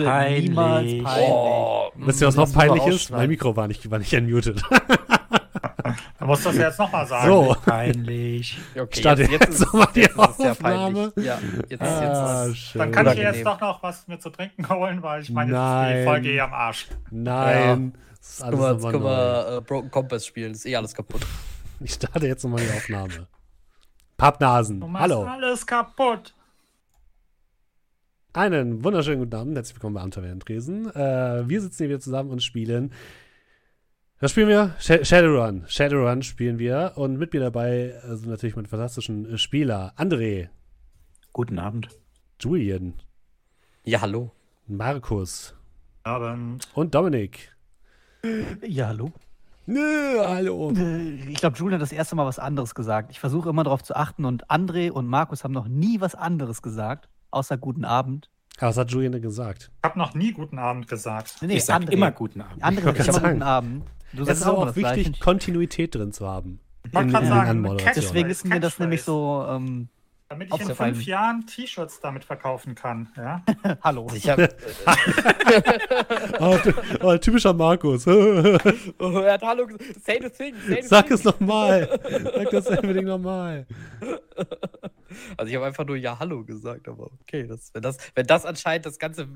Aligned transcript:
Wurde 0.00 0.10
Peinlich. 0.10 0.48
niemals 0.48 0.84
peinlich. 1.04 1.30
Oh, 1.30 1.90
Wisst 1.96 2.20
ihr, 2.22 2.26
was 2.28 2.34
das 2.36 2.52
noch 2.52 2.58
peinlich 2.58 2.86
ist? 2.86 3.10
Mein 3.10 3.28
Mikro 3.28 3.54
war 3.56 3.68
nicht, 3.68 3.90
war 3.90 3.98
nicht 3.98 4.12
unmuted. 4.14 4.62
Du 6.20 6.26
musst 6.26 6.44
das 6.46 6.56
jetzt 6.56 6.78
nochmal 6.78 7.06
sagen. 7.06 7.26
So, 7.26 7.56
Peinlich. 7.64 8.58
okay, 8.78 9.00
starte 9.00 9.22
jetzt, 9.22 9.48
ist- 9.48 9.66
die 9.94 10.00
jetzt 10.00 10.16
ist 10.16 10.28
es 10.30 10.36
sehr 10.36 10.50
Aufnahme. 10.52 11.10
peinlich. 11.12 11.26
Ja, 11.26 11.38
jetzt, 11.68 11.82
Ah, 11.82 12.44
jetzt 12.46 12.56
schön. 12.58 12.78
Dann 12.78 12.92
kann 12.92 13.06
ich 13.08 13.12
dir 13.14 13.22
jetzt 13.22 13.44
doch 13.46 13.60
noch 13.60 13.82
was 13.82 14.06
mir 14.06 14.18
zu 14.18 14.30
trinken 14.30 14.68
holen, 14.68 15.02
weil 15.02 15.22
ich 15.22 15.30
meine, 15.30 15.50
jetzt 15.50 15.58
Nein. 15.58 15.92
ist 15.96 16.00
die 16.00 16.04
Folge 16.06 16.30
eh 16.32 16.40
am 16.40 16.52
Arsch. 16.52 16.86
Nein. 17.10 17.94
Das 18.18 18.28
ist 18.28 18.42
alles 18.44 18.60
jetzt 18.60 18.70
nochmal 18.82 18.92
können 18.92 19.04
wir 19.04 19.56
äh, 19.56 19.60
Broken 19.62 19.90
Compass 19.90 20.26
spielen. 20.26 20.52
Ist 20.52 20.66
eh 20.66 20.76
alles 20.76 20.94
kaputt. 20.94 21.22
Ich 21.80 21.94
starte 21.94 22.26
jetzt 22.26 22.44
nochmal 22.44 22.60
die 22.62 22.76
Aufnahme. 22.76 23.26
Pappnasen, 24.16 24.80
Du 24.80 24.86
machst 24.86 25.02
hallo. 25.02 25.24
alles 25.24 25.66
kaputt. 25.66 26.34
Einen 28.32 28.84
wunderschönen 28.84 29.18
guten 29.20 29.34
Abend, 29.34 29.56
herzlich 29.56 29.74
willkommen 29.76 29.94
bei 29.94 30.00
Abenteuer 30.02 30.30
in 30.32 30.38
Tresen. 30.40 30.88
Äh, 30.94 31.48
wir 31.48 31.60
sitzen 31.60 31.78
hier 31.78 31.88
wieder 31.88 32.00
zusammen 32.00 32.30
und 32.30 32.42
spielen. 32.42 32.92
Was 34.20 34.30
spielen 34.30 34.48
wir? 34.48 34.74
Sh 34.78 35.04
Shadowrun. 35.04 35.64
Shadowrun 35.66 36.22
spielen 36.22 36.58
wir. 36.58 36.92
Und 36.94 37.18
mit 37.18 37.32
mir 37.32 37.40
dabei 37.40 37.94
äh, 38.04 38.16
sind 38.16 38.28
natürlich 38.28 38.54
meine 38.54 38.68
fantastischen 38.68 39.34
äh, 39.34 39.38
Spieler. 39.38 39.94
André, 39.96 40.48
Guten 41.32 41.58
Abend. 41.58 41.88
Julian, 42.40 42.94
Ja, 43.84 44.00
hallo. 44.00 44.30
Markus 44.66 45.54
Abend. 46.04 46.68
und 46.74 46.94
Dominik. 46.94 47.54
Ja, 48.66 48.88
hallo. 48.88 49.12
Nö, 49.66 50.18
hallo. 50.24 50.72
Ich 51.28 51.34
glaube, 51.38 51.56
Julian 51.56 51.80
hat 51.80 51.82
das 51.82 51.92
erste 51.92 52.16
Mal 52.16 52.26
was 52.26 52.38
anderes 52.38 52.74
gesagt. 52.74 53.10
Ich 53.10 53.20
versuche 53.20 53.50
immer 53.50 53.62
darauf 53.64 53.82
zu 53.82 53.94
achten 53.94 54.24
und 54.24 54.48
André 54.50 54.90
und 54.90 55.06
Markus 55.06 55.44
haben 55.44 55.52
noch 55.52 55.68
nie 55.68 56.00
was 56.00 56.14
anderes 56.14 56.62
gesagt, 56.62 57.08
außer 57.30 57.56
guten 57.56 57.84
Abend. 57.84 58.28
Aber 58.58 58.68
was 58.68 58.76
hat 58.76 58.90
Julian 58.90 59.12
denn 59.12 59.22
gesagt? 59.22 59.70
Ich 59.78 59.84
habe 59.88 59.98
noch 59.98 60.14
nie 60.14 60.32
guten 60.32 60.58
Abend 60.58 60.86
gesagt. 60.88 61.36
Nee, 61.40 61.46
nee, 61.48 61.56
ich 61.56 61.64
sag 61.64 61.82
André. 61.82 61.92
immer 61.92 62.10
guten 62.12 62.40
Abend. 62.42 62.60
Grad 62.60 62.96
immer 62.96 63.12
sagen. 63.12 63.28
guten 63.28 63.42
Abend. 63.42 63.86
Du 64.12 64.22
Es 64.24 64.28
ist 64.40 64.46
auch 64.46 64.66
das 64.66 64.76
wichtig. 64.76 65.20
Kontinuität 65.20 65.94
drin 65.94 66.12
zu 66.12 66.26
haben. 66.28 66.60
Wollte 66.92 67.06
In- 67.06 67.12
gerade 67.12 67.26
in 67.26 67.30
sagen, 67.32 67.76
Deswegen 67.96 68.28
ist 68.30 68.44
mir 68.44 68.60
das 68.60 68.78
nämlich 68.78 69.02
so, 69.02 69.46
ähm, 69.48 69.88
Damit 70.30 70.54
ich 70.54 70.60
in 70.60 70.74
fünf 70.76 71.04
Jahren 71.06 71.44
T-Shirts 71.44 71.98
damit 71.98 72.24
verkaufen 72.24 72.76
kann. 72.76 73.08
Ja? 73.16 73.42
hallo. 73.82 74.06
Ich 74.14 74.30
hab, 74.30 74.38
äh, 74.38 74.48
Oh, 76.38 76.56
oh, 77.00 77.16
typischer 77.16 77.52
Markus. 77.52 78.06
oh, 78.06 78.12
er 78.12 79.32
hat 79.32 79.42
Hallo 79.42 79.66
gesagt. 79.66 80.04
Say 80.04 80.20
the 80.22 80.30
thing. 80.30 80.54
Say 80.68 80.82
the 80.82 80.86
Sag 80.88 81.06
thing. 81.06 81.14
es 81.16 81.24
nochmal. 81.24 81.98
Sag 82.32 82.50
das 82.50 82.66
unbedingt 82.68 83.08
nochmal. 83.08 83.66
Also 85.36 85.50
ich 85.50 85.56
habe 85.56 85.66
einfach 85.66 85.84
nur 85.84 85.96
Ja, 85.96 86.16
Hallo 86.20 86.44
gesagt, 86.44 86.86
aber 86.86 87.10
okay. 87.22 87.48
Das, 87.48 87.74
wenn, 87.74 87.82
das, 87.82 87.96
wenn 88.14 88.26
das 88.28 88.46
anscheinend 88.46 88.86
das 88.86 89.00
ganze 89.00 89.26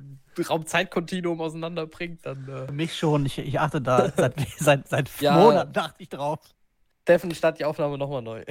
Raumzeitkontinuum 0.49 1.41
auseinanderbringt, 1.41 2.25
dann 2.25 2.47
äh, 2.49 2.67
Für 2.67 2.73
mich 2.73 2.97
schon, 2.97 3.27
ich, 3.27 3.37
ich 3.39 3.59
achte 3.59 3.81
da 3.81 4.13
seit, 4.17 4.35
seit, 4.59 4.87
seit 4.87 5.11
Ja. 5.21 5.39
Monaten 5.39 5.77
achte 5.77 6.05
ich 6.05 6.09
drauf. 6.09 6.39
Steffen 7.05 7.35
startet 7.35 7.61
die 7.61 7.65
Aufnahme 7.67 7.99
nochmal 7.99 8.23
neu. 8.23 8.45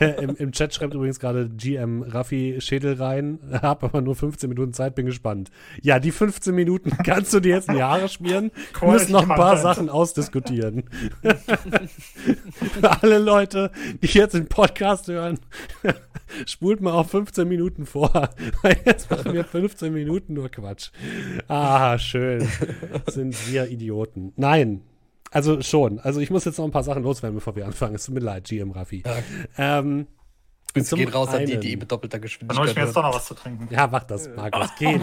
Im, 0.20 0.36
Im 0.36 0.52
Chat 0.52 0.72
schreibt 0.72 0.94
übrigens 0.94 1.18
gerade 1.18 1.48
GM 1.48 2.02
Raffi 2.02 2.58
Schädel 2.60 2.94
rein. 2.94 3.40
Hab 3.52 3.82
aber 3.82 4.00
nur 4.00 4.14
15 4.14 4.48
Minuten 4.48 4.72
Zeit, 4.72 4.94
bin 4.94 5.06
gespannt. 5.06 5.50
Ja, 5.82 5.98
die 5.98 6.12
15 6.12 6.54
Minuten 6.54 6.96
kannst 7.04 7.34
du 7.34 7.40
dir 7.40 7.56
jetzt 7.56 7.68
in 7.68 7.74
die 7.74 7.82
Haare 7.82 8.08
schmieren. 8.08 8.52
Wir 8.54 8.82
Cool, 8.82 8.92
müssen 8.92 9.10
noch 9.10 9.22
ein 9.22 9.28
paar 9.28 9.56
Content. 9.56 9.62
Sachen 9.62 9.90
ausdiskutieren. 9.90 10.84
Für 12.80 13.02
alle 13.02 13.18
Leute, 13.18 13.72
die 14.00 14.06
jetzt 14.06 14.34
den 14.34 14.46
Podcast 14.46 15.08
hören, 15.08 15.40
spult 16.46 16.80
mal 16.80 16.92
auf 16.92 17.10
15 17.10 17.48
Minuten 17.48 17.84
vor. 17.84 18.30
Jetzt 18.84 19.10
machen 19.10 19.32
wir 19.32 19.42
15 19.42 19.92
Minuten 19.92 20.34
nur 20.34 20.48
Quatsch. 20.50 20.90
Ah, 21.48 21.98
schön. 21.98 22.46
Sind 23.08 23.50
wir 23.50 23.68
Idioten. 23.68 24.32
Nein. 24.36 24.82
Also 25.30 25.60
schon. 25.62 25.98
Also 26.00 26.20
ich 26.20 26.30
muss 26.30 26.44
jetzt 26.44 26.58
noch 26.58 26.64
ein 26.64 26.70
paar 26.70 26.82
Sachen 26.84 27.02
loswerden, 27.02 27.34
bevor 27.34 27.54
wir 27.56 27.66
anfangen. 27.66 27.94
Es 27.96 28.04
tut 28.06 28.14
mir 28.14 28.20
leid, 28.20 28.44
GM 28.44 28.70
Raffi. 28.70 29.02
Ähm, 29.56 30.06
Grüße 30.74 30.90
Zum 30.90 30.98
gehen 30.98 31.08
raus 31.08 31.28
an 31.30 31.46
die, 31.46 31.52
einen- 31.54 31.60
die 31.62 31.76
mit 31.76 31.90
doppelter 31.90 32.18
Dann 32.18 32.22
hole 32.22 32.26
ich 32.28 32.38
Geschwindigkeit. 32.38 32.76
mir 32.76 32.84
jetzt 32.84 32.94
doch 32.96 33.02
noch 33.02 33.14
was 33.14 33.26
zu 33.26 33.34
trinken. 33.34 33.68
Ja, 33.70 33.86
mach 33.90 34.04
das, 34.04 34.28
Markus. 34.36 34.68
Geh. 34.78 34.98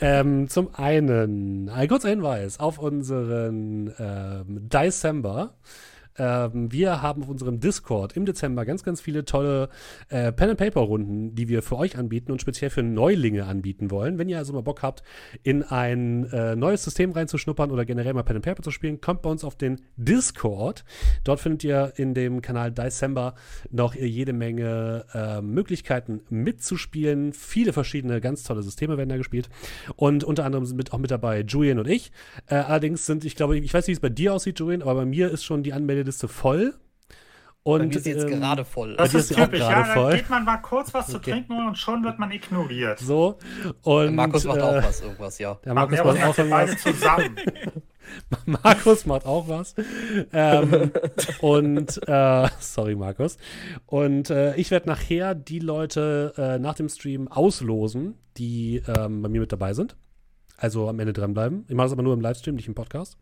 ähm, 0.00 0.48
zum 0.48 0.74
einen, 0.74 1.68
ein 1.70 1.88
kurzer 1.88 2.10
Hinweis 2.10 2.60
auf 2.60 2.78
unseren 2.78 3.92
ähm, 3.98 4.68
December. 4.68 5.54
Ähm, 6.18 6.70
wir 6.70 7.02
haben 7.02 7.22
auf 7.22 7.28
unserem 7.28 7.60
Discord 7.60 8.16
im 8.16 8.24
Dezember 8.24 8.64
ganz, 8.64 8.82
ganz 8.82 9.00
viele 9.00 9.24
tolle 9.24 9.68
äh, 10.08 10.32
Pen-and-Paper-Runden, 10.32 11.34
die 11.34 11.48
wir 11.48 11.62
für 11.62 11.76
euch 11.76 11.98
anbieten 11.98 12.32
und 12.32 12.40
speziell 12.40 12.70
für 12.70 12.82
Neulinge 12.82 13.44
anbieten 13.46 13.90
wollen. 13.90 14.18
Wenn 14.18 14.28
ihr 14.28 14.38
also 14.38 14.52
mal 14.52 14.62
Bock 14.62 14.82
habt, 14.82 15.02
in 15.42 15.62
ein 15.62 16.24
äh, 16.32 16.56
neues 16.56 16.84
System 16.84 17.12
reinzuschnuppern 17.12 17.70
oder 17.70 17.84
generell 17.84 18.14
mal 18.14 18.22
Pen-and-Paper 18.22 18.62
zu 18.62 18.70
spielen, 18.70 19.00
kommt 19.00 19.22
bei 19.22 19.30
uns 19.30 19.44
auf 19.44 19.56
den 19.56 19.80
Discord. 19.96 20.84
Dort 21.24 21.40
findet 21.40 21.64
ihr 21.64 21.92
in 21.96 22.14
dem 22.14 22.42
Kanal 22.42 22.70
December 22.70 23.34
noch 23.70 23.94
jede 23.94 24.32
Menge 24.32 25.04
äh, 25.14 25.40
Möglichkeiten 25.40 26.20
mitzuspielen. 26.30 27.32
Viele 27.32 27.72
verschiedene 27.72 28.20
ganz 28.20 28.42
tolle 28.44 28.62
Systeme 28.62 28.96
werden 28.96 29.08
da 29.08 29.16
gespielt. 29.16 29.48
Und 29.96 30.24
unter 30.24 30.44
anderem 30.44 30.64
sind 30.66 30.76
mit, 30.76 30.92
auch 30.92 30.98
mit 30.98 31.10
dabei 31.10 31.40
Julian 31.40 31.78
und 31.78 31.88
ich. 31.88 32.12
Äh, 32.46 32.56
allerdings 32.56 33.06
sind, 33.06 33.24
ich 33.24 33.36
glaube, 33.36 33.58
ich 33.58 33.72
weiß 33.72 33.86
nicht, 33.86 33.88
wie 33.88 33.98
es 33.98 34.00
bei 34.00 34.08
dir 34.08 34.34
aussieht, 34.34 34.58
Julian, 34.58 34.82
aber 34.82 34.94
bei 34.94 35.04
mir 35.04 35.30
ist 35.30 35.44
schon 35.44 35.62
die 35.62 35.72
Anmeldeliste 36.04 36.28
voll. 36.28 36.74
Und 37.62 37.78
Bei 37.78 37.86
mir 37.86 37.96
ist 37.96 38.06
jetzt 38.06 38.24
ähm, 38.24 38.40
gerade 38.40 38.64
voll. 38.66 38.94
Das 38.96 39.14
ist 39.14 39.34
typisch. 39.34 39.60
Ja, 39.60 39.84
voll. 39.84 40.10
dann 40.10 40.18
geht 40.18 40.28
man 40.28 40.44
mal 40.44 40.58
kurz 40.58 40.92
was 40.92 41.06
zu 41.06 41.18
trinken 41.18 41.56
holen 41.56 41.68
und 41.68 41.78
schon 41.78 42.04
wird 42.04 42.18
man 42.18 42.30
ignoriert. 42.30 42.98
so. 42.98 43.38
Und, 43.82 44.14
Markus 44.14 44.44
macht 44.44 44.58
äh, 44.58 44.62
auch 44.62 44.82
was, 44.82 45.00
irgendwas, 45.00 45.38
ja. 45.38 45.58
Der 45.64 45.72
Markus 45.72 45.98
macht 46.04 46.22
auch 46.22 46.36
irgendwas. 46.36 46.82
zusammen. 46.82 47.36
Markus 48.44 49.06
macht 49.06 49.24
auch 49.24 49.48
was. 49.48 49.74
Ähm, 50.34 50.90
und 51.40 52.06
äh, 52.06 52.48
sorry, 52.60 52.96
Markus. 52.96 53.38
Und 53.86 54.28
äh, 54.28 54.54
ich 54.56 54.70
werde 54.70 54.86
nachher 54.86 55.34
die 55.34 55.60
Leute 55.60 56.34
äh, 56.36 56.58
nach 56.58 56.74
dem 56.74 56.90
Stream 56.90 57.28
auslosen, 57.28 58.18
die 58.36 58.82
ähm, 58.86 59.22
bei 59.22 59.30
mir 59.30 59.40
mit 59.40 59.52
dabei 59.52 59.72
sind. 59.72 59.96
Also 60.58 60.86
am 60.86 61.00
Ende 61.00 61.14
dranbleiben. 61.14 61.64
Ich 61.66 61.74
mache 61.74 61.86
das 61.86 61.92
aber 61.92 62.02
nur 62.02 62.12
im 62.12 62.20
Livestream, 62.20 62.56
nicht 62.56 62.68
im 62.68 62.74
Podcast. 62.74 63.16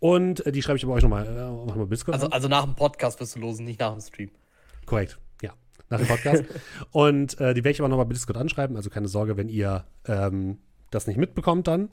Und 0.00 0.44
äh, 0.46 0.52
die 0.52 0.62
schreibe 0.62 0.76
ich 0.76 0.84
aber 0.84 0.94
euch 0.94 1.02
nochmal 1.02 1.26
äh, 1.26 1.30
noch 1.30 1.76
mal 1.76 1.86
Discord. 1.86 2.14
Also, 2.14 2.26
an. 2.26 2.32
also 2.32 2.48
nach 2.48 2.64
dem 2.64 2.74
Podcast 2.74 3.20
wirst 3.20 3.36
du 3.36 3.40
losen, 3.40 3.64
nicht 3.64 3.80
nach 3.80 3.92
dem 3.92 4.00
Stream. 4.00 4.30
Korrekt, 4.86 5.18
ja. 5.42 5.52
Nach 5.88 5.98
dem 5.98 6.08
Podcast. 6.08 6.44
und 6.92 7.40
äh, 7.40 7.54
die 7.54 7.64
werde 7.64 7.70
ich 7.70 7.80
aber 7.80 7.88
nochmal 7.88 8.06
bei 8.06 8.12
Discord 8.12 8.36
anschreiben. 8.36 8.76
Also 8.76 8.90
keine 8.90 9.08
Sorge, 9.08 9.36
wenn 9.36 9.48
ihr 9.48 9.84
ähm, 10.06 10.58
das 10.90 11.06
nicht 11.06 11.16
mitbekommt 11.16 11.66
dann. 11.68 11.90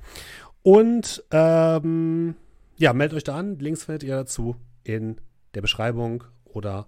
Und 0.64 1.24
ähm, 1.32 2.36
ja, 2.78 2.94
meldet 2.94 3.18
euch 3.18 3.24
da 3.24 3.38
an. 3.38 3.58
Links 3.60 3.86
findet 3.86 4.04
ihr 4.04 4.16
dazu 4.16 4.56
in 4.84 5.20
der 5.54 5.62
Beschreibung 5.62 6.24
oder 6.46 6.88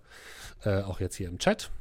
äh, 0.63 0.81
auch 0.81 0.99
jetzt 0.99 1.15
hier 1.15 1.27
im 1.27 1.39
Chat. 1.39 1.71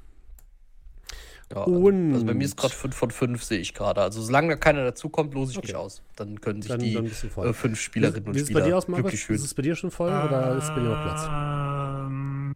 Ja, 1.54 1.64
Und- 1.64 2.14
also 2.14 2.24
bei 2.26 2.34
mir 2.34 2.44
ist 2.44 2.56
gerade 2.56 2.72
5 2.74 2.94
von 2.96 3.10
5, 3.10 3.42
sehe 3.44 3.58
ich 3.58 3.74
gerade. 3.74 4.00
Also 4.00 4.22
solange 4.22 4.48
da 4.48 4.56
keiner 4.56 4.84
dazukommt, 4.84 5.34
lose 5.34 5.52
ich 5.52 5.58
mich 5.62 5.74
Okay. 5.74 5.84
aus. 5.84 6.02
Dann 6.16 6.40
können 6.40 6.62
sich 6.62 6.70
Dann, 6.70 6.80
die 6.80 6.94
dann 6.94 7.04
äh, 7.06 7.52
fünf 7.52 7.78
Spielerinnen 7.80 8.24
wie, 8.24 8.28
und 8.30 8.34
wie 8.34 8.38
ist 8.38 8.42
es 8.44 8.48
Spieler 8.48 8.60
bei 8.60 8.66
dir 8.68 8.76
aus, 8.78 8.88
Markus? 8.88 9.02
glücklich 9.02 9.24
fühlen. 9.24 9.38
Ist 9.38 9.44
es 9.44 9.54
bei 9.54 9.62
dir 9.62 9.76
schon 9.76 9.90
voll 9.90 10.08
oder 10.10 10.56
ist 10.56 10.68
bei 10.68 10.76
dir 10.80 10.88
noch 10.88 11.02
Platz? 11.02 11.28
Ähm, 11.28 12.54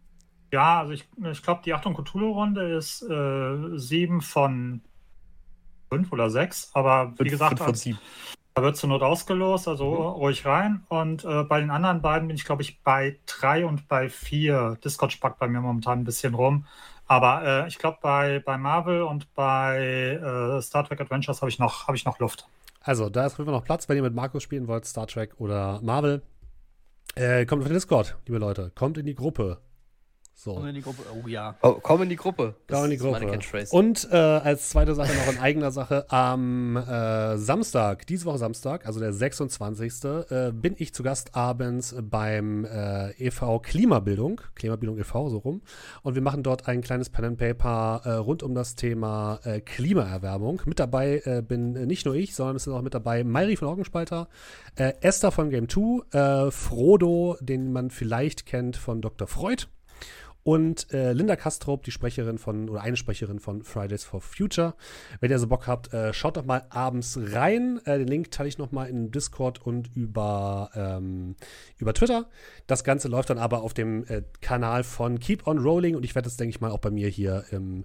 ja, 0.52 0.80
also 0.80 0.92
ich, 0.92 1.06
ich 1.30 1.42
glaube, 1.42 1.60
die 1.64 1.74
Achtung 1.74 1.94
Cthulhu-Runde 1.94 2.76
ist 2.76 3.02
äh, 3.02 3.76
sieben 3.78 4.22
von 4.22 4.80
fünf 5.90 6.12
oder 6.12 6.30
sechs, 6.30 6.70
aber 6.72 7.12
wie 7.12 7.16
Fünf- 7.18 7.30
gesagt, 7.30 7.50
fünf 7.50 7.58
von 7.60 7.68
als- 7.68 7.80
sieben. 7.82 7.98
da 8.54 8.62
wird 8.62 8.76
zur 8.76 8.88
Not 8.88 9.02
ausgelost, 9.02 9.68
also 9.68 9.90
Mhm. 9.90 10.00
ruhig 10.22 10.46
rein. 10.46 10.84
Und 10.88 11.24
äh, 11.24 11.42
bei 11.44 11.60
den 11.60 11.70
anderen 11.70 12.00
beiden 12.00 12.28
bin 12.28 12.36
ich, 12.36 12.44
glaube 12.44 12.62
ich, 12.62 12.82
bei 12.82 13.18
drei 13.26 13.66
und 13.66 13.88
bei 13.88 14.08
vier. 14.08 14.78
Discord 14.82 15.12
spackt 15.12 15.38
bei 15.38 15.48
mir 15.48 15.60
momentan 15.60 16.00
ein 16.00 16.04
bisschen 16.04 16.34
rum. 16.34 16.64
Aber 17.06 17.44
äh, 17.64 17.68
ich 17.68 17.78
glaube, 17.78 17.98
bei, 18.02 18.40
bei 18.40 18.58
Marvel 18.58 19.02
und 19.02 19.32
bei 19.34 20.18
äh, 20.20 20.60
Star 20.62 20.84
Trek 20.84 21.00
Adventures 21.00 21.40
habe 21.40 21.50
ich, 21.50 21.58
noch- 21.58 21.86
hab 21.86 21.94
ich 21.94 22.04
noch 22.04 22.18
Luft. 22.18 22.48
Also, 22.80 23.08
da 23.08 23.26
ist 23.26 23.32
auf 23.32 23.38
jeden 23.38 23.50
Fall 23.50 23.58
noch 23.58 23.64
Platz, 23.64 23.88
wenn 23.88 23.96
ihr 23.96 24.02
mit 24.02 24.14
Markus 24.14 24.42
spielen 24.42 24.66
wollt, 24.68 24.84
Star 24.84 25.06
Trek 25.06 25.34
oder 25.38 25.80
Marvel. 25.82 26.22
Äh, 27.14 27.46
kommt 27.46 27.62
auf 27.62 27.68
den 27.68 27.74
Discord, 27.74 28.16
liebe 28.26 28.38
Leute. 28.38 28.70
Kommt 28.74 28.98
in 28.98 29.06
die 29.06 29.14
Gruppe. 29.14 29.58
So. 30.38 30.52
Und 30.52 30.68
in 30.68 30.74
die 30.74 30.82
Gruppe. 30.82 31.02
Oh 31.14 31.26
ja. 31.26 31.56
Oh, 31.62 31.78
komm 31.80 32.02
in 32.02 32.10
die 32.10 32.16
Gruppe. 32.16 32.54
Komm 32.68 32.84
in 32.84 32.90
die 32.90 32.96
ist 32.96 33.02
meine 33.02 33.26
Gruppe. 33.26 33.66
Und 33.70 34.06
äh, 34.12 34.16
als 34.16 34.68
zweite 34.68 34.94
Sache 34.94 35.14
noch 35.14 35.32
in 35.32 35.38
eigener 35.38 35.70
Sache, 35.70 36.04
am 36.10 36.76
äh, 36.76 37.38
Samstag, 37.38 38.06
diese 38.06 38.26
Woche 38.26 38.36
Samstag, 38.36 38.84
also 38.84 39.00
der 39.00 39.14
26. 39.14 40.04
Äh, 40.04 40.52
bin 40.52 40.74
ich 40.76 40.92
zu 40.92 41.02
Gast 41.02 41.34
abends 41.34 41.96
beim 42.02 42.66
äh, 42.66 43.12
e.V. 43.12 43.60
Klimabildung, 43.60 44.42
Klimabildung 44.54 44.98
e.V. 44.98 45.30
so 45.30 45.38
rum. 45.38 45.62
Und 46.02 46.16
wir 46.16 46.22
machen 46.22 46.42
dort 46.42 46.68
ein 46.68 46.82
kleines 46.82 47.08
Pen 47.08 47.24
and 47.24 47.38
Paper 47.38 48.02
äh, 48.04 48.10
rund 48.12 48.42
um 48.42 48.54
das 48.54 48.74
Thema 48.74 49.40
äh, 49.42 49.62
Klimaerwärmung. 49.62 50.60
Mit 50.66 50.78
dabei 50.78 51.22
äh, 51.24 51.40
bin 51.40 51.72
nicht 51.86 52.04
nur 52.04 52.14
ich, 52.14 52.34
sondern 52.34 52.56
es 52.56 52.64
sind 52.64 52.74
auch 52.74 52.82
mit 52.82 52.92
dabei 52.92 53.24
Mayri 53.24 53.56
von 53.56 53.68
Augenspalter, 53.68 54.28
äh, 54.74 54.92
Esther 55.00 55.32
von 55.32 55.48
Game 55.48 55.70
2, 55.70 56.46
äh, 56.46 56.50
Frodo, 56.50 57.38
den 57.40 57.72
man 57.72 57.88
vielleicht 57.88 58.44
kennt 58.44 58.76
von 58.76 59.00
Dr. 59.00 59.26
Freud 59.26 59.66
und 60.46 60.92
äh, 60.92 61.12
Linda 61.12 61.34
Kastrop, 61.34 61.82
die 61.82 61.90
Sprecherin 61.90 62.38
von, 62.38 62.68
oder 62.68 62.80
eine 62.80 62.96
Sprecherin 62.96 63.40
von 63.40 63.64
Fridays 63.64 64.04
for 64.04 64.20
Future. 64.20 64.74
Wenn 65.18 65.32
ihr 65.32 65.40
so 65.40 65.48
Bock 65.48 65.66
habt, 65.66 65.92
äh, 65.92 66.14
schaut 66.14 66.36
doch 66.36 66.44
mal 66.44 66.66
abends 66.70 67.18
rein. 67.20 67.80
Äh, 67.84 67.98
den 67.98 68.06
Link 68.06 68.30
teile 68.30 68.48
ich 68.48 68.56
noch 68.56 68.70
mal 68.70 68.84
in 68.88 69.10
Discord 69.10 69.66
und 69.66 69.90
über, 69.96 70.70
ähm, 70.76 71.34
über 71.78 71.94
Twitter. 71.94 72.26
Das 72.68 72.84
Ganze 72.84 73.08
läuft 73.08 73.28
dann 73.30 73.38
aber 73.38 73.62
auf 73.62 73.74
dem 73.74 74.04
äh, 74.04 74.22
Kanal 74.40 74.84
von 74.84 75.18
Keep 75.18 75.48
on 75.48 75.58
Rolling 75.58 75.96
und 75.96 76.04
ich 76.04 76.14
werde 76.14 76.26
das, 76.26 76.36
denke 76.36 76.50
ich 76.50 76.60
mal, 76.60 76.70
auch 76.70 76.78
bei 76.78 76.92
mir 76.92 77.08
hier 77.08 77.42
im 77.50 77.84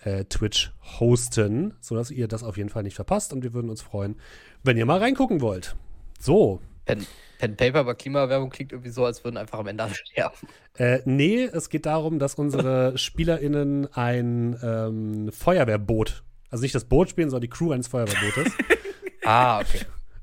äh, 0.00 0.26
Twitch 0.26 0.70
hosten, 1.00 1.72
sodass 1.80 2.10
ihr 2.10 2.28
das 2.28 2.42
auf 2.42 2.58
jeden 2.58 2.68
Fall 2.68 2.82
nicht 2.82 2.96
verpasst 2.96 3.32
und 3.32 3.42
wir 3.42 3.54
würden 3.54 3.70
uns 3.70 3.80
freuen, 3.80 4.16
wenn 4.62 4.76
ihr 4.76 4.84
mal 4.84 4.98
reingucken 4.98 5.40
wollt. 5.40 5.76
So. 6.20 6.60
Pen, 6.84 7.06
Pen 7.38 7.56
Paper 7.56 7.80
aber 7.80 7.94
Klimawerbung 7.94 8.50
klingt 8.50 8.72
irgendwie 8.72 8.90
so, 8.90 9.04
als 9.04 9.24
würden 9.24 9.36
einfach 9.36 9.58
am 9.58 9.66
Ende 9.66 9.84
alle 9.84 9.94
sterben. 9.94 10.36
Äh, 10.76 11.00
nee, 11.04 11.44
es 11.44 11.68
geht 11.68 11.86
darum, 11.86 12.18
dass 12.18 12.34
unsere 12.34 12.96
SpielerInnen 12.98 13.92
ein 13.94 14.58
ähm, 14.62 15.32
Feuerwehrboot, 15.32 16.22
also 16.50 16.62
nicht 16.62 16.74
das 16.74 16.84
Boot 16.84 17.10
spielen, 17.10 17.30
sondern 17.30 17.42
die 17.42 17.56
Crew 17.56 17.72
eines 17.72 17.88
Feuerwehrbootes. 17.88 18.52
ah, 19.24 19.60
okay. 19.60 19.80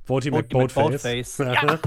Boaty 0.10 0.32
mit 0.32 0.50
Boatface. 0.50 1.38
Boatface. 1.38 1.84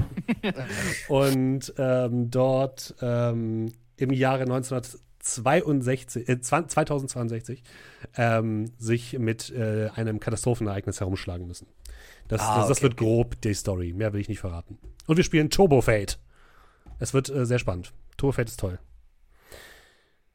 Und 1.09 1.73
ähm, 1.77 2.31
dort 2.31 2.95
ähm, 3.01 3.73
im 3.97 4.11
Jahre 4.13 4.43
1962, 4.43 6.29
äh, 6.29 6.39
2062 6.39 7.63
ähm, 8.15 8.71
sich 8.77 9.19
mit 9.19 9.51
äh, 9.51 9.89
einem 9.95 10.21
Katastrophenereignis 10.21 11.01
herumschlagen 11.01 11.47
müssen. 11.47 11.67
Das, 12.27 12.41
Ah, 12.41 12.59
das, 12.59 12.67
das 12.69 12.77
okay, 12.77 12.83
wird 12.83 12.97
grob 12.97 13.41
die 13.41 13.53
Story. 13.53 13.93
Mehr 13.93 14.13
will 14.13 14.21
ich 14.21 14.29
nicht 14.29 14.39
verraten. 14.39 14.77
Und 15.07 15.17
wir 15.17 15.23
spielen 15.23 15.49
Turbo 15.49 15.81
Fate. 15.81 16.19
Es 16.99 17.13
wird 17.13 17.29
äh, 17.29 17.45
sehr 17.45 17.59
spannend. 17.59 17.93
Turbo 18.17 18.31
Fate 18.31 18.49
ist 18.49 18.59
toll. 18.59 18.79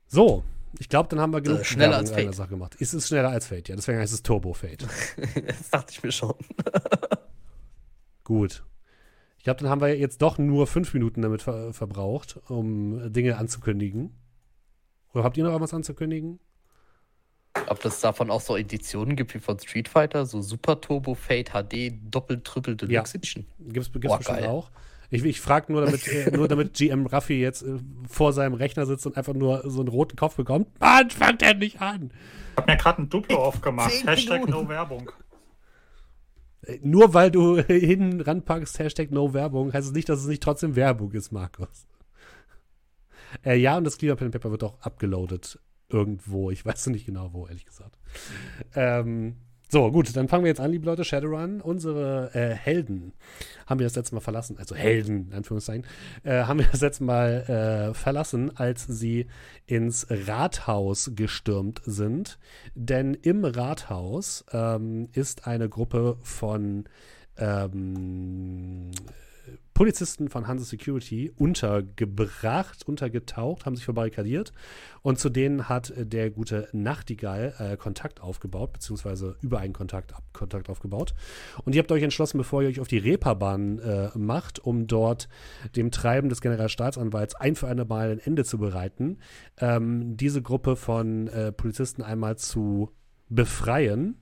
So, 0.06 0.44
ich 0.78 0.88
glaube, 0.88 1.08
dann 1.08 1.20
haben 1.20 1.32
wir 1.32 1.40
genug 1.40 1.60
Äh, 1.60 1.64
schneller 1.64 1.92
Werbung 1.92 2.08
als 2.08 2.10
Fate. 2.10 2.34
Sache 2.34 2.48
gemacht. 2.50 2.76
Es 2.80 2.94
ist 2.94 3.08
schneller 3.08 3.30
als 3.30 3.46
Fate, 3.46 3.68
ja. 3.68 3.76
Deswegen 3.76 3.98
heißt 3.98 4.12
es 4.12 4.22
Turbo 4.22 4.52
Fate. 4.52 4.82
das 5.46 5.70
dachte 5.70 5.92
ich 5.92 6.02
mir 6.02 6.12
schon. 6.12 6.34
Gut. 8.24 8.64
Ich 9.38 9.44
glaube, 9.44 9.60
dann 9.60 9.70
haben 9.70 9.80
wir 9.80 9.96
jetzt 9.96 10.20
doch 10.20 10.36
nur 10.38 10.66
fünf 10.66 10.92
Minuten 10.92 11.22
damit 11.22 11.42
ver 11.42 11.72
verbraucht, 11.72 12.38
um 12.48 13.12
Dinge 13.12 13.38
anzukündigen. 13.38 14.14
Oder 15.14 15.24
habt 15.24 15.36
ihr 15.36 15.44
noch 15.44 15.58
was 15.60 15.72
anzukündigen? 15.72 16.38
Ob 17.66 17.80
das 17.82 18.00
davon 18.00 18.30
auch 18.30 18.40
so 18.40 18.56
Editionen 18.56 19.16
gibt 19.16 19.34
wie 19.34 19.38
von 19.38 19.58
Street 19.58 19.88
Fighter, 19.88 20.26
so 20.26 20.40
Super 20.40 20.80
Turbo 20.80 21.14
Fate 21.14 21.50
HD 21.50 21.92
Doppel 22.10 22.40
Triple 22.42 22.76
Deluxe 22.76 23.16
Edition. 23.16 23.46
Gibt 23.58 23.78
es 23.78 23.88
Boah, 23.88 24.18
bestimmt 24.18 24.38
geil. 24.38 24.46
auch. 24.46 24.70
Ich, 25.10 25.24
ich 25.24 25.40
frage 25.40 25.72
nur, 25.72 25.84
damit, 25.84 26.06
äh, 26.06 26.30
nur 26.30 26.48
damit 26.48 26.74
GM 26.74 27.06
Ruffy 27.06 27.40
jetzt 27.40 27.62
äh, 27.62 27.78
vor 28.08 28.32
seinem 28.32 28.54
Rechner 28.54 28.84
sitzt 28.84 29.06
und 29.06 29.16
einfach 29.16 29.32
nur 29.32 29.62
so 29.64 29.80
einen 29.80 29.88
roten 29.88 30.16
Kopf 30.16 30.36
bekommt. 30.36 30.68
Mann, 30.80 31.10
fangt 31.10 31.42
er 31.42 31.54
nicht 31.54 31.80
an! 31.80 32.10
Ich 32.52 32.56
habe 32.58 32.72
mir 32.72 32.76
gerade 32.76 33.02
ein 33.02 33.08
Duplo 33.08 33.38
aufgemacht. 33.38 33.92
Hashtag 34.06 34.48
no 34.48 34.68
Werbung. 34.68 35.10
Äh, 36.62 36.78
Nur 36.82 37.14
weil 37.14 37.30
du 37.30 37.56
hinten 37.62 38.20
ranpackst, 38.20 38.78
Hashtag 38.78 39.10
No 39.10 39.32
Werbung, 39.32 39.72
heißt 39.72 39.86
es 39.88 39.94
nicht, 39.94 40.08
dass 40.08 40.20
es 40.20 40.26
nicht 40.26 40.42
trotzdem 40.42 40.76
Werbung 40.76 41.12
ist, 41.12 41.32
Markus. 41.32 41.86
Äh, 43.44 43.56
ja, 43.56 43.76
und 43.76 43.84
das 43.84 43.98
Cleaver 43.98 44.16
Pen 44.16 44.30
Paper 44.30 44.50
wird 44.50 44.64
auch 44.64 44.80
abgeloadet 44.80 45.58
irgendwo. 45.90 46.50
Ich 46.50 46.64
weiß 46.64 46.88
nicht 46.88 47.06
genau 47.06 47.32
wo, 47.32 47.46
ehrlich 47.46 47.66
gesagt. 47.66 47.98
Ähm, 48.74 49.36
so, 49.70 49.90
gut, 49.90 50.16
dann 50.16 50.28
fangen 50.28 50.44
wir 50.44 50.48
jetzt 50.48 50.60
an, 50.60 50.70
liebe 50.70 50.86
Leute. 50.86 51.04
Shadowrun, 51.04 51.60
unsere 51.60 52.30
äh, 52.32 52.54
Helden 52.54 53.12
haben 53.66 53.80
wir 53.80 53.86
das 53.86 53.96
letzte 53.96 54.14
Mal 54.14 54.22
verlassen, 54.22 54.56
also 54.58 54.74
Helden, 54.74 55.28
in 55.28 55.34
Anführungszeichen, 55.34 55.84
äh, 56.22 56.44
haben 56.44 56.60
wir 56.60 56.66
das 56.70 56.80
letzte 56.80 57.04
Mal 57.04 57.90
äh, 57.90 57.94
verlassen, 57.94 58.56
als 58.56 58.86
sie 58.86 59.26
ins 59.66 60.06
Rathaus 60.08 61.10
gestürmt 61.14 61.82
sind. 61.84 62.38
Denn 62.74 63.12
im 63.12 63.44
Rathaus 63.44 64.42
ähm, 64.52 65.10
ist 65.12 65.46
eine 65.46 65.68
Gruppe 65.68 66.16
von 66.22 66.84
ähm, 67.36 68.90
Polizisten 69.78 70.28
von 70.28 70.48
Hanse 70.48 70.64
Security 70.64 71.30
untergebracht, 71.36 72.82
untergetaucht, 72.88 73.64
haben 73.64 73.76
sich 73.76 73.84
verbarrikadiert 73.84 74.52
und 75.02 75.20
zu 75.20 75.28
denen 75.28 75.68
hat 75.68 75.90
äh, 75.90 76.04
der 76.04 76.30
gute 76.30 76.68
Nachtigall 76.72 77.54
äh, 77.60 77.76
Kontakt 77.76 78.20
aufgebaut, 78.20 78.72
beziehungsweise 78.72 79.36
über 79.40 79.60
einen 79.60 79.72
Kontakt, 79.72 80.16
ab, 80.16 80.24
Kontakt 80.32 80.68
aufgebaut. 80.68 81.14
Und 81.64 81.76
ihr 81.76 81.78
habt 81.80 81.92
euch 81.92 82.02
entschlossen, 82.02 82.38
bevor 82.38 82.60
ihr 82.62 82.70
euch 82.70 82.80
auf 82.80 82.88
die 82.88 82.98
Reeperbahn 82.98 83.78
äh, 83.78 84.18
macht, 84.18 84.58
um 84.58 84.88
dort 84.88 85.28
dem 85.76 85.92
Treiben 85.92 86.28
des 86.28 86.40
Generalstaatsanwalts 86.40 87.36
ein 87.36 87.54
für 87.54 87.68
eine 87.68 87.84
Mal 87.84 88.10
ein 88.10 88.18
Ende 88.18 88.44
zu 88.44 88.58
bereiten, 88.58 89.18
ähm, 89.58 90.16
diese 90.16 90.42
Gruppe 90.42 90.74
von 90.74 91.28
äh, 91.28 91.52
Polizisten 91.52 92.02
einmal 92.02 92.36
zu 92.36 92.90
befreien. 93.28 94.16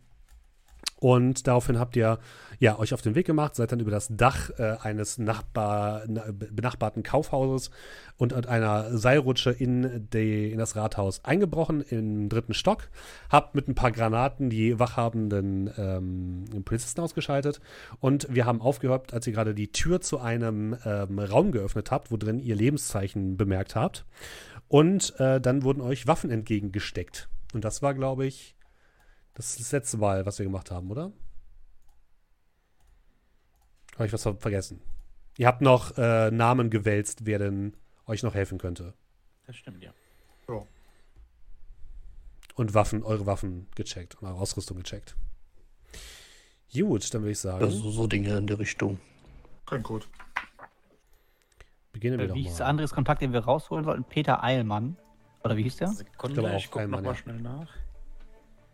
Und 0.98 1.46
daraufhin 1.46 1.78
habt 1.78 1.94
ihr 1.96 2.19
ja, 2.58 2.78
euch 2.78 2.94
auf 2.94 3.02
den 3.02 3.14
Weg 3.14 3.26
gemacht, 3.26 3.54
seid 3.54 3.70
dann 3.70 3.81
über 3.81 3.90
das 3.90 4.08
Dach 4.10 4.50
äh, 4.58 4.76
eines 4.81 5.19
Nachbar, 5.19 6.04
na, 6.06 6.25
benachbarten 6.31 7.02
Kaufhauses 7.02 7.70
und 8.16 8.32
an 8.32 8.46
einer 8.46 8.96
Seilrutsche 8.96 9.50
in, 9.50 10.08
die, 10.10 10.50
in 10.50 10.58
das 10.58 10.75
Rathaus 10.75 11.22
eingebrochen, 11.22 11.82
im 11.82 12.31
dritten 12.31 12.54
Stock. 12.54 12.88
Habt 13.28 13.54
mit 13.54 13.69
ein 13.69 13.75
paar 13.75 13.93
Granaten 13.93 14.48
die 14.48 14.78
wachhabenden 14.78 15.70
ähm, 15.76 16.64
Polizisten 16.64 17.02
ausgeschaltet. 17.02 17.60
Und 18.00 18.26
wir 18.31 18.46
haben 18.46 18.62
aufgehört, 18.62 19.12
als 19.12 19.26
ihr 19.26 19.34
gerade 19.34 19.54
die 19.54 19.72
Tür 19.72 20.00
zu 20.00 20.19
einem 20.19 20.78
ähm, 20.87 21.19
Raum 21.19 21.52
geöffnet 21.52 21.90
habt, 21.90 22.10
wo 22.10 22.16
drin 22.16 22.38
ihr 22.38 22.56
Lebenszeichen 22.56 23.37
bemerkt 23.37 23.76
habt. 23.76 24.06
Und 24.69 25.14
äh, 25.20 25.43
dann 25.43 25.62
wurden 25.62 25.82
euch 25.82 26.06
Waffen 26.06 26.31
entgegengesteckt. 26.31 27.28
Und 27.52 27.64
das 27.64 27.82
war, 27.82 27.94
glaube 27.94 28.26
ich, 28.26 28.56
das, 29.36 29.56
das 29.56 29.70
letzte 29.72 29.96
Mal, 29.98 30.26
was 30.26 30.38
wir 30.38 30.44
gemacht 30.46 30.70
haben, 30.70 30.90
oder? 30.90 31.12
Habe 33.94 34.06
ich 34.06 34.12
was 34.12 34.22
ver- 34.24 34.36
vergessen? 34.36 34.81
Ihr 35.38 35.46
habt 35.46 35.60
noch 35.62 35.96
äh, 35.96 36.31
Namen 36.31 36.70
gewälzt, 36.70 37.24
wer 37.26 37.38
denn 37.38 37.76
euch 38.06 38.22
noch 38.22 38.34
helfen 38.34 38.58
könnte. 38.58 38.94
Das 39.46 39.56
stimmt, 39.56 39.82
ja. 39.82 39.93
Und 42.55 42.72
Waffen, 42.72 43.02
eure 43.02 43.26
Waffen 43.26 43.66
gecheckt 43.74 44.14
und 44.14 44.26
eure 44.26 44.38
Ausrüstung 44.40 44.78
gecheckt. 44.78 45.14
Gut, 46.72 47.12
dann 47.12 47.20
würde 47.20 47.32
ich 47.32 47.38
sagen, 47.38 47.62
Also 47.62 47.90
so 47.90 48.06
Dinge 48.06 48.34
in 48.38 48.46
die 48.46 48.55
Richtung. 48.55 48.98
Klingt 49.66 49.84
gut. 49.84 50.08
beginnen 51.93 52.19
wir 52.19 52.24
Äh, 52.24 52.28
doch 52.28 52.34
Wie 52.34 52.43
hieß 52.44 52.56
der 52.56 52.64
mal. 52.64 52.70
Andres 52.70 52.93
Kontakt, 52.93 53.20
den 53.20 53.34
wir 53.34 53.40
rausholen 53.40 53.84
sollten? 53.84 54.05
Peter 54.05 54.43
Eilmann. 54.43 54.96
Oder 55.44 55.56
wie 55.58 55.64
hieß 55.64 55.76
der? 55.76 55.88
Sekunde, 55.88 56.40
glaube 56.40 56.55
auch 56.55 56.58
ich 56.58 56.70
gucke 56.70 56.84
kein 56.84 56.90
nochmal 56.90 57.12
ja. 57.12 57.20
schnell 57.20 57.40
nach. 57.40 57.69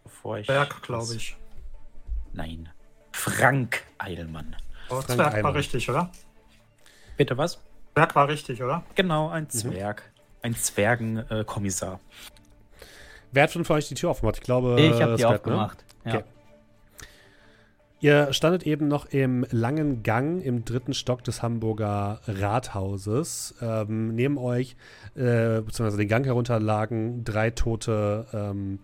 Bevor 0.04 0.38
ich. 0.38 0.46
Berg, 0.46 0.82
glaube 0.82 1.14
ich. 1.14 1.36
Nein. 2.32 2.68
Frank 3.12 3.82
Eilmann. 3.98 4.56
Aber 4.88 5.02
Frank 5.02 5.16
Zwerg 5.18 5.34
Eimann. 5.34 5.44
war 5.44 5.54
richtig, 5.54 5.88
oder? 5.90 6.10
Bitte 7.16 7.36
was? 7.38 7.60
Berg 7.94 8.14
war 8.14 8.28
richtig, 8.28 8.62
oder? 8.62 8.82
Genau, 8.94 9.28
Mhm. 9.28 9.32
ein 9.34 9.50
Zwerg. 9.50 10.10
Ein 10.42 10.54
Zwergenkommissar. 10.54 12.00
Wer 13.32 13.44
hat 13.44 13.52
schon 13.52 13.64
für 13.64 13.74
euch 13.74 13.88
die 13.88 13.94
Tür 13.94 14.10
aufgemacht? 14.10 14.38
Ich 14.38 14.42
glaube, 14.42 14.80
ich 14.80 15.00
habe 15.00 15.16
die 15.16 15.22
ne? 15.22 15.28
aufgemacht. 15.28 15.84
Ja. 16.04 16.14
Okay. 16.16 16.24
Ihr 18.00 18.32
standet 18.32 18.64
eben 18.64 18.88
noch 18.88 19.06
im 19.06 19.46
langen 19.52 20.02
Gang 20.02 20.42
im 20.44 20.64
dritten 20.64 20.92
Stock 20.92 21.22
des 21.22 21.40
Hamburger 21.40 22.20
Rathauses. 22.26 23.54
Ähm, 23.62 24.16
neben 24.16 24.38
euch, 24.38 24.74
äh, 25.14 25.60
beziehungsweise 25.60 25.98
den 25.98 26.08
Gang 26.08 26.26
herunter, 26.26 26.58
lagen 26.58 27.22
drei 27.22 27.50
tote 27.50 28.26
ähm, 28.32 28.80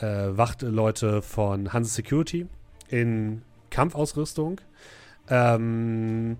äh, 0.00 0.36
Wachtleute 0.36 1.22
von 1.22 1.72
Hanse 1.72 1.90
Security 1.94 2.46
in 2.88 3.42
Kampfausrüstung. 3.70 4.60
Ähm, 5.28 6.36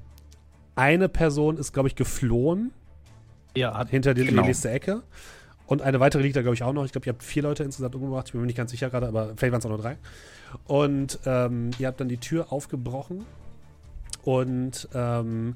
eine 0.76 1.08
Person 1.08 1.56
ist, 1.56 1.72
glaube 1.72 1.88
ich, 1.88 1.94
geflohen 1.96 2.72
Ja, 3.56 3.76
hat, 3.76 3.90
hinter 3.90 4.14
die, 4.14 4.24
Genau. 4.26 4.42
die 4.42 4.48
nächste 4.48 4.70
Ecke. 4.70 5.02
Und 5.66 5.80
eine 5.80 5.98
weitere 6.00 6.22
liegt 6.22 6.36
da, 6.36 6.42
glaube 6.42 6.54
ich, 6.54 6.62
auch 6.62 6.72
noch. 6.72 6.84
Ich 6.84 6.92
glaube, 6.92 7.06
ihr 7.06 7.12
habt 7.12 7.22
vier 7.22 7.42
Leute 7.42 7.62
insgesamt 7.64 7.94
umgebracht. 7.94 8.26
Ich 8.26 8.32
bin 8.32 8.40
mir 8.42 8.46
nicht 8.46 8.56
ganz 8.56 8.70
sicher 8.70 8.90
gerade, 8.90 9.06
aber 9.08 9.28
vielleicht 9.36 9.52
waren 9.52 9.60
es 9.60 9.64
auch 9.66 9.70
nur 9.70 9.78
drei. 9.78 9.96
Und 10.66 11.18
ähm, 11.24 11.70
ihr 11.78 11.86
habt 11.86 12.00
dann 12.00 12.08
die 12.08 12.18
Tür 12.18 12.52
aufgebrochen. 12.52 13.24
Und 14.24 14.88
ähm, 14.94 15.54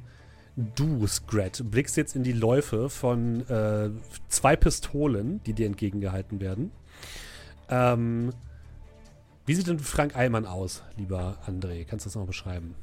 du, 0.56 1.06
Scrat, 1.06 1.62
blickst 1.70 1.96
jetzt 1.96 2.16
in 2.16 2.22
die 2.22 2.32
Läufe 2.32 2.88
von 2.88 3.46
äh, 3.48 3.90
zwei 4.28 4.56
Pistolen, 4.56 5.42
die 5.44 5.52
dir 5.52 5.66
entgegengehalten 5.66 6.40
werden. 6.40 6.70
Ähm, 7.68 8.32
wie 9.46 9.54
sieht 9.54 9.66
denn 9.66 9.78
Frank 9.78 10.16
Eilmann 10.16 10.46
aus, 10.46 10.82
lieber 10.96 11.38
André? 11.46 11.84
Kannst 11.84 12.04
du 12.04 12.08
das 12.08 12.16
noch 12.16 12.26
beschreiben? 12.26 12.74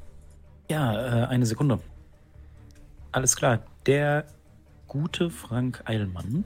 Ja, 0.68 1.24
äh, 1.24 1.26
eine 1.26 1.46
Sekunde. 1.46 1.78
Alles 3.12 3.36
klar. 3.36 3.60
Der 3.86 4.26
gute 4.88 5.30
Frank 5.30 5.82
Eilmann. 5.84 6.44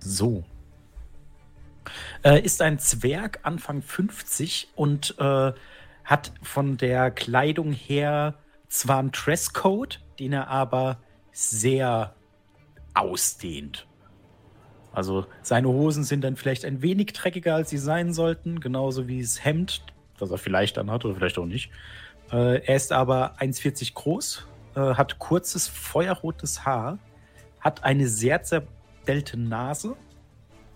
So. 0.00 0.44
Äh, 2.24 2.40
ist 2.42 2.60
ein 2.60 2.78
Zwerg, 2.78 3.40
Anfang 3.44 3.82
50 3.82 4.70
und 4.74 5.16
äh, 5.18 5.52
hat 6.04 6.32
von 6.42 6.76
der 6.76 7.10
Kleidung 7.10 7.72
her 7.72 8.34
zwar 8.68 8.98
einen 8.98 9.12
Dresscode, 9.12 10.00
den 10.18 10.32
er 10.32 10.48
aber 10.48 10.98
sehr 11.32 12.14
ausdehnt. 12.94 13.86
Also 14.92 15.26
seine 15.42 15.68
Hosen 15.68 16.04
sind 16.04 16.22
dann 16.22 16.36
vielleicht 16.36 16.64
ein 16.64 16.82
wenig 16.82 17.12
dreckiger, 17.12 17.54
als 17.54 17.70
sie 17.70 17.78
sein 17.78 18.12
sollten, 18.12 18.60
genauso 18.60 19.08
wie 19.08 19.20
das 19.20 19.44
Hemd, 19.44 19.82
das 20.18 20.30
er 20.30 20.38
vielleicht 20.38 20.78
anhat 20.78 21.04
oder 21.04 21.14
vielleicht 21.14 21.38
auch 21.38 21.46
nicht. 21.46 21.70
Äh, 22.30 22.64
er 22.64 22.76
ist 22.76 22.92
aber 22.92 23.36
1,40 23.40 23.94
groß, 23.94 24.46
äh, 24.74 24.80
hat 24.80 25.18
kurzes 25.18 25.68
feuerrotes 25.68 26.64
Haar, 26.64 26.98
hat 27.60 27.84
eine 27.84 28.06
sehr 28.08 28.42
zerdellte 28.42 29.38
Nase. 29.38 29.96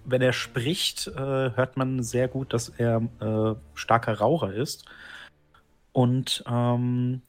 Wenn 0.04 0.22
er 0.22 0.32
spricht, 0.32 1.08
äh, 1.08 1.14
hört 1.20 1.76
man 1.76 2.02
sehr 2.02 2.28
gut, 2.28 2.52
dass 2.52 2.70
er 2.70 3.02
äh, 3.20 3.54
starker 3.74 4.18
Raucher 4.18 4.52
ist. 4.52 4.86
Und 5.92 6.44
ähm, 6.46 7.22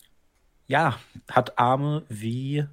ja, 0.67 0.97
hat 1.29 1.57
Arme 1.57 2.03
wie 2.07 2.65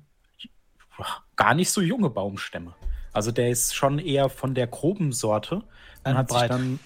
gar 1.36 1.54
nicht 1.54 1.70
so 1.70 1.80
junge 1.80 2.10
Baumstämme. 2.10 2.74
Also 3.14 3.30
der 3.32 3.48
ist 3.50 3.74
schon 3.74 3.98
eher 3.98 4.28
von 4.28 4.54
der 4.54 4.66
groben 4.66 5.12
Sorte. 5.12 5.62
Und 6.04 6.14
hat 6.14 6.30
sich 6.30 6.42
dann, 6.42 6.78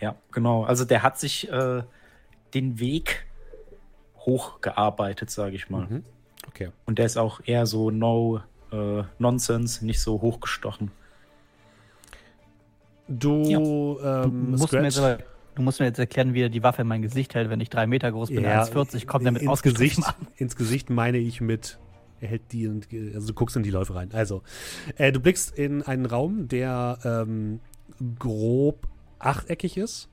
ja, 0.00 0.16
genau. 0.32 0.64
Also 0.64 0.84
der 0.84 1.02
hat 1.02 1.18
sich 1.18 1.50
äh, 1.50 1.82
den 2.52 2.78
Weg 2.78 3.26
hochgearbeitet, 4.18 5.30
sage 5.30 5.56
ich 5.56 5.70
mal. 5.70 5.86
Mhm. 5.86 6.04
Okay. 6.48 6.70
Und 6.84 6.98
der 6.98 7.06
ist 7.06 7.16
auch 7.16 7.40
eher 7.44 7.64
so 7.66 7.90
no 7.90 8.40
äh, 8.72 9.02
Nonsense, 9.18 9.84
nicht 9.86 10.00
so 10.00 10.20
hochgestochen. 10.20 10.90
Du, 13.08 13.42
Du 13.42 14.00
ähm, 14.04 14.50
musst, 14.52 14.72
mir 14.72 14.82
jetzt 14.84 14.98
aber, 14.98 15.18
du 15.54 15.62
musst 15.62 15.80
mir 15.80 15.86
jetzt 15.86 15.98
erklären, 15.98 16.32
wie 16.34 16.42
er 16.42 16.48
die 16.48 16.62
Waffe 16.62 16.82
in 16.82 16.88
mein 16.88 17.02
Gesicht 17.02 17.34
hält, 17.34 17.50
wenn 17.50 17.60
ich 17.60 17.70
drei 17.70 17.86
Meter 17.86 18.12
groß 18.12 18.28
bin, 18.28 18.44
Ja, 18.44 18.62
1,40, 18.62 19.06
kommt 19.06 19.24
er 19.24 19.32
mit 19.32 19.42
ins 19.42 19.62
Gesicht, 19.62 19.98
Arm. 20.04 20.14
ins 20.36 20.54
Gesicht 20.54 20.90
meine 20.90 21.18
ich 21.18 21.40
mit, 21.40 21.78
er 22.20 22.28
hält 22.28 22.52
die, 22.52 22.68
und, 22.68 22.88
also 23.14 23.28
du 23.28 23.34
guckst 23.34 23.56
in 23.56 23.62
die 23.62 23.70
Läufe 23.70 23.94
rein. 23.94 24.10
Also, 24.12 24.42
äh, 24.96 25.12
du 25.12 25.20
blickst 25.20 25.56
in 25.56 25.82
einen 25.82 26.06
Raum, 26.06 26.48
der 26.48 26.98
ähm, 27.04 27.60
grob 28.18 28.86
achteckig 29.18 29.76
ist, 29.76 30.08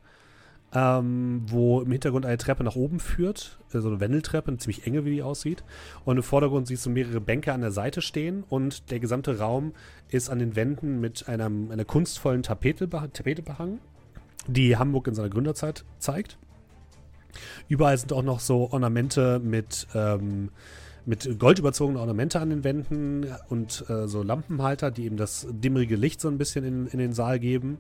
ähm, 0.74 1.44
wo 1.48 1.82
im 1.82 1.92
Hintergrund 1.92 2.26
eine 2.26 2.38
Treppe 2.38 2.64
nach 2.64 2.76
oben 2.76 3.00
führt, 3.00 3.60
äh, 3.74 3.80
so 3.80 3.88
eine 3.88 4.00
Wendeltreppe, 4.00 4.50
eine 4.50 4.58
ziemlich 4.58 4.86
enge, 4.86 5.06
wie 5.06 5.12
die 5.12 5.24
aussieht. 5.24 5.64
Und 6.06 6.18
im 6.18 6.24
Vordergrund 6.24 6.68
siehst 6.68 6.86
du 6.86 6.90
mehrere 6.90 7.22
Bänke 7.22 7.54
an 7.54 7.62
der 7.62 7.72
Seite 7.72 8.02
stehen 8.02 8.44
und 8.50 8.92
der 8.92 9.00
gesamte 9.00 9.40
Raum 9.40 9.74
ist 10.10 10.30
an 10.30 10.40
den 10.40 10.56
Wänden 10.56 11.00
mit 11.00 11.28
einem, 11.28 11.72
einer 11.72 11.86
kunstvollen 11.86 12.44
Tapete, 12.44 12.90
Tapete 12.90 13.42
behangen, 13.42 13.80
die 14.48 14.78
Hamburg 14.78 15.08
in 15.08 15.16
seiner 15.16 15.30
Gründerzeit 15.30 15.86
zeigt. 16.00 16.38
Überall 17.68 17.98
sind 17.98 18.14
auch 18.14 18.24
noch 18.24 18.40
so 18.40 18.72
Ornamente 18.72 19.40
mit, 19.40 19.88
ähm, 19.94 20.50
mit 21.08 21.40
Gold 21.40 21.58
überzogene 21.58 22.00
Ornamente 22.00 22.42
an 22.42 22.50
den 22.50 22.66
Wänden 22.66 23.28
und 23.48 23.86
äh, 23.90 24.08
so 24.08 24.24
Lampenhalter, 24.24 24.92
die 24.92 25.06
eben 25.06 25.16
das 25.16 25.48
dimmerige 25.50 25.96
Licht 25.96 26.20
so 26.20 26.28
ein 26.28 26.38
bisschen 26.38 26.66
in, 26.66 26.88
in 26.88 27.00
den 27.00 27.14
Saal 27.14 27.40
geben. 27.40 27.78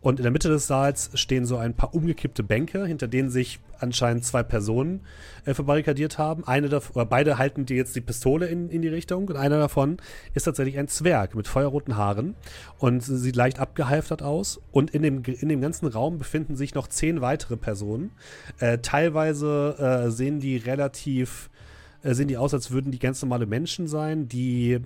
Und 0.00 0.18
in 0.18 0.22
der 0.22 0.32
Mitte 0.32 0.48
des 0.48 0.66
Saals 0.66 1.10
stehen 1.12 1.44
so 1.44 1.58
ein 1.58 1.74
paar 1.74 1.94
umgekippte 1.94 2.42
Bänke, 2.42 2.86
hinter 2.86 3.06
denen 3.06 3.28
sich 3.28 3.60
anscheinend 3.78 4.24
zwei 4.24 4.42
Personen 4.42 5.00
äh, 5.44 5.52
verbarrikadiert 5.52 6.16
haben. 6.16 6.46
Eine 6.46 6.70
davon, 6.70 6.96
oder 6.96 7.04
beide 7.04 7.36
halten 7.36 7.66
die 7.66 7.74
jetzt 7.74 7.94
die 7.96 8.00
Pistole 8.00 8.46
in, 8.46 8.70
in 8.70 8.80
die 8.80 8.88
Richtung 8.88 9.28
und 9.28 9.36
einer 9.36 9.58
davon 9.58 9.98
ist 10.32 10.44
tatsächlich 10.44 10.78
ein 10.78 10.88
Zwerg 10.88 11.34
mit 11.34 11.48
feuerroten 11.48 11.98
Haaren 11.98 12.34
und 12.78 13.02
sieht 13.02 13.36
leicht 13.36 13.60
abgehalftert 13.60 14.22
aus. 14.22 14.58
Und 14.72 14.92
in 14.92 15.02
dem, 15.02 15.22
in 15.24 15.50
dem 15.50 15.60
ganzen 15.60 15.86
Raum 15.86 16.18
befinden 16.18 16.56
sich 16.56 16.74
noch 16.74 16.88
zehn 16.88 17.20
weitere 17.20 17.58
Personen. 17.58 18.12
Äh, 18.58 18.78
teilweise 18.78 19.76
äh, 20.06 20.10
sehen 20.10 20.40
die 20.40 20.56
relativ 20.56 21.49
äh, 22.02 22.14
sehen 22.14 22.28
die 22.28 22.36
aus, 22.36 22.54
als 22.54 22.70
würden 22.70 22.92
die 22.92 22.98
ganz 22.98 23.20
normale 23.22 23.46
Menschen 23.46 23.88
sein, 23.88 24.28
die 24.28 24.78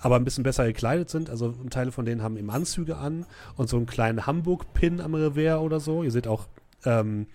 aber 0.00 0.16
ein 0.16 0.24
bisschen 0.24 0.44
besser 0.44 0.66
gekleidet 0.66 1.10
sind. 1.10 1.30
Also 1.30 1.52
Teile 1.70 1.92
von 1.92 2.04
denen 2.04 2.22
haben 2.22 2.36
eben 2.36 2.50
Anzüge 2.50 2.96
an 2.96 3.26
und 3.56 3.68
so 3.68 3.76
einen 3.76 3.86
kleinen 3.86 4.26
Hamburg-Pin 4.26 5.00
am 5.00 5.14
Revers 5.14 5.60
oder 5.60 5.80
so. 5.80 6.02
Ihr 6.02 6.10
seht 6.10 6.26
auch 6.26 6.46
ähm, 6.84 7.26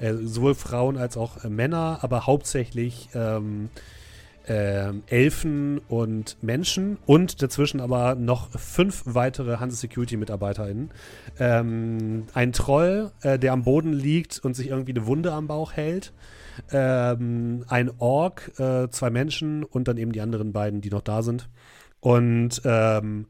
äh, 0.00 0.14
sowohl 0.14 0.54
Frauen 0.54 0.96
als 0.96 1.16
auch 1.16 1.44
äh, 1.44 1.48
Männer, 1.48 1.98
aber 2.02 2.26
hauptsächlich 2.26 3.08
ähm, 3.14 3.70
ähm, 4.46 5.02
Elfen 5.06 5.78
und 5.88 6.36
Menschen 6.42 6.98
und 7.06 7.40
dazwischen 7.42 7.80
aber 7.80 8.14
noch 8.14 8.50
fünf 8.50 9.02
weitere 9.06 9.56
Hanse 9.56 9.76
Security 9.76 10.16
MitarbeiterInnen. 10.16 10.90
Ähm, 11.38 12.26
ein 12.34 12.52
Troll, 12.52 13.12
äh, 13.22 13.38
der 13.38 13.52
am 13.52 13.64
Boden 13.64 13.92
liegt 13.92 14.40
und 14.44 14.54
sich 14.54 14.68
irgendwie 14.68 14.92
eine 14.92 15.06
Wunde 15.06 15.32
am 15.32 15.46
Bauch 15.46 15.72
hält. 15.72 16.12
Ähm, 16.70 17.64
ein 17.68 17.90
Ork, 17.98 18.52
äh, 18.58 18.88
zwei 18.90 19.10
Menschen 19.10 19.64
und 19.64 19.88
dann 19.88 19.96
eben 19.96 20.12
die 20.12 20.20
anderen 20.20 20.52
beiden, 20.52 20.80
die 20.80 20.90
noch 20.90 21.02
da 21.02 21.22
sind. 21.22 21.48
Und 22.00 22.62
ähm, 22.64 23.26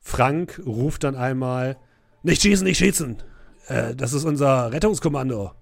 Frank 0.00 0.60
ruft 0.64 1.04
dann 1.04 1.16
einmal: 1.16 1.76
Nicht 2.22 2.42
schießen, 2.42 2.66
nicht 2.66 2.78
schießen! 2.78 3.22
Äh, 3.68 3.94
das 3.94 4.12
ist 4.12 4.24
unser 4.24 4.72
Rettungskommando. 4.72 5.52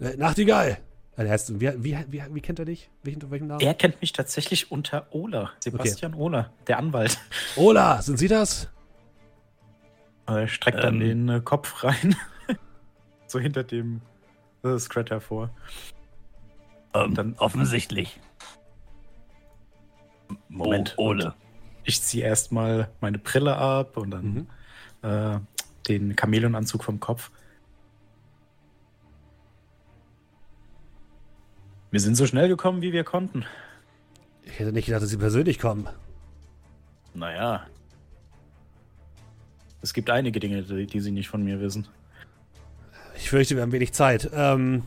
Äh, 0.00 0.16
Nachtigall! 0.16 0.78
Also, 1.16 1.30
heißt, 1.32 1.60
wie, 1.60 1.72
wie, 1.82 1.96
wie, 2.08 2.22
wie 2.30 2.40
kennt 2.42 2.58
er 2.58 2.66
dich? 2.66 2.90
Welchen, 3.02 3.16
unter 3.22 3.30
welchem 3.30 3.46
Namen? 3.46 3.60
Er 3.60 3.72
kennt 3.72 4.00
mich 4.02 4.12
tatsächlich 4.12 4.70
unter 4.70 5.06
Ola. 5.12 5.50
Sebastian 5.60 6.14
Ola, 6.14 6.50
der 6.66 6.78
Anwalt. 6.78 7.18
Ola, 7.56 8.02
sind 8.02 8.18
Sie 8.18 8.28
das? 8.28 8.68
Er 10.26 10.46
streckt 10.48 10.78
dann 10.82 11.00
Ähm. 11.00 11.00
den 11.00 11.28
äh, 11.28 11.40
Kopf 11.40 11.84
rein. 11.84 12.16
so 13.26 13.38
hinter 13.38 13.64
dem 13.64 14.02
äh, 14.62 14.78
Scrat 14.78 15.10
hervor. 15.10 15.50
Ähm, 17.04 17.14
Dann- 17.14 17.34
offensichtlich. 17.38 18.20
Moment. 20.48 20.94
Oh, 20.96 21.08
Ole. 21.08 21.34
Ich 21.84 22.02
ziehe 22.02 22.24
erstmal 22.24 22.88
meine 23.00 23.18
Brille 23.18 23.56
ab 23.56 23.96
und 23.96 24.10
dann 24.10 24.24
Mhm. 25.02 25.08
äh, 25.08 25.38
den 25.88 26.16
Chamäleonanzug 26.16 26.82
vom 26.82 26.98
Kopf. 26.98 27.30
Wir 31.90 32.00
sind 32.00 32.16
so 32.16 32.26
schnell 32.26 32.48
gekommen, 32.48 32.82
wie 32.82 32.92
wir 32.92 33.04
konnten. 33.04 33.44
Ich 34.42 34.58
hätte 34.58 34.72
nicht 34.72 34.86
gedacht, 34.86 35.02
dass 35.02 35.10
Sie 35.10 35.16
persönlich 35.16 35.58
kommen. 35.58 35.88
Naja. 37.14 37.66
Es 39.82 39.94
gibt 39.94 40.10
einige 40.10 40.40
Dinge, 40.40 40.62
die, 40.62 40.86
die 40.86 41.00
Sie 41.00 41.12
nicht 41.12 41.28
von 41.28 41.44
mir 41.44 41.60
wissen. 41.60 41.86
Ich 43.16 43.30
fürchte, 43.30 43.54
wir 43.54 43.62
haben 43.62 43.72
wenig 43.72 43.92
Zeit. 43.94 44.28
Ähm, 44.34 44.82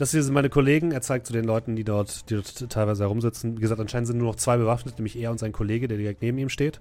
das 0.00 0.12
hier 0.12 0.22
sind 0.22 0.32
meine 0.32 0.48
Kollegen. 0.48 0.92
Er 0.92 1.02
zeigt 1.02 1.26
zu 1.26 1.34
den 1.34 1.44
Leuten, 1.44 1.76
die 1.76 1.84
dort, 1.84 2.30
die 2.30 2.34
dort 2.34 2.70
teilweise 2.70 3.02
herumsitzen. 3.02 3.58
Wie 3.58 3.60
gesagt, 3.60 3.82
anscheinend 3.82 4.06
sind 4.06 4.16
nur 4.16 4.28
noch 4.28 4.36
zwei 4.36 4.56
bewaffnet, 4.56 4.96
nämlich 4.96 5.14
er 5.14 5.30
und 5.30 5.38
sein 5.38 5.52
Kollege, 5.52 5.88
der 5.88 5.98
direkt 5.98 6.22
neben 6.22 6.38
ihm 6.38 6.48
steht. 6.48 6.80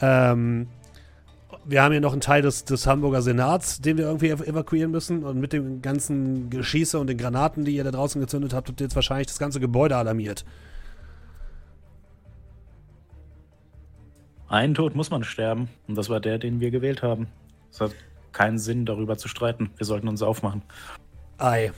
Ähm, 0.00 0.66
wir 1.66 1.82
haben 1.82 1.92
hier 1.92 2.00
noch 2.00 2.12
einen 2.12 2.22
Teil 2.22 2.40
des, 2.40 2.64
des 2.64 2.86
Hamburger 2.86 3.20
Senats, 3.20 3.82
den 3.82 3.98
wir 3.98 4.06
irgendwie 4.06 4.30
ev 4.30 4.40
evakuieren 4.40 4.90
müssen. 4.90 5.22
Und 5.22 5.38
mit 5.38 5.52
dem 5.52 5.82
ganzen 5.82 6.48
Geschieße 6.48 6.98
und 6.98 7.08
den 7.08 7.18
Granaten, 7.18 7.66
die 7.66 7.76
ihr 7.76 7.84
da 7.84 7.90
draußen 7.90 8.22
gezündet 8.22 8.54
habt, 8.54 8.68
habt 8.68 8.80
ihr 8.80 8.86
jetzt 8.86 8.96
wahrscheinlich 8.96 9.26
das 9.26 9.38
ganze 9.38 9.60
Gebäude 9.60 9.94
alarmiert. 9.94 10.46
Einen 14.48 14.72
Tod 14.72 14.94
muss 14.94 15.10
man 15.10 15.24
sterben. 15.24 15.68
Und 15.88 15.98
das 15.98 16.08
war 16.08 16.20
der, 16.20 16.38
den 16.38 16.60
wir 16.60 16.70
gewählt 16.70 17.02
haben. 17.02 17.26
Es 17.70 17.82
hat 17.82 17.90
keinen 18.32 18.58
Sinn, 18.58 18.86
darüber 18.86 19.18
zu 19.18 19.28
streiten. 19.28 19.68
Wir 19.76 19.84
sollten 19.84 20.08
uns 20.08 20.22
aufmachen. 20.22 20.62
Ei. 21.36 21.70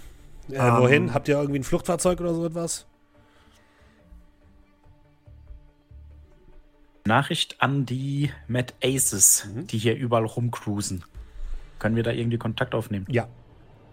Äh, 0.51 0.55
Ähm. 0.57 0.77
wohin? 0.79 1.15
Habt 1.15 1.29
ihr 1.29 1.37
irgendwie 1.39 1.59
ein 1.61 1.65
Fluchtfahrzeug 1.65 2.21
oder 2.21 2.35
so 2.35 2.47
etwas? 2.47 2.87
Nachricht 7.05 7.57
an 7.61 7.87
die 7.87 8.31
Mad 8.49 8.75
Aces, 8.85 9.47
Mhm. 9.47 9.67
die 9.67 9.79
hier 9.79 9.97
überall 9.97 10.25
rumcruisen. 10.25 11.05
Können 11.79 11.97
wir 11.97 12.03
da 12.03 12.11
irgendwie 12.11 12.39
Kontakt 12.39 12.75
aufnehmen? 12.75 13.07
Ja. 13.09 13.29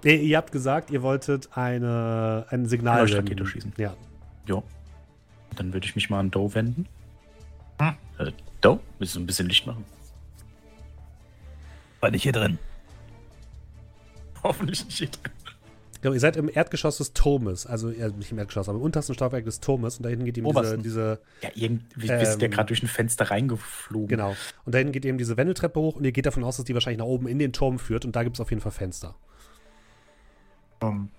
Ihr, 0.04 0.20
ihr 0.22 0.38
habt 0.38 0.52
gesagt, 0.52 0.92
ihr 0.92 1.02
wolltet 1.02 1.50
eine, 1.58 2.46
ein 2.50 2.66
Signal 2.66 3.08
senden. 3.08 3.46
schießen. 3.46 3.74
Ja. 3.78 3.96
Jo. 4.46 4.64
Dann 5.56 5.72
würde 5.74 5.86
ich 5.86 5.96
mich 5.96 6.10
mal 6.10 6.20
an 6.20 6.32
Doe 6.32 6.54
wenden. 6.54 6.88
Hm? 7.80 7.96
Äh, 8.18 8.32
Doe, 8.62 8.80
willst 9.00 9.16
du 9.16 9.20
ein 9.22 9.26
bisschen 9.26 9.48
Licht 9.48 9.66
machen? 9.66 9.86
War 12.02 12.12
nicht 12.12 12.24
hier 12.24 12.34
drin. 12.34 12.60
Hoffentlich 14.44 14.86
nicht. 15.00 15.18
Genau, 16.06 16.14
ihr 16.14 16.20
seid 16.20 16.38
im 16.38 16.52
Erdgeschoss 16.54 17.00
des 17.00 17.14
Turmes, 17.14 17.66
also 17.66 17.90
äh, 17.90 18.10
nicht 18.12 18.32
im 18.32 18.38
Erdgeschoss, 18.38 18.70
aber 18.70 18.78
im 18.78 18.84
untersten 18.84 19.16
Stockwerk 19.16 19.44
des 19.44 19.60
Turmes 19.60 19.98
und 19.98 20.04
da 20.04 20.10
hinten 20.10 20.24
geht 20.26 20.38
eben 20.38 20.46
diese, 20.46 20.60
Obersten. 20.60 20.84
diese, 20.84 21.20
Ja, 21.42 21.50
irgendwie, 21.56 22.08
wir 22.08 22.26
sind 22.28 22.42
ja 22.44 22.46
Ähm, 22.46 22.52
gerade 22.52 22.68
durch 22.68 22.84
ein 22.84 22.88
Fenster 22.88 23.32
reingeflogen. 23.32 24.10
genau. 24.10 24.36
Und 24.66 24.76
da 24.76 24.78
hinten 24.78 24.94
geht 24.94 25.04
eben 25.04 25.18
diese 25.18 25.36
Wendeltreppe 25.36 25.80
hoch 25.80 25.96
und 25.96 26.04
ihr 26.04 26.12
geht 26.12 26.28
davon 26.28 26.44
aus, 26.44 26.58
dass 26.58 26.66
die 26.66 26.76
wahrscheinlich 26.76 27.00
nach 27.00 27.08
oben 27.08 27.28
in 27.28 27.40
den 27.40 27.54
Turm 27.54 27.80
führt 27.80 28.06
und 28.06 28.16
da 28.16 28.22
gibt 28.22 28.36
es 28.36 28.40
auf 28.40 28.52
jeden 28.52 28.62
Fall 28.62 28.72
Fenster. 28.72 29.16
Ähm. 30.84 31.10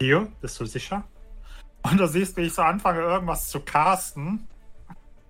Hier, 0.00 0.28
bist 0.40 0.58
du 0.58 0.64
sicher? 0.64 1.04
Und 1.82 1.98
du 2.00 2.08
siehst, 2.08 2.34
wie 2.38 2.46
ich 2.46 2.54
so 2.54 2.62
anfange, 2.62 3.00
irgendwas 3.00 3.48
zu 3.48 3.60
casten. 3.60 4.48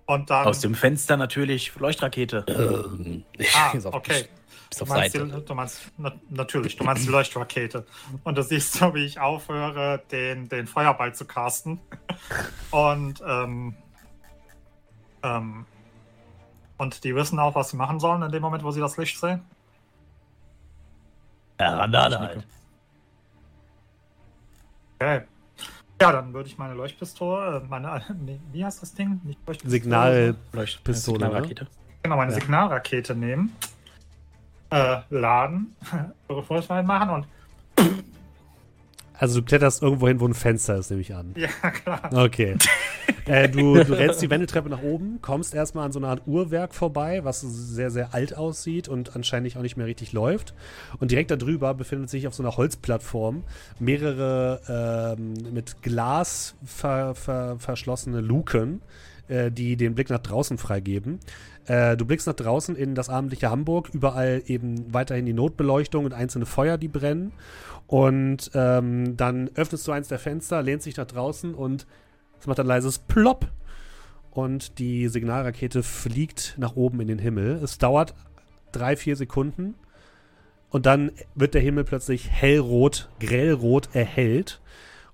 Und 0.08 0.30
dann. 0.30 0.46
Aus 0.46 0.60
dem 0.60 0.74
Fenster 0.74 1.18
natürlich 1.18 1.74
Leuchtrakete. 1.76 2.44
Ähm, 2.48 3.24
Ah, 3.54 3.72
okay. 3.92 4.26
Du 4.78 4.84
meinst, 4.86 5.14
die, 5.14 5.18
du 5.18 5.54
meinst 5.54 5.80
na, 5.98 6.12
natürlich, 6.30 6.76
du 6.76 6.84
meinst 6.84 7.04
die 7.06 7.10
Leuchtrakete. 7.10 7.86
Und 8.24 8.36
du 8.36 8.42
siehst 8.42 8.72
so, 8.74 8.94
wie 8.94 9.04
ich 9.04 9.20
aufhöre, 9.20 10.02
den, 10.10 10.48
den 10.48 10.66
Feuerball 10.66 11.14
zu 11.14 11.26
casten. 11.26 11.80
Und 12.70 13.22
ähm, 13.26 13.76
Ähm, 15.22 15.66
und 16.78 17.04
die 17.04 17.14
wissen 17.14 17.38
auch, 17.38 17.54
was 17.54 17.70
sie 17.70 17.76
machen 17.76 18.00
sollen 18.00 18.22
in 18.22 18.32
dem 18.32 18.40
Moment, 18.42 18.62
wo 18.64 18.70
sie 18.70 18.80
das 18.80 18.96
Licht 18.96 19.18
sehen? 19.18 19.42
Ja, 21.60 21.76
Randale 21.76 22.18
halt. 22.20 22.46
Okay. 25.00 25.22
Ja, 26.00 26.12
dann 26.12 26.32
würde 26.32 26.48
ich 26.48 26.56
meine 26.58 26.74
Leuchtpistole, 26.74 27.56
äh, 27.58 27.68
meine, 27.68 28.02
nee, 28.24 28.38
wie 28.52 28.64
heißt 28.64 28.82
das 28.82 28.94
Ding? 28.94 29.20
Nicht 29.24 29.38
Leuchtpistole, 29.46 29.70
Signalpistole. 29.72 31.18
ne? 31.18 31.24
Signalrakete. 31.24 31.66
Genau, 32.02 32.16
meine 32.16 32.32
Ja. 32.32 32.38
Signalrakete 32.40 33.14
nehmen, 33.14 33.56
äh, 34.70 34.98
laden, 35.10 35.74
Vorfall 36.46 36.82
machen 36.84 37.10
und 37.10 37.26
Also 39.18 39.40
du 39.40 39.44
kletterst 39.44 39.82
irgendwo 39.82 40.06
hin, 40.06 40.20
wo 40.20 40.26
ein 40.26 40.34
Fenster 40.34 40.76
ist, 40.76 40.90
nehme 40.90 41.02
ich 41.02 41.14
an. 41.14 41.34
ja, 41.36 41.48
klar. 41.70 42.10
Okay. 42.12 42.56
äh, 43.26 43.48
du, 43.48 43.82
du 43.82 43.92
rennst 43.92 44.22
die 44.22 44.30
Wendeltreppe 44.30 44.68
nach 44.68 44.82
oben, 44.82 45.18
kommst 45.20 45.54
erstmal 45.54 45.84
an 45.86 45.92
so 45.92 45.98
einer 45.98 46.08
Art 46.08 46.22
Uhrwerk 46.26 46.72
vorbei, 46.72 47.24
was 47.24 47.40
sehr, 47.40 47.90
sehr 47.90 48.14
alt 48.14 48.36
aussieht 48.36 48.88
und 48.88 49.16
anscheinend 49.16 49.56
auch 49.56 49.62
nicht 49.62 49.76
mehr 49.76 49.86
richtig 49.86 50.12
läuft. 50.12 50.54
Und 51.00 51.10
direkt 51.10 51.32
darüber 51.32 51.74
befindet 51.74 52.10
sich 52.10 52.28
auf 52.28 52.34
so 52.34 52.42
einer 52.42 52.56
Holzplattform 52.56 53.42
mehrere 53.80 55.16
ähm, 55.18 55.34
mit 55.52 55.82
Glas 55.82 56.54
ver, 56.64 57.14
ver, 57.14 57.56
verschlossene 57.58 58.20
Luken, 58.20 58.82
äh, 59.26 59.50
die 59.50 59.76
den 59.76 59.94
Blick 59.94 60.10
nach 60.10 60.20
draußen 60.20 60.58
freigeben. 60.58 61.18
Äh, 61.66 61.96
du 61.96 62.06
blickst 62.06 62.26
nach 62.26 62.34
draußen 62.34 62.76
in 62.76 62.94
das 62.94 63.08
abendliche 63.08 63.50
Hamburg, 63.50 63.90
überall 63.92 64.42
eben 64.46 64.92
weiterhin 64.92 65.26
die 65.26 65.34
Notbeleuchtung 65.34 66.04
und 66.04 66.14
einzelne 66.14 66.46
Feuer, 66.46 66.78
die 66.78 66.88
brennen. 66.88 67.32
Und 67.88 68.50
ähm, 68.54 69.16
dann 69.16 69.50
öffnest 69.54 69.88
du 69.88 69.92
eins 69.92 70.08
der 70.08 70.18
Fenster, 70.18 70.62
lehnst 70.62 70.84
dich 70.86 70.98
nach 70.98 71.06
draußen 71.06 71.54
und 71.54 71.86
es 72.38 72.46
macht 72.46 72.60
ein 72.60 72.66
leises 72.66 72.98
Plopp. 73.00 73.50
Und 74.30 74.78
die 74.78 75.08
Signalrakete 75.08 75.82
fliegt 75.82 76.54
nach 76.58 76.76
oben 76.76 77.00
in 77.00 77.08
den 77.08 77.18
Himmel. 77.18 77.58
Es 77.62 77.78
dauert 77.78 78.14
drei, 78.72 78.94
vier 78.94 79.16
Sekunden. 79.16 79.74
Und 80.68 80.84
dann 80.84 81.12
wird 81.34 81.54
der 81.54 81.62
Himmel 81.62 81.84
plötzlich 81.84 82.30
hellrot, 82.30 83.08
grellrot 83.20 83.88
erhellt. 83.94 84.60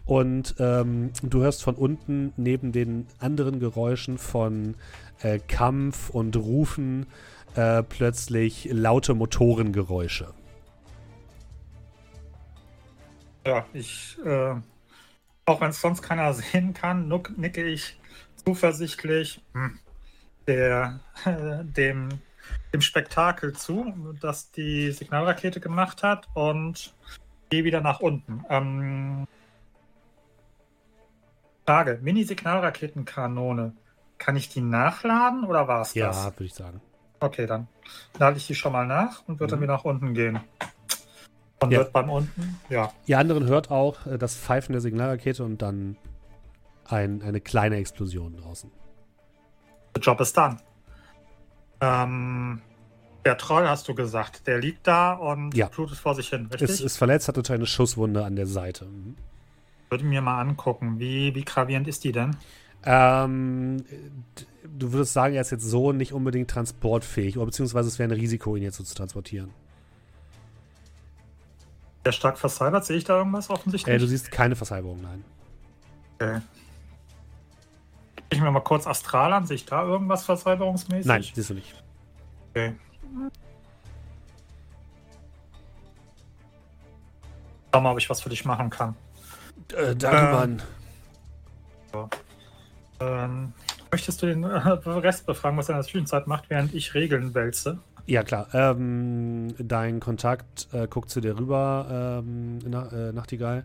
Und 0.05 0.57
ähm, 0.59 1.13
du 1.23 1.43
hörst 1.43 1.63
von 1.63 1.77
unten 1.77 2.33
neben 2.37 2.73
den 2.73 3.07
anderen 3.21 3.61
Geräuschen 3.61 4.19
von 4.19 4.75
äh, 5.23 5.39
Kampf 5.39 6.11
und 6.11 6.37
Rufen 6.37 7.07
äh, 7.55 7.85
plötzlich 7.85 8.69
laute 8.73 9.15
Motorengeräusche. 9.15 10.35
Ja, 13.47 13.67
ich, 13.75 14.19
äh, 14.25 14.55
auch 15.45 15.61
wenn 15.61 15.71
es 15.71 15.81
sonst 15.81 16.03
keiner 16.03 16.33
sehen 16.35 16.75
kann, 16.75 17.09
nuck, 17.09 17.37
nicke 17.37 17.65
ich 17.65 17.99
zuversichtlich 18.45 19.43
hm, 19.53 19.79
der, 20.47 21.01
dem, 21.65 22.09
dem 22.73 22.81
Spektakel 22.81 23.53
zu, 23.55 24.15
das 24.21 24.51
die 24.51 24.91
Signalrakete 24.93 25.61
gemacht 25.61 26.03
hat 26.03 26.29
und 26.35 26.95
gehe 27.51 27.65
wieder 27.65 27.81
nach 27.81 28.01
unten. 28.01 28.45
Ähm, 28.49 29.25
Frage, 31.67 31.99
Mini-Signalraketenkanone, 32.03 33.73
kann 34.19 34.37
ich 34.37 34.49
die 34.49 34.61
nachladen 34.61 35.45
oder 35.45 35.67
war 35.67 35.83
es 35.83 35.95
Ja, 35.95 36.09
das? 36.09 36.27
würde 36.27 36.45
ich 36.45 36.55
sagen. 36.55 36.81
Okay, 37.21 37.47
dann 37.47 37.69
lade 38.19 38.37
ich 38.37 38.47
die 38.47 38.55
schon 38.55 38.73
mal 38.73 38.87
nach 38.87 39.27
und 39.27 39.41
dann 39.41 39.51
Mhm. 39.51 39.63
wieder 39.63 39.73
nach 39.73 39.85
unten 39.85 40.15
gehen. 40.15 40.41
Und 41.65 41.73
Ja. 41.73 41.79
wird 41.81 41.93
beim 41.93 42.11
unten, 42.11 42.61
ja, 42.69 42.93
Ihr 43.07 43.19
anderen 43.19 43.47
hört 43.47 43.71
auch 43.71 44.07
äh, 44.07 44.19
das 44.19 44.37
Pfeifen 44.37 44.73
der 44.73 44.81
Signalrakete 44.81 45.45
und 45.45 45.63
dann 45.63 45.97
ein, 46.87 47.23
eine 47.23 47.41
kleine 47.41 47.77
Explosion 47.77 48.37
draußen. 48.37 48.71
The 49.95 50.01
job 50.01 50.21
is 50.21 50.33
done. 50.33 50.57
Ähm, 51.81 52.61
der 53.25 53.39
Troll, 53.39 53.67
hast 53.69 53.89
du 53.89 53.95
gesagt, 53.95 54.47
der 54.47 54.59
liegt 54.59 54.87
da 54.87 55.13
und 55.15 55.55
Ja. 55.57 55.69
blutet 55.69 55.97
vor 55.97 56.15
sich 56.15 56.29
hin, 56.29 56.47
richtig? 56.47 56.69
Ist, 56.71 56.81
ist 56.81 56.97
verletzt, 56.97 57.29
hatte 57.29 57.43
eine 57.53 57.67
Schusswunde 57.67 58.25
an 58.25 58.37
der 58.37 58.47
Seite. 58.47 58.85
Mhm. 58.87 59.17
Würde 59.91 60.05
mir 60.05 60.21
mal 60.21 60.41
angucken, 60.41 60.99
wie, 60.99 61.35
wie 61.35 61.45
gravierend 61.45 61.89
ist 61.89 62.05
die 62.05 62.13
denn? 62.13 62.37
Ähm, 62.85 63.85
du 64.79 64.93
würdest 64.93 65.15
sagen, 65.15 65.35
er 65.35 65.41
ist 65.41 65.51
jetzt 65.51 65.65
so 65.65 65.93
nicht 65.93 66.13
unbedingt 66.13 66.51
transportfähig, 66.51 67.37
oder 67.39 67.47
beziehungsweise 67.47 67.89
es 67.89 67.99
wäre 67.99 68.11
ein 68.11 68.19
Risiko, 68.19 68.57
ihn 68.57 68.63
jetzt 68.63 68.77
so 68.77 68.85
zu 68.85 68.95
transportieren. 68.95 69.51
Der 72.05 72.13
stark 72.13 72.39
versalbert, 72.39 72.85
sehe 72.85 72.97
ich 72.97 73.05
da 73.05 73.17
irgendwas 73.17 73.49
offensichtlich? 73.51 73.95
Äh, 73.95 73.99
du 73.99 74.07
siehst 74.07 74.31
keine 74.31 74.57
Versalbung, 74.57 75.01
nein. 75.01 75.25
okay. 76.21 76.41
Ich 78.31 78.41
mir 78.41 78.51
mal 78.51 78.61
kurz 78.61 78.87
Astral 78.87 79.33
an, 79.33 79.47
sehe 79.47 79.57
ich 79.57 79.65
da 79.65 79.85
irgendwas 79.85 80.25
versalberungsmäßig? 80.25 81.07
Nein, 81.07 81.23
siehst 81.23 81.51
du 81.51 81.55
nicht. 81.55 81.75
Okay. 82.51 82.75
Schau 87.73 87.81
mal, 87.81 87.93
ob 87.93 87.99
ich 87.99 88.11
was 88.11 88.21
für 88.21 88.29
dich 88.29 88.45
machen 88.45 88.71
kann. 88.71 88.97
Äh, 89.75 89.97
danke, 89.97 90.33
Mann. 90.33 90.63
Ähm, 93.01 93.53
möchtest 93.91 94.23
du 94.23 94.27
den 94.27 94.45
Rest 94.45 95.27
befragen, 95.27 95.57
was 95.59 95.69
er 95.69 95.77
in 95.77 95.81
der 95.81 95.89
Zwischenzeit 95.89 96.27
macht, 96.27 96.51
während 96.51 96.75
ich 96.75 96.95
Regeln 96.95 97.35
wälze? 97.35 97.79
Ja, 98.07 98.23
klar. 98.23 98.49
Ähm, 98.53 99.55
dein 99.59 100.01
Kontakt 100.01 100.69
äh, 100.73 100.87
guckt 100.89 101.09
zu 101.11 101.21
dir 101.21 101.39
rüber, 101.39 102.23
ähm, 102.23 102.59
na, 102.67 102.89
äh, 102.93 103.13
Nachtigall. 103.13 103.65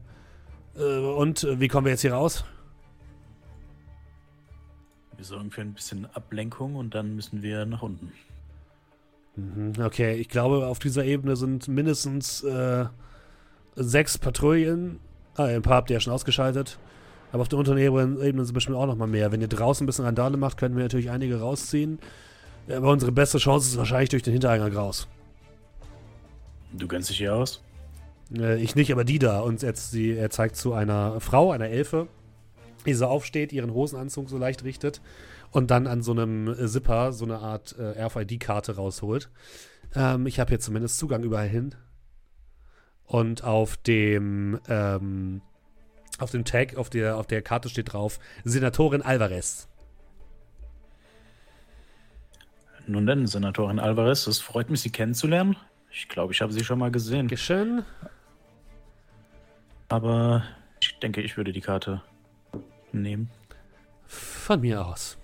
Äh, 0.77 0.99
und 0.99 1.45
wie 1.59 1.67
kommen 1.67 1.85
wir 1.85 1.91
jetzt 1.91 2.01
hier 2.01 2.13
raus? 2.13 2.45
Wir 5.17 5.25
sorgen 5.25 5.51
für 5.51 5.61
ein 5.61 5.73
bisschen 5.73 6.07
Ablenkung 6.13 6.75
und 6.75 6.95
dann 6.95 7.15
müssen 7.15 7.41
wir 7.41 7.65
nach 7.65 7.81
unten. 7.81 8.13
Mhm, 9.35 9.73
Okay, 9.77 10.15
ich 10.15 10.29
glaube, 10.29 10.67
auf 10.67 10.79
dieser 10.79 11.03
Ebene 11.03 11.35
sind 11.35 11.67
mindestens 11.67 12.41
äh, 12.43 12.85
sechs 13.75 14.17
Patrouillen. 14.17 14.99
Ah, 15.35 15.45
ein 15.45 15.61
paar 15.61 15.75
habt 15.75 15.89
ihr 15.89 15.95
ja 15.95 15.99
schon 15.99 16.13
ausgeschaltet. 16.13 16.79
Aber 17.33 17.41
auf 17.41 17.49
der 17.49 17.59
unteren 17.59 17.77
Ebene, 17.77 18.23
Ebene 18.25 18.45
sind 18.45 18.53
bestimmt 18.53 18.77
auch 18.77 18.87
noch 18.87 18.95
mal 18.95 19.07
mehr. 19.07 19.33
Wenn 19.33 19.41
ihr 19.41 19.49
draußen 19.49 19.83
ein 19.83 19.87
bisschen 19.87 20.05
Randale 20.05 20.37
macht, 20.37 20.57
können 20.57 20.77
wir 20.77 20.83
natürlich 20.83 21.11
einige 21.11 21.41
rausziehen. 21.41 21.99
Aber 22.69 22.91
unsere 22.91 23.11
beste 23.11 23.37
Chance 23.37 23.69
ist 23.69 23.77
wahrscheinlich 23.77 24.09
durch 24.09 24.23
den 24.23 24.33
Hintereingang 24.33 24.73
raus. 24.73 25.07
Du 26.71 26.87
kennst 26.87 27.09
dich 27.09 27.17
hier 27.17 27.35
aus? 27.35 27.63
Äh, 28.35 28.61
ich 28.61 28.75
nicht, 28.75 28.91
aber 28.91 29.03
die 29.03 29.19
da. 29.19 29.39
Und 29.39 29.61
jetzt 29.61 29.91
sie, 29.91 30.11
er 30.15 30.29
zeigt 30.29 30.55
zu 30.55 30.73
einer 30.73 31.19
Frau, 31.19 31.51
einer 31.51 31.69
Elfe, 31.69 32.07
die 32.85 32.93
so 32.93 33.07
aufsteht, 33.07 33.51
ihren 33.53 33.73
Hosenanzug 33.73 34.29
so 34.29 34.37
leicht 34.37 34.63
richtet 34.63 35.01
und 35.51 35.71
dann 35.71 35.87
an 35.87 36.03
so 36.03 36.11
einem 36.11 36.55
Zipper 36.67 37.11
so 37.11 37.25
eine 37.25 37.39
Art 37.39 37.75
äh, 37.77 38.03
RFID-Karte 38.03 38.75
rausholt. 38.75 39.29
Ähm, 39.95 40.27
ich 40.27 40.39
habe 40.39 40.49
hier 40.49 40.59
zumindest 40.59 40.99
Zugang 40.99 41.23
überall 41.23 41.47
hin. 41.47 41.75
Und 43.05 43.43
auf 43.43 43.77
dem, 43.77 44.59
ähm, 44.67 45.41
auf 46.19 46.29
dem 46.29 46.45
Tag, 46.45 46.77
auf 46.77 46.91
der, 46.91 47.17
auf 47.17 47.25
der 47.25 47.41
Karte 47.41 47.69
steht 47.69 47.93
drauf, 47.93 48.19
Senatorin 48.43 49.01
Alvarez. 49.01 49.68
Nun 52.89 53.05
denn, 53.05 53.27
Senatorin 53.27 53.79
Alvarez, 53.79 54.25
es 54.25 54.41
freut 54.41 54.71
mich, 54.71 54.81
Sie 54.81 54.89
kennenzulernen. 54.89 55.55
Ich 55.91 56.09
glaube, 56.09 56.33
ich 56.33 56.41
habe 56.41 56.51
Sie 56.51 56.63
schon 56.63 56.79
mal 56.79 56.89
gesehen. 56.89 57.27
Geschön. 57.27 57.83
Aber 59.89 60.43
ich 60.81 60.97
denke, 60.97 61.21
ich 61.21 61.37
würde 61.37 61.51
die 61.51 61.61
Karte 61.61 62.01
nehmen. 62.91 63.29
Von 64.07 64.61
mir 64.61 64.85
aus. 64.85 65.19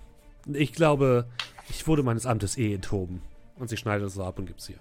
Ich 0.52 0.72
glaube, 0.72 1.26
ich 1.68 1.88
wurde 1.88 2.04
meines 2.04 2.24
Amtes 2.24 2.56
eh 2.56 2.72
enthoben. 2.72 3.20
Und 3.56 3.68
sie 3.68 3.76
schneidet 3.76 4.06
es 4.06 4.14
so 4.14 4.22
ab 4.22 4.38
und 4.38 4.46
gibt 4.46 4.60
es 4.60 4.68
ihr. 4.68 4.78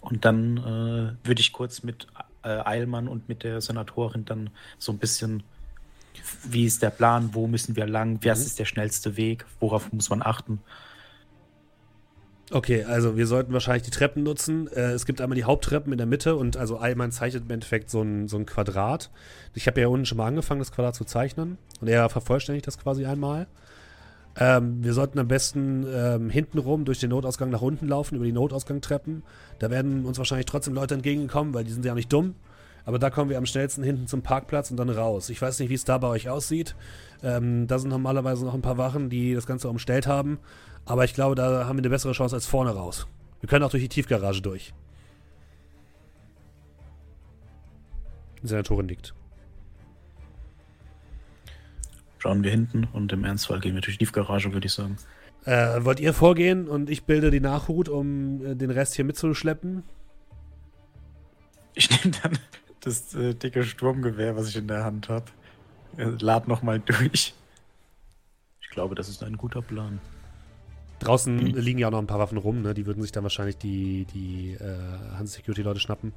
Und 0.00 0.24
dann 0.24 0.56
äh, 0.56 1.26
würde 1.26 1.40
ich 1.40 1.52
kurz 1.52 1.82
mit 1.82 2.06
äh, 2.42 2.48
Eilmann 2.48 3.08
und 3.08 3.28
mit 3.28 3.44
der 3.44 3.60
Senatorin 3.60 4.24
dann 4.24 4.50
so 4.78 4.92
ein 4.92 4.98
bisschen, 4.98 5.42
wie 6.44 6.64
ist 6.64 6.82
der 6.82 6.90
Plan, 6.90 7.30
wo 7.32 7.46
müssen 7.46 7.76
wir 7.76 7.86
lang, 7.86 8.18
was 8.22 8.40
Mhm. 8.40 8.46
ist 8.46 8.58
der 8.58 8.64
schnellste 8.64 9.16
Weg, 9.16 9.44
worauf 9.60 9.92
muss 9.92 10.10
man 10.10 10.22
achten. 10.22 10.60
Okay, 12.52 12.82
also 12.82 13.16
wir 13.16 13.28
sollten 13.28 13.52
wahrscheinlich 13.52 13.84
die 13.84 13.92
Treppen 13.92 14.24
nutzen. 14.24 14.66
Äh, 14.68 14.90
es 14.92 15.06
gibt 15.06 15.20
einmal 15.20 15.36
die 15.36 15.44
Haupttreppen 15.44 15.92
in 15.92 15.98
der 15.98 16.06
Mitte 16.08 16.34
und 16.34 16.56
also 16.56 16.78
Allmann 16.78 17.12
zeichnet 17.12 17.44
im 17.44 17.50
Endeffekt 17.50 17.90
so 17.90 18.02
ein, 18.02 18.26
so 18.26 18.36
ein 18.38 18.46
Quadrat. 18.46 19.10
Ich 19.54 19.68
habe 19.68 19.80
ja 19.80 19.86
unten 19.86 20.04
schon 20.04 20.18
mal 20.18 20.26
angefangen, 20.26 20.58
das 20.58 20.72
Quadrat 20.72 20.96
zu 20.96 21.04
zeichnen 21.04 21.58
und 21.80 21.86
er 21.86 22.08
vervollständigt 22.08 22.66
das 22.66 22.76
quasi 22.76 23.06
einmal. 23.06 23.46
Ähm, 24.36 24.82
wir 24.82 24.94
sollten 24.94 25.18
am 25.20 25.28
besten 25.28 25.86
ähm, 25.88 26.28
hintenrum 26.28 26.84
durch 26.84 26.98
den 26.98 27.10
Notausgang 27.10 27.50
nach 27.50 27.62
unten 27.62 27.86
laufen, 27.86 28.16
über 28.16 28.24
die 28.24 28.32
Notausgangtreppen. 28.32 29.22
Da 29.60 29.70
werden 29.70 30.04
uns 30.04 30.18
wahrscheinlich 30.18 30.46
trotzdem 30.46 30.74
Leute 30.74 30.94
entgegenkommen, 30.94 31.54
weil 31.54 31.64
die 31.64 31.72
sind 31.72 31.84
ja 31.84 31.94
nicht 31.94 32.12
dumm. 32.12 32.34
Aber 32.84 32.98
da 32.98 33.10
kommen 33.10 33.30
wir 33.30 33.38
am 33.38 33.46
schnellsten 33.46 33.82
hinten 33.82 34.06
zum 34.06 34.22
Parkplatz 34.22 34.70
und 34.70 34.76
dann 34.76 34.90
raus. 34.90 35.30
Ich 35.30 35.40
weiß 35.40 35.58
nicht, 35.60 35.68
wie 35.68 35.74
es 35.74 35.84
da 35.84 35.98
bei 35.98 36.08
euch 36.08 36.28
aussieht. 36.28 36.74
Ähm, 37.22 37.66
da 37.66 37.78
sind 37.78 37.90
normalerweise 37.90 38.44
noch 38.44 38.54
ein 38.54 38.62
paar 38.62 38.78
Wachen, 38.78 39.10
die 39.10 39.34
das 39.34 39.46
Ganze 39.46 39.68
umstellt 39.68 40.06
haben. 40.06 40.38
Aber 40.86 41.04
ich 41.04 41.14
glaube, 41.14 41.34
da 41.34 41.66
haben 41.66 41.76
wir 41.76 41.82
eine 41.82 41.90
bessere 41.90 42.12
Chance 42.12 42.36
als 42.36 42.46
vorne 42.46 42.70
raus. 42.70 43.06
Wir 43.40 43.48
können 43.48 43.64
auch 43.64 43.70
durch 43.70 43.82
die 43.82 43.88
Tiefgarage 43.88 44.42
durch. 44.42 44.72
Die 48.42 48.48
Senatorin 48.48 48.88
liegt. 48.88 49.14
schauen 52.20 52.44
wir 52.44 52.50
hinten 52.50 52.84
und 52.92 53.12
im 53.12 53.24
Ernstfall 53.24 53.60
gehen 53.60 53.74
wir 53.74 53.80
durch 53.80 53.96
die 53.96 54.04
Tiefgarage, 54.04 54.52
würde 54.52 54.66
ich 54.66 54.72
sagen. 54.72 54.96
Äh, 55.44 55.84
wollt 55.84 56.00
ihr 56.00 56.12
vorgehen 56.12 56.68
und 56.68 56.90
ich 56.90 57.04
bilde 57.04 57.30
die 57.30 57.40
Nachhut, 57.40 57.88
um 57.88 58.44
äh, 58.44 58.54
den 58.54 58.70
Rest 58.70 58.94
hier 58.94 59.06
mitzuschleppen? 59.06 59.82
Ich 61.74 61.88
nehme 61.90 62.14
dann 62.22 62.38
das 62.80 63.14
äh, 63.14 63.34
dicke 63.34 63.64
Sturmgewehr, 63.64 64.36
was 64.36 64.48
ich 64.48 64.56
in 64.56 64.68
der 64.68 64.84
Hand 64.84 65.08
habe. 65.08 65.26
Äh, 65.96 66.10
lad 66.20 66.48
nochmal 66.48 66.80
durch. 66.80 67.34
Ich 68.60 68.70
glaube, 68.70 68.94
das 68.94 69.08
ist 69.08 69.22
ein 69.22 69.36
guter 69.36 69.62
Plan. 69.62 70.00
Draußen 71.00 71.36
Mhm. 71.36 71.54
liegen 71.56 71.78
ja 71.78 71.88
auch 71.88 71.92
noch 71.92 71.98
ein 71.98 72.06
paar 72.06 72.18
Waffen 72.18 72.38
rum, 72.38 72.62
ne? 72.62 72.74
Die 72.74 72.86
würden 72.86 73.02
sich 73.02 73.10
dann 73.12 73.22
wahrscheinlich 73.22 73.56
die, 73.56 74.04
die 74.12 74.52
äh, 74.52 75.16
Hans-Security-Leute 75.16 75.80
schnappen. 75.80 76.12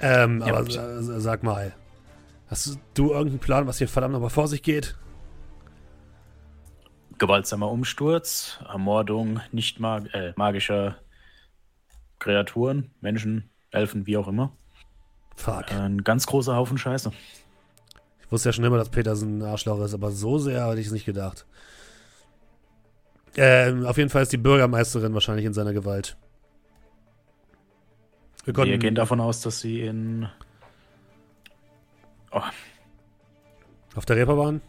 Ähm, 0.00 0.42
Ja, 0.44 0.54
aber 0.54 0.70
sa- 0.70 1.20
sag 1.20 1.42
mal, 1.42 1.74
hast 2.48 2.78
du 2.94 3.10
irgendeinen 3.12 3.38
Plan, 3.38 3.66
was 3.66 3.78
hier 3.78 3.88
verdammt 3.88 4.12
nochmal 4.12 4.30
vor 4.30 4.48
sich 4.48 4.62
geht? 4.62 4.96
Gewaltsamer 7.18 7.70
Umsturz, 7.70 8.58
Ermordung 8.68 9.40
nicht 9.52 9.78
mag 9.80 10.12
äh, 10.14 10.32
magischer 10.36 10.96
Kreaturen, 12.18 12.90
Menschen, 13.00 13.50
Elfen, 13.74 14.06
wie 14.06 14.16
auch 14.16 14.28
immer. 14.28 14.52
Fuck. 15.36 15.72
Ein 15.72 16.04
ganz 16.04 16.26
großer 16.26 16.54
Haufen 16.56 16.78
Scheiße. 16.78 17.10
Ich 18.20 18.32
wusste 18.32 18.48
ja 18.48 18.52
schon 18.52 18.64
immer, 18.64 18.78
dass 18.78 18.88
Petersen 18.88 19.38
ein 19.38 19.42
Arschloch 19.42 19.80
ist, 19.80 19.94
aber 19.94 20.10
so 20.10 20.38
sehr 20.38 20.64
hatte 20.64 20.80
ich 20.80 20.86
es 20.86 20.92
nicht 20.92 21.04
gedacht. 21.06 21.46
Ähm, 23.36 23.84
auf 23.84 23.96
jeden 23.96 24.10
Fall 24.10 24.22
ist 24.22 24.32
die 24.32 24.36
Bürgermeisterin 24.38 25.12
wahrscheinlich 25.12 25.44
in 25.44 25.52
seiner 25.54 25.72
Gewalt. 25.72 26.16
Wir 28.44 28.54
Wir 28.56 28.78
gehen 28.78 28.94
davon 28.94 29.20
aus, 29.20 29.40
dass 29.40 29.60
sie 29.60 29.80
in 29.82 30.28
auf 33.94 34.04
der 34.06 34.16
Reeperbahn? 34.16 34.60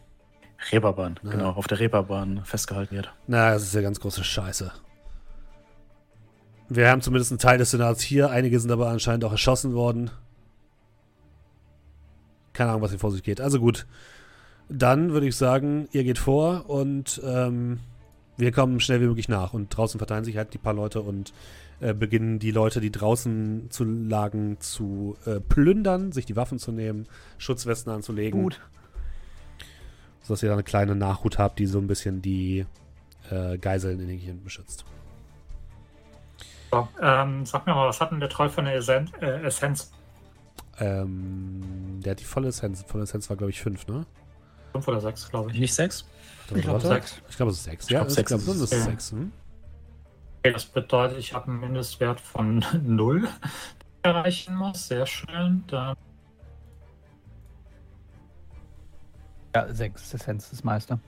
Reeperbahn, 0.71 1.19
Ja. 1.23 1.31
genau, 1.31 1.49
auf 1.51 1.67
der 1.67 1.79
Reeperbahn 1.79 2.45
festgehalten 2.45 2.95
wird. 2.95 3.13
Na, 3.27 3.51
das 3.51 3.63
ist 3.63 3.73
ja 3.73 3.81
ganz 3.81 3.99
große 3.99 4.23
Scheiße. 4.23 4.71
Wir 6.69 6.89
haben 6.89 7.01
zumindest 7.01 7.31
einen 7.31 7.39
Teil 7.39 7.57
des 7.57 7.71
Senats 7.71 8.01
hier. 8.01 8.29
Einige 8.31 8.59
sind 8.59 8.71
aber 8.71 8.89
anscheinend 8.89 9.23
auch 9.23 9.31
erschossen 9.31 9.73
worden. 9.73 10.09
Keine 12.53 12.71
Ahnung, 12.71 12.81
was 12.81 12.91
hier 12.91 12.99
vor 12.99 13.11
sich 13.11 13.23
geht. 13.23 13.41
Also 13.41 13.59
gut. 13.59 13.85
Dann 14.67 15.11
würde 15.11 15.27
ich 15.27 15.35
sagen, 15.35 15.87
ihr 15.91 16.03
geht 16.03 16.17
vor 16.17 16.67
und 16.69 17.21
ähm, 17.23 17.79
wir 18.35 18.51
kommen 18.51 18.79
schnell 18.79 18.99
wie 19.01 19.05
möglich 19.05 19.29
nach. 19.29 19.53
Und 19.53 19.69
draußen 19.69 19.99
verteilen 19.99 20.25
sich 20.25 20.37
halt 20.37 20.53
die 20.55 20.57
paar 20.57 20.73
Leute 20.73 21.01
und 21.01 21.33
äh, 21.81 21.93
beginnen 21.93 22.39
die 22.39 22.49
Leute, 22.49 22.81
die 22.81 22.91
draußen 22.91 23.67
zu 23.69 23.83
lagen, 23.83 24.57
zu 24.59 25.17
äh, 25.25 25.39
plündern, 25.39 26.13
sich 26.13 26.25
die 26.25 26.35
Waffen 26.35 26.57
zu 26.57 26.71
nehmen, 26.71 27.05
Schutzwesten 27.37 27.91
anzulegen. 27.91 28.41
Gut. 28.41 28.59
Sodass 30.23 30.41
ihr 30.41 30.49
da 30.49 30.53
eine 30.53 30.63
kleine 30.63 30.95
Nachhut 30.95 31.37
habt, 31.37 31.59
die 31.59 31.67
so 31.67 31.77
ein 31.77 31.85
bisschen 31.85 32.23
die 32.23 32.65
äh, 33.29 33.59
Geiseln 33.59 33.99
in 33.99 34.07
den 34.07 34.19
Gehirn 34.19 34.43
beschützt. 34.43 34.85
So, 36.75 36.87
ähm, 37.01 37.45
sag 37.45 37.65
mir 37.65 37.73
mal, 37.73 37.87
was 37.87 38.01
hat 38.01 38.11
denn 38.11 38.19
der 38.19 38.27
Troll 38.29 38.49
für 38.49 38.59
eine 38.61 38.73
Essen 38.73 39.09
äh, 39.21 39.43
Essenz? 39.45 39.91
Ähm, 40.79 42.01
der 42.03 42.11
hat 42.11 42.19
die 42.19 42.25
volle 42.25 42.49
Essenz. 42.49 42.83
Volle 42.85 43.03
Essenz 43.03 43.29
war, 43.29 43.37
glaube 43.37 43.51
ich, 43.51 43.61
5, 43.61 43.87
ne? 43.87 44.05
Fünf 44.73 44.87
oder 44.89 44.99
sechs, 44.99 45.29
glaube 45.29 45.51
ich. 45.51 45.57
Nicht 45.59 45.73
sechs? 45.73 46.05
Warte, 46.49 46.61
glaub, 46.61 46.73
warte. 46.73 46.87
sechs. 46.89 47.21
Ich 47.29 47.37
glaube, 47.37 47.51
es 47.53 47.59
ist 47.59 47.63
6. 47.63 47.85
Ich 47.85 47.91
Ja, 47.91 47.99
glaub, 47.99 48.09
ich 48.09 48.13
sechs 48.15 48.27
glaube, 48.27 48.43
es. 48.43 48.59
ist 48.61 48.73
Ja. 48.73 48.79
6. 48.79 49.11
Hm? 49.11 49.31
Okay, 50.43 50.53
das 50.53 50.65
bedeutet, 50.65 51.17
ich 51.17 51.33
habe 51.33 51.47
einen 51.47 51.59
Mindestwert 51.61 52.19
von 52.19 52.63
0 52.83 53.27
erreichen 54.03 54.55
muss. 54.57 54.87
Sehr 54.89 55.05
schön. 55.05 55.63
Dann 55.67 55.95
Ja, 59.55 59.73
sechs 59.73 60.13
Essenz 60.13 60.49
das 60.49 60.63
meiste. 60.65 60.99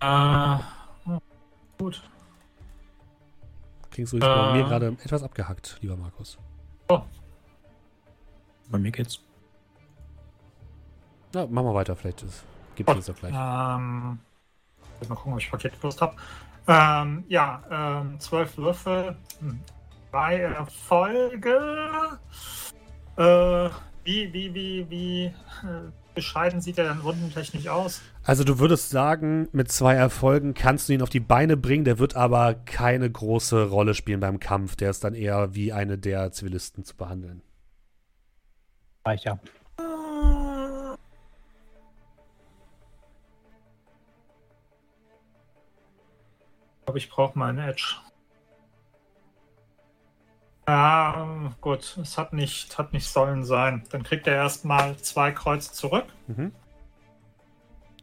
äh, 0.00 0.56
gut. 1.78 2.02
Klingst 3.98 4.12
du 4.12 4.18
übrigens 4.18 4.36
bei 4.36 4.50
Äh. 4.50 4.62
mir 4.62 4.68
gerade 4.68 4.86
etwas 5.04 5.22
abgehackt, 5.24 5.76
lieber 5.80 5.96
Markus. 5.96 6.38
Bei 8.70 8.78
mir 8.78 8.92
geht's. 8.92 9.20
Na, 11.34 11.48
mach 11.50 11.64
mal 11.64 11.74
weiter, 11.74 11.96
vielleicht 11.96 12.22
ist- 12.22 12.44
gibt 12.76 12.88
es 12.90 13.10
auch 13.10 13.16
gleich. 13.16 13.32
Ähm, 13.34 14.20
mal 15.08 15.14
gucken, 15.16 15.32
ob 15.32 15.40
ich 15.40 15.50
Paketlust 15.50 16.00
habe. 16.00 16.14
Ähm, 16.68 17.24
ja, 17.28 17.60
ähm, 17.70 18.20
zwölf 18.20 18.56
Würfel, 18.56 19.16
hm, 19.40 19.58
drei 20.12 20.42
Erfolge. 20.42 22.20
Äh, 23.16 23.70
wie, 24.04 24.32
wie, 24.32 24.54
wie, 24.54 24.90
wie 24.90 25.24
äh, 25.24 25.32
bescheiden 26.14 26.60
sieht 26.60 26.78
er 26.78 26.92
denn 26.92 27.02
wundentechnisch 27.02 27.68
aus? 27.68 28.00
Also 28.24 28.44
du 28.44 28.58
würdest 28.58 28.90
sagen, 28.90 29.48
mit 29.52 29.70
zwei 29.70 29.94
Erfolgen 29.94 30.54
kannst 30.54 30.88
du 30.88 30.92
ihn 30.92 31.02
auf 31.02 31.10
die 31.10 31.20
Beine 31.20 31.56
bringen, 31.56 31.84
der 31.84 31.98
wird 31.98 32.16
aber 32.16 32.54
keine 32.54 33.10
große 33.10 33.68
Rolle 33.68 33.94
spielen 33.94 34.20
beim 34.20 34.40
Kampf. 34.40 34.76
Der 34.76 34.90
ist 34.90 35.04
dann 35.04 35.14
eher 35.14 35.54
wie 35.54 35.72
eine 35.72 35.98
der 35.98 36.32
Zivilisten 36.32 36.84
zu 36.84 36.96
behandeln. 36.96 37.42
Reicht 39.04 39.24
ja. 39.24 39.38
Ich 46.80 46.84
glaube, 46.84 46.98
ich 46.98 47.08
brauche 47.10 47.38
mal 47.38 47.50
einen 47.50 47.58
Edge. 47.58 47.96
Ja, 50.68 51.50
gut, 51.62 51.96
es 51.96 52.18
hat 52.18 52.34
nicht, 52.34 52.76
hat 52.76 52.92
nicht 52.92 53.08
sollen 53.08 53.42
sein. 53.42 53.84
Dann 53.88 54.02
kriegt 54.02 54.26
er 54.26 54.34
erstmal 54.34 54.98
zwei 54.98 55.32
Kreuze 55.32 55.72
zurück. 55.72 56.04
Mhm. 56.26 56.52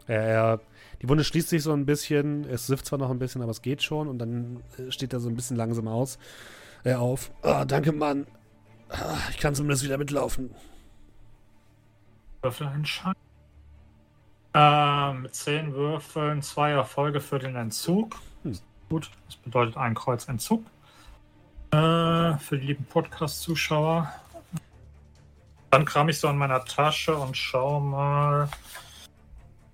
Er, 0.07 0.23
er, 0.23 0.59
die 0.99 1.07
Wunde 1.07 1.23
schließt 1.23 1.47
sich 1.47 1.61
so 1.61 1.73
ein 1.73 1.85
bisschen. 1.85 2.43
Es 2.49 2.65
sifft 2.65 2.87
zwar 2.87 2.97
noch 2.97 3.11
ein 3.11 3.19
bisschen, 3.19 3.43
aber 3.43 3.51
es 3.51 3.61
geht 3.61 3.83
schon. 3.83 4.07
Und 4.07 4.17
dann 4.17 4.63
äh, 4.79 4.91
steht 4.91 5.13
er 5.13 5.19
so 5.19 5.29
ein 5.29 5.35
bisschen 5.35 5.57
langsam 5.57 5.87
aus. 5.87 6.17
Äh, 6.83 6.95
auf. 6.95 7.29
Ah, 7.43 7.65
danke, 7.65 7.91
Mann. 7.91 8.25
Ah, 8.89 9.17
ich 9.29 9.37
kann 9.37 9.53
zumindest 9.53 9.83
wieder 9.83 9.99
mitlaufen. 9.99 10.49
Würfel 12.41 12.65
entscheiden. 12.65 13.21
Äh, 14.55 15.13
mit 15.13 15.35
zehn 15.35 15.71
Würfeln 15.73 16.41
zwei 16.41 16.71
Erfolge 16.71 17.21
für 17.21 17.37
den 17.37 17.55
Entzug. 17.55 18.15
Hm. 18.41 18.57
Gut, 18.89 19.11
das 19.27 19.35
bedeutet 19.35 19.77
ein 19.77 19.93
Kreuz 19.93 20.27
Entzug. 20.27 20.65
Äh, 21.71 22.37
für 22.37 22.57
die 22.57 22.67
lieben 22.67 22.85
Podcast-Zuschauer. 22.85 24.11
Dann 25.71 25.85
kram 25.85 26.07
ich 26.09 26.19
so 26.19 26.29
in 26.29 26.37
meiner 26.37 26.63
Tasche 26.63 27.15
und 27.15 27.35
schau 27.35 27.79
mal. 27.79 28.47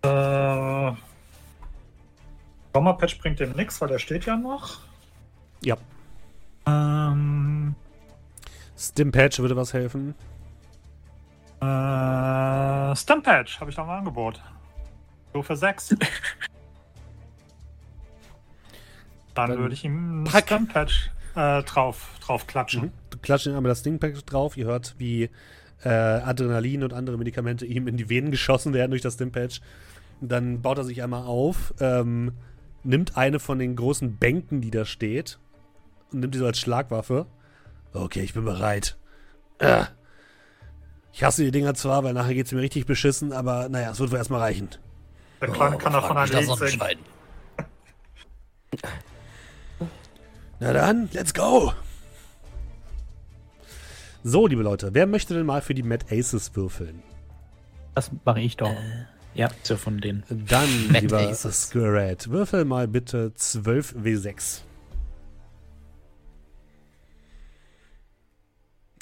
Äh, 0.04 0.91
Sommerpatch 2.73 3.19
bringt 3.19 3.39
dem 3.39 3.51
nichts, 3.51 3.80
weil 3.82 3.89
der 3.89 3.99
steht 3.99 4.25
ja 4.25 4.36
noch. 4.36 4.80
Ja. 5.63 5.77
Ähm, 6.65 7.75
Stimpatch 8.77 9.39
würde 9.39 9.56
was 9.56 9.73
helfen. 9.73 10.15
äh, 11.62 12.95
Stimpatch 12.95 13.60
habe 13.60 13.69
ich 13.69 13.77
noch 13.77 13.84
im 13.84 13.91
Angebot. 13.91 14.41
So 15.34 15.43
für 15.43 15.56
sechs. 15.56 15.89
Dann, 19.36 19.51
Dann 19.51 19.60
würde 19.60 19.73
ich 19.75 19.86
ihm 19.86 20.23
pack. 20.30 20.45
Stimpatch 20.45 21.12
äh, 21.36 21.63
drauf, 21.63 22.10
drauf 22.22 22.48
klatschen. 22.48 22.84
Mhm. 22.84 22.91
Du 23.10 23.17
klatscht 23.20 23.46
ihn 23.48 23.56
einmal 23.56 23.70
das 23.70 23.80
Stimpack 23.80 24.26
drauf. 24.26 24.58
Ihr 24.58 24.65
hört, 24.65 24.96
wie 24.98 25.30
äh, 25.84 25.89
Adrenalin 25.89 26.84
und 26.84 26.94
andere 26.94 27.17
Medikamente 27.17 27.65
ihm 27.65 27.88
in 27.88 27.98
die 27.98 28.10
Venen 28.10 28.32
geschossen 28.32 28.74
werden 28.74 28.91
durch 28.91 29.02
das 29.02 29.15
Stimpatch. 29.15 29.62
Dann 30.22 30.62
baut 30.62 30.78
er 30.78 30.84
sich 30.84 31.02
einmal 31.02 31.24
auf, 31.24 31.74
ähm, 31.80 32.34
nimmt 32.84 33.17
eine 33.17 33.39
von 33.39 33.58
den 33.60 33.76
großen 33.76 34.17
Bänken, 34.17 34.62
die 34.62 34.72
da 34.72 34.86
steht, 34.86 35.39
und 36.12 36.20
nimmt 36.20 36.36
die 36.36 36.39
so 36.39 36.46
als 36.46 36.60
Schlagwaffe. 36.60 37.26
Okay, 37.94 38.22
ich 38.22 38.34
bin 38.34 38.46
bereit. 38.46 38.98
Äh. 39.60 39.86
Ich 41.13 41.24
hasse 41.24 41.44
die 41.44 41.52
Dinger 41.52 41.74
zwar, 41.74 42.04
weil 42.04 42.13
nachher 42.13 42.34
geht 42.34 42.46
es 42.46 42.52
mir 42.54 42.62
richtig 42.62 42.86
beschissen, 42.86 43.34
aber 43.34 43.67
naja, 43.67 43.91
es 43.91 44.00
wird 44.00 44.12
wohl 44.12 44.17
erstmal 44.17 44.39
reichen. 44.39 44.70
Der 45.41 45.50
Kleine 45.50 45.78
kann 45.78 45.91
davon 45.91 46.17
ein 46.17 46.30
Lied 46.30 46.46
singen. 46.58 47.00
Na 50.62 50.74
dann, 50.74 51.10
let's 51.12 51.34
go! 51.34 51.74
So, 54.24 54.45
liebe 54.45 54.62
Leute, 54.62 54.93
wer 54.93 55.08
möchte 55.08 55.34
denn 55.34 55.47
mal 55.47 55.60
für 55.63 55.74
die 55.74 55.82
Mad 55.82 56.06
Aces 56.15 56.56
würfeln? 56.56 57.02
Das 57.95 58.12
mache 58.26 58.41
ich 58.41 58.58
doch. 58.58 58.71
Ja, 59.34 59.47
ist 59.47 59.71
ja 59.71 59.78
von 59.78 60.00
denen. 60.00 60.24
Dann, 60.30 60.69
Mad 60.89 61.00
lieber 61.00 61.17
Aces. 61.17 61.63
Squirrel, 61.63 62.15
würfel 62.28 62.65
mal 62.65 62.88
bitte 62.88 63.34
12 63.34 63.95
W6. 63.95 64.62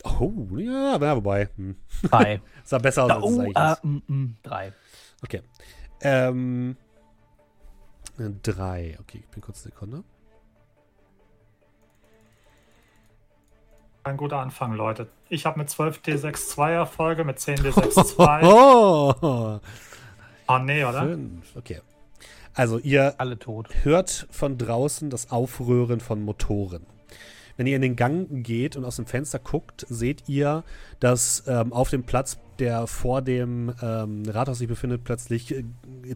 Oh, 0.05 0.47
ja, 0.55 0.97
na, 0.97 1.17
wobei. 1.17 1.49
Hm. 1.57 1.75
Drei. 2.03 2.41
Sah 2.63 2.77
besser 2.77 3.03
aus, 3.03 3.09
Da, 3.09 3.15
als 3.15 3.25
es 3.25 3.37
oh, 3.37 3.41
eigentlich 3.41 3.57
äh, 3.57 3.71
ist. 3.73 3.83
mm, 3.83 4.13
mm, 4.13 4.37
drei. 4.43 4.73
Okay. 5.23 5.41
Ähm. 5.99 6.77
Drei. 8.43 8.97
Okay, 9.01 9.19
ich 9.25 9.27
bin 9.27 9.41
kurz 9.41 9.65
eine 9.65 9.73
Sekunde. 9.73 10.05
Kein 14.09 14.17
guter 14.17 14.39
Anfang, 14.39 14.73
Leute. 14.73 15.05
Ich 15.29 15.45
habe 15.45 15.59
mit 15.59 15.69
12 15.69 15.99
D6 15.99 16.47
2 16.47 16.71
Erfolge, 16.71 17.23
mit 17.23 17.39
10 17.39 17.57
D6 17.59 18.05
2. 18.15 18.41
Oh, 18.43 19.59
Oh 20.47 20.57
nee, 20.57 20.83
oder? 20.83 21.03
fünf. 21.03 21.55
Okay. 21.55 21.81
Also 22.55 22.79
ihr 22.79 23.13
Alle 23.19 23.37
tot. 23.37 23.69
hört 23.83 24.25
von 24.31 24.57
draußen 24.57 25.11
das 25.11 25.29
Aufröhren 25.29 25.99
von 25.99 26.23
Motoren. 26.23 26.87
Wenn 27.55 27.67
ihr 27.67 27.75
in 27.75 27.83
den 27.83 27.95
Gang 27.95 28.43
geht 28.43 28.75
und 28.75 28.83
aus 28.83 28.95
dem 28.95 29.05
Fenster 29.05 29.37
guckt, 29.37 29.85
seht 29.89 30.27
ihr, 30.27 30.63
dass 30.99 31.43
ähm, 31.45 31.71
auf 31.71 31.91
dem 31.91 32.01
Platz, 32.01 32.39
der 32.59 32.87
vor 32.87 33.21
dem 33.21 33.73
ähm, 33.81 34.23
Rathaus 34.27 34.59
sich 34.59 34.67
befindet, 34.67 35.03
plötzlich 35.03 35.55
äh, 35.55 35.63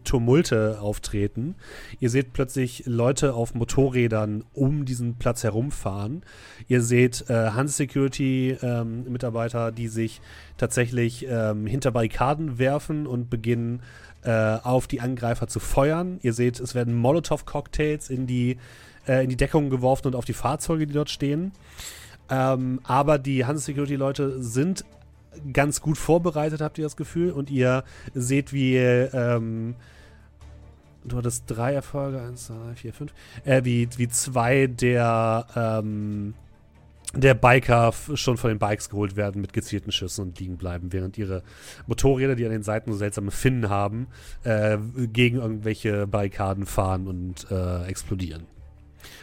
Tumulte 0.04 0.80
auftreten. 0.80 1.54
Ihr 2.00 2.10
seht 2.10 2.32
plötzlich 2.32 2.84
Leute 2.86 3.34
auf 3.34 3.54
Motorrädern 3.54 4.44
um 4.52 4.84
diesen 4.84 5.16
Platz 5.16 5.42
herumfahren. 5.42 6.22
Ihr 6.68 6.82
seht 6.82 7.28
äh, 7.28 7.50
Hans 7.50 7.76
Security 7.76 8.56
ähm, 8.62 9.04
Mitarbeiter, 9.10 9.72
die 9.72 9.88
sich 9.88 10.20
tatsächlich 10.56 11.26
ähm, 11.28 11.66
hinter 11.66 11.90
Barrikaden 11.90 12.58
werfen 12.58 13.06
und 13.06 13.30
beginnen 13.30 13.82
äh, 14.22 14.58
auf 14.62 14.86
die 14.86 15.00
Angreifer 15.00 15.48
zu 15.48 15.60
feuern. 15.60 16.18
Ihr 16.22 16.32
seht, 16.32 16.60
es 16.60 16.74
werden 16.74 16.94
Molotow-Cocktails 16.94 18.10
in 18.10 18.26
die, 18.26 18.58
äh, 19.06 19.24
in 19.24 19.30
die 19.30 19.36
Deckung 19.36 19.70
geworfen 19.70 20.08
und 20.08 20.16
auf 20.16 20.24
die 20.24 20.32
Fahrzeuge, 20.32 20.86
die 20.86 20.94
dort 20.94 21.10
stehen. 21.10 21.52
Ähm, 22.30 22.80
aber 22.84 23.18
die 23.18 23.44
Hans 23.44 23.66
Security-Leute 23.66 24.42
sind 24.42 24.84
ganz 25.52 25.80
gut 25.80 25.98
vorbereitet, 25.98 26.60
habt 26.60 26.78
ihr 26.78 26.84
das 26.84 26.96
Gefühl. 26.96 27.30
Und 27.30 27.50
ihr 27.50 27.84
seht, 28.14 28.52
wie 28.52 28.76
ähm, 28.76 29.74
du 31.04 31.16
hattest 31.16 31.44
drei 31.46 31.74
Erfolge, 31.74 32.20
eins, 32.20 32.46
zwei, 32.46 32.74
vier, 32.74 32.92
fünf, 32.92 33.12
äh, 33.44 33.64
wie, 33.64 33.88
wie 33.96 34.08
zwei 34.08 34.66
der 34.66 35.46
ähm, 35.56 36.34
der 37.16 37.34
Biker 37.34 37.92
schon 38.14 38.36
von 38.36 38.50
den 38.50 38.58
Bikes 38.58 38.88
geholt 38.90 39.16
werden 39.16 39.40
mit 39.40 39.52
gezielten 39.52 39.92
Schüssen 39.92 40.22
und 40.22 40.40
liegen 40.40 40.56
bleiben, 40.56 40.92
während 40.92 41.16
ihre 41.16 41.42
Motorräder, 41.86 42.34
die 42.34 42.44
an 42.44 42.50
den 42.50 42.62
Seiten 42.62 42.90
so 42.90 42.98
seltsame 42.98 43.30
Finnen 43.30 43.68
haben, 43.68 44.08
äh, 44.42 44.78
gegen 45.12 45.38
irgendwelche 45.38 46.06
Barrikaden 46.06 46.66
fahren 46.66 47.06
und 47.06 47.46
äh, 47.50 47.84
explodieren. 47.86 48.44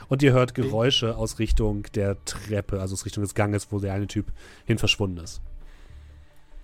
Und 0.08 0.22
ihr 0.24 0.34
hört 0.34 0.54
Geräusche 0.54 1.16
aus 1.16 1.40
Richtung 1.40 1.84
der 1.96 2.24
Treppe, 2.26 2.80
also 2.80 2.94
aus 2.94 3.06
Richtung 3.06 3.24
des 3.24 3.36
Ganges, 3.36 3.72
wo 3.72 3.80
der 3.80 3.94
eine 3.94 4.08
Typ 4.08 4.32
hin 4.66 4.78
verschwunden 4.78 5.18
ist. 5.18 5.42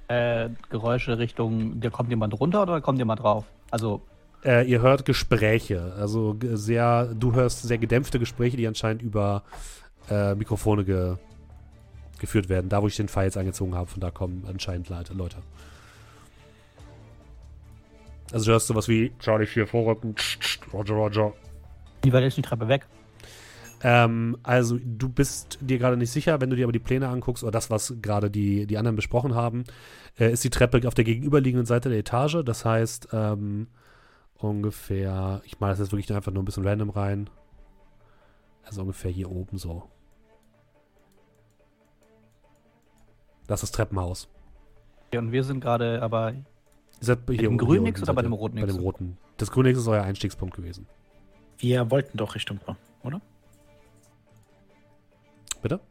Äh, 0.08 0.50
Geräusche 0.70 1.18
Richtung, 1.18 1.80
da 1.82 1.90
kommt 1.90 2.10
jemand 2.10 2.40
runter 2.40 2.62
oder 2.64 2.80
kommt 2.82 2.98
jemand 3.00 3.22
drauf? 3.22 3.46
Also, 3.72 4.02
Äh, 4.46 4.70
ihr 4.70 4.82
hört 4.82 5.04
Gespräche, 5.06 5.94
also 5.98 6.38
sehr, 6.54 7.08
du 7.14 7.34
hörst 7.34 7.64
sehr 7.64 7.78
gedämpfte 7.78 8.20
Gespräche, 8.20 8.56
die 8.56 8.68
anscheinend 8.68 9.02
über 9.02 9.44
äh, 10.10 10.36
Mikrofone 10.36 10.86
ge 10.86 11.16
geführt 12.20 12.50
werden. 12.50 12.68
Da, 12.70 12.82
wo 12.82 12.88
ich 12.88 12.96
den 12.96 13.08
Pfeil 13.10 13.26
jetzt 13.26 13.38
angezogen 13.38 13.76
habe, 13.76 13.88
von 13.92 14.00
da 14.00 14.10
kommen 14.10 14.44
anscheinend 14.48 14.90
Leute. 14.90 15.14
Leute. 15.14 15.38
Also 18.32 18.46
du 18.46 18.52
hörst 18.54 18.68
sowas 18.68 18.88
wie 18.88 19.12
Charlie 19.20 19.46
4 19.46 19.68
vorrücken, 19.68 20.16
Roger, 20.74 20.96
Roger. 20.96 21.34
wie 22.04 22.12
weit 22.12 22.24
ist 22.24 22.38
die 22.38 22.42
Treppe 22.42 22.68
weg? 22.68 22.86
Ähm, 23.84 24.38
also 24.44 24.78
du 24.84 25.08
bist 25.10 25.60
dir 25.62 25.78
gerade 25.78 25.98
nicht 25.98 26.12
sicher, 26.12 26.42
wenn 26.42 26.50
du 26.50 26.56
dir 26.56 26.66
aber 26.66 26.72
die 26.72 26.80
Pläne 26.80 27.08
anguckst 27.10 27.44
oder 27.44 27.52
das, 27.52 27.70
was 27.70 27.94
gerade 28.02 28.32
die, 28.32 28.66
die 28.66 28.78
anderen 28.78 28.96
besprochen 28.96 29.36
haben, 29.36 29.66
äh, 30.20 30.32
ist 30.32 30.44
die 30.44 30.50
Treppe 30.50 30.88
auf 30.88 30.94
der 30.96 31.06
gegenüberliegenden 31.06 31.66
Seite 31.66 31.90
der 31.90 32.00
Etage. 32.00 32.38
Das 32.44 32.66
heißt, 32.66 33.10
ähm, 33.14 33.68
ungefähr, 34.36 35.42
ich 35.46 35.60
meine, 35.60 35.74
das 35.74 35.80
ist 35.80 35.92
wirklich 35.92 36.12
einfach 36.14 36.32
nur 36.32 36.42
ein 36.42 36.46
bisschen 36.46 36.68
random 36.68 36.90
rein. 36.90 37.30
Also 38.64 38.82
ungefähr 38.82 39.12
hier 39.12 39.30
oben 39.32 39.58
so. 39.58 39.84
Das 43.48 43.64
ist 43.64 43.70
das 43.70 43.72
Treppenhaus. 43.78 44.28
Ja, 45.14 45.20
Und 45.20 45.32
wir 45.32 45.44
sind 45.44 45.62
gerade 45.62 46.02
aber 46.02 46.34
seid 47.00 47.20
hier 47.30 47.38
dem 47.38 47.58
grünen 47.58 47.84
Nix 47.84 48.02
oder 48.02 48.14
bei 48.14 48.22
dem 48.24 48.34
roten 48.34 48.56
Bei 48.56 48.62
Nix? 48.64 48.74
dem 48.74 48.84
roten. 48.84 49.18
Das 49.38 49.52
grüne 49.52 49.70
Nix 49.70 49.80
ist 49.80 49.88
euer 49.88 50.04
Einstiegspunkt 50.04 50.56
gewesen. 50.56 50.86
Wir 51.60 51.90
wollten 51.90 52.18
doch 52.18 52.36
Richtung 52.36 52.60
Bar, 52.66 52.76
oder? 53.04 53.22
Bitte? 55.68 55.82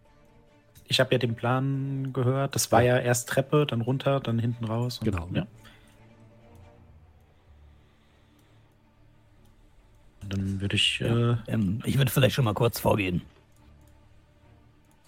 Ich 0.88 1.00
habe 1.00 1.12
ja 1.12 1.18
den 1.18 1.34
Plan 1.34 2.12
gehört. 2.14 2.54
Das 2.54 2.72
war 2.72 2.80
ja 2.80 2.96
erst 2.98 3.28
Treppe, 3.28 3.66
dann 3.66 3.82
runter, 3.82 4.20
dann 4.20 4.38
hinten 4.38 4.64
raus. 4.64 4.98
und- 5.00 5.04
Genau. 5.04 5.28
Ja. 5.34 5.46
Dann 10.28 10.60
würde 10.60 10.76
ich, 10.76 11.00
äh, 11.02 11.36
ähm, 11.46 11.82
ich 11.84 11.98
würde 11.98 12.10
vielleicht 12.10 12.34
schon 12.34 12.44
mal 12.46 12.54
kurz 12.54 12.80
vorgehen. 12.80 13.20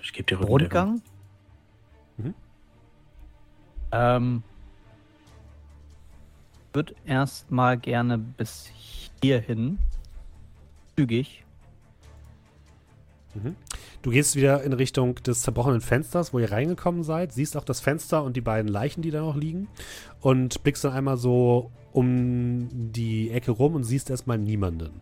ich 0.02 0.12
gebe 0.12 0.24
dir. 0.24 0.38
Rundgang. 0.44 1.00
Mhm. 2.18 2.35
Ähm, 3.92 4.42
würde 6.72 6.94
erstmal 7.07 7.78
gerne 7.78 8.16
bis 8.18 8.70
hierhin 9.22 9.78
zügig. 10.96 11.44
Du 14.03 14.11
gehst 14.11 14.37
wieder 14.37 14.63
in 14.63 14.73
Richtung 14.73 15.17
des 15.17 15.43
zerbrochenen 15.43 15.81
Fensters, 15.81 16.33
wo 16.33 16.39
ihr 16.39 16.53
reingekommen 16.53 17.03
seid, 17.03 17.33
siehst 17.33 17.57
auch 17.57 17.65
das 17.65 17.81
Fenster 17.81 18.23
und 18.23 18.37
die 18.37 18.41
beiden 18.41 18.69
Leichen, 18.71 19.03
die 19.03 19.11
da 19.11 19.21
noch 19.21 19.35
liegen 19.37 19.67
und 20.21 20.63
blickst 20.63 20.85
dann 20.85 20.93
einmal 20.93 21.17
so 21.17 21.73
um 21.93 22.69
die 22.93 23.31
Ecke 23.31 23.51
rum 23.51 23.75
und 23.75 23.83
siehst 23.85 24.09
erstmal 24.11 24.39
niemanden. 24.39 25.01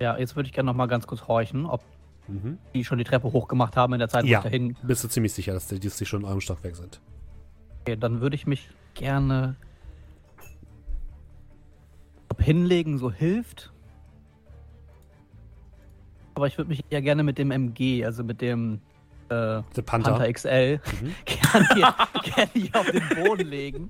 Ja, 0.00 0.18
jetzt 0.18 0.36
würde 0.36 0.46
ich 0.48 0.52
gerne 0.52 0.66
noch 0.66 0.76
mal 0.76 0.86
ganz 0.86 1.06
kurz 1.06 1.26
horchen, 1.26 1.64
ob 1.64 1.82
Mhm. 2.28 2.58
die 2.72 2.84
schon 2.84 2.98
die 2.98 3.04
Treppe 3.04 3.32
hochgemacht 3.32 3.76
haben 3.76 3.94
in 3.94 3.98
der 3.98 4.08
Zeit, 4.08 4.22
wo 4.24 4.28
Ja. 4.28 4.38
ich 4.38 4.44
dahin. 4.44 4.76
Bist 4.82 5.02
du 5.02 5.08
ziemlich 5.08 5.32
sicher, 5.32 5.54
dass 5.54 5.66
die, 5.66 5.80
dass 5.80 5.96
die 5.96 6.06
schon 6.06 6.20
in 6.20 6.26
eurem 6.26 6.40
Stockwerk 6.40 6.76
sind. 6.76 7.00
Okay, 7.80 7.96
dann 7.96 8.20
würde 8.20 8.36
ich 8.36 8.46
mich 8.46 8.68
gerne 8.94 9.56
ob 12.28 12.40
hinlegen 12.40 12.96
so 12.98 13.10
hilft. 13.10 13.71
Aber 16.42 16.48
ich 16.48 16.58
würde 16.58 16.70
mich 16.70 16.82
ja 16.90 16.98
gerne 16.98 17.22
mit 17.22 17.38
dem 17.38 17.52
MG, 17.52 18.04
also 18.04 18.24
mit 18.24 18.40
dem 18.40 18.80
äh, 19.28 19.62
Panther. 19.86 20.10
Panther 20.18 20.32
XL, 20.32 20.80
Mhm. 21.00 21.14
gerne, 21.24 21.68
hier, 21.72 21.94
gerne 22.34 22.50
hier 22.52 22.70
auf 22.74 22.90
den 22.90 23.08
Boden 23.22 23.46
legen 23.46 23.88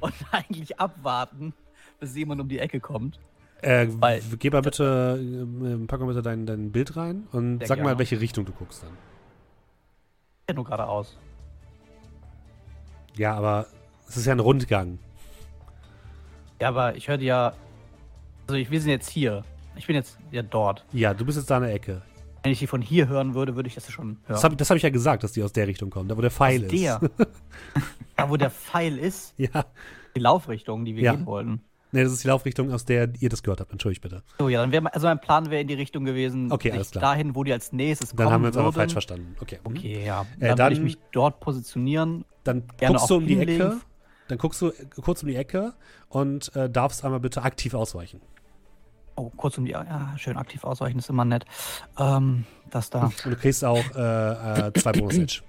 und 0.00 0.14
eigentlich 0.32 0.80
abwarten, 0.80 1.52
bis 1.98 2.16
jemand 2.16 2.40
um 2.40 2.48
die 2.48 2.58
Ecke 2.58 2.80
kommt. 2.80 3.20
Äh, 3.60 3.86
Weil- 3.98 4.22
geh 4.38 4.48
mal 4.48 4.62
bitte, 4.62 5.20
äh, 5.20 5.86
pack 5.86 6.00
mal 6.00 6.06
bitte 6.06 6.22
dein, 6.22 6.46
dein 6.46 6.72
Bild 6.72 6.96
rein 6.96 7.26
und 7.32 7.58
sag 7.66 7.76
mal, 7.76 7.82
gerne. 7.82 7.92
in 7.92 7.98
welche 7.98 8.18
Richtung 8.18 8.46
du 8.46 8.52
guckst 8.52 8.82
dann. 8.82 8.92
Ja, 10.48 10.54
nur 10.54 10.64
geradeaus. 10.64 11.18
Ja, 13.18 13.34
aber 13.34 13.66
es 14.08 14.16
ist 14.16 14.24
ja 14.24 14.32
ein 14.32 14.40
Rundgang. 14.40 14.98
Ja, 16.62 16.68
aber 16.68 16.96
ich 16.96 17.08
höre 17.08 17.20
ja. 17.20 17.52
Also 18.46 18.54
ich, 18.54 18.70
wir 18.70 18.80
sind 18.80 18.88
jetzt 18.90 19.10
hier. 19.10 19.44
Ich 19.80 19.86
bin 19.86 19.96
jetzt 19.96 20.18
ja 20.30 20.42
dort. 20.42 20.84
Ja, 20.92 21.14
du 21.14 21.24
bist 21.24 21.38
jetzt 21.38 21.50
da 21.50 21.56
in 21.56 21.62
der 21.62 21.72
Ecke. 21.72 22.02
Wenn 22.42 22.52
ich 22.52 22.58
die 22.58 22.66
von 22.66 22.82
hier 22.82 23.08
hören 23.08 23.34
würde, 23.34 23.56
würde 23.56 23.66
ich 23.66 23.74
das 23.74 23.86
ja 23.86 23.92
schon 23.92 24.06
hören. 24.08 24.18
Das 24.28 24.44
habe 24.44 24.54
hab 24.62 24.76
ich 24.76 24.82
ja 24.82 24.90
gesagt, 24.90 25.24
dass 25.24 25.32
die 25.32 25.42
aus 25.42 25.54
der 25.54 25.66
Richtung 25.66 25.88
kommen, 25.88 26.06
da 26.06 26.18
wo 26.18 26.20
der 26.20 26.30
Pfeil 26.30 26.66
Aus 26.66 26.70
ist. 26.70 26.82
der. 26.82 27.00
da, 28.16 28.28
wo 28.28 28.36
der 28.36 28.50
Pfeil 28.50 28.98
ist, 28.98 29.32
Ja. 29.38 29.64
die 30.14 30.20
Laufrichtung, 30.20 30.84
die 30.84 30.96
wir 30.96 31.02
Ja. 31.02 31.14
gehen 31.14 31.24
wollten. 31.24 31.62
Nee, 31.92 32.04
das 32.04 32.12
ist 32.12 32.22
die 32.24 32.28
Laufrichtung, 32.28 32.70
aus 32.72 32.84
der 32.84 33.08
ihr 33.20 33.30
das 33.30 33.42
gehört 33.42 33.60
habt. 33.60 33.72
Entschuldigt 33.72 34.02
bitte. 34.02 34.22
So, 34.38 34.50
ja, 34.50 34.60
dann 34.60 34.70
wäre 34.70 34.92
also 34.94 35.06
mein 35.06 35.18
Plan 35.18 35.50
wäre 35.50 35.62
in 35.62 35.66
die 35.68 35.74
Richtung 35.74 36.04
gewesen, 36.04 36.52
Okay, 36.52 36.70
alles 36.72 36.90
klar. 36.90 37.02
dahin, 37.02 37.34
wo 37.34 37.42
die 37.42 37.52
als 37.54 37.72
nächstes 37.72 38.10
Dann 38.10 38.18
kommen 38.18 38.32
haben 38.32 38.42
wir 38.42 38.48
uns 38.48 38.56
aber 38.58 38.66
würden. 38.66 38.74
falsch 38.74 38.92
verstanden. 38.92 39.34
Okay. 39.40 39.58
mhm. 39.66 39.76
Okay, 39.76 40.04
ja. 40.04 40.20
Äh, 40.20 40.24
Dann, 40.48 40.56
dann- 40.56 40.58
würde 40.66 40.74
ich 40.74 40.80
mich 40.82 40.98
dort 41.12 41.40
positionieren. 41.40 42.26
Dann 42.44 42.64
guckst 42.78 43.08
du 43.08 43.16
um 43.16 43.26
die. 43.26 43.38
Ecke. 43.40 43.78
Dann 44.28 44.38
guckst 44.38 44.62
du 44.62 44.68
äh, 44.68 44.72
kurz 45.02 45.22
um 45.24 45.28
die 45.30 45.34
Ecke 45.36 45.72
und 46.08 46.54
äh, 46.54 46.70
darfst 46.70 47.04
einmal 47.04 47.18
bitte 47.20 47.42
aktiv 47.42 47.74
ausweichen. 47.74 48.20
Oh, 49.20 49.30
kurz 49.36 49.58
um 49.58 49.66
die. 49.66 49.72
Ja, 49.72 50.14
schön 50.16 50.38
aktiv 50.38 50.64
ausweichen 50.64 50.98
ist 50.98 51.10
immer 51.10 51.26
nett. 51.26 51.44
Ähm, 51.98 52.46
das 52.70 52.88
da. 52.88 53.04
Und 53.04 53.24
du 53.26 53.36
kriegst 53.36 53.62
auch 53.62 53.84
äh, 53.94 54.68
äh, 54.68 54.72
zwei 54.72 54.92
Bonus-Edge. 54.92 55.42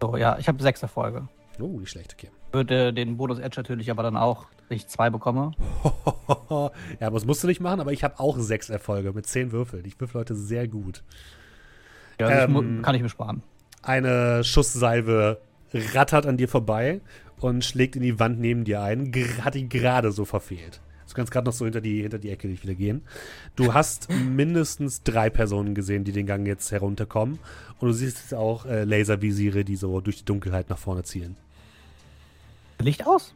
So, 0.00 0.16
ja, 0.16 0.38
ich 0.38 0.48
habe 0.48 0.62
sechs 0.62 0.82
Erfolge. 0.82 1.28
Oh, 1.60 1.78
nicht 1.78 1.90
schlecht, 1.90 2.14
okay. 2.18 2.30
Würde 2.52 2.94
den 2.94 3.18
Bonus-Edge 3.18 3.60
natürlich 3.60 3.90
aber 3.90 4.02
dann 4.02 4.16
auch, 4.16 4.46
dass 4.68 4.76
ich 4.76 4.86
zwei 4.88 5.10
bekomme. 5.10 5.52
ja, 6.48 7.06
aber 7.06 7.16
das 7.16 7.26
musst 7.26 7.44
du 7.44 7.48
nicht 7.48 7.60
machen, 7.60 7.80
aber 7.80 7.92
ich 7.92 8.02
habe 8.02 8.18
auch 8.18 8.38
sechs 8.38 8.70
Erfolge 8.70 9.12
mit 9.12 9.26
zehn 9.26 9.52
Würfeln. 9.52 9.84
Ich 9.84 10.00
würfel 10.00 10.20
heute 10.20 10.34
sehr 10.34 10.66
gut. 10.66 11.04
Ja, 12.18 12.28
also 12.28 12.48
ich 12.50 12.58
Ähm, 12.58 12.80
kann 12.80 12.94
ich 12.94 13.02
mir 13.02 13.10
sparen. 13.10 13.42
Eine 13.82 14.42
Schusssalve 14.42 15.42
rattert 15.94 16.24
an 16.24 16.38
dir 16.38 16.48
vorbei 16.48 17.02
und 17.40 17.62
schlägt 17.62 17.94
in 17.94 18.02
die 18.02 18.18
Wand 18.18 18.40
neben 18.40 18.64
dir 18.64 18.80
ein. 18.80 19.12
Hat 19.42 19.54
ihn 19.54 19.68
gerade 19.68 20.12
so 20.12 20.24
verfehlt. 20.24 20.80
Du 21.10 21.16
kannst 21.16 21.32
gerade 21.32 21.46
noch 21.46 21.52
so 21.52 21.64
hinter 21.64 21.80
die, 21.80 22.02
hinter 22.02 22.18
die 22.18 22.30
Ecke 22.30 22.48
dich 22.48 22.62
wieder 22.62 22.74
gehen. 22.74 23.02
Du 23.56 23.74
hast 23.74 24.08
mindestens 24.10 25.02
drei 25.02 25.28
Personen 25.28 25.74
gesehen, 25.74 26.04
die 26.04 26.12
den 26.12 26.26
Gang 26.26 26.46
jetzt 26.46 26.70
herunterkommen. 26.70 27.38
Und 27.78 27.88
du 27.88 27.92
siehst 27.92 28.18
jetzt 28.18 28.34
auch 28.34 28.64
äh, 28.66 28.84
Laservisiere, 28.84 29.64
die 29.64 29.76
so 29.76 30.00
durch 30.00 30.18
die 30.18 30.24
Dunkelheit 30.24 30.70
nach 30.70 30.78
vorne 30.78 31.02
zielen. 31.02 31.36
Licht 32.78 33.06
aus? 33.06 33.34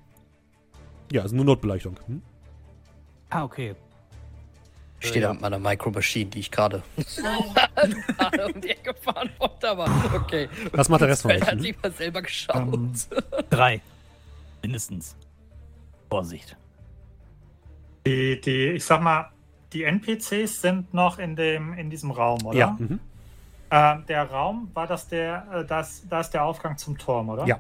Ja, 1.12 1.24
ist 1.24 1.32
nur 1.32 1.44
Notbeleuchtung. 1.44 1.98
Hm? 2.06 2.22
Ah, 3.30 3.44
okay. 3.44 3.74
Ich 5.00 5.08
stehe 5.08 5.22
da 5.22 5.32
mit 5.32 5.42
meiner 5.42 5.58
Micro 5.58 5.90
Machine, 5.90 6.30
die 6.30 6.38
ich 6.38 6.50
gerade 6.50 6.82
gerade 8.16 8.46
um 8.46 8.60
die 8.60 8.70
Ecke 8.70 8.94
fahren 8.94 9.28
wollte, 9.38 9.68
aber 9.68 9.86
okay. 10.14 10.48
Was 10.72 10.88
macht 10.88 11.02
der 11.02 11.08
Rest 11.08 11.22
von 11.22 11.32
euch? 11.32 11.42
hat 11.42 11.52
Hm? 11.52 11.58
lieber 11.58 11.90
selber 11.90 12.22
geschaut. 12.22 12.56
Ähm, 12.72 12.92
Drei. 13.50 13.82
Mindestens. 14.62 15.14
Vorsicht. 16.08 16.56
Die, 18.06 18.40
die, 18.40 18.66
ich 18.72 18.84
sag 18.84 19.00
mal, 19.00 19.30
die 19.72 19.84
NPCs 19.84 20.60
sind 20.60 20.92
noch 20.94 21.18
in, 21.18 21.36
dem, 21.36 21.72
in 21.74 21.90
diesem 21.90 22.10
Raum, 22.10 22.44
oder? 22.44 22.58
Ja. 22.58 22.76
Mhm. 22.78 23.00
Ähm, 23.70 24.04
der 24.08 24.30
Raum, 24.30 24.70
war 24.74 24.86
das 24.86 25.08
der, 25.08 25.46
äh, 25.52 25.64
das, 25.64 26.06
da 26.08 26.20
ist 26.20 26.30
der 26.30 26.44
Aufgang 26.44 26.76
zum 26.76 26.96
Turm, 26.98 27.28
oder? 27.30 27.46
Ja. 27.46 27.58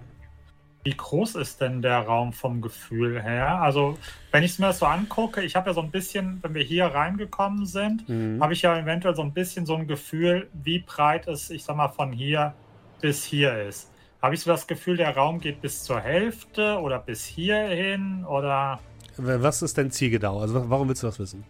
Wie 0.84 0.94
groß 0.94 1.36
ist 1.36 1.62
denn 1.62 1.80
der 1.80 2.00
Raum 2.00 2.34
vom 2.34 2.60
Gefühl 2.60 3.20
her? 3.22 3.62
Also, 3.62 3.98
wenn 4.32 4.44
ich 4.44 4.52
es 4.52 4.58
mir 4.58 4.70
so 4.74 4.84
angucke, 4.84 5.40
ich 5.40 5.56
habe 5.56 5.70
ja 5.70 5.74
so 5.74 5.80
ein 5.80 5.90
bisschen, 5.90 6.40
wenn 6.42 6.52
wir 6.52 6.62
hier 6.62 6.86
reingekommen 6.86 7.64
sind, 7.64 8.06
Mhm. 8.06 8.40
habe 8.42 8.52
ich 8.52 8.60
ja 8.62 8.78
eventuell 8.78 9.16
so 9.16 9.22
ein 9.22 9.32
bisschen 9.32 9.64
so 9.64 9.74
ein 9.76 9.86
Gefühl, 9.86 10.48
wie 10.52 10.80
breit 10.80 11.26
es, 11.26 11.48
ich 11.48 11.64
sag 11.64 11.76
mal, 11.76 11.88
von 11.88 12.12
hier 12.12 12.52
bis 13.00 13.24
hier 13.24 13.62
ist. 13.62 13.90
Habe 14.20 14.34
ich 14.34 14.42
so 14.42 14.50
das 14.50 14.66
Gefühl, 14.66 14.98
der 14.98 15.16
Raum 15.16 15.40
geht 15.40 15.62
bis 15.62 15.82
zur 15.84 16.00
Hälfte 16.00 16.78
oder 16.78 16.98
bis 16.98 17.24
hierhin 17.24 18.24
oder 18.26 18.78
Was 19.16 19.62
ist 19.62 19.78
dein 19.78 19.90
Ziel 19.90 20.10
genau? 20.10 20.40
Also 20.40 20.54
wa- 20.54 20.64
warum 20.68 20.88
willst 20.88 21.02
du 21.02 21.06
das 21.06 21.18
wissen? 21.18 21.44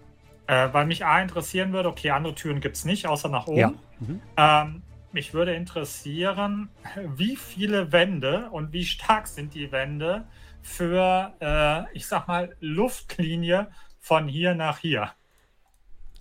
äh, 0.46 0.72
weil 0.72 0.86
mich 0.86 1.04
A 1.04 1.20
interessieren 1.22 1.72
würde, 1.72 1.88
okay, 1.88 2.10
andere 2.10 2.34
Türen 2.34 2.60
gibt 2.60 2.76
es 2.76 2.84
nicht, 2.84 3.06
außer 3.06 3.28
nach 3.28 3.46
oben. 3.46 3.60
Ja. 3.60 3.72
Mhm. 4.00 4.20
Ähm, 4.36 4.82
mich 5.12 5.32
würde 5.32 5.54
interessieren, 5.54 6.70
wie 6.96 7.36
viele 7.36 7.92
Wände 7.92 8.50
und 8.50 8.72
wie 8.72 8.84
stark 8.84 9.26
sind 9.28 9.54
die 9.54 9.70
Wände 9.72 10.28
für, 10.60 11.34
äh, 11.40 11.96
ich 11.96 12.06
sag 12.06 12.26
mal, 12.28 12.56
Luftlinie 12.60 13.70
von 14.00 14.28
hier 14.28 14.54
nach 14.54 14.78
hier. 14.78 15.12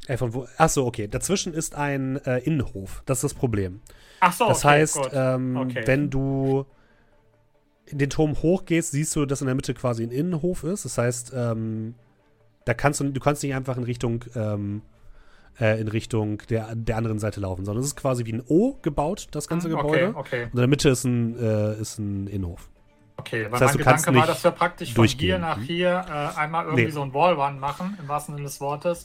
Äh, 0.07 0.17
von 0.17 0.33
wo? 0.33 0.47
Achso, 0.57 0.85
okay. 0.85 1.07
Dazwischen 1.07 1.53
ist 1.53 1.75
ein 1.75 2.17
äh, 2.25 2.39
Innenhof. 2.39 3.03
Das 3.05 3.19
ist 3.19 3.23
das 3.23 3.33
Problem. 3.33 3.81
Ach 4.19 4.33
so, 4.33 4.45
Das 4.47 4.59
okay, 4.59 4.65
heißt, 4.65 4.95
gut. 4.95 5.11
ähm, 5.13 5.55
Okay. 5.61 5.85
wenn 5.85 6.09
du 6.09 6.65
in 7.85 7.97
den 7.97 8.09
Turm 8.09 8.35
hochgehst, 8.41 8.91
siehst 8.91 9.15
du, 9.15 9.25
dass 9.25 9.41
in 9.41 9.47
der 9.47 9.55
Mitte 9.55 9.73
quasi 9.73 10.03
ein 10.03 10.11
Innenhof 10.11 10.63
ist. 10.63 10.85
Das 10.85 10.97
heißt, 10.97 11.33
ähm, 11.35 11.95
da 12.65 12.73
kannst 12.73 12.99
du, 13.01 13.09
du 13.09 13.19
kannst 13.19 13.43
nicht 13.43 13.53
einfach 13.55 13.75
in 13.77 13.83
Richtung, 13.83 14.23
ähm, 14.35 14.81
äh, 15.59 15.79
in 15.79 15.87
Richtung 15.89 16.39
der, 16.49 16.73
der 16.75 16.97
anderen 16.97 17.19
Seite 17.19 17.39
laufen, 17.41 17.65
sondern 17.65 17.81
es 17.83 17.87
ist 17.89 17.95
quasi 17.97 18.25
wie 18.25 18.33
ein 18.33 18.43
O 18.47 18.77
gebaut, 18.81 19.27
das 19.31 19.47
ganze 19.47 19.69
Hm, 19.69 19.75
Gebäude. 19.77 20.07
Okay, 20.15 20.19
okay, 20.19 20.43
Und 20.45 20.51
in 20.53 20.57
der 20.59 20.67
Mitte 20.67 20.89
ist 20.89 21.03
ein, 21.03 21.37
äh, 21.37 21.75
ist 21.79 21.99
ein 21.99 22.27
Innenhof. 22.27 22.69
okay. 23.17 23.43
Weil 23.43 23.51
Das 23.51 23.61
heißt, 23.61 23.73
mein 23.73 23.77
du 23.77 23.83
kannst 23.83 24.05
Gedanke 24.05 24.19
war, 24.21 24.25
nicht 24.27 24.37
dass 24.37 24.43
wir 24.45 24.51
praktisch 24.51 24.93
von 24.93 25.05
hier 25.05 25.37
nach 25.39 25.57
Hm? 25.57 25.63
hier 25.63 26.05
äh, 26.07 26.39
einmal 26.39 26.65
irgendwie 26.65 26.85
Nee. 26.85 26.89
so 26.91 27.01
ein 27.01 27.13
Wallrun 27.13 27.59
machen, 27.59 27.97
im 28.01 28.07
wahrsten 28.07 28.35
Sinne 28.35 28.45
des 28.47 28.61
Wortes. 28.61 29.03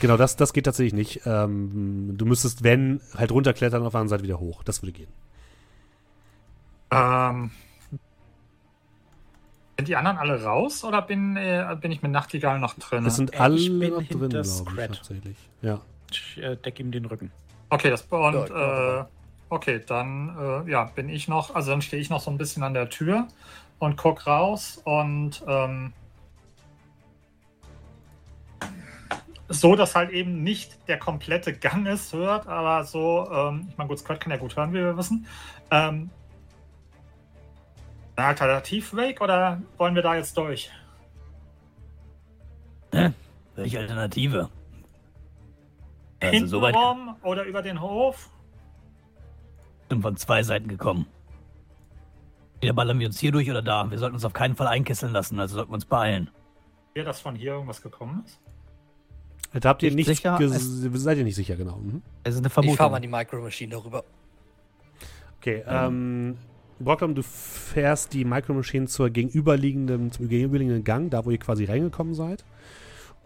Genau, 0.00 0.16
das, 0.18 0.36
das 0.36 0.52
geht 0.52 0.66
tatsächlich 0.66 0.92
nicht. 0.94 1.22
Ähm, 1.24 2.14
du 2.18 2.26
müsstest, 2.26 2.62
wenn, 2.62 3.00
halt 3.16 3.32
runterklettern 3.32 3.80
und 3.80 3.86
auf 3.86 3.92
der 3.92 4.00
anderen 4.02 4.10
Seite 4.18 4.22
wieder 4.24 4.38
hoch. 4.40 4.62
Das 4.62 4.82
würde 4.82 4.92
gehen. 4.92 5.08
ähm, 6.90 7.50
sind 9.76 9.88
die 9.88 9.96
anderen 9.96 10.18
alle 10.18 10.42
raus 10.42 10.84
oder 10.84 11.02
bin, 11.02 11.36
äh, 11.36 11.76
bin 11.80 11.90
ich 11.90 12.02
mit 12.02 12.12
Nachtigall 12.12 12.58
noch 12.58 12.74
drin? 12.74 13.04
Es 13.06 13.16
sind 13.16 13.34
Äh, 13.34 13.38
alle 13.38 13.56
ich 13.56 13.68
bin 13.68 13.90
noch 13.90 14.00
hinter 14.00 14.18
drin, 14.18 14.28
glaube 14.30 14.46
ich, 14.46 14.52
Scrat. 14.52 14.96
tatsächlich. 14.96 15.36
Ja. 15.62 15.80
Ich 16.10 16.38
äh, 16.38 16.56
deck 16.56 16.78
ihm 16.78 16.92
den 16.92 17.04
Rücken. 17.06 17.32
Okay, 17.70 17.90
das 17.90 18.02
und 18.02 18.50
äh, 18.50 19.04
okay, 19.48 19.80
dann 19.84 20.64
äh, 20.66 20.70
ja, 20.70 20.84
bin 20.84 21.08
ich 21.08 21.26
noch, 21.26 21.54
also 21.54 21.72
dann 21.72 21.82
stehe 21.82 22.00
ich 22.00 22.08
noch 22.10 22.20
so 22.20 22.30
ein 22.30 22.38
bisschen 22.38 22.62
an 22.62 22.74
der 22.74 22.88
Tür 22.88 23.26
und 23.80 23.96
guck 23.96 24.26
raus 24.26 24.80
und 24.84 25.42
ähm, 25.48 25.92
so, 29.48 29.74
dass 29.76 29.94
halt 29.94 30.10
eben 30.10 30.42
nicht 30.42 30.78
der 30.88 30.98
komplette 30.98 31.52
Gang 31.52 31.86
ist, 31.86 32.12
hört, 32.12 32.46
aber 32.46 32.84
so, 32.84 33.28
ähm, 33.30 33.66
ich 33.68 33.76
meine, 33.76 33.88
gut, 33.88 33.98
Squad 33.98 34.20
kann 34.20 34.30
ja 34.30 34.38
gut 34.38 34.56
hören, 34.56 34.70
wie 34.72 34.78
wir 34.78 34.96
wissen. 34.96 35.26
Ähm, 35.70 36.10
ein 38.16 38.24
Alternativweg 38.24 39.20
oder 39.20 39.60
wollen 39.76 39.94
wir 39.94 40.02
da 40.02 40.14
jetzt 40.16 40.36
durch? 40.36 40.70
Welche 43.56 43.78
Alternative? 43.78 44.50
Also 46.20 46.46
so 46.46 46.62
weit 46.62 46.74
Hintenrum 46.74 47.16
oder 47.22 47.44
über 47.44 47.62
den 47.62 47.80
Hof? 47.80 48.30
sind 49.90 50.00
von 50.02 50.16
zwei 50.16 50.42
Seiten 50.42 50.68
gekommen. 50.68 51.06
Entweder 52.54 52.72
ballern 52.72 52.98
wir 52.98 53.06
uns 53.06 53.18
hier 53.20 53.30
durch 53.32 53.50
oder 53.50 53.62
da. 53.62 53.90
Wir 53.90 53.98
sollten 53.98 54.14
uns 54.14 54.24
auf 54.24 54.32
keinen 54.32 54.56
Fall 54.56 54.66
einkesseln 54.68 55.12
lassen, 55.12 55.38
also 55.38 55.56
sollten 55.56 55.70
wir 55.70 55.74
uns 55.74 55.84
beeilen. 55.84 56.30
Hier, 56.94 57.04
dass 57.04 57.20
von 57.20 57.34
hier 57.34 57.52
irgendwas 57.52 57.82
gekommen 57.82 58.22
ist? 58.24 58.40
Da 59.52 59.68
habt 59.68 59.82
ihr 59.82 59.92
Nicht 59.92 60.06
sicher? 60.06 60.38
seid 60.40 61.18
ihr 61.18 61.24
nicht 61.24 61.34
sicher, 61.36 61.54
genau. 61.56 61.76
Mhm. 61.76 62.02
Es 62.24 62.34
ist 62.34 62.38
eine 62.40 62.46
Ich 62.48 62.52
fahre 62.52 62.66
mal 62.66 62.76
Vermutung. 62.76 63.02
die 63.02 63.08
Micro 63.08 63.42
Machine 63.42 63.70
darüber. 63.72 64.04
Okay, 65.38 65.62
ähm, 65.68 66.38
Brocklam, 66.80 67.14
du 67.14 67.22
fährst 67.22 68.12
die 68.12 68.24
Micro 68.24 68.54
Machine 68.54 68.86
zur 68.86 69.10
gegenüberliegenden, 69.10 70.12
zum 70.12 70.28
gegenüberliegenden 70.28 70.84
Gang, 70.84 71.10
da 71.10 71.24
wo 71.24 71.30
ihr 71.30 71.38
quasi 71.38 71.64
reingekommen 71.64 72.14
seid. 72.14 72.44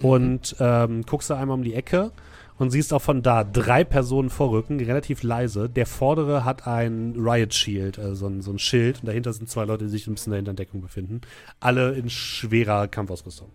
Und 0.01 0.55
ähm, 0.61 1.03
guckst 1.03 1.31
da 1.31 1.39
einmal 1.39 1.57
um 1.57 1.65
die 1.65 1.75
Ecke 1.75 2.13
und 2.59 2.71
siehst 2.71 2.93
auch 2.93 3.03
von 3.03 3.23
da 3.23 3.45
drei 3.45 3.85
Personen 3.85 4.31
vorrücken, 4.31 4.81
relativ 4.81 5.23
leise. 5.23 5.69
Der 5.69 5.87
vordere 5.87 6.45
hat 6.45 6.67
ein 6.67 7.15
Riot 7.17 7.55
Shield, 7.55 7.99
also 7.99 8.15
so 8.15 8.27
ein, 8.27 8.43
so 8.43 8.53
ein 8.53 8.59
Schild, 8.59 9.01
und 9.01 9.07
dahinter 9.07 9.33
sind 9.33 9.49
zwei 9.49 9.65
Leute, 9.65 9.85
die 9.85 9.91
sich 9.91 10.07
ein 10.07 10.15
bisschen 10.15 10.33
dahinter 10.33 10.51
in 10.51 10.57
Deckung 10.57 10.81
befinden. 10.81 11.21
Alle 11.61 11.95
in 11.95 12.11
schwerer 12.11 12.89
Kampfausrüstung. 12.89 13.51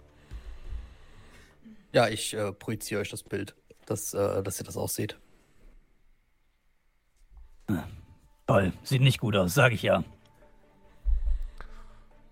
Ja, 1.93 2.07
ich 2.09 2.33
äh, 2.33 2.51
projiziere 2.51 3.01
euch 3.01 3.09
das 3.09 3.23
Bild, 3.23 3.55
dass, 3.85 4.13
äh, 4.13 4.41
dass 4.41 4.59
ihr 4.59 4.65
das 4.65 4.77
auch 4.77 4.89
seht. 4.89 5.17
Toll, 8.47 8.73
sieht 8.83 9.01
nicht 9.01 9.19
gut 9.19 9.35
aus, 9.35 9.53
sage 9.53 9.75
ich 9.75 9.83
ja. 9.83 10.03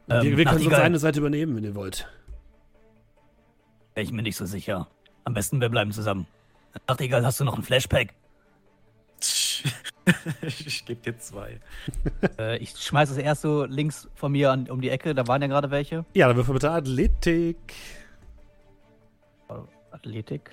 Ähm, 0.09 0.23
wir 0.23 0.37
wir 0.37 0.45
können 0.45 0.57
sonst 0.57 0.65
Nachtigall, 0.65 0.81
eine 0.81 0.99
Seite 0.99 1.19
übernehmen, 1.19 1.55
wenn 1.55 1.63
ihr 1.63 1.75
wollt. 1.75 2.07
Bin 3.93 4.03
ich 4.03 4.11
mir 4.11 4.21
nicht 4.21 4.35
so 4.35 4.45
sicher. 4.45 4.87
Am 5.23 5.33
besten 5.33 5.61
wir 5.61 5.69
bleiben 5.69 5.91
zusammen. 5.91 6.27
Nachtigall, 6.87 7.25
hast 7.25 7.39
du 7.39 7.43
noch 7.43 7.57
ein 7.57 7.63
Flashpack? 7.63 8.13
ich 10.41 10.85
gebe 10.85 11.01
dir 11.01 11.17
zwei. 11.19 11.59
äh, 12.39 12.57
ich 12.57 12.71
schmeiß 12.71 13.11
es 13.11 13.17
erst 13.17 13.41
so 13.41 13.65
links 13.65 14.09
von 14.15 14.31
mir 14.31 14.51
an, 14.51 14.69
um 14.69 14.81
die 14.81 14.89
Ecke, 14.89 15.13
da 15.13 15.27
waren 15.27 15.41
ja 15.41 15.47
gerade 15.47 15.71
welche. 15.71 16.05
Ja, 16.13 16.27
dann 16.27 16.35
würfel 16.35 16.53
bitte 16.53 16.71
Athletik. 16.71 17.73
Athletik. 19.91 20.51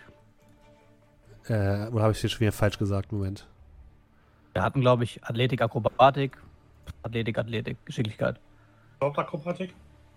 Äh, 1.49 1.89
oder 1.89 2.03
habe 2.03 2.13
ich 2.13 2.21
hier 2.21 2.29
schon 2.29 2.41
wieder 2.41 2.53
falsch 2.53 2.79
gesagt? 2.79 3.13
Moment. 3.13 3.47
Wir 4.55 4.63
hatten, 4.63 4.81
glaube 4.81 5.05
ich, 5.05 5.23
Athletik, 5.25 5.63
Akrobatik, 5.63 6.37
Athletik, 7.03 7.39
Athletik, 7.39 7.77
Geschicklichkeit. 7.85 8.41
Hauptakrobatik? 9.01 9.75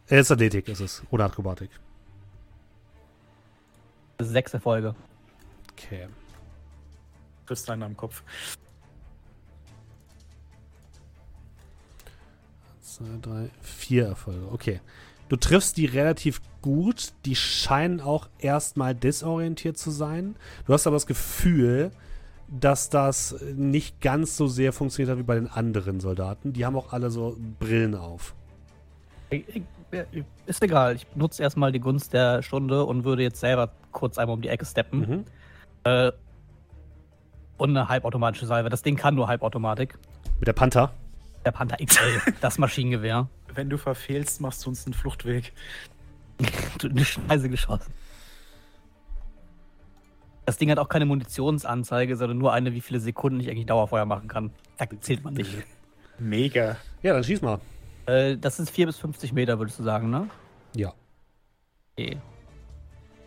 Äh, 0.10 0.20
ist 0.20 0.32
Athletik, 0.32 0.67
ist 0.67 0.80
es. 0.80 1.04
Oder 1.12 1.26
Akrobatik. 1.26 1.70
Das 4.17 4.28
ist 4.28 4.34
sechste 4.34 4.60
Folge. 4.60 4.96
Okay. 5.72 6.08
Triffst 7.46 7.70
einen 7.70 7.84
am 7.84 7.98
Kopf. 7.98 8.24
Zwei, 12.82 13.05
drei, 13.22 13.49
vier 13.62 14.08
Erfolge. 14.08 14.47
Okay. 14.51 14.82
Du 15.30 15.38
triffst 15.38 15.78
die 15.78 15.86
relativ 15.86 16.41
gut. 16.62 17.14
Die 17.26 17.36
scheinen 17.36 18.01
auch 18.01 18.28
erstmal 18.39 18.93
desorientiert 18.93 19.78
zu 19.78 19.91
sein. 19.91 20.36
Du 20.66 20.74
hast 20.74 20.88
aber 20.88 20.97
das 20.97 21.08
Gefühl, 21.08 21.91
dass 22.52 22.89
das 22.89 23.36
nicht 23.56 24.02
ganz 24.02 24.36
so 24.38 24.47
sehr 24.47 24.74
funktioniert 24.74 25.10
hat 25.12 25.18
wie 25.18 25.24
bei 25.24 25.36
den 25.36 25.47
anderen 25.47 25.99
Soldaten. 25.99 26.54
Die 26.54 26.66
haben 26.66 26.76
auch 26.76 26.91
alle 26.93 27.10
so 27.10 27.38
Brillen 27.60 27.95
auf. 27.95 28.36
Ich- 29.30 29.64
ist 30.45 30.62
egal, 30.64 30.95
ich 30.95 31.06
nutze 31.16 31.41
erstmal 31.43 31.72
die 31.72 31.80
Gunst 31.80 32.14
der 32.14 32.43
Stunde 32.43 32.86
und 32.86 33.04
würde 33.04 33.24
jetzt 33.24 33.39
selber 33.39 33.72
kurz 33.91 34.18
einmal 34.18 34.36
um 34.36 34.41
die 34.41 34.47
Ecke 34.49 34.66
steppen. 34.66 34.99
Mhm. 34.99 35.26
Äh, 35.84 36.12
und 37.58 37.70
eine 37.72 37.88
halbautomatische 37.89 38.45
Salve. 38.45 38.70
Das 38.70 38.82
Ding 38.84 38.95
kann 38.95 39.16
nur 39.16 39.28
Halbautomatik. 39.28 39.97
Mit 40.39 40.47
der 40.47 40.54
Panther. 40.54 40.93
Der 41.45 41.52
Panther 41.52 41.78
XL, 41.84 42.22
das 42.41 42.58
Maschinengewehr. 42.58 43.28
Wenn 43.54 43.70
du 43.70 43.78
verfehlst, 43.78 44.39
machst 44.41 44.66
du 44.66 44.70
uns 44.70 44.86
einen 44.86 44.93
Fluchtweg. 44.93 45.54
Du- 46.80 46.88
Eine 46.89 47.06
Scheiße 47.06 47.49
geschossen. 47.49 47.93
Das 50.46 50.58
Ding 50.58 50.72
hat 50.72 50.80
auch 50.80 50.89
keine 50.89 51.06
Munitionsanzeige, 51.06 52.16
sondern 52.16 52.38
nur 52.38 52.52
eine, 52.54 52.74
wie 52.74 52.82
viele 52.82 53.00
Sekunden 53.00 53.39
ich 53.39 53.50
eigentlich 53.50 53.68
Dauerfeuer 53.68 54.06
machen 54.06 54.28
kann. 54.28 54.52
Da 54.78 54.86
zählt 55.00 55.24
man 55.24 55.36
nicht. 55.36 55.56
Mega. 56.20 56.78
Ja, 57.04 57.14
dann 57.14 57.24
schieß 57.24 57.42
mal. 57.42 57.60
Äh, 58.06 58.38
das 58.38 58.58
sind 58.58 58.70
4 58.70 58.88
bis 58.88 58.98
50 58.98 59.34
Meter, 59.34 59.60
würdest 59.60 59.80
du 59.80 59.84
sagen, 59.84 60.10
ne? 60.10 60.30
Ja. 60.76 60.94
Okay. 61.94 62.18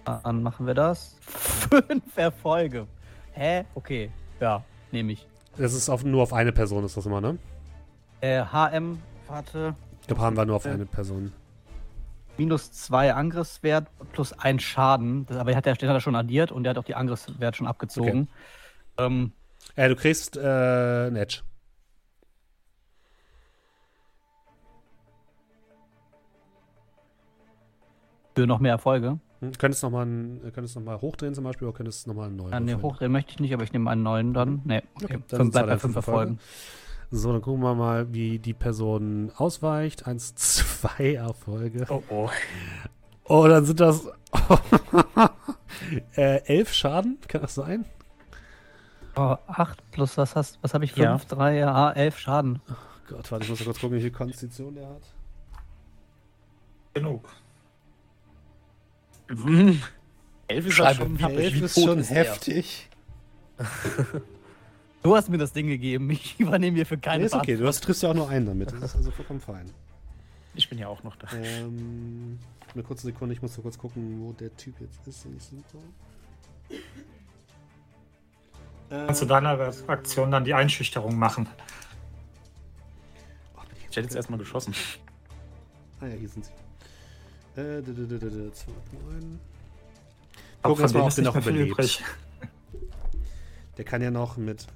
Dann 0.04 0.42
machen 0.42 0.66
wir 0.66 0.74
das. 0.74 1.16
Fünf 1.26 2.16
Erfolge. 2.16 2.86
Hä? 3.32 3.64
Okay. 3.74 4.10
Ja, 4.40 4.64
nehme 4.92 5.12
ich. 5.12 5.26
Das 5.56 5.72
ist 5.72 5.88
auf, 5.88 6.04
nur 6.04 6.22
auf 6.22 6.32
eine 6.32 6.52
Person, 6.52 6.84
ist 6.84 6.96
das 6.96 7.06
immer, 7.06 7.20
ne? 7.20 7.38
Äh, 8.20 8.42
HM, 8.44 9.00
warte. 9.28 9.74
Ich 10.00 10.08
glaube, 10.08 10.22
haben 10.22 10.36
wir 10.36 10.44
nur 10.44 10.56
auf 10.56 10.66
eine 10.66 10.86
Person. 10.86 11.32
Minus 12.36 12.72
zwei 12.72 13.14
Angriffswert 13.14 13.88
plus 14.12 14.32
ein 14.32 14.58
Schaden. 14.58 15.26
Das, 15.26 15.36
aber 15.36 15.50
er 15.52 15.56
hat, 15.56 15.66
der, 15.66 15.74
den 15.74 15.88
hat 15.88 15.96
er 15.96 16.00
schon 16.00 16.16
addiert 16.16 16.52
und 16.52 16.64
der 16.64 16.70
hat 16.70 16.78
auch 16.78 16.84
die 16.84 16.94
Angriffswert 16.94 17.56
schon 17.56 17.66
abgezogen. 17.66 18.28
Ähm, 18.98 19.32
Äh, 19.76 19.88
du 19.88 19.96
kriegst 19.96 20.36
äh, 20.36 21.06
ein 21.08 21.16
Edge. 21.16 21.40
für 28.36 28.46
noch 28.46 28.58
mehr 28.58 28.72
Erfolge. 28.72 29.18
Hm? 29.40 29.52
Könntest 29.58 29.82
noch 29.82 29.90
mal, 29.90 30.02
einen- 30.02 30.44
äh, 30.46 30.50
könntest 30.50 30.76
noch 30.76 30.82
mal 30.82 31.00
hochdrehen 31.00 31.34
zum 31.34 31.44
Beispiel 31.44 31.68
oder 31.68 31.76
könntest 31.76 32.06
noch 32.06 32.14
mal 32.14 32.26
einen 32.26 32.36
neuen 32.36 32.52
Ja, 32.52 32.60
nee, 32.60 32.74
hochdrehen 32.74 33.12
möchte 33.12 33.30
ich 33.32 33.38
nicht, 33.40 33.54
aber 33.54 33.62
ich 33.62 33.72
nehme 33.72 33.90
einen 33.90 34.02
neuen 34.02 34.34
dann. 34.34 34.62
Nee, 34.64 34.82
okay. 34.94 35.04
Okay, 35.16 35.18
dann 35.28 35.50
bleibt 35.50 35.66
bei 35.68 35.72
fünf 35.78 35.94
fünf 35.94 35.96
Erfolge. 35.96 36.36
So, 37.16 37.30
dann 37.30 37.42
gucken 37.42 37.62
wir 37.62 37.76
mal, 37.76 38.12
wie 38.12 38.40
die 38.40 38.54
Person 38.54 39.30
ausweicht. 39.36 40.08
Eins, 40.08 40.34
zwei 40.34 41.14
Erfolge. 41.14 41.86
Oh 41.88 42.02
oh. 42.08 42.28
Oh, 43.26 43.46
dann 43.46 43.64
sind 43.64 43.78
das 43.78 44.06
äh, 46.16 46.42
elf 46.44 46.72
Schaden. 46.72 47.18
Kann 47.28 47.42
das 47.42 47.54
sein? 47.54 47.84
Oh, 49.14 49.36
acht 49.46 49.88
plus 49.92 50.18
was 50.18 50.34
hast 50.34 50.58
Was 50.62 50.74
habe 50.74 50.84
ich? 50.84 50.96
Ja. 50.96 51.16
Fünf, 51.16 51.26
drei, 51.26 51.58
ja, 51.58 51.92
elf 51.92 52.18
Schaden. 52.18 52.60
Gott, 53.08 53.30
warte, 53.30 53.44
ich 53.44 53.50
muss 53.50 53.60
mal 53.60 53.66
kurz 53.66 53.78
gucken, 53.78 53.96
wie 53.96 54.02
viel 54.02 54.10
Konstitution 54.10 54.74
der 54.74 54.88
hat. 54.88 55.14
Genug. 56.94 57.28
Hm. 59.28 59.80
Elf 60.48 60.66
ist 60.66 60.74
Schreibe 60.74 60.96
schon 60.96 61.20
Elf 61.20 61.62
ist 61.62 61.80
schon 61.80 62.02
heftig. 62.02 62.90
Du 65.04 65.14
hast 65.14 65.28
mir 65.28 65.36
das 65.36 65.52
Ding 65.52 65.66
gegeben. 65.66 66.08
Ich 66.10 66.34
übernehme 66.40 66.76
hier 66.76 66.86
für 66.86 66.96
keine 66.96 67.18
Nee, 67.20 67.26
ist 67.26 67.34
okay. 67.34 67.56
Du 67.56 67.66
hast, 67.66 67.84
triffst 67.84 68.02
ja 68.02 68.10
auch 68.10 68.14
nur 68.14 68.28
einen 68.30 68.46
damit. 68.46 68.72
Das 68.72 68.82
ist 68.82 68.96
also 68.96 69.10
vollkommen 69.10 69.40
fein. 69.40 69.70
Ich 70.54 70.68
bin 70.70 70.78
ja 70.78 70.88
auch 70.88 71.02
noch 71.02 71.14
da. 71.16 71.28
Ähm, 71.36 72.38
eine 72.72 72.82
kurze 72.82 73.02
Sekunde, 73.08 73.34
ich 73.34 73.42
muss 73.42 73.54
nur 73.56 73.64
kurz 73.64 73.76
gucken, 73.76 74.20
wo 74.22 74.32
der 74.32 74.56
Typ 74.56 74.80
jetzt 74.80 75.06
ist. 75.06 75.26
Und 75.26 75.40
super. 75.42 75.78
Kannst 78.88 79.20
du 79.22 79.26
deiner 79.26 79.58
Aktion 79.88 80.30
dann 80.30 80.44
die 80.44 80.54
Einschüchterung 80.54 81.16
machen? 81.18 81.48
Ich 83.90 83.96
hätte 83.96 84.06
jetzt 84.06 84.16
erstmal 84.16 84.38
geschossen. 84.38 84.74
Ah 86.00 86.06
ja, 86.06 86.14
hier 86.14 86.28
sind 86.28 86.46
sie. 86.46 87.60
Äh, 87.60 87.82
d- 87.82 87.92
d- 87.92 88.06
d- 88.06 88.18
d- 88.18 88.30
d- 88.30 88.48
2,9. 88.48 88.52
Auch 90.62 90.70
Gucken, 90.70 90.76
von 90.76 90.82
dass 90.82 90.92
man 90.94 91.02
auch 91.02 91.08
ist 91.08 91.18
den 91.18 91.24
noch 91.24 91.36
überlebt. 91.36 91.70
übrig. 91.72 92.02
Der 93.76 93.84
kann 93.84 94.00
ja 94.02 94.10
noch 94.10 94.36
mit. 94.36 94.66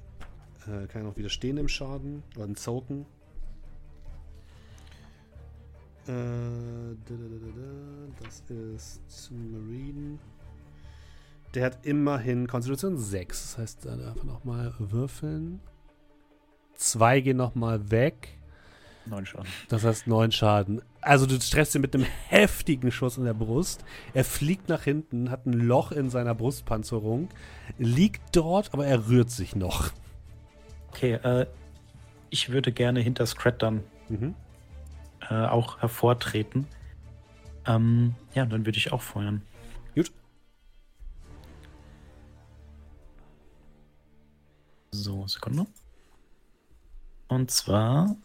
Äh, 0.69 0.87
kann 0.87 1.03
noch 1.03 1.17
widerstehen 1.17 1.57
im 1.57 1.67
Schaden. 1.67 2.23
Oder 2.35 2.45
ein 2.45 2.55
Zoken. 2.55 3.05
Äh, 6.07 6.95
das 8.23 8.43
ist 8.49 9.31
Marine. 9.31 10.19
Der 11.55 11.65
hat 11.65 11.85
immerhin 11.85 12.47
Konstitution 12.47 12.97
6. 12.97 13.41
Das 13.41 13.57
heißt, 13.57 13.85
da 13.85 13.95
darf 13.95 14.17
er 14.17 14.25
nochmal 14.25 14.73
würfeln. 14.77 15.59
Zwei 16.75 17.21
gehen 17.21 17.37
nochmal 17.37 17.89
weg. 17.89 18.37
Neun 19.05 19.25
Schaden. 19.25 19.49
Das 19.69 19.83
heißt 19.83 20.05
neun 20.05 20.31
Schaden. 20.31 20.81
Also 21.01 21.25
du 21.25 21.39
treffst 21.39 21.73
ihn 21.73 21.81
mit 21.81 21.95
einem 21.95 22.05
heftigen 22.27 22.91
Schuss 22.91 23.17
in 23.17 23.23
der 23.25 23.33
Brust. 23.33 23.83
Er 24.13 24.23
fliegt 24.23 24.69
nach 24.69 24.83
hinten, 24.83 25.31
hat 25.31 25.47
ein 25.47 25.53
Loch 25.53 25.91
in 25.91 26.09
seiner 26.09 26.35
Brustpanzerung, 26.35 27.29
liegt 27.79 28.35
dort, 28.35 28.73
aber 28.73 28.85
er 28.85 29.07
rührt 29.07 29.31
sich 29.31 29.55
noch. 29.55 29.91
Okay, 30.91 31.13
äh, 31.13 31.45
ich 32.29 32.49
würde 32.49 32.71
gerne 32.71 32.99
hinter 32.99 33.25
Scrat 33.25 33.61
dann 33.61 33.83
Mhm. 34.09 34.35
äh, 35.29 35.45
auch 35.45 35.79
hervortreten. 35.81 36.67
Ähm, 37.65 38.15
ja, 38.33 38.45
dann 38.45 38.65
würde 38.65 38.77
ich 38.77 38.91
auch 38.91 39.01
feuern. 39.01 39.41
Gut. 39.95 40.11
So, 44.91 45.27
Sekunde. 45.27 45.67
Und 47.27 47.51
zwar 47.51 48.15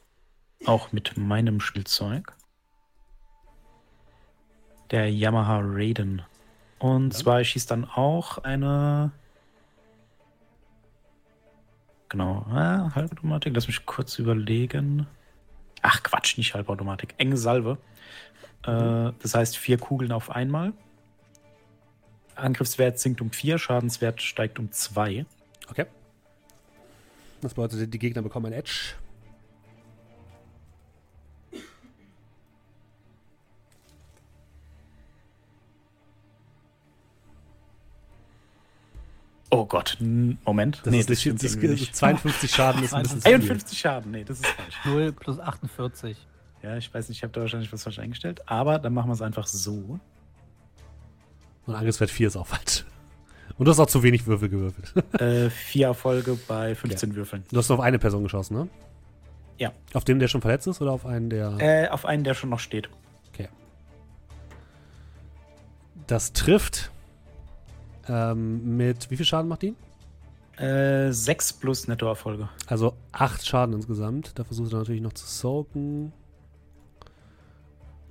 auch 0.65 0.93
mit 0.93 1.17
meinem 1.17 1.61
Spielzeug. 1.61 2.35
Der 4.91 5.11
Yamaha 5.13 5.61
Raiden. 5.63 6.23
Und 6.79 7.13
Ja. 7.13 7.21
zwar 7.21 7.45
schießt 7.45 7.71
dann 7.71 7.85
auch 7.85 8.39
eine. 8.39 9.13
Genau, 12.15 12.47
ah, 12.49 12.93
Halbautomatik. 12.95 13.53
Lass 13.57 13.67
mich 13.67 13.87
kurz 13.87 14.21
überlegen. 14.21 15.09
Ach 15.83 16.01
Quatsch, 16.05 16.39
nicht 16.39 16.55
Halbautomatik. 16.55 17.13
Enge 17.19 17.37
Salve. 17.37 17.77
Äh, 18.63 19.11
das 19.21 19.35
heißt 19.35 19.57
vier 19.57 19.79
Kugeln 19.79 20.13
auf 20.13 20.31
einmal. 20.31 20.75
Angriffswert 22.37 23.01
sinkt 23.01 23.21
um 23.21 23.33
vier, 23.33 23.59
Schadenswert 23.59 24.23
steigt 24.23 24.61
um 24.61 24.71
zwei. 24.71 25.27
Okay. 25.69 25.87
Das 27.41 27.55
bedeutet, 27.55 27.93
die 27.93 27.99
Gegner 27.99 28.23
bekommen 28.23 28.47
ein 28.47 28.53
Edge. 28.53 28.95
Oh 39.55 39.67
Gott, 39.67 39.97
Moment. 40.01 40.83
Das 40.83 40.93
ist, 40.93 41.11
das 41.11 41.21
stimmt 41.21 41.41
das, 41.41 41.55
nicht. 41.55 41.95
52 41.95 42.51
Schaden 42.51 42.83
ist 42.83 42.93
ein 42.93 43.05
bisschen 43.05 43.21
zu 43.21 43.29
viel. 43.29 43.35
51 43.35 43.79
Schaden, 43.79 44.11
nee, 44.11 44.25
das 44.25 44.41
ist 44.41 44.47
falsch. 44.49 44.75
0 44.85 45.13
plus 45.13 45.39
48. 45.39 46.17
Ja, 46.65 46.77
ich 46.77 46.93
weiß 46.93 47.09
nicht, 47.09 47.19
ich 47.19 47.23
habe 47.23 47.33
da 47.33 47.43
wahrscheinlich 47.43 47.73
was 47.73 47.85
falsch 47.85 48.01
eingestellt, 48.01 48.43
aber 48.47 48.81
dann 48.81 48.93
machen 48.93 49.11
wir 49.11 49.13
es 49.13 49.23
einfach 49.23 49.47
so. 49.47 50.01
Und 51.67 51.75
Angriffswert 51.77 52.11
4 52.11 52.27
ist 52.27 52.37
auch 52.37 52.49
falsch. 52.49 52.85
Und 53.57 53.67
du 53.67 53.71
hast 53.71 53.79
auch 53.79 53.87
zu 53.87 54.03
wenig 54.03 54.27
Würfel 54.27 54.49
gewürfelt. 54.49 54.93
äh, 55.21 55.51
vier 55.51 55.87
Erfolge 55.87 56.37
bei 56.49 56.75
15 56.75 57.15
Würfeln. 57.15 57.45
Du 57.53 57.57
hast 57.57 57.69
nur 57.69 57.79
auf 57.79 57.85
eine 57.85 58.01
Person 58.01 58.25
geschossen, 58.25 58.57
ne? 58.57 58.69
Ja. 59.59 59.73
Auf 59.93 60.03
den, 60.03 60.19
der 60.19 60.27
schon 60.27 60.41
verletzt 60.41 60.67
ist 60.67 60.83
oder 60.83 60.91
auf 60.91 61.07
einen, 61.07 61.31
der. 61.31 61.59
Äh, 61.61 61.89
auf 61.91 62.07
einen, 62.07 62.25
der 62.25 62.35
schon 62.35 62.51
noch 62.51 62.59
steht. 62.59 62.89
Okay. 63.33 63.49
Das 66.09 66.33
trifft. 66.33 66.91
Ähm, 68.09 68.77
mit 68.77 69.11
wie 69.11 69.17
viel 69.17 69.27
Schaden 69.27 69.49
macht 69.49 69.63
die? 69.63 69.75
Äh, 70.61 71.11
sechs 71.13 71.53
plus 71.53 71.89
Nettoerfolge. 71.89 72.49
Also 72.67 72.95
8 73.13 73.45
Schaden 73.47 73.75
insgesamt. 73.75 74.39
Da 74.39 74.45
versucht 74.45 74.73
er 74.73 74.79
natürlich 74.79 75.01
noch 75.03 75.13
zu 75.15 75.27
soaken. 75.27 76.13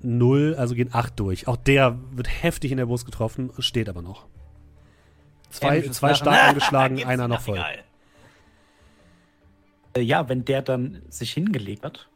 Null, 0.01 0.55
also 0.57 0.75
gehen 0.75 0.89
8 0.91 1.17
durch. 1.19 1.47
Auch 1.47 1.55
der 1.55 1.97
wird 2.11 2.27
heftig 2.43 2.71
in 2.71 2.77
der 2.77 2.85
Brust 2.87 3.05
getroffen, 3.05 3.51
steht 3.59 3.87
aber 3.87 4.01
noch. 4.01 4.25
Zwei, 5.49 5.75
Hämisches 5.77 5.97
zwei 5.97 6.13
stark 6.15 6.43
angeschlagen, 6.49 7.03
einer 7.05 7.27
noch 7.29 7.39
voll. 7.41 7.55
egal. 7.57 7.79
Äh, 9.95 10.01
ja, 10.01 10.27
wenn 10.27 10.43
der 10.43 10.61
dann 10.63 11.01
sich 11.09 11.31
hingelegt 11.31 11.85
hat, 11.85 12.09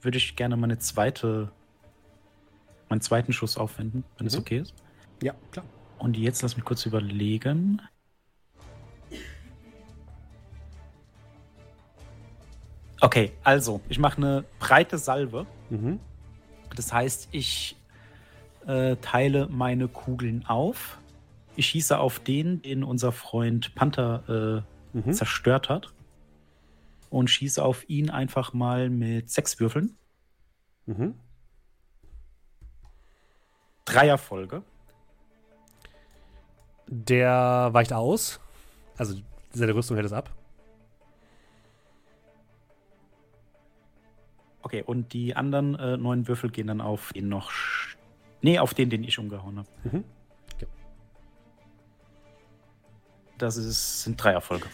würde 0.00 0.16
ich 0.18 0.36
gerne 0.36 0.56
meine 0.56 0.78
zweite, 0.78 1.50
meinen 2.88 3.00
zweiten 3.02 3.32
Schuss 3.34 3.58
aufwenden, 3.58 4.04
wenn 4.16 4.26
es 4.28 4.34
Mhm. 4.34 4.40
okay 4.40 4.58
ist. 4.60 4.74
Ja, 5.22 5.34
klar. 5.50 5.66
Und 5.98 6.16
jetzt 6.16 6.42
lass 6.42 6.56
mich 6.56 6.64
kurz 6.64 6.84
überlegen. 6.86 7.82
Okay, 13.00 13.32
also, 13.44 13.80
ich 13.88 13.98
mache 13.98 14.16
eine 14.16 14.44
breite 14.58 14.98
Salve. 14.98 15.46
Mhm. 15.70 16.00
Das 16.74 16.92
heißt, 16.92 17.28
ich 17.32 17.76
äh, 18.66 18.96
teile 18.96 19.48
meine 19.48 19.88
Kugeln 19.88 20.44
auf. 20.46 20.98
Ich 21.56 21.66
schieße 21.68 21.98
auf 21.98 22.18
den, 22.18 22.62
den 22.62 22.84
unser 22.84 23.12
Freund 23.12 23.74
Panther 23.74 24.64
äh, 24.64 24.76
Mhm. 24.96 25.12
zerstört 25.12 25.68
hat. 25.68 25.92
Und 27.10 27.28
schieße 27.28 27.62
auf 27.62 27.88
ihn 27.88 28.08
einfach 28.08 28.52
mal 28.54 28.88
mit 28.88 29.30
sechs 29.30 29.60
Würfeln. 29.60 29.96
Mhm. 30.86 31.14
Drei 33.84 34.08
Erfolge. 34.08 34.62
Der 36.86 37.68
weicht 37.72 37.92
aus. 37.92 38.40
Also 38.96 39.16
seine 39.52 39.74
Rüstung 39.74 39.96
hält 39.96 40.06
es 40.06 40.12
ab. 40.12 40.30
Okay, 44.62 44.82
und 44.82 45.12
die 45.12 45.36
anderen 45.36 45.76
äh, 45.76 45.96
neun 45.96 46.26
Würfel 46.26 46.50
gehen 46.50 46.66
dann 46.66 46.80
auf 46.80 47.12
den 47.12 47.28
noch. 47.28 47.52
Nee, 48.42 48.58
auf 48.58 48.74
den, 48.74 48.90
den 48.90 49.04
ich 49.04 49.18
umgehauen 49.18 49.58
habe. 49.58 49.68
Mhm. 49.84 50.04
Das 53.38 53.56
ist, 53.56 54.02
sind 54.02 54.22
drei 54.22 54.32
Erfolge. 54.32 54.66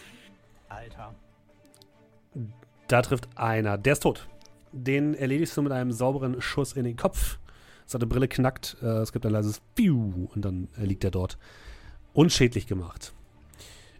Alter. 0.69 1.13
Da 2.87 3.01
trifft 3.01 3.27
einer. 3.37 3.77
Der 3.77 3.93
ist 3.93 4.03
tot. 4.03 4.27
Den 4.71 5.13
erledigst 5.13 5.55
du 5.57 5.61
mit 5.61 5.71
einem 5.71 5.91
sauberen 5.91 6.41
Schuss 6.41 6.73
in 6.73 6.85
den 6.85 6.95
Kopf. 6.95 7.37
Seine 7.85 8.07
Brille 8.07 8.27
knackt. 8.27 8.77
Äh, 8.81 9.01
es 9.01 9.11
gibt 9.11 9.25
ein 9.25 9.31
leises 9.31 9.61
Piu 9.75 10.27
und 10.33 10.43
dann 10.43 10.69
äh, 10.77 10.85
liegt 10.85 11.03
er 11.03 11.11
dort. 11.11 11.37
Unschädlich 12.13 12.67
gemacht. 12.67 13.13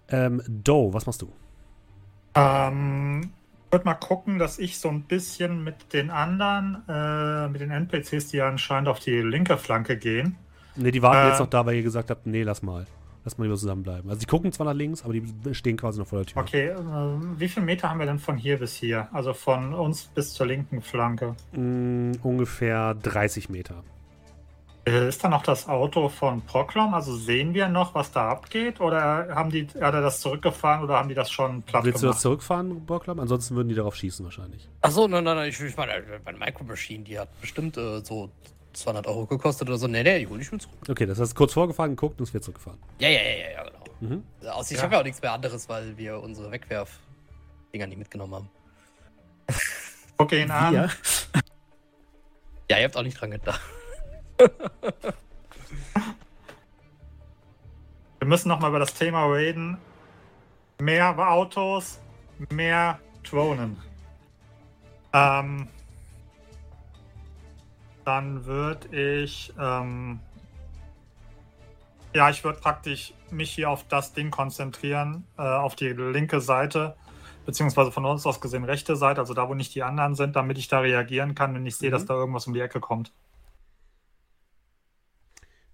Ähm, 0.09 0.41
Doe, 0.47 0.93
was 0.93 1.05
machst 1.05 1.21
du? 1.21 1.31
Ähm, 2.35 3.31
würde 3.71 3.85
mal 3.85 3.95
gucken, 3.95 4.37
dass 4.39 4.59
ich 4.59 4.77
so 4.77 4.89
ein 4.89 5.03
bisschen 5.03 5.63
mit 5.63 5.93
den 5.93 6.11
anderen, 6.11 6.83
äh, 6.87 7.47
mit 7.49 7.61
den 7.61 7.71
NPCs, 7.71 8.27
die 8.27 8.41
anscheinend 8.41 8.87
auf 8.87 8.99
die 8.99 9.17
linke 9.21 9.57
Flanke 9.57 9.97
gehen. 9.97 10.35
Ne, 10.75 10.91
die 10.91 11.01
warten 11.01 11.27
Äh. 11.27 11.29
jetzt 11.29 11.39
noch 11.39 11.49
da, 11.49 11.65
weil 11.65 11.75
ihr 11.75 11.83
gesagt 11.83 12.09
habt, 12.09 12.25
nee, 12.27 12.43
lass 12.43 12.61
mal. 12.61 12.85
Lass 13.25 13.37
mal 13.37 13.45
lieber 13.45 13.55
zusammenbleiben. 13.55 14.09
Also 14.09 14.19
die 14.19 14.25
gucken 14.25 14.51
zwar 14.51 14.65
nach 14.65 14.73
links, 14.73 15.01
aber 15.03 15.13
die 15.13 15.23
stehen 15.53 15.77
quasi 15.77 15.97
noch 15.97 16.07
vor 16.07 16.19
der 16.19 16.25
Tür. 16.25 16.41
Okay, 16.41 16.67
äh, 16.67 17.39
wie 17.39 17.47
viel 17.47 17.63
Meter 17.63 17.89
haben 17.89 17.99
wir 17.99 18.05
denn 18.05 18.19
von 18.19 18.35
hier 18.35 18.59
bis 18.59 18.73
hier? 18.75 19.07
Also 19.13 19.33
von 19.33 19.73
uns 19.73 20.03
bis 20.13 20.33
zur 20.33 20.45
linken 20.47 20.81
Flanke. 20.81 21.35
Mm, 21.53 22.11
ungefähr 22.21 22.95
30 22.95 23.47
Meter. 23.49 23.83
Äh, 24.85 25.07
Ist 25.07 25.23
da 25.23 25.29
noch 25.29 25.43
das 25.43 25.67
Auto 25.69 26.09
von 26.09 26.41
Proklom? 26.41 26.93
Also 26.93 27.15
sehen 27.15 27.53
wir 27.53 27.69
noch, 27.69 27.95
was 27.95 28.11
da 28.11 28.29
abgeht? 28.29 28.81
Oder 28.81 29.29
haben 29.33 29.49
die, 29.49 29.65
hat 29.79 29.93
er 29.93 30.01
das 30.01 30.19
zurückgefahren 30.19 30.83
oder 30.83 30.97
haben 30.97 31.07
die 31.07 31.15
das 31.15 31.31
schon 31.31 31.61
platt 31.63 31.85
Willst 31.85 32.03
du 32.03 32.07
das 32.07 32.15
gemacht? 32.15 32.21
zurückfahren, 32.21 32.85
Borklam? 32.85 33.19
Ansonsten 33.19 33.55
würden 33.55 33.69
die 33.69 33.75
darauf 33.75 33.95
schießen 33.95 34.25
wahrscheinlich. 34.25 34.67
Achso, 34.81 35.07
nein, 35.07 35.23
nein, 35.23 35.37
nein, 35.37 35.49
ich, 35.49 35.59
ich 35.61 35.77
meine, 35.77 36.03
meine 36.25 36.37
Micro 36.37 36.65
Machine, 36.65 37.03
die 37.05 37.17
hat 37.17 37.29
bestimmt 37.39 37.77
äh, 37.77 38.01
so 38.03 38.29
200 38.73 39.07
Euro 39.07 39.25
gekostet 39.25 39.69
oder 39.69 39.77
so. 39.77 39.87
Nee, 39.87 40.03
nee, 40.03 40.19
die 40.19 40.27
hole 40.27 40.41
ich 40.41 40.51
mir 40.51 40.57
zurück. 40.57 40.75
Okay, 40.89 41.05
das 41.05 41.17
heißt 41.19 41.33
kurz 41.35 41.53
vorgefahren, 41.53 41.91
geguckt 41.91 42.19
und 42.19 42.27
es 42.27 42.33
wird 42.33 42.43
zurückgefahren. 42.43 42.79
Ja, 42.99 43.07
ja, 43.07 43.21
ja, 43.21 43.29
ja, 43.37 43.51
ja, 43.51 43.63
genau. 43.63 43.83
Mhm. 44.01 44.23
Außer 44.49 44.71
ich 44.71 44.77
Ja. 44.79 44.83
habe 44.83 44.95
ja 44.95 44.99
auch 44.99 45.03
nichts 45.05 45.21
mehr 45.21 45.31
anderes, 45.31 45.69
weil 45.69 45.95
wir 45.97 46.19
unsere 46.21 46.51
Wegwerf-Dinger 46.51 47.87
nicht 47.87 47.99
mitgenommen 47.99 48.33
haben. 48.35 48.49
Guck 50.17 50.31
ihn 50.33 50.51
an. 50.51 50.73
Ja. 50.73 50.89
Ja, 52.69 52.77
ihr 52.79 52.83
habt 52.85 52.97
auch 52.97 53.03
nicht 53.03 53.19
dran 53.21 53.31
gedacht. 53.31 53.61
Wir 58.19 58.27
müssen 58.27 58.47
nochmal 58.47 58.69
über 58.69 58.79
das 58.79 58.93
Thema 58.93 59.25
reden. 59.25 59.77
Mehr 60.79 61.17
Autos, 61.17 61.99
mehr 62.49 62.99
Drohnen. 63.23 63.77
Ähm, 65.11 65.67
dann 68.05 68.45
würde 68.45 68.87
ich, 68.95 69.53
ähm, 69.59 70.19
ja, 72.13 72.29
ich 72.29 72.43
würde 72.43 72.59
praktisch 72.59 73.13
mich 73.29 73.51
hier 73.51 73.69
auf 73.69 73.85
das 73.87 74.13
Ding 74.13 74.31
konzentrieren, 74.31 75.25
äh, 75.37 75.41
auf 75.41 75.75
die 75.75 75.89
linke 75.89 76.41
Seite, 76.41 76.95
beziehungsweise 77.45 77.91
von 77.91 78.05
uns 78.05 78.25
aus 78.25 78.39
gesehen 78.41 78.63
rechte 78.63 78.95
Seite, 78.95 79.19
also 79.21 79.33
da, 79.33 79.49
wo 79.49 79.53
nicht 79.53 79.75
die 79.75 79.83
anderen 79.83 80.15
sind, 80.15 80.35
damit 80.35 80.57
ich 80.57 80.67
da 80.67 80.79
reagieren 80.79 81.35
kann, 81.35 81.53
wenn 81.53 81.65
ich 81.65 81.75
sehe, 81.75 81.89
Mhm. 81.89 81.93
dass 81.93 82.05
da 82.05 82.13
irgendwas 82.13 82.47
um 82.47 82.53
die 82.53 82.61
Ecke 82.61 82.79
kommt. 82.79 83.11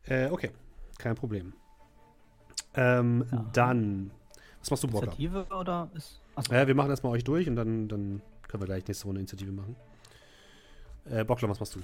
Äh, 0.06 0.30
okay, 0.30 0.52
kein 0.98 1.16
Problem. 1.16 1.54
Ähm, 2.76 3.26
Ja. 3.32 3.46
Dann, 3.54 4.12
was 4.60 4.70
machst 4.72 4.84
du, 4.84 4.88
Borklam? 4.88 5.16
Initiative 5.18 5.56
oder 5.56 5.90
ist. 5.96 6.20
Achso. 6.36 6.54
Äh, 6.54 6.68
wir 6.68 6.76
machen 6.76 6.90
erstmal 6.90 7.14
euch 7.14 7.24
durch 7.24 7.48
und 7.48 7.56
dann, 7.56 7.88
dann 7.88 8.22
können 8.48 8.62
wir 8.64 8.68
gleich 8.68 8.88
nächste 8.88 9.06
Runde 9.06 9.20
Initiative 9.22 9.52
machen. 9.52 9.76
Äh, 11.10 11.24
Bocklam, 11.24 11.50
was 11.52 11.60
machst 11.60 11.76
du? 11.76 11.80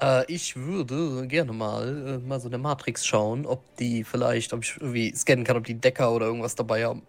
Äh, 0.00 0.32
ich 0.32 0.54
würde 0.56 1.26
gerne 1.26 1.52
mal, 1.52 2.06
äh, 2.06 2.18
mal 2.18 2.38
so 2.40 2.48
eine 2.48 2.58
Matrix 2.58 3.04
schauen, 3.04 3.44
ob 3.46 3.76
die 3.76 4.04
vielleicht, 4.04 4.52
ob 4.52 4.62
ich 4.62 4.76
irgendwie 4.76 5.14
scannen 5.14 5.44
kann, 5.44 5.56
ob 5.56 5.64
die 5.64 5.74
Decker 5.74 6.12
oder 6.12 6.26
irgendwas 6.26 6.54
dabei 6.54 6.84
haben. 6.84 7.02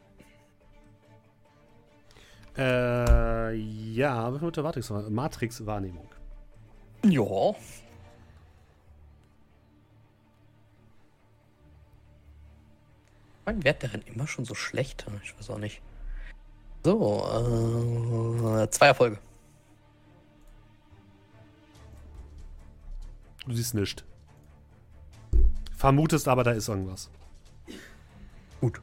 Äh, 2.58 3.54
ja, 3.56 4.30
mit 4.32 4.56
der 4.58 4.64
Matrix- 4.64 4.90
Matrix-Wahrnehmung. 4.90 6.08
Ja. 7.06 7.24
Mein 13.50 13.64
Wert 13.64 13.82
darin 13.82 14.04
immer 14.04 14.28
schon 14.28 14.46
so 14.46 14.54
schlecht. 14.54 15.08
Ich 15.24 15.36
weiß 15.36 15.50
auch 15.50 15.58
nicht. 15.58 15.82
So, 16.84 17.26
äh, 18.62 18.70
zwei 18.70 18.86
Erfolge. 18.86 19.18
Du 23.48 23.56
siehst 23.56 23.74
nichts. 23.74 24.04
Vermutest 25.76 26.28
aber, 26.28 26.44
da 26.44 26.52
ist 26.52 26.68
irgendwas. 26.68 27.10
Gut. 28.62 28.80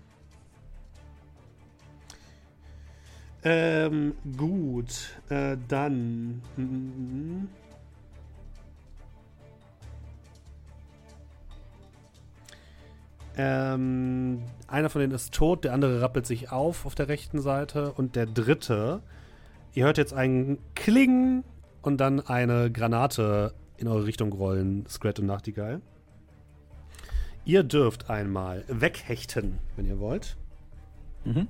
Ähm, 3.44 4.16
gut. 4.36 5.20
Äh, 5.28 5.56
dann. 5.68 6.42
Mhm. 6.56 7.48
Ähm, 13.38 14.42
einer 14.66 14.88
von 14.88 15.00
denen 15.00 15.12
ist 15.12 15.34
tot, 15.34 15.64
der 15.64 15.74
andere 15.74 16.00
rappelt 16.00 16.26
sich 16.26 16.50
auf 16.50 16.86
auf 16.86 16.94
der 16.94 17.08
rechten 17.08 17.40
Seite 17.40 17.92
und 17.92 18.16
der 18.16 18.24
dritte, 18.26 19.02
ihr 19.74 19.84
hört 19.84 19.98
jetzt 19.98 20.14
ein 20.14 20.58
Kling 20.74 21.44
und 21.82 21.98
dann 21.98 22.20
eine 22.20 22.70
Granate 22.70 23.54
in 23.76 23.88
eure 23.88 24.06
Richtung 24.06 24.32
rollen, 24.32 24.86
Scrat 24.88 25.18
und 25.18 25.26
Nachtigall. 25.26 25.82
Ihr 27.44 27.62
dürft 27.62 28.10
einmal 28.10 28.64
weghechten, 28.68 29.58
wenn 29.76 29.86
ihr 29.86 30.00
wollt. 30.00 30.36
Mhm. 31.24 31.46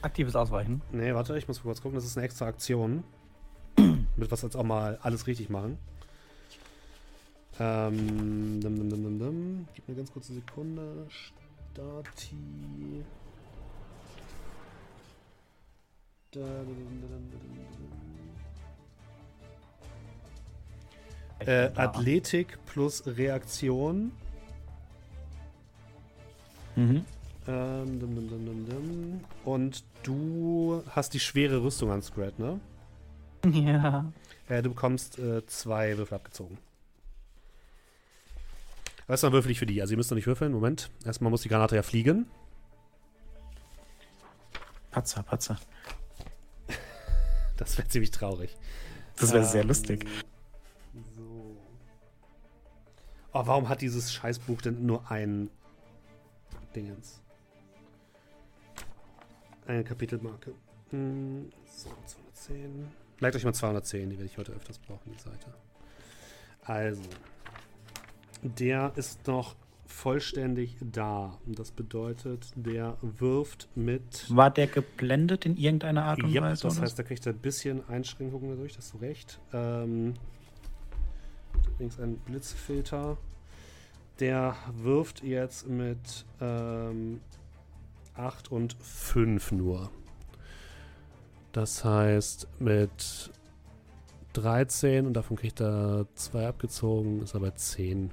Aktives 0.00 0.34
Ausweichen. 0.34 0.80
Nee, 0.90 1.14
warte, 1.14 1.36
ich 1.36 1.46
muss 1.46 1.62
kurz 1.62 1.80
gucken, 1.80 1.94
das 1.94 2.04
ist 2.04 2.16
eine 2.16 2.24
extra 2.24 2.46
Aktion. 2.46 3.04
Mit 4.16 4.30
was 4.30 4.42
jetzt 4.42 4.56
auch 4.56 4.64
mal 4.64 4.98
alles 5.02 5.26
richtig 5.26 5.48
machen. 5.48 5.78
Ähm, 7.64 8.60
dum, 8.60 8.74
dum, 8.76 8.90
dum, 8.90 9.02
dum, 9.04 9.18
dum. 9.20 9.68
Gib 9.72 9.88
mir 9.88 9.94
ganz 9.94 10.12
kurz 10.12 10.30
eine 10.30 10.40
Sekunde. 10.40 11.06
Stati. 11.08 13.04
Da, 16.32 16.40
dum, 16.40 17.02
dum. 17.02 17.22
Äh, 21.46 21.70
Athletik 21.76 22.58
plus 22.66 23.04
Reaktion. 23.06 24.10
Mhm. 26.74 27.04
Ähm, 27.46 28.00
dum, 28.00 28.14
dum, 28.16 28.28
dum, 28.28 28.44
dum, 28.44 28.68
dum. 28.68 29.20
Und 29.44 29.84
du 30.02 30.82
hast 30.90 31.14
die 31.14 31.20
schwere 31.20 31.62
Rüstung 31.62 31.92
an 31.92 32.02
Scrat, 32.02 32.40
ne? 32.40 32.58
Ja. 33.52 34.12
Äh, 34.48 34.62
du 34.62 34.70
bekommst 34.70 35.20
äh, 35.20 35.46
zwei 35.46 35.96
Würfel 35.96 36.16
abgezogen. 36.16 36.58
Erstmal 39.08 39.32
würfel 39.32 39.50
ich 39.50 39.58
für 39.58 39.66
die. 39.66 39.80
Also 39.80 39.92
ihr 39.92 39.96
müsst 39.96 40.10
noch 40.10 40.16
nicht 40.16 40.26
würfeln. 40.26 40.52
Moment. 40.52 40.90
Erstmal 41.04 41.30
muss 41.30 41.42
die 41.42 41.48
Granate 41.48 41.76
ja 41.76 41.82
fliegen. 41.82 42.26
Patzer, 44.90 45.22
Patzer. 45.22 45.58
Das 47.56 47.78
wäre 47.78 47.88
ziemlich 47.88 48.10
traurig. 48.10 48.56
Das 49.16 49.32
wäre 49.32 49.44
Ähm, 49.44 49.50
sehr 49.50 49.64
lustig. 49.64 50.06
So. 51.16 51.56
Oh, 53.32 53.46
warum 53.46 53.68
hat 53.68 53.80
dieses 53.80 54.12
Scheißbuch 54.12 54.60
denn 54.62 54.84
nur 54.84 55.10
ein 55.10 55.50
Dingens? 56.74 57.22
Eine 59.66 59.84
Kapitelmarke. 59.84 60.54
Hm, 60.90 61.50
so, 61.66 61.90
210. 62.34 62.88
Leitet 63.20 63.40
euch 63.40 63.44
mal 63.44 63.54
210, 63.54 64.10
die 64.10 64.16
werde 64.18 64.26
ich 64.26 64.36
heute 64.36 64.52
öfters 64.52 64.78
brauchen, 64.78 65.12
die 65.12 65.18
Seite. 65.18 65.54
Also. 66.64 67.02
Der 68.42 68.92
ist 68.96 69.26
noch 69.26 69.54
vollständig 69.86 70.76
da. 70.80 71.38
Das 71.46 71.70
bedeutet, 71.70 72.52
der 72.56 72.96
wirft 73.02 73.68
mit. 73.74 74.24
War 74.34 74.50
der 74.50 74.66
geblendet 74.66 75.46
in 75.46 75.56
irgendeiner 75.56 76.04
Art 76.04 76.22
und 76.22 76.30
Ja, 76.30 76.42
Weise? 76.42 76.62
das 76.62 76.80
heißt, 76.80 76.98
da 76.98 77.02
kriegt 77.02 77.24
er 77.26 77.32
ein 77.34 77.38
bisschen 77.38 77.88
Einschränkungen 77.88 78.50
dadurch, 78.50 78.76
hast 78.76 78.94
du 78.94 78.98
recht. 78.98 79.38
Ähm, 79.52 80.14
übrigens 81.74 82.00
ein 82.00 82.16
Blitzfilter. 82.18 83.16
Der 84.18 84.56
wirft 84.76 85.22
jetzt 85.22 85.68
mit 85.68 86.26
ähm, 86.40 87.20
8 88.14 88.50
und 88.50 88.74
5 88.80 89.52
nur. 89.52 89.90
Das 91.52 91.84
heißt, 91.84 92.48
mit 92.60 93.30
13 94.32 95.06
und 95.06 95.14
davon 95.14 95.36
kriegt 95.36 95.60
er 95.60 96.06
2 96.14 96.48
abgezogen, 96.48 97.22
ist 97.22 97.34
er 97.34 97.40
bei 97.40 97.50
10. 97.50 98.10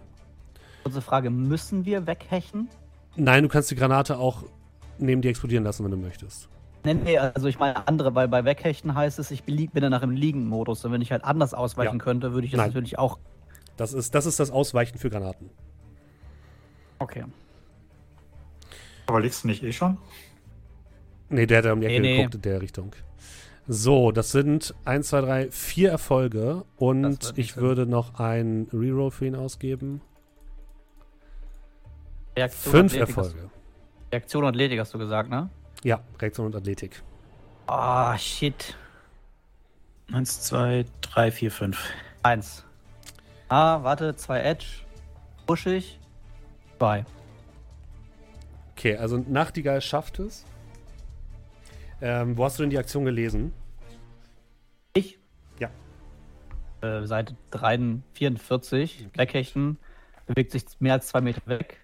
Kurze 0.83 1.01
Frage: 1.01 1.29
Müssen 1.29 1.85
wir 1.85 2.07
weghechen? 2.07 2.69
Nein, 3.15 3.43
du 3.43 3.49
kannst 3.49 3.71
die 3.71 3.75
Granate 3.75 4.17
auch 4.17 4.43
neben 4.97 5.21
dir 5.21 5.29
explodieren 5.29 5.63
lassen, 5.63 5.83
wenn 5.83 5.91
du 5.91 5.97
möchtest. 5.97 6.47
Nee, 6.85 6.93
nee, 6.93 7.17
also 7.17 7.47
ich 7.47 7.59
meine 7.59 7.87
andere, 7.87 8.15
weil 8.15 8.29
bei 8.29 8.45
Weghechten 8.45 8.95
heißt 8.95 9.19
es, 9.19 9.31
ich 9.31 9.43
bin 9.43 9.69
danach 9.73 10.01
im 10.01 10.11
Liegen-Modus. 10.11 10.85
Und 10.85 10.93
wenn 10.93 11.01
ich 11.01 11.11
halt 11.11 11.25
anders 11.25 11.53
ausweichen 11.53 11.97
Ja. 11.97 12.03
könnte, 12.03 12.31
würde 12.33 12.45
ich 12.45 12.51
das 12.51 12.59
Nein. 12.59 12.69
natürlich 12.69 12.97
auch. 12.97 13.19
Das 13.75 13.93
ist, 13.93 14.15
das 14.15 14.25
ist 14.25 14.39
das 14.39 14.49
Ausweichen 14.51 14.97
für 14.97 15.09
Granaten. 15.09 15.49
Okay. 16.99 17.25
Aber 19.07 19.19
liegst 19.19 19.43
du 19.43 19.47
nicht 19.47 19.63
eh 19.63 19.73
schon? 19.73 19.97
Nee, 21.29 21.45
der 21.45 21.59
hat 21.59 21.65
ja 21.65 21.73
um 21.73 21.81
die 21.81 21.87
Ecke 21.87 22.01
Nee, 22.01 22.07
nee. 22.07 22.17
geguckt 22.17 22.35
in 22.35 22.41
der 22.41 22.61
Richtung. 22.61 22.95
So, 23.67 24.11
das 24.11 24.31
sind 24.31 24.73
1, 24.85 25.09
2, 25.09 25.21
3, 25.21 25.51
4 25.51 25.89
Erfolge 25.91 26.63
und 26.77 27.33
ich 27.35 27.57
würde 27.57 27.85
noch 27.85 28.19
ein 28.19 28.67
Reroll 28.73 29.11
für 29.11 29.27
ihn 29.27 29.35
ausgeben. 29.35 30.01
Reaktion 32.39 32.71
Fünf 32.71 32.93
Athletik 32.93 33.17
Erfolge. 33.17 33.49
Reaktion 34.13 34.43
und 34.43 34.49
Athletik 34.49 34.79
hast 34.79 34.93
du 34.93 34.97
gesagt, 34.97 35.29
ne? 35.29 35.49
Ja, 35.83 35.99
Reaktion 36.19 36.45
und 36.45 36.55
Athletik. 36.55 37.03
Ah, 37.67 38.17
shit. 38.17 38.77
Eins, 40.13 40.41
zwei, 40.41 40.85
drei, 41.01 41.31
vier, 41.31 41.51
fünf. 41.51 41.77
Eins. 42.23 42.63
Ah, 43.49 43.83
warte, 43.83 44.15
zwei 44.15 44.39
Edge. 44.39 44.65
Push 45.45 45.65
ich. 45.65 45.99
Zwei. 46.77 47.05
Okay, 48.71 48.95
also 48.95 49.17
Nachtigall 49.17 49.81
schafft 49.81 50.19
es. 50.19 50.45
Ähm, 52.01 52.37
wo 52.37 52.45
hast 52.45 52.57
du 52.57 52.63
denn 52.63 52.69
die 52.69 52.77
Aktion 52.77 53.03
gelesen? 53.03 53.51
Ich? 54.93 55.19
Ja. 55.59 55.69
Äh, 56.81 57.05
Seite 57.05 57.35
3, 57.51 57.97
44. 58.13 59.09
Weghechten. 59.15 59.77
Bewegt 60.25 60.53
sich 60.53 60.63
mehr 60.79 60.93
als 60.93 61.07
zwei 61.07 61.19
Meter 61.19 61.41
weg. 61.45 61.78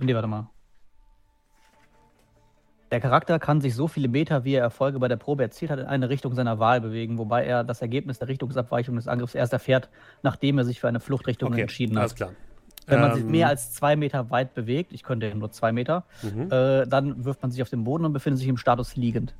Nee, 0.00 0.14
warte 0.14 0.26
mal. 0.26 0.48
Der 2.90 3.00
Charakter 3.00 3.38
kann 3.38 3.60
sich 3.60 3.74
so 3.74 3.86
viele 3.88 4.08
Meter, 4.08 4.44
wie 4.44 4.54
er 4.54 4.62
Erfolge 4.62 4.98
bei 4.98 5.08
der 5.08 5.16
Probe 5.16 5.42
erzielt 5.44 5.70
hat, 5.70 5.78
in 5.78 5.86
eine 5.86 6.08
Richtung 6.08 6.34
seiner 6.34 6.58
Wahl 6.58 6.80
bewegen, 6.80 7.18
wobei 7.18 7.44
er 7.44 7.64
das 7.64 7.82
Ergebnis 7.82 8.18
der 8.18 8.28
Richtungsabweichung 8.28 8.96
des 8.96 9.08
Angriffs 9.08 9.34
erst 9.34 9.52
erfährt, 9.52 9.88
nachdem 10.22 10.58
er 10.58 10.64
sich 10.64 10.80
für 10.80 10.88
eine 10.88 11.00
Fluchtrichtung 11.00 11.52
Okay, 11.52 11.62
entschieden 11.62 11.98
alles 11.98 12.12
hat. 12.12 12.16
klar. 12.16 12.30
Wenn 12.88 13.00
man 13.00 13.14
sich 13.14 13.24
Ähm, 13.24 13.32
mehr 13.32 13.48
als 13.48 13.72
zwei 13.74 13.96
Meter 13.96 14.30
weit 14.30 14.54
bewegt, 14.54 14.92
ich 14.92 15.02
könnte 15.02 15.26
ja 15.26 15.34
nur 15.34 15.50
zwei 15.50 15.72
Meter, 15.72 16.04
mhm. 16.22 16.50
äh, 16.52 16.86
dann 16.86 17.24
wirft 17.24 17.42
man 17.42 17.50
sich 17.50 17.60
auf 17.62 17.68
den 17.70 17.82
Boden 17.82 18.04
und 18.04 18.12
befindet 18.12 18.38
sich 18.38 18.48
im 18.48 18.56
Status 18.56 18.94
liegend. 18.94 19.34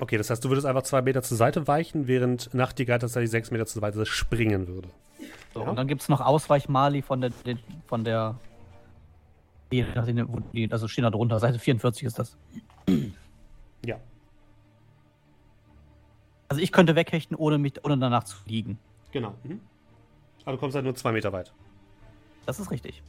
Okay, 0.00 0.16
das 0.18 0.30
heißt, 0.30 0.44
du 0.44 0.48
würdest 0.48 0.66
einfach 0.66 0.82
zwei 0.82 1.02
Meter 1.02 1.22
zur 1.22 1.36
Seite 1.36 1.66
weichen, 1.68 2.08
während 2.08 2.52
Nachtigall 2.54 2.98
tatsächlich 2.98 3.30
sechs 3.30 3.52
Meter 3.52 3.66
zur 3.66 3.80
Seite 3.80 4.04
springen 4.06 4.66
würde. 4.66 4.88
So, 5.54 5.62
Ja. 5.62 5.70
Und 5.70 5.76
dann 5.76 5.86
gibt 5.86 6.02
es 6.02 6.08
noch 6.08 6.20
Ausweichmali 6.20 7.02
von 7.02 7.20
der, 7.20 7.30
den- 7.46 7.58
von 7.86 8.02
der 8.04 8.34
je 9.70 9.86
nachdem, 9.94 10.32
wo 10.32 10.40
die, 10.52 10.70
also 10.70 10.88
stehen 10.88 11.04
da 11.04 11.10
drunter, 11.10 11.38
Seite 11.38 11.58
44 11.58 12.04
ist 12.04 12.18
das. 12.18 12.36
Ja. 13.84 13.96
Also 16.48 16.62
ich 16.62 16.72
könnte 16.72 16.96
weghechten, 16.96 17.36
ohne 17.36 17.58
mich, 17.58 17.84
ohne 17.84 17.98
danach 17.98 18.24
zu 18.24 18.36
liegen. 18.46 18.78
Genau. 19.12 19.34
Mhm. 19.44 19.60
Aber 20.44 20.52
du 20.52 20.58
kommst 20.58 20.74
halt 20.74 20.84
nur 20.84 20.94
zwei 20.94 21.12
Meter 21.12 21.32
weit. 21.32 21.52
Das 22.46 22.58
ist 22.58 22.70
richtig. 22.70 23.02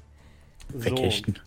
So. 0.74 0.84
Weghechten. 0.84 1.40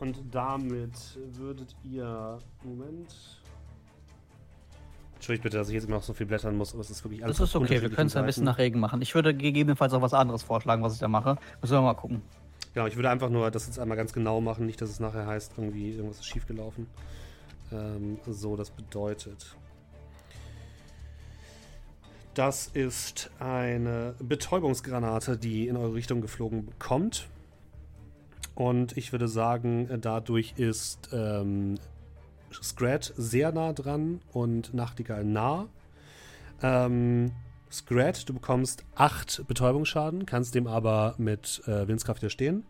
Und 0.00 0.18
damit 0.32 1.18
würdet 1.34 1.76
ihr. 1.84 2.38
Moment. 2.64 3.14
Entschuldigt 5.14 5.44
bitte, 5.44 5.56
dass 5.56 5.68
ich 5.68 5.74
jetzt 5.74 5.84
immer 5.84 5.96
noch 5.96 6.02
so 6.02 6.12
viel 6.12 6.26
blättern 6.26 6.56
muss, 6.56 6.72
aber 6.72 6.80
es 6.80 6.90
ist 6.90 7.02
wirklich 7.04 7.24
alles. 7.24 7.38
Das 7.38 7.48
ist 7.48 7.56
okay, 7.56 7.80
wir 7.80 7.88
können 7.88 8.08
es 8.08 8.16
ein 8.16 8.26
bisschen 8.26 8.44
nach 8.44 8.58
Regen 8.58 8.80
machen. 8.80 9.00
Ich 9.00 9.14
würde 9.14 9.34
gegebenenfalls 9.34 9.94
auch 9.94 10.02
was 10.02 10.12
anderes 10.12 10.42
vorschlagen, 10.42 10.82
was 10.82 10.94
ich 10.94 11.00
da 11.00 11.08
mache. 11.08 11.38
Müssen 11.62 11.74
wir 11.74 11.80
mal 11.80 11.94
gucken. 11.94 12.20
Genau, 12.74 12.86
ich 12.86 12.96
würde 12.96 13.08
einfach 13.08 13.30
nur 13.30 13.50
das 13.52 13.66
jetzt 13.66 13.78
einmal 13.78 13.96
ganz 13.96 14.12
genau 14.12 14.40
machen, 14.40 14.66
nicht, 14.66 14.80
dass 14.80 14.90
es 14.90 14.98
nachher 14.98 15.26
heißt, 15.26 15.52
irgendwie 15.56 15.92
irgendwas 15.92 16.18
ist 16.18 16.26
schiefgelaufen. 16.26 16.88
Ähm, 17.72 18.18
so, 18.26 18.56
das 18.56 18.70
bedeutet. 18.70 19.56
Das 22.34 22.66
ist 22.66 23.30
eine 23.38 24.16
Betäubungsgranate, 24.18 25.38
die 25.38 25.68
in 25.68 25.76
eure 25.76 25.94
Richtung 25.94 26.20
geflogen 26.20 26.68
kommt. 26.80 27.28
Und 28.56 28.96
ich 28.96 29.12
würde 29.12 29.28
sagen, 29.28 29.88
dadurch 30.00 30.54
ist 30.56 31.10
ähm, 31.12 31.76
Scrat 32.50 33.12
sehr 33.16 33.52
nah 33.52 33.72
dran 33.72 34.20
und 34.32 34.74
Nachtigall 34.74 35.24
nah. 35.24 35.68
Ähm, 36.60 37.32
Scrat, 37.74 38.28
du 38.28 38.34
bekommst 38.34 38.84
8 38.94 39.46
Betäubungsschaden, 39.48 40.26
kannst 40.26 40.54
dem 40.54 40.68
aber 40.68 41.14
mit 41.18 41.62
äh, 41.66 41.88
Willenskraft 41.88 42.22
widerstehen. 42.22 42.64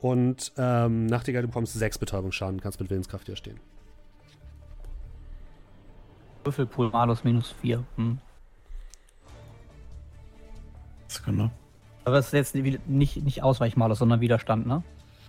Und 0.00 0.52
ähm, 0.56 1.06
Nachtigall, 1.06 1.42
du 1.42 1.48
bekommst 1.48 1.74
6 1.74 1.98
Betäubungsschaden, 1.98 2.60
kannst 2.60 2.80
mit 2.80 2.88
Willenskraft 2.88 3.26
widerstehen. 3.26 3.60
Würfelpool 6.44 6.90
malus 6.90 7.22
minus 7.22 7.54
4. 7.60 7.84
Hm. 7.96 8.18
Sekunde. 11.08 11.50
Aber 12.04 12.16
das 12.16 12.26
ist 12.26 12.32
jetzt 12.32 12.54
nicht, 12.54 13.16
nicht, 13.22 13.42
Ausweichmalus, 13.42 13.98
sondern 13.98 14.20
Widerstand, 14.20 14.66
ne? 14.66 14.82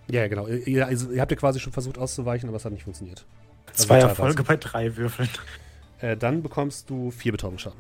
Ja, 0.09 0.27
genau. 0.27 0.47
Ihr, 0.47 0.85
also, 0.85 1.11
ihr 1.11 1.19
habt 1.19 1.31
ja 1.31 1.37
quasi 1.37 1.59
schon 1.59 1.73
versucht 1.73 1.97
auszuweichen, 1.97 2.47
aber 2.47 2.57
es 2.57 2.65
hat 2.65 2.71
nicht 2.71 2.83
funktioniert. 2.83 3.25
Also 3.67 3.87
Zwei. 3.87 3.99
Erfolge 3.99 4.43
bei 4.43 4.55
drei 4.55 4.95
Würfeln. 4.95 5.29
Äh, 5.99 6.15
dann 6.15 6.43
bekommst 6.43 6.89
du 6.89 7.11
4 7.11 7.33
Betäubungsschaden. 7.33 7.79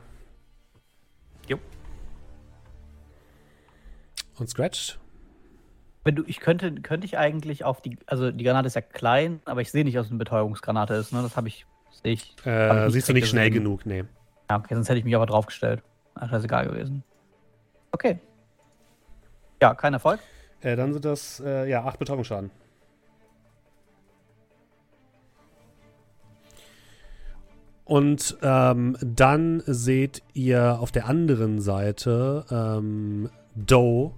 Jo. 1.47 1.57
Und 4.37 4.49
Scratch? 4.49 4.99
Wenn 6.03 6.15
du, 6.15 6.23
ich 6.25 6.39
könnte, 6.39 6.73
könnte 6.81 7.05
ich 7.05 7.17
eigentlich 7.17 7.65
auf 7.65 7.81
die, 7.81 7.97
also 8.05 8.31
die 8.31 8.43
Granate 8.43 8.67
ist 8.67 8.75
ja 8.75 8.81
klein, 8.81 9.41
aber 9.45 9.61
ich 9.61 9.71
sehe 9.71 9.83
nicht, 9.83 9.97
dass 9.97 10.05
es 10.05 10.11
eine 10.11 10.19
Betäubungsgranate 10.19 10.93
ist, 10.93 11.11
ne? 11.11 11.21
Das 11.21 11.35
habe 11.35 11.47
ich, 11.47 11.65
sehe 12.03 12.13
ich. 12.13 12.35
hab 12.39 12.45
Äh, 12.45 12.87
ich 12.87 12.93
siehst 12.93 13.09
du 13.09 13.13
nicht 13.13 13.27
schnell 13.27 13.49
gesehen. 13.49 13.63
genug, 13.63 13.85
nee. 13.85 14.03
Ja, 14.49 14.57
okay, 14.57 14.75
sonst 14.75 14.87
hätte 14.87 14.99
ich 14.99 15.05
mich 15.05 15.15
aber 15.15 15.25
draufgestellt. 15.25 15.83
Ach, 16.15 16.29
das 16.29 16.39
ist 16.39 16.45
egal 16.45 16.67
gewesen. 16.67 17.03
Okay. 17.91 18.19
Ja, 19.61 19.73
kein 19.75 19.93
Erfolg. 19.93 20.19
Äh, 20.61 20.75
dann 20.75 20.93
sind 20.93 21.03
das, 21.03 21.41
äh, 21.45 21.69
ja, 21.69 21.83
8 21.83 21.99
Betäubungsschaden. 21.99 22.51
Und 27.87 28.37
ähm, 28.41 28.97
dann 28.99 29.63
seht 29.65 30.21
ihr 30.33 30.77
auf 30.81 30.91
der 30.91 31.07
anderen 31.07 31.61
Seite 31.61 32.43
ähm, 32.51 33.29
Doe, 33.55 34.11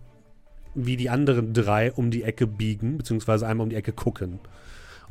wie 0.73 0.97
die 0.97 1.11
anderen 1.11 1.53
drei 1.53 1.91
um 1.91 2.09
die 2.09 2.23
Ecke 2.23 2.47
biegen, 2.47 2.97
beziehungsweise 2.97 3.45
einmal 3.45 3.65
um 3.65 3.69
die 3.69 3.75
Ecke 3.75 3.93
gucken. 3.93 4.39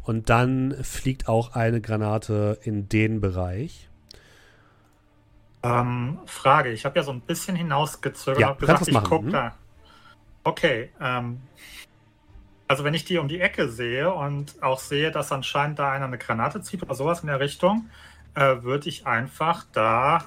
Und 0.02 0.28
dann 0.28 0.74
fliegt 0.82 1.28
auch 1.28 1.54
eine 1.54 1.80
Granate 1.80 2.59
in 2.64 2.88
den 2.88 3.20
Bereich. 3.20 3.88
Ähm, 5.62 6.18
Frage, 6.26 6.70
ich 6.72 6.84
habe 6.84 6.98
ja 6.98 7.04
so 7.04 7.12
ein 7.12 7.20
bisschen 7.20 7.54
hinausgezögert 7.54 8.40
Ja, 8.40 8.50
und 8.50 8.61
du 8.61 8.66
gesagt, 8.66 8.88
ich 8.88 8.94
machen, 8.94 9.09
gucke 9.09 9.26
mhm. 9.26 9.30
da. 9.30 9.54
Okay, 10.42 10.90
ähm, 11.00 11.42
also 12.66 12.82
wenn 12.82 12.94
ich 12.94 13.04
die 13.04 13.18
um 13.18 13.28
die 13.28 13.40
Ecke 13.40 13.68
sehe 13.68 14.12
und 14.12 14.61
auch 14.64 14.80
sehe, 14.80 15.12
dass 15.12 15.30
anscheinend 15.30 15.78
da 15.78 15.92
einer 15.92 16.06
eine 16.06 16.18
Granate 16.18 16.61
zieht 16.61 16.82
oder 16.82 16.96
sowas 16.96 17.20
in 17.20 17.28
der 17.28 17.38
Richtung, 17.38 17.88
äh, 18.35 18.62
würde 18.62 18.89
ich 18.89 19.07
einfach 19.07 19.64
da, 19.72 20.24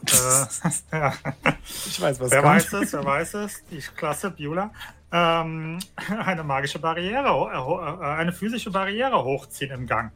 äh, 0.92 1.12
Ich 1.86 2.02
weiß, 2.02 2.20
was 2.20 2.32
wer 2.32 2.42
kommt. 2.42 2.54
weiß 2.56 2.74
es, 2.74 2.94
wer 2.94 3.06
weiß 3.06 3.34
es, 3.36 3.64
die 3.70 3.80
Klasse 3.80 4.32
Beulah, 4.32 4.72
ähm, 5.12 5.80
eine 6.26 6.44
magische 6.44 6.80
Barriere, 6.80 7.28
äh, 7.30 8.04
äh, 8.04 8.06
eine 8.18 8.32
physische 8.34 8.72
Barriere 8.72 9.24
hochziehen 9.24 9.72
im 9.72 9.88
Gang. 9.88 10.12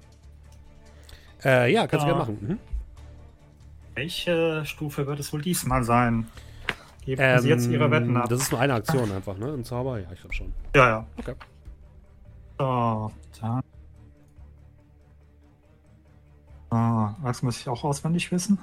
Äh, 1.44 1.72
ja, 1.72 1.86
kannst 1.88 2.06
du 2.06 2.10
Ja. 2.10 2.14
gerne 2.16 2.20
machen. 2.20 2.38
Mhm. 2.42 2.60
Welche 3.94 4.66
Stufe 4.66 5.06
wird 5.08 5.20
es 5.20 5.32
wohl 5.32 5.42
diesmal 5.42 5.84
sein? 5.84 6.30
Geben 7.06 7.40
Sie 7.40 7.50
jetzt 7.50 7.68
Ihre 7.68 7.92
Wetten 7.92 8.18
ab. 8.18 8.24
Ähm, 8.24 8.30
Das 8.30 8.42
ist 8.42 8.52
nur 8.52 8.60
eine 8.60 8.74
Aktion 8.74 9.12
einfach, 9.12 9.38
ne? 9.38 9.54
Ein 9.54 9.64
Zauber? 9.64 10.00
Ja, 10.00 10.08
ich 10.12 10.20
glaube 10.20 10.34
schon. 10.34 10.52
Ja, 10.76 10.88
ja. 10.90 11.06
Okay. 11.18 11.36
So, 12.58 13.12
dann. 13.40 13.62
Ah, 16.70 17.16
das 17.24 17.42
muss 17.42 17.60
ich 17.60 17.70
auch 17.70 17.84
auswendig 17.84 18.32
wissen. 18.32 18.60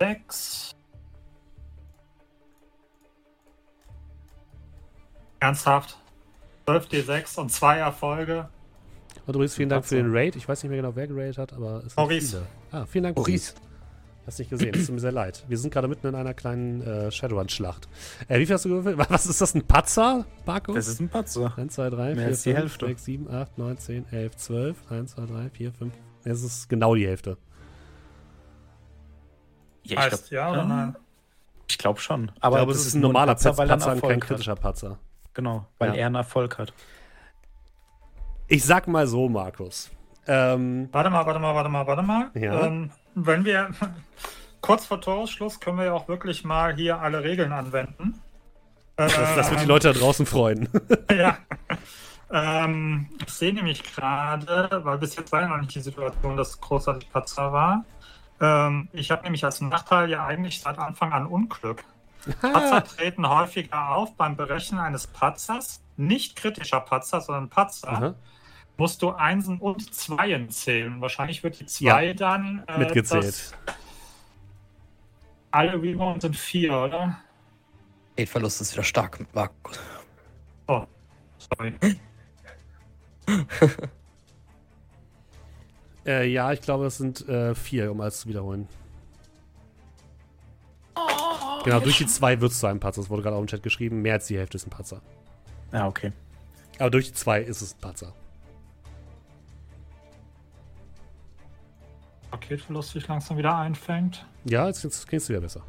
Sechs. 0.00 0.74
Ernsthaft? 5.40 5.98
12 6.66 6.86
D6 6.86 7.38
und 7.38 7.52
zwei 7.52 7.78
Erfolge. 7.78 8.48
Und 9.26 9.34
übrigens 9.34 9.54
vielen 9.54 9.68
Dank 9.68 9.84
für 9.84 9.96
den 9.96 10.14
Raid. 10.14 10.36
Ich 10.36 10.48
weiß 10.48 10.62
nicht 10.62 10.70
mehr 10.70 10.80
genau, 10.80 10.94
wer 10.94 11.06
geradet 11.06 11.38
hat, 11.38 11.52
aber 11.52 11.78
es 11.78 11.94
sind 11.94 11.96
Maurice. 11.96 12.46
viele. 12.70 12.82
Ah, 12.82 12.86
vielen 12.86 13.04
Dank, 13.04 13.16
Maurice. 13.16 13.54
Hast 14.26 14.38
nicht 14.38 14.48
gesehen, 14.50 14.74
es 14.74 14.86
tut 14.86 14.94
mir 14.94 15.00
sehr 15.00 15.12
leid. 15.12 15.44
Wir 15.48 15.58
sind 15.58 15.70
gerade 15.72 15.86
mitten 15.86 16.06
in 16.06 16.14
einer 16.14 16.32
kleinen 16.32 16.80
äh, 16.80 17.10
Shadowrun-Schlacht. 17.10 17.88
Äh, 18.28 18.38
wie 18.38 18.46
viel 18.46 18.54
hast 18.54 18.64
du 18.64 18.70
gewürfelt? 18.70 18.98
Was 19.10 19.26
ist 19.26 19.40
das, 19.40 19.54
ein 19.54 19.66
Patzer, 19.66 20.24
Markus? 20.46 20.74
Das 20.76 20.88
ist 20.88 21.00
ein 21.00 21.10
Patzer. 21.10 21.52
1, 21.58 21.74
2, 21.74 21.90
3, 21.90 22.14
Mehr 22.14 22.14
4, 22.14 22.26
als 22.28 22.42
die 22.42 22.50
5, 22.52 22.58
Hälfte. 22.62 22.86
6, 22.86 23.04
7, 23.04 23.30
8, 23.30 23.58
9, 23.58 23.78
10, 23.78 24.06
11, 24.12 24.36
12. 24.36 24.76
1, 24.92 25.10
2, 25.14 25.26
3, 25.26 25.50
4, 25.50 25.72
5. 25.72 25.94
Es 26.24 26.42
ist 26.42 26.68
genau 26.70 26.94
die 26.94 27.06
Hälfte. 27.06 27.36
Ja, 29.82 30.00
heißt 30.00 30.30
ja 30.30 30.50
oder 30.50 30.64
nein? 30.64 30.96
Ich 31.68 31.76
glaube 31.78 32.00
schon. 32.00 32.30
Aber 32.40 32.56
ich 32.56 32.60
glaube, 32.60 32.72
es 32.72 32.86
ist 32.86 32.94
ein 32.94 33.00
normaler 33.02 33.32
Patzer, 33.34 33.50
Patzer, 33.50 33.62
er 33.64 33.68
Patzer 33.68 33.92
und 33.92 34.00
kein 34.00 34.10
hat. 34.12 34.20
kritischer 34.22 34.56
Patzer. 34.56 34.98
Genau, 35.34 35.66
weil 35.78 35.90
Ja. 35.90 35.94
er 35.96 36.06
einen 36.06 36.14
Erfolg 36.16 36.56
hat. 36.58 36.72
Ich 38.48 38.64
sag 38.64 38.86
mal 38.88 39.06
so, 39.06 39.28
Markus. 39.28 39.90
Ähm, 40.26 40.88
Warte 40.92 41.10
mal, 41.10 41.26
warte 41.26 41.38
mal, 41.40 41.54
warte 41.54 41.68
mal, 41.68 41.86
warte 41.86 42.02
mal. 42.02 42.30
Ja. 42.34 42.66
Ähm, 42.66 42.90
wenn 43.14 43.44
wir 43.44 43.70
kurz 44.60 44.86
vor 44.86 45.00
Toresschluss 45.00 45.60
können 45.60 45.78
wir 45.78 45.86
ja 45.86 45.92
auch 45.92 46.08
wirklich 46.08 46.44
mal 46.44 46.74
hier 46.74 47.00
alle 47.00 47.22
Regeln 47.22 47.52
anwenden. 47.52 48.20
das, 48.96 49.14
das 49.14 49.50
wird 49.50 49.62
die 49.62 49.66
Leute 49.66 49.92
da 49.92 49.98
draußen 49.98 50.26
freuen. 50.26 50.68
ja. 51.10 51.38
Ähm, 52.30 53.08
ich 53.24 53.32
sehe 53.32 53.52
nämlich 53.52 53.82
gerade, 53.82 54.80
weil 54.82 54.98
bis 54.98 55.16
jetzt 55.16 55.30
war 55.32 55.42
ja 55.42 55.48
noch 55.48 55.58
nicht 55.58 55.74
die 55.74 55.80
Situation, 55.80 56.36
dass 56.36 56.60
großartig 56.60 57.10
Patzer 57.10 57.52
war. 57.52 57.84
Ähm, 58.40 58.88
ich 58.92 59.10
habe 59.10 59.22
nämlich 59.22 59.44
als 59.44 59.60
Nachteil 59.60 60.10
ja 60.10 60.26
eigentlich 60.26 60.60
seit 60.60 60.78
Anfang 60.78 61.12
an 61.12 61.26
Unglück. 61.26 61.84
Patzer 62.40 62.84
treten 62.84 63.28
häufiger 63.28 63.90
auf 63.90 64.14
beim 64.16 64.36
Berechnen 64.36 64.80
eines 64.80 65.06
Patzers. 65.06 65.82
Nicht 65.96 66.36
kritischer 66.36 66.80
Patzer, 66.80 67.20
sondern 67.20 67.50
Patzer. 67.50 67.88
Aha. 67.88 68.14
Musst 68.76 69.02
du 69.02 69.10
Einsen 69.10 69.58
und 69.58 69.94
Zweien 69.94 70.50
zählen. 70.50 71.00
Wahrscheinlich 71.00 71.42
wird 71.42 71.60
die 71.60 71.66
2 71.66 72.14
dann. 72.14 72.64
Äh, 72.66 72.78
Mitgezählt. 72.78 73.52
Alle 75.50 75.80
Reborn 75.80 76.20
sind 76.20 76.36
4, 76.36 76.72
oder? 76.72 77.18
Verlust 78.26 78.60
ist 78.60 78.72
wieder 78.72 78.82
stark 78.82 79.20
mit 79.20 79.32
Markus. 79.34 79.78
Oh, 80.66 80.84
sorry. 81.38 81.74
Äh, 86.06 86.28
ja, 86.28 86.52
ich 86.52 86.60
glaube, 86.60 86.86
es 86.86 86.98
sind 86.98 87.26
äh, 87.28 87.54
vier, 87.54 87.90
um 87.90 88.00
alles 88.00 88.20
zu 88.20 88.28
wiederholen. 88.28 88.68
Genau, 91.64 91.80
durch 91.80 91.96
die 91.96 92.06
zwei 92.06 92.40
wird 92.40 92.52
es 92.52 92.60
zu 92.60 92.66
einem 92.66 92.78
Patzer. 92.78 93.00
Das 93.00 93.08
wurde 93.08 93.22
gerade 93.22 93.36
auch 93.36 93.40
im 93.40 93.46
Chat 93.46 93.62
geschrieben. 93.62 94.02
Mehr 94.02 94.14
als 94.14 94.26
die 94.26 94.36
Hälfte 94.36 94.56
ist 94.58 94.66
ein 94.66 94.70
Patzer. 94.70 95.00
Ja, 95.72 95.88
okay. 95.88 96.12
Aber 96.78 96.90
durch 96.90 97.06
die 97.06 97.14
zwei 97.14 97.40
ist 97.40 97.62
es 97.62 97.74
ein 97.74 97.80
Patzer. 97.80 98.12
Paketverlust 102.34 102.90
sich 102.90 103.06
langsam 103.06 103.36
wieder 103.36 103.56
einfängt. 103.56 104.26
Ja, 104.44 104.66
jetzt 104.66 104.82
jetzt 104.82 105.10
du 105.10 105.28
wieder 105.28 105.40
besser. 105.40 105.62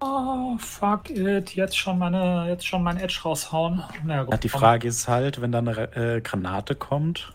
Oh, 0.00 0.58
fuck 0.58 1.08
it. 1.08 1.54
Jetzt 1.54 1.78
schon 1.78 1.98
meine, 1.98 2.46
jetzt 2.48 2.66
schon 2.66 2.82
mein 2.82 2.98
Edge 2.98 3.18
raushauen. 3.24 3.82
Na 4.04 4.24
gut, 4.24 4.34
Ja, 4.34 4.38
die 4.38 4.50
Frage 4.50 4.88
ist 4.88 5.08
halt, 5.08 5.40
wenn 5.40 5.52
dann 5.52 5.66
eine 5.68 5.96
äh, 5.96 6.20
Granate 6.20 6.74
kommt 6.74 7.32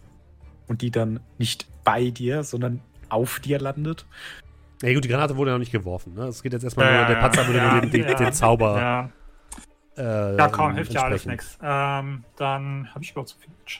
und 0.67 0.83
die 0.83 0.91
dann 0.91 1.21
nicht 1.39 1.67
bei 1.83 2.11
dir, 2.11 2.43
sondern 2.43 2.81
auf 3.09 3.39
dir 3.39 3.59
landet. 3.59 4.05
Ja 4.83 4.93
gut, 4.93 5.03
die 5.03 5.09
Granate 5.09 5.35
wurde 5.37 5.49
ja 5.51 5.55
noch 5.55 5.59
nicht 5.59 5.71
geworfen. 5.71 6.13
Ne? 6.13 6.25
Es 6.25 6.43
geht 6.43 6.53
jetzt 6.53 6.63
erstmal 6.63 6.85
Ja, 6.85 6.97
nur, 6.99 7.07
der 7.07 7.15
Patzer 7.15 7.47
würde 7.47 7.57
ja, 7.59 7.71
nur 7.71 7.81
den, 7.81 7.91
den, 7.91 8.03
ja. 8.03 8.13
den 8.13 8.33
Zauber. 8.33 8.79
Ja, 8.79 9.09
Äh, 9.97 10.37
ja 10.37 10.47
komm, 10.49 10.75
hilft 10.75 10.93
ja 10.93 11.01
alles 11.01 11.25
nichts. 11.25 11.57
Ähm, 11.63 12.23
dann 12.37 12.89
habe 12.93 13.03
ich 13.03 13.09
überhaupt 13.11 13.29
so 13.29 13.37
viel 13.39 13.49
Edge. 13.63 13.79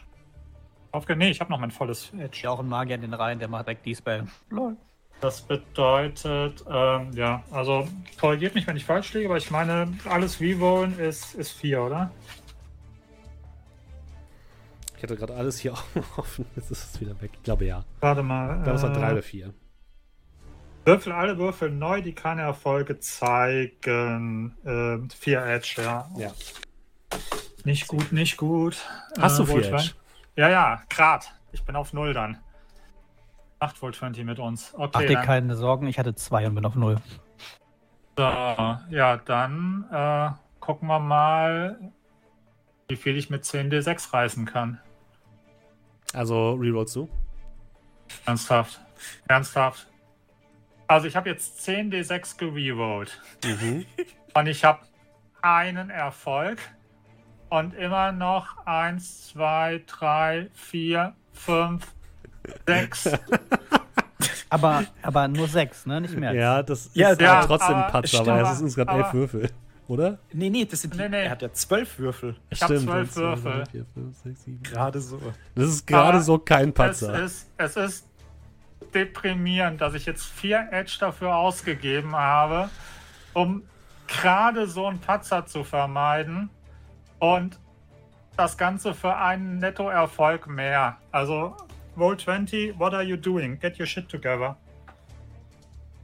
Aufge 0.91 1.15
nee, 1.15 1.29
ich 1.29 1.39
habe 1.39 1.49
noch 1.51 1.59
mein 1.59 1.71
volles 1.71 2.11
Edge. 2.17 2.41
Ja, 2.43 2.49
auch 2.51 2.59
ein 2.59 2.67
Magier 2.67 2.95
in 2.95 3.01
den 3.01 3.13
Reihen, 3.13 3.39
der 3.39 3.47
macht 3.47 3.67
direkt 3.67 3.85
die 3.85 3.95
Spell. 3.95 4.25
Lol. 4.49 4.75
Das 5.21 5.41
bedeutet, 5.41 6.65
ähm, 6.69 7.11
ja, 7.13 7.43
also 7.51 7.87
korrigiert 8.19 8.55
mich, 8.55 8.65
wenn 8.65 8.75
ich 8.75 8.85
falsch 8.85 9.13
liege, 9.13 9.27
aber 9.27 9.37
ich 9.37 9.51
meine, 9.51 9.93
alles 10.09 10.41
Rerollen 10.41 10.97
ist, 10.97 11.35
ist 11.35 11.51
4, 11.51 11.83
oder? 11.83 12.11
Ich 14.97 15.03
hatte 15.03 15.15
gerade 15.15 15.35
alles 15.35 15.59
hier 15.59 15.73
offen. 16.17 16.45
Jetzt 16.55 16.71
ist 16.71 16.95
es 16.95 17.01
wieder 17.01 17.19
weg. 17.21 17.31
Ich 17.33 17.43
glaube 17.43 17.65
ja. 17.65 17.85
Warte 18.01 18.23
mal. 18.23 18.57
Ich 18.57 18.63
glaube, 18.63 18.77
es 18.77 18.83
war 18.83 18.91
äh, 18.91 18.99
drei 18.99 19.11
oder 19.13 19.23
vier. 19.23 19.53
Würfel 20.85 21.13
alle 21.13 21.37
Würfel 21.37 21.69
neu, 21.69 22.01
die 22.01 22.13
keine 22.13 22.41
Erfolge 22.41 22.99
zeigen. 22.99 24.57
Ähm, 24.65 25.07
4 25.09 25.45
Edge, 25.45 25.75
ja. 25.77 26.09
Ja. 26.17 26.31
Nicht 27.63 27.87
gut, 27.87 28.11
nicht 28.11 28.37
gut. 28.37 28.77
Hast 29.19 29.37
du 29.37 29.43
Äh, 29.43 29.45
vier 29.45 29.55
Volt 29.55 29.65
Edge? 29.65 29.91
20 30.35 30.37
Ja, 30.37 30.49
ja, 30.49 30.81
Grad. 30.89 31.31
Ich 31.51 31.63
bin 31.63 31.75
auf 31.75 31.93
0 31.93 32.13
dann. 32.13 32.37
8 33.59 33.81
Volt 33.81 33.95
20 33.95 34.25
mit 34.25 34.39
uns. 34.39 34.73
Mach 34.77 34.87
Okay, 34.87 35.07
dir 35.07 35.13
dann, 35.15 35.25
keine 35.25 35.55
Sorgen, 35.55 35.85
ich 35.87 35.99
hatte 35.99 36.15
zwei 36.15 36.47
und 36.47 36.55
bin 36.55 36.65
auf 36.65 36.75
null. 36.75 36.97
so, 38.17 38.23
ja, 38.23 39.17
dann 39.17 39.85
äh, 39.91 40.31
gucken 40.59 40.87
wir 40.87 40.99
mal, 40.99 41.79
wie 42.87 42.95
viel 42.95 43.15
ich 43.17 43.29
mit 43.29 43.43
10d6 43.43 44.13
reißen 44.13 44.45
kann. 44.45 44.79
Also 46.13 46.53
rerollst 46.53 46.95
du? 46.95 47.07
Ernsthaft. 48.25 48.81
Ernsthaft. 49.27 49.87
Also 50.87 51.07
ich 51.07 51.15
habe 51.15 51.29
jetzt 51.29 51.59
10d6 51.61 52.37
gererollt. 52.37 53.21
Mhm. 53.45 53.85
Und 54.33 54.47
ich 54.47 54.65
habe 54.65 54.79
einen 55.41 55.89
Erfolg. 55.89 56.59
Und 57.51 57.73
immer 57.73 58.13
noch 58.13 58.65
1, 58.65 59.27
2, 59.33 59.83
3, 59.85 60.47
4, 60.53 61.13
5, 61.33 61.85
6. 62.65 63.09
Aber, 64.49 64.83
aber 65.01 65.27
nur 65.27 65.47
sechs, 65.49 65.85
ne? 65.85 65.99
Nicht 65.99 66.15
mehr. 66.15 66.33
Ja, 66.33 66.63
das 66.63 66.85
ist 66.87 66.95
Ja, 66.95 67.11
aber 67.11 67.21
ja, 67.21 67.45
trotzdem 67.45 67.75
ein 67.75 67.83
aber- 67.83 67.91
Patzer, 67.91 68.25
weil 68.25 68.43
es 68.45 68.51
ist 68.53 68.61
insgesamt 68.61 68.91
elf 68.91 69.05
aber- 69.07 69.13
Würfel, 69.13 69.49
oder? 69.89 70.17
Nee, 70.31 70.49
nee, 70.49 70.63
das 70.63 70.81
sind 70.81 70.93
die, 70.93 70.97
Nee, 70.97 71.09
nee. 71.09 71.23
er 71.25 71.31
hat 71.31 71.41
ja 71.41 71.51
zwölf 71.51 71.99
Würfel. 71.99 72.37
Ich 72.49 72.61
habe 72.61 72.75
Stimmt, 72.77 72.89
12 72.89 72.99
eins, 73.01 73.13
zwei, 73.13 73.21
drei, 73.21 73.29
Würfel. 73.43 73.63
vier, 73.71 73.85
fünf, 73.93 74.17
sechs, 74.23 74.43
sieben. 74.45 74.63
Gerade 74.63 75.01
so. 75.01 75.19
Das 75.55 75.65
ist 75.67 75.85
gerade 75.85 76.21
so 76.21 76.37
kein 76.39 76.69
Es 76.69 76.73
Patzer. 76.75 77.21
ist, 77.23 77.49
es 77.57 77.75
ist 77.75 78.07
deprimierend, 78.93 79.81
dass 79.81 79.93
ich 79.93 80.05
jetzt 80.05 80.23
4 80.25 80.69
Edge 80.71 80.95
dafür 81.01 81.35
ausgegeben 81.35 82.15
habe, 82.15 82.69
um 83.33 83.63
gerade 84.07 84.67
so 84.67 84.87
einen 84.87 84.99
Patzer 84.99 85.45
zu 85.45 85.65
vermeiden. 85.65 86.49
Und 87.21 87.59
das 88.35 88.57
Ganze 88.57 88.93
für 88.95 89.15
einen 89.15 89.59
Nettoerfolg 89.59 90.47
mehr. 90.47 90.97
Also, 91.11 91.55
Roll 91.97 92.17
20, 92.17 92.77
what 92.79 92.93
are 92.93 93.03
you 93.03 93.15
doing? 93.15 93.59
Get 93.59 93.79
your 93.79 93.85
shit 93.85 94.09
together. 94.09 94.57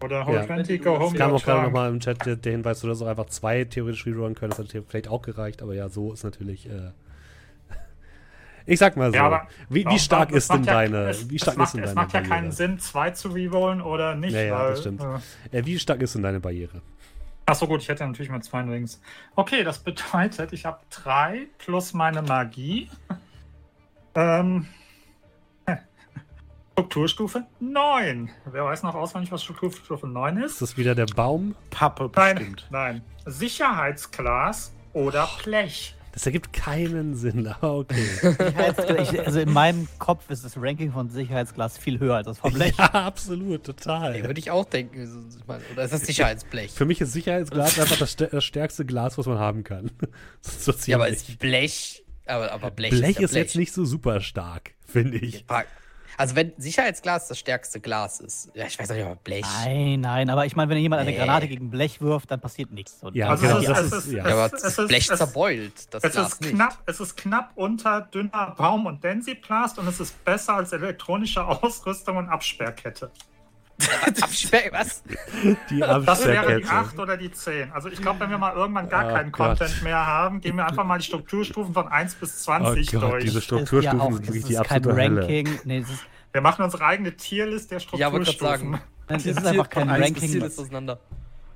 Oder 0.04 0.22
Roll 0.22 0.36
Ja. 0.36 0.46
20, 0.46 0.84
go 0.84 1.00
home. 1.00 1.08
Es 1.08 1.14
kam 1.16 1.34
auch 1.34 1.44
gerade 1.44 1.64
nochmal 1.64 1.90
im 1.90 2.00
Chat 2.00 2.24
der, 2.26 2.36
der 2.36 2.52
Hinweis, 2.52 2.82
du 2.82 2.90
hast 2.90 3.02
auch 3.02 3.08
einfach 3.08 3.26
zwei 3.26 3.64
theoretisch 3.64 4.06
rerollen 4.06 4.36
können. 4.36 4.52
Das 4.52 4.60
hätte 4.60 4.84
vielleicht 4.88 5.08
auch 5.08 5.24
gereicht, 5.24 5.64
aber 5.64 5.74
ja, 5.74 5.90
so 5.90 6.14
ist 6.14 6.24
natürlich. 6.24 6.70
Äh 6.70 6.92
ich 8.68 8.78
sag 8.78 8.96
mal 8.96 9.10
so. 9.10 9.16
Ja, 9.16 9.48
wie, 9.70 9.86
wie 9.88 9.98
stark 9.98 10.30
ist 10.32 10.54
denn 10.54 10.66
ja- 10.66 10.74
deine. 10.74 11.10
es, 11.10 11.28
wie 11.32 11.40
stark 11.40 11.54
es 11.54 11.58
macht, 11.58 11.68
ist 11.70 11.74
denn 11.76 11.84
es 11.84 11.90
deine 11.96 11.96
macht 12.06 12.14
ja 12.14 12.20
Barriere? 12.20 12.36
keinen 12.36 12.52
Sinn, 12.52 12.78
zwei 12.78 13.10
zu 13.10 13.30
rerollen 13.30 13.82
oder 13.82 14.14
nicht. 14.14 14.34
Ja, 14.34 14.42
ja, 14.42 14.60
weil, 14.60 14.70
das 14.72 14.82
stimmt. 14.82 15.02
Äh, 15.52 15.58
Äh, 15.58 15.66
wie 15.66 15.80
stark 15.80 16.00
ist 16.04 16.14
denn 16.14 16.22
deine 16.22 16.40
Barriere? 16.42 16.82
Achso, 17.50 17.66
gut, 17.66 17.82
ich 17.82 17.88
hätte 17.88 18.06
natürlich 18.06 18.30
mal 18.30 18.42
zwei 18.42 18.60
Rings. 18.62 19.02
Okay, 19.36 19.64
das 19.64 19.80
bedeutet, 19.80 20.52
ich 20.52 20.66
habe 20.66 20.80
drei 20.90 21.48
plus 21.58 21.94
meine 21.94 22.22
Magie. 22.22 22.90
Ähm, 24.16 24.68
Strukturstufe 26.74 27.46
9. 27.62 28.30
Wer 28.52 28.66
weiß 28.66 28.84
noch 28.84 28.96
auswendig, 28.96 29.32
was 29.32 29.44
Strukturstufe 29.44 30.08
9 30.08 30.38
Ist 30.40 30.52
ist? 30.54 30.62
das 30.62 30.78
wieder 30.78 30.94
der 30.94 31.06
Baum? 31.06 31.56
Pappe 31.70 32.12
Nein, 32.16 32.36
bestimmt. 32.36 32.68
nein. 32.70 33.02
Sicherheitsglas 33.26 34.74
oder 34.92 35.30
Blech. 35.44 35.96
Das 36.18 36.26
ergibt 36.26 36.52
keinen 36.52 37.14
Sinn, 37.16 37.46
aber 37.62 37.76
okay. 37.76 38.04
Ich, 39.04 39.20
also 39.24 39.40
in 39.40 39.54
meinem 39.54 39.88
Kopf 40.00 40.32
ist 40.32 40.44
das 40.44 40.58
Ranking 40.58 40.92
von 40.92 41.12
Sicherheitsglas 41.12 41.78
viel 41.78 42.00
höher 42.00 42.16
als 42.16 42.26
das 42.26 42.40
vom 42.40 42.52
Blech. 42.54 42.76
ja, 42.76 42.86
absolut, 42.86 43.52
Ey, 43.52 43.60
total. 43.76 44.24
würde 44.24 44.40
ich 44.40 44.50
auch 44.50 44.66
denken. 44.66 45.30
Oder 45.74 45.84
ist 45.84 45.94
das 45.94 46.02
Sicherheitsblech? 46.02 46.72
Für 46.72 46.86
mich 46.86 47.00
ist 47.02 47.14
Sicherheitsglas 47.14 47.80
einfach 47.80 48.00
das, 48.00 48.14
stär- 48.18 48.30
das 48.32 48.44
stärkste 48.44 48.84
Glas, 48.84 49.20
was 49.20 49.28
man 49.28 49.38
haben 49.38 49.64
kann. 49.64 49.92
so 50.42 50.74
ja, 50.88 50.98
aber 50.98 51.08
ist 51.08 51.38
Blech. 51.38 52.04
Aber, 52.26 52.52
aber 52.52 52.72
Blech, 52.72 52.90
Blech 52.90 53.10
ist, 53.12 53.20
ja 53.20 53.26
ist 53.26 53.36
jetzt 53.36 53.56
nicht 53.56 53.72
so 53.72 53.86
super 53.86 54.20
stark, 54.20 54.72
finde 54.88 55.20
ich. 55.20 55.46
Also, 56.18 56.36
wenn 56.36 56.52
Sicherheitsglas 56.58 57.28
das 57.28 57.38
stärkste 57.38 57.80
Glas 57.80 58.20
ist. 58.20 58.50
Ja, 58.56 58.66
ich 58.66 58.78
weiß 58.80 58.90
nicht, 58.90 59.04
aber 59.06 59.16
Blech. 59.18 59.46
Nein, 59.64 60.02
nein, 60.02 60.30
aber 60.32 60.46
ich 60.48 60.56
meine, 60.56 60.70
wenn 60.72 60.78
jemand 60.80 61.02
eine 61.02 61.12
Nee. 61.12 61.18
Granate 61.18 61.48
gegen 61.48 61.70
Blech 61.70 62.02
wirft, 62.02 62.32
dann 62.32 62.42
passiert 62.42 62.72
nichts. 62.72 63.04
Und 63.04 63.16
Ja, 63.16 63.30
Also 63.30 63.46
genau, 63.46 63.58
es 63.60 63.64
ist- 63.64 63.70
das 63.70 63.82
es 63.86 64.06
ist, 64.08 64.12
ja. 64.14 64.28
Ja, 64.28 64.34
aber 64.34 64.46
Es- 64.48 64.52
das 64.54 64.64
es 64.64 64.78
ist- 64.80 64.88
Blech 64.88 65.10
es- 65.12 65.18
zerbeult. 65.18 65.94
Das 65.94 66.04
Es 66.04 66.12
Glas 66.14 66.34
ist, 66.34 66.42
nicht. 66.42 66.56
knapp, 66.56 66.78
es 66.88 67.00
ist 67.00 67.16
knapp 67.18 67.52
unter 67.56 68.02
dünner 68.02 68.56
Baum- 68.58 68.88
und 68.88 69.04
Densiplast 69.04 69.78
und 69.78 69.88
es 69.88 70.00
ist 70.00 70.26
besser 70.26 70.56
als 70.56 70.72
elektronische 70.74 71.46
Ausrüstung 71.46 72.18
und 72.18 72.30
Absperrkette. 72.30 73.12
Was? 74.72 75.04
Die 75.70 75.80
Das 75.80 76.26
wäre 76.26 76.58
die 76.58 76.66
Absperrkette. 76.66 76.70
8 76.72 77.00
oder 77.00 77.18
die 77.18 77.32
10. 77.32 77.72
Also 77.72 77.90
ich 77.90 78.02
glaube, 78.02 78.20
wenn 78.22 78.30
wir 78.32 78.38
mal 78.38 78.54
irgendwann 78.56 78.90
gar 78.90 79.06
Oh 79.12 79.14
keinen 79.14 79.32
Gott. 79.32 79.60
Content 79.60 79.84
mehr 79.84 80.06
haben, 80.06 80.42
gehen 80.42 80.56
wir 80.58 80.66
einfach 80.66 80.84
mal 80.84 80.98
die 80.98 81.06
Strukturstufen 81.06 81.74
von 81.74 81.88
1 81.88 82.16
bis 82.16 82.42
Oh 82.48 82.52
20 82.60 82.92
Gott, 82.92 83.02
durch. 83.04 83.24
diese 83.26 83.42
Strukturstufen 83.42 84.00
ja 84.00 84.04
auch, 84.04 84.12
sind 84.12 84.20
das 84.28 84.34
wirklich 84.36 84.46
die 84.46 84.54
kein 84.56 84.62
absolute 84.78 84.96
Hölle. 84.96 85.22
Ranking. 85.22 85.60
Nee, 85.66 85.86
Wir 86.34 86.42
machen 86.42 86.64
unsere 86.66 86.86
eigene 86.86 87.16
Tierlist 87.16 87.70
der 87.72 87.78
Ja, 87.78 87.82
Strukturstufen. 87.82 88.38
gerade 88.40 88.60
sagen. 88.60 88.82
es 89.10 89.26
ist 89.28 89.46
einfach 89.46 89.70
kein 89.70 89.90
Ranking, 89.90 90.52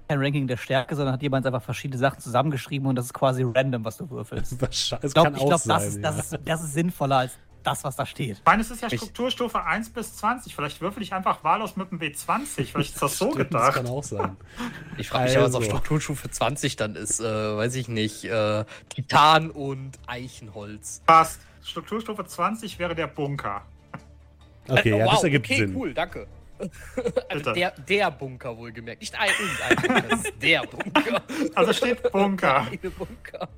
kein 0.07 0.19
Ranking 0.19 0.47
der 0.47 0.57
Stärke, 0.57 0.95
sondern 0.95 1.13
hat 1.15 1.21
jemand 1.23 1.45
einfach 1.45 1.63
verschiedene 1.63 1.97
Sachen 1.97 2.19
zusammengeschrieben 2.19 2.87
und 2.87 2.95
das 2.97 3.05
ist 3.05 3.13
quasi 3.13 3.43
random, 3.43 3.83
was 3.85 3.97
du 3.97 4.09
würfelst. 4.09 4.61
Es 4.61 4.91
Ich 5.03 5.13
glaube, 5.13 5.31
glaub, 5.31 5.49
das, 5.65 5.87
ist, 5.87 6.03
das, 6.03 6.15
ja. 6.17 6.21
ist, 6.35 6.39
das 6.45 6.63
ist 6.63 6.73
sinnvoller 6.73 7.17
als 7.17 7.37
das, 7.63 7.83
was 7.83 7.95
da 7.95 8.05
steht. 8.05 8.37
Ich 8.37 8.45
meine, 8.45 8.61
es 8.61 8.71
ist 8.71 8.81
ja 8.81 8.87
Ich- 8.91 8.95
Strukturstufe 8.99 9.63
1 9.63 9.89
bis 9.91 10.15
20. 10.17 10.55
Vielleicht 10.55 10.81
würfel 10.81 11.01
ich 11.03 11.13
einfach 11.13 11.43
wahllos 11.43 11.75
mit 11.75 11.91
dem 11.91 11.99
W20. 11.99 12.65
Vielleicht 12.71 12.93
ist 12.95 13.01
das 13.01 13.17
so 13.17 13.31
Stimmt, 13.31 13.53
Das 13.53 13.61
gedacht. 13.61 13.73
kann 13.75 13.87
auch 13.87 14.03
sein. 14.03 14.37
Ich 14.97 15.09
frage 15.09 15.25
mich, 15.25 15.33
ja, 15.33 15.41
was 15.41 15.53
auf 15.55 15.61
Also. 15.61 15.69
Strukturstufe 15.71 16.29
20 16.29 16.75
dann 16.75 16.95
ist. 16.95 17.19
Äh, 17.19 17.23
weiß 17.57 17.75
ich 17.75 17.87
nicht. 17.87 18.23
Äh, 18.25 18.65
Titan 18.89 19.49
und 19.51 19.91
Eichenholz. 20.07 21.01
Passt. 21.05 21.39
Strukturstufe 21.63 22.25
20 22.25 22.79
wäre 22.79 22.95
der 22.95 23.07
Bunker. 23.07 23.61
Okay, 24.67 24.91
Äh, 24.91 24.97
ja, 24.99 25.05
das 25.05 25.15
wow, 25.17 25.23
ergibt 25.23 25.45
okay, 25.47 25.57
Sinn. 25.57 25.75
cool, 25.75 25.93
danke. 25.93 26.27
Also 27.29 27.53
der, 27.53 27.71
der 27.71 28.11
Bunker 28.11 28.57
wohlgemerkt. 28.57 29.01
Nicht 29.01 29.19
ein 29.19 29.29
irgendein 29.39 29.75
Bunker, 29.75 30.09
das 30.09 30.23
ist 30.23 30.33
der 30.41 30.61
Bunker. 30.61 31.21
Also 31.55 31.73
steht 31.73 32.11
Bunker. 32.11 32.67
Bunker. 32.97 33.49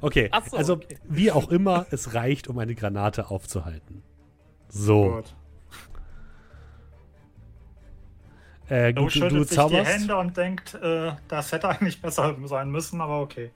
Okay, 0.00 0.30
so, 0.50 0.56
also 0.56 0.72
okay. 0.74 0.98
wie 1.04 1.30
auch 1.30 1.50
immer, 1.50 1.86
es 1.90 2.14
reicht, 2.14 2.48
um 2.48 2.58
eine 2.58 2.74
Granate 2.74 3.30
aufzuhalten. 3.30 4.02
So. 4.68 5.10
Gut. 5.10 5.34
Äh, 8.68 8.94
Du 8.94 9.02
du, 9.02 9.10
schüttelt 9.10 9.32
du 9.32 9.38
sich 9.40 9.48
die 9.50 9.54
zauberst. 9.54 9.90
Hände 9.90 10.16
und 10.16 10.36
denkt, 10.36 10.74
äh, 10.74 11.12
das 11.28 11.52
hätte 11.52 11.68
eigentlich 11.68 12.00
besser 12.00 12.34
sein 12.44 12.70
müssen, 12.70 13.00
aber 13.00 13.20
okay. 13.20 13.50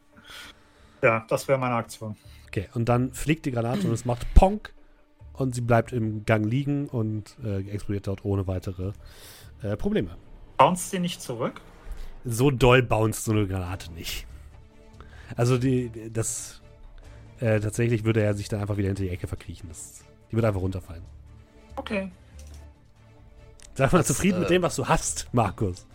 Ja, 1.03 1.25
das 1.29 1.49
wäre 1.49 1.59
meine 1.59 1.77
Aktion. 1.77 2.17
Okay, 2.47 2.69
und 2.75 2.89
dann 2.89 3.13
fliegt 3.13 3.47
die 3.47 3.53
Granate 3.53 3.87
und 3.87 3.93
es 3.93 4.05
macht 4.05 4.33
Ponk 4.35 4.73
und 5.39 5.55
sie 5.55 5.61
bleibt 5.61 5.93
im 5.93 6.25
Gang 6.25 6.45
liegen 6.45 6.89
und 6.89 7.37
äh, 7.45 7.61
explodiert 7.71 8.07
dort 8.07 8.25
ohne 8.25 8.47
weitere 8.47 8.93
äh, 9.63 9.77
Probleme. 9.77 10.17
Bounce 10.57 10.91
sie 10.91 10.99
nicht 10.99 11.23
zurück? 11.23 11.61
So 12.25 12.51
doll 12.51 12.83
bounced 12.83 13.25
so 13.25 13.33
eine 13.33 13.47
Granate 13.47 13.93
nicht. 13.93 14.27
Also 15.37 15.59
die, 15.59 15.89
die- 15.91 16.13
das 16.13 16.61
äh, 17.41 17.61
tatsächlich 17.61 18.05
würde 18.05 18.23
er 18.23 18.35
sich 18.35 18.49
dann 18.49 18.61
einfach 18.61 18.77
wieder 18.77 18.89
hinter 18.89 19.05
die 19.05 19.11
Ecke 19.11 19.27
verkriechen. 19.29 19.69
Das, 19.69 20.01
die 20.31 20.35
würde 20.37 20.49
einfach 20.49 20.61
runterfallen. 20.61 21.05
Okay. 21.77 22.11
Sag 23.75 23.93
mal 23.93 23.99
Das, 23.99 24.09
zufrieden 24.09 24.41
mit 24.41 24.49
äh, 24.51 24.55
dem, 24.55 24.63
was 24.63 24.75
du 24.75 24.87
hast, 24.89 25.29
Markus. 25.33 25.87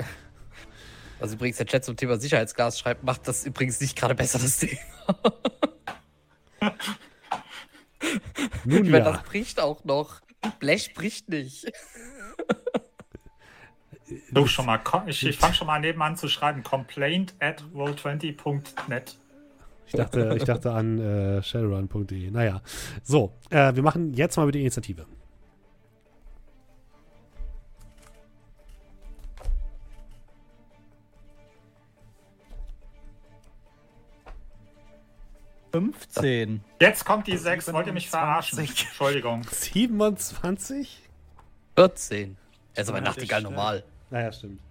Also 1.19 1.35
übrigens, 1.35 1.57
der 1.57 1.65
Chat 1.65 1.83
zum 1.83 1.97
Thema 1.97 2.17
Sicherheitsglas 2.17 2.79
schreibt, 2.79 3.03
macht 3.03 3.27
das 3.27 3.45
übrigens 3.45 3.81
nicht 3.81 3.97
gerade 3.97 4.15
besser, 4.15 4.39
das 4.39 4.57
Thema. 4.59 4.79
Nun 8.65 8.85
Ich 8.85 8.91
meine, 8.91 9.05
ja. 9.05 9.11
das 9.11 9.23
bricht 9.23 9.59
auch 9.59 9.83
noch. 9.83 10.21
Blech 10.59 10.93
bricht 10.93 11.29
nicht. 11.29 11.71
Du 14.31 14.45
schon 14.47 14.65
mal, 14.65 14.81
ich, 15.07 15.25
ich 15.25 15.37
fange 15.37 15.53
schon 15.53 15.67
mal 15.67 15.79
nebenan 15.79 16.17
zu 16.17 16.27
schreiben. 16.27 16.63
Complaint 16.63 17.33
at 17.39 17.63
roll20.net. 17.73 19.17
Ich 19.85 19.93
dachte, 19.93 20.33
ich 20.37 20.43
dachte 20.43 20.71
an 20.71 20.99
äh, 20.99 21.43
shadowrun.de. 21.43 22.31
Naja. 22.31 22.61
So, 23.03 23.33
äh, 23.49 23.73
wir 23.75 23.83
machen 23.83 24.13
jetzt 24.13 24.37
mal 24.37 24.45
mit 24.45 24.55
der 24.55 24.61
Initiative. 24.61 25.05
Fünfzehn. 35.83 36.61
Jetzt 36.79 37.03
kommt 37.03 37.25
die 37.25 37.35
6. 37.35 37.73
Wollt 37.73 37.87
ihr 37.87 37.93
mich 37.93 38.07
verarschen? 38.07 38.57
27. 38.57 38.87
Entschuldigung. 38.89 39.43
27? 39.43 41.01
14. 41.75 42.37
Er 42.75 42.83
ist 42.83 42.89
aber 42.89 43.01
Nachtigall 43.01 43.41
normal. 43.41 43.83
Naja, 44.11 44.31
stimmt. 44.31 44.61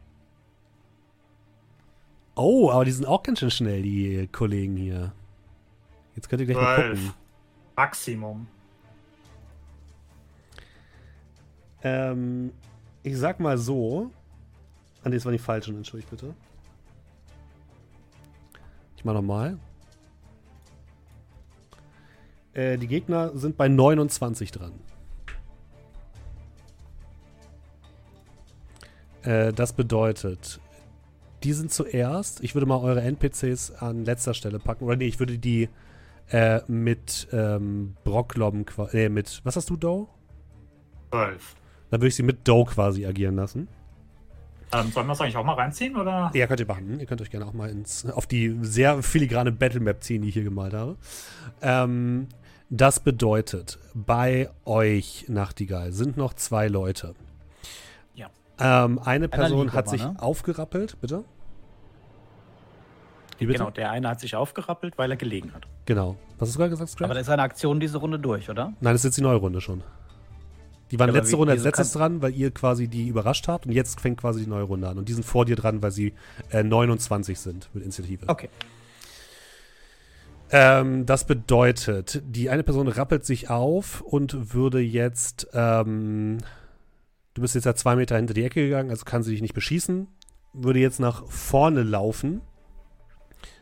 Oh, 2.37 2.71
aber 2.71 2.85
die 2.85 2.93
sind 2.93 3.07
auch 3.07 3.23
ganz 3.25 3.41
schön 3.41 3.51
schnell, 3.51 3.83
die 3.83 4.29
Kollegen 4.31 4.77
hier. 4.77 5.13
Jetzt 6.15 6.29
könnt 6.29 6.41
ihr 6.41 6.47
gleich 6.47 6.57
mal 6.57 6.77
Zwölf. 6.77 6.99
gucken. 7.01 7.15
Maximum. 7.75 8.47
Ähm, 11.83 12.53
ich 13.03 13.19
sag 13.19 13.41
mal 13.41 13.59
so. 13.59 14.11
Ah, 15.03 15.09
nee, 15.09 15.17
das 15.17 15.25
war 15.25 15.33
die 15.33 15.39
falschen, 15.39 15.77
entschuldigt 15.77 16.11
bitte. 16.11 16.33
Ich 18.97 19.05
mach 19.05 19.15
nochmal. 19.15 19.59
Äh, 22.55 22.77
die 22.79 22.87
Gegner 22.87 23.37
sind 23.37 23.57
bei 23.57 23.69
29 23.69 24.51
dran. 24.53 24.73
Äh, 29.23 29.53
das 29.53 29.73
bedeutet, 29.73 30.61
die 31.43 31.53
sind 31.53 31.73
zuerst. 31.73 32.43
Ich 32.43 32.55
würde 32.55 32.67
mal 32.67 32.79
eure 32.79 33.03
NPCs 33.03 33.73
an 33.73 34.05
letzter 34.05 34.35
Stelle 34.35 34.59
packen. 34.59 34.85
Oder 34.85 34.97
nee, 34.97 35.07
ich 35.07 35.19
würde 35.19 35.39
die 35.39 35.69
äh, 36.31 36.61
mit 36.69 37.29
ähm, 37.33 37.95
Brocklobben, 38.05 38.65
qua- 38.67 38.89
nee, 38.93 39.09
mit, 39.09 39.41
was 39.45 39.57
hast 39.57 39.71
du, 39.71 39.77
Doe? 39.77 40.07
12. 41.11 41.57
Dann 41.91 42.01
würde 42.01 42.09
ich 42.09 42.17
sie 42.17 42.23
mit 42.23 42.47
Doe 42.49 42.65
quasi 42.65 43.05
agieren 43.07 43.37
lassen. 43.37 43.69
Ähm, 44.75 44.91
sollen 44.91 45.07
wir 45.07 45.11
das 45.13 45.21
eigentlich 45.21 45.37
auch 45.37 45.45
mal 45.45 45.53
reinziehen? 45.55 45.95
Oder? 45.97 46.31
Ja, 46.33 46.47
könnt 46.47 46.61
ihr 46.61 46.67
machen. 46.67 46.99
Ihr 46.99 47.05
könnt 47.05 47.21
euch 47.21 47.31
gerne 47.31 47.45
auch 47.47 47.53
mal 47.53 47.69
ins, 47.69 48.07
auf 48.07 48.27
die 48.27 48.57
sehr 48.63 49.03
filigrane 49.03 49.53
Battlemap 49.53 50.03
ziehen, 50.03 50.23
die 50.23 50.29
ich 50.29 50.35
hier 50.35 50.45
gemalt 50.45 50.73
habe. 50.73 50.97
Ähm, 51.61 52.29
das 52.75 53.01
bedeutet, 53.01 53.79
bei 53.95 54.49
euch, 54.65 55.27
Nachtigall, 55.29 55.93
sind 55.93 56.17
noch 56.17 56.33
zwei 56.33 56.69
Leute. 56.69 57.15
Ja. 58.15 58.29
Ähm, 58.59 58.99
eine 58.99 59.29
Person 59.29 59.73
hat 59.75 59.89
aber, 59.89 59.91
sich 59.91 60.03
ne? 60.03 60.17
aufgerappelt, 60.19 60.99
bitte. 61.03 61.25
Bitte? 63.39 63.53
Genau, 63.53 63.71
der 63.71 63.91
eine 63.91 64.09
hat 64.09 64.21
sich 64.21 64.35
aufgerappelt, 64.37 64.97
weil 64.97 65.11
er 65.11 65.17
gelegen 65.19 65.53
hat. 65.53 65.67
Genau. 65.85 66.17
Was 66.39 66.49
hast 66.49 66.55
du 66.55 66.59
gerade 66.61 66.71
gesagt, 66.71 66.91
Scratch? 66.91 67.05
Aber 67.05 67.15
da 67.15 67.21
ist 67.21 67.29
eine 67.29 67.43
Aktion 67.43 67.79
diese 67.79 67.99
Runde 67.99 68.19
durch, 68.19 68.49
oder? 68.49 68.73
Nein, 68.81 68.95
das 68.95 69.01
ist 69.01 69.05
jetzt 69.05 69.19
die 69.19 69.23
neue 69.23 69.37
Runde 69.37 69.61
schon. 69.61 69.83
Die 70.91 70.99
waren 70.99 71.09
Ja, 71.11 71.17
letzte 71.17 71.33
wie- 71.33 71.37
Runde 71.37 71.53
als 71.53 71.65
letztes 71.65 71.93
dran, 71.93 72.23
weil 72.23 72.35
ihr 72.35 72.51
quasi 72.53 72.89
die 72.89 73.09
überrascht 73.09 73.49
habt 73.49 73.67
und 73.67 73.73
jetzt 73.73 74.01
fängt 74.01 74.19
quasi 74.21 74.45
die 74.45 74.49
neue 74.49 74.63
Runde 74.65 74.89
an. 74.89 74.97
Und 74.99 75.09
die 75.09 75.13
sind 75.13 75.25
vor 75.25 75.45
dir 75.45 75.57
dran, 75.57 75.83
weil 75.83 75.91
sie 75.91 76.15
äh, 76.51 76.63
29 76.63 77.39
sind 77.39 77.69
mit 77.75 77.83
Initiative. 77.83 78.29
Okay. 78.29 78.49
Ähm, 80.55 81.07
das 81.07 81.27
bedeutet, 81.27 82.23
die 82.27 82.51
eine 82.51 82.63
Person 82.63 82.87
rappelt 82.87 83.25
sich 83.25 83.49
auf 83.49 84.03
und 84.03 84.53
würde 84.53 84.81
jetzt, 84.81 85.49
ähm, 85.55 86.39
du 87.33 87.41
bist 87.41 87.55
jetzt 87.55 87.65
ja 87.65 87.75
zwei 87.75 87.97
Meter 87.97 88.17
hinter 88.17 88.35
die 88.35 88.45
Ecke 88.45 88.63
gegangen, 88.63 88.91
also 88.91 89.07
kann 89.07 89.23
sie 89.23 89.33
dich 89.33 89.41
nicht 89.41 89.55
beschießen, 89.55 90.09
würde 90.53 90.79
jetzt 90.79 91.01
nach 91.01 91.27
vorne 91.27 91.83
laufen, 91.83 92.43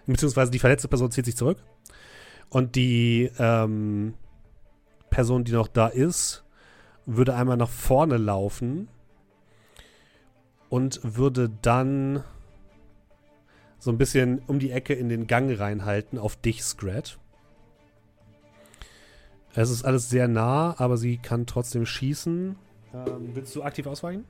beziehungsweise 0.07 0.51
die 0.51 0.59
verletzte 0.59 0.89
Person 0.89 1.13
zieht 1.13 1.27
sich 1.27 1.37
zurück 1.37 1.59
und 2.49 2.75
die 2.75 3.31
ähm, 3.39 4.15
Person, 5.11 5.45
die 5.45 5.53
noch 5.53 5.69
da 5.69 5.87
ist, 5.87 6.45
würde 7.07 7.37
einmal 7.37 7.57
nach 7.57 7.69
vorne 7.71 8.17
laufen 8.17 8.89
und 10.69 11.01
würde 11.05 11.51
dann 11.63 12.25
so 13.81 13.91
ein 13.91 13.99
bisschen 13.99 14.41
um 14.47 14.59
die 14.59 14.71
Ecke 14.71 14.95
in 14.95 15.09
den 15.09 15.27
Gang 15.27 15.59
reinhalten 15.59 16.19
auf 16.19 16.37
dich, 16.37 16.63
Scrat. 16.63 17.19
Es 19.55 19.71
ist 19.71 19.85
alles 19.85 20.09
sehr 20.09 20.29
nah, 20.29 20.77
aber 20.79 20.97
sie 20.97 21.17
kann 21.17 21.47
trotzdem 21.47 21.85
schießen. 21.87 22.55
Ähm, 22.95 23.31
willst 23.35 23.57
du 23.57 23.65
aktiv 23.65 23.87
ausweichen? 23.87 24.25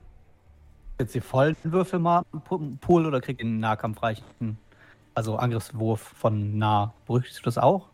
Jetzt 0.99 1.13
die 1.13 1.21
vollen 1.21 1.55
Würfel 1.63 1.99
mal 1.99 2.23
Pool 2.79 3.05
oder 3.05 3.21
kriegt 3.21 3.41
den 3.41 3.59
Nahkampf 3.59 4.01
reichen? 4.01 4.57
Also 5.13 5.35
Angriffswurf 5.35 5.99
von 5.99 6.57
nah. 6.57 6.93
Berücksichtigst 7.05 7.45
du 7.45 7.47
das 7.49 7.57
auch? 7.57 7.89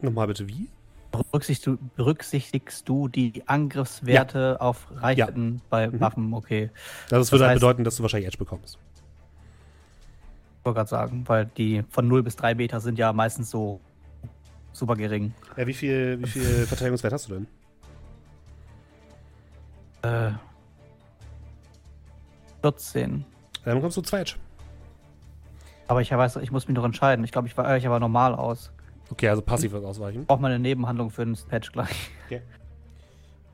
Nochmal 0.00 0.26
bitte, 0.28 0.48
wie? 0.48 0.68
Berücksichtigst 1.12 1.66
du, 1.66 1.78
berücksichtigst 1.96 2.88
du 2.88 3.08
die 3.08 3.42
Angriffswerte 3.46 4.60
auf 4.60 4.88
Reichweiten 4.94 5.60
bei 5.70 5.88
Mhm. 5.88 6.00
Waffen? 6.00 6.34
Okay. 6.34 6.70
Also 7.04 7.16
das 7.16 7.32
würde 7.32 7.44
Das 7.44 7.48
halt 7.48 7.60
bedeuten, 7.60 7.84
dass 7.84 7.96
du 7.96 8.02
wahrscheinlich 8.02 8.28
Edge 8.28 8.38
bekommst. 8.38 8.78
Ich 10.58 10.64
wollte 10.64 10.76
gerade 10.78 10.90
sagen, 10.90 11.24
weil 11.26 11.46
die 11.46 11.84
von 11.88 12.08
0 12.08 12.22
bis 12.22 12.36
3 12.36 12.54
Meter 12.54 12.80
sind 12.80 12.98
ja 12.98 13.12
meistens 13.12 13.50
so 13.50 13.80
super 14.72 14.96
gering. 14.96 15.32
Ja, 15.56 15.66
wie 15.66 15.74
viel, 15.74 16.18
wie 16.20 16.26
viel 16.28 16.42
Verteidigungswert 16.66 17.12
hast 17.12 17.28
du 17.28 17.34
denn? 17.34 17.46
Äh, 20.02 20.32
14. 22.62 23.24
Dann 23.64 23.74
bekommst 23.76 23.96
du 23.96 24.02
zwei 24.02 24.20
Edge. 24.20 24.34
Aber 25.86 26.02
ich 26.02 26.10
weiß, 26.10 26.36
ich 26.36 26.50
muss 26.50 26.68
mich 26.68 26.76
noch 26.76 26.84
entscheiden. 26.84 27.24
Ich 27.24 27.32
glaube, 27.32 27.48
ich 27.48 27.56
weiche 27.56 27.86
aber 27.86 27.98
normal 28.00 28.34
aus. 28.34 28.70
Okay, 29.10 29.28
also 29.28 29.40
passiv 29.40 29.72
ausweichen. 29.72 30.22
Ich 30.22 30.26
brauche 30.26 30.40
mal 30.42 30.48
eine 30.50 30.58
Nebenhandlung 30.58 31.10
für 31.10 31.24
den 31.24 31.36
Patch 31.48 31.72
gleich. 31.72 32.10
Äh, 32.30 32.40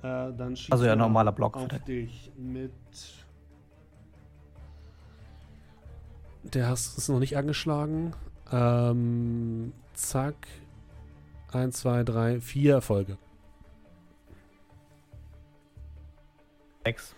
dann 0.03 0.57
schießt 0.57 0.73
Also 0.73 0.85
ja, 0.85 0.91
er 0.91 0.97
normaler 0.97 1.33
Block. 1.33 1.57
auf 1.57 1.69
dich 1.87 2.33
mit. 2.37 2.73
Der 6.53 6.69
hast 6.69 6.99
ist 6.99 7.09
noch 7.09 7.19
nicht 7.19 7.37
angeschlagen. 7.37 8.15
Ähm, 8.53 9.73
zack. 9.95 10.35
Eins, 11.53 11.81
zwei, 11.81 12.03
drei, 12.03 12.41
vier 12.41 12.75
Erfolge. 12.75 13.17
6. 16.85 17.15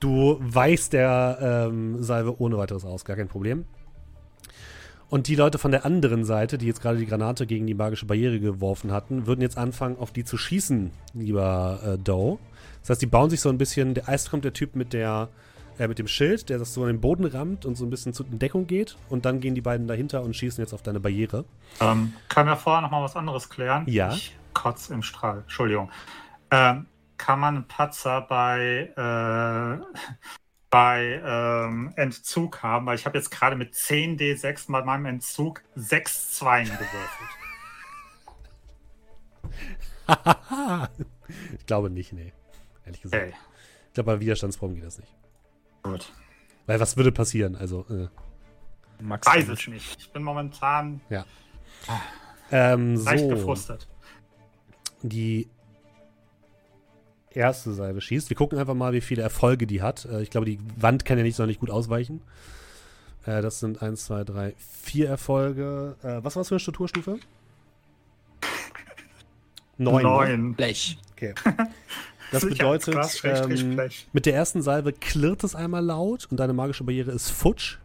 Du 0.00 0.38
weichst 0.40 0.92
der 0.94 1.68
ähm, 1.68 2.02
Salve 2.02 2.40
ohne 2.40 2.56
weiteres 2.58 2.84
aus, 2.84 3.04
gar 3.04 3.16
kein 3.16 3.28
Problem. 3.28 3.64
Und 5.08 5.28
die 5.28 5.34
Leute 5.34 5.58
von 5.58 5.70
der 5.70 5.84
anderen 5.84 6.24
Seite, 6.24 6.56
die 6.56 6.66
jetzt 6.66 6.80
gerade 6.80 6.98
die 6.98 7.06
Granate 7.06 7.46
gegen 7.46 7.66
die 7.66 7.74
magische 7.74 8.06
Barriere 8.06 8.40
geworfen 8.40 8.92
hatten, 8.92 9.26
würden 9.26 9.42
jetzt 9.42 9.58
anfangen, 9.58 9.98
auf 9.98 10.10
die 10.10 10.24
zu 10.24 10.38
schießen, 10.38 10.90
lieber 11.12 11.80
äh, 11.84 11.98
Doe. 11.98 12.38
Das 12.80 12.90
heißt, 12.90 13.02
die 13.02 13.06
bauen 13.06 13.28
sich 13.28 13.40
so 13.40 13.50
ein 13.50 13.58
bisschen. 13.58 13.92
Der 13.94 14.08
Eis 14.08 14.30
kommt 14.30 14.44
der 14.44 14.54
Typ 14.54 14.74
mit 14.74 14.92
der 14.94 15.28
äh, 15.78 15.88
mit 15.88 15.98
dem 15.98 16.06
Schild, 16.06 16.48
der 16.48 16.58
das 16.58 16.74
so 16.74 16.82
an 16.82 16.88
den 16.88 17.00
Boden 17.00 17.24
rammt 17.24 17.64
und 17.64 17.76
so 17.76 17.84
ein 17.84 17.90
bisschen 17.90 18.12
zu 18.12 18.24
Deckung 18.24 18.66
geht. 18.66 18.96
Und 19.08 19.24
dann 19.24 19.40
gehen 19.40 19.54
die 19.54 19.60
beiden 19.60 19.86
dahinter 19.86 20.22
und 20.22 20.34
schießen 20.34 20.62
jetzt 20.62 20.72
auf 20.72 20.82
deine 20.82 21.00
Barriere. 21.00 21.44
Ähm, 21.80 22.12
können 22.28 22.48
wir 22.48 22.56
vorher 22.56 22.82
noch 22.82 22.90
mal 22.90 23.02
was 23.02 23.16
anderes 23.16 23.48
klären? 23.48 23.84
Ja. 23.86 24.12
Ich 24.12 24.36
kotz 24.54 24.90
im 24.90 25.02
Strahl. 25.02 25.38
Entschuldigung. 25.40 25.90
Ähm, 26.50 26.86
kann 27.16 27.40
man 27.40 27.56
einen 27.56 27.68
Patzer 27.68 28.20
bei, 28.22 28.92
äh, 28.96 29.84
bei 30.70 31.22
ähm, 31.24 31.92
Entzug 31.96 32.62
haben? 32.62 32.86
Weil 32.86 32.96
ich 32.96 33.06
habe 33.06 33.16
jetzt 33.16 33.30
gerade 33.30 33.56
mit 33.56 33.74
10d6 33.74 34.70
bei 34.70 34.82
meinem 34.82 35.06
Entzug 35.06 35.62
6 35.74 36.32
Zweien 36.32 36.66
gewürfelt. 36.66 37.30
ich 41.58 41.66
glaube 41.66 41.90
nicht, 41.90 42.12
nee. 42.12 42.32
Ehrlich 42.84 43.02
gesagt. 43.02 43.22
Okay. 43.22 43.34
Ich 43.88 43.94
glaube, 43.94 44.12
bei 44.12 44.20
Widerstandsproben 44.20 44.74
geht 44.76 44.84
das 44.84 44.98
nicht. 44.98 45.12
Gut. 45.82 46.12
Weil 46.66 46.80
was 46.80 46.96
würde 46.96 47.12
passieren? 47.12 47.56
Also, 47.56 47.86
äh, 47.90 48.08
Max 49.02 49.26
Weiß 49.26 49.48
es 49.48 49.66
nicht. 49.66 49.96
Ich 49.98 50.10
bin 50.10 50.22
momentan 50.22 51.00
ähm, 52.50 52.94
leicht 52.96 53.24
so. 53.24 53.28
gefrustet. 53.28 53.88
die 55.02 55.48
erste 57.30 57.72
Salve 57.72 58.00
schießt. 58.00 58.30
Wir 58.30 58.36
gucken 58.36 58.58
einfach 58.58 58.74
mal, 58.74 58.92
wie 58.92 59.00
viele 59.00 59.22
Erfolge 59.22 59.66
die 59.66 59.82
hat. 59.82 60.04
Äh, 60.04 60.22
ich 60.22 60.30
glaube, 60.30 60.46
die 60.46 60.58
Wand 60.76 61.04
kann 61.04 61.18
ja 61.18 61.24
nicht 61.24 61.36
sonderlich 61.36 61.58
gut 61.58 61.70
ausweichen. 61.70 62.22
Äh, 63.24 63.42
das 63.42 63.60
sind 63.60 63.82
1, 63.82 64.04
2, 64.04 64.24
3, 64.24 64.54
4 64.56 65.08
Erfolge. 65.08 65.96
Äh, 66.02 66.22
was 66.22 66.36
war 66.36 66.40
das 66.40 66.48
für 66.48 66.54
eine 66.54 66.60
Strukturstufe? 66.60 67.18
Neun. 69.78 69.96
ne? 69.96 70.02
Neun. 70.02 70.54
Blech. 70.54 70.98
Okay. 71.12 71.34
Das 72.32 72.44
bedeutet, 72.44 72.94
Schrägstrich, 73.10 73.60
ähm, 73.62 73.76
Blech. 73.76 74.06
mit 74.12 74.26
der 74.26 74.34
ersten 74.34 74.62
Salve 74.62 74.92
klirrt 74.92 75.44
es 75.44 75.54
einmal 75.54 75.84
laut 75.84 76.26
und 76.30 76.38
deine 76.40 76.52
magische 76.52 76.84
Barriere 76.84 77.12
ist 77.12 77.30
futsch. 77.30 77.76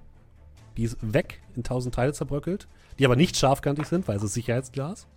Die 0.78 0.84
ist 0.84 0.98
weg, 1.02 1.42
in 1.56 1.64
tausend 1.64 1.94
Teile 1.96 2.14
zerbröckelt, 2.14 2.68
die 2.98 3.06
aber 3.06 3.16
nicht 3.16 3.38
scharfkantig 3.38 3.86
sind, 3.88 4.08
weil 4.08 4.18
es 4.18 4.24
ist 4.24 4.34
Sicherheitsglas. 4.34 5.08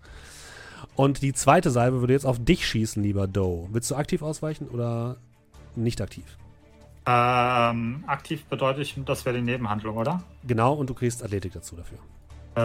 Und 0.97 1.23
die 1.23 1.33
zweite 1.33 1.71
Salve 1.71 2.01
würde 2.01 2.13
jetzt 2.13 2.27
auf 2.27 2.43
dich 2.45 2.67
schießen, 2.67 3.03
lieber 3.03 3.27
Doe. 3.27 3.69
Willst 3.73 3.91
du 3.91 3.95
aktiv 3.95 4.23
ausweichen 4.23 4.69
oder 4.69 5.17
nicht 5.77 6.01
aktiv? 6.01 6.25
Ähm, 7.07 8.05
aktiv 8.07 8.45
bedeutet, 8.45 8.83
ich- 8.83 8.95
das 9.07 9.25
wäre 9.25 9.37
die 9.37 9.43
Nebenhandlung, 9.43 9.97
oder? 9.97 10.23
Genau, 10.47 10.75
und 10.75 10.91
du 10.91 10.95
kriegst 10.95 11.23
Athletik 11.25 11.53
dazu 11.55 11.77
dafür. 11.77 11.99
Äh, 12.57 12.61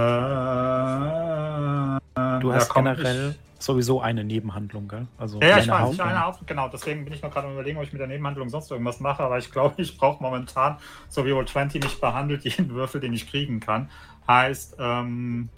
Du 2.41 2.49
ja, 2.49 2.55
hast 2.55 2.69
komm, 2.69 2.85
generell 2.85 3.35
sowieso 3.65 4.01
eine 4.01 4.23
Nebenhandlung, 4.23 4.87
gell? 4.87 5.07
Also 5.17 5.37
Ich, 5.41 5.43
ja, 5.43 5.57
ja, 5.57 5.63
ich 5.63 5.67
weiß, 5.67 5.93
ich 5.93 6.01
eine 6.01 6.23
Haupt, 6.25 6.47
genau. 6.47 6.69
Deswegen 6.69 7.03
bin 7.03 7.13
ich 7.13 7.21
noch 7.21 7.31
gerade 7.31 7.47
am 7.47 7.53
überlegen, 7.53 7.77
ob 7.77 7.83
ich 7.83 7.91
mit 7.91 7.99
der 7.99 8.07
Nebenhandlung 8.07 8.49
sonst 8.49 8.71
irgendwas 8.71 8.99
mache. 8.99 9.23
Aber 9.23 9.37
ich 9.37 9.51
glaube, 9.51 9.81
ich 9.81 9.97
brauche 9.97 10.21
momentan, 10.23 10.77
so 11.09 11.25
wie 11.25 11.31
Roll 11.31 11.47
20 11.47 11.83
mich 11.83 11.99
behandelt, 11.99 12.43
jeden 12.45 12.69
Würfel, 12.69 13.01
den 13.01 13.13
ich 13.13 13.29
kriegen 13.29 13.59
kann. 13.59 13.89
Heißt, 14.27 14.77
ähm, 14.79 15.49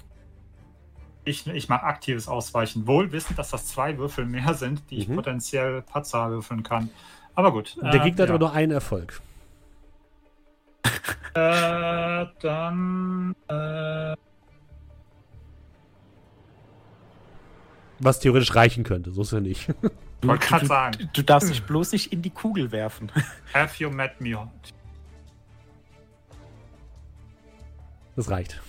ich, 1.24 1.46
ich 1.48 1.70
mache 1.70 1.84
aktives 1.84 2.28
Ausweichen. 2.28 2.88
Wohl 2.88 3.12
wissend, 3.12 3.38
dass 3.38 3.52
das 3.52 3.68
zwei 3.68 3.98
Würfel 3.98 4.26
mehr 4.26 4.54
sind, 4.54 4.90
die 4.90 4.98
ich 5.00 5.08
Mhm. 5.08 5.16
potenziell 5.16 5.82
Patzer 5.82 6.30
würfeln 6.30 6.64
kann. 6.64 6.90
Aber 7.36 7.52
gut. 7.52 7.78
Der 7.82 7.94
äh, 7.94 8.00
Gegner 8.00 8.24
hat 8.24 8.30
ja. 8.30 8.36
aber 8.36 8.40
nur 8.40 8.54
einen 8.54 8.72
Erfolg. 8.72 9.22
Äh, 11.34 12.26
dann. 12.42 13.36
Äh, 13.48 14.16
Was 18.00 18.20
theoretisch 18.20 18.54
reichen 18.56 18.84
könnte, 18.84 19.12
so 19.12 19.22
ist 19.22 19.34
er 19.34 19.42
nicht. 19.42 19.68
Du, 20.20 20.30
wollte 20.30 20.48
gerade 20.48 20.62
du, 20.62 20.68
sagen. 20.68 21.10
du 21.14 21.22
darfst 21.22 21.48
dich 21.48 21.62
bloß 21.68 21.92
nicht 21.92 22.12
in 22.12 22.24
die 22.24 22.32
Kugel 22.32 22.72
werfen. 22.72 23.12
Have 23.54 23.76
you 23.78 23.92
met 23.92 24.20
me? 24.20 24.50
Das 28.16 28.28
reicht. 28.32 28.60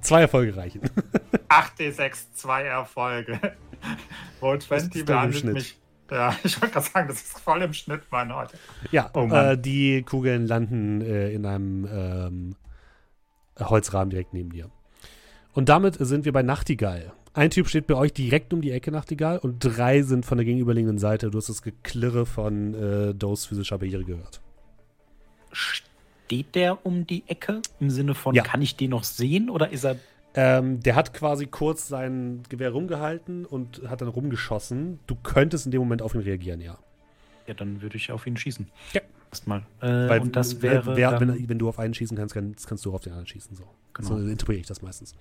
Zwei 0.00 0.22
Erfolge 0.22 0.56
reichen. 0.56 0.80
8d6, 1.50 2.32
zwei 2.32 2.62
Erfolge. 2.62 3.38
Roll 4.40 4.60
20 4.62 4.94
ist 4.94 4.94
doch 4.94 4.98
im 5.00 5.04
behandelt 5.06 5.40
Schnitt. 5.40 5.54
mich. 5.54 5.78
Ja, 6.10 6.34
ich 6.42 6.60
wollte 6.62 6.72
gerade 6.72 6.86
sagen, 6.86 7.08
das 7.08 7.20
ist 7.20 7.38
voll 7.38 7.60
im 7.62 7.72
Schnitt, 7.74 8.02
mein 8.10 8.34
heute. 8.34 8.58
Ja, 8.92 9.10
Oh 9.12 9.28
äh, 9.28 9.58
die 9.58 10.02
Kugeln 10.04 10.46
landen 10.46 11.00
äh, 11.02 11.32
in 11.32 11.44
einem 11.44 11.86
ähm, 11.90 12.56
Holzrahmen 13.58 14.08
direkt 14.08 14.32
neben 14.32 14.50
dir. 14.50 14.70
Und 15.56 15.70
damit 15.70 15.96
sind 15.98 16.26
wir 16.26 16.32
bei 16.32 16.42
Nachtigall. 16.42 17.12
Ein 17.32 17.48
Typ 17.48 17.66
steht 17.68 17.86
bei 17.86 17.94
euch 17.94 18.12
direkt 18.12 18.52
um 18.52 18.60
die 18.60 18.72
Ecke, 18.72 18.90
Nachtigall, 18.90 19.38
und 19.38 19.58
drei 19.60 20.02
sind 20.02 20.26
von 20.26 20.36
der 20.36 20.44
gegenüberliegenden 20.44 20.98
Seite. 20.98 21.30
Du 21.30 21.38
hast 21.38 21.48
das 21.48 21.62
Geklirre 21.62 22.26
von 22.26 22.74
äh, 22.74 23.14
Does 23.14 23.46
physischer 23.46 23.78
Barriere 23.78 24.04
gehört. 24.04 24.42
Steht 25.52 26.54
der 26.54 26.84
um 26.84 27.06
die 27.06 27.24
Ecke? 27.26 27.62
Im 27.80 27.88
Sinne 27.88 28.14
von, 28.14 28.34
Ja. 28.34 28.42
kann 28.42 28.60
ich 28.60 28.76
den 28.76 28.90
noch 28.90 29.04
sehen 29.04 29.48
oder 29.48 29.70
ist 29.70 29.84
er. 29.84 29.96
Ähm, 30.34 30.80
der 30.80 30.94
hat 30.94 31.14
quasi 31.14 31.46
kurz 31.46 31.88
sein 31.88 32.42
Gewehr 32.50 32.72
rumgehalten 32.72 33.46
und 33.46 33.80
hat 33.88 34.02
dann 34.02 34.08
rumgeschossen. 34.08 34.98
Du 35.06 35.14
könntest 35.14 35.64
in 35.64 35.72
dem 35.72 35.80
Moment 35.80 36.02
auf 36.02 36.14
ihn 36.14 36.20
reagieren, 36.20 36.60
ja. 36.60 36.76
Ja, 37.46 37.54
dann 37.54 37.80
würde 37.80 37.96
ich 37.96 38.12
auf 38.12 38.26
ihn 38.26 38.36
schießen. 38.36 38.68
Ja. 38.92 39.00
Erstmal. 39.30 39.60
Äh, 39.80 39.86
Weil, 40.08 40.20
und 40.20 40.34
das 40.36 40.62
wäre. 40.62 40.96
wer, 40.96 41.20
wenn, 41.20 41.48
wenn 41.48 41.58
du 41.58 41.68
auf 41.68 41.78
einen 41.78 41.94
schießen 41.94 42.16
kannst, 42.16 42.34
kannst, 42.34 42.66
kannst 42.66 42.84
du 42.84 42.90
auch 42.90 42.94
auf 42.94 43.00
den 43.02 43.12
anderen 43.12 43.26
schießen. 43.26 43.54
So, 43.56 43.64
Genau. 43.94 44.08
so 44.08 44.16
interpretiere 44.18 44.60
ich 44.60 44.66
das 44.66 44.82
meistens. 44.82 45.14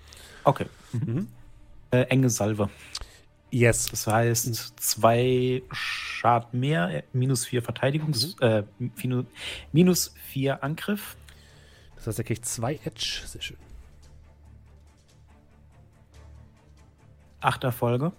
okay. 0.44 0.66
Mhm. 0.92 1.28
Äh, 1.92 2.02
enge 2.04 2.30
Salve. 2.30 2.70
Yes. 3.52 3.86
Das 3.88 4.06
heißt, 4.08 4.80
zwei 4.80 5.62
Schaden 5.72 6.60
mehr, 6.60 6.90
äh, 6.90 7.04
minus 7.14 7.46
vier 7.46 7.62
Verteidigungs. 7.62 8.36
Äh, 8.42 8.64
minu- 8.80 9.26
minus 9.72 10.14
vier 10.26 10.62
Angriff. 10.64 11.16
Das 11.96 12.08
heißt, 12.08 12.20
er 12.20 12.26
kriegt 12.26 12.46
zwei 12.46 12.80
Edge. 12.84 13.22
Sehr 13.26 13.42
schön. 13.42 13.58
Acht 17.40 17.64
Erfolge. 17.64 18.12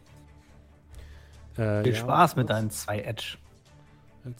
Äh, 1.56 1.82
Viel 1.82 1.92
ja, 1.94 1.98
Spaß 2.00 2.36
mit 2.36 2.48
deinen 2.50 2.70
zwei 2.70 3.00
Edge. 3.00 3.36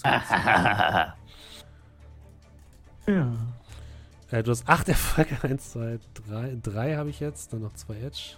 Ja. 3.07 3.33
Äh, 4.31 4.43
du 4.43 4.51
hast 4.51 4.69
acht 4.69 4.89
Erfolge. 4.89 5.37
Eins, 5.43 5.73
zwei, 5.73 5.99
drei. 6.15 6.57
Drei 6.63 6.97
habe 6.97 7.11
ich 7.11 7.21
jetzt. 7.21 7.53
Dann 7.53 7.61
noch 7.63 7.75
zwei 7.75 7.97
Edge. 7.97 8.37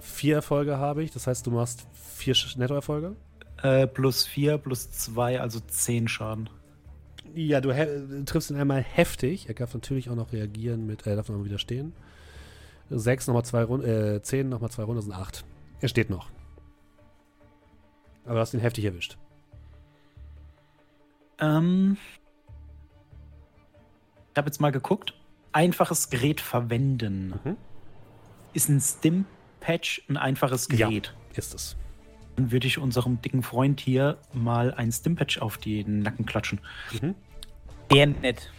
Vier 0.00 0.36
Erfolge 0.36 0.78
habe 0.78 1.02
ich. 1.02 1.10
Das 1.10 1.26
heißt, 1.26 1.46
du 1.46 1.50
machst 1.50 1.86
vier 1.92 2.34
Sch- 2.34 2.58
Nettoerfolge. 2.58 3.16
Äh, 3.62 3.86
plus 3.86 4.26
vier, 4.26 4.58
plus 4.58 4.90
zwei, 4.90 5.40
also 5.40 5.60
zehn 5.60 6.08
Schaden. 6.08 6.48
Ja, 7.34 7.60
du 7.60 7.72
triffst 8.26 8.50
ihn 8.50 8.56
einmal 8.56 8.82
heftig. 8.82 9.48
Er 9.48 9.54
darf 9.54 9.74
natürlich 9.74 10.10
auch 10.10 10.14
noch 10.14 10.32
reagieren 10.32 10.86
mit, 10.86 11.06
er 11.06 11.16
darf 11.16 11.28
noch 11.28 11.38
mal 11.38 11.44
widerstehen. 11.44 11.92
Sechs, 12.90 13.26
nochmal 13.26 13.44
zwei 13.44 13.64
Runden, 13.64 13.88
äh, 13.88 14.22
zehn, 14.22 14.48
nochmal 14.48 14.70
zwei 14.70 14.82
Runden, 14.84 14.96
das 14.98 15.04
sind 15.06 15.14
acht. 15.14 15.44
Er 15.80 15.88
steht 15.88 16.10
noch. 16.10 16.28
Aber 18.24 18.34
du 18.34 18.40
hast 18.40 18.54
ihn 18.54 18.60
heftig 18.60 18.84
erwischt. 18.84 19.16
Ähm, 21.44 21.96
ich 24.32 24.36
habe 24.38 24.48
jetzt 24.48 24.60
mal 24.60 24.72
geguckt. 24.72 25.14
Einfaches 25.52 26.10
Gerät 26.10 26.40
verwenden. 26.40 27.34
Mhm. 27.44 27.56
Ist 28.52 28.68
ein 28.68 28.80
Stim-Patch 28.80 30.02
ein 30.08 30.16
einfaches 30.16 30.68
Ja. 30.72 30.88
Gerät? 30.88 31.14
Ist 31.34 31.54
es. 31.54 31.76
Dann 32.36 32.50
würde 32.50 32.66
ich 32.66 32.78
unserem 32.78 33.20
dicken 33.22 33.42
Freund 33.42 33.80
hier 33.80 34.18
mal 34.32 34.74
ein 34.74 34.90
Stim-Patch 34.90 35.38
auf 35.38 35.58
den 35.58 36.00
Nacken 36.00 36.26
klatschen. 36.26 36.60
Mhm. 37.00 37.14
Der 37.92 38.06
nett. 38.06 38.50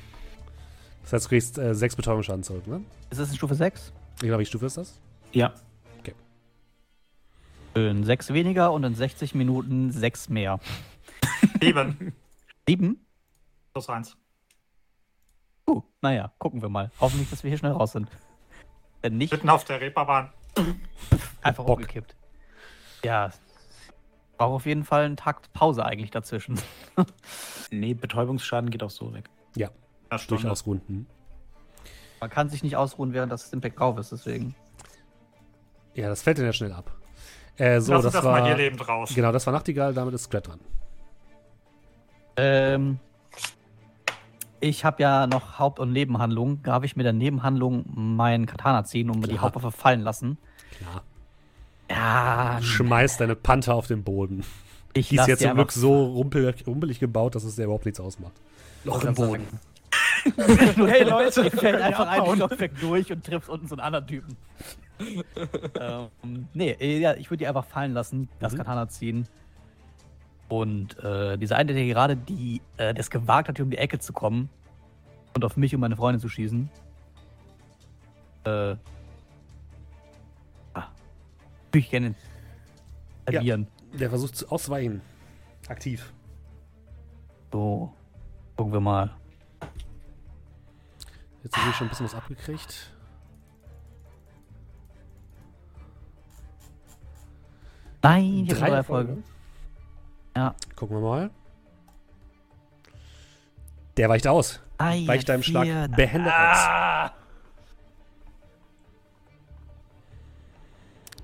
Das 1.04 1.14
heißt, 1.14 1.26
du 1.26 1.30
kriegst 1.30 1.58
äh, 1.58 1.76
sechs 1.76 1.96
Betäubungsschaden 1.96 2.44
zurück, 2.44 2.68
ne? 2.68 2.82
Ist 3.10 3.20
das 3.20 3.30
in 3.30 3.36
Stufe 3.36 3.56
6? 3.56 3.92
Ich 4.16 4.28
glaube, 4.28 4.42
wie 4.42 4.46
Stufe 4.46 4.66
ist 4.66 4.78
das? 4.78 5.00
Ja, 5.34 5.54
Schön. 7.76 8.06
Sechs 8.06 8.32
weniger 8.32 8.72
und 8.72 8.86
in 8.86 8.96
60 8.96 9.36
Minuten 9.36 9.92
sechs 9.92 10.30
mehr. 10.30 10.62
Sieben. 11.62 12.14
Sieben? 12.68 13.06
Plus 13.74 13.90
eins. 13.90 14.18
Uh, 15.68 15.82
naja, 16.02 16.32
gucken 16.40 16.62
wir 16.62 16.70
mal. 16.70 16.92
Hoffentlich, 17.00 17.30
dass 17.30 17.44
wir 17.44 17.50
hier 17.50 17.58
schnell 17.58 17.72
raus 17.72 17.92
sind. 17.92 18.10
Wenn 19.02 19.18
nicht, 19.18 19.32
Mitten 19.32 19.50
auf 19.50 19.64
der 19.66 19.82
Reeperbahn. 19.82 20.32
einfach 21.42 21.64
Bock. 21.66 21.78
umgekippt. 21.78 22.16
Ja. 23.04 23.32
Brauche 24.38 24.56
auf 24.56 24.66
jeden 24.66 24.84
Fall 24.84 25.06
einen 25.06 25.16
Takt 25.18 25.54
Pause 25.54 25.86
eigentlich 25.86 26.12
dazwischen. 26.12 26.60
nee, 27.72 27.94
Betäubungsschaden 27.94 28.70
geht 28.70 28.84
auch 28.84 28.90
so 28.90 29.14
weg. 29.14 29.30
Ja, 29.56 29.70
Ja, 30.12 30.18
Stunde. 30.18 30.42
durchaus 30.44 30.66
runden. 30.66 31.08
Man 32.20 32.30
kann 32.30 32.50
sich 32.50 32.64
nicht 32.64 32.76
ausruhen, 32.76 33.14
während 33.14 33.32
das 33.32 33.54
Impact 33.54 33.80
drauf 33.80 33.98
ist, 33.98 34.12
deswegen. 34.12 34.56
Ja, 35.94 36.10
das 36.10 36.24
fällt 36.24 36.38
dann 36.40 36.46
ja 36.46 36.54
schnell 36.54 36.74
ab. 36.74 36.92
Äh, 37.58 37.80
so, 37.80 37.94
Lass 37.94 38.04
das 38.04 38.14
das 38.14 38.24
mal 38.24 38.42
hier 38.44 38.52
war. 38.52 38.58
lebend 38.58 38.88
raus. 38.88 39.12
Genau, 39.16 39.32
das 39.32 39.46
war 39.46 39.54
Nachtigall, 39.54 39.94
damit 39.94 40.14
ist 40.14 40.24
Scrat 40.24 40.48
dran. 40.48 40.60
Ähm, 42.38 43.00
ich 44.60 44.84
habe 44.86 45.02
ja 45.02 45.28
noch 45.28 45.60
Haupt- 45.60 45.80
und 45.80 45.92
Nebenhandlung. 45.92 46.62
Darf 46.64 46.84
ich 46.84 46.96
mit 46.96 47.06
der 47.06 47.14
Nebenhandlung 47.14 47.86
meinen 47.94 48.46
Katana 48.46 48.84
ziehen 48.84 49.10
und 49.10 49.20
mir 49.20 49.28
die. 49.28 49.40
Hauptwaffe 49.40 49.72
fallen 49.72 50.02
lassen? 50.02 50.38
Klar. 50.78 51.04
Ja, 51.90 52.60
Schmeiß 52.62 53.18
deine 53.18 53.36
Panther 53.36 53.76
auf 53.76 53.88
den 53.88 54.04
Boden. 54.04 54.44
ich 54.94 55.10
Die 55.10 55.18
ist 55.18 55.28
jetzt 55.28 55.44
zum 55.44 55.54
Glück 55.54 55.72
so 55.72 56.06
rumpelig, 56.06 56.66
rumpelig 56.66 57.00
gebaut, 57.00 57.36
dass 57.36 57.44
es 57.44 57.56
dir 57.56 57.66
überhaupt 57.66 57.86
nichts 57.86 58.00
ausmacht. 58.00 58.34
Loch 58.84 59.04
im 59.04 59.14
Boden. 59.14 59.46
hey 60.36 61.04
Leute, 61.04 61.46
ich 61.48 61.54
fällt 61.54 61.80
einfach 61.82 62.08
ein 62.08 62.36
Stockwerk 62.36 62.80
durch 62.80 63.12
und 63.12 63.24
trifft 63.24 63.48
unten 63.50 63.68
so 63.68 63.76
einen 63.76 63.82
anderen 63.82 64.08
Typen. 64.08 64.36
ähm, 65.80 66.48
nee, 66.54 66.72
äh, 66.80 66.98
ja, 67.00 67.14
ich 67.14 67.30
würde 67.30 67.40
die 67.40 67.48
einfach 67.48 67.66
fallen 67.66 67.94
lassen, 67.94 68.30
das 68.40 68.54
Mhm. 68.54 68.58
Katana 68.58 68.88
ziehen. 68.88 69.28
Und 70.48 70.98
äh, 71.04 71.38
diese 71.38 71.56
eine, 71.56 71.74
der 71.74 71.86
gerade 71.86 72.16
die, 72.16 72.62
äh, 72.78 72.94
das 72.94 73.10
gewagt 73.10 73.48
hat, 73.50 73.58
hier 73.58 73.66
um 73.66 73.72
die 73.72 73.78
Ecke 73.78 73.98
zu 74.00 74.14
kommen 74.14 74.50
und 75.34 75.44
auf 75.44 75.58
mich 75.58 75.74
und 75.74 75.82
meine 75.82 75.96
Freundin 75.96 76.20
zu 76.20 76.30
schießen. 76.30 76.70
Äh. 78.46 78.76
Ah. 80.76 80.88
Ich 81.74 81.90
gerne 81.90 82.14
Ja. 83.30 83.40
agieren. 83.40 83.68
Der 83.94 84.10
versucht 84.10 84.36
zu 84.36 84.50
ausweichen. 84.52 85.02
Aktiv. 85.68 86.14
So, 87.52 87.92
gucken 88.56 88.74
wir 88.74 88.82
mal. 88.82 89.16
Jetzt 91.44 91.58
habe 91.58 91.70
ich 91.70 91.76
schon 91.76 91.88
ein 91.88 91.90
bisschen 91.90 92.06
was 92.06 92.16
abgekriegt. 92.16 92.92
Nein, 98.02 98.44
ich 98.46 98.52
habe 98.52 98.60
drei 98.60 98.70
Erfolge. 98.70 99.10
Erfolge. 99.12 99.35
Ja. 100.36 100.56
Gucken 100.76 100.98
wir 100.98 101.02
mal. 101.02 101.30
Der 103.98 104.10
weicht 104.10 104.28
aus. 104.28 104.60
Ei, 104.78 105.08
Weicht 105.08 105.30
deinem 105.30 105.44
Schlag 105.44 105.64
vier. 105.64 105.88
behende 105.96 106.30
Ah! 106.34 107.06
aus. 107.06 107.12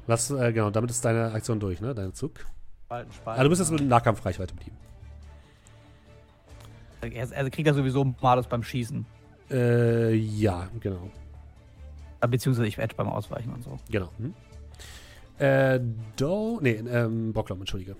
Was, 0.07 0.31
äh, 0.31 0.51
genau, 0.53 0.69
damit 0.69 0.89
ist 0.89 1.03
deine 1.05 1.31
Aktion 1.31 1.59
durch, 1.59 1.79
ne? 1.81 1.93
Dein 1.93 2.13
Zug. 2.13 2.39
Spalten, 2.85 3.11
spalten. 3.11 3.39
Ah, 3.39 3.43
du 3.43 3.49
bist 3.49 3.59
jetzt 3.61 3.71
mit 3.71 3.79
dem 3.81 3.87
Nahkampfreichweite 3.87 4.53
mit 4.55 4.67
ihm. 4.67 4.73
Er, 7.01 7.31
er 7.31 7.49
kriegt 7.49 7.67
ja 7.67 7.73
sowieso 7.73 8.03
Malus 8.21 8.47
beim 8.47 8.63
Schießen. 8.63 9.05
Äh, 9.49 10.13
ja, 10.15 10.67
genau. 10.79 11.09
Beziehungsweise 12.21 12.67
ich 12.67 12.77
Edge 12.77 12.95
beim 12.95 13.09
Ausweichen 13.09 13.51
und 13.53 13.63
so. 13.63 13.77
Genau. 13.89 14.09
Hm. 14.17 14.33
Äh, 15.39 15.79
Do, 16.15 16.59
nee, 16.61 16.71
ähm, 16.75 17.33
Bocklom, 17.33 17.59
entschuldige. 17.59 17.95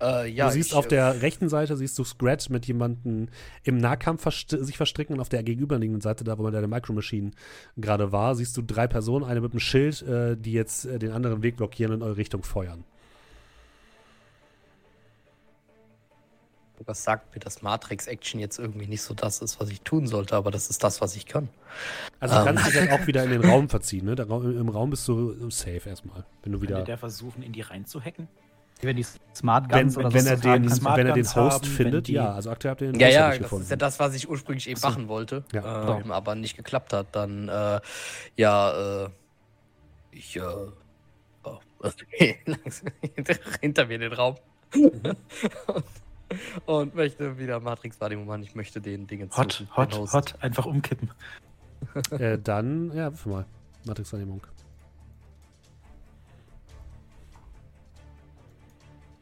Äh, 0.00 0.30
ja, 0.30 0.46
du 0.46 0.52
siehst 0.52 0.70
ich, 0.70 0.74
auf 0.74 0.86
äh, 0.86 0.90
der 0.90 1.22
rechten 1.22 1.48
Seite 1.48 1.76
siehst 1.76 1.98
du 1.98 2.04
Scratch 2.04 2.48
mit 2.48 2.66
jemandem 2.66 3.28
im 3.64 3.78
Nahkampf 3.78 4.22
verst 4.22 4.50
sich 4.50 4.76
verstricken 4.76 5.14
und 5.14 5.20
auf 5.20 5.28
der 5.28 5.42
gegenüberliegenden 5.42 6.00
Seite, 6.00 6.24
da 6.24 6.38
wo 6.38 6.42
man 6.42 6.52
deine 6.52 6.68
Micro 6.68 6.92
Machine 6.92 7.32
gerade 7.76 8.12
war, 8.12 8.34
siehst 8.34 8.56
du 8.56 8.62
drei 8.62 8.86
Personen, 8.86 9.24
eine 9.24 9.40
mit 9.40 9.52
einem 9.52 9.60
Schild, 9.60 10.02
äh, 10.02 10.36
die 10.36 10.52
jetzt 10.52 10.86
äh, 10.86 10.98
den 10.98 11.12
anderen 11.12 11.42
Weg 11.42 11.56
blockieren 11.56 11.92
und 11.92 12.00
in 12.00 12.06
eure 12.06 12.16
Richtung 12.16 12.42
feuern. 12.42 12.84
Was 16.86 17.04
sagt 17.04 17.34
mir, 17.34 17.40
dass 17.40 17.60
Matrix-Action 17.60 18.40
jetzt 18.40 18.58
irgendwie 18.58 18.86
nicht 18.86 19.02
so 19.02 19.12
das 19.12 19.42
ist, 19.42 19.60
was 19.60 19.68
ich 19.68 19.82
tun 19.82 20.06
sollte, 20.06 20.34
aber 20.34 20.50
das 20.50 20.70
ist 20.70 20.82
das, 20.82 21.02
was 21.02 21.14
ich 21.14 21.26
kann. 21.26 21.50
Also 22.20 22.34
du 22.36 22.40
Ähm. 22.40 22.46
kannst 22.46 22.66
dich 22.68 22.80
halt 22.80 22.92
auch 22.92 23.06
wieder 23.06 23.22
in 23.22 23.30
den 23.30 23.44
Raum 23.50 23.68
verziehen, 23.68 24.06
ne? 24.06 24.18
Raum, 24.18 24.58
Im 24.58 24.68
Raum 24.70 24.88
bist 24.88 25.06
du 25.06 25.50
safe 25.50 25.82
erstmal, 25.86 26.24
wenn 26.42 26.52
du 26.52 26.58
Könnte 26.58 26.74
wieder 26.74 26.84
der 26.84 26.96
versuchen, 26.96 27.42
in 27.42 27.52
die 27.52 27.60
reinzuhacken? 27.60 28.28
Wenn 28.82 28.96
die 28.96 29.04
Smart 29.34 29.70
wenn, 29.70 29.82
Guns 29.86 29.96
oder 29.98 30.12
wenn, 30.12 30.22
so 30.22 30.28
er 30.30 30.36
den, 30.36 30.62
kannst. 30.62 30.76
Smart 30.76 30.96
wenn 30.96 31.06
er 31.06 31.12
den 31.14 31.22
Guns 31.24 31.36
Host 31.36 31.54
haben, 31.56 31.66
wenn 31.68 31.76
findet, 31.76 32.08
die- 32.08 32.12
ja. 32.14 32.32
Also 32.32 32.50
aktuell 32.50 32.70
habt 32.70 32.80
ihr 32.80 32.92
den 32.92 33.00
Ja, 33.00 33.06
Host 33.08 33.14
ja, 33.14 33.28
nicht 33.28 33.32
das 33.40 33.42
gefunden. 33.44 33.62
ist 33.64 33.70
ja 33.70 33.76
das, 33.76 34.00
was 34.00 34.14
ich 34.14 34.28
ursprünglich 34.28 34.68
eben 34.68 34.80
so. 34.80 34.88
machen 34.88 35.08
wollte, 35.08 35.44
Ja. 35.52 35.98
ähm, 35.98 36.10
aber 36.12 36.34
nicht 36.34 36.56
geklappt 36.56 36.92
hat. 36.92 37.08
Dann, 37.12 37.48
äh, 37.48 37.80
ja, 38.36 39.04
äh, 39.04 39.08
ich, 40.12 40.36
äh, 40.36 40.42
oh, 41.44 41.58
hinter 43.60 43.86
mir 43.86 43.98
den 43.98 44.12
Raum. 44.12 44.36
Mhm. 44.74 44.90
und, 45.66 45.84
und 46.66 46.94
möchte 46.94 47.38
wieder 47.38 47.60
Matrix-Wahrnehmung 47.60 48.26
machen. 48.26 48.42
Ich 48.44 48.54
möchte 48.54 48.80
den 48.80 49.06
Dingen 49.06 49.30
Hot, 49.36 49.52
suchen, 49.52 49.76
hot, 49.76 50.12
hot. 50.12 50.34
Einfach 50.40 50.64
umkippen. 50.66 51.10
äh, 52.18 52.38
dann, 52.38 52.92
ja, 52.94 53.10
für 53.10 53.28
mal. 53.28 53.46
Matrix-Wahrnehmung. 53.84 54.42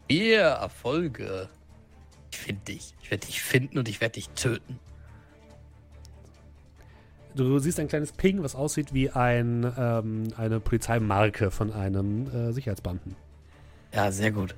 Vier 0.09 0.41
Erfolge. 0.41 1.49
Ich 2.31 2.39
finde 2.39 2.65
dich. 2.65 2.95
Ich 3.03 3.11
werde 3.11 3.27
dich 3.27 3.43
finden 3.43 3.79
und 3.79 3.89
ich 3.89 4.01
werde 4.01 4.15
dich 4.15 4.29
töten. 4.31 4.79
Du 7.35 7.59
siehst 7.59 7.79
ein 7.79 7.89
kleines 7.89 8.13
Ping, 8.13 8.43
was 8.43 8.55
aussieht 8.55 8.93
wie 8.95 9.11
ein, 9.11 9.71
ähm, 9.79 10.29
eine 10.37 10.61
Polizeimarke 10.61 11.51
von 11.51 11.73
einem 11.73 12.27
äh, 12.35 12.53
Sicherheitsbeamten. 12.53 13.15
Ja, 13.95 14.11
sehr 14.11 14.33
gut. 14.33 14.55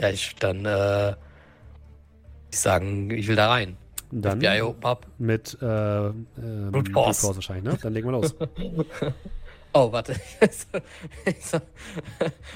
Ja, 0.00 0.10
ich 0.10 0.34
dann, 0.36 0.64
äh, 0.64 1.12
ich 2.50 2.58
sagen, 2.58 3.10
ich 3.10 3.26
will 3.28 3.36
da 3.36 3.48
rein. 3.48 3.76
Dann 4.10 4.40
FBI 4.40 4.74
mit 5.18 5.56
äh, 5.62 6.06
ähm, 6.06 6.26
Brute. 6.70 6.92
Force 6.92 7.24
wahrscheinlich, 7.34 7.64
ne? 7.64 7.78
Dann 7.80 7.94
legen 7.94 8.08
wir 8.08 8.12
los. 8.12 8.34
Oh, 9.74 9.90
warte. 9.92 10.16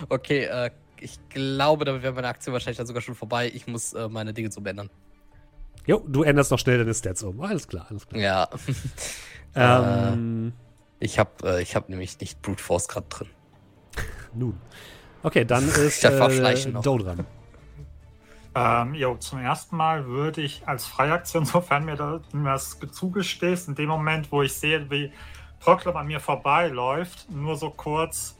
okay, 0.08 0.44
äh, 0.44 0.70
ich 1.00 1.18
glaube, 1.28 1.84
damit 1.84 2.02
wäre 2.02 2.12
meine 2.14 2.28
Aktion 2.28 2.52
wahrscheinlich 2.52 2.78
dann 2.78 2.86
sogar 2.86 3.02
schon 3.02 3.14
vorbei. 3.14 3.50
Ich 3.52 3.66
muss 3.66 3.92
äh, 3.92 4.08
meine 4.08 4.32
Dinge 4.32 4.50
so 4.50 4.60
ändern. 4.62 4.90
jo, 5.86 6.04
du 6.06 6.22
änderst 6.22 6.50
noch 6.50 6.58
schnell 6.58 6.78
deine 6.78 6.94
Stats 6.94 7.22
um. 7.22 7.40
Alles 7.40 7.68
klar, 7.68 7.86
alles 7.90 8.06
klar. 8.06 8.20
Ja. 8.20 8.48
Ähm, 9.58 10.52
Ich 11.00 11.18
habe 11.18 11.30
äh, 11.42 11.62
ich 11.62 11.74
hab 11.76 11.88
nämlich 11.88 12.20
nicht 12.20 12.42
Brute 12.42 12.62
Force 12.62 12.88
gerade 12.88 13.06
drin. 13.08 13.28
nun. 14.34 14.60
Okay, 15.22 15.46
dann 15.46 15.66
ist 15.66 16.04
äh, 16.04 16.30
schleichen 16.30 16.74
noch. 16.74 16.82
Doe 16.82 16.98
dran. 16.98 17.26
Ähm, 18.54 18.92
jo, 18.94 19.16
zum 19.16 19.38
ersten 19.38 19.76
Mal 19.78 20.04
würde 20.06 20.42
ich 20.42 20.62
als 20.68 20.84
Freiaktion, 20.84 21.46
sofern 21.46 21.86
mir 21.86 21.96
da- 21.96 22.20
mir 22.32 22.50
das 22.52 22.78
zugestehst, 22.92 23.68
in 23.68 23.74
dem 23.76 23.88
Moment, 23.88 24.30
wo 24.30 24.42
ich 24.42 24.52
sehe, 24.52 24.90
wie 24.90 25.10
Proclam 25.60 25.96
an 25.96 26.06
mir 26.06 26.20
vorbeiläuft, 26.20 27.30
nur 27.30 27.56
so 27.56 27.70
kurz, 27.70 28.38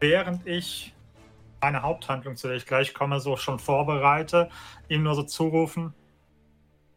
während 0.00 0.46
ich 0.46 0.94
meine 1.60 1.82
Haupthandlung, 1.82 2.36
zu 2.36 2.48
der 2.48 2.56
ich 2.56 2.66
gleich 2.66 2.94
komme, 2.94 3.20
so 3.20 3.36
schon 3.36 3.58
vorbereite, 3.58 4.48
ihm 4.88 5.02
nur 5.02 5.14
so 5.14 5.22
zurufen, 5.24 5.92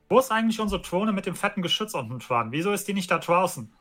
wo 0.10 0.20
ist 0.20 0.32
eigentlich 0.32 0.60
unsere 0.60 0.82
Drohne 0.82 1.14
mit 1.14 1.26
dem 1.26 1.36
fetten 1.36 1.62
Geschütz 1.62 1.94
unten 1.94 2.20
dran? 2.20 2.52
Wieso 2.52 2.74
ist 2.74 2.88
die 2.88 2.94
nicht 2.94 3.10
da 3.10 3.18
draußen? 3.18 3.74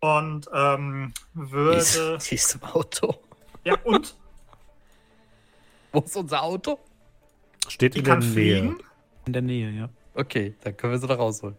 Und 0.00 0.50
ähm, 0.52 1.12
würde... 1.34 2.18
die 2.18 2.34
ist 2.34 2.54
im 2.56 2.64
Auto. 2.64 3.14
Ja, 3.64 3.76
und 3.84 4.16
Wo 5.92 6.00
ist 6.00 6.16
unser 6.16 6.42
Auto? 6.42 6.78
Steht 7.68 7.94
die 7.94 7.98
in 7.98 8.04
der 8.04 8.16
Nähe. 8.16 8.30
fliegen. 8.32 8.78
In 9.26 9.32
der 9.32 9.42
Nähe, 9.42 9.70
ja. 9.70 9.88
Okay, 10.14 10.54
dann 10.62 10.76
können 10.76 10.92
wir 10.92 10.98
sie 10.98 11.06
da 11.06 11.14
rausholen. 11.14 11.56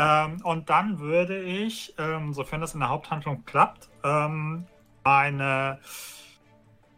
Ähm, 0.00 0.40
und 0.44 0.70
dann 0.70 1.00
würde 1.00 1.42
ich, 1.42 1.92
ähm, 1.98 2.32
sofern 2.32 2.60
das 2.60 2.72
in 2.72 2.80
der 2.80 2.88
Haupthandlung 2.88 3.44
klappt, 3.44 3.88
ähm, 4.04 4.64
eine, 5.02 5.80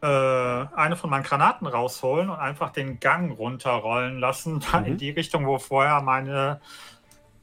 äh, 0.03 0.07
eine 0.07 0.97
von 0.97 1.09
meinen 1.09 1.23
Granaten 1.25 1.67
rausholen 1.67 2.29
und 2.29 2.39
einfach 2.39 2.71
den 2.71 3.01
Gang 3.01 3.37
runterrollen 3.37 4.19
lassen, 4.19 4.61
Mhm. 4.79 4.85
in 4.85 4.97
die 4.99 5.11
Richtung, 5.11 5.47
wo 5.47 5.59
vorher 5.59 6.03
meine 6.03 6.61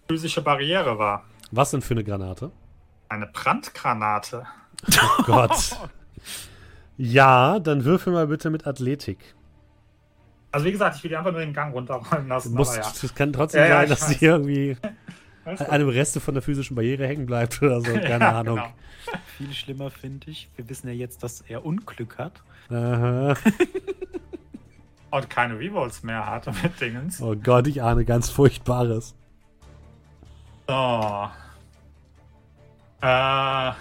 physische 0.08 0.42
Barriere 0.44 1.00
war. 1.00 1.24
Was 1.52 1.72
denn 1.72 1.82
für 1.82 1.96
eine 1.96 2.04
Granate? 2.04 2.52
Eine 3.10 3.26
Brandgranate. 3.28 4.46
Oh 5.02 5.24
Gott. 5.26 5.76
ja, 6.98 7.58
dann 7.60 7.84
würfel 7.84 8.14
mal 8.14 8.28
bitte 8.28 8.50
mit 8.50 8.68
Athletik. 8.68 9.34
Also 10.52 10.66
wie 10.66 10.72
gesagt, 10.72 10.96
ich 10.98 11.04
will 11.04 11.10
die 11.10 11.18
einfach 11.18 11.32
nur 11.32 11.42
den 11.42 11.54
Gang 11.54 11.74
runterrollen 11.74 12.28
lassen. 12.28 12.56
aber 12.58 12.76
ja. 12.76 12.82
Es 12.82 13.16
kann 13.16 13.34
trotzdem 13.34 13.62
Ja, 13.64 13.80
sein, 13.80 13.90
dass 13.90 14.08
sie 14.08 14.24
irgendwie 14.26 14.78
an 15.48 15.68
einem 15.68 15.90
Reste 15.90 16.20
von 16.20 16.34
der 16.34 16.44
physischen 16.44 16.76
Barriere 16.76 17.08
hängen 17.08 17.26
bleibt 17.26 17.62
oder 17.62 17.82
so. 17.82 17.94
Keine 17.94 18.26
Ja, 18.26 18.40
Ahnung. 18.40 18.56
genau. 18.56 18.70
Viel 19.38 19.54
schlimmer 19.54 19.90
finde 19.90 20.30
ich. 20.32 20.50
Wir 20.56 20.68
wissen 20.70 20.88
ja 20.88 20.94
jetzt, 20.94 21.24
dass 21.24 21.42
er 21.42 21.66
Unglück 21.66 22.18
hat. 22.18 22.42
Aha. 22.70 23.34
Und 25.10 25.30
keine 25.30 25.58
Rerolls 25.58 26.04
mehr 26.04 26.26
hatte 26.26 26.52
mit 26.64 26.80
Dingens. 26.82 27.22
Oh 27.22 27.34
Gott, 27.36 27.66
ich 27.68 27.82
ahne 27.82 28.04
ganz 28.04 28.30
Furchtbares. 28.30 29.16
So. 30.68 31.30
Äh, 33.00 33.72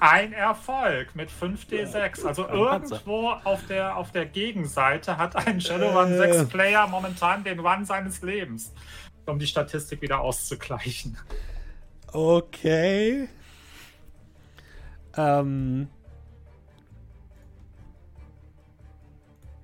ein 0.00 0.32
Erfolg 0.32 1.14
mit 1.14 1.30
5d6. 1.30 2.26
Also 2.26 2.46
irgendwo 2.48 3.30
auf 3.44 3.64
der, 3.68 3.96
auf 3.96 4.10
der 4.10 4.26
Gegenseite 4.26 5.16
hat 5.16 5.36
ein 5.46 5.60
Shadowrun 5.60 6.12
Äh. 6.12 6.32
6 6.32 6.48
Player 6.48 6.86
momentan 6.88 7.44
den 7.44 7.60
Run 7.60 7.84
seines 7.84 8.20
Lebens, 8.22 8.74
um 9.26 9.38
die 9.38 9.46
Statistik 9.46 10.02
wieder 10.02 10.20
auszugleichen. 10.20 11.16
Okay. 12.12 13.28
Ähm, 15.16 15.88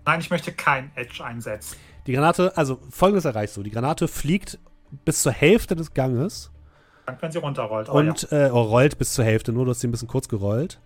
Nein, 0.04 0.20
ich 0.20 0.30
möchte 0.30 0.52
kein 0.52 0.90
Edge 0.96 1.24
einsetzen. 1.24 1.76
die 2.06 2.12
Granate, 2.12 2.56
also 2.56 2.80
folgendes 2.90 3.24
erreichst 3.24 3.56
du. 3.56 3.62
Die 3.62 3.70
Granate 3.70 4.08
fliegt 4.08 4.58
bis 5.04 5.22
zur 5.22 5.32
Hälfte 5.32 5.76
des 5.76 5.94
Ganges 5.94 6.50
Dann 7.06 7.16
wenn 7.20 7.32
sie 7.32 7.38
runterrollt. 7.38 7.88
Aber 7.88 7.98
und 7.98 8.30
äh, 8.32 8.50
oh, 8.52 8.62
rollt 8.62 8.98
bis 8.98 9.14
zur 9.14 9.24
Hälfte, 9.24 9.52
nur 9.52 9.64
du 9.64 9.70
hast 9.70 9.80
sie 9.80 9.88
ein 9.88 9.92
bisschen 9.92 10.08
kurz 10.08 10.28
gerollt. 10.28 10.80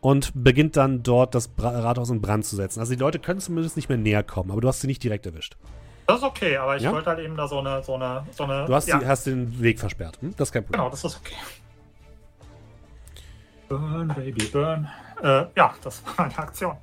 Und 0.00 0.32
beginnt 0.34 0.76
dann 0.76 1.02
dort 1.02 1.34
das 1.34 1.50
Rathaus 1.58 2.10
in 2.10 2.20
Brand 2.20 2.44
zu 2.44 2.54
setzen. 2.54 2.80
Also 2.80 2.92
die 2.94 3.00
Leute 3.00 3.18
können 3.18 3.40
zumindest 3.40 3.76
nicht 3.76 3.88
mehr 3.88 3.98
näher 3.98 4.22
kommen, 4.22 4.50
aber 4.50 4.60
du 4.60 4.68
hast 4.68 4.80
sie 4.80 4.86
nicht 4.86 5.02
direkt 5.02 5.26
erwischt. 5.26 5.56
Das 6.06 6.18
ist 6.18 6.22
okay, 6.24 6.56
aber 6.56 6.76
ich 6.76 6.82
Ja? 6.82 6.92
wollte 6.92 7.10
halt 7.10 7.18
eben 7.20 7.36
da 7.36 7.48
so 7.48 7.58
eine. 7.58 7.82
So 7.82 7.94
eine, 7.94 8.24
so 8.30 8.44
eine 8.44 8.64
Du 8.66 8.74
hast, 8.74 8.86
ja, 8.88 8.98
die, 8.98 9.06
hast 9.06 9.26
den 9.26 9.60
Weg 9.60 9.78
versperrt. 9.80 10.20
Hm? 10.20 10.34
Das 10.36 10.48
ist 10.48 10.52
kein 10.52 10.62
Problem. 10.64 10.80
Genau, 10.80 10.90
das 10.90 11.04
ist 11.04 11.16
okay. 11.16 11.34
Burn, 13.68 14.08
Baby, 14.14 14.46
burn. 14.46 14.88
Äh, 15.22 15.46
ja, 15.56 15.74
das 15.82 16.04
war 16.06 16.26
meine 16.26 16.38
Aktion. 16.38 16.76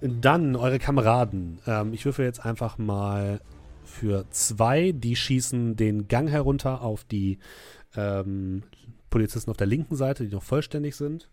Dann 0.00 0.56
eure 0.56 0.78
Kameraden. 0.78 1.60
Ähm, 1.66 1.92
ich 1.94 2.04
würfel 2.04 2.24
jetzt 2.24 2.44
einfach 2.44 2.78
mal 2.78 3.40
für 3.84 4.28
zwei. 4.30 4.92
Die 4.92 5.14
schießen 5.16 5.76
den 5.76 6.08
Gang 6.08 6.28
herunter 6.28 6.82
auf 6.82 7.04
die 7.04 7.38
ähm, 7.96 8.64
Polizisten 9.10 9.50
auf 9.50 9.56
der 9.56 9.68
linken 9.68 9.94
Seite, 9.96 10.26
die 10.26 10.34
noch 10.34 10.42
vollständig 10.42 10.96
sind. 10.96 11.30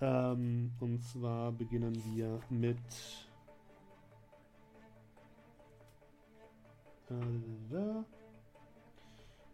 Ähm, 0.00 0.72
und 0.80 1.02
zwar 1.04 1.52
beginnen 1.52 2.00
wir 2.14 2.40
mit 2.48 2.78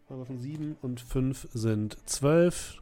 Von 0.07 0.39
7 0.39 0.77
und 0.81 0.99
5 0.99 1.47
sind 1.53 1.97
12. 2.05 2.81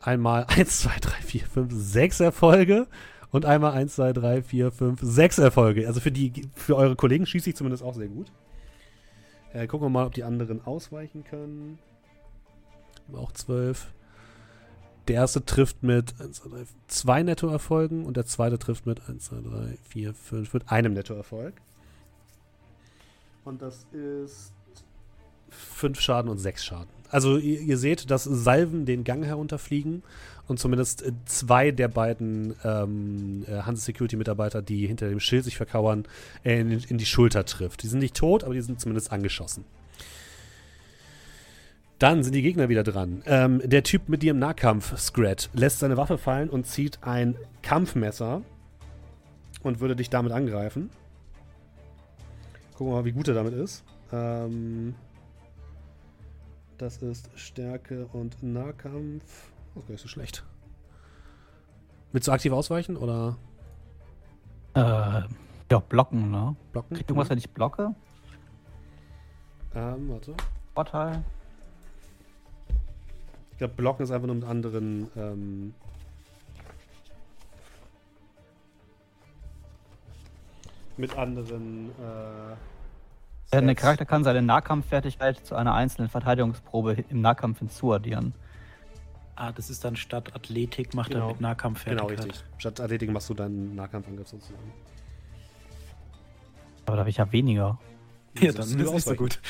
Einmal 0.00 0.44
1, 0.48 0.80
2, 0.80 0.90
3, 1.00 1.10
4, 1.22 1.46
5, 1.46 1.72
6 1.74 2.20
Erfolge. 2.20 2.86
Und 3.30 3.44
einmal 3.44 3.72
1, 3.72 3.94
2, 3.94 4.12
3, 4.12 4.42
4, 4.42 4.72
5, 4.72 5.00
6 5.02 5.38
Erfolge. 5.38 5.86
Also 5.86 6.00
für, 6.00 6.12
die, 6.12 6.48
für 6.54 6.76
eure 6.76 6.96
Kollegen 6.96 7.26
schieße 7.26 7.50
ich 7.50 7.56
zumindest 7.56 7.82
auch 7.82 7.94
sehr 7.94 8.08
gut. 8.08 8.30
Äh, 9.52 9.66
gucken 9.66 9.86
wir 9.86 9.90
mal, 9.90 10.06
ob 10.06 10.14
die 10.14 10.24
anderen 10.24 10.64
ausweichen 10.64 11.24
können. 11.24 11.78
Auch 13.12 13.32
12. 13.32 13.92
Der 15.08 15.16
erste 15.16 15.44
trifft 15.44 15.82
mit 15.82 16.14
1, 16.20 16.42
2, 16.42 16.50
3, 16.50 16.64
2 16.88 17.22
Nettoerfolgen 17.22 18.04
und 18.04 18.16
der 18.16 18.26
zweite 18.26 18.58
trifft 18.58 18.86
mit 18.86 19.08
1, 19.08 19.24
2, 19.24 19.36
3, 19.40 19.78
4, 19.88 20.14
5, 20.14 20.54
mit 20.54 20.70
einem 20.70 20.92
Nettoerfolg. 20.92 21.54
Und 23.44 23.62
das 23.62 23.86
ist 23.92 24.52
5 25.50 26.00
Schaden 26.00 26.30
und 26.30 26.38
6 26.38 26.64
Schaden. 26.64 26.88
Also 27.10 27.38
ihr, 27.38 27.60
ihr, 27.60 27.76
seht, 27.76 28.10
dass 28.10 28.24
Salven 28.24 28.86
den 28.86 29.02
Gang 29.02 29.24
herunterfliegen 29.24 30.02
und 30.46 30.58
zumindest 30.60 31.02
äh, 31.02 31.12
zwei 31.24 31.72
der 31.72 31.88
beiden 31.88 32.54
ähm, 32.64 33.44
äh, 33.48 33.62
Hanse 33.62 33.82
Security 33.82 34.16
Mitarbeiter, 34.16 34.62
die 34.62 34.86
hinter 34.86 35.08
dem 35.08 35.18
Schild 35.20 35.44
sich 35.44 35.56
verkauern, 35.56 36.04
in, 36.44 36.70
in 36.70 36.98
die 36.98 37.06
Schulter 37.06 37.44
trifft. 37.44 37.82
Die 37.82 37.88
sind 37.88 37.98
nicht 37.98 38.16
tot, 38.16 38.44
aber 38.44 38.54
die 38.54 38.60
sind 38.60 38.80
zumindest 38.80 39.10
angeschossen. 39.10 39.64
Dann 41.98 42.22
sind 42.22 42.34
die 42.34 42.42
Gegner 42.42 42.68
wieder 42.68 42.82
dran. 42.82 43.22
Ähm, 43.26 43.60
der 43.64 43.82
Typ 43.82 44.08
mit 44.08 44.22
dir 44.22 44.30
im 44.30 44.38
Nahkampf, 44.38 44.96
Scrat, 44.96 45.50
lässt 45.52 45.80
seine 45.80 45.96
Waffe 45.96 46.16
fallen 46.16 46.48
und 46.48 46.66
zieht 46.66 46.98
ein 47.02 47.36
Kampfmesser 47.62 48.42
und 49.62 49.80
würde 49.80 49.96
dich 49.96 50.08
damit 50.08 50.32
angreifen. 50.32 50.90
Gucken 52.80 52.94
wir 52.94 53.00
mal, 53.00 53.04
wie 53.04 53.12
gut 53.12 53.28
er 53.28 53.34
damit 53.34 53.52
ist. 53.52 53.84
Ähm, 54.10 54.94
das 56.78 56.96
ist 57.02 57.28
Stärke 57.38 58.06
und 58.06 58.42
Nahkampf. 58.42 59.52
Das 59.74 59.82
ist 59.82 59.86
gar 59.86 59.92
nicht 59.92 60.00
so 60.00 60.08
schlecht. 60.08 60.46
Willst 62.12 62.26
du 62.26 62.32
aktiv 62.32 62.52
ausweichen 62.52 62.96
oder? 62.96 63.36
Äh, 64.72 64.80
ja, 65.70 65.78
blocken, 65.90 66.30
ne? 66.30 66.56
Blocken? 66.72 66.96
Kriegt 66.96 67.10
irgendwas, 67.10 67.28
wenn 67.28 67.36
ich 67.36 67.50
blocke? 67.50 67.94
Ähm, 69.74 70.08
warte. 70.08 70.34
Vorteil? 70.74 71.22
Ich 73.52 73.58
glaube, 73.58 73.74
blocken 73.74 74.04
ist 74.04 74.10
einfach 74.10 74.26
nur 74.26 74.36
mit 74.36 74.44
anderen. 74.44 75.10
Ähm, 75.16 75.74
mit 81.00 81.16
anderen. 81.16 81.90
Äh, 83.52 83.60
der 83.60 83.74
Charakter 83.74 84.04
kann 84.04 84.22
seine 84.22 84.42
Nahkampffertigkeit 84.42 85.44
zu 85.44 85.56
einer 85.56 85.74
einzelnen 85.74 86.08
Verteidigungsprobe 86.08 87.04
im 87.08 87.20
Nahkampf 87.20 87.58
hinzuaddieren. 87.58 88.34
Ah, 89.34 89.52
das 89.52 89.70
ist 89.70 89.84
dann 89.84 89.96
statt 89.96 90.36
Athletik 90.36 90.94
macht 90.94 91.10
Genau. 91.10 91.26
er 91.26 91.32
mit 91.32 91.40
Nahkampffertigkeit. 91.40 92.08
Genau, 92.08 92.22
richtig. 92.28 92.44
Statt 92.58 92.80
Athletik 92.80 93.10
machst 93.10 93.30
du 93.30 93.34
deinen 93.34 93.74
Nahkampfangriff 93.74 94.28
sozusagen. 94.28 94.72
Aber 96.86 96.96
da 96.96 97.00
habe 97.00 97.10
ich 97.10 97.16
ja 97.16 97.32
weniger. 97.32 97.78
Ja, 98.38 98.52
dann 98.52 98.62
ist 98.62 98.76
nicht 98.76 99.04
so 99.04 99.14
gut. 99.14 99.40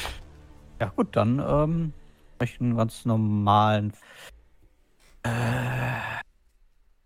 Ja 0.80 0.92
gut, 0.96 1.14
dann 1.16 1.38
ähm, 1.38 1.92
ich 2.42 2.60
einen 2.60 2.76
ganz 2.76 3.04
normalen 3.04 3.92
äh, 5.22 5.30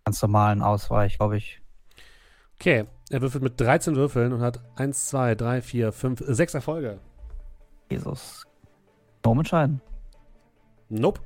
ganz 0.05 0.23
normalen 0.23 0.63
Ausweich, 0.63 1.17
glaube 1.17 1.39
ich. 1.39 1.61
Okay, 2.61 2.85
er 3.11 3.21
würfelt 3.23 3.43
mit 3.43 3.61
13 3.61 3.97
Würfeln 3.97 4.33
und 4.33 4.41
hat 4.41 4.61
1, 4.77 5.09
2, 5.09 5.35
3, 5.35 5.63
4, 5.63 5.93
5, 5.93 6.23
6 6.27 6.55
Erfolge. 6.55 6.99
Jesus. 7.91 8.45
Warum 9.23 9.39
entscheiden? 9.39 9.81
Nope. 10.89 11.21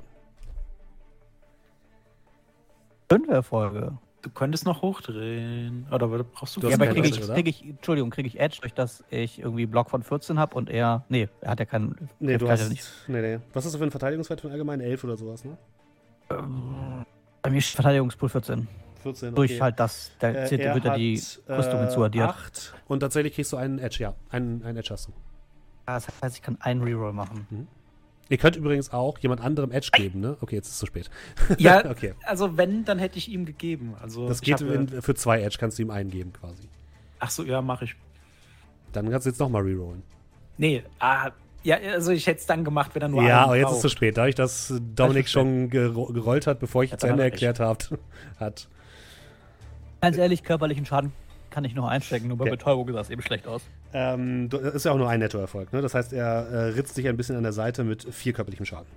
Fünf 3.11 3.27
Erfolge. 3.29 3.97
Du 4.21 4.29
könntest 4.29 4.65
noch 4.65 4.81
hochdrehen. 4.81 5.87
Oder 5.91 6.07
brauchst 6.07 6.55
du 6.57 6.59
Du 6.59 6.67
Ja, 6.67 6.73
hast 6.73 6.81
aber 6.81 6.91
kriege 6.91 7.07
ich, 7.07 7.21
krieg 7.21 7.47
ich, 7.47 7.65
Entschuldigung, 7.65 8.09
kriege 8.09 8.27
ich 8.27 8.39
Edge 8.39 8.57
durch 8.61 8.73
das 8.73 9.03
ich 9.09 9.39
irgendwie 9.39 9.65
Block 9.65 9.89
von 9.89 10.03
14 10.03 10.37
habe 10.37 10.55
und 10.55 10.69
er, 10.69 11.05
nee, 11.07 11.29
er 11.39 11.51
hat 11.51 11.59
ja 11.59 11.65
keinen, 11.65 12.09
Nee, 12.19 12.37
du 12.37 12.49
hast. 12.49 12.61
ja 12.61 12.67
nicht. 12.67 12.85
Nee, 13.07 13.21
nee. 13.21 13.39
Was 13.53 13.65
ist 13.65 13.73
das 13.73 13.79
für 13.79 13.85
ein 13.85 13.91
Verteidigungswert 13.91 14.41
von 14.41 14.51
allgemein? 14.51 14.81
11 14.81 15.03
oder 15.05 15.15
sowas, 15.17 15.45
ne? 15.45 15.57
ähm, 16.29 17.05
bei 17.41 17.49
mir 17.49 17.57
ist 17.59 17.69
Verteidigungspool 17.69 18.27
14. 18.27 18.67
14. 18.99 19.35
Durch 19.35 19.59
halt 19.61 19.79
das, 19.79 20.11
da 20.19 20.29
Äh, 20.31 20.45
zählt, 20.45 20.73
wird 20.75 20.85
ja 20.85 20.95
die 20.95 21.13
Rüstung 21.47 21.79
hinzuaddiert. 21.81 22.29
8 22.29 22.73
und 22.87 22.99
tatsächlich 22.99 23.33
kriegst 23.33 23.51
du 23.53 23.57
einen 23.57 23.79
Edge, 23.79 23.97
ja. 24.03 24.15
Einen, 24.29 24.63
einen 24.63 24.77
Edge 24.77 24.89
hast 24.91 25.07
du. 25.07 25.13
Das 25.85 26.07
heißt, 26.21 26.35
ich 26.37 26.41
kann 26.41 26.57
einen 26.61 26.83
Reroll 26.83 27.13
machen. 27.13 27.67
Ihr 28.29 28.37
könnt 28.37 28.55
übrigens 28.55 28.93
auch 28.93 29.17
jemand 29.17 29.41
anderem 29.41 29.71
Edge 29.71 29.89
geben, 29.91 30.19
ne? 30.19 30.37
Okay, 30.39 30.55
jetzt 30.55 30.67
ist 30.67 30.73
es 30.73 30.79
zu 30.79 30.85
spät. 30.85 31.09
Ja, 31.57 31.83
Okay. 31.89 32.13
also 32.25 32.57
wenn, 32.57 32.85
dann 32.85 32.99
hätte 32.99 33.17
ich 33.17 33.27
ihm 33.29 33.45
gegeben. 33.45 33.95
Also 34.01 34.27
Das 34.27 34.41
geht 34.41 34.61
habe- 34.61 34.71
in, 34.73 35.01
für 35.01 35.15
zwei 35.15 35.41
Edge, 35.41 35.57
kannst 35.59 35.79
du 35.79 35.81
ihm 35.83 35.89
einen 35.89 36.11
geben 36.11 36.31
quasi. 36.33 36.69
Ach 37.19 37.31
so, 37.31 37.43
ja, 37.43 37.61
mache 37.61 37.85
ich. 37.85 37.95
Dann 38.93 39.09
kannst 39.09 39.25
du 39.25 39.31
jetzt 39.31 39.39
nochmal 39.39 39.63
rerollen. 39.63 40.03
Nee, 40.57 40.83
ah, 40.99 41.31
ja, 41.63 41.77
also 41.93 42.11
ich 42.11 42.25
hätte 42.27 42.39
es 42.39 42.45
dann 42.45 42.63
gemacht, 42.63 42.91
wenn 42.93 43.01
er 43.01 43.07
nur 43.09 43.23
Ja, 43.23 43.43
aber 43.45 43.57
jetzt 43.57 43.69
ist 43.71 43.75
es 43.77 43.81
zu 43.81 43.89
spät. 43.89 44.15
Dadurch, 44.17 44.35
dass 44.35 44.73
Dominik 44.95 45.25
ist 45.25 45.31
schon 45.31 45.69
gero 45.69 46.05
gerollt 46.07 46.47
hat, 46.47 46.59
bevor 46.59 46.83
ich 46.83 46.91
Ja, 46.91 46.97
zu 46.97 47.07
Ende 47.07 47.23
er 47.23 47.31
erklärt 47.31 47.59
hat. 48.39 48.69
Ganz 50.01 50.17
ehrlich, 50.17 50.43
körperlichen 50.43 50.85
Schaden 50.85 51.11
kann 51.49 51.65
ich 51.65 51.73
noch 51.75 51.87
einstecken, 51.87 52.27
nur 52.27 52.37
bei 52.37 52.43
Okay. 52.43 52.51
Betäubung 52.51 52.91
sah 52.93 53.01
es 53.01 53.09
eben 53.09 53.21
schlecht 53.21 53.47
aus. 53.47 53.63
Ähm, 53.91 54.49
ist 54.73 54.85
ja 54.85 54.91
auch 54.91 54.97
nur 54.97 55.09
ein 55.09 55.19
Nettoerfolg. 55.19 55.73
Ne? 55.73 55.81
Das 55.81 55.93
heißt, 55.95 56.13
er 56.13 56.25
äh, 56.47 56.57
ritzt 56.69 56.95
dich 56.95 57.07
ein 57.07 57.17
bisschen 57.17 57.35
an 57.35 57.43
der 57.43 57.53
Seite 57.53 57.83
mit 57.83 58.03
vier 58.13 58.33
körperlichem 58.33 58.65
Schaden. 58.65 58.87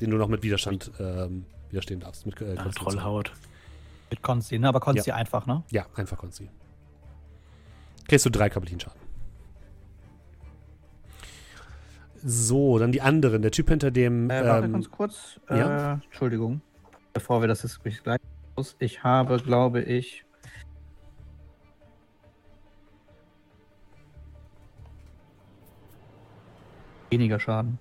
Den 0.00 0.10
du 0.10 0.16
noch 0.16 0.28
mit 0.28 0.42
Widerstand 0.42 0.90
ähm, 0.98 1.44
widerstehen 1.70 2.00
darfst. 2.00 2.26
Mit, 2.26 2.40
äh, 2.40 2.56
Ah. 2.58 2.68
Trollhaut. 2.74 3.32
Mit 4.10 4.20
Konsti, 4.20 4.58
ne? 4.58 4.68
Aber 4.68 4.80
Konsti 4.80 5.12
einfach, 5.12 5.46
ne? 5.46 5.62
Ja, 5.70 5.86
einfach 5.94 6.18
Konsti. 6.18 6.50
Kriegst 8.08 8.26
du 8.26 8.30
drei 8.30 8.50
körperlichen 8.50 8.80
Schaden. 8.80 9.00
So, 12.24 12.78
dann 12.78 12.92
die 12.92 13.00
anderen. 13.00 13.42
Der 13.42 13.50
Typ 13.50 13.68
hinter 13.68 13.90
dem. 13.90 14.30
Äh, 14.30 14.44
warte 14.46 14.66
ähm, 14.66 14.72
ganz 14.72 14.90
kurz. 14.90 15.40
ja? 15.48 15.94
Äh, 15.94 15.98
Entschuldigung. 16.04 16.60
Bevor 17.12 17.40
wir 17.40 17.48
das 17.48 17.62
jetzt 17.62 17.82
gleich 17.82 18.20
los. 18.56 18.76
Ich 18.78 19.02
habe, 19.02 19.38
glaube 19.38 19.82
ich. 19.82 20.24
Weniger 27.12 27.38
Schaden. 27.38 27.78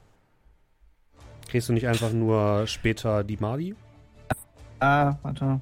kriegst 1.48 1.70
du 1.70 1.74
nicht 1.74 1.88
einfach 1.88 2.12
nur 2.12 2.68
später 2.68 3.24
die 3.24 3.38
Mali? 3.38 3.76
Ah, 4.80 5.16
warte. 5.22 5.62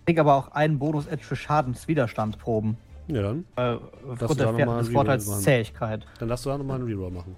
Ich 0.00 0.06
krieg 0.06 0.18
aber 0.18 0.34
auch 0.34 0.48
einen 0.48 0.78
Bonus-Edge 0.78 1.24
für 1.24 1.36
Schadenswiderstandsproben. 1.36 2.76
Ja, 3.08 3.22
dann. 3.22 3.44
Äh, 3.56 3.76
aufgrund 4.08 4.40
da 4.40 4.52
der 4.52 4.78
des 4.78 4.88
Vorteils 4.88 5.26
machen. 5.26 5.40
Zähigkeit. 5.40 6.06
Dann 6.18 6.28
darfst 6.28 6.44
du 6.44 6.50
da 6.50 6.58
nochmal 6.58 6.78
einen 6.78 6.86
Reroll 6.86 7.10
machen. 7.10 7.36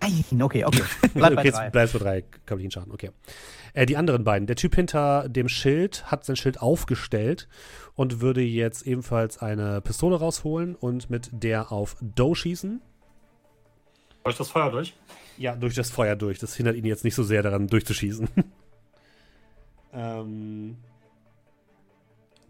Nein, 0.00 0.42
okay, 0.42 0.64
okay. 0.64 0.82
Bleib 1.14 1.34
bei 1.34 1.40
okay, 1.40 1.50
drei. 1.50 1.64
jetzt 1.64 1.72
bleibst 1.72 1.94
du 1.94 1.98
bei 1.98 2.04
drei 2.04 2.22
körperlichen 2.46 2.70
Schaden. 2.70 2.92
Okay. 2.92 3.10
Äh, 3.74 3.86
die 3.86 3.96
anderen 3.96 4.24
beiden. 4.24 4.46
Der 4.46 4.56
Typ 4.56 4.74
hinter 4.74 5.28
dem 5.28 5.48
Schild 5.48 6.10
hat 6.10 6.24
sein 6.24 6.36
Schild 6.36 6.60
aufgestellt 6.60 7.48
und 7.94 8.20
würde 8.20 8.42
jetzt 8.42 8.86
ebenfalls 8.86 9.38
eine 9.38 9.80
Pistole 9.80 10.16
rausholen 10.16 10.74
und 10.74 11.10
mit 11.10 11.30
der 11.32 11.72
auf 11.72 11.96
Doe 12.00 12.34
schießen. 12.34 12.80
Durch 14.24 14.36
das 14.36 14.50
Feuer 14.50 14.70
durch? 14.70 14.94
Ja, 15.38 15.56
durch 15.56 15.74
das 15.74 15.90
Feuer 15.90 16.16
durch. 16.16 16.38
Das 16.38 16.54
hindert 16.54 16.76
ihn 16.76 16.84
jetzt 16.84 17.04
nicht 17.04 17.14
so 17.14 17.22
sehr 17.22 17.42
daran, 17.42 17.66
durchzuschießen. 17.66 18.28
ähm, 19.94 20.76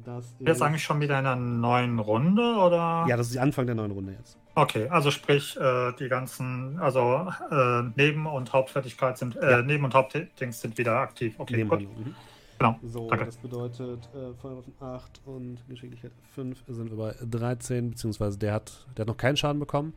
das 0.05 0.35
Jetzt 0.39 0.57
ist, 0.57 0.63
eigentlich 0.63 0.83
schon 0.83 1.01
wieder 1.01 1.19
in 1.19 1.27
einer 1.27 1.37
neuen 1.37 1.99
Runde, 1.99 2.43
oder? 2.43 3.05
ja, 3.09 3.17
das 3.17 3.29
ist 3.29 3.35
der 3.35 3.43
Anfang 3.43 3.67
der 3.67 3.75
neuen 3.75 3.93
Runde 3.93 4.13
jetzt. 4.13 4.40
Okay, 4.55 4.89
also 4.89 5.11
sprich, 5.11 5.57
äh, 5.57 5.93
die 5.99 6.09
ganzen, 6.09 6.79
also 6.81 7.29
äh, 7.51 7.83
Neben- 7.95 8.27
und 8.27 8.53
Hauptfertigkeit 8.53 9.17
sind, 9.17 9.37
äh, 9.37 9.51
Ja. 9.51 9.63
Neben- 9.63 9.85
und 9.85 9.95
Hauptdings 9.95 10.61
sind 10.61 10.77
wieder 10.77 10.97
aktiv. 10.97 11.35
Okay, 11.39 11.63
gut. 11.63 11.79
Nebenhandlung. 11.81 12.05
Mhm. 12.07 12.15
Genau. 12.59 12.79
So, 12.83 13.09
Danke. 13.09 13.25
das 13.25 13.37
bedeutet 13.39 14.07
äh, 14.15 14.35
Feuerwaffen 14.43 14.75
8 14.81 15.21
und 15.25 15.59
Geschicklichkeit 15.69 16.13
5 16.35 16.63
sind 16.69 16.91
wir 16.91 16.97
bei 16.99 17.15
13, 17.25 17.91
beziehungsweise 17.91 18.39
der 18.39 18.53
hat, 18.53 18.87
der 18.97 19.05
hat 19.05 19.09
noch 19.09 19.17
keinen 19.17 19.39
Schaden 19.39 19.59
bekommen. 19.61 19.95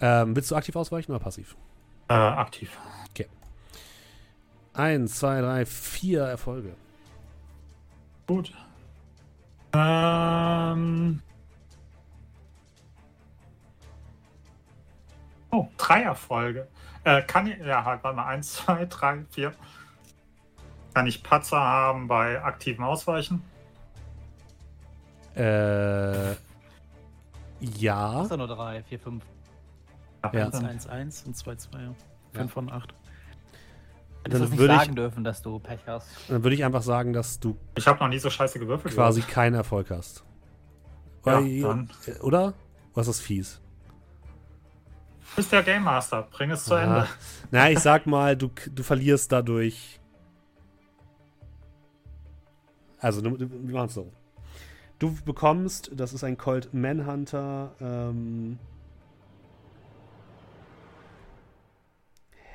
Ähm, 0.00 0.34
willst 0.34 0.50
du 0.50 0.56
aktiv 0.56 0.74
ausweichen 0.74 1.12
oder 1.12 1.20
passiv? 1.20 1.54
Äh, 2.08 2.14
aktiv. 2.14 2.76
Eins, 4.76 5.20
zwei, 5.20 5.40
drei, 5.40 5.64
vier 5.66 6.22
Erfolge. 6.22 6.74
Gut. 8.26 8.52
Ähm. 9.72 11.22
Oh, 15.54 15.68
drei 15.76 16.02
Erfolge. 16.02 16.66
Äh, 17.04 17.22
kann 17.22 17.46
ich, 17.46 17.56
ja, 17.58 17.84
halt, 17.84 18.02
warte 18.02 18.16
mal, 18.16 18.26
eins, 18.26 18.54
zwei, 18.54 18.86
drei, 18.86 19.24
vier. 19.30 19.52
Kann 20.94 21.06
ich 21.06 21.22
Patzer 21.22 21.60
haben 21.60 22.08
bei 22.08 22.42
aktivem 22.42 22.82
Ausweichen? 22.84 23.42
Äh, 25.36 26.32
Ja. 27.60 28.12
Hast 28.14 28.30
du 28.30 28.36
nur 28.36 28.46
drei, 28.48 28.82
vier, 28.82 28.98
fünf. 28.98 29.24
Ja. 30.24 30.30
1, 30.46 30.54
1, 30.64 30.86
1 30.88 31.22
und 31.26 31.36
2, 31.36 31.54
2. 31.56 31.78
5 32.32 32.52
von 32.52 32.70
8. 32.72 32.92
Hättest 32.92 32.94
Dann 34.24 34.32
du 34.32 34.38
nicht 34.48 34.58
würde 34.58 34.74
ich- 34.74 34.80
sagen 34.80 34.96
dürfen, 34.96 35.22
dass 35.24 35.42
du 35.42 35.58
Pech 35.58 35.80
hast. 35.86 36.08
Dann 36.28 36.42
würde 36.42 36.54
ich 36.56 36.64
einfach 36.64 36.82
sagen, 36.82 37.12
dass 37.12 37.38
du 37.40 37.56
Ich 37.76 37.86
habe 37.86 37.98
noch 38.00 38.08
nie 38.08 38.18
so 38.18 38.30
scheiße 38.30 38.58
gewürfelt. 38.58 38.94
quasi 38.94 39.20
keinen 39.20 39.54
Erfolg 39.54 39.90
hast. 39.90 40.24
Ja, 41.26 41.34
Weil- 41.34 41.60
dann. 41.60 41.90
äh, 42.06 42.18
Oder? 42.20 42.54
Was 42.94 43.08
ist 43.08 43.20
fies? 43.20 43.60
Du 45.34 45.36
bist 45.42 45.50
der 45.50 45.64
Game 45.64 45.82
Master. 45.82 46.22
Bring 46.30 46.50
es 46.52 46.64
zu. 46.64 46.74
Ende. 46.74 47.08
Na, 47.50 47.68
ich 47.68 47.80
sag 47.80 48.06
mal, 48.06 48.36
du, 48.36 48.50
du 48.72 48.82
verlierst 48.84 49.32
dadurch. 49.32 49.98
Also, 53.00 53.20
du- 53.20 53.36
du- 53.36 53.50
wir 53.50 53.74
machen 53.74 53.88
es 53.88 53.94
so. 53.94 54.12
Du 55.00 55.12
bekommst, 55.24 55.90
das 55.92 56.12
ist 56.12 56.22
ein 56.22 56.38
Colt 56.38 56.72
Manhunter. 56.72 57.72
Ähm, 57.80 58.58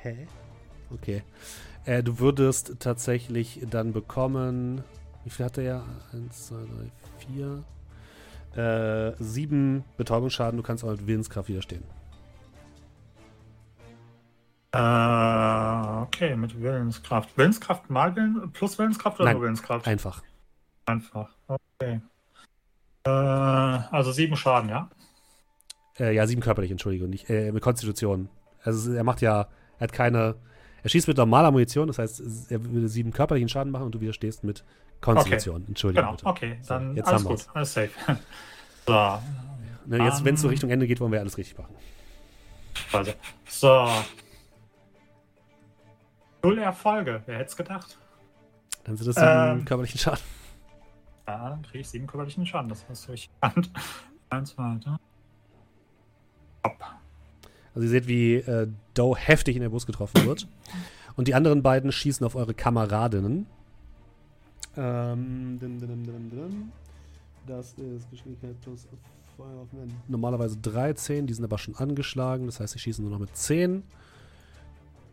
hä? 0.02 0.26
Okay. 0.90 1.22
Äh, 1.84 2.02
du 2.02 2.18
würdest 2.18 2.76
tatsächlich 2.78 3.60
dann 3.70 3.92
bekommen. 3.92 4.82
Wie 5.24 5.30
viel 5.30 5.44
hat 5.44 5.58
er 5.58 5.64
ja? 5.64 5.84
Eins, 6.14 6.46
zwei, 6.46 6.56
drei, 6.64 6.90
vier. 7.26 7.62
Äh, 8.56 9.12
sieben 9.22 9.84
Betäubungsschaden. 9.98 10.56
Du 10.56 10.62
kannst 10.62 10.82
auch 10.82 10.90
mit 10.92 11.06
Willenskraft 11.06 11.48
widerstehen. 11.50 11.84
Äh, 14.72 16.02
okay, 16.02 16.36
mit 16.36 16.60
Willenskraft. 16.60 17.36
Willenskraft 17.36 17.90
mal 17.90 18.14
Willen, 18.14 18.52
plus 18.52 18.78
Willenskraft 18.78 19.18
oder 19.18 19.26
Nein, 19.26 19.34
nur 19.36 19.42
Willenskraft? 19.42 19.86
Einfach. 19.86 20.22
Einfach. 20.86 21.30
Okay. 21.48 22.00
Äh, 23.04 23.10
also 23.10 24.12
sieben 24.12 24.36
Schaden, 24.36 24.68
ja? 24.70 24.88
Äh, 25.98 26.14
ja, 26.14 26.26
sieben 26.26 26.40
körperlich, 26.40 26.70
Entschuldigung, 26.70 27.10
nicht 27.10 27.28
äh, 27.30 27.50
mit 27.52 27.62
Konstitution. 27.62 28.28
Also 28.62 28.92
er 28.92 29.04
macht 29.04 29.20
ja, 29.22 29.48
er 29.78 29.80
hat 29.80 29.92
keine, 29.92 30.36
er 30.82 30.88
schießt 30.90 31.08
mit 31.08 31.16
normaler 31.16 31.50
Munition, 31.50 31.88
das 31.88 31.98
heißt, 31.98 32.50
er 32.50 32.64
würde 32.64 32.88
sieben 32.88 33.12
körperlichen 33.12 33.48
Schaden 33.48 33.72
machen 33.72 33.86
und 33.86 33.94
du 33.94 34.00
widerstehst 34.00 34.44
mit 34.44 34.64
Konstitution. 35.00 35.64
Entschuldigung 35.66 36.16
Genau, 36.16 36.16
bitte. 36.16 36.26
okay. 36.26 36.58
So, 36.62 36.74
Dann 36.74 36.94
jetzt 36.96 37.08
alles 37.08 37.24
haben 37.24 37.28
gut, 37.30 37.46
alles 37.54 37.72
safe. 37.74 37.90
so, 38.86 39.18
Ne, 39.86 40.04
jetzt, 40.04 40.24
wenn 40.24 40.34
es 40.34 40.42
so. 40.42 40.48
Richtung 40.48 40.70
Ende 40.70 40.86
geht, 40.86 41.00
wollen 41.00 41.10
wir 41.10 41.20
alles 41.20 41.38
richtig 41.38 41.58
machen. 41.58 41.74
also. 42.92 43.12
So. 43.48 43.88
Null 46.42 46.58
Erfolge, 46.58 47.22
wer 47.26 47.38
hätte 47.38 47.50
es 47.50 47.56
gedacht? 47.56 47.98
Dann 48.84 48.96
sind 48.96 49.06
das 49.08 49.16
sieben 49.16 49.60
Ähm. 49.60 49.64
körperlichen 49.64 49.98
Schaden. 49.98 50.24
Ja, 51.26 51.50
dann 51.50 51.62
kriege 51.62 51.80
ich 51.80 51.88
sieben 51.88 52.06
körperlichen 52.06 52.46
Schaden, 52.46 52.68
das 52.68 52.84
hast 52.88 53.06
du 53.06 53.12
richtig 53.12 53.30
erkannt. 53.40 53.70
Eins, 54.30 54.50
zwei, 54.50 54.76
drei. 54.82 54.96
Hopp. 56.64 56.84
Also 57.74 57.86
ihr 57.86 57.90
seht, 57.90 58.06
wie 58.08 58.36
äh, 58.36 58.68
Doe 58.94 59.16
heftig 59.16 59.56
in 59.56 59.62
der 59.62 59.68
Brust 59.68 59.86
getroffen 59.86 60.26
wird. 60.26 60.48
Und 61.16 61.28
die 61.28 61.34
anderen 61.34 61.62
beiden 61.62 61.92
schießen 61.92 62.24
auf 62.24 62.34
eure 62.34 62.54
Kameradinnen. 62.54 63.46
Ähm, 64.76 65.58
dim, 65.60 65.78
dim, 65.78 65.88
dim, 65.88 66.04
dim, 66.04 66.30
dim. 66.30 66.72
Das 67.46 67.72
ist 67.74 68.10
Geschwindigkeit 68.10 68.60
plus 68.60 68.86
Feuer 69.36 69.60
auf 69.60 69.68
normalerweise 70.08 70.56
13, 70.58 71.26
die 71.26 71.34
sind 71.34 71.44
aber 71.44 71.58
schon 71.58 71.74
angeschlagen, 71.76 72.46
das 72.46 72.60
heißt, 72.60 72.74
sie 72.74 72.78
schießen 72.78 73.02
nur 73.02 73.12
noch 73.12 73.18
mit 73.18 73.34
10. 73.36 73.82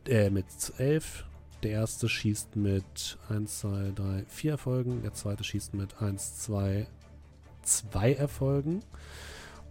Äh, 0.07 0.29
mit 0.29 0.45
11. 0.77 1.25
Der 1.63 1.71
erste 1.71 2.07
schießt 2.07 2.55
mit 2.55 3.17
1, 3.29 3.59
2, 3.59 3.91
3, 3.95 4.23
4 4.27 4.51
Erfolgen. 4.51 5.01
Der 5.01 5.13
zweite 5.13 5.43
schießt 5.43 5.73
mit 5.73 6.01
1, 6.01 6.39
2, 6.39 6.87
2 7.63 8.13
Erfolgen. 8.13 8.83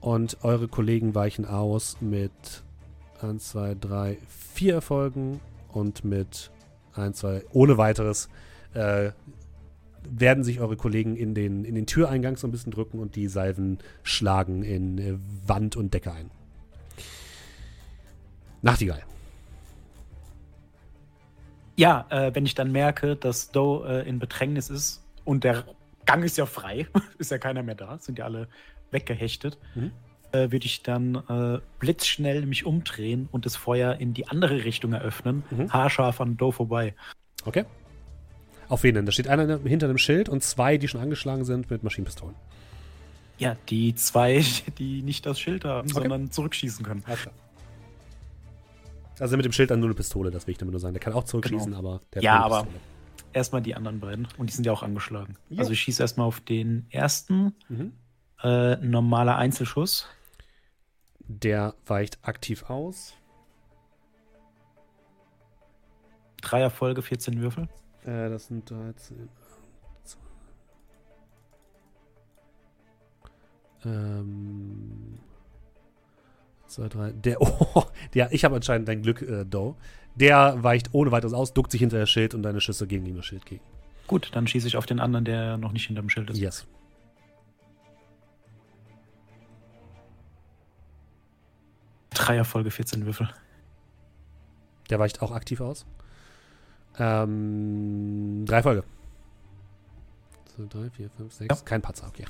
Und 0.01 0.39
eure 0.43 0.69
Kollegen 0.69 1.15
weichen 1.15 1.47
aus 1.47 1.99
mit 2.01 2.33
1, 3.23 3.51
2, 3.51 3.77
3, 3.81 4.19
4 4.55 4.75
Erfolgen 4.75 5.41
und 5.73 6.05
mit 6.05 6.51
1, 6.95 7.19
2, 7.19 7.45
ohne 7.53 7.79
weiteres 7.79 8.29
äh, 8.75 9.13
werden 10.09 10.45
sich 10.45 10.61
eure 10.61 10.77
Kollegen 10.77 11.17
in 11.17 11.35
den, 11.35 11.65
in 11.65 11.75
den 11.75 11.87
Türeingang 11.87 12.37
so 12.37 12.47
ein 12.47 12.53
bisschen 12.53 12.73
drücken 12.73 12.99
und 12.99 13.17
die 13.17 13.29
Salven 13.29 13.79
schlagen 14.03 14.63
in 14.63 14.99
äh, 14.99 15.15
Wand 15.47 15.77
und 15.77 15.95
Decke 15.95 16.13
ein. 16.13 16.31
Nachtigall. 18.63 19.03
Ja, 21.77 22.07
äh, 22.11 22.35
wenn 22.35 22.47
ich 22.47 22.55
dann 22.55 22.73
merke, 22.73 23.17
dass 23.17 23.51
Doe 23.51 23.87
äh, 24.05 24.09
in 24.09 24.19
Bedrängnis 24.19 24.71
ist 24.71 25.03
und 25.25 25.45
der 25.45 25.65
Gang 26.07 26.25
ist 26.25 26.37
ja 26.39 26.47
frei, 26.47 26.87
ist 27.19 27.31
ja 27.31 27.39
keiner 27.39 27.63
mehr 27.63 27.75
da, 27.75 27.99
sind 27.99 28.19
ja 28.19 28.25
alle 28.25 28.49
weggehechtet, 28.91 29.59
Mhm. 29.75 29.91
äh, 30.33 30.51
würde 30.53 30.65
ich 30.67 30.83
dann 30.83 31.17
äh, 31.29 31.61
blitzschnell 31.79 32.47
mich 32.47 32.65
umdrehen 32.65 33.29
und 33.31 33.45
das 33.47 33.57
Feuer 33.57 33.95
in 33.97 34.15
die 34.15 34.27
andere 34.29 34.65
Richtung 34.65 34.93
eröffnen, 34.93 35.43
Mhm. 35.51 35.73
haarscharf 35.73 36.21
an 36.21 36.37
Doe 36.37 36.53
vorbei. 36.53 36.95
Okay. 37.45 37.65
Auf 38.69 38.83
wen 38.83 38.95
denn? 38.95 39.07
Da 39.07 39.13
steht 39.13 39.29
einer 39.29 39.59
hinter 39.61 39.87
einem 39.89 39.99
Schild 39.99 40.29
und 40.29 40.43
zwei, 40.43 40.77
die 40.79 40.89
schon 40.89 41.01
angeschlagen 41.01 41.45
sind 41.45 41.71
mit 41.71 41.83
Maschinenpistolen. 41.85 42.35
Ja, 43.39 43.57
die 43.69 43.95
zwei, 43.95 44.43
die 44.79 45.03
nicht 45.03 45.27
das 45.27 45.39
Schild 45.39 45.65
haben, 45.65 45.89
sondern 45.89 46.31
zurückschießen 46.31 46.85
können. 46.85 47.03
Alles 47.07 47.23
klar. 47.23 47.35
Also 49.19 49.37
mit 49.37 49.45
dem 49.45 49.53
Schild 49.53 49.71
dann 49.71 49.81
nur 49.81 49.89
eine 49.89 49.95
Pistole, 49.95 50.31
das 50.31 50.47
will 50.47 50.53
ich 50.53 50.59
damit 50.59 50.73
nur 50.73 50.81
sagen. 50.81 50.95
Der 50.95 51.01
kann 51.01 51.13
auch 51.13 51.25
zurückschießen, 51.25 51.75
aber 51.75 52.03
der 52.13 52.21
hat 52.21 52.25
Ja, 52.25 52.45
aber-. 52.45 52.67
Erstmal 53.33 53.61
die 53.61 53.75
anderen 53.75 54.01
beiden. 54.01 54.29
Und 54.39 54.49
die 54.49 54.55
sind 54.55 54.65
ja 54.65 54.73
auch 54.73 54.83
angeschlagen. 54.83 55.37
Jo. 55.51 55.59
Also 55.59 55.73
ich 55.73 55.81
schieße 55.81 56.03
erstmal 56.03 56.27
auf 56.27 56.41
den 56.41 56.87
ersten. 56.91 57.55
Mhm. 57.69 57.93
Äh, 58.43 58.77
normaler 58.77 59.37
Einzelschuss. 59.37 60.07
Der 61.19 61.75
weicht 61.85 62.19
aktiv 62.23 62.71
aus. 62.71 63.15
Drei 66.41 66.61
Erfolge, 66.61 67.03
14 67.03 67.41
Würfel. 67.41 67.69
Äh, 68.05 68.31
das 68.31 68.47
sind 68.47 68.71
13. 68.71 69.29
Ähm. 73.85 75.19
2, 76.77 76.89
3. 76.89 77.13
Der, 77.13 77.41
oh, 77.41 77.85
der, 78.15 78.33
ich 78.33 78.45
habe 78.45 78.57
anscheinend 78.57 78.89
dein 78.89 79.03
Glück, 79.03 79.23
äh, 79.23 79.45
Doe. 79.45 79.75
Der 80.15 80.63
weicht 80.63 80.91
ohne 80.93 81.11
weiteres 81.11 81.33
aus, 81.33 81.53
duckt 81.53 81.73
sich 81.73 81.81
hinter 81.81 81.99
das 81.99 82.11
Schild 82.11 82.35
und 82.35 82.43
deine 82.43 82.61
Schüsse 82.61 82.87
gehen 82.87 83.05
gegen 83.05 83.17
das 83.17 83.27
Schild 83.27 83.45
gegen. 83.45 83.63
Gut, 84.07 84.31
dann 84.33 84.47
schieße 84.47 84.67
ich 84.67 84.77
auf 84.77 84.87
den 84.87 85.01
anderen, 85.01 85.25
der 85.25 85.57
noch 85.57 85.73
nicht 85.73 85.87
hinterm 85.87 86.09
Schild 86.09 86.31
ist. 86.31 86.39
Yes. 86.39 86.67
Drei 92.11 92.37
Erfolge, 92.37 92.71
14 92.71 93.05
Würfel. 93.05 93.29
Der 94.89 94.99
weicht 94.99 95.21
auch 95.21 95.33
aktiv 95.33 95.61
aus. 95.61 95.85
Ähm, 96.99 98.45
drei 98.47 98.63
Folge. 98.63 98.85
2, 100.57 100.65
3, 100.69 100.91
4, 100.91 101.11
5, 101.11 101.33
6. 101.33 101.61
Ja. 101.61 101.65
Kein 101.67 101.83
Patzer, 101.83 102.07
okay. 102.07 102.25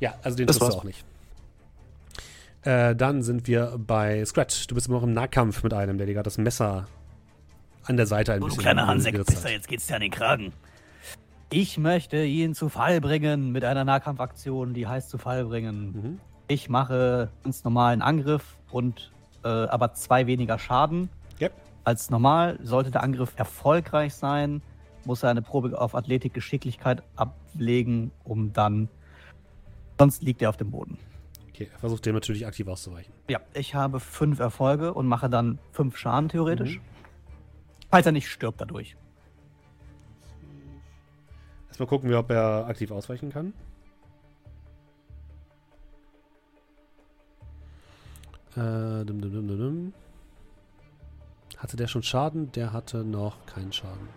Ja, 0.00 0.14
also 0.22 0.36
den 0.36 0.46
Das 0.46 0.58
triffst 0.58 0.74
du 0.74 0.78
auch 0.80 0.84
nicht. 0.84 1.04
Äh, 2.62 2.94
dann 2.94 3.22
sind 3.22 3.46
wir 3.46 3.76
bei 3.78 4.24
Scratch. 4.24 4.66
Du 4.66 4.74
bist 4.74 4.88
immer 4.88 4.98
noch 4.98 5.04
im 5.04 5.12
Nahkampf 5.12 5.62
mit 5.62 5.72
einem, 5.72 5.96
der 5.98 6.06
dir 6.06 6.14
gerade 6.14 6.24
das 6.24 6.38
Messer 6.38 6.86
an 7.84 7.96
der 7.96 8.06
Seite 8.06 8.32
ein 8.32 8.40
Du 8.40 8.46
bisschen 8.46 8.62
kleiner 8.62 8.86
Hansek, 8.86 9.12
geritzt 9.12 9.30
Pisser, 9.30 9.50
jetzt 9.50 9.68
geht's 9.68 9.86
dir 9.86 9.94
an 9.94 10.02
den 10.02 10.10
Kragen. 10.10 10.52
Ich 11.50 11.78
möchte 11.78 12.22
ihn 12.22 12.54
zu 12.54 12.68
Fall 12.68 13.00
bringen 13.00 13.50
mit 13.50 13.64
einer 13.64 13.84
Nahkampfaktion, 13.84 14.74
die 14.74 14.86
heißt 14.86 15.10
zu 15.10 15.18
Fall 15.18 15.46
bringen. 15.46 15.92
Mhm. 15.92 16.20
Ich 16.48 16.68
mache 16.68 17.30
ganz 17.42 17.64
normalen 17.64 18.02
Angriff 18.02 18.58
und 18.70 19.10
äh, 19.42 19.48
aber 19.48 19.94
zwei 19.94 20.26
weniger 20.26 20.58
Schaden 20.58 21.08
Yep. 21.40 21.52
als 21.84 22.10
normal. 22.10 22.58
Sollte 22.62 22.90
der 22.90 23.02
Angriff 23.02 23.32
erfolgreich 23.36 24.14
sein, 24.14 24.62
muss 25.04 25.22
er 25.22 25.30
eine 25.30 25.42
Probe 25.42 25.80
auf 25.80 25.94
Athletik 25.94 26.34
Geschicklichkeit 26.34 27.02
ablegen, 27.16 28.10
um 28.22 28.52
dann. 28.52 28.88
Sonst 29.98 30.22
liegt 30.22 30.42
er 30.42 30.50
auf 30.50 30.56
dem 30.56 30.70
Boden. 30.70 30.98
Okay, 31.60 31.68
er 31.74 31.78
versucht 31.78 32.06
dem 32.06 32.14
natürlich 32.14 32.46
aktiv 32.46 32.66
auszuweichen. 32.68 33.12
Ja, 33.28 33.40
ich 33.52 33.74
habe 33.74 34.00
fünf 34.00 34.40
Erfolge 34.40 34.94
und 34.94 35.06
mache 35.06 35.28
dann 35.28 35.58
fünf 35.72 35.98
Schaden 35.98 36.30
theoretisch. 36.30 36.78
Mhm. 36.78 36.82
Falls 37.90 38.06
er 38.06 38.12
nicht 38.12 38.28
stirbt 38.28 38.62
dadurch. 38.62 38.96
Erstmal 41.68 41.86
gucken 41.86 42.08
wir, 42.08 42.18
ob 42.18 42.30
er 42.30 42.66
aktiv 42.66 42.90
ausweichen 42.90 43.30
kann. 43.30 43.52
Äh, 48.52 49.04
dum, 49.04 49.20
dum, 49.20 49.32
dum, 49.32 49.48
dum. 49.48 49.92
Hatte 51.58 51.76
der 51.76 51.88
schon 51.88 52.02
Schaden? 52.02 52.50
Der 52.52 52.72
hatte 52.72 53.04
noch 53.04 53.44
keinen 53.44 53.74
Schaden. 53.74 54.08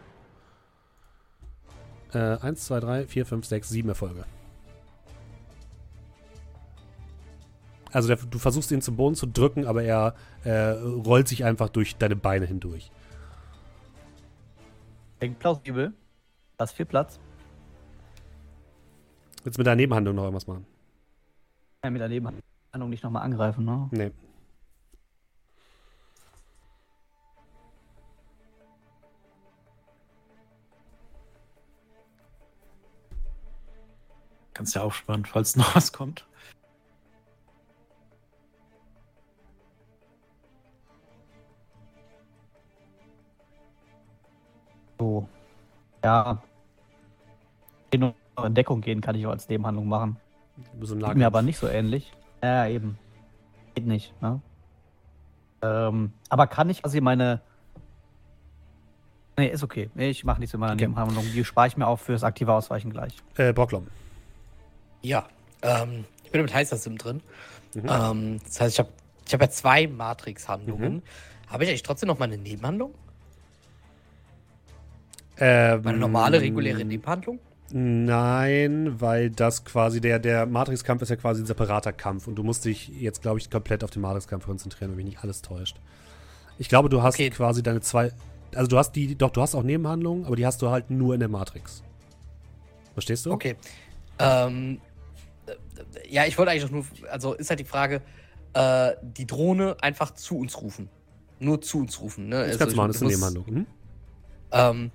Äh, 2.14 2.38
1, 2.38 2.66
2, 2.68 2.80
3, 2.80 3.08
4, 3.08 3.26
5, 3.26 3.46
6, 3.46 3.70
7 3.70 3.90
Erfolge. 3.90 4.24
Also 7.94 8.08
der, 8.08 8.18
du 8.18 8.40
versuchst 8.40 8.72
ihn 8.72 8.82
zum 8.82 8.98
Boden 8.98 9.16
zu 9.16 9.28
drücken, 9.28 9.68
aber 9.68 9.84
er 9.84 10.16
äh, 10.44 10.70
rollt 10.72 11.28
sich 11.28 11.46
einfach 11.46 11.70
durch 11.70 11.96
deine 11.96 12.16
Beine 12.16 12.46
hindurch. 12.48 12.92
Klingt 15.20 15.40
plausibel. 15.40 15.94
Das 16.58 16.72
ist 16.72 16.76
viel 16.76 16.88
Platz. 16.88 17.20
Willst 19.44 19.58
du 19.58 19.60
mit 19.60 19.68
deiner 19.68 19.76
Nebenhandlung 19.76 20.16
noch 20.16 20.24
irgendwas 20.24 20.48
machen? 20.48 20.66
Kann 21.82 21.94
mit 21.94 22.02
daneben. 22.02 22.30
Ahnung, 22.72 22.90
nicht 22.90 23.04
nochmal 23.04 23.22
angreifen, 23.24 23.64
ne? 23.64 23.88
Nee. 23.92 24.12
Kannst 34.54 34.76
ja 34.76 34.82
aufsparen, 34.82 35.26
falls 35.26 35.56
noch 35.56 35.76
was 35.76 35.94
kommt. 35.94 36.26
So. 45.04 45.28
Ja. 46.04 46.42
In 47.92 48.14
Deckung 48.50 48.82
gehen 48.82 49.02
kann 49.02 49.16
ich 49.16 49.28
auch 49.28 49.32
als 49.32 49.50
Nebenhandlung 49.50 49.88
machen. 49.88 50.18
Du 50.74 50.80
bist 50.80 50.94
im 50.94 51.00
Geht 51.00 51.16
mir 51.16 51.28
aber 51.28 51.42
nicht 51.42 51.58
so 51.58 51.68
ähnlich. 51.68 52.12
Ja, 52.42 52.68
eben. 52.68 52.98
Geht 53.76 53.86
nicht, 53.86 54.20
ne? 54.22 54.42
Ähm, 55.62 56.14
aber 56.30 56.48
kann 56.48 56.70
ich 56.70 56.82
quasi 56.82 57.02
meine. 57.02 57.42
Nee, 59.38 59.48
ist 59.48 59.64
okay. 59.64 59.90
Ich 59.96 60.24
mache 60.24 60.40
nichts 60.40 60.54
mit 60.54 60.62
meiner 60.62 60.74
Okay. 60.74 60.88
Nebenhandlung. 60.88 61.26
Die 61.34 61.44
spare 61.44 61.68
ich 61.68 61.78
mir 61.78 61.88
auf 61.88 62.02
fürs 62.02 62.24
aktive 62.24 62.54
Ausweichen 62.54 62.92
gleich. 62.92 63.16
Äh, 63.36 63.52
Brocklom. 63.52 63.88
Ja, 65.02 65.28
ähm, 65.64 66.06
ich 66.24 66.32
bin 66.32 66.42
mit 66.42 66.54
Heißer 66.54 66.78
Sim 66.78 66.98
drin. 66.98 67.22
Mhm. 67.74 67.90
Ähm, 67.90 68.40
das 68.46 68.62
heißt, 68.62 68.74
ich 68.74 68.80
habe 68.80 68.90
ich 69.26 69.34
hab 69.34 69.42
ja 69.42 69.50
zwei 69.50 69.88
Matrix-Handlungen. 69.88 71.02
Habe 71.48 71.64
ich 71.64 71.70
eigentlich 71.70 71.84
trotzdem 71.84 72.08
noch 72.08 72.20
meine 72.20 72.38
Nebenhandlung? 72.38 72.94
Ähm, 75.46 75.82
Meine 75.84 75.98
normale, 75.98 76.40
reguläre 76.40 76.86
Nebenhandlung? 76.86 77.40
Nein, 77.70 79.02
weil 79.02 79.30
das 79.30 79.66
quasi 79.66 80.00
der, 80.00 80.20
der 80.20 80.46
Matrix-Kampf 80.46 81.02
ist 81.02 81.10
ja 81.10 81.18
quasi 81.18 81.42
ein 81.42 81.46
separater 81.46 81.92
Kampf 81.92 82.28
und 82.28 82.36
du 82.36 82.44
musst 82.44 82.64
dich 82.64 82.88
jetzt, 82.88 83.22
glaube 83.22 83.40
ich, 83.40 83.50
komplett 83.50 83.84
auf 83.84 83.90
den 83.90 84.04
Matrix-Kampf 84.04 84.46
konzentrieren, 84.46 84.92
wenn 84.92 84.98
mich 84.98 85.06
nicht 85.06 85.24
alles 85.24 85.42
täuscht. 85.42 85.78
Ich 86.60 86.70
glaube, 86.70 86.88
du 86.88 87.02
hast 87.04 87.16
Okay. 87.16 87.30
quasi 87.30 87.62
deine 87.62 87.82
zwei. 87.82 88.12
Also 88.56 88.70
du 88.70 88.78
hast 88.78 88.94
die, 88.94 89.16
doch, 89.18 89.32
du 89.32 89.42
hast 89.42 89.54
auch 89.54 89.64
Nebenhandlungen, 89.64 90.26
aber 90.26 90.38
die 90.38 90.46
hast 90.46 90.62
du 90.62 90.70
halt 90.70 90.92
nur 90.92 91.14
in 91.14 91.20
der 91.20 91.30
Matrix. 91.30 91.84
Verstehst 92.94 93.26
du? 93.26 93.32
Okay. 93.32 93.56
Ähm, 94.20 94.80
äh, 95.48 95.54
ja, 96.08 96.26
ich 96.26 96.38
wollte 96.38 96.52
eigentlich 96.52 96.72
nur, 96.72 96.86
also 97.12 97.34
ist 97.34 97.50
halt 97.50 97.60
die 97.60 97.66
Frage, 97.66 98.02
äh, 98.54 98.92
die 99.02 99.26
Drohne 99.26 99.76
einfach 99.82 100.14
zu 100.14 100.38
uns 100.38 100.62
rufen. 100.62 100.88
Nur 101.40 101.60
zu 101.60 101.80
uns 101.80 102.00
rufen, 102.00 102.30
ne? 102.30 102.36
Das 102.38 102.46
Also 102.46 102.60
kannst 102.60 102.74
du 102.74 102.78
machen, 102.78 102.88
das 102.90 102.96
ist 102.98 103.02
eine 103.02 103.12
Nebenhandlung. 103.12 103.46
Mhm. 103.50 103.66
Ähm, 104.52 104.92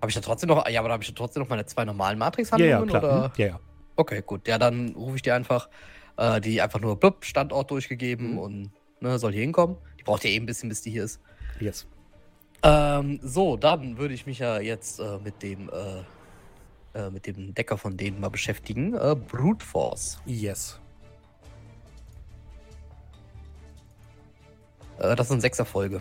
habe 0.00 0.08
ich 0.10 0.14
da 0.14 0.20
trotzdem 0.20 0.48
noch, 0.48 0.66
ja, 0.68 0.80
aber 0.80 0.88
da 0.88 0.94
habe 0.94 1.02
ich 1.02 1.08
ja 1.08 1.14
trotzdem 1.14 1.42
noch 1.42 1.48
meine 1.48 1.66
zwei 1.66 1.84
normalen 1.84 2.18
Ja, 2.18 2.24
Matrix-Handlungen? 2.26 2.70
ja, 2.90 2.98
klar. 2.98 3.02
Oder? 3.02 3.28
Mhm. 3.28 3.32
Ja, 3.36 3.46
ja. 3.46 3.60
Okay, 3.96 4.22
gut. 4.24 4.48
Ja, 4.48 4.58
dann 4.58 4.90
rufe 4.94 5.16
ich 5.16 5.22
dir 5.22 5.34
einfach, 5.34 5.68
äh, 6.16 6.40
die 6.40 6.60
einfach 6.62 6.80
nur 6.80 6.98
blub, 6.98 7.24
Standort 7.24 7.70
durchgegeben 7.70 8.32
Mhm. 8.32 8.38
und 8.38 8.70
ne, 9.00 9.18
soll 9.18 9.32
hier 9.32 9.42
hinkommen. 9.42 9.76
Die 9.98 10.02
braucht 10.02 10.24
ja 10.24 10.30
eh 10.30 10.36
ein 10.36 10.46
bisschen, 10.46 10.68
bis 10.68 10.80
die 10.82 10.90
hier 10.90 11.04
ist. 11.04 11.20
Yes. 11.60 11.86
Ähm, 12.62 13.18
so, 13.22 13.56
dann 13.56 13.98
würde 13.98 14.14
ich 14.14 14.26
mich 14.26 14.38
ja 14.38 14.58
jetzt 14.60 15.00
äh, 15.00 15.18
mit 15.22 15.42
dem 15.42 15.68
äh, 15.70 16.98
äh, 16.98 17.10
mit 17.10 17.26
dem 17.26 17.54
Decker 17.54 17.78
von 17.78 17.96
denen 17.96 18.20
mal 18.20 18.30
beschäftigen. 18.30 18.94
Äh, 18.94 19.14
Brute 19.16 19.64
Force. 19.64 20.18
Yes. 20.26 20.78
Äh, 24.98 25.14
das 25.16 25.28
sind 25.28 25.40
sechs 25.40 25.58
Erfolge. 25.58 26.00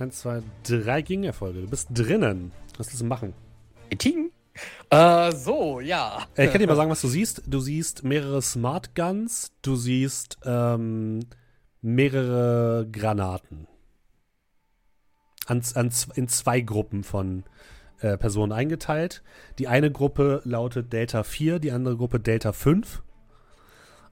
Eins, 0.00 0.20
zwei, 0.20 0.42
drei 0.62 1.02
Gegenerfolge. 1.02 1.60
Du 1.60 1.68
bist 1.68 1.88
drinnen. 1.92 2.52
Was 2.78 2.88
willst 2.88 3.02
du 3.02 3.04
machen? 3.04 3.34
Ting. 3.98 4.30
Äh, 4.88 5.32
so, 5.32 5.80
ja. 5.80 6.26
Äh, 6.36 6.46
ich 6.46 6.52
kann 6.52 6.60
dir 6.60 6.66
mal 6.66 6.76
sagen, 6.76 6.90
was 6.90 7.02
du 7.02 7.08
siehst. 7.08 7.42
Du 7.46 7.60
siehst 7.60 8.02
mehrere 8.02 8.40
Smart 8.40 8.94
Guns, 8.94 9.52
du 9.60 9.76
siehst 9.76 10.38
ähm, 10.44 11.20
mehrere 11.82 12.88
Granaten. 12.90 13.66
An, 15.46 15.62
an, 15.74 15.90
in 16.14 16.28
zwei 16.28 16.62
Gruppen 16.62 17.04
von 17.04 17.44
äh, 18.00 18.16
Personen 18.16 18.52
eingeteilt. 18.52 19.22
Die 19.58 19.68
eine 19.68 19.90
Gruppe 19.90 20.40
lautet 20.44 20.94
Delta 20.94 21.24
4, 21.24 21.58
die 21.58 21.72
andere 21.72 21.98
Gruppe 21.98 22.20
Delta 22.20 22.52
5. 22.52 23.02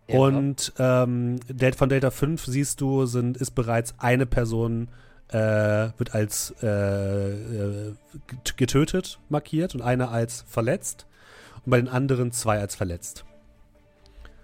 Ja. 0.08 0.18
Und 0.18 0.72
ähm, 0.78 1.36
von 1.76 1.88
Delta 1.88 2.10
5 2.10 2.44
siehst 2.44 2.82
du, 2.82 3.06
sind, 3.06 3.38
ist 3.38 3.52
bereits 3.52 3.94
eine 3.98 4.26
Person 4.26 4.88
äh, 4.88 5.07
wird 5.32 6.14
als 6.14 6.54
äh, 6.62 6.66
äh, 6.66 7.94
get- 8.26 8.56
getötet 8.56 9.18
markiert 9.28 9.74
und 9.74 9.82
eine 9.82 10.08
als 10.08 10.44
verletzt. 10.48 11.06
Und 11.64 11.70
bei 11.70 11.76
den 11.78 11.88
anderen 11.88 12.32
zwei 12.32 12.58
als 12.60 12.74
verletzt. 12.76 13.24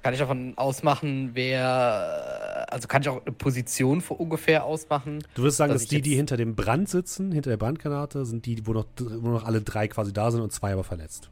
Kann 0.02 0.12
ich 0.12 0.20
davon 0.20 0.52
ausmachen, 0.58 1.30
wer. 1.32 2.66
Also 2.70 2.88
kann 2.88 3.00
ich 3.00 3.08
auch 3.08 3.24
eine 3.24 3.32
Position 3.34 4.02
für 4.02 4.12
ungefähr 4.14 4.64
ausmachen? 4.64 5.24
Du 5.34 5.42
würdest 5.42 5.56
sagen, 5.56 5.72
Dass 5.72 5.82
dass 5.82 5.88
die, 5.88 6.02
die 6.02 6.14
hinter 6.14 6.36
dem 6.36 6.54
Brand 6.54 6.90
sitzen, 6.90 7.32
hinter 7.32 7.48
der 7.48 7.56
Brandgranate, 7.56 8.26
sind 8.26 8.44
die, 8.44 8.66
wo 8.66 8.74
noch, 8.74 8.84
wo 8.98 9.28
noch 9.28 9.44
alle 9.44 9.62
drei 9.62 9.88
quasi 9.88 10.12
da 10.12 10.30
sind 10.30 10.42
und 10.42 10.52
zwei 10.52 10.74
aber 10.74 10.84
verletzt. 10.84 11.30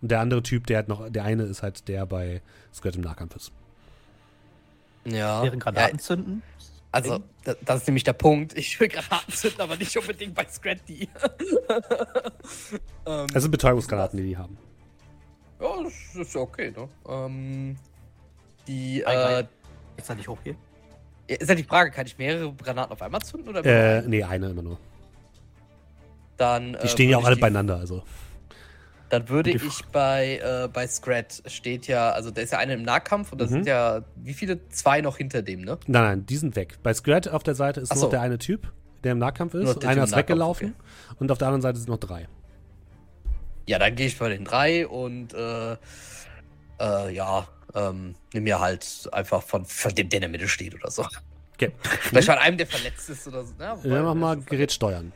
Und 0.00 0.10
der 0.10 0.20
andere 0.20 0.42
Typ, 0.42 0.66
der 0.66 0.78
hat 0.78 0.88
noch, 0.88 1.10
der 1.10 1.24
eine 1.24 1.42
ist 1.42 1.62
halt 1.62 1.86
der 1.88 2.06
bei 2.06 2.40
Skirt 2.72 2.96
im 2.96 3.02
Nahkampf 3.02 3.36
ist. 3.36 3.52
Ja. 5.04 5.42
Deren 5.42 5.58
ja 5.58 5.64
Granaten 5.64 5.98
zünden? 5.98 6.42
Also, 6.94 7.18
da- 7.44 7.54
das 7.64 7.80
ist 7.82 7.86
nämlich 7.88 8.04
der 8.04 8.12
Punkt. 8.12 8.56
Ich 8.56 8.78
will 8.78 8.88
Granaten 8.88 9.32
zünden, 9.34 9.60
aber 9.60 9.76
nicht 9.76 9.96
unbedingt 9.96 10.34
bei 10.34 10.46
Scratty. 10.48 11.08
ähm, 13.06 13.26
Es 13.34 13.42
sind 13.42 13.50
Betäubungsgranaten, 13.50 14.16
die 14.18 14.24
die 14.28 14.36
haben. 14.36 14.56
ja, 15.60 15.82
das 15.82 15.92
ist 16.26 16.34
ja 16.34 16.40
okay, 16.40 16.70
ne? 16.70 16.88
Ähm, 17.08 17.76
die, 18.66 19.02
äh. 19.02 19.44
Ist 19.96 20.08
da 20.10 20.14
nicht 20.14 20.28
hoch 20.28 20.38
hier? 20.42 20.56
ist 21.26 21.48
ja 21.48 21.54
die 21.54 21.64
Frage, 21.64 21.90
kann 21.90 22.06
ich 22.06 22.18
mehrere 22.18 22.52
Granaten 22.52 22.92
auf 22.92 23.00
einmal 23.02 23.22
zünden 23.22 23.48
oder 23.48 23.64
Äh, 23.64 24.02
nee, 24.02 24.22
eine 24.22 24.50
immer 24.50 24.62
nur. 24.62 24.78
Dann, 26.36 26.72
Die 26.72 26.78
äh, 26.78 26.88
stehen 26.88 27.08
ja 27.10 27.16
auch 27.18 27.24
alle 27.24 27.36
die- 27.36 27.40
beieinander, 27.40 27.76
also. 27.78 28.02
Dann 29.20 29.28
würde 29.28 29.50
ich 29.50 29.84
bei, 29.92 30.38
äh, 30.42 30.68
bei 30.68 30.86
Scrat 30.86 31.42
steht 31.46 31.86
ja, 31.86 32.10
also 32.10 32.30
da 32.30 32.42
ist 32.42 32.52
ja 32.52 32.58
einer 32.58 32.74
im 32.74 32.82
Nahkampf 32.82 33.32
und 33.32 33.40
da 33.40 33.44
Mhm. 33.46 33.50
sind 33.50 33.66
ja, 33.66 34.02
wie 34.16 34.34
viele? 34.34 34.68
Zwei 34.68 35.00
noch 35.00 35.16
hinter 35.18 35.42
dem, 35.42 35.60
ne? 35.62 35.78
Nein, 35.86 36.02
nein, 36.02 36.26
die 36.26 36.36
sind 36.36 36.56
weg. 36.56 36.78
Bei 36.82 36.92
Scrat 36.94 37.28
auf 37.28 37.42
der 37.42 37.54
Seite 37.54 37.80
ist 37.80 37.90
Ach 37.90 37.96
nur 37.96 38.00
so. 38.00 38.06
noch 38.06 38.10
der 38.12 38.20
eine 38.22 38.38
Typ, 38.38 38.72
der 39.04 39.12
im 39.12 39.18
Nahkampf 39.18 39.54
ist. 39.54 39.60
einer 39.60 40.04
ist 40.04 40.10
Nahkampf, 40.10 40.16
weggelaufen. 40.16 40.74
Und 41.18 41.30
auf 41.30 41.38
der 41.38 41.48
anderen 41.48 41.62
Seite 41.62 41.78
sind 41.78 41.88
noch 41.88 41.98
drei. 41.98 42.26
Ja, 43.66 43.78
dann 43.78 43.94
gehe 43.94 44.06
ich 44.06 44.18
bei 44.18 44.28
den 44.28 44.44
drei 44.44 44.86
und 44.86 45.32
äh, 45.34 45.72
äh, 46.80 47.14
ja, 47.14 47.46
ähm, 47.74 48.14
nimm 48.32 48.44
mir 48.44 48.60
halt 48.60 49.08
einfach 49.12 49.42
von, 49.42 49.64
von 49.64 49.94
dem, 49.94 50.08
der 50.08 50.18
in 50.18 50.20
der 50.22 50.30
Mitte 50.30 50.48
steht 50.48 50.74
oder 50.74 50.90
so. 50.90 51.06
Okay. 51.54 51.70
Vielleicht 51.82 52.28
von 52.28 52.36
einem, 52.38 52.58
der 52.58 52.66
verletzt 52.66 53.08
ist 53.10 53.26
oder 53.28 53.44
so. 53.44 53.54
Ja, 53.60 53.78
Ja, 53.84 54.02
mach 54.02 54.14
mal. 54.14 54.36
Gerät 54.38 54.72
steuern. 54.72 55.12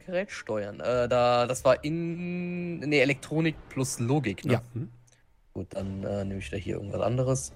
Gerät 0.00 0.30
steuern. 0.30 0.80
Äh, 0.80 1.08
da, 1.08 1.46
das 1.46 1.64
war 1.64 1.82
in. 1.84 2.78
Nee, 2.80 3.00
Elektronik 3.00 3.56
plus 3.68 3.98
Logik, 3.98 4.44
ne? 4.44 4.54
Ja. 4.54 4.62
Mhm. 4.74 4.90
Gut, 5.52 5.68
dann 5.70 6.02
äh, 6.04 6.24
nehme 6.24 6.40
ich 6.40 6.50
da 6.50 6.56
hier 6.56 6.76
irgendwas 6.76 7.00
anderes. 7.00 7.52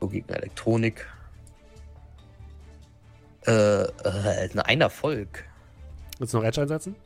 Logik, 0.00 0.24
und 0.28 0.34
Elektronik. 0.36 1.06
Äh, 3.46 3.82
äh, 3.82 4.60
ein 4.64 4.80
Erfolg. 4.80 5.44
Willst 6.18 6.34
du 6.34 6.38
noch 6.38 6.44
Edge 6.44 6.62
einsetzen? 6.62 6.96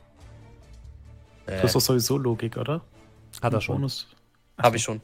Äh, 1.45 1.57
Das 1.61 1.65
ist 1.65 1.73
doch 1.75 1.81
sowieso 1.81 2.17
Logik, 2.17 2.57
oder? 2.57 2.81
Hat 3.41 3.53
er 3.53 3.61
schon. 3.61 3.77
Bonus. 3.77 4.07
Habe 4.57 4.77
ich 4.77 4.83
schon. 4.83 5.01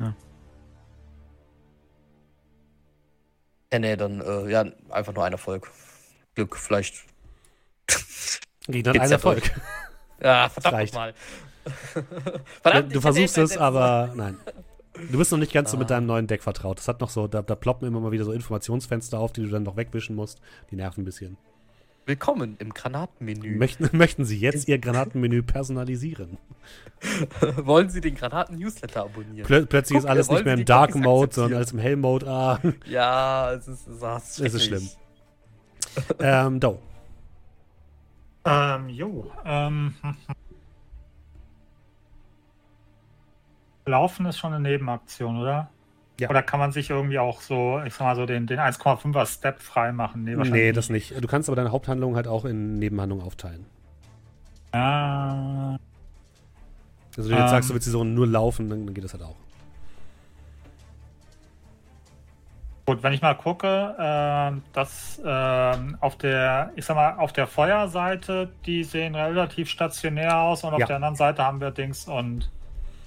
Ja. 0.00 0.14
Ja, 3.72 3.78
nee, 3.78 3.96
dann, 3.96 4.20
äh, 4.20 4.50
ja, 4.50 4.64
einfach 4.90 5.12
nur 5.12 5.24
ein 5.24 5.32
Erfolg. 5.32 5.70
Glück, 6.34 6.56
vielleicht. 6.56 7.04
Hat 8.68 8.74
Gibt's 8.74 9.00
einen 9.00 9.12
Erfolg? 9.12 9.42
Ja, 10.22 10.48
verdammt 10.48 10.94
mal. 10.94 11.14
verdammt, 12.62 12.94
du 12.94 13.00
versuchst 13.00 13.38
es, 13.38 13.56
aber 13.56 14.12
nein. 14.14 14.36
Du 15.10 15.18
bist 15.18 15.30
noch 15.30 15.38
nicht 15.38 15.52
ganz 15.52 15.70
so 15.70 15.76
mit 15.76 15.86
Ah. 15.90 15.94
deinem 15.94 16.06
neuen 16.06 16.26
Deck 16.26 16.42
vertraut. 16.42 16.78
Das 16.78 16.88
hat 16.88 17.00
noch 17.00 17.10
so, 17.10 17.28
da, 17.28 17.42
da 17.42 17.54
ploppen 17.54 17.86
immer 17.86 18.00
mal 18.00 18.10
wieder 18.10 18.24
so 18.24 18.32
Informationsfenster 18.32 19.18
auf, 19.18 19.32
die 19.32 19.42
du 19.42 19.48
dann 19.48 19.62
noch 19.62 19.76
wegwischen 19.76 20.16
musst. 20.16 20.40
Die 20.70 20.76
nerven 20.76 21.02
ein 21.02 21.04
bisschen. 21.04 21.36
Willkommen 22.04 22.56
im 22.58 22.72
Granatenmenü. 22.74 23.56
Möchten, 23.56 23.90
möchten 23.96 24.24
Sie 24.24 24.38
jetzt 24.38 24.66
Ihr 24.66 24.78
Granatenmenü 24.78 25.42
personalisieren? 25.42 26.38
Wollen 27.58 27.90
Sie 27.90 28.00
den 28.00 28.14
Granaten-Newsletter 28.16 29.02
abonnieren? 29.02 29.46
Plö 29.46 29.66
plötzlich 29.66 29.98
Guck, 29.98 30.04
ist 30.04 30.10
alles 30.10 30.30
nicht 30.30 30.44
mehr 30.44 30.54
im 30.54 30.64
Dark 30.64 30.90
Cookies 30.90 31.02
Mode, 31.04 31.24
akzeptieren? 31.24 31.44
sondern 31.44 31.56
alles 31.58 31.72
im 31.72 31.78
Hell 31.78 31.96
Mode. 31.96 32.26
Ah, 32.26 32.60
Ja, 32.86 33.52
es 33.52 33.68
ist, 33.68 33.86
es 33.86 34.02
ist, 34.02 34.40
es 34.40 34.54
ist 34.54 34.64
schlimm. 34.64 34.88
ähm, 36.20 36.58
Do. 36.60 36.78
Ähm, 38.48 38.88
jo. 38.88 39.30
Ähm, 39.44 39.94
Laufen 43.86 44.26
ist 44.26 44.38
schon 44.38 44.52
eine 44.52 44.68
Nebenaktion, 44.68 45.38
oder? 45.38 45.70
Ja. 46.20 46.28
Oder 46.30 46.42
kann 46.42 46.58
man 46.60 46.72
sich 46.72 46.90
irgendwie 46.90 47.18
auch 47.18 47.40
so, 47.40 47.80
ich 47.86 47.94
sag 47.94 48.00
mal 48.06 48.16
so, 48.16 48.26
den, 48.26 48.46
den 48.46 48.58
1,5er 48.58 49.24
Step 49.26 49.60
frei 49.60 49.92
machen? 49.92 50.24
Nee, 50.24 50.34
Nee, 50.34 50.72
das 50.72 50.90
nicht. 50.90 51.22
Du 51.22 51.28
kannst 51.28 51.48
aber 51.48 51.56
deine 51.56 51.70
Haupthandlung 51.72 52.16
halt 52.16 52.26
auch 52.26 52.44
in 52.44 52.74
Nebenhandlungen 52.78 53.24
aufteilen. 53.24 53.66
Ah, 54.72 55.76
Also 57.16 57.30
wenn 57.30 57.36
du 57.36 57.42
jetzt 57.42 57.50
Ähm. 57.50 57.56
sagst, 57.56 57.70
du 57.70 57.74
willst 57.74 57.86
die 57.86 57.90
so 57.90 58.04
nur 58.04 58.26
laufen, 58.26 58.68
dann, 58.68 58.84
dann 58.84 58.94
geht 58.94 59.04
das 59.04 59.14
halt 59.14 59.22
auch. 59.22 59.36
Gut, 62.88 63.02
wenn 63.02 63.12
ich 63.12 63.20
mal 63.22 63.34
gucke, 63.34 63.94
äh, 63.98 64.60
dass 64.72 65.18
äh, 65.24 65.76
auf 66.00 66.16
der, 66.16 66.72
ich 66.74 66.84
sag 66.86 66.94
mal, 66.96 67.16
auf 67.18 67.32
der 67.32 67.46
Feuerseite, 67.46 68.50
die 68.66 68.82
sehen 68.84 69.14
relativ 69.14 69.68
stationär 69.68 70.38
aus 70.38 70.64
und 70.64 70.72
auf 70.74 70.80
Ja. 70.80 70.86
der 70.86 70.96
anderen 70.96 71.14
Seite 71.16 71.44
haben 71.44 71.60
wir 71.60 71.70
Dings 71.70 72.08
und 72.08 72.50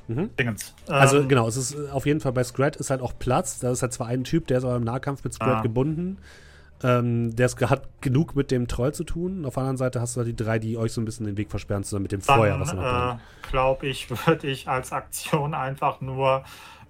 Mhm. 0.08 0.30
Dingens. 0.38 0.74
Also 0.88 1.20
Ähm, 1.20 1.30
genau, 1.30 1.48
es 1.48 1.56
ist 1.58 1.74
äh, 1.76 1.90
auf 1.92 2.06
jeden 2.06 2.20
Fall 2.20 2.32
bei 2.34 2.44
Scrat 2.44 2.76
ist 2.76 2.90
halt 2.90 3.02
auch 3.02 3.14
Platz. 3.18 3.60
Da 3.60 3.72
ist 3.72 3.82
halt 3.82 3.94
zwar 3.94 4.08
ein 4.08 4.24
Typ, 4.24 4.48
der 4.48 4.58
ist 4.58 4.66
aber 4.66 4.76
im 4.76 4.84
Nahkampf 4.84 5.24
mit 5.24 5.34
Scrat 5.34 5.60
Ah. 5.60 5.62
gebunden. 5.62 6.18
Ähm, 6.84 7.36
der 7.36 7.46
ist, 7.46 7.62
hat 7.70 7.84
genug 8.02 8.36
mit 8.36 8.50
dem 8.52 8.68
Troll 8.68 8.94
zu 8.94 9.04
tun. 9.04 9.46
Auf 9.46 9.54
der 9.54 9.62
anderen 9.62 9.78
Seite 9.78 10.02
hast 10.02 10.16
du 10.16 10.20
halt 10.20 10.28
die 10.28 10.36
drei, 10.36 10.58
die 10.60 10.78
euch 10.78 10.92
so 10.94 11.00
ein 11.00 11.06
bisschen 11.06 11.28
den 11.28 11.38
Weg 11.38 11.50
versperren, 11.50 11.84
zusammen 11.84 12.04
mit 12.04 12.12
dem 12.12 12.22
Feuer, 12.22 12.60
was 12.60 12.74
noch 12.74 12.84
Dann, 12.84 13.18
äh, 13.18 13.50
glaube 13.52 13.88
ich, 13.88 14.10
würde 14.28 14.48
ich 14.48 14.68
als 14.68 14.92
Aktion 14.92 15.54
einfach 15.54 16.02
nur 16.02 16.44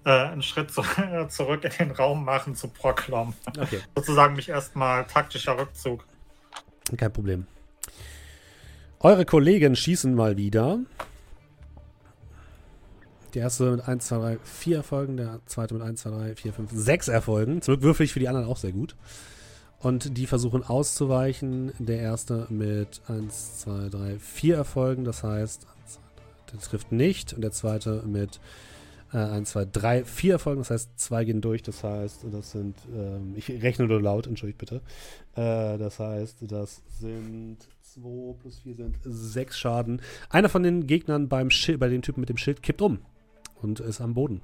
äh, 0.05 0.09
einen 0.09 0.41
Schritt 0.41 0.71
zu, 0.71 0.83
zurück 1.29 1.63
in 1.63 1.71
den 1.71 1.91
Raum 1.91 2.25
machen 2.25 2.55
zu 2.55 2.67
Proklom. 2.67 3.33
Okay, 3.47 3.79
Sozusagen 3.95 4.35
mich 4.35 4.49
erstmal 4.49 5.05
taktischer 5.05 5.57
Rückzug. 5.57 6.05
kein 6.97 7.13
Problem. 7.13 7.47
Eure 8.99 9.25
Kollegen 9.25 9.75
schießen 9.75 10.13
mal 10.13 10.37
wieder. 10.37 10.79
Der 13.33 13.43
erste 13.43 13.71
mit 13.71 13.87
1, 13.87 14.07
2, 14.07 14.17
3, 14.17 14.37
4 14.43 14.77
Erfolgen, 14.77 15.17
der 15.17 15.39
zweite 15.45 15.73
mit 15.73 15.83
1, 15.83 16.01
2, 16.01 16.09
3, 16.09 16.35
4, 16.35 16.53
5, 16.53 16.71
6 16.73 17.07
Erfolgen. 17.07 17.61
Zum 17.61 17.73
Glück 17.73 17.83
würfel 17.83 18.05
ich 18.05 18.13
für 18.13 18.19
die 18.19 18.27
anderen 18.27 18.47
auch 18.47 18.57
sehr 18.57 18.73
gut. 18.73 18.95
Und 19.79 20.17
die 20.17 20.27
versuchen 20.27 20.63
auszuweichen. 20.63 21.71
Der 21.79 21.99
erste 21.99 22.45
mit 22.49 23.01
1, 23.07 23.59
2, 23.61 23.89
3, 23.89 24.19
4 24.19 24.55
Erfolgen. 24.55 25.03
Das 25.05 25.23
heißt, 25.23 25.65
1, 25.83 25.93
2, 25.93 25.99
3, 26.17 26.51
der 26.51 26.59
trifft 26.59 26.91
nicht. 26.91 27.33
Und 27.33 27.41
der 27.41 27.51
zweite 27.51 28.03
mit 28.05 28.39
äh, 29.13 29.17
1, 29.17 29.49
2, 29.49 29.65
3, 29.65 30.05
4 30.05 30.33
Erfolgen. 30.33 30.61
Das 30.61 30.71
heißt, 30.71 30.99
zwei 30.99 31.25
gehen 31.25 31.41
durch. 31.41 31.63
Das 31.63 31.83
heißt, 31.83 32.25
das 32.31 32.51
sind, 32.51 32.77
ähm, 32.95 33.33
ich 33.35 33.49
rechne 33.49 33.87
nur 33.87 34.01
laut, 34.01 34.27
entschuldigt 34.27 34.57
bitte. 34.57 34.81
Äh, 35.35 35.77
das 35.77 35.99
heißt, 35.99 36.37
das 36.41 36.81
sind 36.99 37.57
2 37.81 38.35
plus 38.39 38.59
4 38.59 38.75
sind 38.75 38.97
6 39.03 39.57
Schaden. 39.57 40.01
Einer 40.29 40.49
von 40.49 40.63
den 40.63 40.87
Gegnern 40.87 41.27
beim 41.27 41.49
Schild, 41.49 41.79
bei 41.79 41.89
dem 41.89 42.01
Typen 42.01 42.21
mit 42.21 42.29
dem 42.29 42.37
Schild 42.37 42.63
kippt 42.63 42.81
um 42.81 42.99
und 43.61 43.79
ist 43.79 44.01
am 44.01 44.13
Boden. 44.13 44.41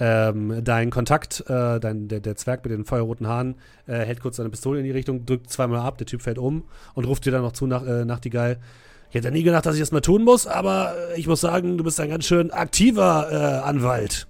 Ähm, 0.00 0.64
dein 0.64 0.90
Kontakt, 0.90 1.44
äh, 1.48 1.78
dein, 1.78 2.08
der, 2.08 2.18
der 2.18 2.34
Zwerg 2.34 2.64
mit 2.64 2.72
den 2.72 2.84
feuerroten 2.84 3.28
Haaren, 3.28 3.54
äh, 3.86 3.98
hält 3.98 4.20
kurz 4.20 4.36
seine 4.36 4.50
Pistole 4.50 4.80
in 4.80 4.84
die 4.84 4.90
Richtung, 4.90 5.24
drückt 5.24 5.50
zweimal 5.50 5.80
ab, 5.80 5.98
der 5.98 6.06
Typ 6.08 6.20
fällt 6.20 6.38
um 6.38 6.64
und 6.94 7.04
ruft 7.04 7.24
dir 7.24 7.30
dann 7.30 7.42
noch 7.42 7.52
zu 7.52 7.68
nach, 7.68 7.86
äh, 7.86 8.04
Nachtigall. 8.04 8.58
Ich 9.14 9.18
hätte 9.18 9.30
nie 9.30 9.44
gedacht, 9.44 9.64
dass 9.64 9.76
ich 9.76 9.80
das 9.80 9.92
mal 9.92 10.00
tun 10.00 10.24
muss, 10.24 10.48
aber 10.48 10.96
äh, 11.12 11.20
ich 11.20 11.28
muss 11.28 11.40
sagen, 11.40 11.78
du 11.78 11.84
bist 11.84 12.00
ein 12.00 12.08
ganz 12.08 12.24
schön 12.24 12.50
aktiver 12.50 13.28
äh, 13.30 13.64
Anwalt. 13.64 14.26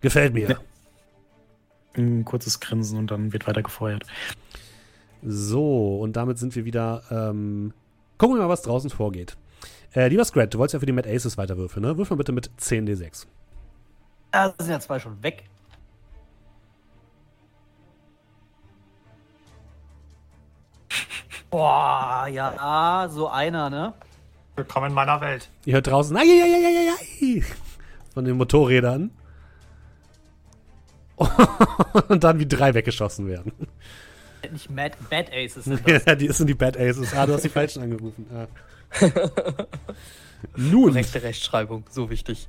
Gefällt 0.00 0.34
mir. 0.34 0.50
Ja. 0.50 0.56
Ein 1.96 2.24
kurzes 2.24 2.60
Grinsen 2.60 2.96
und 2.96 3.10
dann 3.10 3.32
wird 3.32 3.48
weiter 3.48 3.64
gefeuert. 3.64 4.04
So, 5.24 5.98
und 5.98 6.14
damit 6.14 6.38
sind 6.38 6.54
wir 6.54 6.64
wieder. 6.64 7.02
Ähm, 7.10 7.72
gucken 8.18 8.36
wir 8.36 8.42
mal, 8.42 8.48
was 8.48 8.62
draußen 8.62 8.88
vorgeht. 8.88 9.36
Äh, 9.92 10.06
lieber 10.06 10.24
Scrat, 10.24 10.54
du 10.54 10.58
wolltest 10.58 10.74
ja 10.74 10.78
für 10.78 10.86
die 10.86 10.92
Mad 10.92 11.12
Aces 11.12 11.36
weiterwürfeln, 11.36 11.84
ne? 11.84 11.98
Würfel 11.98 12.14
mal 12.14 12.18
bitte 12.18 12.30
mit 12.30 12.52
10d6. 12.60 13.26
Da 14.30 14.54
sind 14.60 14.70
ja 14.70 14.78
zwei 14.78 15.00
schon 15.00 15.20
weg. 15.24 15.42
Boah, 21.50 22.28
ja, 22.30 23.08
so 23.10 23.28
einer, 23.28 23.70
ne? 23.70 23.92
Willkommen 24.56 24.88
in 24.88 24.94
meiner 24.94 25.20
Welt. 25.20 25.48
Ihr 25.64 25.74
hört 25.74 25.86
draußen 25.88 26.16
ai, 26.16 26.20
ai, 26.20 26.24
ai, 26.24 26.66
ai, 26.66 27.38
ai, 27.38 27.44
von 28.14 28.24
den 28.24 28.36
Motorrädern. 28.36 29.10
und 32.08 32.24
dann 32.24 32.38
wie 32.38 32.46
drei 32.46 32.72
weggeschossen 32.74 33.26
werden. 33.26 33.52
Nicht 34.50 34.70
Mad, 34.70 34.96
Bad 35.10 35.30
Aces 35.32 35.64
sind 35.64 35.82
das. 35.88 36.04
ja, 36.04 36.14
die 36.14 36.28
sind 36.28 36.46
die 36.46 36.54
Bad 36.54 36.76
Aces. 36.78 37.12
Ah, 37.14 37.26
du 37.26 37.34
hast 37.34 37.44
die 37.44 37.48
falschen 37.48 37.82
angerufen. 37.82 38.26
Ah. 38.32 38.46
Nun, 40.56 40.90
Korrekte 40.92 41.22
Rechtschreibung, 41.22 41.84
so 41.90 42.10
wichtig. 42.10 42.48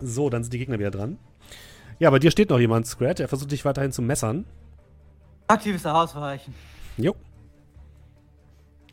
so, 0.00 0.28
dann 0.30 0.42
sind 0.42 0.52
die 0.52 0.58
Gegner 0.58 0.78
wieder 0.78 0.90
dran. 0.90 1.18
Ja, 1.98 2.10
bei 2.10 2.18
dir 2.18 2.30
steht 2.30 2.50
noch 2.50 2.58
jemand, 2.58 2.86
Scrat. 2.86 3.20
Er 3.20 3.28
versucht 3.28 3.52
dich 3.52 3.64
weiterhin 3.64 3.92
zu 3.92 4.02
messern. 4.02 4.44
Aktives 5.46 5.86
Ausweichen. 5.86 6.54
Jo. 6.96 7.14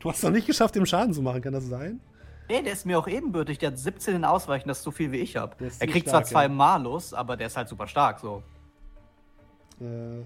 Du 0.00 0.08
hast 0.10 0.22
noch 0.22 0.30
nicht 0.30 0.46
geschafft, 0.46 0.76
ihm 0.76 0.86
Schaden 0.86 1.12
zu 1.12 1.22
machen, 1.22 1.42
kann 1.42 1.52
das 1.52 1.64
sein? 1.66 2.00
Nee, 2.48 2.62
der 2.62 2.72
ist 2.72 2.86
mir 2.86 2.98
auch 2.98 3.08
ebenbürtig. 3.08 3.58
Der 3.58 3.70
hat 3.72 3.78
17 3.78 4.16
in 4.16 4.24
Ausweichen, 4.24 4.68
das 4.68 4.78
ist 4.78 4.84
so 4.84 4.90
viel 4.90 5.12
wie 5.12 5.18
ich 5.18 5.36
habe. 5.36 5.54
Er 5.60 5.86
kriegt 5.86 6.08
stark, 6.08 6.24
zwar 6.24 6.24
zwei 6.24 6.42
ja. 6.44 6.48
Malus, 6.48 7.12
aber 7.12 7.36
der 7.36 7.48
ist 7.48 7.56
halt 7.56 7.68
super 7.68 7.86
stark 7.86 8.20
so. 8.20 8.42
Äh, 9.80 9.84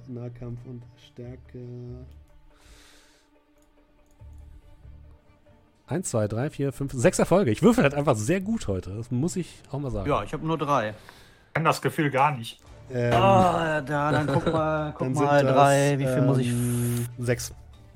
Nahkampf 0.08 0.60
und 0.66 0.82
Stärke. 0.96 1.58
1, 5.88 6.08
2, 6.08 6.28
3, 6.28 6.50
4, 6.50 6.72
5, 6.72 6.92
6 6.92 7.18
Erfolge. 7.18 7.50
Ich 7.50 7.62
würfel 7.62 7.82
halt 7.82 7.94
einfach 7.94 8.16
sehr 8.16 8.40
gut 8.40 8.68
heute. 8.68 8.90
Das 8.96 9.10
muss 9.10 9.36
ich 9.36 9.62
auch 9.70 9.78
mal 9.78 9.90
sagen. 9.90 10.08
Ja, 10.08 10.22
ich 10.22 10.32
habe 10.32 10.46
nur 10.46 10.56
drei. 10.56 10.90
Ich 11.48 11.54
kenne 11.54 11.68
das 11.68 11.82
Gefühl 11.82 12.10
gar 12.10 12.30
nicht. 12.36 12.60
Ähm, 12.90 13.12
Ah, 13.12 13.80
da, 13.82 14.10
dann 14.12 14.26
guck 14.26 14.50
mal, 14.52 14.94
guck 14.96 15.14
mal, 15.14 15.42
das, 15.44 15.54
drei. 15.54 15.98
Wie 15.98 16.06
viel 16.06 16.22
muss 16.22 16.38
ich. 16.38 16.48
ähm, 16.48 17.06
Sechs 17.18 17.52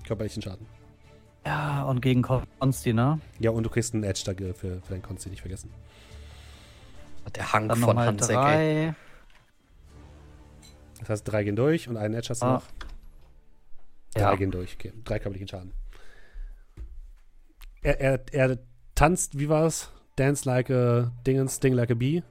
körperlichen 0.06 0.42
Schaden. 0.42 0.66
Ja, 1.46 1.84
und 1.84 2.00
gegen 2.02 2.22
Konsti, 2.22 2.92
ne? 2.92 3.20
Ja, 3.38 3.50
und 3.50 3.62
du 3.62 3.70
kriegst 3.70 3.94
einen 3.94 4.02
Edge 4.02 4.22
dagegen 4.26 4.52
für, 4.54 4.80
für 4.80 4.90
deinen 4.90 5.02
Konsti, 5.02 5.30
nicht 5.30 5.40
vergessen. 5.42 5.70
Der 7.34 7.52
Hang 7.52 7.68
Dann 7.68 7.78
von 7.78 7.98
Hansek, 7.98 8.36
ey. 8.36 8.92
Das 11.00 11.08
heißt, 11.08 11.28
drei 11.28 11.44
gehen 11.44 11.56
durch 11.56 11.88
und 11.88 11.96
einen 11.96 12.14
Edge 12.14 12.28
hast 12.30 12.42
du 12.42 12.46
Ah. 12.46 12.52
noch. 12.54 12.64
Drei 14.14 14.20
Ja. 14.22 14.34
gehen 14.34 14.50
durch, 14.50 14.74
okay. 14.74 14.92
Drei 15.04 15.18
körperlichen 15.18 15.46
Schaden. 15.48 15.72
Er, 17.82 18.00
er, 18.00 18.20
er 18.32 18.58
tanzt, 18.94 19.38
wie 19.38 19.48
war's? 19.48 19.92
Dance 20.16 20.48
like 20.48 20.70
a 20.70 21.12
Dingens, 21.26 21.60
Ding 21.60 21.74
like 21.74 21.90
a 21.90 21.94
bee. 21.94 22.22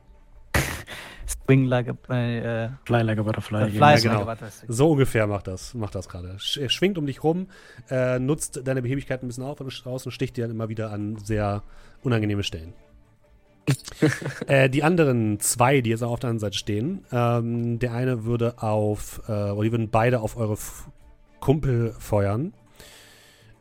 Swing 1.27 1.65
like 1.65 1.87
a. 1.87 2.13
Äh, 2.13 2.69
Fly 2.85 3.01
like 3.01 3.19
a 3.19 3.23
butterfly. 3.23 3.69
Fly 3.69 3.77
ja, 3.77 3.79
like 3.79 4.03
genau. 4.03 4.21
a 4.21 4.25
butterfly. 4.25 4.65
So 4.67 4.91
ungefähr 4.91 5.27
macht 5.27 5.47
das, 5.47 5.73
macht 5.73 5.95
das 5.95 6.09
gerade. 6.09 6.37
Er 6.59 6.69
schwingt 6.69 6.97
um 6.97 7.05
dich 7.05 7.23
rum, 7.23 7.47
äh, 7.89 8.19
nutzt 8.19 8.61
deine 8.65 8.81
Behebigkeit 8.81 9.23
ein 9.23 9.27
bisschen 9.27 9.43
auf 9.43 9.59
und 9.59 9.85
und 9.85 10.11
sticht 10.11 10.37
dir 10.37 10.43
dann 10.43 10.51
immer 10.51 10.69
wieder 10.69 10.91
an 10.91 11.17
sehr 11.17 11.63
unangenehme 12.03 12.43
Stellen. 12.43 12.73
äh, 14.47 14.69
die 14.69 14.83
anderen 14.83 15.39
zwei, 15.39 15.81
die 15.81 15.89
jetzt 15.89 16.03
auch 16.03 16.11
auf 16.11 16.19
der 16.19 16.29
anderen 16.29 16.51
Seite 16.51 16.57
stehen, 16.57 17.05
ähm, 17.11 17.79
der 17.79 17.93
eine 17.93 18.25
würde 18.25 18.61
auf, 18.61 19.21
äh, 19.27 19.31
oder 19.31 19.63
die 19.63 19.71
würden 19.71 19.89
beide 19.89 20.19
auf 20.19 20.37
eure 20.37 20.53
F 20.53 20.89
Kumpel 21.39 21.93
feuern. 21.99 22.53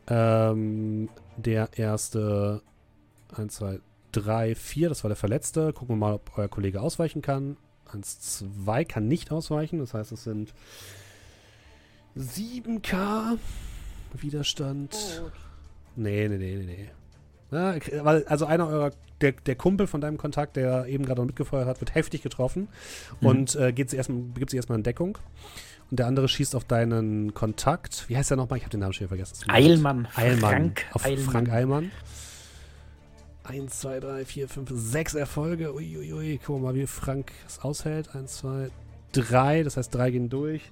Ähm, 0.07 1.09
der 1.37 1.69
erste, 1.77 2.61
1, 3.35 3.55
2, 3.55 3.79
3, 4.15 4.55
4, 4.55 4.89
das 4.89 5.03
war 5.03 5.09
der 5.09 5.15
Verletzte. 5.17 5.73
Gucken 5.73 5.95
wir 5.95 5.99
mal, 5.99 6.13
ob 6.15 6.31
euer 6.37 6.47
Kollege 6.47 6.81
ausweichen 6.81 7.21
kann. 7.21 7.57
1, 7.91 8.49
2 8.65 8.85
kann 8.85 9.07
nicht 9.07 9.31
ausweichen, 9.31 9.79
das 9.79 9.93
heißt, 9.93 10.11
es 10.11 10.23
sind 10.23 10.53
7k 12.17 13.37
Widerstand. 14.13 14.95
Nee, 15.95 16.27
nee, 16.29 16.37
nee, 16.37 16.55
nee, 16.55 16.65
nee. 16.65 16.89
Ja, 17.51 17.75
also 18.25 18.45
einer 18.45 18.67
eurer, 18.67 18.91
der, 19.21 19.33
der 19.33 19.55
Kumpel 19.55 19.87
von 19.87 20.01
deinem 20.01 20.17
Kontakt, 20.17 20.55
der 20.55 20.87
eben 20.87 21.05
gerade 21.05 21.21
noch 21.21 21.27
mitgefeuert 21.27 21.67
hat, 21.67 21.79
wird 21.81 21.93
heftig 21.95 22.21
getroffen 22.21 22.67
Mhm. 23.21 23.27
und 23.27 23.55
äh, 23.55 23.71
geht 23.71 23.89
sie 23.89 23.97
erstmal, 23.97 24.19
begibt 24.19 24.49
sich 24.51 24.57
erstmal 24.57 24.77
in 24.77 24.83
Deckung. 24.83 25.17
Und 25.91 25.99
der 25.99 26.07
andere 26.07 26.27
schießt 26.27 26.55
auf 26.55 26.63
deinen 26.65 27.33
Kontakt. 27.35 28.05
Wie 28.09 28.17
heißt 28.17 28.31
der 28.31 28.37
nochmal? 28.37 28.57
Ich 28.57 28.63
habe 28.63 28.71
den 28.71 28.79
Namen 28.79 28.93
schon 28.93 29.01
wieder 29.01 29.09
vergessen. 29.09 29.47
Eilmann. 29.49 30.07
Eilmann. 30.15 30.39
Frank 30.51 30.85
auf 30.93 31.05
Eilmann. 31.05 31.25
Frank 31.25 31.49
Eilmann. 31.51 31.91
1, 33.47 33.79
2, 33.79 33.99
3, 33.99 34.25
4, 34.25 34.49
5, 34.49 34.69
6 34.73 35.13
Erfolge. 35.15 35.73
Uiuiui. 35.73 36.13
Ui. 36.13 36.39
Wir 36.45 36.57
mal, 36.59 36.75
wie 36.75 36.87
Frank 36.87 37.31
es 37.47 37.59
aushält. 37.59 38.15
1, 38.15 38.37
2, 38.37 38.69
3. 39.13 39.63
Das 39.63 39.77
heißt, 39.77 39.93
3 39.93 40.11
gehen 40.11 40.29
durch. 40.29 40.71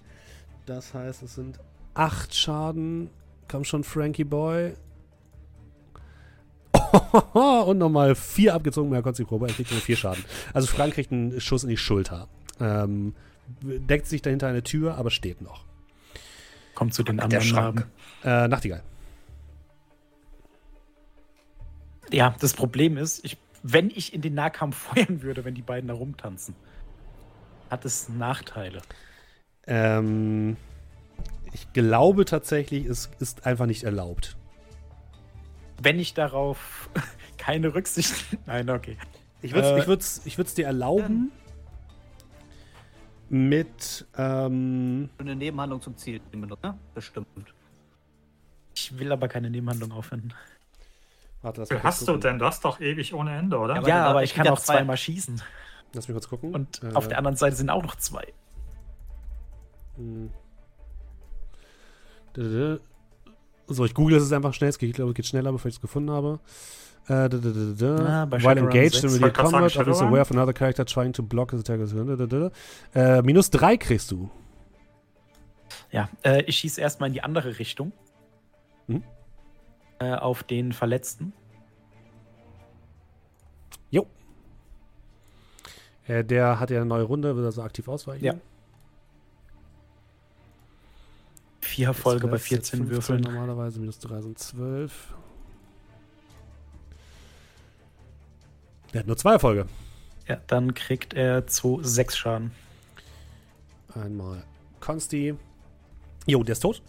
Das 0.65 0.93
heißt, 0.93 1.23
es 1.23 1.35
sind 1.35 1.59
8 1.93 2.33
Schaden. 2.33 3.09
Komm 3.47 3.63
schon, 3.63 3.83
Frankie 3.83 4.23
Boy. 4.23 4.73
Und 7.33 7.77
nochmal 7.77 8.15
4 8.15 8.53
abgezogen. 8.53 8.89
Mehr 8.89 9.01
konnte 9.01 9.23
die 9.23 9.27
Probe. 9.27 9.47
Er 9.47 9.53
kriegt 9.53 9.71
nur 9.71 9.81
4 9.81 9.95
Schaden. 9.95 10.25
Also 10.53 10.67
Frank 10.67 10.93
kriegt 10.93 11.11
einen 11.11 11.39
Schuss 11.39 11.63
in 11.63 11.69
die 11.69 11.77
Schulter. 11.77 12.27
Ähm, 12.59 13.13
deckt 13.61 14.07
sich 14.07 14.21
dahinter 14.21 14.47
eine 14.47 14.63
Tür, 14.63 14.95
aber 14.95 15.11
steht 15.11 15.41
noch. 15.41 15.65
Kommt 16.75 16.93
zu 16.93 17.03
den 17.03 17.17
Der 17.17 17.25
anderen 17.25 17.43
Schrank. 17.43 17.87
Namen. 18.23 18.43
Äh, 18.45 18.47
Nachtigall. 18.47 18.83
Ja, 22.13 22.35
das 22.39 22.53
Problem 22.53 22.95
ist, 22.95 23.25
ich, 23.25 23.37
wenn 23.63 23.89
ich 23.89 24.13
in 24.13 24.21
den 24.21 24.35
Nahkampf 24.35 24.77
feuern 24.93 25.23
würde, 25.23 25.43
wenn 25.43 25.55
die 25.55 25.63
beiden 25.63 25.87
da 25.87 25.95
rumtanzen, 25.95 26.55
hat 27.69 27.85
es 27.85 28.07
Nachteile. 28.07 28.81
Ähm, 29.65 30.57
ich 31.53 31.73
glaube 31.73 32.25
tatsächlich, 32.25 32.85
es 32.85 33.09
ist 33.19 33.45
einfach 33.47 33.65
nicht 33.65 33.83
erlaubt. 33.83 34.37
Wenn 35.81 35.99
ich 35.99 36.13
darauf 36.13 36.89
keine 37.37 37.73
Rücksicht. 37.73 38.13
Nein, 38.45 38.69
okay. 38.69 38.97
Ich 39.41 39.53
würde 39.53 39.67
es 39.67 39.73
Äh, 39.73 39.79
ich 39.79 39.87
würd's, 39.87 40.21
ich 40.25 40.37
würd's 40.37 40.53
dir 40.53 40.67
erlauben, 40.67 41.31
mit. 43.29 44.05
Ähm, 44.15 45.09
Eine 45.17 45.35
Nebenhandlung 45.35 45.81
zum 45.81 45.97
Ziel 45.97 46.21
benutzt, 46.31 46.63
ne? 46.63 46.77
Bestimmt. 46.93 47.27
Ich 48.75 48.99
will 48.99 49.11
aber 49.11 49.27
keine 49.27 49.49
Nebenhandlung 49.49 49.91
aufwenden. 49.91 50.33
Warte, 51.43 51.61
lass 51.61 51.69
kurz 51.69 51.83
hast 51.83 52.01
du 52.01 52.05
gucken. 52.07 52.21
denn? 52.21 52.39
Du 52.39 52.45
hast 52.45 52.65
doch 52.65 52.79
ewig 52.81 53.13
ohne 53.13 53.37
Ende, 53.37 53.57
oder? 53.59 53.75
Ja, 53.75 53.87
Ja, 53.87 53.95
aber 54.01 54.05
aber, 54.09 54.19
der- 54.19 54.23
ich 54.25 54.33
kann 54.33 54.47
auch 54.47 54.59
zwei- 54.59 54.77
zweimal 54.77 54.97
schießen. 54.97 55.41
Lass 55.93 56.07
mich 56.07 56.15
kurz 56.15 56.27
gucken. 56.27 56.55
Und 56.55 56.81
Äh, 56.83 56.93
auf 56.95 57.07
der 57.07 57.19
anderen 57.19 57.37
Seite 57.37 57.55
sind 57.55 57.69
auch 57.69 57.83
noch 57.83 57.95
zwei. 57.97 58.25
hm. 59.97 60.31
So, 63.67 63.85
ich 63.85 63.93
google 63.93 64.17
es 64.17 64.31
einfach 64.33 64.53
schnell. 64.53 64.69
Es 64.69 64.77
geht, 64.77 64.93
glaube 64.95 65.11
ich, 65.11 65.15
geht 65.15 65.25
schneller, 65.27 65.51
bevor 65.51 65.69
ich 65.69 65.75
es 65.75 65.81
gefunden 65.81 66.09
habe. 66.11 66.39
Äh, 67.07 67.29
dö, 67.29 67.39
dö, 67.39 67.51
dö, 67.53 67.73
dö. 67.75 68.05
Ah, 68.07 68.25
bei 68.25 68.41
While 68.41 68.61
engaged 68.61 68.93
6. 69.01 69.15
in 69.15 69.21
grad 69.21 69.33
combat, 69.35 69.71
Shadowrun. 69.71 70.07
aware 70.07 70.21
of 70.21 70.31
another 70.31 70.53
character 70.53 70.85
trying 70.85 71.13
to 71.13 71.21
block 71.21 71.51
his 71.51 71.59
attack. 71.59 71.79
Äh, 72.95 73.21
minus 73.21 73.49
drei 73.49 73.77
kriegst 73.77 74.09
du. 74.11 74.29
Ja, 75.91 76.09
äh, 76.23 76.41
ich 76.43 76.57
schieße 76.57 76.81
erstmal 76.81 77.07
in 77.07 77.13
die 77.13 77.23
andere 77.23 77.59
Richtung. 77.59 77.91
Mhm. 78.87 79.03
Äh, 80.03 80.15
auf 80.15 80.43
den 80.43 80.73
Verletzten. 80.73 81.31
Jo. 83.89 84.05
Äh, 86.07 86.25
der 86.25 86.59
hat 86.59 86.69
ja 86.71 86.77
eine 86.77 86.85
neue 86.85 87.03
Runde, 87.03 87.35
wird 87.37 87.45
also 87.45 87.61
aktiv 87.61 87.87
ausweichen. 87.87 88.25
Ja. 88.25 88.35
Vier 91.61 91.87
Erfolge 91.87 92.27
bei 92.27 92.37
14 92.37 92.79
14 92.79 92.89
Würfeln. 92.89 93.21
Normalerweise 93.21 93.79
minus 93.79 93.99
3 93.99 94.21
sind 94.21 94.39
12. 94.39 95.13
Der 98.93 98.99
hat 98.99 99.07
nur 99.07 99.17
zwei 99.17 99.31
Erfolge. 99.33 99.67
Ja, 100.27 100.37
dann 100.47 100.73
kriegt 100.73 101.13
er 101.13 101.47
zu 101.47 101.81
sechs 101.81 102.17
Schaden. 102.17 102.51
Einmal 103.95 104.43
Consti. 104.81 105.35
Jo, 106.27 106.43
der 106.43 106.53
ist 106.53 106.59
tot. 106.59 106.81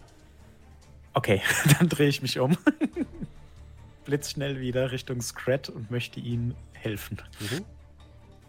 Okay, 1.14 1.40
dann 1.78 1.88
drehe 1.88 2.08
ich 2.08 2.22
mich 2.22 2.38
um. 2.38 2.56
Blitzschnell 4.04 4.60
wieder 4.60 4.90
Richtung 4.92 5.22
Scrat 5.22 5.68
und 5.70 5.90
möchte 5.90 6.20
ihm 6.20 6.54
helfen. 6.72 7.22
Mhm. 7.40 7.64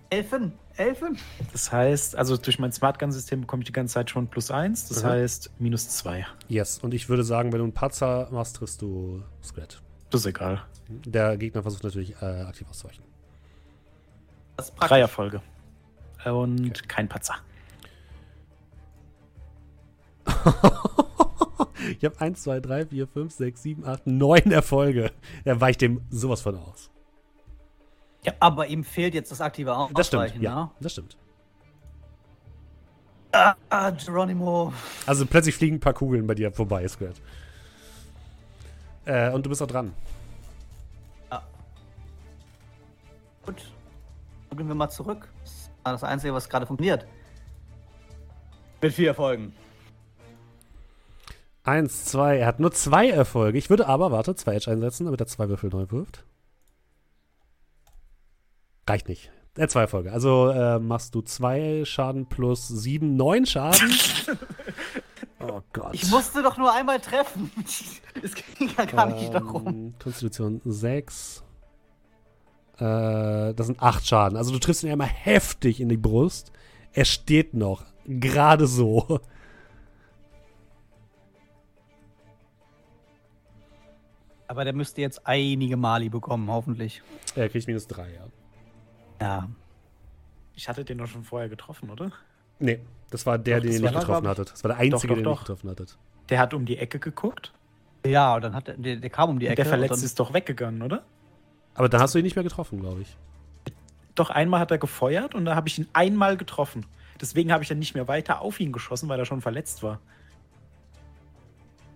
Elfen! 0.09 0.53
Elfen! 0.77 1.17
Das 1.51 1.71
heißt, 1.71 2.15
also 2.15 2.37
durch 2.37 2.59
mein 2.59 2.71
Smart 2.71 2.99
Gun-System 2.99 3.41
bekomme 3.41 3.61
ich 3.63 3.67
die 3.67 3.71
ganze 3.73 3.93
Zeit 3.95 4.09
schon 4.09 4.27
plus 4.27 4.51
eins. 4.51 4.87
Das 4.89 5.03
Mhm. 5.03 5.07
heißt 5.07 5.51
minus 5.59 5.89
zwei. 5.89 6.25
Yes, 6.47 6.79
und 6.79 6.93
ich 6.93 7.07
würde 7.09 7.23
sagen, 7.23 7.51
wenn 7.53 7.59
du 7.59 7.63
einen 7.65 7.73
Patzer 7.73 8.27
machst, 8.31 8.57
triffst 8.57 8.81
du 8.81 9.23
Scrat. 9.43 9.81
Das 10.09 10.21
ist 10.21 10.27
egal. 10.27 10.63
Der 10.89 11.37
Gegner 11.37 11.61
versucht 11.63 11.83
natürlich 11.83 12.13
äh, 12.21 12.25
aktiv 12.25 12.67
auszuweichen. 12.69 13.03
Das 14.57 14.67
ist 14.69 14.75
Drei 14.75 14.79
praktisch. 14.87 14.99
Erfolge. 15.01 15.41
Und 16.25 16.59
Okay. 16.69 16.81
kein 16.87 17.07
Patzer. 17.09 17.35
ich 21.89 22.03
habe 22.05 22.19
1, 22.19 22.43
2, 22.43 22.59
3, 22.59 22.85
4, 22.87 23.07
5, 23.07 23.33
6, 23.33 23.63
7, 23.63 23.85
8, 23.85 24.07
9 24.07 24.51
Erfolge. 24.51 25.11
Er 25.43 25.59
weicht 25.61 25.81
dem 25.81 26.01
sowas 26.09 26.41
von 26.41 26.57
aus. 26.57 26.89
Aber 28.39 28.67
ihm 28.67 28.83
fehlt 28.83 29.13
jetzt 29.13 29.31
das 29.31 29.41
aktive 29.41 29.75
Ausweichen, 29.75 29.95
Das 29.95 30.07
stimmt, 30.07 30.35
ja. 30.35 30.41
ja. 30.41 30.71
Das 30.79 30.91
stimmt. 30.93 31.17
Ah, 33.69 33.89
Geronimo. 33.91 34.73
Also 35.05 35.25
plötzlich 35.25 35.55
fliegen 35.55 35.75
ein 35.75 35.79
paar 35.81 35.93
Kugeln 35.93 36.25
bei 36.25 36.35
dir 36.35 36.51
vorbei, 36.51 36.87
Scrat. 36.87 37.21
Äh, 39.03 39.29
und 39.31 39.45
du 39.45 39.49
bist 39.49 39.61
auch 39.61 39.67
dran. 39.67 39.93
Gut. 43.45 43.71
Gucken 44.49 44.67
wir 44.67 44.75
mal 44.75 44.89
zurück. 44.89 45.27
Das 45.43 45.69
war 45.83 45.91
das 45.93 46.03
Einzige, 46.03 46.33
was 46.33 46.49
gerade 46.49 46.65
funktioniert. 46.65 47.05
Mit 48.81 48.93
vier 48.93 49.09
Erfolgen. 49.09 49.53
Eins, 51.65 52.05
zwei. 52.05 52.37
Er 52.37 52.47
hat 52.47 52.59
nur 52.59 52.71
zwei 52.71 53.09
Erfolge. 53.09 53.57
Ich 53.57 53.71
würde 53.71 53.87
aber, 53.87 54.11
warte, 54.11 54.35
zwei 54.35 54.53
Edge 54.53 54.69
einsetzen, 54.69 55.05
damit 55.05 55.19
er 55.19 55.25
zwei 55.25 55.49
Würfel 55.49 55.71
neu 55.71 55.87
wirft. 55.89 56.23
Reicht 58.87 59.09
nicht. 59.09 59.31
Er 59.55 59.63
hat 59.63 59.71
zwei 59.71 59.81
Erfolge. 59.81 60.11
Also 60.11 60.49
äh, 60.49 60.77
machst 60.77 61.15
du 61.15 61.21
zwei 61.21 61.83
Schaden 61.85 62.27
plus 62.27 62.67
sieben, 62.67 63.15
neun 63.15 63.47
Schaden. 63.47 63.89
oh 65.39 65.61
Gott. 65.73 65.89
Ich 65.93 66.07
musste 66.11 66.43
doch 66.43 66.57
nur 66.57 66.71
einmal 66.71 66.99
treffen. 66.99 67.51
Es 68.21 68.33
ging 68.33 68.69
ja 68.77 68.85
gar 68.85 69.07
nicht 69.07 69.33
darum. 69.33 69.67
Ähm, 69.67 69.93
Konstitution 70.01 70.61
6. 70.63 71.43
Äh, 72.77 73.53
das 73.53 73.67
sind 73.67 73.81
8 73.81 74.07
Schaden. 74.07 74.37
Also 74.37 74.51
du 74.51 74.59
triffst 74.59 74.83
ihn 74.83 74.91
einmal 74.91 75.07
heftig 75.07 75.81
in 75.81 75.89
die 75.89 75.97
Brust. 75.97 76.51
Er 76.93 77.05
steht 77.05 77.53
noch. 77.55 77.85
Gerade 78.05 78.67
so. 78.67 79.19
Aber 84.47 84.63
der 84.63 84.73
müsste 84.73 85.01
jetzt 85.01 85.25
einige 85.25 85.77
Mali 85.77 86.09
bekommen, 86.09 86.49
hoffentlich. 86.49 87.01
Er 87.35 87.49
kriegt 87.49 87.67
minus 87.67 87.87
3, 87.87 88.07
ja. 88.13 88.27
Ja. 89.21 89.49
Ich 90.53 90.69
hatte 90.69 90.85
den 90.85 90.97
doch 90.97 91.07
schon 91.07 91.23
vorher 91.23 91.49
getroffen, 91.49 91.89
oder? 91.89 92.11
Nee, 92.59 92.79
das 93.09 93.25
war 93.25 93.37
der, 93.37 93.57
Doch, 93.57 93.63
den 93.63 93.73
ihr 93.73 93.81
nicht 93.81 93.93
getroffen 93.93 94.27
hattet. 94.27 94.51
Das 94.51 94.63
war 94.63 94.69
der 94.69 94.77
einzige, 94.77 94.91
doch, 94.91 95.01
den 95.01 95.09
ihr 95.09 95.15
nicht 95.17 95.25
doch. 95.25 95.39
getroffen 95.39 95.69
hattet. 95.69 95.97
Der 96.29 96.39
hat 96.39 96.53
um 96.53 96.65
die 96.65 96.77
Ecke 96.77 96.99
geguckt. 96.99 97.53
Ja, 98.05 98.35
und 98.35 98.43
dann 98.43 98.53
hat 98.55 98.67
er, 98.67 98.77
der, 98.77 98.97
der 98.97 99.09
kam 99.09 99.31
um 99.31 99.39
die 99.39 99.47
Ecke. 99.47 99.55
der 99.55 99.65
Verletzte 99.65 99.97
und 99.97 100.03
ist 100.03 100.19
doch 100.19 100.33
weggegangen, 100.33 100.81
oder? 100.81 101.03
Aber 101.73 101.89
dann 101.89 102.01
hast 102.01 102.15
du 102.15 102.19
ihn 102.19 102.23
nicht 102.23 102.35
mehr 102.35 102.43
getroffen, 102.43 102.79
glaube 102.79 103.01
ich. 103.01 103.17
Doch 104.13 104.29
einmal 104.29 104.61
hat 104.61 104.71
er 104.71 104.77
gefeuert 104.77 105.35
und 105.35 105.45
da 105.45 105.55
habe 105.55 105.67
ich 105.67 105.77
ihn 105.77 105.87
einmal 105.91 106.37
getroffen. 106.37 106.85
Deswegen 107.19 107.51
habe 107.51 107.63
ich 107.63 107.69
dann 107.69 107.79
nicht 107.79 107.95
mehr 107.95 108.07
weiter 108.07 108.41
auf 108.41 108.59
ihn 108.59 108.71
geschossen, 108.71 109.09
weil 109.09 109.19
er 109.19 109.25
schon 109.25 109.41
verletzt 109.41 109.83
war. 109.83 109.99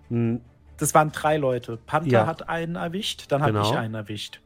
Hm, 0.10 0.42
Das 0.80 0.93
waren 0.93 1.11
drei 1.11 1.38
Leute. 1.38 1.77
Panther 1.85 2.10
Ja. 2.11 2.26
hat 2.27 2.47
einen 2.49 2.76
erwischt, 2.76 3.26
dann 3.30 3.41
habe 3.41 3.53
Genau. 3.53 3.69
ich 3.69 3.77
einen 3.77 3.95
erwischt. 3.95 4.39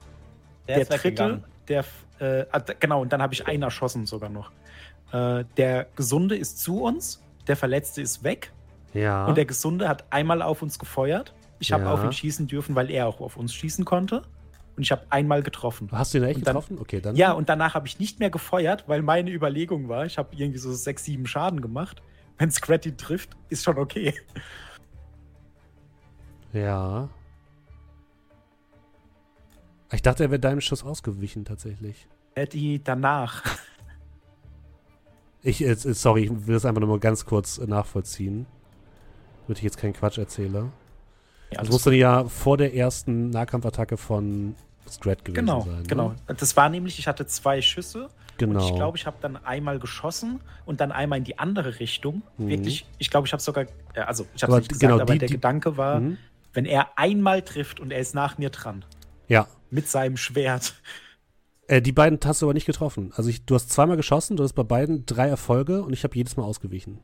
der, 0.68 0.76
Der, 0.78 0.90
ist 0.90 1.04
dritte, 1.04 1.44
der, 1.68 1.84
äh, 2.20 2.46
ah, 2.52 2.60
genau, 2.80 3.02
und 3.02 3.12
dann 3.12 3.22
habe 3.22 3.34
ich 3.34 3.46
einen 3.48 3.64
erschossen 3.64 4.06
sogar 4.06 4.30
noch. 4.30 4.52
Äh, 5.12 5.44
der 5.58 5.88
Gesunde 5.96 6.36
ist 6.38 6.60
zu 6.60 6.82
uns, 6.82 7.22
der 7.48 7.56
Verletzte 7.58 8.02
ist 8.02 8.24
weg 8.24 8.52
ja. 8.94 9.26
und 9.26 9.36
der 9.38 9.46
Gesunde 9.46 9.90
hat 9.90 10.06
einmal 10.10 10.42
auf 10.42 10.62
uns 10.62 10.80
gefeuert. 10.80 11.34
Ich 11.60 11.72
habe 11.74 11.84
Ja. 11.84 11.94
auf 11.94 12.04
ihn 12.04 12.14
schießen 12.14 12.48
dürfen, 12.48 12.76
weil 12.76 12.90
er 12.90 13.08
auch 13.08 13.20
auf 13.20 13.36
uns 13.38 13.54
schießen 13.54 13.84
konnte. 13.86 14.24
Und 14.76 14.82
ich 14.84 14.92
habe 14.92 15.04
einmal 15.12 15.44
getroffen. 15.44 15.88
hast 15.92 16.14
du 16.14 16.18
ihn 16.18 16.24
echt 16.24 16.38
dann- 16.38 16.46
getroffen? 16.46 16.80
Okay, 16.80 17.00
dann. 17.00 17.16
Ja, 17.16 17.34
und 17.34 17.48
danach 17.50 17.76
habe 17.76 17.86
ich 17.88 18.00
nicht 18.00 18.20
mehr 18.20 18.30
gefeuert, 18.32 18.86
weil 18.88 19.02
meine 19.04 19.30
Überlegung 19.32 19.88
war, 19.90 20.06
ich 20.06 20.18
habe 20.18 20.30
irgendwie 20.36 20.58
so 20.60 20.74
sechs, 20.74 21.04
sieben 21.06 21.28
Schaden 21.28 21.62
gemacht. 21.62 22.02
Wenn 22.40 22.50
Scratty 22.50 22.96
trifft, 22.98 23.32
ist 23.50 23.64
schon 23.66 23.78
okay. 23.78 24.14
Ja. 26.54 27.10
Ich 29.92 30.02
dachte, 30.02 30.24
er 30.24 30.32
wäre 30.32 30.40
deinem 30.40 30.62
Schuss 30.62 30.84
ausgewichen, 30.84 31.46
tatsächlich. 31.46 32.08
Äh, 32.36 32.48
Die 32.48 32.84
danach. 32.84 33.44
Ich, 35.42 35.64
äh, 35.64 35.76
sorry, 35.76 36.24
ich 36.26 36.48
will 36.48 36.54
das 36.56 36.66
einfach 36.66 36.80
nur 36.80 36.90
mal 36.90 37.00
ganz 37.00 37.26
kurz 37.26 37.58
äh, 37.58 37.66
nachvollziehen. 37.68 38.46
Damit 39.46 39.58
ich 39.58 39.64
jetzt 39.64 39.78
keinen 39.78 39.94
Quatsch 39.94 40.18
erzähle. 40.18 40.72
Ja, 41.52 41.58
Das 41.60 41.62
das- 41.68 41.70
muss 41.70 41.84
dann 41.84 41.94
ja 41.96 42.24
vor 42.26 42.58
der 42.58 42.74
ersten 42.74 43.30
Nahkampfattacke 43.30 43.98
von 43.98 44.56
Strat 44.90 45.24
gewesen 45.26 45.46
genau, 45.46 45.62
sein. 45.62 45.84
genau. 45.86 46.10
Ne? 46.10 46.16
Das 46.38 46.56
war 46.58 46.70
nämlich, 46.70 46.98
ich 46.98 47.08
hatte 47.08 47.26
zwei 47.26 47.62
Schüsse 47.62 48.10
genau. 48.38 48.60
und 48.62 48.70
ich 48.70 48.76
glaube, 48.76 48.98
ich 48.98 49.06
habe 49.06 49.18
dann 49.22 49.38
einmal 49.38 49.80
geschossen 49.80 50.40
und 50.66 50.82
dann 50.82 50.92
einmal 50.92 51.20
in 51.20 51.24
die 51.26 51.38
andere 51.40 51.80
Richtung. 51.80 52.22
Mhm. 52.38 52.48
Wirklich, 52.48 52.86
ich 52.98 53.10
glaube, 53.10 53.28
ich 53.28 53.34
habe 53.34 53.42
sogar, 53.44 53.66
äh, 53.94 54.00
also 54.02 54.26
ich 54.36 54.44
habe 54.44 54.54
Aber 54.54 54.60
nicht 54.60 54.70
gesagt, 54.70 54.82
genau, 54.92 55.02
aber 55.02 55.14
die- 55.14 55.20
der 55.20 55.28
die- 55.28 55.34
Gedanke 55.36 55.78
war, 55.78 56.00
Mhm. 56.00 56.18
Wenn 56.54 56.66
er 56.66 56.98
einmal 56.98 57.42
trifft 57.42 57.80
und 57.80 57.92
er 57.92 58.00
ist 58.00 58.14
nach 58.16 58.38
mir 58.38 58.50
dran 58.50 58.86
Ja. 59.28 59.48
mit 59.70 59.88
seinem 59.90 60.18
Schwert. 60.18 60.76
Äh, 61.68 61.82
die 61.82 61.92
beiden 61.92 62.20
hast 62.26 62.42
du 62.42 62.46
aber 62.46 62.54
nicht 62.54 62.66
getroffen. 62.66 63.12
Also 63.16 63.30
ich, 63.30 63.46
du 63.46 63.56
hast 63.56 63.70
zweimal 63.72 63.98
geschossen, 63.98 64.38
du 64.38 64.44
hast 64.44 64.54
bei 64.54 64.64
beiden 64.64 65.06
drei 65.06 65.30
Erfolge 65.30 65.82
und 65.82 65.94
ich 65.94 66.04
habe 66.04 66.16
jedes 66.16 66.36
Mal 66.38 66.44
ausgewichen. 66.44 67.00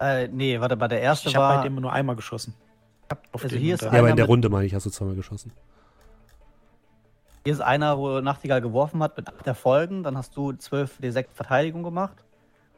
Äh, 0.00 0.28
nee, 0.28 0.60
warte, 0.60 0.76
bei 0.76 0.88
der 0.88 1.00
erste 1.00 1.28
Ich 1.28 1.36
habe 1.36 1.46
bei 1.48 1.56
war. 1.56 1.62
dem 1.64 1.74
nur 1.76 1.92
einmal 1.92 2.16
geschossen. 2.16 2.54
Auf 3.32 3.42
Also 3.44 3.56
hier 3.56 3.74
ist 3.74 3.82
Ja, 3.82 3.88
aber 3.88 3.98
in 4.00 4.04
Einer 4.06 4.16
der 4.16 4.26
Runde, 4.26 4.48
meine 4.48 4.66
ich, 4.66 4.74
hast 4.74 4.86
du 4.86 4.90
zweimal 4.90 5.14
geschossen. 5.14 5.52
Hier 7.44 7.52
ist 7.54 7.60
einer, 7.60 7.96
wo 7.98 8.20
Nachtigall 8.20 8.60
geworfen 8.60 9.02
hat 9.02 9.16
mit 9.16 9.28
acht 9.28 9.46
Erfolgen. 9.46 10.02
Dann 10.02 10.16
hast 10.18 10.36
du 10.36 10.52
12 10.52 10.98
D6 11.00 11.26
Verteidigung 11.32 11.82
gemacht. 11.82 12.16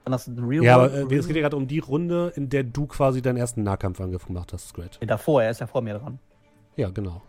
Dann 0.05 0.15
hast 0.15 0.27
du 0.29 0.33
den 0.33 0.45
Reroll. 0.45 0.65
Ja, 0.65 0.75
aber 0.77 0.93
äh, 0.95 1.15
es 1.17 1.27
geht 1.27 1.37
ja 1.37 1.43
gerade 1.43 1.57
um 1.57 1.67
die 1.69 1.79
Runde, 1.79 2.33
in 2.35 2.49
der 2.49 2.65
du 2.65 2.87
quasi 2.87 3.21
deinen 3.23 3.37
ersten 3.37 3.63
Nahkampfangriff 3.63 4.27
gemacht 4.27 4.53
hast, 4.53 4.69
Scrat. 4.69 4.99
Nee, 5.01 5.07
davor, 5.07 5.43
er 5.43 5.51
ist 5.51 5.61
ja 5.61 5.67
vor 5.67 5.83
mir 5.83 5.99
dran. 5.99 6.19
Ja, 6.77 6.89
genau. 6.91 7.21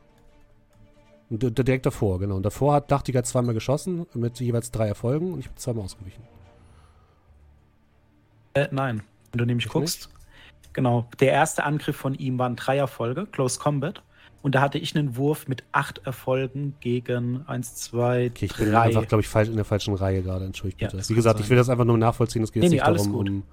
Und 1.30 1.44
d- 1.44 1.52
d- 1.52 1.64
direkt 1.64 1.86
davor, 1.86 2.20
genau. 2.20 2.36
Und 2.36 2.44
davor 2.44 2.74
hat 2.76 2.90
Nachtigall 2.90 3.26
zweimal 3.26 3.54
geschossen 3.54 4.06
mit 4.14 4.40
jeweils 4.40 4.72
drei 4.72 4.88
Erfolgen 4.88 5.34
und 5.34 5.40
ich 5.40 5.48
bin 5.48 5.58
zweimal 5.58 5.84
ausgewichen. 5.86 6.24
Äh, 8.54 8.68
nein, 8.72 9.02
wenn 9.32 9.38
du 9.40 9.46
nämlich 9.46 9.66
Echt 9.66 9.74
guckst. 9.74 10.10
Genau, 10.74 11.08
der 11.20 11.32
erste 11.32 11.64
Angriff 11.66 11.98
von 11.98 12.16
ihm 12.16 12.40
waren 12.40 12.56
drei 12.56 12.78
Erfolge, 12.78 13.26
Close 13.26 13.60
Combat. 13.60 14.02
Und 14.42 14.56
da 14.56 14.62
hatte 14.62 14.80
ich 14.80 14.96
einen 14.96 15.16
Wurf 15.18 15.48
mit 15.48 15.64
acht 15.72 16.00
Erfolgen 16.06 16.76
gegen 16.80 17.44
1, 17.48 17.76
2, 17.76 18.32
Okay, 18.34 18.46
ich 18.46 18.56
bin 18.56 18.72
3. 18.72 18.80
einfach, 18.82 19.08
glaube 19.08 19.22
ich, 19.22 19.28
falsch 19.28 19.50
in 19.50 19.56
der 19.56 19.66
falschen 19.66 19.94
Reihe 19.94 20.24
gerade. 20.24 20.46
Entschuldigt 20.46 20.82
Ja, 20.82 20.88
bitte. 20.88 20.98
das 20.98 21.10
Wie 21.10 21.14
gesagt, 21.14 21.38
sein. 21.38 21.44
ich 21.44 21.50
will 21.50 21.58
das 21.58 21.70
einfach 21.70 21.86
nur 21.86 21.98
nachvollziehen. 21.98 22.42
Es 22.44 22.52
geht 22.52 22.62
Nee, 22.62 22.68
jetzt 22.68 22.72
nee, 22.72 22.76
nicht 22.78 22.86
alles 22.86 23.04
darum, 23.04 23.18
gut. 23.18 23.30
um 23.30 23.44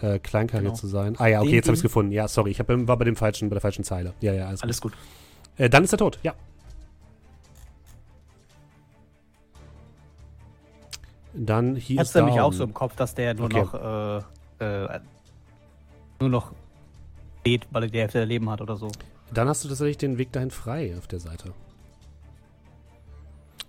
äh, 0.00 0.18
Genau. 0.20 0.72
zu 0.74 0.86
sein. 0.86 1.16
Ah 1.18 1.26
ja, 1.28 1.38
okay, 1.40 1.48
Den 1.48 1.54
jetzt 1.56 1.66
habe 1.66 1.74
ich 1.74 1.78
es 1.78 1.82
gefunden. 1.82 2.12
Ja, 2.12 2.28
sorry, 2.28 2.50
ich 2.50 2.60
hab, 2.60 2.68
war 2.68 2.96
bei, 2.98 3.04
dem 3.04 3.16
falschen, 3.16 3.48
bei 3.48 3.54
der 3.54 3.62
falschen 3.62 3.84
Zeile. 3.84 4.12
Ja, 4.20 4.32
ja, 4.34 4.46
alles, 4.48 4.62
Alles 4.62 4.80
gut. 4.80 4.92
gut. 4.92 5.00
Äh, 5.64 5.70
dann 5.70 5.82
ist 5.84 5.92
er 5.92 5.98
tot, 5.98 6.18
ja. 6.22 6.34
Dann 11.34 11.76
hier 11.76 12.00
Hat's 12.00 12.10
ist 12.10 12.14
nämlich 12.16 12.40
auch 12.40 12.52
so 12.52 12.64
im 12.64 12.74
Kopf, 12.74 12.96
dass 12.96 13.14
der 13.14 13.34
nur 13.34 13.46
Okay. 13.46 13.60
noch 13.60 13.74
äh, 14.60 14.64
äh, 14.64 15.00
nur 16.20 16.30
noch 16.30 16.52
steht, 17.40 17.66
weil 17.70 17.84
er 17.84 17.88
die 17.90 17.98
Hälfte 18.00 18.18
der 18.18 18.26
Leben 18.26 18.50
hat 18.50 18.60
oder 18.60 18.76
so. 18.76 18.90
Dann 19.32 19.48
hast 19.48 19.64
du 19.64 19.68
tatsächlich 19.68 19.98
den 19.98 20.18
Weg 20.18 20.32
dahin 20.32 20.50
frei 20.50 20.96
auf 20.96 21.06
der 21.06 21.20
Seite. 21.20 21.52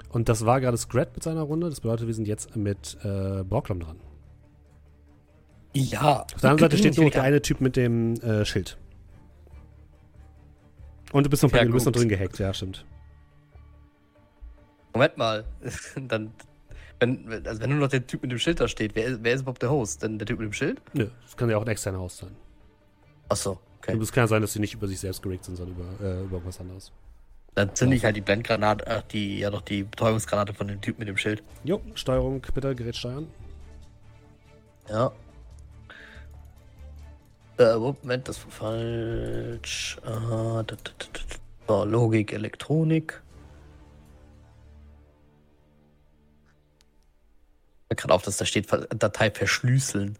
Und 0.09 0.29
das 0.29 0.45
war 0.45 0.59
gerade 0.61 0.77
Scrat 0.77 1.13
mit 1.13 1.23
seiner 1.23 1.41
Runde. 1.41 1.69
Das 1.69 1.81
bedeutet, 1.81 2.07
wir 2.07 2.13
sind 2.13 2.27
jetzt 2.27 2.55
mit 2.55 2.97
äh, 3.03 3.43
Brocklom 3.43 3.79
dran. 3.81 3.99
Ja. 5.75 6.21
Auf 6.23 6.41
der 6.41 6.49
anderen 6.51 6.71
Seite 6.71 6.77
steht 6.77 6.95
nur 6.97 7.05
noch 7.05 7.11
der 7.11 7.21
Ja. 7.21 7.27
eine 7.27 7.41
Typ 7.41 7.61
mit 7.61 7.75
dem 7.75 8.15
äh, 8.21 8.43
Schild. 8.45 8.77
Und 11.11 11.25
du 11.25 11.29
bist 11.29 11.43
noch, 11.43 11.51
Ja, 11.51 11.63
du 11.65 11.71
bist 11.73 11.85
noch 11.85 11.93
drin 11.93 12.09
gehackt, 12.09 12.39
ja, 12.39 12.53
stimmt. 12.53 12.85
Moment 14.93 15.17
mal. 15.17 15.45
Dann, 16.07 16.31
wenn, 16.99 17.45
also 17.45 17.61
wenn 17.61 17.69
nur 17.69 17.79
noch 17.79 17.87
der 17.87 18.05
Typ 18.05 18.21
mit 18.23 18.31
dem 18.31 18.39
Schild 18.39 18.59
da 18.59 18.67
steht, 18.67 18.95
wer, 18.95 19.05
ist- 19.05 19.19
wer 19.23 19.33
ist 19.33 19.41
überhaupt 19.41 19.61
der 19.61 19.69
Host? 19.69 20.01
Denn 20.03 20.17
der 20.17 20.25
Typ 20.27 20.39
mit 20.39 20.47
dem 20.47 20.53
Schild? 20.53 20.81
Nö, 20.93 21.07
das 21.23 21.37
kann 21.37 21.49
ja 21.49 21.57
auch 21.57 21.61
ein 21.61 21.67
externer 21.67 21.99
Host 21.99 22.17
sein. 22.17 22.35
Achso, 23.29 23.59
okay. 23.79 23.97
Es 23.97 24.11
kann 24.11 24.27
sein, 24.27 24.41
dass 24.41 24.53
sie 24.53 24.59
nicht 24.59 24.73
über 24.73 24.87
sich 24.87 24.99
selbst 24.99 25.21
gerickt 25.21 25.45
sind, 25.45 25.55
sondern 25.55 25.75
über, 25.75 26.05
äh, 26.05 26.23
über 26.23 26.33
irgendwas 26.33 26.59
anderes. 26.59 26.91
Dann 27.55 27.75
zünde 27.75 27.95
ich 27.95 28.05
halt 28.05 28.15
die 28.15 28.21
Blendgranate, 28.21 28.85
ach, 28.87 29.01
die, 29.03 29.39
ja 29.39 29.49
doch, 29.49 29.61
die 29.61 29.83
Betäubungsgranate 29.83 30.53
von 30.53 30.67
dem 30.67 30.81
Typ 30.81 30.99
mit 30.99 31.07
dem 31.07 31.17
Schild. 31.17 31.43
Jo, 31.63 31.81
Steuerung, 31.95 32.41
bitte, 32.53 32.75
Gerät 32.75 32.95
steuern. 32.95 33.27
Ja. 34.89 35.11
Äh, 37.57 37.75
Moment, 37.75 38.27
das 38.27 38.43
war 38.45 38.51
falsch. 38.51 39.97
Ah, 40.05 40.63
da, 40.63 40.75
da, 40.75 40.91
da, 41.67 41.83
Logik, 41.83 42.31
Elektronik. 42.31 43.21
Gerade 47.89 48.13
auf, 48.13 48.21
dass 48.21 48.37
da 48.37 48.45
steht 48.45 48.67
Datei 48.71 49.31
verschlüsseln. 49.31 50.15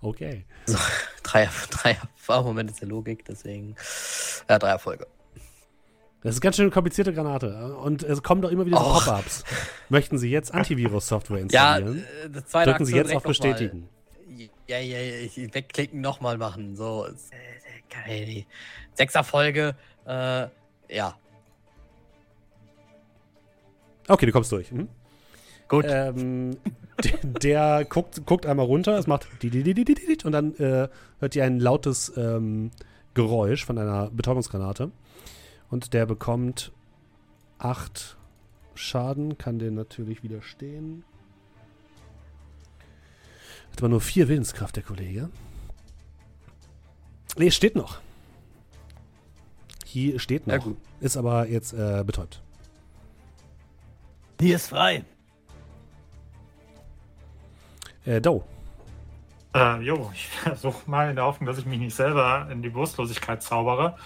Okay. 0.00 0.44
So, 0.66 0.78
drei, 1.22 1.48
drei, 1.70 1.98
ah, 2.28 2.42
Moment 2.42 2.70
ist 2.70 2.80
der 2.80 2.88
Logik, 2.88 3.24
deswegen. 3.24 3.76
Ja, 4.48 4.58
drei 4.58 4.70
Erfolge. 4.70 5.06
Das 6.22 6.34
ist 6.34 6.40
ganz 6.42 6.56
schön 6.56 6.64
eine 6.64 6.70
komplizierte 6.72 7.14
Granate. 7.14 7.76
Und 7.78 8.02
es 8.02 8.22
kommen 8.22 8.42
doch 8.42 8.50
immer 8.50 8.66
wieder 8.66 8.78
so 8.78 8.84
Och. 8.84 9.04
Pop-Ups. 9.04 9.44
Möchten 9.88 10.18
Sie 10.18 10.30
jetzt 10.30 10.52
Antivirus-Software 10.52 11.46
Ja, 11.50 11.76
installieren? 11.76 12.04
äh, 12.24 12.30
das 12.30 12.46
zweite 12.46 12.70
Drücken 12.70 12.84
Sie 12.84 12.96
jetzt 12.96 13.14
auf. 13.14 13.22
Bestätigen. 13.22 13.88
Ja, 14.66 14.78
ja, 14.78 14.98
ja, 14.98 15.18
ich 15.24 15.36
wegklicken, 15.54 16.00
nochmal 16.00 16.36
machen. 16.36 16.76
So, 16.76 17.06
äh, 17.06 17.12
geil. 17.88 18.26
die 18.26 18.46
Sechs 18.94 19.14
Erfolge, 19.14 19.74
äh, 20.06 20.46
ja, 20.90 21.16
Okay, 24.10 24.26
du 24.26 24.32
kommst 24.32 24.50
durch. 24.50 24.72
Mhm. 24.72 24.88
Gut. 25.70 25.86
Ähm, 25.88 26.58
der, 27.22 27.86
guckt, 27.86 28.26
guckt 28.26 28.44
einmal 28.44 28.66
runter, 28.66 28.98
es 28.98 29.06
macht 29.06 29.26
und 29.42 30.32
dann 30.32 30.54
äh, 30.56 30.88
hört 31.18 31.36
ihr 31.36 31.44
ein 31.44 31.58
lautes 31.58 32.12
ähm, 32.16 32.70
Geräusch 33.14 33.64
von 33.64 33.78
einer 33.78 34.10
Betäubungsgranate. 34.10 34.90
Und 35.70 35.94
der 35.94 36.04
bekommt 36.04 36.72
acht 37.58 38.16
Schaden, 38.74 39.38
kann 39.38 39.58
den 39.58 39.74
natürlich 39.74 40.22
widerstehen. 40.22 41.04
Hat 43.72 43.78
aber 43.78 43.88
nur 43.88 44.00
vier 44.00 44.28
Willenskraft, 44.28 44.76
der 44.76 44.82
Kollege. 44.82 45.30
Nee, 47.36 47.50
steht 47.50 47.76
noch. 47.76 48.00
Hier 49.86 50.18
steht 50.18 50.46
noch. 50.46 50.54
Ja, 50.54 50.60
gut. 50.60 50.76
Ist 51.00 51.16
aber 51.16 51.46
jetzt 51.48 51.72
äh, 51.72 52.02
betäubt. 52.04 52.42
Hier 54.40 54.56
ist 54.56 54.68
frei. 54.68 55.04
Äh, 58.04 58.20
Doe. 58.20 58.42
Äh, 59.54 59.80
jo, 59.80 60.10
ich 60.14 60.28
versuche 60.28 60.88
mal 60.90 61.10
in 61.10 61.16
der 61.16 61.24
Hoffnung, 61.24 61.46
dass 61.46 61.58
ich 61.58 61.66
mich 61.66 61.78
nicht 61.78 61.94
selber 61.94 62.48
in 62.50 62.62
die 62.62 62.68
Bewusstlosigkeit 62.68 63.42
zaubere, 63.42 63.96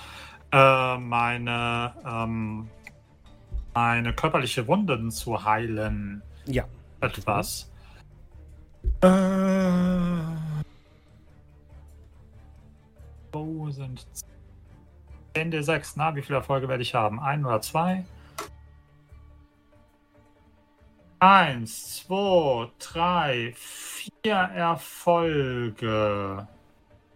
äh, 0.53 0.99
meine, 0.99 1.93
ähm, 2.07 2.69
meine 3.75 4.13
körperliche 4.15 4.67
Wunden 4.67 5.11
zu 5.11 5.45
heilen. 5.45 6.23
Ja. 6.47 6.65
Etwas. 7.01 7.71
Äh, 9.03 9.09
wo 13.33 13.71
sind 13.71 14.07
10 15.35 15.53
D6? 15.53 15.95
Na, 15.97 16.15
wie 16.15 16.23
viele 16.23 16.39
Erfolge 16.39 16.69
werde 16.69 16.83
ich 16.83 16.95
haben? 16.95 17.21
Ein 17.21 17.45
oder 17.45 17.61
zwei? 17.61 18.05
Eins, 21.25 22.05
zwei, 22.05 22.69
drei, 22.79 23.55
vier 23.57 24.35
Erfolge. 24.35 26.47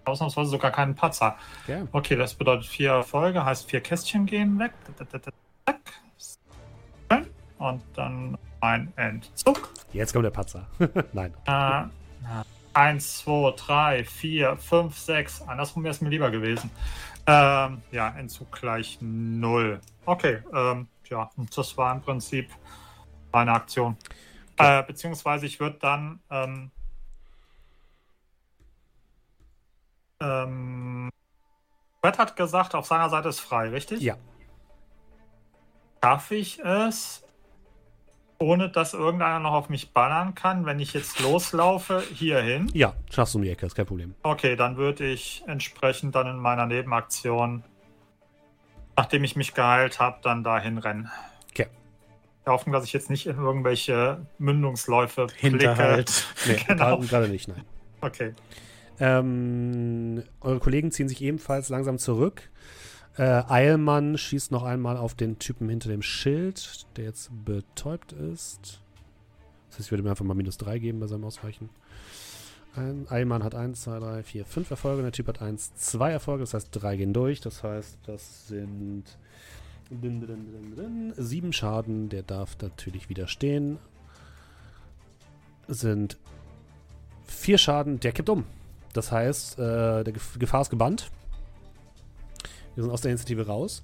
Ausnahmsweise 0.02 0.48
sogar 0.48 0.70
keinen 0.70 0.94
Patzer. 0.94 1.36
Ja. 1.66 1.86
Okay, 1.92 2.16
das 2.16 2.32
bedeutet 2.32 2.64
vier 2.64 2.92
Erfolge, 2.92 3.44
heißt 3.44 3.68
vier 3.68 3.82
Kästchen 3.82 4.24
gehen 4.24 4.58
weg. 4.58 4.72
Und 7.58 7.82
dann 7.94 8.38
ein 8.62 8.90
Entzug. 8.96 9.74
Jetzt 9.92 10.14
kommt 10.14 10.24
der 10.24 10.30
Patzer. 10.30 10.66
Nein. 11.12 11.34
Äh, 11.44 11.82
eins, 12.72 13.18
zwei, 13.18 13.52
drei, 13.58 14.04
vier, 14.04 14.56
fünf, 14.56 14.96
sechs. 14.96 15.42
Andersrum 15.42 15.84
wäre 15.84 15.92
es 15.92 16.00
mir 16.00 16.08
lieber 16.08 16.30
gewesen. 16.30 16.70
Ähm, 17.26 17.82
ja, 17.90 18.08
Entzug 18.16 18.52
gleich 18.52 18.96
null. 19.02 19.82
Okay, 20.06 20.38
ähm, 20.54 20.88
ja, 21.10 21.28
das 21.54 21.76
war 21.76 21.94
im 21.94 22.00
Prinzip 22.00 22.48
meine 23.32 23.52
Aktion. 23.52 23.96
Äh, 24.56 24.82
beziehungsweise 24.82 25.46
ich 25.46 25.60
würde 25.60 25.78
dann 25.78 26.20
ähm, 26.30 26.70
ähm, 30.20 31.10
Brett 32.00 32.18
hat 32.18 32.36
gesagt, 32.36 32.74
auf 32.74 32.86
seiner 32.86 33.10
Seite 33.10 33.28
ist 33.28 33.40
frei, 33.40 33.70
richtig? 33.70 34.00
Ja. 34.00 34.16
Schaffe 36.02 36.36
ich 36.36 36.60
es, 36.60 37.24
ohne 38.38 38.68
dass 38.68 38.94
irgendeiner 38.94 39.40
noch 39.40 39.52
auf 39.52 39.68
mich 39.68 39.92
ballern 39.92 40.34
kann, 40.34 40.64
wenn 40.64 40.78
ich 40.78 40.94
jetzt 40.94 41.18
loslaufe, 41.20 42.00
hierhin? 42.14 42.70
Ja, 42.72 42.94
schaffst 43.10 43.34
du 43.34 43.38
um 43.38 43.42
die 43.42 43.50
Ecke, 43.50 43.66
ist 43.66 43.74
kein 43.74 43.86
Problem. 43.86 44.14
Okay, 44.22 44.54
dann 44.54 44.76
würde 44.76 45.06
ich 45.06 45.42
entsprechend 45.46 46.14
dann 46.14 46.28
in 46.28 46.36
meiner 46.36 46.66
Nebenaktion, 46.66 47.64
nachdem 48.96 49.24
ich 49.24 49.34
mich 49.34 49.54
geheilt 49.54 49.98
habe, 49.98 50.18
dann 50.22 50.44
dahin 50.44 50.78
rennen. 50.78 51.10
Hoffen, 52.48 52.72
dass 52.72 52.84
ich 52.84 52.92
jetzt 52.92 53.10
nicht 53.10 53.26
in 53.26 53.36
irgendwelche 53.36 54.26
Mündungsläufe 54.38 55.26
Hinterhalt. 55.36 56.24
Nee, 56.46 56.56
Genau. 56.68 56.98
gerade- 57.00 57.28
nicht, 57.28 57.48
nein. 57.48 57.64
Okay. 58.00 58.34
Ähm, 59.00 60.22
eure 60.40 60.58
Kollegen 60.58 60.90
ziehen 60.90 61.08
sich 61.08 61.22
ebenfalls 61.22 61.68
langsam 61.68 61.98
zurück. 61.98 62.42
Äh, 63.16 63.42
Eilmann 63.48 64.16
schießt 64.18 64.50
noch 64.52 64.62
einmal 64.64 64.96
auf 64.96 65.14
den 65.14 65.38
Typen 65.38 65.68
hinter 65.68 65.88
dem 65.88 66.02
Schild, 66.02 66.86
der 66.96 67.04
jetzt 67.04 67.30
betäubt 67.44 68.12
ist. 68.12 68.80
Das 69.70 69.78
heißt, 69.78 69.86
ich 69.86 69.90
würde 69.92 70.02
mir 70.02 70.10
einfach 70.10 70.24
mal 70.24 70.34
minus 70.34 70.56
3 70.58 70.78
geben 70.78 71.00
bei 71.00 71.06
seinem 71.06 71.24
Ausweichen. 71.24 71.68
Ein, 72.76 73.06
Eilmann 73.10 73.42
hat 73.42 73.54
1, 73.54 73.82
2, 73.82 73.98
3, 73.98 74.22
4, 74.22 74.44
5 74.44 74.70
Erfolge. 74.70 75.02
Der 75.02 75.12
Typ 75.12 75.26
hat 75.28 75.42
1, 75.42 75.74
2 75.74 76.12
Erfolge. 76.12 76.42
Das 76.42 76.54
heißt, 76.54 76.68
3 76.72 76.96
gehen 76.96 77.12
durch. 77.12 77.40
Das 77.40 77.62
heißt, 77.64 77.98
das 78.06 78.46
sind 78.48 79.04
din, 79.90 80.20
din, 80.20 80.74
din, 80.76 81.14
7 81.16 81.52
Schaden. 81.52 82.08
Der 82.08 82.22
darf 82.22 82.56
natürlich 82.60 83.08
widerstehen. 83.08 83.78
Sind 85.66 86.16
4 87.26 87.58
Schaden. 87.58 88.00
Der 88.00 88.12
kippt 88.12 88.28
um. 88.28 88.44
Das 88.92 89.12
heißt, 89.12 89.58
äh, 89.58 90.04
der 90.04 90.12
Gef 90.12 90.38
Gefahr 90.38 90.62
ist 90.62 90.70
gebannt. 90.70 91.10
Wir 92.74 92.84
sind 92.84 92.92
aus 92.92 93.00
der 93.00 93.10
Initiative 93.10 93.46
raus. 93.46 93.82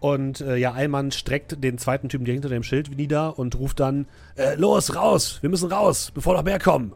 Und 0.00 0.40
äh, 0.40 0.56
ja, 0.56 0.74
Eilmann 0.74 1.12
streckt 1.12 1.62
den 1.62 1.78
zweiten 1.78 2.08
Typen, 2.08 2.24
der 2.24 2.34
hinter 2.34 2.48
dem 2.48 2.64
Schild 2.64 2.96
nieder 2.96 3.38
und 3.38 3.54
ruft 3.56 3.78
dann: 3.78 4.06
äh, 4.36 4.56
Los, 4.56 4.96
raus! 4.96 5.38
Wir 5.42 5.50
müssen 5.50 5.70
raus, 5.70 6.10
bevor 6.12 6.34
noch 6.34 6.42
mehr 6.42 6.58
kommen! 6.58 6.92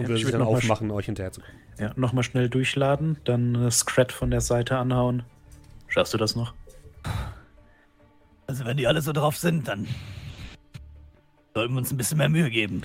Und 0.00 0.04
Ja, 0.04 0.08
wir 0.08 0.16
ich 0.16 0.22
sich 0.24 0.32
dann 0.32 0.42
aufmachen, 0.42 0.90
euch 0.90 1.06
hinterherzukommen. 1.06 1.56
Ja, 1.78 1.92
nochmal 1.96 2.24
schnell 2.24 2.48
durchladen, 2.48 3.18
dann 3.24 3.54
äh, 3.54 3.70
Scrat 3.70 4.12
von 4.12 4.30
der 4.30 4.40
Seite 4.40 4.78
anhauen. 4.78 5.22
Schaffst 5.88 6.14
du 6.14 6.18
das 6.18 6.36
noch? 6.36 6.54
Also 8.46 8.64
wenn 8.64 8.76
die 8.76 8.86
alle 8.86 9.00
so 9.00 9.12
drauf 9.12 9.36
sind, 9.36 9.68
dann 9.68 9.86
sollten 11.54 11.74
wir 11.74 11.78
uns 11.78 11.90
ein 11.92 11.96
bisschen 11.96 12.18
mehr 12.18 12.28
Mühe 12.28 12.50
geben. 12.50 12.82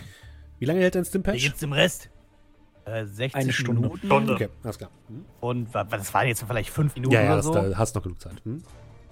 Wie 0.60 0.66
lange 0.66 0.80
hält 0.82 0.96
dein 0.96 1.04
Wie 1.04 1.08
Stimpatch? 1.10 1.44
geht's 1.44 1.60
dem 1.60 1.74
Rest? 1.74 2.10
Äh, 2.86 3.06
60 3.06 3.36
Eine 3.36 3.52
Stunde. 3.54 3.82
Minuten. 3.82 4.06
Stunde. 4.08 4.34
Okay, 4.36 4.50
alles 4.64 4.78
klar. 4.78 4.92
Hm? 5.08 5.26
Und 5.40 5.70
das 5.74 6.14
waren 6.14 6.28
jetzt 6.28 6.44
vielleicht 6.48 6.70
fünf 6.70 6.94
Minuten 6.96 7.14
Ja, 7.14 7.22
ja, 7.22 7.28
oder 7.28 7.36
das, 7.38 7.46
so. 7.46 7.54
da 7.54 7.78
hast 7.78 7.96
du 7.96 8.00
noch 8.00 8.04
genug 8.04 8.22
Zeit. 8.22 8.34
Hm? 8.44 8.62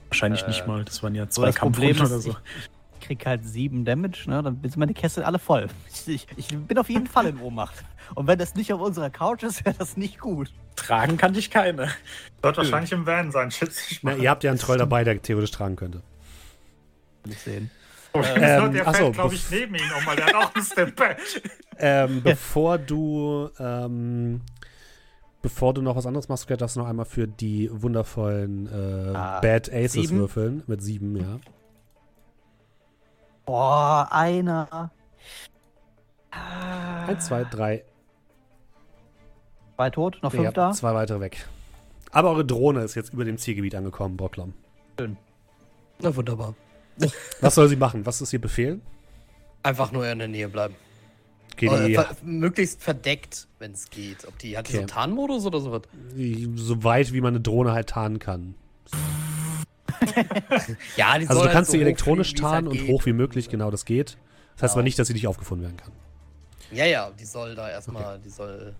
Wahrscheinlich 0.09 0.43
Äh, 0.43 0.47
nicht 0.47 0.67
mal. 0.67 0.83
Das 0.85 1.01
waren 1.01 1.15
ja 1.15 1.27
zwei 1.27 1.51
Kampfrunden 1.51 1.99
oder 2.05 2.19
so. 2.19 2.29
ich 2.31 2.69
krieg 3.03 3.25
halt 3.25 3.45
sieben 3.45 3.85
Damage, 3.85 4.25
ne? 4.27 4.41
Dann 4.41 4.59
sind 4.61 4.77
meine 4.77 4.93
Käste 4.93 5.25
alle 5.25 5.39
voll. 5.39 5.67
Ich, 6.07 6.07
ich, 6.07 6.27
ich 6.35 6.57
bin 6.57 6.77
auf 6.77 6.89
jeden 6.89 7.07
Fall 7.07 7.27
in 7.27 7.39
Ohnmacht. 7.39 7.83
Und 8.15 8.27
wenn 8.27 8.37
das 8.39 8.55
nicht 8.55 8.73
auf 8.73 8.81
unserer 8.81 9.09
Couch 9.09 9.43
ist, 9.43 9.63
wäre 9.65 9.75
das 9.77 9.95
nicht 9.97 10.19
gut. 10.19 10.51
Tragen 10.75 11.17
kann 11.17 11.33
dich 11.33 11.49
keine. 11.51 11.89
Wird 12.41 12.57
wahrscheinlich 12.57 12.91
im 12.91 13.05
Van 13.05 13.31
sein, 13.31 13.51
schätze 13.51 13.79
ich 13.89 14.03
Na, 14.03 14.11
mal. 14.11 14.21
ihr 14.21 14.29
habt 14.29 14.43
ja 14.43 14.51
einen 14.51 14.59
Troll 14.59 14.77
dabei, 14.77 15.03
der 15.03 15.21
theoretisch 15.21 15.51
tragen 15.51 15.75
könnte. 15.75 16.01
Nicht 17.25 17.39
sehen. 17.39 17.69
Oh, 18.13 18.21
ähm, 18.35 18.73
der 18.73 18.87
ach 18.87 18.93
so, 18.93 19.03
fällt, 19.05 19.13
glaube 19.13 19.33
ich, 19.35 19.49
neben 19.49 19.75
ihn 19.75 19.81
weil 20.05 20.15
der 20.15 20.25
hat 20.27 20.35
auch 20.35 20.55
ein 20.55 20.63
Step-Back. 20.63 21.17
Ähm, 21.79 22.21
bevor 22.21 22.77
du 22.77 23.49
ähm, 23.57 24.41
bevor 25.41 25.73
du 25.73 25.81
noch 25.81 25.95
was 25.95 26.05
anderes 26.05 26.29
machst, 26.29 26.47
darfst 26.49 26.75
du 26.75 26.81
noch 26.81 26.87
einmal 26.87 27.05
für 27.05 27.27
die 27.27 27.67
wundervollen 27.71 28.67
äh, 28.67 29.15
Ah, 29.15 29.39
Bad 29.41 29.69
Aces 29.73 29.93
sieben? 29.93 30.17
würfeln. 30.19 30.63
Mit 30.67 30.83
sieben, 30.83 31.15
ja. 31.15 31.39
Boah, 33.45 34.07
einer. 34.11 34.91
Eins, 37.07 37.25
zwei, 37.25 37.43
drei. 37.43 37.83
Zwei 39.75 39.89
tot, 39.89 40.19
noch 40.21 40.31
fünf 40.31 40.43
Ja, 40.43 40.51
da. 40.51 40.71
zwei 40.71 40.93
weitere 40.93 41.19
weg. 41.19 41.47
Aber 42.11 42.29
eure 42.31 42.45
Drohne 42.45 42.81
ist 42.81 42.95
jetzt 42.95 43.13
über 43.13 43.25
dem 43.25 43.37
Zielgebiet 43.37 43.75
angekommen, 43.75 44.17
Brocklom. 44.17 44.53
Na 45.99 46.15
wunderbar. 46.15 46.55
Was 47.41 47.55
soll 47.55 47.67
sie 47.69 47.75
machen? 47.75 48.05
Was 48.05 48.21
ist 48.21 48.31
ihr 48.33 48.41
Befehl? 48.41 48.79
Einfach 49.63 49.91
nur 49.91 50.07
in 50.07 50.19
der 50.19 50.27
Nähe 50.27 50.47
bleiben. 50.49 50.75
Okay, 51.53 51.67
Äh, 51.67 51.87
die, 51.87 51.93
ver 51.95 52.07
möglichst 52.23 52.81
verdeckt, 52.81 53.47
wenn 53.59 53.71
es 53.71 53.89
geht. 53.89 54.27
Ob 54.27 54.37
die 54.39 54.57
hat 54.57 54.67
die 54.67 54.71
so 54.73 54.77
Okay. 54.77 54.79
einen 54.83 54.87
Tarnmodus 54.87 55.45
oder 55.45 55.59
sowas? 55.59 55.83
so 56.55 56.83
weit 56.83 57.13
wie 57.13 57.21
man 57.21 57.33
eine 57.33 57.41
Drohne 57.41 57.71
halt 57.73 57.89
tarnen 57.89 58.19
kann. 58.19 58.55
Ja, 60.97 61.17
die 61.17 61.27
Also 61.27 61.39
du 61.41 61.45
halt 61.45 61.51
kannst 61.51 61.71
so 61.71 61.73
sie 61.73 61.79
hoch 61.79 61.85
elektronisch 61.85 62.33
es 62.33 62.39
tarnen 62.39 62.69
halt 62.69 62.79
und 62.79 62.85
geht. 62.85 62.95
hoch 62.95 63.05
wie 63.05 63.13
möglich, 63.13 63.49
genau 63.49 63.71
das 63.71 63.85
geht. 63.85 64.17
Das 64.55 64.63
heißt 64.63 64.73
Genau. 64.73 64.73
aber 64.73 64.83
nicht, 64.83 64.99
dass 64.99 65.07
sie 65.07 65.13
nicht 65.13 65.27
aufgefunden 65.27 65.65
werden 65.65 65.77
kann. 65.77 65.91
Ja, 66.71 66.85
ja, 66.85 67.11
die 67.19 67.25
soll 67.25 67.55
da 67.55 67.69
erstmal, 67.69 68.19
die 68.19 68.29
soll, 68.29 68.73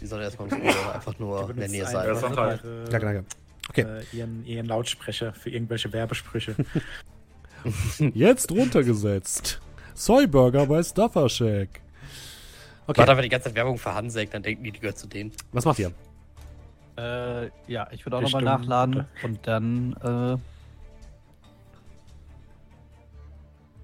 die 0.00 0.06
soll 0.06 0.22
erstmal 0.22 0.48
einfach 0.94 1.18
nur 1.18 1.50
in 1.50 1.56
der 1.56 1.68
Nähe 1.68 1.86
sein. 1.86 2.16
Danke. 2.90 3.24
Okay. 3.70 3.82
äh, 3.82 4.16
ihren, 4.16 4.44
ihren 4.44 4.66
Lautsprecher 4.66 5.32
für 5.32 5.50
irgendwelche 5.50 5.92
Werbesprüche. 5.92 6.54
Jetzt 8.14 8.50
runtergesetzt. 8.50 9.60
Soyburger 9.94 10.66
bei 10.66 10.82
Stuffer 10.82 11.28
Shack. 11.28 11.80
Okay, 12.86 13.00
Macht 13.00 13.08
einfach 13.08 13.22
die 13.22 13.28
ganze 13.30 13.48
Zeit 13.48 13.54
Werbung 13.54 13.78
für 13.78 13.94
Hansek, 13.94 14.30
dann 14.32 14.42
denken 14.42 14.62
die, 14.64 14.72
die 14.72 14.80
gehört 14.80 14.98
zu 14.98 15.06
denen. 15.06 15.32
was 15.52 15.64
macht 15.64 15.78
ihr? 15.78 15.90
Äh, 16.96 17.50
ja, 17.66 17.88
ich 17.90 18.04
würde 18.06 18.18
auch 18.18 18.22
nochmal 18.22 18.42
nachladen. 18.42 19.06
Und 19.22 19.46
dann 19.46 19.92
äh, 19.94 20.36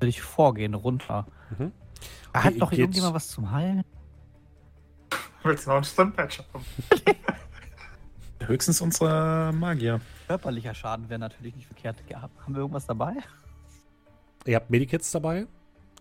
will 0.01 0.09
ich 0.09 0.23
vorgehen, 0.23 0.75
runter. 0.75 1.27
Mhm. 1.59 1.73
Hat 2.33 2.47
Okay, 2.47 2.59
noch 2.59 2.71
geht's- 2.71 2.81
irgendjemand 2.81 3.15
was 3.15 3.29
zum 3.29 3.51
Heilen? 3.51 3.85
Willst 5.43 5.67
du 5.67 5.71
noch 5.71 5.79
ein 5.79 5.85
Stimmpatch 5.85 6.41
haben? 6.53 6.65
Höchstens 8.47 8.81
unsere 8.81 9.53
Magier. 9.53 10.01
Körperlicher 10.29 10.75
Schaden 10.75 11.09
wäre 11.09 11.19
natürlich 11.21 11.55
nicht 11.57 11.67
verkehrt. 11.67 11.97
Haben 12.15 12.55
wir 12.55 12.59
irgendwas 12.61 12.87
dabei? 12.87 13.15
Ihr 14.47 14.57
habt 14.57 14.71
Medikits 14.71 15.11
dabei. 15.11 15.47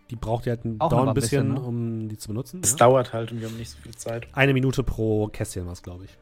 Die 0.09 0.15
braucht 0.15 0.45
ihr 0.47 0.51
halt 0.53 0.65
ein, 0.65 0.77
noch 0.77 0.91
ein 1.07 1.13
bisschen, 1.13 1.49
bisschen, 1.49 1.53
ne? 1.53 1.61
um 1.61 2.09
die 2.09 2.17
zu 2.17 2.29
benutzen. 2.29 2.61
Es 2.63 2.71
Ja? 2.71 2.77
dauert 2.77 3.13
halt 3.13 3.31
und 3.31 3.41
wir 3.41 3.47
haben 3.47 3.57
nicht 3.57 3.69
so 3.69 3.77
viel 3.79 3.93
Zeit. 3.95 4.27
Eine 4.33 4.53
Minute 4.53 4.83
pro 4.83 5.27
Kästchen 5.27 5.67
was, 5.67 5.83
glaube 5.83 6.05
ich. 6.05 6.17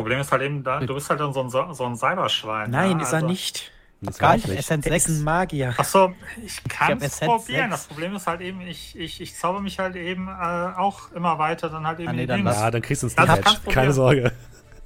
Problem 0.00 0.20
ist 0.20 0.32
halt 0.32 0.42
eben, 0.42 0.62
da, 0.64 0.80
du 0.80 0.94
bist 0.94 1.08
halt 1.10 1.20
dann 1.20 1.32
so 1.32 1.40
ein, 1.42 1.50
so 1.50 1.84
ein 1.86 1.96
Cyberschwein. 1.96 2.70
Nein, 2.70 2.98
ja, 2.98 3.02
ist 3.02 3.08
er 3.12 3.14
also- 3.16 3.26
nicht. 3.26 3.72
Das 4.02 4.16
Gar 4.18 4.36
nicht. 4.36 4.48
nicht. 4.48 4.58
Essenz 4.60 4.84
Der 4.84 4.96
ist 4.96 5.04
6. 5.04 5.18
ein 5.18 5.24
Magier. 5.24 5.74
Achso, 5.76 6.14
ich 6.42 6.64
kann 6.70 6.98
es 7.02 7.20
probieren. 7.20 7.68
sechs. 7.68 7.70
Das 7.70 7.86
Problem 7.86 8.14
ist 8.16 8.26
halt 8.26 8.40
eben, 8.40 8.62
ich, 8.62 8.98
ich, 8.98 9.20
ich 9.20 9.34
zauber 9.36 9.60
mich 9.60 9.78
halt 9.78 9.94
eben 9.94 10.26
äh, 10.28 10.30
auch 10.78 11.12
immer 11.12 11.38
weiter 11.38 11.68
dann 11.68 11.86
halt 11.86 12.00
eben 12.00 12.08
Ah, 12.08 12.12
nee, 12.14 12.24
dann 12.24 12.46
Ja, 12.46 12.70
dann 12.70 12.80
kriegst 12.80 13.02
du 13.02 13.10
kannst 13.14 13.66
du 13.66 13.70
Keine 13.70 13.92
Sorge. 13.92 14.32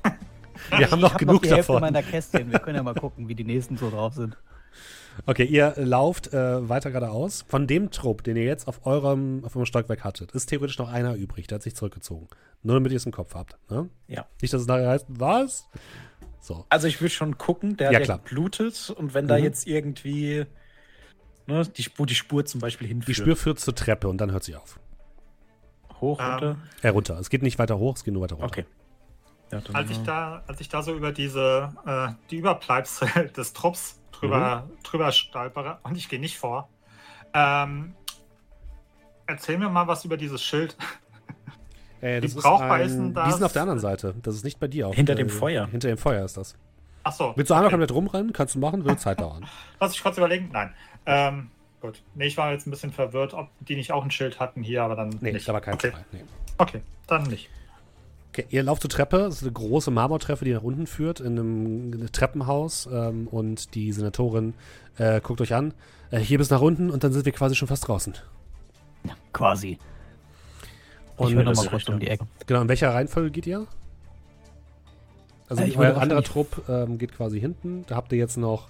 Wir 0.76 0.90
haben 0.90 0.98
noch 1.00 1.08
ich 1.10 1.12
hab 1.14 1.18
genug 1.20 1.42
die 1.42 1.48
Hälfte 1.50 1.72
davon. 1.74 1.80
meiner 1.80 2.02
Kästchen. 2.02 2.50
Wir 2.50 2.58
können 2.58 2.76
ja 2.76 2.82
mal 2.82 2.94
gucken, 2.94 3.28
wie 3.28 3.36
die 3.36 3.44
nächsten 3.44 3.76
so 3.76 3.88
drauf 3.88 4.14
sind. 4.14 4.36
Okay, 5.26 5.44
ihr 5.44 5.74
lauft 5.76 6.32
äh, 6.34 6.68
weiter 6.68 6.90
geradeaus. 6.90 7.44
Von 7.48 7.66
dem 7.66 7.90
Trupp, 7.90 8.24
den 8.24 8.36
ihr 8.36 8.44
jetzt 8.44 8.66
auf 8.68 8.84
eurem, 8.86 9.44
auf 9.44 9.54
eurem 9.56 9.66
Stockwerk 9.66 10.04
hattet, 10.04 10.32
ist 10.32 10.46
theoretisch 10.46 10.78
noch 10.78 10.90
einer 10.90 11.14
übrig. 11.14 11.46
Der 11.46 11.56
hat 11.56 11.62
sich 11.62 11.74
zurückgezogen. 11.76 12.28
Nur 12.62 12.74
damit 12.76 12.92
ihr 12.92 12.96
es 12.96 13.06
im 13.06 13.12
Kopf 13.12 13.34
habt. 13.34 13.56
Ne? 13.70 13.88
Ja. 14.08 14.26
Nicht, 14.42 14.52
dass 14.52 14.62
es 14.62 14.66
nachher 14.66 14.88
heißt, 14.88 15.06
was? 15.08 15.66
So. 16.40 16.64
Also 16.68 16.88
ich 16.88 17.00
würde 17.00 17.10
schon 17.10 17.38
gucken, 17.38 17.76
der, 17.76 17.92
Ja, 17.92 18.00
klar. 18.00 18.18
blutet 18.18 18.90
und 18.96 19.14
wenn 19.14 19.28
da 19.28 19.38
Mhm. 19.38 19.44
jetzt 19.44 19.66
irgendwie 19.66 20.44
ne, 21.46 21.62
die, 21.76 21.82
Spur, 21.82 22.06
die 22.06 22.14
Spur 22.14 22.44
zum 22.44 22.60
Beispiel 22.60 22.88
hinführt. 22.88 23.08
Die 23.08 23.14
Spür 23.14 23.36
führt 23.36 23.60
zur 23.60 23.74
Treppe 23.74 24.08
und 24.08 24.18
dann 24.18 24.32
hört 24.32 24.44
sie 24.44 24.56
auf. 24.56 24.78
hoch, 26.00 26.18
Ähm, 26.20 26.26
runter. 26.26 26.56
Äh, 26.82 26.88
runter. 26.88 27.18
Es 27.20 27.30
geht 27.30 27.42
nicht 27.42 27.58
weiter 27.58 27.78
hoch, 27.78 27.96
es 27.96 28.04
geht 28.04 28.12
nur 28.12 28.22
weiter 28.22 28.34
runter. 28.34 28.46
Okay. 28.48 28.64
Ja, 29.54 29.74
Als 29.74 29.90
ich 29.90 29.98
äh, 29.98 30.04
da, 30.04 30.42
als 30.46 30.60
ich 30.60 30.68
da 30.68 30.82
so 30.82 30.94
über 30.94 31.12
diese, 31.12 31.72
äh, 31.86 32.08
die 32.30 32.36
Überbleibsel 32.36 33.08
des 33.36 33.52
Trupps 33.52 34.00
drüber, 34.12 34.64
Mhm. 34.66 34.82
drüber 34.82 35.12
stolpere, 35.12 35.78
und 35.82 35.96
ich 35.96 36.08
gehe 36.08 36.18
nicht 36.20 36.38
vor, 36.38 36.68
ähm, 37.32 37.94
erzähl 39.26 39.58
mir 39.58 39.68
mal 39.68 39.86
was 39.86 40.04
über 40.04 40.16
dieses 40.16 40.42
Schild. 40.42 40.76
Äh, 42.00 42.18
Wie 42.18 42.20
das 42.26 42.34
ist 42.36 42.42
brauchbar 42.42 42.72
ein, 42.72 42.82
ist 42.86 42.94
denn 42.96 43.08
Die 43.08 43.14
das? 43.14 43.34
sind 43.34 43.44
auf 43.44 43.52
der 43.52 43.62
anderen 43.62 43.80
Seite. 43.80 44.14
Das 44.22 44.34
ist 44.34 44.44
nicht 44.44 44.60
bei 44.60 44.68
dir. 44.68 44.88
Auf 44.88 44.94
Hinter 44.94 45.14
der- 45.14 45.24
dem 45.24 45.30
Feuer. 45.30 45.66
Hinter 45.66 45.88
dem 45.88 45.96
Feuer 45.98 46.24
ist 46.24 46.36
das. 46.36 46.54
Achso, 47.02 47.32
Willst 47.36 47.50
du 47.50 47.54
einmal 47.54 47.70
komplett 47.70 47.92
rumrennen? 47.92 48.32
Kannst 48.32 48.54
du 48.54 48.58
machen, 48.58 48.84
würde 48.84 48.98
Zeit 48.98 49.20
dauern. 49.20 49.46
lass 49.80 49.94
ich 49.94 50.02
kurz 50.02 50.16
überlegen. 50.18 50.50
Nein. 50.52 50.74
Ähm, 51.06 51.50
gut. 51.80 52.02
Nee, 52.14 52.26
ich 52.26 52.36
war 52.36 52.52
jetzt 52.52 52.66
ein 52.66 52.70
bisschen 52.70 52.92
verwirrt, 52.92 53.34
ob 53.34 53.48
die 53.60 53.76
nicht 53.76 53.92
auch 53.92 54.04
ein 54.04 54.10
Schild 54.10 54.38
hatten 54.40 54.62
hier, 54.62 54.82
aber 54.82 54.96
dann 54.96 55.10
Nee, 55.20 55.32
nicht. 55.32 55.48
da 55.48 55.52
war 55.54 55.60
kein 55.60 55.74
okay. 55.74 55.92
Nee. 56.12 56.24
okay, 56.58 56.82
dann 57.06 57.22
nicht. 57.24 57.48
Okay, 58.34 58.46
ihr 58.50 58.64
lauft 58.64 58.82
zur 58.82 58.90
Treppe. 58.90 59.18
Das 59.18 59.36
ist 59.36 59.42
eine 59.42 59.52
große 59.52 59.92
Marmortreppe, 59.92 60.44
die 60.44 60.52
nach 60.52 60.64
unten 60.64 60.88
führt, 60.88 61.20
in 61.20 61.38
einem, 61.38 61.92
in 61.92 62.00
einem 62.00 62.10
Treppenhaus. 62.10 62.88
Ähm, 62.92 63.28
und 63.28 63.76
die 63.76 63.92
Senatorin 63.92 64.54
äh, 64.98 65.20
guckt 65.20 65.40
euch 65.40 65.54
an. 65.54 65.72
Äh, 66.10 66.18
hier 66.18 66.38
bis 66.38 66.50
nach 66.50 66.60
unten 66.60 66.90
und 66.90 67.04
dann 67.04 67.12
sind 67.12 67.24
wir 67.26 67.32
quasi 67.32 67.54
schon 67.54 67.68
fast 67.68 67.86
draußen. 67.86 68.14
Quasi. 69.32 69.78
Und 71.16 71.28
ich 71.28 71.36
höre 71.36 71.44
nochmal 71.44 71.68
kurz 71.68 71.88
um 71.88 72.00
die 72.00 72.08
Ecke. 72.08 72.26
Genau, 72.46 72.62
in 72.62 72.68
welcher 72.68 72.92
Reihenfolge 72.92 73.30
geht 73.30 73.46
ihr? 73.46 73.68
Also 75.48 75.62
Äh, 75.62 75.76
euer 75.76 75.96
anderer 75.98 76.24
Trupp 76.24 76.68
ähm, 76.68 76.98
geht 76.98 77.14
quasi 77.14 77.38
hinten. 77.38 77.84
Da 77.86 77.94
habt 77.94 78.10
ihr 78.10 78.18
jetzt 78.18 78.36
noch 78.36 78.66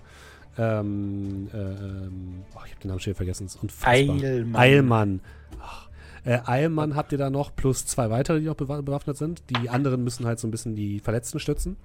ähm, 0.59 1.49
äh, 1.55 1.57
ähm, 1.57 2.45
oh, 2.55 2.61
ich 2.67 2.73
habe 2.73 2.81
den 2.83 2.89
Namen 2.89 3.01
schon 3.01 3.15
vergessen. 3.15 3.49
Unfassbar. 3.63 3.95
Eilmann. 3.95 4.57
Eilmann. 4.57 5.21
Ach, 5.63 5.84
äh, 6.25 6.41
Eilmann 6.45 6.97
habt 6.97 7.13
ihr 7.13 7.19
da 7.19 7.31
noch, 7.31 7.55
plus 7.55 7.87
zwei 7.87 8.11
weitere, 8.11 8.41
die 8.41 8.47
noch 8.47 8.57
bewa- 8.57 8.83
bewaffnet 8.83 9.17
sind. 9.17 9.43
Die 9.51 9.69
anderen 9.69 10.05
müssen 10.05 10.27
halt 10.27 10.39
so 10.39 10.47
ein 10.49 10.51
bisschen 10.51 10.75
die 10.75 11.01
Verletzten 11.01 11.39
stützen. 11.39 11.77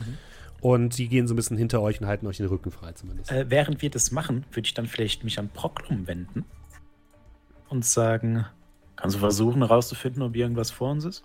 Mhm. 0.00 0.18
Und 0.60 0.98
die 0.98 1.08
gehen 1.08 1.28
so 1.28 1.34
ein 1.34 1.36
bisschen 1.36 1.56
hinter 1.56 1.80
euch 1.80 2.00
und 2.00 2.06
halten 2.06 2.26
euch 2.26 2.38
den 2.38 2.46
Rücken 2.46 2.70
frei 2.70 2.92
zumindest. 2.92 3.30
Äh, 3.30 3.46
während 3.48 3.80
wir 3.80 3.90
das 3.90 4.10
machen, 4.10 4.44
würde 4.50 4.66
ich 4.66 4.74
dann 4.74 4.86
vielleicht 4.86 5.22
mich 5.24 5.38
an 5.38 5.48
Proklum 5.50 6.06
wenden 6.06 6.44
und 7.68 7.84
sagen, 7.84 8.44
kannst 8.96 9.16
du 9.16 9.20
versuchen 9.20 9.62
herauszufinden, 9.62 10.22
ob 10.22 10.34
irgendwas 10.34 10.70
vor 10.70 10.90
uns 10.90 11.04
ist? 11.04 11.22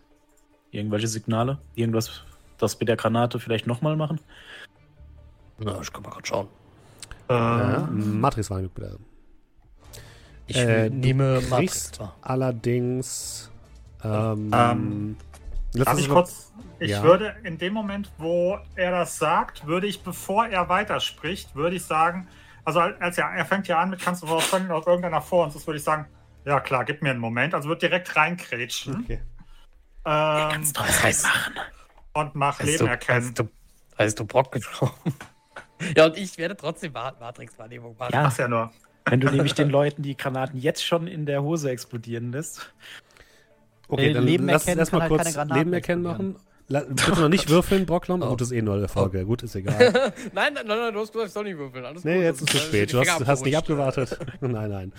Irgendwelche 0.72 1.08
Signale? 1.08 1.58
Irgendwas, 1.76 2.22
das 2.58 2.80
mit 2.80 2.90
der 2.90 2.96
Granate 2.96 3.40
vielleicht 3.40 3.66
nochmal 3.66 3.96
machen? 3.96 4.20
Na, 5.60 5.80
ich 5.82 5.92
kann 5.92 6.04
mal 6.04 6.10
gerade 6.10 6.26
schauen. 6.28 6.48
Äh, 7.30 7.34
ja, 7.34 7.90
Matrix 7.92 8.50
war 8.50 8.62
bitte. 8.62 8.98
Ich 10.48 10.58
Äh, 10.58 10.90
du 10.90 10.96
nehme 10.96 11.42
Matrix. 11.50 12.00
wahr. 12.00 12.16
allerdings. 12.22 13.50
Ähm, 14.04 14.52
Ähm, 14.54 15.18
Darf 15.74 15.98
ich 15.98 16.08
noch- 16.08 16.16
kurz? 16.16 16.52
Ich 16.80 16.92
Ja. 16.92 17.02
würde 17.04 17.36
in 17.44 17.58
dem 17.58 17.74
Moment, 17.74 18.12
wo 18.18 18.60
er 18.76 18.92
das 18.92 19.18
sagt, 19.18 19.66
würde 19.66 19.88
ich, 19.88 20.04
bevor 20.04 20.46
er 20.48 20.70
weiterspricht, 20.70 21.56
würde 21.56 21.78
ich 21.78 21.86
sagen, 21.86 22.28
also 22.66 22.80
als 22.82 23.18
er, 23.18 23.30
er 23.30 23.46
fängt 23.46 23.68
ja 23.68 23.80
an 23.80 23.90
mit, 23.90 24.00
kannst 24.02 24.22
du 24.22 24.28
vorstellen, 24.28 24.70
ob 24.72 24.86
irgendeiner 24.86 25.22
vor 25.22 25.46
uns 25.46 25.56
ist, 25.56 25.66
würde 25.66 25.78
ich 25.78 25.84
sagen, 25.84 26.06
ja 26.46 26.60
klar, 26.60 26.84
gib 26.86 27.02
mir 27.02 27.12
einen 27.12 27.20
Moment. 27.20 27.54
Also 27.56 27.70
wird 27.70 27.82
direkt 27.82 28.16
reinkrätschen 28.16 29.04
Okay. 29.04 29.22
ähm, 30.06 30.74
doch 30.74 30.88
Was 30.88 31.04
heißt- 31.04 31.24
machen. 31.24 31.54
und 32.14 32.36
mach 32.36 32.60
Heißt 32.60 32.68
Leben 32.70 32.86
du, 32.86 32.92
erkennen. 32.92 33.26
heißt 33.28 33.40
du, 33.40 33.50
heißt 33.98 34.20
du 34.20 34.26
Brock 34.26 34.52
genommen? 34.52 34.94
Ja, 35.98 36.06
und 36.06 36.18
ich 36.18 36.38
werde 36.38 36.56
trotzdem 36.56 36.94
Ma- 36.94 37.14
Matrix-Wahrnehmung 37.20 37.98
machen. 37.98 38.14
Ja. 38.14 38.24
Ach 38.26 38.38
ja 38.38 38.48
nur. 38.48 38.72
Wenn 39.06 39.20
du 39.20 39.30
nämlich 39.30 39.54
den 39.54 39.70
Leuten 39.70 40.02
die 40.02 40.16
Granaten 40.16 40.60
jetzt 40.60 40.86
schon 40.86 41.08
in 41.08 41.26
der 41.26 41.44
Hose 41.44 41.70
explodieren 41.70 42.32
lässt. 42.32 42.72
Okay, 43.88 44.12
Äh, 44.12 44.14
dann 44.14 44.26
Leben 44.26 44.48
lass 44.48 44.64
erkennen 44.64 44.80
erstmal 44.80 45.02
halt 45.02 45.10
kurz 45.10 45.24
keine 45.24 45.36
Granaten 45.36 45.58
Leben 45.58 45.74
erkennen 45.74 46.02
machen. 46.04 46.36
La 46.70 46.80
bitte 46.80 47.12
noch 47.12 47.28
nicht 47.30 47.50
würfeln, 47.50 47.86
Brocklom. 47.86 48.22
Oh. 48.22 48.30
Gut, 48.30 48.42
das 48.42 48.52
ist 48.52 48.58
eh 48.58 48.62
nur 48.62 48.76
eine 48.76 48.88
Folge. 48.88 49.26
Gut, 49.26 49.44
ist 49.44 49.56
egal. 49.56 49.92
Nein, 50.34 50.54
nein, 50.54 50.66
nein, 50.66 50.66
nein, 50.66 50.94
du 50.94 51.02
hast 51.02 51.12
gesagt, 51.12 51.28
ich 51.28 51.34
soll 51.34 51.44
nicht 51.44 51.58
würfeln. 51.58 51.84
Alles 51.86 52.04
nee, 52.06 52.16
gut. 52.16 52.24
jetzt 52.24 52.42
ist 52.42 52.54
es 52.54 52.62
zu 52.62 52.68
spät. 52.68 52.94
Du 52.94 53.00
hast, 53.00 53.28
hast 53.28 53.46
nicht 53.46 53.58
abgewartet. 53.58 54.18
nein, 54.42 54.70
nein. 54.70 54.94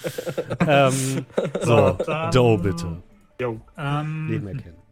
ähm, 0.67 1.27
so, 1.63 1.97
Doe 2.33 2.59
bitte. 2.59 3.03
Jo. 3.41 3.61
Ähm, 3.79 4.29
Leben 4.29 4.47
erkennen. 4.49 4.84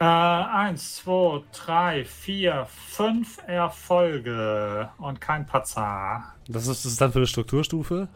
Äh, 0.00 0.04
eins, 0.04 0.96
zwei, 0.96 1.42
drei, 1.52 2.04
vier, 2.04 2.66
fünf 2.66 3.38
Erfolge 3.46 4.90
und 4.98 5.20
kein 5.20 5.46
Patzer. 5.46 6.24
Was 6.48 6.66
ist 6.66 6.84
das 6.84 6.96
dann 6.96 7.12
für 7.12 7.20
eine 7.20 7.26
Strukturstufe? 7.26 8.08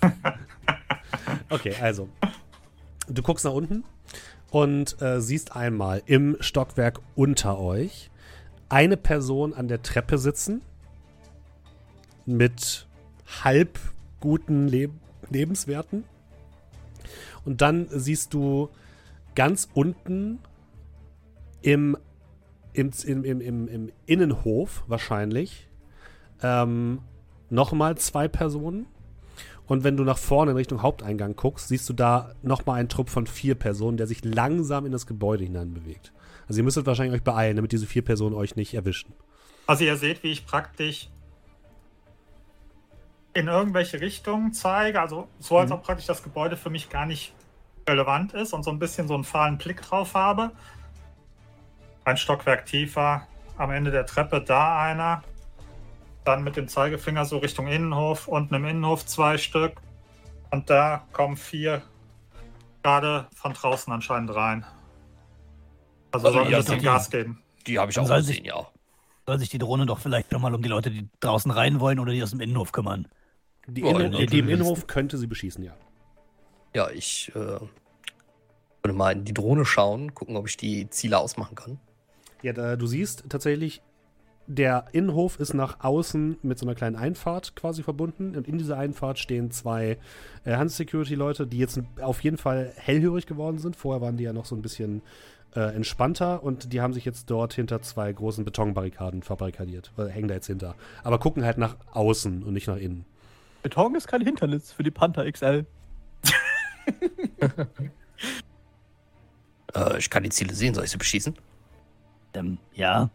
okay, 1.50 1.74
also. 1.80 2.08
Du 3.08 3.22
guckst 3.22 3.44
nach 3.44 3.52
unten 3.52 3.84
und 4.50 5.00
äh, 5.00 5.20
siehst 5.20 5.54
einmal 5.54 6.02
im 6.06 6.36
Stockwerk 6.40 7.00
unter 7.14 7.58
euch 7.58 8.10
eine 8.68 8.96
Person 8.96 9.54
an 9.54 9.68
der 9.68 9.82
Treppe 9.82 10.18
sitzen 10.18 10.62
mit 12.26 12.88
halb 13.44 13.78
guten 14.20 14.68
Leb 14.68 14.90
Lebenswerten. 15.30 16.04
Und 17.44 17.60
dann 17.60 17.86
siehst 17.90 18.34
du 18.34 18.68
ganz 19.34 19.68
unten 19.74 20.40
im, 21.64 21.96
im, 22.74 22.92
im, 23.04 23.40
im, 23.40 23.68
im, 23.68 23.92
Innenhof 24.04 24.84
wahrscheinlich 24.86 25.66
ähm, 26.42 27.00
nochmal 27.48 27.96
zwei 27.96 28.28
Personen. 28.28 28.86
Und 29.66 29.82
wenn 29.82 29.96
du 29.96 30.04
nach 30.04 30.18
vorne 30.18 30.50
in 30.50 30.58
Richtung 30.58 30.82
Haupteingang 30.82 31.36
guckst, 31.36 31.68
siehst 31.68 31.88
du 31.88 31.94
da 31.94 32.34
nochmal 32.42 32.80
einen 32.80 32.90
Trupp 32.90 33.08
von 33.08 33.26
vier 33.26 33.54
Personen, 33.54 33.96
der 33.96 34.06
sich 34.06 34.22
langsam 34.22 34.84
in 34.84 34.92
das 34.92 35.06
Gebäude 35.06 35.44
hineinbewegt. 35.44 36.12
Also 36.46 36.60
ihr 36.60 36.64
müsstet 36.64 36.84
wahrscheinlich 36.84 37.14
euch 37.14 37.24
beeilen, 37.24 37.56
damit 37.56 37.72
diese 37.72 37.86
vier 37.86 38.04
Personen 38.04 38.34
euch 38.34 38.56
nicht 38.56 38.74
erwischen. 38.74 39.14
Also 39.66 39.84
ihr 39.84 39.96
seht, 39.96 40.22
wie 40.22 40.32
ich 40.32 40.44
praktisch 40.44 41.08
in 43.32 43.48
irgendwelche 43.48 44.02
Richtungen 44.02 44.52
zeige. 44.52 45.00
Also 45.00 45.28
so, 45.38 45.56
als 45.56 45.70
Mhm. 45.70 45.76
ob 45.76 45.82
praktisch 45.84 46.06
das 46.06 46.22
Gebäude 46.22 46.58
für 46.58 46.68
mich 46.68 46.90
gar 46.90 47.06
nicht 47.06 47.32
relevant 47.88 48.34
ist 48.34 48.52
und 48.52 48.64
so 48.64 48.70
ein 48.70 48.78
bisschen 48.78 49.08
so 49.08 49.14
einen 49.14 49.24
fahlen 49.24 49.56
Blick 49.56 49.80
drauf 49.80 50.12
habe. 50.12 50.50
Ein 52.04 52.16
Stockwerk 52.16 52.66
tiefer, 52.66 53.26
am 53.56 53.70
Ende 53.70 53.90
der 53.90 54.06
Treppe 54.06 54.40
da 54.42 54.82
einer. 54.82 55.22
Dann 56.24 56.42
mit 56.44 56.56
dem 56.56 56.68
Zeigefinger 56.68 57.24
so 57.24 57.38
Richtung 57.38 57.66
Innenhof, 57.66 58.28
unten 58.28 58.54
im 58.54 58.64
Innenhof 58.64 59.04
zwei 59.06 59.36
Stück. 59.38 59.80
Und 60.50 60.70
da 60.70 61.06
kommen 61.12 61.36
vier 61.36 61.82
gerade 62.82 63.26
von 63.34 63.52
draußen 63.52 63.92
anscheinend 63.92 64.34
rein. 64.34 64.64
Also 66.12 66.28
Also 66.28 66.38
soll 66.40 66.50
ja, 66.50 66.58
ein 66.58 66.62
bisschen 66.64 66.78
die- 66.80 66.84
Gas 66.84 67.10
geben. 67.10 67.42
Die 67.66 67.78
habe 67.78 67.90
ich 67.90 67.98
auch 67.98 68.06
gesehen, 68.08 68.22
sich- 68.24 68.44
ja. 68.44 68.66
Soll 69.26 69.38
sich 69.38 69.48
die 69.48 69.58
Drohne 69.58 69.86
doch 69.86 69.98
vielleicht 70.00 70.32
nochmal 70.32 70.54
um 70.54 70.62
die 70.62 70.68
Leute, 70.68 70.90
die 70.90 71.08
draußen 71.20 71.50
rein 71.50 71.80
wollen 71.80 71.98
oder 71.98 72.12
die 72.12 72.22
aus 72.22 72.30
dem 72.30 72.40
Innenhof 72.40 72.72
kümmern. 72.72 73.08
Die, 73.66 73.80
Innen 73.80 74.12
ja, 74.12 74.26
die 74.26 74.38
im. 74.40 74.48
Innenhof 74.50 74.86
könnte 74.86 75.16
sie 75.16 75.26
beschießen, 75.26 75.64
ja. 75.64 75.72
Ja, 76.74 76.90
ich 76.90 77.32
äh, 77.34 77.38
würde 77.38 78.92
mal 78.92 79.12
in 79.12 79.24
die 79.24 79.32
Drohne 79.32 79.64
schauen, 79.64 80.14
gucken, 80.14 80.36
ob 80.36 80.46
ich 80.46 80.58
die 80.58 80.90
Ziele 80.90 81.18
ausmachen 81.18 81.54
kann. 81.54 81.80
Ja, 82.44 82.52
da, 82.52 82.76
du 82.76 82.86
siehst 82.86 83.24
tatsächlich, 83.30 83.80
der 84.46 84.84
Innenhof 84.92 85.40
ist 85.40 85.54
nach 85.54 85.80
außen 85.82 86.36
mit 86.42 86.58
so 86.58 86.66
einer 86.66 86.74
kleinen 86.74 86.94
Einfahrt 86.94 87.56
quasi 87.56 87.82
verbunden. 87.82 88.36
Und 88.36 88.46
in 88.46 88.58
dieser 88.58 88.76
Einfahrt 88.76 89.18
stehen 89.18 89.50
zwei 89.50 89.96
äh, 90.44 90.54
Hand-Security-Leute, 90.54 91.46
die 91.46 91.56
jetzt 91.56 91.80
auf 92.02 92.22
jeden 92.22 92.36
Fall 92.36 92.70
hellhörig 92.76 93.24
geworden 93.26 93.56
sind. 93.56 93.76
Vorher 93.76 94.02
waren 94.02 94.18
die 94.18 94.24
ja 94.24 94.34
noch 94.34 94.44
so 94.44 94.54
ein 94.54 94.60
bisschen 94.60 95.00
äh, 95.56 95.74
entspannter 95.74 96.42
und 96.42 96.74
die 96.74 96.82
haben 96.82 96.92
sich 96.92 97.06
jetzt 97.06 97.30
dort 97.30 97.54
hinter 97.54 97.80
zwei 97.80 98.12
großen 98.12 98.44
Betonbarrikaden 98.44 99.22
verbarrikadiert. 99.22 99.90
Oder 99.96 100.10
hängen 100.10 100.28
da 100.28 100.34
jetzt 100.34 100.48
hinter. 100.48 100.74
Aber 101.02 101.18
gucken 101.18 101.46
halt 101.46 101.56
nach 101.56 101.78
außen 101.92 102.42
und 102.42 102.52
nicht 102.52 102.68
nach 102.68 102.76
innen. 102.76 103.06
Beton 103.62 103.94
ist 103.94 104.06
kein 104.06 104.20
Hindernis 104.20 104.70
für 104.70 104.82
die 104.82 104.90
Panther 104.90 105.32
XL. 105.32 105.64
Äh, 109.74 109.98
ich 109.98 110.08
kann 110.08 110.22
die 110.22 110.30
Ziele 110.30 110.54
sehen, 110.54 110.72
soll 110.72 110.84
ich 110.84 110.90
sie 110.90 110.98
beschießen? 110.98 111.34
Ähm, 112.34 112.58
ja. 112.74 113.08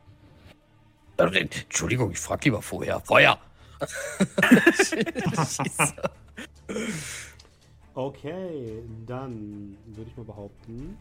Äh, 1.18 1.24
Entschuldigung, 1.42 2.12
ich 2.12 2.20
frage 2.20 2.46
lieber 2.46 2.62
vorher. 2.62 3.00
Feuer! 3.02 3.38
Okay, 7.96 8.82
dann 9.06 9.76
würde 9.88 10.10
ich 10.10 10.16
mal 10.16 10.24
behaupten. 10.24 10.98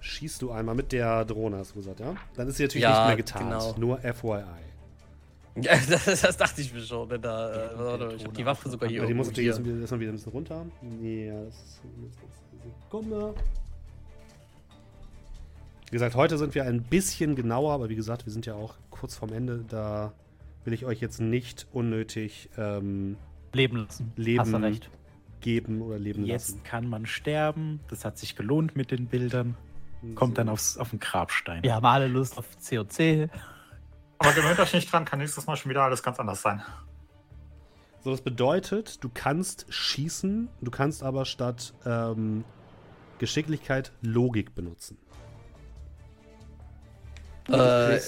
Schießt 0.00 0.40
du 0.40 0.52
einmal 0.52 0.74
mit 0.74 0.92
der 0.92 1.24
Drohne, 1.24 1.58
hast 1.58 1.72
du 1.72 1.76
gesagt, 1.76 2.00
ja? 2.00 2.14
Dann 2.34 2.48
ist 2.48 2.56
sie 2.56 2.62
natürlich 2.64 2.82
Ja, 2.84 2.98
nicht 2.98 3.06
mehr 3.08 3.16
getarnt. 3.16 3.50
genau. 3.50 3.74
Nur 3.78 3.98
FYI. 3.98 4.42
ja, 5.56 5.76
das, 5.90 6.20
das 6.22 6.36
dachte 6.36 6.60
ich 6.60 6.72
mir 6.72 6.80
schon. 6.80 7.08
Denn 7.08 7.20
da, 7.22 7.52
äh, 7.72 7.78
warte, 7.78 8.14
ich 8.16 8.24
habe 8.24 8.34
die 8.34 8.46
Waffe 8.46 8.68
sogar 8.70 8.88
hier. 8.88 9.00
Aber 9.00 9.08
die 9.08 9.14
muss 9.14 9.26
natürlich 9.28 9.48
erstmal 9.48 9.80
erstmal 9.80 10.00
wieder 10.00 10.12
ein 10.12 10.16
bisschen 10.16 10.32
runter. 10.32 10.66
Ja, 11.02 11.44
das 11.44 11.54
ist 11.54 11.80
eine 11.84 12.72
Sekunde. 12.84 13.34
Wie 15.94 15.96
gesagt, 15.96 16.16
heute 16.16 16.38
sind 16.38 16.56
wir 16.56 16.64
ein 16.64 16.82
bisschen 16.82 17.36
genauer, 17.36 17.72
aber 17.72 17.88
wie 17.88 17.94
gesagt, 17.94 18.26
wir 18.26 18.32
sind 18.32 18.46
ja 18.46 18.54
auch 18.54 18.74
kurz 18.90 19.14
vorm 19.14 19.32
Ende. 19.32 19.64
Da 19.68 20.12
will 20.64 20.72
ich 20.72 20.86
euch 20.86 21.00
jetzt 21.00 21.20
nicht 21.20 21.68
unnötig 21.72 22.50
ähm, 22.58 23.16
Leben 23.52 23.76
lassen. 23.76 24.12
Leben 24.16 24.40
Hast 24.40 24.52
du 24.52 24.56
recht. 24.56 24.90
geben 25.40 25.82
oder 25.82 26.00
leben 26.00 26.26
Jetzt 26.26 26.48
lassen. 26.48 26.64
kann 26.64 26.88
man 26.88 27.06
sterben. 27.06 27.78
Das 27.90 28.04
hat 28.04 28.18
sich 28.18 28.34
gelohnt 28.34 28.74
mit 28.74 28.90
den 28.90 29.06
Bildern. 29.06 29.56
Kommt 30.16 30.36
dann 30.36 30.48
aufs, 30.48 30.78
auf 30.78 30.90
den 30.90 30.98
Grabstein. 30.98 31.62
Wir 31.62 31.76
haben 31.76 31.86
alle 31.86 32.08
Lust 32.08 32.38
auf 32.38 32.48
COC. 32.68 33.30
Aber 34.18 34.32
gewöhnt 34.32 34.58
euch 34.58 34.72
nicht 34.74 34.92
dran, 34.92 35.04
kann 35.04 35.20
nächstes 35.20 35.46
Mal 35.46 35.54
schon 35.54 35.70
wieder 35.70 35.84
alles 35.84 36.02
ganz 36.02 36.18
anders 36.18 36.42
sein. 36.42 36.60
So, 38.02 38.10
das 38.10 38.20
bedeutet, 38.20 39.04
du 39.04 39.10
kannst 39.14 39.72
schießen, 39.72 40.48
du 40.60 40.70
kannst 40.72 41.04
aber 41.04 41.24
statt 41.24 41.72
ähm, 41.86 42.42
Geschicklichkeit 43.18 43.92
Logik 44.02 44.56
benutzen. 44.56 44.98
Äh, 47.48 48.00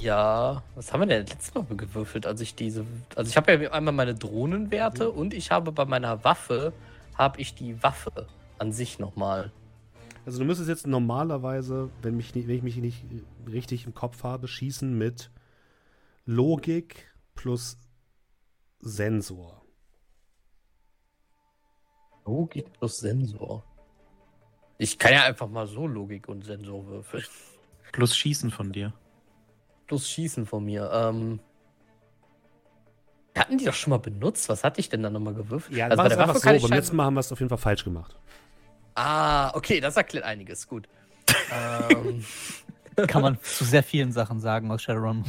ja, 0.00 0.62
was 0.74 0.92
haben 0.92 1.00
wir 1.00 1.06
denn 1.06 1.26
letztes 1.26 1.54
Mal 1.54 1.64
gewürfelt, 1.64 2.26
als 2.26 2.40
ich 2.40 2.54
diese. 2.54 2.84
Also 3.14 3.30
ich 3.30 3.36
habe 3.36 3.52
ja 3.52 3.70
einmal 3.72 3.94
meine 3.94 4.14
Drohnenwerte 4.14 5.10
und 5.10 5.32
ich 5.32 5.50
habe 5.50 5.72
bei 5.72 5.84
meiner 5.84 6.24
Waffe 6.24 6.72
habe 7.14 7.40
ich 7.40 7.54
die 7.54 7.82
Waffe 7.82 8.26
an 8.58 8.72
sich 8.72 8.98
nochmal. 8.98 9.50
Also 10.26 10.40
du 10.40 10.44
müsstest 10.44 10.68
jetzt 10.68 10.86
normalerweise, 10.86 11.88
wenn, 12.02 12.16
mich, 12.16 12.34
wenn 12.34 12.50
ich 12.50 12.62
mich 12.62 12.76
nicht 12.76 13.04
richtig 13.48 13.86
im 13.86 13.94
Kopf 13.94 14.24
habe, 14.24 14.48
schießen 14.48 14.96
mit 14.96 15.30
Logik 16.24 17.14
plus 17.34 17.78
Sensor. 18.80 19.62
Logik 22.24 22.72
plus 22.72 22.98
Sensor. 22.98 23.64
Ich 24.78 24.98
kann 24.98 25.12
ja 25.12 25.22
einfach 25.22 25.48
mal 25.48 25.66
so 25.66 25.86
Logik 25.86 26.28
und 26.28 26.44
Sensor 26.44 26.86
würfeln. 26.86 27.24
Plus 27.92 28.16
Schießen 28.16 28.50
von 28.50 28.72
dir. 28.72 28.92
Plus 29.86 30.08
Schießen 30.08 30.46
von 30.46 30.64
mir. 30.64 30.90
Ähm. 30.92 31.40
wir 33.32 33.40
Hatten 33.40 33.58
die 33.58 33.64
doch 33.64 33.74
schon 33.74 33.90
mal 33.90 33.98
benutzt? 33.98 34.48
Was 34.48 34.64
hatte 34.64 34.80
ich 34.80 34.88
denn 34.88 35.02
da 35.02 35.10
nochmal 35.10 35.34
gewürfelt? 35.34 35.76
Ja, 35.76 35.86
also 35.86 35.96
war 35.96 36.04
bei 36.04 36.08
der 36.14 36.18
Waffe 36.18 36.38
so. 36.38 36.68
Beim 36.68 36.78
letzten 36.78 36.96
Mal 36.96 37.04
haben 37.04 37.14
wir 37.14 37.20
es 37.20 37.32
auf 37.32 37.38
jeden 37.38 37.48
Fall 37.48 37.58
falsch 37.58 37.84
gemacht. 37.84 38.16
Ah, 38.94 39.54
okay, 39.54 39.80
das 39.80 39.96
erklärt 39.96 40.24
einiges. 40.24 40.66
Gut. 40.66 40.88
ähm, 41.90 42.24
Kann 43.06 43.22
man 43.22 43.38
zu 43.42 43.64
sehr 43.64 43.82
vielen 43.82 44.12
Sachen 44.12 44.40
sagen 44.40 44.70
aus 44.70 44.82
Shadowrun. 44.82 45.24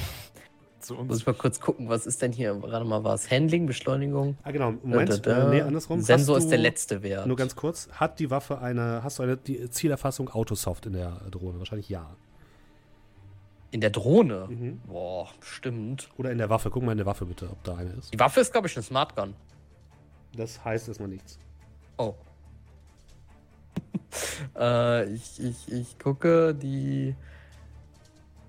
Zu 0.80 0.94
muss 0.94 1.18
ich 1.18 1.26
mal 1.26 1.34
kurz 1.34 1.60
gucken, 1.60 1.90
was 1.90 2.06
ist 2.06 2.22
denn 2.22 2.32
hier? 2.32 2.62
Warte 2.62 2.86
mal, 2.86 3.04
war 3.04 3.16
es 3.16 3.30
Handling, 3.30 3.66
Beschleunigung? 3.66 4.38
Ah, 4.44 4.52
genau. 4.52 4.72
Moment. 4.84 5.10
Da, 5.10 5.18
da, 5.18 5.34
da. 5.34 5.52
Äh, 5.52 5.56
nee, 5.56 5.62
andersrum. 5.62 6.02
Sensor 6.02 6.38
ist 6.38 6.50
der 6.50 6.60
letzte 6.60 7.04
Wert. 7.04 7.28
Nur 7.28 7.36
ganz 7.36 7.56
kurz. 7.58 7.90
Hat 7.92 8.20
die 8.20 8.32
Waffe 8.32 8.60
eine, 8.60 9.04
hast 9.04 9.20
du 9.20 9.24
eine 9.24 9.36
die 9.36 9.70
Zielerfassung 9.70 10.30
Autosoft 10.30 10.86
in 10.86 10.94
der 10.94 11.20
Drohne? 11.30 11.60
Wahrscheinlich 11.60 11.90
ja. 11.90 12.16
In 13.72 13.82
der 13.82 13.90
Drohne? 13.90 14.48
Mhm. 14.50 14.80
Boah, 14.88 15.28
stimmt. 15.42 16.10
Oder 16.18 16.32
in 16.32 16.38
der 16.38 16.50
Waffe. 16.50 16.70
Guck 16.70 16.84
mal 16.84 16.92
in 16.94 16.98
der 16.98 17.06
Waffe 17.08 17.26
bitte, 17.26 17.50
ob 17.50 17.62
da 17.64 17.76
eine 17.76 17.92
ist. 17.92 18.14
Die 18.14 18.20
Waffe 18.20 18.40
ist, 18.40 18.52
glaube 18.52 18.68
ich, 18.68 18.76
eine 18.78 18.84
Smart 18.84 19.16
Gun. 19.16 19.34
Das 20.36 20.64
heißt 20.64 20.88
erstmal 20.88 21.10
nichts. 21.10 21.38
Oh. 21.98 22.14
äh, 24.58 25.06
ich, 25.14 25.44
ich, 25.44 25.72
ich 25.72 26.00
gucke, 26.00 26.56
die. 26.56 27.16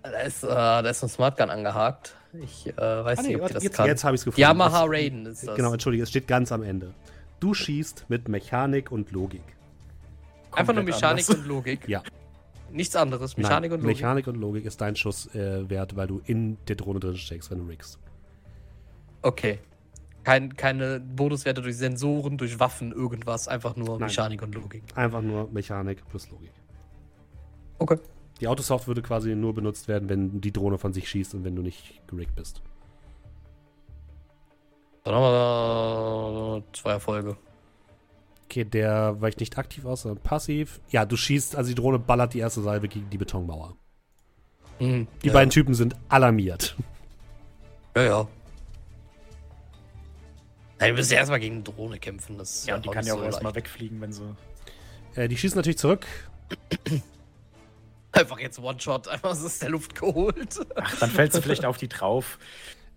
Da 0.02 0.10
ist, 0.20 0.44
äh, 0.44 0.48
da 0.48 0.80
ist 0.80 1.02
eine 1.02 1.10
Smart 1.10 1.36
Gun 1.36 1.50
angehakt. 1.50 2.14
Ich 2.40 2.66
äh, 2.68 2.76
weiß 2.76 3.18
Ah, 3.18 3.22
nee, 3.22 3.28
nicht, 3.28 3.36
ob 3.36 3.42
warte, 3.42 3.54
die 3.54 3.54
das 3.54 3.64
jetzt, 3.64 3.76
kann. 3.76 3.86
jetzt 3.86 4.04
habe 4.04 4.14
ich 4.14 4.20
es 4.20 4.24
gefunden. 4.24 4.40
Yamaha 4.40 4.82
Das- 4.82 4.90
Raiden 4.90 5.26
ist 5.26 5.46
das. 5.48 5.56
Genau, 5.56 5.72
entschuldige, 5.72 6.04
es 6.04 6.10
steht 6.10 6.28
ganz 6.28 6.52
am 6.52 6.62
Ende. 6.62 6.94
Du 7.40 7.54
schießt 7.54 8.06
mit 8.08 8.28
Mechanik 8.28 8.92
und 8.92 9.10
Logik. 9.12 9.42
Einfach 10.52 10.74
nur 10.74 10.84
komplett 10.84 10.86
Mechanik 10.86 11.24
anders. 11.28 11.30
und 11.30 11.46
Logik. 11.46 11.88
Ja. 11.88 12.02
Nichts 12.70 12.96
anderes. 12.96 13.36
Mechanik 13.36 13.70
Nein, 13.70 13.80
und 13.80 13.84
Logik. 13.84 13.96
Mechanik 13.96 14.26
und 14.26 14.34
Logik 14.36 14.64
ist 14.64 14.80
dein 14.80 14.96
Schusswert, 14.96 15.34
äh, 15.34 15.70
Wert, 15.70 15.96
weil 15.96 16.06
du 16.06 16.20
in 16.24 16.58
der 16.68 16.76
Drohne 16.76 17.00
drin 17.00 17.16
steckst, 17.16 17.50
wenn 17.50 17.58
du 17.58 17.64
riggst. 17.66 17.98
Okay. 19.22 19.58
Kein, 20.24 20.56
keine 20.56 21.00
Bonuswerte 21.00 21.62
durch 21.62 21.76
Sensoren, 21.76 22.36
durch 22.36 22.58
Waffen, 22.60 22.92
irgendwas. 22.92 23.48
Einfach 23.48 23.76
nur 23.76 23.98
Nein. 23.98 24.08
Mechanik 24.08 24.42
und 24.42 24.54
Logik. 24.54 24.82
Einfach 24.94 25.22
nur 25.22 25.48
Mechanik 25.50 26.06
plus 26.08 26.30
Logik. 26.30 26.52
Okay. 27.78 27.98
Die 28.40 28.46
Autosoft 28.46 28.86
würde 28.86 29.02
quasi 29.02 29.34
nur 29.34 29.54
benutzt 29.54 29.88
werden, 29.88 30.08
wenn 30.08 30.40
die 30.40 30.52
Drohne 30.52 30.78
von 30.78 30.92
sich 30.92 31.08
schießt 31.08 31.34
und 31.34 31.44
wenn 31.44 31.56
du 31.56 31.62
nicht 31.62 32.00
geriggt 32.06 32.36
bist. 32.36 32.62
Dann 35.04 35.14
haben 35.14 35.22
wir 35.22 36.62
zwei 36.72 36.92
Erfolge. 36.92 37.36
Okay, 38.48 38.64
der 38.64 39.20
weicht 39.20 39.40
nicht 39.40 39.58
aktiv 39.58 39.84
aus, 39.84 40.02
sondern 40.02 40.22
passiv. 40.22 40.80
Ja, 40.88 41.04
du 41.04 41.18
schießt, 41.18 41.54
also 41.54 41.68
die 41.68 41.74
Drohne 41.74 41.98
ballert 41.98 42.32
die 42.32 42.38
erste 42.38 42.62
Salve 42.62 42.88
gegen 42.88 43.10
die 43.10 43.18
Betonmauer. 43.18 43.76
Mhm. 44.80 45.06
Die 45.22 45.26
ja. 45.26 45.34
beiden 45.34 45.50
Typen 45.50 45.74
sind 45.74 45.94
alarmiert. 46.08 46.74
Ja, 47.94 48.02
ja. 48.02 48.28
Nein, 50.78 50.88
wir 50.88 50.94
müssen 50.94 51.12
ja 51.12 51.18
erstmal 51.18 51.40
gegen 51.40 51.56
eine 51.56 51.64
Drohne 51.64 51.98
kämpfen. 51.98 52.38
Das 52.38 52.60
ist 52.60 52.68
Ja, 52.68 52.76
und 52.76 52.86
die 52.86 52.88
kann 52.88 53.04
ja 53.04 53.12
auch 53.12 53.18
so 53.18 53.24
erstmal 53.24 53.54
wegfliegen, 53.54 54.00
wenn 54.00 54.14
sie. 54.14 54.34
Äh, 55.14 55.28
die 55.28 55.36
schießen 55.36 55.56
natürlich 55.56 55.78
zurück. 55.78 56.06
Einfach 58.12 58.38
jetzt 58.38 58.58
One-Shot, 58.60 59.08
einfach 59.08 59.32
aus 59.32 59.58
der 59.58 59.68
Luft 59.68 59.94
geholt. 59.94 60.58
Ach, 60.74 61.00
dann 61.00 61.10
fällt 61.10 61.34
sie 61.34 61.42
vielleicht 61.42 61.66
auf 61.66 61.76
die 61.76 61.88
drauf. 61.88 62.38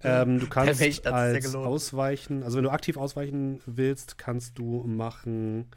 Ähm, 0.04 0.40
du 0.40 0.48
kannst 0.50 0.82
ja 0.82 1.12
als 1.12 1.56
ausweichen, 1.56 2.44
also 2.44 2.58
wenn 2.58 2.64
du 2.64 2.72
aktiv 2.72 2.98
ausweichen 2.98 3.62
willst, 3.66 4.18
kannst 4.18 4.58
du 4.58 4.84
machen. 4.84 5.68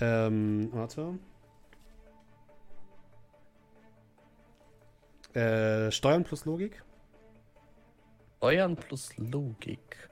Ähm, 0.00 0.68
warte. 0.72 1.18
Äh, 5.34 5.90
Steuern 5.90 6.24
plus 6.24 6.44
Logik. 6.44 6.82
Steuern 8.38 8.76
plus 8.76 9.16
Logik. 9.16 10.08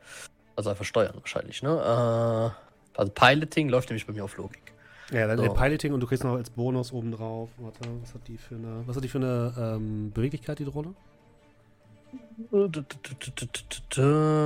Also 0.56 0.70
einfach 0.70 0.84
steuern 0.84 1.16
wahrscheinlich, 1.20 1.62
ne? 1.62 1.70
Äh, 1.70 2.98
also 2.98 3.12
Piloting 3.12 3.68
läuft 3.68 3.90
nämlich 3.90 4.06
bei 4.06 4.12
mir 4.12 4.24
auf 4.24 4.36
Logik. 4.36 4.72
Ja, 5.12 5.26
dann 5.26 5.38
So. 5.38 5.54
Piloting 5.54 5.92
und 5.92 6.00
du 6.00 6.06
kriegst 6.06 6.24
noch 6.24 6.34
als 6.34 6.50
Bonus 6.50 6.92
oben 6.92 7.12
drauf. 7.12 7.50
Warte, 7.58 7.80
was 8.00 8.14
hat 8.14 8.26
die 8.26 8.38
für 8.38 8.56
eine, 8.56 8.82
was 8.86 8.96
hat 8.96 9.04
die 9.04 9.08
für 9.08 9.18
eine 9.18 9.54
ähm, 9.56 10.10
Beweglichkeit, 10.12 10.58
die 10.58 10.64
Drohne? 10.64 10.94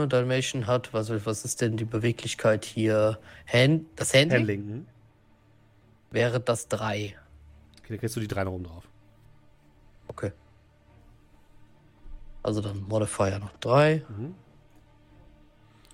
Dalmatian 0.09 0.67
hat, 0.67 0.93
was, 0.93 1.11
was 1.27 1.45
ist 1.45 1.61
denn 1.61 1.77
die 1.77 1.85
Beweglichkeit 1.85 2.65
hier? 2.65 3.19
Hand, 3.47 3.87
das 3.97 4.13
Handling 4.15 4.33
Handling. 4.41 4.63
hm? 4.69 4.87
wäre 6.11 6.41
das 6.41 6.69
3. 6.69 7.15
Okay, 7.79 7.89
dann 7.89 7.99
kriegst 7.99 8.17
du 8.17 8.21
die 8.21 8.29
drei 8.29 8.45
noch 8.45 8.53
oben 8.53 8.65
drauf. 8.65 8.85
Okay. 10.09 10.33
Also 12.43 12.61
dann 12.61 12.83
Modifier 12.83 13.39
noch 13.39 13.53
3. 13.61 14.03
Mhm. 14.09 14.35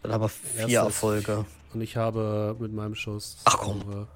Dann 0.02 0.12
haben 0.12 0.22
wir 0.22 0.28
vier 0.28 0.60
Erstes- 0.60 0.74
Erfolge. 0.84 1.44
Und 1.74 1.80
ich 1.80 1.96
habe 1.96 2.56
mit 2.58 2.72
meinem 2.72 2.94
Schuss. 2.94 3.38
Ach, 3.44 3.58
komm. 3.58 4.06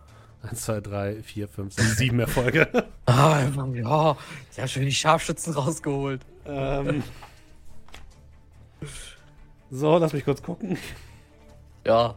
1, 0.42 0.62
2, 0.62 0.80
3, 0.80 1.22
4, 1.22 1.48
5, 1.48 1.74
6, 1.74 1.96
7 1.98 2.20
Erfolge. 2.20 2.68
Ah, 3.06 3.42
ja, 3.74 4.16
ja, 4.56 4.68
schön 4.68 4.84
die 4.84 4.92
Scharfschützen 4.94 5.52
rausgeholt. 5.54 6.20
ähm. 6.46 7.02
So, 9.70 9.98
lass 9.98 10.12
mich 10.12 10.24
kurz 10.24 10.42
gucken. 10.42 10.76
Ja, 11.86 12.14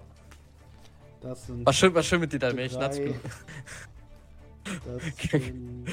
Das 1.22 1.48
sind. 1.48 1.66
war 1.66 1.74
schön, 1.74 1.94
war 1.94 2.04
schön 2.04 2.20
mit 2.20 2.34
dir, 2.34 2.40
Hat's 2.42 2.56
mir- 2.56 2.68
Das 2.70 2.96
sind, 3.06 3.16
ähm, 5.34 5.86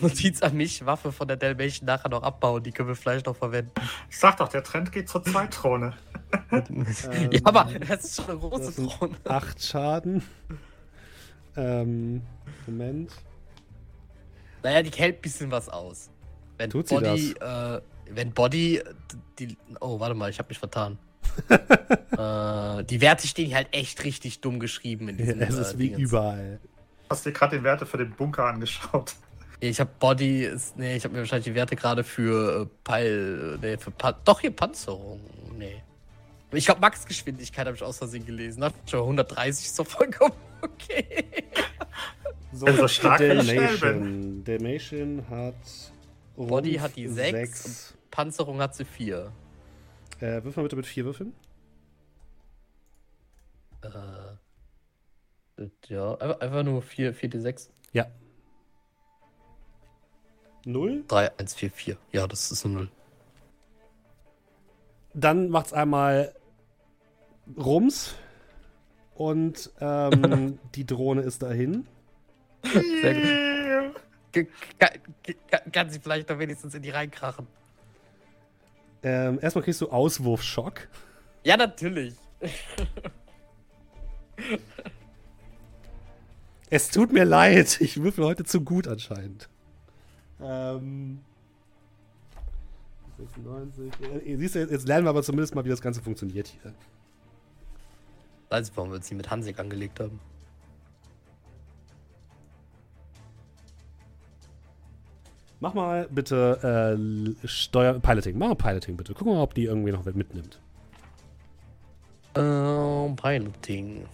Notiz 0.00 0.42
an 0.42 0.56
mich, 0.56 0.84
Waffe 0.84 1.12
von 1.12 1.28
der 1.28 1.36
Dalmatian 1.36 1.86
nachher 1.86 2.08
noch 2.08 2.22
abbauen, 2.22 2.62
die 2.62 2.70
können 2.70 2.88
wir 2.88 2.96
vielleicht 2.96 3.26
noch 3.26 3.36
verwenden. 3.36 3.72
Ich 4.10 4.18
sag 4.18 4.36
doch, 4.38 4.48
der 4.48 4.62
Trend 4.62 4.92
geht 4.92 5.08
zur 5.08 5.22
Zweitrone. 5.22 5.94
ja, 7.30 7.40
aber 7.44 7.64
das 7.88 8.04
ist 8.04 8.16
schon 8.16 8.30
eine 8.30 8.38
das 8.50 8.76
große 8.76 8.86
Drohne. 8.86 9.16
8 9.24 9.62
Schaden. 9.64 10.22
Ähm, 11.56 12.22
Moment. 12.66 13.12
Naja, 14.62 14.82
die 14.82 14.90
hält 14.90 15.18
ein 15.18 15.22
bisschen 15.22 15.50
was 15.50 15.68
aus. 15.68 16.10
Wenn 16.58 16.70
Tut 16.70 16.88
sie 16.88 16.94
Body, 16.96 17.34
äh, 17.40 17.80
wenn 18.12 18.32
Body, 18.32 18.82
die, 19.38 19.56
oh, 19.80 20.00
warte 20.00 20.14
mal, 20.14 20.30
ich 20.30 20.38
habe 20.38 20.48
mich 20.48 20.58
vertan. 20.58 20.98
äh, 21.48 22.84
die 22.84 23.00
Werte 23.00 23.26
stehen 23.26 23.46
hier 23.46 23.56
halt 23.56 23.68
echt 23.72 24.04
richtig 24.04 24.40
dumm 24.40 24.58
geschrieben 24.58 25.08
in 25.08 25.16
diesem 25.16 25.40
es 25.40 25.54
ist 25.56 25.74
äh, 25.74 25.78
wie 25.78 25.88
Dingens. 25.90 26.10
überall. 26.10 26.60
Hast 27.10 27.24
dir 27.24 27.32
gerade 27.32 27.56
den 27.56 27.64
Werte 27.64 27.86
für 27.86 27.98
den 27.98 28.10
Bunker 28.12 28.44
angeschaut? 28.44 29.14
Ich 29.60 29.80
habe 29.80 29.90
Body, 29.98 30.44
ist, 30.44 30.76
nee, 30.76 30.96
ich 30.96 31.04
habe 31.04 31.14
mir 31.14 31.20
wahrscheinlich 31.20 31.46
die 31.46 31.54
Werte 31.54 31.74
gerade 31.74 32.04
für 32.04 32.62
äh, 32.62 32.66
Peil, 32.84 33.58
nee, 33.60 33.76
für 33.76 33.90
Pan 33.90 34.14
doch 34.24 34.40
hier 34.40 34.52
Panzerung, 34.52 35.20
nee. 35.56 35.82
Ich 36.52 36.64
glaube 36.64 36.80
Max-Geschwindigkeit 36.80 37.66
habe 37.66 37.76
ich 37.76 37.82
aus 37.82 37.98
Versehen 37.98 38.24
gelesen. 38.24 38.64
Hab 38.64 38.72
schon 38.88 39.00
130 39.00 39.66
ist 39.66 39.78
doch 39.78 39.86
vollkommen 39.86 40.32
okay. 40.62 41.24
So, 42.52 42.66
bin 42.66 42.76
so 42.76 42.88
stark, 42.88 43.18
Dalmatian. 43.18 44.44
Dalmatian 44.44 45.24
hat. 45.28 45.54
Body 46.36 46.74
hat 46.74 46.96
die 46.96 47.08
sechs 47.08 47.62
sechs. 47.62 47.97
Panzerung 48.18 48.60
hat 48.60 48.74
sie 48.74 48.84
4. 48.84 49.32
Äh, 50.18 50.42
wirf 50.42 50.56
mal 50.56 50.64
bitte 50.64 50.74
mit 50.74 50.86
vier 50.86 51.04
Würfeln. 51.04 51.32
Äh, 53.80 55.68
ja, 55.86 56.16
einfach, 56.16 56.40
einfach 56.40 56.64
nur 56.64 56.82
4, 56.82 57.14
4 57.14 57.30
D6. 57.30 57.70
Ja. 57.92 58.08
Null. 60.64 61.04
3, 61.06 61.38
1, 61.38 61.54
4, 61.54 61.70
4. 61.70 61.96
Ja, 62.10 62.26
das 62.26 62.50
ist 62.50 62.66
eine 62.66 62.74
0. 62.74 62.88
Dann 65.14 65.48
macht's 65.48 65.72
einmal 65.72 66.34
Rums. 67.56 68.16
Und 69.14 69.70
ähm, 69.78 70.58
die 70.74 70.84
Drohne 70.84 71.22
ist 71.22 71.42
dahin. 71.42 71.86
Sehr 72.64 73.14
gut. 73.14 74.48
Kann, 74.80 74.90
kann, 75.48 75.70
kann 75.70 75.90
sie 75.90 76.00
vielleicht 76.00 76.28
noch 76.28 76.40
wenigstens 76.40 76.74
in 76.74 76.82
die 76.82 76.90
reinkrachen? 76.90 77.46
Ähm, 79.02 79.38
erstmal 79.40 79.64
kriegst 79.64 79.80
du 79.80 79.90
Auswurfschock. 79.90 80.88
Ja, 81.44 81.56
natürlich. 81.56 82.14
Es 86.70 86.90
tut 86.90 87.12
mir 87.12 87.24
leid, 87.24 87.80
ich 87.80 88.02
würfel 88.02 88.24
heute 88.24 88.44
zu 88.44 88.60
gut 88.60 88.86
anscheinend. 88.86 89.48
Ähm. 90.40 91.20
96. 93.16 93.90
Äh, 94.26 94.36
Siehst 94.36 94.54
du, 94.54 94.58
jetzt 94.60 94.86
lernen 94.86 95.06
wir 95.06 95.10
aber 95.10 95.22
zumindest 95.22 95.54
mal, 95.54 95.64
wie 95.64 95.70
das 95.70 95.80
Ganze 95.80 96.02
funktioniert 96.02 96.46
hier. 96.46 96.74
Weiß 98.50 98.68
ich, 98.68 98.76
warum 98.76 98.90
wir 98.90 98.96
uns 98.96 99.08
die 99.08 99.14
mit 99.14 99.30
Hansik 99.30 99.58
angelegt 99.58 99.98
haben. 99.98 100.20
Mach 105.60 105.74
mal 105.74 106.06
bitte 106.10 106.96
äh, 107.42 107.46
Steuer 107.48 107.98
Piloting. 107.98 108.38
Mach 108.38 108.48
mal 108.48 108.54
Piloting 108.54 108.96
bitte. 108.96 109.14
Guck 109.14 109.26
mal, 109.26 109.40
ob 109.40 109.54
die 109.54 109.64
irgendwie 109.64 109.90
noch 109.90 110.06
was 110.06 110.14
mitnimmt. 110.14 110.60
Ähm, 112.36 113.16
Piloting. 113.16 114.06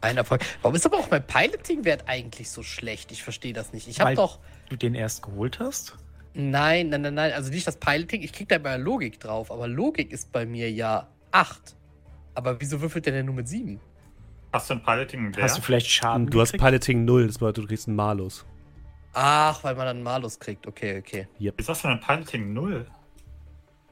Ein 0.00 0.16
Erfolg. 0.16 0.42
Warum 0.62 0.76
ist 0.76 0.86
aber 0.86 0.98
auch 0.98 1.10
mein 1.10 1.26
Piloting-Wert 1.26 2.04
eigentlich 2.06 2.50
so 2.50 2.62
schlecht? 2.62 3.12
Ich 3.12 3.22
verstehe 3.22 3.52
das 3.52 3.72
nicht. 3.72 3.88
Ich 3.88 4.00
habe 4.00 4.14
doch. 4.14 4.38
Du 4.70 4.76
den 4.76 4.94
erst 4.94 5.22
geholt 5.22 5.58
hast? 5.58 5.96
Nein, 6.34 6.88
nein, 6.88 7.02
nein, 7.02 7.14
nein. 7.14 7.32
Also 7.32 7.50
nicht 7.50 7.66
das 7.66 7.76
Piloting. 7.76 8.22
Ich 8.22 8.32
krieg 8.32 8.48
da 8.48 8.58
bei 8.58 8.76
Logik 8.76 9.20
drauf. 9.20 9.50
Aber 9.50 9.66
Logik 9.66 10.12
ist 10.12 10.32
bei 10.32 10.46
mir 10.46 10.70
ja 10.70 11.08
8. 11.32 11.74
Aber 12.34 12.60
wieso 12.60 12.80
würfelt 12.80 13.04
der 13.06 13.12
denn 13.12 13.26
nur 13.26 13.34
mit 13.34 13.48
7? 13.48 13.80
Hast 14.52 14.70
du 14.70 14.74
ein 14.74 14.82
Piloting 14.82 15.20
einen 15.26 15.36
Hast 15.42 15.58
du 15.58 15.62
vielleicht 15.62 15.88
Schaden 15.90 16.26
Du 16.26 16.40
hast 16.40 16.52
gekriegt? 16.52 16.64
Piloting 16.64 17.04
0, 17.04 17.26
das 17.26 17.38
bedeutet, 17.38 17.64
du 17.64 17.68
kriegst 17.68 17.86
einen 17.86 17.96
Malus. 17.96 18.46
Ach, 19.12 19.62
weil 19.64 19.74
man 19.74 19.86
dann 19.86 19.96
einen 19.96 20.04
Malus 20.04 20.38
kriegt. 20.38 20.66
Okay, 20.66 20.98
okay. 20.98 21.28
Wieso 21.56 21.72
hast 21.72 21.84
du 21.84 21.88
ein 21.88 22.00
Piloting 22.00 22.52
0? 22.52 22.86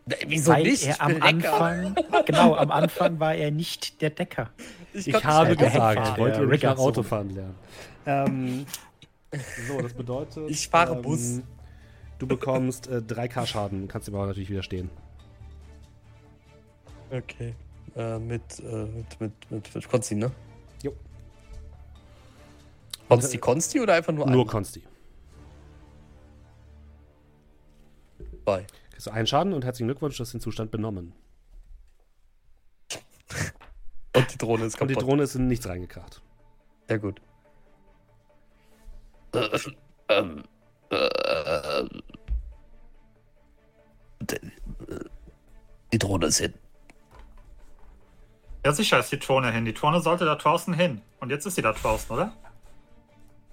D- 0.06 0.16
Wieso 0.28 0.52
Weil 0.52 0.62
nicht? 0.62 0.84
er 0.86 0.92
Ich 0.94 1.00
am. 1.00 1.20
Anfang, 1.20 1.94
genau, 2.26 2.54
am 2.54 2.70
Anfang 2.70 3.18
war 3.18 3.34
er 3.34 3.50
nicht 3.50 4.00
der 4.00 4.10
Decker. 4.10 4.50
Ich 4.94 5.10
konnte 5.12 5.26
habe 5.26 5.56
gesagt, 5.56 5.74
Heckfahrer, 5.74 6.18
wollt 6.18 6.34
der 6.36 6.42
ihr 6.42 6.46
nicht 6.48 6.62
nach 6.62 6.70
Rigger-Sohn. 6.70 6.86
Autofahren 6.88 7.30
lernen. 7.30 7.54
Ähm, 8.06 8.66
so, 9.66 9.80
das 9.82 9.92
bedeutet. 9.94 10.48
Ich 10.48 10.68
fahre 10.68 10.94
ähm, 10.94 11.02
Bus. 11.02 11.40
Du 12.18 12.26
bekommst 12.26 12.86
äh, 12.86 12.98
3K 12.98 13.46
Schaden, 13.46 13.88
kannst 13.88 14.06
dem 14.08 14.14
aber 14.14 14.26
natürlich 14.26 14.48
widerstehen. 14.48 14.90
Okay. 17.10 17.54
Äh, 17.96 18.18
mit, 18.18 18.42
äh, 18.60 18.84
mit, 18.84 19.20
mit, 19.20 19.50
mit, 19.50 19.74
mit 19.74 19.88
Konsti, 19.88 20.14
ne? 20.14 20.30
Konsti, 23.08 23.38
Konsti 23.38 23.80
oder 23.80 23.94
einfach 23.94 24.12
nur 24.12 24.26
Nur 24.26 24.32
einmal? 24.40 24.46
Konsti. 24.46 24.82
Bei. 28.44 28.66
Kriegst 28.90 29.06
du 29.06 29.10
einen 29.10 29.26
Schaden 29.26 29.52
und 29.52 29.64
herzlichen 29.64 29.88
Glückwunsch, 29.88 30.16
du 30.16 30.22
hast 30.22 30.32
den 30.32 30.40
Zustand 30.40 30.70
benommen. 30.70 31.12
Und 34.16 34.32
die 34.32 34.38
Drohne 34.38 34.64
ist 34.64 34.74
Und 34.74 34.88
kaputt. 34.88 34.96
die 34.96 35.04
Drohne 35.06 35.22
ist 35.24 35.34
in 35.34 35.46
nichts 35.46 35.68
reingekracht. 35.68 36.22
Sehr 36.88 36.98
gut. 36.98 37.20
Äh, 39.34 39.58
ähm, 40.08 40.44
äh, 40.88 41.84
d- 44.20 44.36
äh, 44.36 45.04
die 45.92 45.98
Drohne 45.98 46.26
ist 46.26 46.38
hin. 46.38 46.54
Ja, 48.64 48.72
sicher 48.72 49.00
ist 49.00 49.12
die 49.12 49.18
Drohne 49.18 49.52
hin. 49.52 49.64
Die 49.66 49.74
Drohne 49.74 50.00
sollte 50.00 50.24
da 50.24 50.36
draußen 50.36 50.72
hin. 50.72 51.02
Und 51.20 51.28
jetzt 51.30 51.44
ist 51.44 51.56
sie 51.56 51.62
da 51.62 51.72
draußen, 51.72 52.10
oder? 52.10 52.32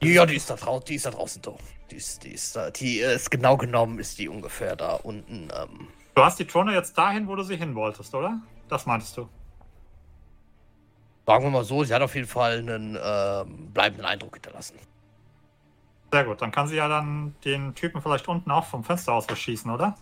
Ja, 0.04 0.26
die 0.26 0.36
ist 0.36 0.50
da 0.50 0.56
draußen, 0.56 0.86
die 0.86 0.96
ist 0.96 1.06
da 1.06 1.12
draußen 1.12 1.42
doch. 1.42 1.60
Die 1.92 1.96
ist, 1.96 2.24
die 2.24 2.32
ist 2.32 2.56
da, 2.56 2.72
die 2.72 3.00
ist 3.00 3.32
genau 3.32 3.58
genommen, 3.58 4.00
ist 4.00 4.20
die 4.20 4.30
ungefähr 4.30 4.76
da 4.76 4.96
unten, 4.96 5.50
ähm, 5.56 5.88
Du 6.16 6.24
hast 6.24 6.38
die 6.38 6.46
Drohne 6.46 6.74
jetzt 6.74 6.96
dahin, 6.98 7.28
wo 7.28 7.36
du 7.36 7.44
sie 7.44 7.58
hin 7.58 7.74
wolltest, 7.74 8.14
oder? 8.14 8.40
Das 8.70 8.86
meintest 8.86 9.18
du. 9.18 9.22
Sagen 9.22 9.34
wir 9.44 9.50
mal 9.50 9.64
so, 9.64 9.84
sie 9.84 9.86
hin 9.86 10.30
wolltest, 10.46 10.76
oder? 10.76 10.82
Das 11.10 11.16
meintest 11.16 11.18
du. 11.18 11.22
Sagen 11.26 11.44
wir 11.44 11.50
mal 11.50 11.64
so, 11.64 11.84
sie 11.84 11.94
hat 11.94 12.02
auf 12.02 12.16
jeden 12.16 12.28
Fall 12.28 12.60
einen 12.60 12.98
ähm, 13.02 13.72
bleibenden 13.74 14.06
Eindruck 14.06 14.36
hinterlassen. 14.36 14.76
Sehr 16.12 16.26
gut, 16.26 16.42
dann 16.42 16.52
kann 16.52 16.68
sie 16.68 16.76
ja 16.76 16.88
dann 16.88 17.34
den 17.44 17.74
Typen 17.74 18.02
vielleicht 18.02 18.28
unten 18.28 18.52
auch 18.52 18.66
vom 18.66 18.84
Fenster 18.84 19.14
aus 19.14 19.26
verschießen, 19.26 19.72
oder? 19.72 19.96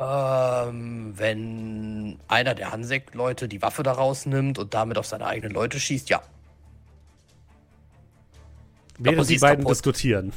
Ähm, 0.00 1.12
wenn 1.16 2.18
einer 2.26 2.54
der 2.54 2.72
Hansek-Leute 2.72 3.46
die 3.46 3.62
Waffe 3.62 3.82
da 3.82 3.92
rausnimmt 3.92 4.58
und 4.58 4.74
damit 4.74 4.98
auf 4.98 5.06
seine 5.06 5.26
eigenen 5.26 5.52
Leute 5.52 5.78
schießt, 5.78 6.08
ja. 6.08 6.22
Während 9.02 9.26
sie 9.26 9.34
die 9.34 9.40
beiden 9.40 9.64
kaputt. 9.64 9.76
diskutieren. 9.76 10.32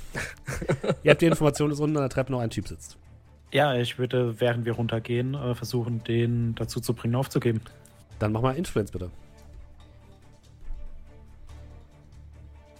Ihr 1.04 1.12
habt 1.12 1.22
die 1.22 1.26
Information, 1.26 1.70
dass 1.70 1.80
unten 1.80 1.98
an 1.98 2.04
der 2.04 2.10
Treppe 2.10 2.32
noch 2.32 2.40
ein 2.40 2.50
Typ 2.50 2.68
sitzt. 2.68 2.98
Ja, 3.52 3.76
ich 3.76 4.00
würde, 4.00 4.40
während 4.40 4.66
wir 4.66 4.74
runtergehen, 4.74 5.36
äh, 5.36 5.54
versuchen, 5.54 6.04
den 6.04 6.56
dazu 6.56 6.80
zu 6.80 6.94
bringen, 6.94 7.16
aufzugeben. 7.16 7.62
Dann 8.20 8.32
mach 8.32 8.42
mal 8.42 8.56
Influence 8.56 8.92
bitte. 8.92 9.12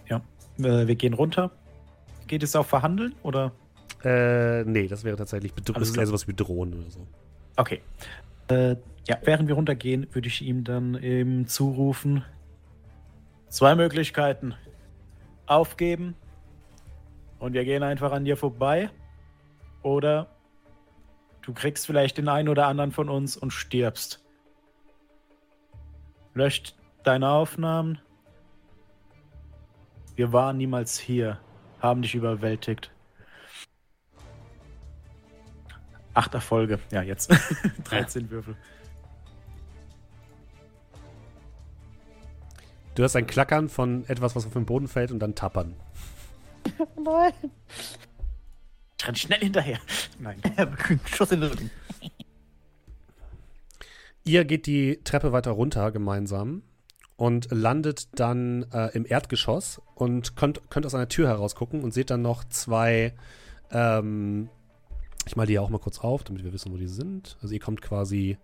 Ja. 0.08 0.22
Äh, 0.58 0.86
wir 0.86 0.94
gehen 0.94 1.14
runter. 1.14 1.50
Geht 2.26 2.42
es 2.42 2.56
auf 2.56 2.66
Verhandeln 2.66 3.14
oder? 3.22 3.52
Äh, 4.02 4.64
nee, 4.64 4.88
das 4.88 5.04
wäre 5.04 5.16
tatsächlich 5.16 5.52
Bedro 5.52 5.78
das 5.78 5.90
ist 5.90 5.96
eher 5.96 6.06
sowas 6.06 6.26
wie 6.26 6.34
Drohnen 6.34 6.80
oder 6.80 6.90
so. 6.90 7.06
Okay. 7.56 7.80
Äh, 8.48 8.76
ja, 9.06 9.18
während 9.22 9.48
wir 9.48 9.54
runtergehen, 9.54 10.06
würde 10.12 10.28
ich 10.28 10.42
ihm 10.42 10.64
dann 10.64 10.94
eben 11.02 11.46
zurufen. 11.46 12.24
Zwei 13.48 13.74
Möglichkeiten. 13.74 14.54
Aufgeben 15.46 16.14
und 17.38 17.52
wir 17.52 17.64
gehen 17.64 17.82
einfach 17.82 18.12
an 18.12 18.24
dir 18.24 18.36
vorbei. 18.36 18.90
Oder 19.82 20.28
du 21.42 21.52
kriegst 21.52 21.86
vielleicht 21.86 22.16
den 22.18 22.28
einen 22.28 22.48
oder 22.48 22.66
anderen 22.66 22.92
von 22.92 23.08
uns 23.08 23.36
und 23.36 23.50
stirbst. 23.50 24.24
Löscht 26.32 26.74
deine 27.02 27.28
Aufnahmen. 27.28 28.00
Wir 30.16 30.32
waren 30.32 30.56
niemals 30.56 30.98
hier, 30.98 31.38
haben 31.80 32.02
dich 32.02 32.14
überwältigt. 32.14 32.90
Acht 36.14 36.32
Erfolge. 36.32 36.78
Ja, 36.90 37.02
jetzt. 37.02 37.32
13 37.84 38.30
Würfel. 38.30 38.56
Du 42.94 43.02
hörst 43.02 43.16
ein 43.16 43.26
Klackern 43.26 43.68
von 43.68 44.04
etwas, 44.08 44.36
was 44.36 44.46
auf 44.46 44.52
den 44.52 44.66
Boden 44.66 44.88
fällt 44.88 45.10
und 45.10 45.18
dann 45.18 45.34
tappern. 45.34 45.74
Nein. 47.02 47.32
Ich 48.98 49.06
renn 49.06 49.16
schnell 49.16 49.40
hinterher. 49.40 49.78
Nein. 50.18 50.40
Schuss 51.06 51.32
in 51.32 51.40
den 51.40 51.50
Rücken. 51.50 51.70
Ihr 54.24 54.44
geht 54.44 54.66
die 54.66 55.00
Treppe 55.04 55.32
weiter 55.32 55.50
runter 55.50 55.90
gemeinsam 55.92 56.62
und 57.16 57.50
landet 57.50 58.08
dann 58.18 58.64
äh, 58.72 58.88
im 58.94 59.04
Erdgeschoss 59.06 59.82
und 59.94 60.36
könnt, 60.36 60.70
könnt 60.70 60.86
aus 60.86 60.94
einer 60.94 61.08
Tür 61.08 61.28
herausgucken 61.28 61.82
und 61.82 61.92
seht 61.92 62.10
dann 62.10 62.22
noch 62.22 62.44
zwei. 62.44 63.14
Ähm, 63.70 64.48
ich 65.26 65.36
mal 65.36 65.46
die 65.46 65.54
ja 65.54 65.60
auch 65.60 65.70
mal 65.70 65.78
kurz 65.78 65.98
auf, 65.98 66.22
damit 66.22 66.44
wir 66.44 66.52
wissen, 66.52 66.72
wo 66.72 66.76
die 66.76 66.86
sind. 66.86 67.36
Also 67.42 67.54
ihr 67.54 67.60
kommt 67.60 67.82
quasi 67.82 68.38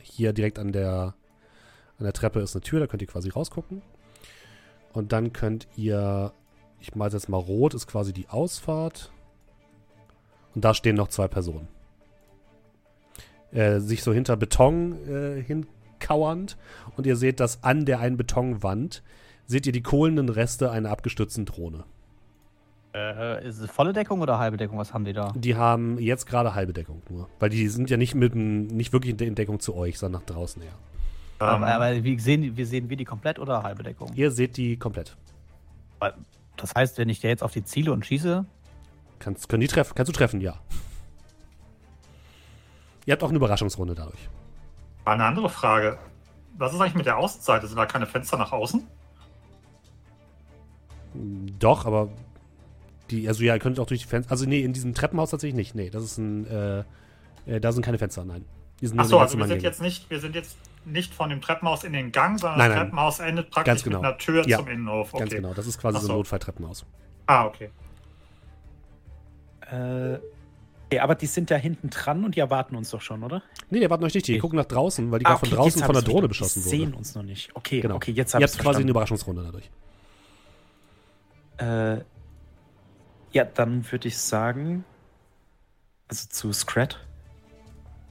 hier 0.00 0.32
direkt 0.32 0.58
an 0.58 0.72
der 0.72 1.14
an 1.98 2.04
der 2.04 2.12
Treppe 2.12 2.40
ist 2.40 2.54
eine 2.54 2.62
Tür, 2.62 2.80
da 2.80 2.86
könnt 2.86 3.02
ihr 3.02 3.08
quasi 3.08 3.30
rausgucken. 3.30 3.82
Und 4.92 5.12
dann 5.12 5.32
könnt 5.32 5.66
ihr, 5.76 6.32
ich 6.80 6.94
mal 6.94 7.10
jetzt 7.10 7.28
mal 7.28 7.38
rot, 7.38 7.74
ist 7.74 7.86
quasi 7.86 8.12
die 8.12 8.28
Ausfahrt. 8.28 9.12
Und 10.54 10.64
da 10.64 10.74
stehen 10.74 10.96
noch 10.96 11.08
zwei 11.08 11.28
Personen 11.28 11.68
äh, 13.54 13.80
sich 13.80 14.02
so 14.02 14.12
hinter 14.12 14.36
Beton 14.36 14.96
äh, 15.08 15.42
hinkauernd 15.42 16.56
und 16.96 17.06
ihr 17.06 17.16
seht, 17.16 17.40
dass 17.40 17.62
an 17.62 17.84
der 17.84 18.00
einen 18.00 18.16
Betonwand 18.16 19.02
seht 19.46 19.66
ihr 19.66 19.72
die 19.72 19.82
kohlenden 19.82 20.28
Reste 20.28 20.70
einer 20.70 20.90
abgestürzten 20.90 21.46
Drohne. 21.46 21.84
Äh, 22.94 23.46
ist 23.46 23.58
es 23.58 23.70
volle 23.70 23.92
Deckung 23.92 24.20
oder 24.20 24.38
halbe 24.38 24.56
Deckung? 24.56 24.78
Was 24.78 24.94
haben 24.94 25.04
die 25.04 25.12
da? 25.12 25.32
Die 25.34 25.56
haben 25.56 25.98
jetzt 25.98 26.26
gerade 26.26 26.54
halbe 26.54 26.72
Deckung 26.72 27.02
nur, 27.08 27.28
weil 27.38 27.50
die 27.50 27.68
sind 27.68 27.90
ja 27.90 27.96
nicht 27.96 28.14
mit 28.14 28.34
nicht 28.34 28.92
wirklich 28.92 29.20
in 29.20 29.34
Deckung 29.34 29.60
zu 29.60 29.74
euch, 29.74 29.98
sondern 29.98 30.22
nach 30.22 30.26
draußen 30.26 30.62
her. 30.62 30.72
Aber, 31.38 31.56
Ähm, 31.56 31.64
aber 31.64 32.04
wie 32.04 32.18
sehen, 32.18 32.56
wir 32.56 32.66
sehen 32.66 32.88
wir 32.88 32.96
die 32.96 33.04
komplett 33.04 33.38
oder 33.38 33.62
halbe 33.62 33.82
Deckung? 33.82 34.12
Ihr 34.14 34.30
seht 34.30 34.56
die 34.56 34.76
komplett. 34.76 35.16
Das 36.56 36.74
heißt, 36.74 36.98
wenn 36.98 37.08
ich 37.08 37.20
da 37.20 37.28
jetzt 37.28 37.42
auf 37.42 37.52
die 37.52 37.64
ziele 37.64 37.92
und 37.92 38.06
schieße, 38.06 38.44
Kannst, 39.18 39.48
können 39.48 39.62
die 39.62 39.68
treffen? 39.68 39.94
Kannst 39.94 40.08
du 40.08 40.12
treffen? 40.12 40.40
Ja. 40.40 40.58
Ihr 43.06 43.12
habt 43.12 43.22
auch 43.22 43.28
eine 43.28 43.36
Überraschungsrunde 43.36 43.94
dadurch. 43.94 44.28
Eine 45.04 45.24
andere 45.24 45.48
Frage. 45.48 45.98
Was 46.58 46.74
ist 46.74 46.80
eigentlich 46.80 46.94
mit 46.94 47.06
der 47.06 47.16
Außenseite? 47.16 47.66
Sind 47.66 47.76
da 47.76 47.86
keine 47.86 48.06
Fenster 48.06 48.36
nach 48.36 48.52
außen? 48.52 48.86
Doch, 51.58 51.86
aber 51.86 52.10
die, 53.10 53.28
also 53.28 53.44
ja, 53.44 53.54
ihr 53.54 53.60
könnt 53.60 53.78
auch 53.78 53.86
durch 53.86 54.00
die 54.02 54.06
Fenster. 54.06 54.30
Also 54.30 54.46
nee, 54.46 54.60
in 54.60 54.72
diesem 54.72 54.94
Treppenhaus 54.94 55.30
tatsächlich 55.30 55.56
nicht. 55.56 55.74
Nee, 55.74 55.90
das 55.90 56.04
ist 56.04 56.18
ein, 56.18 56.46
äh, 56.46 56.84
äh, 57.46 57.60
da 57.60 57.72
sind 57.72 57.82
keine 57.82 57.98
Fenster, 57.98 58.24
nein. 58.24 58.44
Die 58.80 58.86
sind 58.86 58.96
nur 58.96 59.04
Achso, 59.04 59.18
also 59.18 59.38
wir 59.38 59.46
sind 59.46 59.62
jetzt 59.62 59.80
nicht, 59.80 60.10
wir 60.10 60.20
sind 60.20 60.34
jetzt 60.34 60.56
nicht 60.86 61.14
von 61.14 61.30
dem 61.30 61.40
Treppenhaus 61.40 61.84
in 61.84 61.92
den 61.92 62.12
Gang, 62.12 62.38
sondern 62.38 62.58
Nein, 62.58 62.68
das 62.70 62.76
nein. 62.76 62.84
Treppenhaus 62.86 63.18
endet 63.20 63.44
Ganz 63.46 63.54
praktisch 63.54 63.84
genau. 63.84 63.98
mit 63.98 64.06
einer 64.06 64.18
Tür 64.18 64.46
Ja. 64.48 64.58
zum 64.58 64.68
Innenhof. 64.68 65.12
Okay. 65.14 65.20
Ganz 65.20 65.34
genau, 65.34 65.54
das 65.54 65.66
ist 65.66 65.78
quasi 65.78 65.96
Ach 65.96 66.00
so 66.02 66.06
ein 66.06 66.10
so. 66.10 66.16
Notfalltreppenhaus. 66.16 66.84
Ah, 67.26 67.46
okay. 67.46 67.70
Äh, 69.70 70.18
okay, 70.86 70.98
aber 71.00 71.14
die 71.14 71.26
sind 71.26 71.48
ja 71.50 71.56
hinten 71.56 71.88
dran 71.90 72.24
und 72.24 72.34
die 72.36 72.40
erwarten 72.40 72.76
uns 72.76 72.90
doch 72.90 73.00
schon, 73.00 73.22
oder? 73.22 73.42
Nee, 73.70 73.80
die 73.80 73.88
warten 73.88 74.04
euch 74.04 74.14
nicht, 74.14 74.26
die 74.28 74.32
Okay. 74.32 74.40
gucken 74.40 74.58
nach 74.58 74.66
draußen, 74.66 75.10
weil 75.10 75.18
die 75.20 75.26
Ah, 75.26 75.30
gerade 75.34 75.46
von 75.46 75.56
draußen 75.56 75.82
von 75.82 75.94
der 75.94 76.02
Drohne 76.02 76.28
beschossen 76.28 76.60
Die 76.60 76.66
wurden. 76.66 76.78
sehen 76.78 76.94
uns 76.94 77.14
noch 77.14 77.22
nicht. 77.22 77.54
Okay, 77.56 77.80
Genau. 77.80 77.96
okay, 77.96 78.12
jetzt 78.12 78.32
Ihr 78.34 78.40
habe 78.40 78.44
habt 78.44 78.58
quasi 78.58 78.82
eine. 78.82 78.90
Überraschungsrunde 78.90 79.42
dadurch. 79.42 79.70
Äh, 81.56 82.04
ja, 83.32 83.44
dann 83.44 83.90
würde 83.90 84.08
ich 84.08 84.18
sagen, 84.18 84.84
also 86.08 86.28
zu 86.28 86.52
Scrat. 86.52 87.00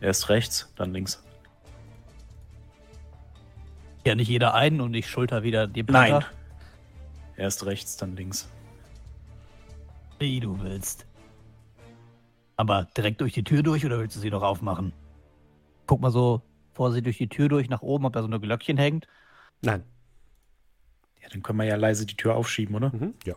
Erst 0.01 0.27
rechts, 0.29 0.73
dann 0.75 0.91
links. 0.93 1.23
Ja 4.05 4.15
nicht 4.15 4.27
jeder 4.27 4.53
einen 4.53 4.81
und 4.81 4.93
ich 4.93 5.09
schulter 5.09 5.43
wieder 5.43 5.67
die 5.67 5.83
Nein. 5.83 6.11
Blätter. 6.11 6.25
Erst 7.35 7.65
rechts, 7.65 7.97
dann 7.97 8.15
links. 8.15 8.49
Wie 10.19 10.39
du 10.39 10.59
willst. 10.61 11.05
Aber 12.55 12.87
direkt 12.95 13.21
durch 13.21 13.33
die 13.33 13.43
Tür 13.43 13.63
durch 13.63 13.85
oder 13.85 13.99
willst 13.99 14.15
du 14.15 14.19
sie 14.19 14.29
noch 14.29 14.43
aufmachen? 14.43 14.93
Guck 15.87 16.01
mal 16.01 16.11
so 16.11 16.41
vorsichtig 16.73 17.03
durch 17.03 17.17
die 17.17 17.29
Tür 17.29 17.49
durch 17.49 17.69
nach 17.69 17.81
oben, 17.81 18.05
ob 18.05 18.13
da 18.13 18.21
so 18.21 18.27
eine 18.27 18.39
Glöckchen 18.39 18.77
hängt. 18.77 19.07
Nein. 19.61 19.83
Ja, 21.21 21.29
dann 21.29 21.41
können 21.41 21.59
wir 21.59 21.65
ja 21.65 21.75
leise 21.75 22.05
die 22.05 22.15
Tür 22.15 22.35
aufschieben, 22.35 22.75
oder? 22.75 22.91
Mhm. 22.93 23.15
Ja. 23.25 23.35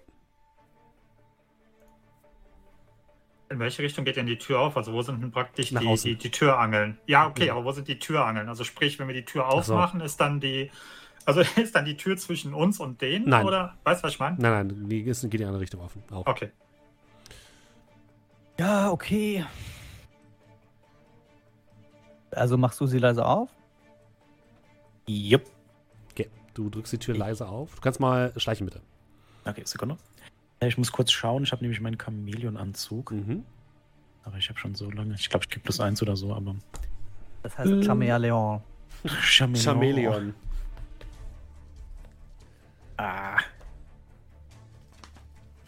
In 3.49 3.61
welche 3.61 3.83
Richtung 3.83 4.05
geht 4.05 4.17
denn 4.17 4.27
die 4.27 4.39
Tür 4.39 4.59
auf? 4.61 4.77
Also 4.77 4.93
wo 4.93 5.03
sind 5.03 5.23
denn 5.23 5.31
praktisch 5.31 5.71
die, 5.71 5.97
die, 6.03 6.17
die 6.17 6.31
Türangeln? 6.31 6.99
Ja, 7.07 7.29
okay, 7.29 7.47
Ja. 7.47 7.55
aber 7.55 7.65
wo 7.65 7.71
sind 7.73 7.87
die 7.87 7.99
Türangeln? 7.99 8.49
Also 8.49 8.65
sprich, 8.65 8.99
wenn 8.99 9.07
wir 9.07 9.15
die 9.15 9.25
Tür 9.25 9.45
Ach 9.47 9.63
so. 9.63 9.75
aufmachen, 9.75 10.01
ist 10.01 10.21
dann 10.21 10.41
die, 10.41 10.71
also 11.25 11.41
ist 11.57 11.75
dann 11.77 11.85
die 11.85 11.97
Tür 11.97 12.17
zwischen 12.17 12.55
uns 12.55 12.81
und 12.81 13.01
denen? 13.01 13.29
Nein. 13.29 13.47
Oder 13.47 13.77
weißt 13.85 14.03
du, 14.03 14.07
was 14.07 14.15
ich 14.15 14.19
meine? 14.19 14.37
Nein, 14.41 14.67
nein, 14.67 14.89
die 14.89 15.01
ist, 15.03 15.23
geht 15.23 15.35
in 15.35 15.39
die 15.39 15.45
andere 15.45 15.61
Richtung 15.61 15.81
offen. 15.81 16.03
Auf. 16.11 16.27
Okay. 16.27 16.51
Ja, 18.59 18.91
okay. 18.91 19.45
Also 22.33 22.57
machst 22.59 22.81
du 22.81 22.87
sie 22.87 22.99
leise 22.99 23.25
auf? 23.25 23.49
Jupp. 25.07 25.45
Okay. 26.11 26.29
Du 26.55 26.69
drückst 26.69 26.95
die 26.95 26.99
Tür 26.99 27.17
leise 27.17 27.47
auf. 27.47 27.75
Du 27.77 27.81
kannst 27.81 28.01
mal 28.01 28.33
schleichen, 28.37 28.67
bitte. 28.67 28.81
Okay, 29.45 29.63
Sekunde. 29.65 29.97
Äh, 30.61 30.69
Ich 30.69 30.79
muss 30.79 30.93
kurz 30.93 31.13
schauen. 31.13 31.43
Ich 31.45 31.53
habe 31.53 31.63
nämlich 31.63 31.81
meinen 31.81 31.99
Chamäleon-Anzug. 31.99 33.13
Mhm. 33.13 33.45
Aber 34.25 34.39
ich 34.39 34.49
habe 34.49 34.59
schon 34.59 34.75
so 34.75 34.91
lange. 34.91 35.15
Ich 35.15 35.29
glaube, 35.31 35.45
ich 35.45 35.51
gebe 35.51 35.63
plus 35.63 35.81
eins 35.81 36.03
oder 36.03 36.17
so, 36.17 36.35
aber. 36.35 36.57
Das 37.43 37.57
heißt 37.59 37.71
Äh. 37.71 37.85
Chameleon. 37.85 38.61
Chamäleon. 39.21 40.35
Ah. 42.97 43.39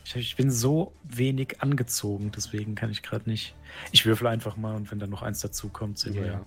Ich, 0.04 0.16
ich 0.16 0.36
bin 0.36 0.50
so 0.50 0.92
wenig 1.04 1.60
angezogen, 1.60 2.32
deswegen 2.34 2.74
kann 2.74 2.90
ich 2.90 3.02
gerade 3.02 3.28
nicht. 3.28 3.54
Ich 3.92 4.06
würfel 4.06 4.26
einfach 4.26 4.56
mal 4.56 4.74
und 4.74 4.90
wenn 4.90 4.98
dann 4.98 5.10
noch 5.10 5.22
eins 5.22 5.40
dazu 5.40 5.68
kommt, 5.68 5.98
sehen 5.98 6.14
wir 6.14 6.22
Ja. 6.26 6.32
ja. 6.32 6.44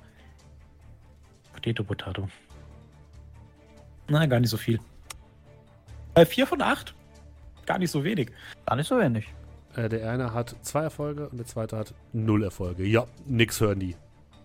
Potato, 1.53 1.83
Potato. 1.83 2.27
Na, 4.09 4.25
gar 4.25 4.39
nicht 4.39 4.49
so 4.49 4.57
viel. 4.57 4.79
Äh, 6.15 6.25
vier 6.25 6.47
von 6.47 6.61
acht? 6.61 6.95
Gar 7.65 7.79
nicht 7.79 7.91
so 7.91 8.03
wenig. 8.03 8.29
Gar 8.65 8.75
nicht 8.75 8.87
so 8.87 8.99
wenig. 8.99 9.27
Äh, 9.75 9.89
der 9.89 10.09
eine 10.11 10.33
hat 10.33 10.55
zwei 10.61 10.81
Erfolge 10.83 11.29
und 11.29 11.37
der 11.37 11.45
zweite 11.45 11.77
hat 11.77 11.93
null 12.13 12.43
Erfolge. 12.43 12.83
Ja, 12.85 13.05
nix 13.25 13.61
hören 13.61 13.79
die. 13.79 13.95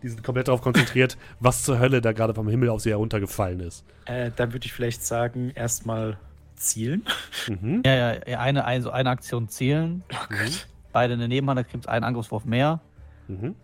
Die 0.02 0.08
sind 0.08 0.22
komplett 0.22 0.48
darauf 0.48 0.62
konzentriert, 0.62 1.16
was 1.40 1.64
zur 1.64 1.78
Hölle 1.78 2.00
da 2.00 2.12
gerade 2.12 2.34
vom 2.34 2.48
Himmel 2.48 2.68
auf 2.68 2.80
sie 2.82 2.90
heruntergefallen 2.90 3.60
ist. 3.60 3.84
Äh, 4.04 4.30
dann 4.36 4.52
würde 4.52 4.66
ich 4.66 4.72
vielleicht 4.72 5.04
sagen, 5.04 5.50
erstmal 5.54 6.18
zielen. 6.54 7.04
Mhm. 7.48 7.82
Ja, 7.84 8.14
ja, 8.26 8.40
eine, 8.40 8.64
also 8.64 8.90
eine 8.90 9.10
Aktion 9.10 9.48
zielen. 9.48 10.04
Mhm. 10.30 10.52
Beide 10.92 11.14
in 11.14 11.18
der 11.18 11.28
Nebenhand, 11.28 11.58
da 11.58 11.62
kriegt 11.64 11.88
einen 11.88 12.04
Angriffswurf 12.04 12.44
mehr. 12.44 12.80
Mhm. 13.28 13.54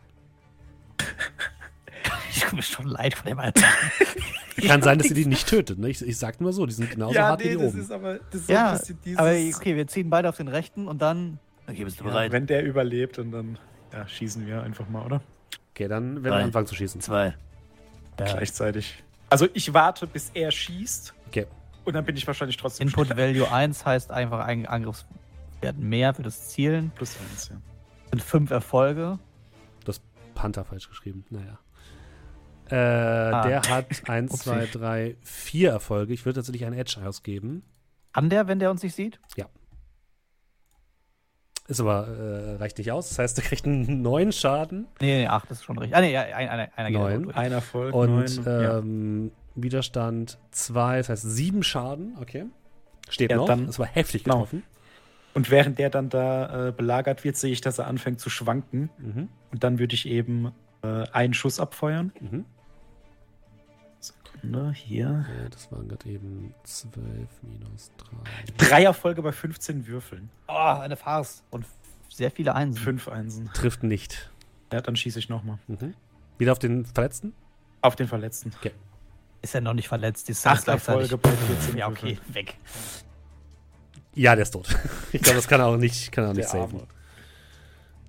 Tut 2.44 2.52
mir 2.54 2.62
schon 2.62 2.86
leid 2.86 3.14
von 3.14 3.26
dem 3.28 3.38
Alter. 3.38 3.66
Kann 4.66 4.82
sein, 4.82 4.98
dass 4.98 5.08
ihr 5.08 5.14
die 5.14 5.26
nicht 5.26 5.48
tötet. 5.48 5.78
Ne? 5.78 5.88
Ich, 5.88 6.02
ich 6.02 6.18
sag 6.18 6.40
nur 6.40 6.52
so, 6.52 6.66
die 6.66 6.72
sind 6.72 6.90
genauso 6.90 7.18
hart 7.18 7.42
wie 7.42 7.50
die 7.50 7.56
oben. 7.56 7.90
aber 7.90 8.18
das 8.30 8.40
ist 8.42 8.48
ja, 8.50 8.78
aber 9.16 9.30
okay, 9.30 9.76
wir 9.76 9.86
ziehen 9.86 10.10
beide 10.10 10.28
auf 10.28 10.36
den 10.36 10.48
rechten 10.48 10.88
und 10.88 11.00
dann. 11.00 11.38
Okay, 11.66 11.84
bist 11.84 12.00
du 12.00 12.04
Ja, 12.04 12.10
bereit? 12.10 12.32
wenn 12.32 12.46
der 12.46 12.64
überlebt 12.64 13.18
und 13.18 13.32
dann 13.32 13.58
ja, 13.92 14.06
schießen 14.06 14.46
wir 14.46 14.62
einfach 14.62 14.88
mal, 14.88 15.04
oder? 15.04 15.22
Okay, 15.70 15.88
dann 15.88 16.14
werden 16.16 16.24
wir 16.24 16.30
Drei. 16.32 16.42
anfangen 16.42 16.66
zu 16.66 16.74
schießen. 16.74 17.00
Zwei. 17.00 17.34
Ja. 18.18 18.26
Gleichzeitig. 18.26 19.02
Also 19.30 19.48
ich 19.54 19.72
warte, 19.72 20.06
bis 20.06 20.30
er 20.34 20.50
schießt 20.50 21.14
Okay. 21.28 21.46
und 21.84 21.94
dann 21.94 22.04
bin 22.04 22.16
ich 22.16 22.26
wahrscheinlich 22.26 22.58
trotzdem 22.58 22.88
Input 22.88 23.06
schneller. 23.06 23.34
Value 23.34 23.50
1 23.50 23.86
heißt 23.86 24.10
einfach 24.10 24.40
ein 24.40 24.66
Angriffswert 24.66 25.78
mehr 25.78 26.12
für 26.12 26.22
das 26.22 26.50
Zielen. 26.50 26.92
Plus 26.94 27.16
eins, 27.18 27.48
ja. 27.48 27.56
sind 28.10 28.22
fünf 28.22 28.50
Erfolge. 28.50 29.18
Panther 30.34 30.64
falsch 30.64 30.88
geschrieben. 30.88 31.24
Naja. 31.30 31.58
Äh, 32.72 32.76
Ah. 32.76 33.46
Der 33.46 33.62
hat 33.62 33.86
1, 34.08 34.32
Upsi. 34.32 34.44
2, 34.44 34.66
3, 34.66 35.16
4 35.22 35.70
Erfolge. 35.70 36.12
Ich 36.12 36.24
würde 36.24 36.36
tatsächlich 36.40 36.64
einen 36.64 36.76
Edge 36.78 36.96
ausgeben. 37.04 37.62
Kann 38.12 38.28
der, 38.30 38.48
wenn 38.48 38.58
der 38.58 38.70
uns 38.70 38.82
nicht 38.82 38.94
sieht? 38.94 39.18
Ist 41.68 41.80
aber, 41.80 42.08
äh, 42.08 42.56
reicht 42.56 42.78
nicht 42.78 42.90
aus. 42.90 43.08
Das 43.10 43.18
heißt, 43.20 43.38
er 43.38 43.44
kriegt 43.44 43.64
einen 43.66 44.02
neuen 44.02 44.32
Schaden 44.32 44.88
Nee, 45.00 45.20
nee, 45.22 45.26
acht 45.28 45.50
ist 45.50 45.62
schon 45.64 45.78
richtig. 45.78 45.96
Ah, 45.96 46.00
nee, 46.00 46.12
ja, 46.12 46.22
ein, 46.22 46.48
einer, 46.48 46.68
einer 46.76 46.90
Neun. 46.90 47.22
durch. 47.24 47.36
Ein 47.36 47.52
Erfolg, 47.52 47.94
und 47.94 48.10
neun, 48.10 48.44
ja. 48.44 48.78
ähm, 48.78 49.32
Widerstand 49.54 50.38
2, 50.50 50.98
das 50.98 51.08
heißt 51.08 51.22
7 51.22 51.62
Schaden. 51.62 52.16
Okay. 52.20 52.46
Steht 53.08 53.30
Ja, 53.30 53.36
noch. 53.36 53.46
dann- 53.46 53.66
das 53.66 53.78
war 53.78 53.86
heftig 53.86 54.24
Genau. 54.24 54.36
getroffen. 54.38 54.64
Und 55.34 55.50
während 55.50 55.78
der 55.78 55.88
dann 55.88 56.08
da 56.10 56.68
äh, 56.68 56.72
belagert 56.72 57.22
wird, 57.24 57.36
sehe 57.36 57.52
ich, 57.52 57.60
dass 57.60 57.78
er 57.78 57.86
anfängt 57.86 58.20
zu 58.20 58.28
schwanken. 58.28 58.90
Mhm. 58.98 59.28
Und 59.52 59.64
dann 59.64 59.78
würde 59.78 59.94
ich 59.94 60.06
eben 60.06 60.52
äh, 60.82 61.04
einen 61.12 61.32
Schuss 61.32 61.60
abfeuern. 61.60 62.12
Mhm. 62.20 62.44
Sekunde, 64.42 64.72
hier. 64.72 65.24
Ja, 65.42 65.48
das 65.50 65.70
waren 65.70 65.88
gerade 65.88 66.08
eben 66.08 66.54
12 66.64 67.28
minus 67.42 67.90
3. 68.56 68.68
Drei 68.68 68.84
Erfolge 68.84 69.22
bei 69.22 69.32
15 69.32 69.86
Würfeln. 69.86 70.30
Oh, 70.48 70.52
eine 70.52 70.96
Farce. 70.96 71.42
Und 71.50 71.64
sehr 72.08 72.30
viele 72.30 72.54
Einsen. 72.54 72.82
Fünf 72.82 73.08
Einsen. 73.08 73.50
Trifft 73.54 73.82
nicht. 73.82 74.30
Ja, 74.72 74.80
dann 74.80 74.96
schieße 74.96 75.18
ich 75.18 75.28
nochmal. 75.28 75.58
Mhm. 75.68 75.94
Wieder 76.38 76.52
auf 76.52 76.58
den 76.58 76.84
Verletzten? 76.84 77.32
Auf 77.80 77.96
den 77.96 78.08
Verletzten. 78.08 78.52
Ist 79.42 79.54
er 79.54 79.60
noch 79.60 79.74
nicht 79.74 79.88
verletzt? 79.88 80.28
Die 80.28 80.32
ist 80.32 80.46
Acht 80.46 80.66
Erfolge 80.68 81.16
bei 81.18 81.30
14 81.30 81.76
Ja, 81.76 81.88
okay, 81.88 82.18
weg. 82.28 82.56
Ja, 84.14 84.34
der 84.34 84.42
ist 84.42 84.50
tot. 84.50 84.68
Ich 85.12 85.22
glaube, 85.22 85.36
das 85.36 85.46
kann 85.48 85.60
er 85.60 85.66
auch 85.66 85.76
nicht, 85.76 86.10
kann 86.10 86.24
er 86.24 86.30
auch 86.30 86.34
nicht. 86.34 86.54
Arme. 86.54 86.86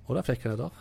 Oder 0.06 0.22
vielleicht 0.22 0.42
kann 0.42 0.52
er 0.52 0.58
doch. 0.58 0.72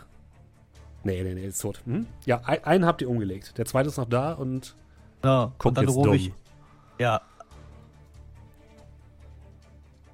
Nee, 1.04 1.22
nee, 1.24 1.34
nee, 1.34 1.46
ist 1.46 1.62
tot. 1.62 1.82
Mhm. 1.86 2.08
Ja, 2.26 2.42
ein, 2.46 2.64
einen 2.64 2.86
habt 2.86 3.02
ihr 3.02 3.10
umgelegt. 3.10 3.58
Der 3.58 3.66
zweite 3.66 3.90
ist 3.90 3.98
noch 3.98 4.08
da 4.08 4.34
und 4.34 4.76
Ja, 5.24 5.44
und 5.44 5.60
guckt 5.60 5.78
dann 5.78 5.86
jetzt 5.86 5.96
rufe 5.96 6.08
dumm. 6.10 6.16
ich. 6.18 6.34
Ja. 7.00 7.22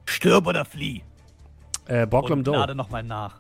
Stirb 0.06 0.48
oder 0.48 0.66
flieh. 0.66 1.04
Äh, 1.86 2.06
Borglum 2.06 2.40
und 2.40 2.48
Doe. 2.48 2.56
lade 2.58 2.76
nochmal 2.76 3.04
nach. 3.04 3.40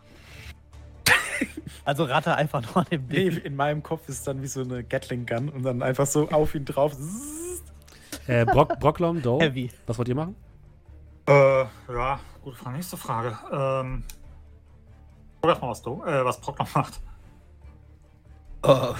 also 1.85 2.03
ratte 2.05 2.35
einfach 2.35 2.61
nur 2.63 2.77
an 2.77 2.85
dem 2.91 3.05
Nee, 3.07 3.29
Ding. 3.29 3.37
in 3.43 3.55
meinem 3.55 3.83
Kopf 3.83 4.07
ist 4.09 4.27
dann 4.27 4.41
wie 4.41 4.47
so 4.47 4.61
eine 4.61 4.83
Gatling 4.83 5.25
Gun 5.25 5.49
und 5.49 5.63
dann 5.63 5.83
einfach 5.83 6.05
so 6.07 6.29
auf 6.29 6.55
ihn 6.55 6.65
drauf. 6.65 6.95
Äh, 8.27 8.45
Brock, 8.45 8.79
Brocklom 8.79 9.21
Doe. 9.21 9.39
Heavy. 9.41 9.71
Was 9.87 9.97
wollt 9.97 10.07
ihr 10.07 10.15
machen? 10.15 10.35
Äh, 11.27 11.61
ja, 11.93 12.19
gute 12.43 12.57
Frage. 12.57 12.75
Nächste 12.77 12.97
Frage. 12.97 13.37
Ähm, 13.51 14.03
guck 15.41 15.61
mal, 15.61 15.69
was, 15.69 15.81
du, 15.81 16.03
äh, 16.03 16.25
was 16.25 16.39
Brock 16.41 16.57
noch 16.59 16.73
macht. 16.75 16.99
Oh. 18.63 18.93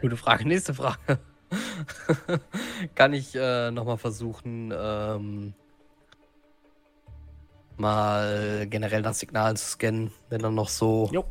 Gute 0.00 0.16
Frage. 0.16 0.46
Nächste 0.46 0.74
Frage. 0.74 1.18
Kann 2.94 3.12
ich 3.12 3.34
äh, 3.34 3.70
nochmal 3.70 3.98
versuchen, 3.98 4.72
ähm, 4.76 5.54
mal 7.76 8.66
generell 8.68 9.02
nach 9.02 9.14
Signalen 9.14 9.56
zu 9.56 9.66
scannen, 9.66 10.12
wenn 10.28 10.40
dann 10.40 10.54
noch 10.54 10.68
so. 10.68 11.08
Jo. 11.12 11.24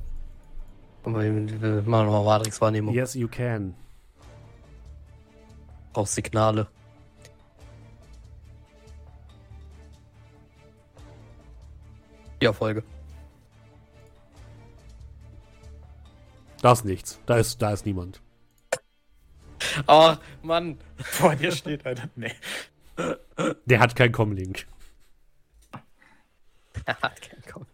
Wir 1.05 1.13
machen 1.83 2.05
nochmal 2.07 2.23
Matrix-Wahrnehmung. 2.25 2.93
Yes, 2.93 3.15
you 3.15 3.27
can. 3.27 3.73
Auch 5.93 6.07
Signale. 6.07 6.67
Ja, 12.41 12.53
Folge. 12.53 12.83
Da 16.61 16.71
ist 16.73 16.85
nichts. 16.85 17.19
Da 17.25 17.37
ist, 17.37 17.61
da 17.61 17.71
ist 17.71 17.85
niemand. 17.85 18.21
Oh, 19.87 20.13
Mann. 20.41 20.77
Vor 20.97 21.35
dir 21.35 21.51
steht 21.51 21.85
einer. 21.85 22.09
Nee. 22.15 22.33
Der 23.65 23.79
hat 23.79 23.95
keinen 23.95 24.11
Comlink. 24.11 24.67
Er 26.85 27.01
hat 27.01 27.21
keinen 27.21 27.43
Kopf. 27.45 27.67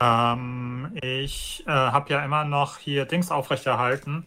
Ähm, 0.00 0.96
ich 1.02 1.64
äh, 1.66 1.70
habe 1.70 2.12
ja 2.12 2.24
immer 2.24 2.44
noch 2.44 2.78
hier 2.78 3.04
Dings 3.04 3.30
aufrechterhalten. 3.30 4.26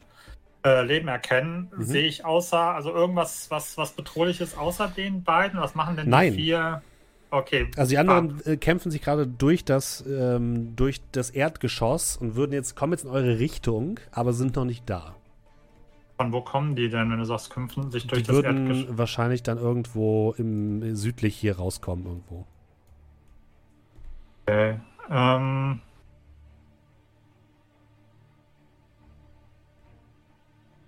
Äh, 0.63 0.83
Leben 0.83 1.07
erkennen. 1.07 1.71
Mhm. 1.75 1.83
Sehe 1.83 2.05
ich 2.05 2.23
außer, 2.23 2.59
also 2.59 2.93
irgendwas, 2.93 3.49
was, 3.49 3.77
was 3.77 3.93
bedrohliches 3.93 4.57
außer 4.57 4.87
den 4.89 5.23
beiden? 5.23 5.59
Was 5.59 5.75
machen 5.75 5.95
denn 5.95 6.09
Nein. 6.09 6.33
die 6.33 6.43
vier? 6.43 6.81
Okay. 7.31 7.71
Also 7.77 7.89
die 7.91 7.97
anderen 7.97 8.41
äh, 8.45 8.57
kämpfen 8.57 8.91
sich 8.91 9.01
gerade 9.01 9.25
durch 9.25 9.63
das, 9.63 10.03
ähm, 10.05 10.75
durch 10.75 11.01
das 11.13 11.29
Erdgeschoss 11.29 12.17
und 12.17 12.35
würden 12.35 12.51
jetzt, 12.51 12.75
kommen 12.75 12.91
jetzt 12.91 13.05
in 13.05 13.09
eure 13.09 13.39
Richtung, 13.39 13.99
aber 14.11 14.33
sind 14.33 14.57
noch 14.57 14.65
nicht 14.65 14.83
da. 14.89 15.15
Von 16.17 16.33
wo 16.33 16.41
kommen 16.41 16.75
die 16.75 16.89
denn, 16.89 17.09
wenn 17.09 17.17
du 17.19 17.25
sagst, 17.25 17.49
kämpfen 17.51 17.89
sich 17.89 18.05
durch 18.05 18.23
die 18.23 18.27
das 18.27 18.35
würden 18.35 18.67
Erdgeschoss? 18.67 18.97
wahrscheinlich 18.97 19.43
dann 19.43 19.57
irgendwo 19.57 20.35
im 20.37 20.93
südlich 20.95 21.35
hier 21.37 21.55
rauskommen 21.57 22.05
irgendwo. 22.05 22.45
Okay. 24.45 24.79
Ähm, 25.09 25.79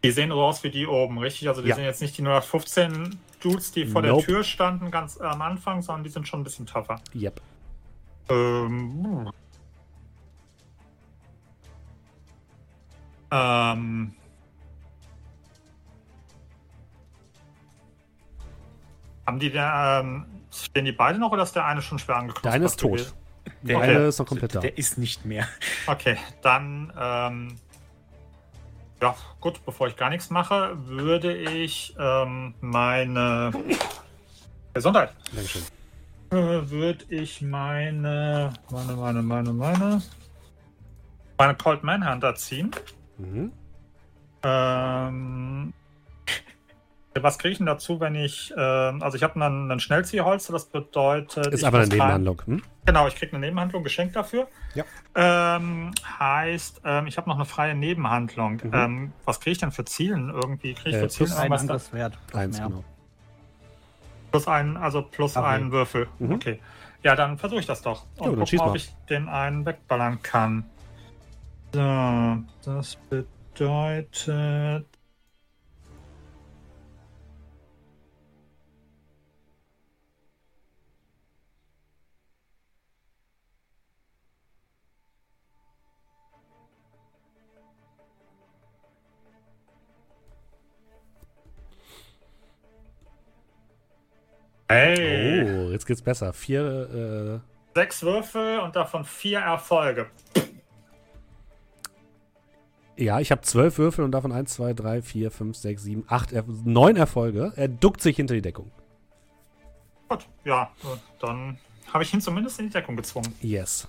die 0.03 0.11
sehen 0.11 0.30
so 0.30 0.41
aus 0.41 0.64
wie 0.65 0.70
die 0.70 0.86
oben, 0.86 1.18
richtig? 1.20 1.48
Also 1.48 1.61
die 1.61 1.70
Ja. 1.70 1.76
sind 1.76 1.86
jetzt 1.86 2.02
nicht 2.02 2.18
die 2.18 2.22
015 2.22 3.18
Dudes, 3.44 3.72
die 3.72 3.86
vor 3.86 4.02
Nope. 4.02 4.18
der 4.26 4.26
Tür 4.26 4.44
standen 4.44 4.90
ganz 4.90 5.20
am 5.20 5.41
Anfang, 5.41 5.82
sondern 5.82 6.03
die 6.03 6.10
sind 6.10 6.28
schon 6.28 6.41
ein 6.41 6.44
bisschen 6.44 6.65
tougher. 6.65 6.99
Yep. 7.14 7.41
Ähm, 8.30 9.30
ähm, 13.32 14.14
haben 19.28 19.40
die 19.40 19.52
da, 19.52 19.99
ähm, 19.99 20.26
stehen 20.52 20.86
die 20.86 20.91
beide 20.91 21.20
noch 21.20 21.32
oder 21.32 21.44
ist 21.44 21.53
der 21.53 21.65
eine 21.65 21.82
schon 21.82 21.99
schwer 21.99 22.18
angeknüpft? 22.18 22.45
Der 22.45 22.52
eine 22.53 22.65
ist 22.65 22.80
tot. 22.80 23.14
Der 23.61 23.78
Okay. 23.78 23.90
eine 23.90 23.99
ist 24.06 24.20
noch 24.20 24.26
komplett 24.26 24.56
da. 24.56 24.60
Der 24.61 24.78
ist 24.78 24.98
nicht 24.98 25.26
mehr. 25.26 25.48
Okay, 25.88 26.18
dann, 26.41 26.94
ähm, 26.98 27.56
ja, 29.04 29.14
gut, 29.42 29.66
bevor 29.66 29.88
ich 29.88 29.98
gar 29.98 30.10
nichts 30.10 30.30
mache, 30.30 30.78
würde 30.86 31.36
ich 31.36 31.94
ähm, 32.00 32.54
meine 32.62 33.52
Gesundheit, 34.74 35.14
Dankeschön. 35.34 35.64
äh, 36.32 36.70
würde 36.70 37.04
ich 37.10 37.42
meine, 37.42 38.54
meine, 38.72 38.94
meine, 38.94 39.22
meine, 39.22 39.52
meine, 39.52 40.02
meine 41.38 41.56
Cold 41.56 41.84
Manhunter 41.84 42.34
ziehen. 42.36 42.72
Mhm. 43.18 43.52
Ähm, 44.44 45.74
was 47.22 47.38
kriege 47.38 47.52
ich 47.52 47.57
denn 47.57 47.68
dazu, 47.68 47.99
wenn 47.99 48.15
ich, 48.15 48.53
ähm, 48.57 49.03
also 49.03 49.15
ich 49.18 49.23
habe 49.23 49.35
einen, 49.35 49.69
einen 49.69 49.80
Schnellziehholster, 49.80 50.52
das 50.53 50.65
bedeutet... 50.65 51.48
Ist 51.48 51.64
einfach 51.64 51.80
eine 51.80 51.88
Nebenhandlung. 51.88 52.41
Hm? 52.45 52.64
Genau, 52.85 53.07
ich 53.07 53.15
kriege 53.15 53.35
eine 53.35 53.45
Nebenhandlung 53.45 53.84
geschenkt 53.84 54.15
dafür. 54.15 54.48
Ja. 54.73 54.84
Ähm, 55.15 55.91
heißt, 56.19 56.81
ähm, 56.84 57.07
ich 57.07 57.18
habe 57.18 57.30
noch 57.30 57.35
eine 57.35 57.45
freie 57.45 57.76
Nebenhandlung. 57.76 58.61
Mhm. 58.64 58.72
Ähm, 58.73 59.14
was 59.26 59.40
kriege 59.40 59.52
ich 59.52 59.57
denn 59.60 59.72
für 59.72 59.85
Zielen 59.85 60.30
irgendwie? 60.30 60.73
Kriege 60.73 60.90
ich 60.90 60.95
Äh, 60.95 60.99
für 61.02 61.10
Zielen 61.10 61.34
Ein? 61.34 61.53
Angriffswert. 61.53 62.18
plus 62.27 62.41
Eins, 62.41 62.57
mehr. 62.57 62.68
genau. 62.68 62.84
Plus 64.31 64.48
einen, 64.48 64.77
also 64.77 65.03
plus 65.03 65.38
Okay. 65.38 65.45
einen 65.45 65.72
Würfel. 65.72 66.07
Mhm. 66.19 66.34
Okay. 66.34 66.60
Ja, 67.03 67.15
dann 67.15 67.38
versuche 67.38 67.60
ich 67.60 67.65
das 67.68 67.81
doch. 67.81 68.06
Jo, 68.18 68.35
dann 68.35 68.40
guck 68.40 68.53
mal. 68.53 68.69
ob 68.69 68.76
ich 68.76 68.90
den 69.10 69.30
einen 69.30 69.65
wegballern 69.65 70.22
kann. 70.23 70.65
So, 71.73 72.38
das 72.65 72.98
bedeutet. 73.10 74.88
Hey! 94.69 95.44
Oh, 95.44 95.72
jetzt 95.72 95.85
geht's 95.85 96.02
besser. 96.02 96.34
Vier, 96.34 97.41
Sechs 97.76 98.03
Würfel 98.03 98.60
und 98.60 98.76
davon 98.76 99.03
vier 99.03 99.40
Erfolge. 99.40 100.07
Ja, 102.95 103.19
ich 103.19 103.31
habe 103.31 103.41
zwölf 103.41 103.80
Würfel 103.80 104.06
und 104.06 104.11
davon 104.11 104.31
1, 104.31 104.53
2, 104.53 104.73
3, 104.73 105.02
4, 105.02 105.31
5, 105.31 105.57
6, 105.57 105.84
7, 105.84 106.03
8, 106.07 106.31
er 106.34 106.44
neun 106.64 106.95
Erfolge. 106.95 107.52
Er 107.56 107.68
duckt 107.68 108.02
sich 108.02 108.15
hinter 108.15 108.35
die 108.35 108.44
Deckung. 108.44 108.72
Gut, 110.10 110.27
ja, 110.45 110.72
äh, 110.84 110.98
dann 111.19 111.57
habe 111.91 112.03
ich 112.03 112.14
ihn 112.14 112.22
zumindest 112.22 112.60
in 112.60 112.68
die 112.68 112.73
Deckung 112.73 112.95
gezwungen. 112.95 113.34
Yes. 113.41 113.88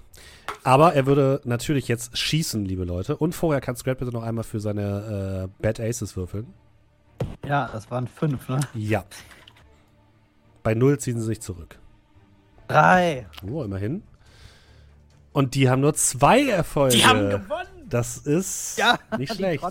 Aber 0.63 0.95
er 0.95 1.05
würde 1.05 1.43
natürlich 1.45 1.87
jetzt 1.89 2.17
schießen, 2.17 2.65
liebe 2.65 2.85
Leute. 2.85 3.17
Und 3.19 3.35
vorher 3.35 3.61
kann 3.61 3.77
Scrat 3.77 3.99
bitte 3.99 4.11
noch 4.11 4.23
einmal 4.23 4.45
für 4.45 4.61
seine 4.61 5.51
äh, 5.51 5.63
Bad 5.63 5.81
Aces 5.81 6.17
würfeln. 6.17 6.47
Ja, 7.47 7.69
das 7.71 7.91
waren 7.91 8.09
fünf, 8.09 8.49
ne? 8.49 8.61
Ja. 8.73 9.05
Bei 10.65 10.75
null 10.75 10.99
ziehen 10.99 11.21
sie 11.21 11.27
sich 11.27 11.41
zurück. 11.41 11.79
Drei. 12.67 13.27
Oh, 13.49 13.63
immerhin. 13.63 14.03
Und 15.33 15.55
die 15.55 15.69
haben 15.69 15.83
nur 15.83 15.95
zwei 15.95 16.49
Erfolge. 16.49 16.97
Die 16.97 17.05
haben 17.05 17.31
gewonnen! 17.31 17.69
Das 17.89 18.17
ist 18.17 18.79
Ja, 18.79 18.99
nicht 19.19 19.33
die 19.33 19.37
schlecht. 19.37 19.63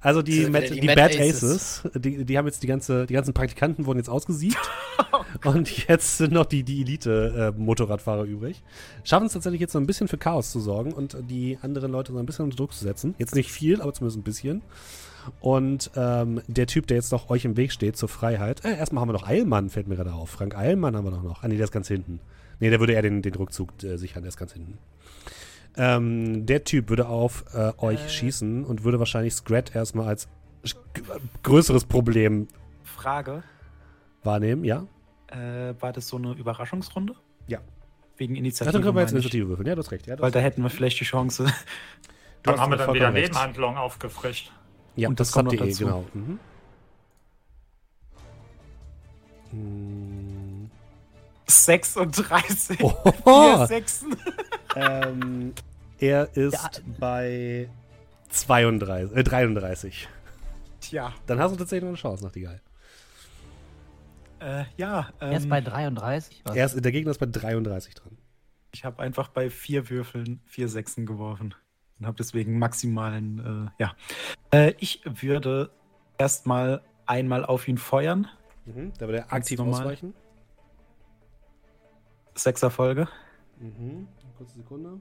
Also 0.00 0.22
die, 0.22 0.46
Mad, 0.46 0.66
wieder 0.66 0.74
die 0.74 0.80
die 0.80 0.86
Mad 0.86 1.00
Bad 1.00 1.20
Aces. 1.20 1.82
Aces, 1.84 1.90
die, 1.96 2.24
die 2.24 2.38
haben 2.38 2.46
jetzt 2.46 2.62
die 2.62 2.68
ganze, 2.68 3.06
die 3.06 3.14
ganzen 3.14 3.34
Praktikanten 3.34 3.86
wurden 3.86 3.98
jetzt 3.98 4.08
ausgesiebt. 4.08 4.58
und 5.44 5.88
jetzt 5.88 6.18
sind 6.18 6.32
noch 6.32 6.46
die, 6.46 6.62
die 6.62 6.82
Elite-Motorradfahrer 6.82 8.22
übrig. 8.22 8.62
Schaffen 9.02 9.26
es 9.26 9.32
tatsächlich 9.32 9.60
jetzt 9.60 9.72
so 9.72 9.80
ein 9.80 9.86
bisschen 9.86 10.06
für 10.06 10.18
Chaos 10.18 10.52
zu 10.52 10.60
sorgen 10.60 10.92
und 10.92 11.16
die 11.28 11.58
anderen 11.62 11.90
Leute 11.90 12.12
so 12.12 12.18
ein 12.18 12.26
bisschen 12.26 12.44
unter 12.44 12.56
Druck 12.56 12.72
zu 12.72 12.84
setzen. 12.84 13.16
Jetzt 13.18 13.34
nicht 13.34 13.50
viel, 13.50 13.80
aber 13.82 13.92
zumindest 13.92 14.18
ein 14.18 14.22
bisschen. 14.22 14.62
Und 15.40 15.90
ähm, 15.96 16.40
der 16.46 16.66
Typ, 16.66 16.86
der 16.86 16.96
jetzt 16.96 17.12
noch 17.12 17.30
euch 17.30 17.44
im 17.44 17.56
Weg 17.56 17.72
steht 17.72 17.96
zur 17.96 18.08
Freiheit. 18.08 18.64
Äh, 18.64 18.76
erstmal 18.76 19.00
haben 19.02 19.08
wir 19.08 19.12
noch 19.14 19.26
Eilmann, 19.26 19.70
fällt 19.70 19.88
mir 19.88 19.96
gerade 19.96 20.12
auf. 20.12 20.30
Frank 20.30 20.56
Eilmann 20.56 20.96
haben 20.96 21.04
wir 21.04 21.10
doch 21.10 21.22
noch. 21.22 21.42
Ah, 21.42 21.48
nee, 21.48 21.56
der 21.56 21.64
ist 21.64 21.72
ganz 21.72 21.88
hinten. 21.88 22.20
Nee, 22.60 22.70
der 22.70 22.80
würde 22.80 22.94
eher 22.94 23.02
den, 23.02 23.22
den 23.22 23.34
Rückzug 23.34 23.82
äh, 23.82 23.96
sichern, 23.98 24.22
der 24.22 24.28
ist 24.28 24.36
ganz 24.38 24.52
hinten. 24.52 24.78
Ähm, 25.76 26.46
der 26.46 26.64
Typ 26.64 26.88
würde 26.88 27.06
auf 27.06 27.44
äh, 27.54 27.72
euch 27.78 28.10
schießen 28.10 28.64
und 28.64 28.84
würde 28.84 28.98
wahrscheinlich 28.98 29.34
Scrat 29.34 29.74
erstmal 29.74 30.08
als 30.08 30.26
größeres 31.42 31.84
Problem 31.84 32.48
Frage: 32.82 33.42
wahrnehmen, 34.24 34.64
ja? 34.64 34.86
äh, 35.28 35.74
War 35.78 35.92
das 35.92 36.08
so 36.08 36.16
eine 36.16 36.32
Überraschungsrunde? 36.32 37.14
Ja. 37.46 37.58
Wegen 38.16 38.34
Ja, 38.34 38.40
Initiative. 38.40 38.72
dann 38.72 38.82
können 38.82 38.96
wir 38.96 39.02
jetzt. 39.02 39.12
Initiative 39.12 39.48
würfeln. 39.48 39.68
Ja, 39.68 39.74
du 39.74 39.82
hast 39.82 39.90
recht. 39.92 40.06
Ja, 40.06 40.18
Weil 40.18 40.30
da 40.30 40.38
hätten 40.40 40.62
wir 40.62 40.70
vielleicht 40.70 40.98
die 41.00 41.04
Chance. 41.04 41.44
Du 42.42 42.52
Dann 42.52 42.60
haben 42.60 42.70
wir 42.72 42.78
dann 42.78 42.94
wieder 42.94 43.12
recht. 43.12 43.28
Nebenhandlungen 43.32 43.76
aufgefrischt. 43.76 44.52
Ja, 44.96 45.08
Und 45.08 45.20
das, 45.20 45.28
das 45.28 45.34
kommt 45.34 45.48
habt 45.52 45.60
noch 45.60 45.66
ihr 45.66 45.70
eh, 45.70 45.72
dazu. 45.72 45.84
genau. 45.84 46.04
Mhm. 46.14 46.38
Mm. 49.52 50.70
36. 51.48 52.82
Oho. 52.82 53.12
Vier 53.56 53.66
Sechsen. 53.66 54.16
ähm, 54.74 55.52
er 55.98 56.36
ist 56.36 56.54
Ja. 56.54 56.70
bei 56.98 57.68
32, 58.30 59.16
äh, 59.16 59.22
33. 59.22 60.08
Tja. 60.80 61.12
Dann 61.26 61.38
hast 61.38 61.52
du 61.52 61.56
tatsächlich 61.56 61.82
noch 61.84 61.90
eine 61.90 61.96
Chance, 61.98 62.24
Nachtigall. 62.24 62.60
Äh, 64.40 64.64
ja. 64.76 65.08
Ähm, 65.20 65.30
Er 65.32 65.36
ist 65.38 65.48
bei 65.48 65.60
33. 65.60 66.42
Was? 66.44 66.56
Er 66.56 66.66
ist, 66.66 66.84
der 66.84 66.92
Gegner 66.92 67.10
ist 67.12 67.18
bei 67.18 67.26
33 67.26 67.94
dran. 67.94 68.18
ich 68.72 68.84
habe 68.84 69.00
einfach 69.02 69.28
bei 69.28 69.48
vier 69.48 69.88
Würfeln 69.88 70.40
vier 70.44 70.68
Sechsen 70.68 71.06
geworfen. 71.06 71.54
Und 71.98 72.06
habe 72.06 72.16
deswegen 72.16 72.58
maximalen. 72.58 73.70
Äh, 73.78 73.82
ja. 73.82 73.96
Äh, 74.50 74.74
ich 74.78 75.02
würde 75.04 75.70
erstmal 76.18 76.82
einmal 77.06 77.44
auf 77.44 77.66
ihn 77.68 77.78
feuern. 77.78 78.26
Mhm. 78.64 78.92
Da 78.98 79.06
würde 79.06 79.18
er 79.18 79.32
aktiv 79.32 79.58
ausweichen. 79.60 80.14
Sechser 82.34 82.70
Folge. 82.70 83.08
Mhm. 83.58 84.08
Kurze 84.36 84.56
Sekunde. 84.56 85.00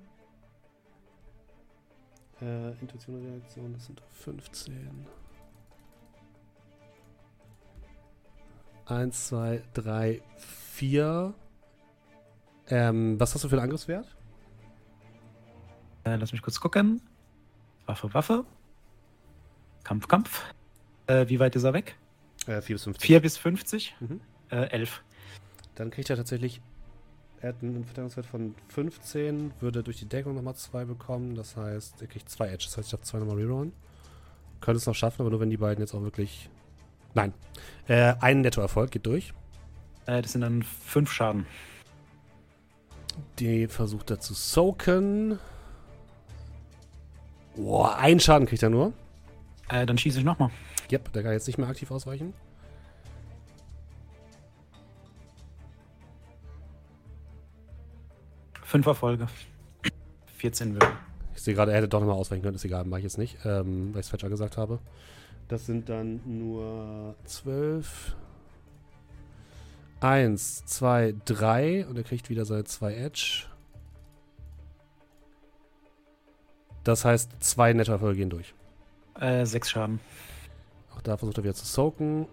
Äh, 2.41 2.72
Intuition 2.80 3.15
und 3.15 3.26
Reaktion, 3.26 3.73
das 3.73 3.85
sind 3.85 4.01
15. 4.11 5.05
1, 8.85 9.27
2, 9.27 9.63
3, 9.73 10.22
4. 10.38 11.34
Ähm, 12.67 13.19
was 13.19 13.34
hast 13.34 13.43
du 13.43 13.49
für 13.49 13.55
einen 13.55 13.63
Angriffswert? 13.63 14.15
Äh, 16.06 16.15
lass 16.18 16.32
mich 16.32 16.41
kurz 16.41 16.60
gucken. 16.60 17.02
Waffe, 17.88 18.14
Waffe. 18.14 18.45
Kampf, 19.84 20.07
Kampf. 20.07 20.44
Äh, 21.07 21.27
wie 21.27 21.40
weit 21.40 21.56
ist 21.56 21.64
er 21.64 21.73
weg? 21.73 21.98
Äh, 22.48 22.61
4 22.61 22.76
bis 22.76 22.84
50. 22.84 23.07
4 23.07 23.19
bis 23.22 23.38
50? 23.38 23.95
Mhm. 23.99 24.22
Äh, 24.52 24.69
11. 24.69 25.03
Dann 25.76 25.90
kriegt 25.90 26.10
er 26.10 26.15
tatsächlich. 26.15 26.61
Er 27.41 27.49
hat 27.49 27.61
einen 27.61 27.84
Verteidigungswert 27.84 28.26
von 28.26 28.56
15, 28.69 29.53
würde 29.60 29.84
durch 29.84 29.98
die 29.98 30.07
Deckung 30.07 30.36
nochmal 30.36 30.56
2 30.56 30.86
bekommen. 30.86 31.36
Das 31.36 31.57
heißt, 31.57 32.02
er 32.02 32.07
kriegt 32.07 32.30
2 32.30 32.48
Edge. 32.48 32.65
Das 32.65 32.77
heißt, 32.77 32.88
ich 32.88 32.91
darf 32.91 33.02
2 33.02 33.19
nochmal 33.19 33.38
rerollen. 33.38 33.73
Könnte 34.61 34.77
es 34.77 34.86
noch 34.86 34.95
schaffen, 34.95 35.22
aber 35.22 35.32
nur 35.32 35.40
wenn 35.40 35.49
die 35.49 35.57
beiden 35.57 35.84
jetzt 35.84 35.94
auch 35.94 36.02
wirklich. 36.02 36.49
Nein. 37.14 37.34
Äh, 37.88 38.15
ein 38.19 38.41
Nettoerfolg 38.41 38.91
geht 38.91 39.06
durch. 39.06 39.34
Äh, 40.06 40.22
das 40.22 40.32
sind 40.32 40.41
dann 40.41 40.64
5 40.64 41.11
Schaden. 41.11 41.45
Die 43.40 43.68
versucht 43.68 44.11
er 44.11 44.19
zu 44.19 44.34
soaken. 44.34 45.40
Boah, 47.56 47.95
einen 47.98 48.19
Schaden 48.19 48.48
kriegt 48.48 48.64
er 48.64 48.69
nur. 48.69 48.94
Äh, 49.69 49.86
dann 49.86 49.98
schieße 49.98 50.19
ich 50.19 50.26
nochmal. 50.26 50.49
Yep, 50.91 51.14
der 51.14 51.23
kann 51.23 51.32
jetzt 51.32 51.48
nicht 51.48 51.57
mehr 51.57 51.68
aktiv 51.68 51.90
ausweichen. 51.90 52.34
Fünf 58.64 58.86
Erfolge. 58.86 59.27
14 60.38 60.73
Würfel. 60.73 60.90
Ich 61.36 61.41
sehe 61.41 61.53
gerade, 61.53 61.72
er 61.72 61.77
hätte 61.77 61.88
doch 61.88 61.99
nochmal 61.99 62.18
ausweichen 62.18 62.41
können. 62.41 62.56
Ist 62.56 62.65
egal, 62.65 62.86
mache 62.86 62.99
ich 62.99 63.06
jetzt 63.06 63.18
nicht, 63.18 63.38
ähm, 63.45 63.94
weil 63.94 64.02
ich 64.02 64.06
es 64.06 64.10
falsch 64.10 64.23
angesagt 64.23 64.57
habe. 64.57 64.80
Das 65.48 65.65
sind 65.65 65.90
dann 65.90 66.22
nur 66.26 67.15
12. 67.26 68.15
1, 70.02 70.65
2, 70.65 71.15
3 71.26 71.88
und 71.88 71.98
er 71.98 72.03
kriegt 72.03 72.30
wieder 72.30 72.45
seine 72.45 72.65
2 72.65 72.95
Edge. 72.95 73.45
Das 76.85 77.03
heißt, 77.03 77.31
zwei 77.43 77.73
Nettoerfolge 77.73 78.17
gehen 78.19 78.29
durch. 78.29 78.53
Äh, 79.19 79.45
6 79.45 79.69
Schaden. 79.69 79.99
Auch 80.95 81.01
da 81.01 81.17
versucht 81.17 81.37
er 81.37 81.43
wieder 81.43 81.53
zu 81.55 81.65
soaken. 81.65 82.27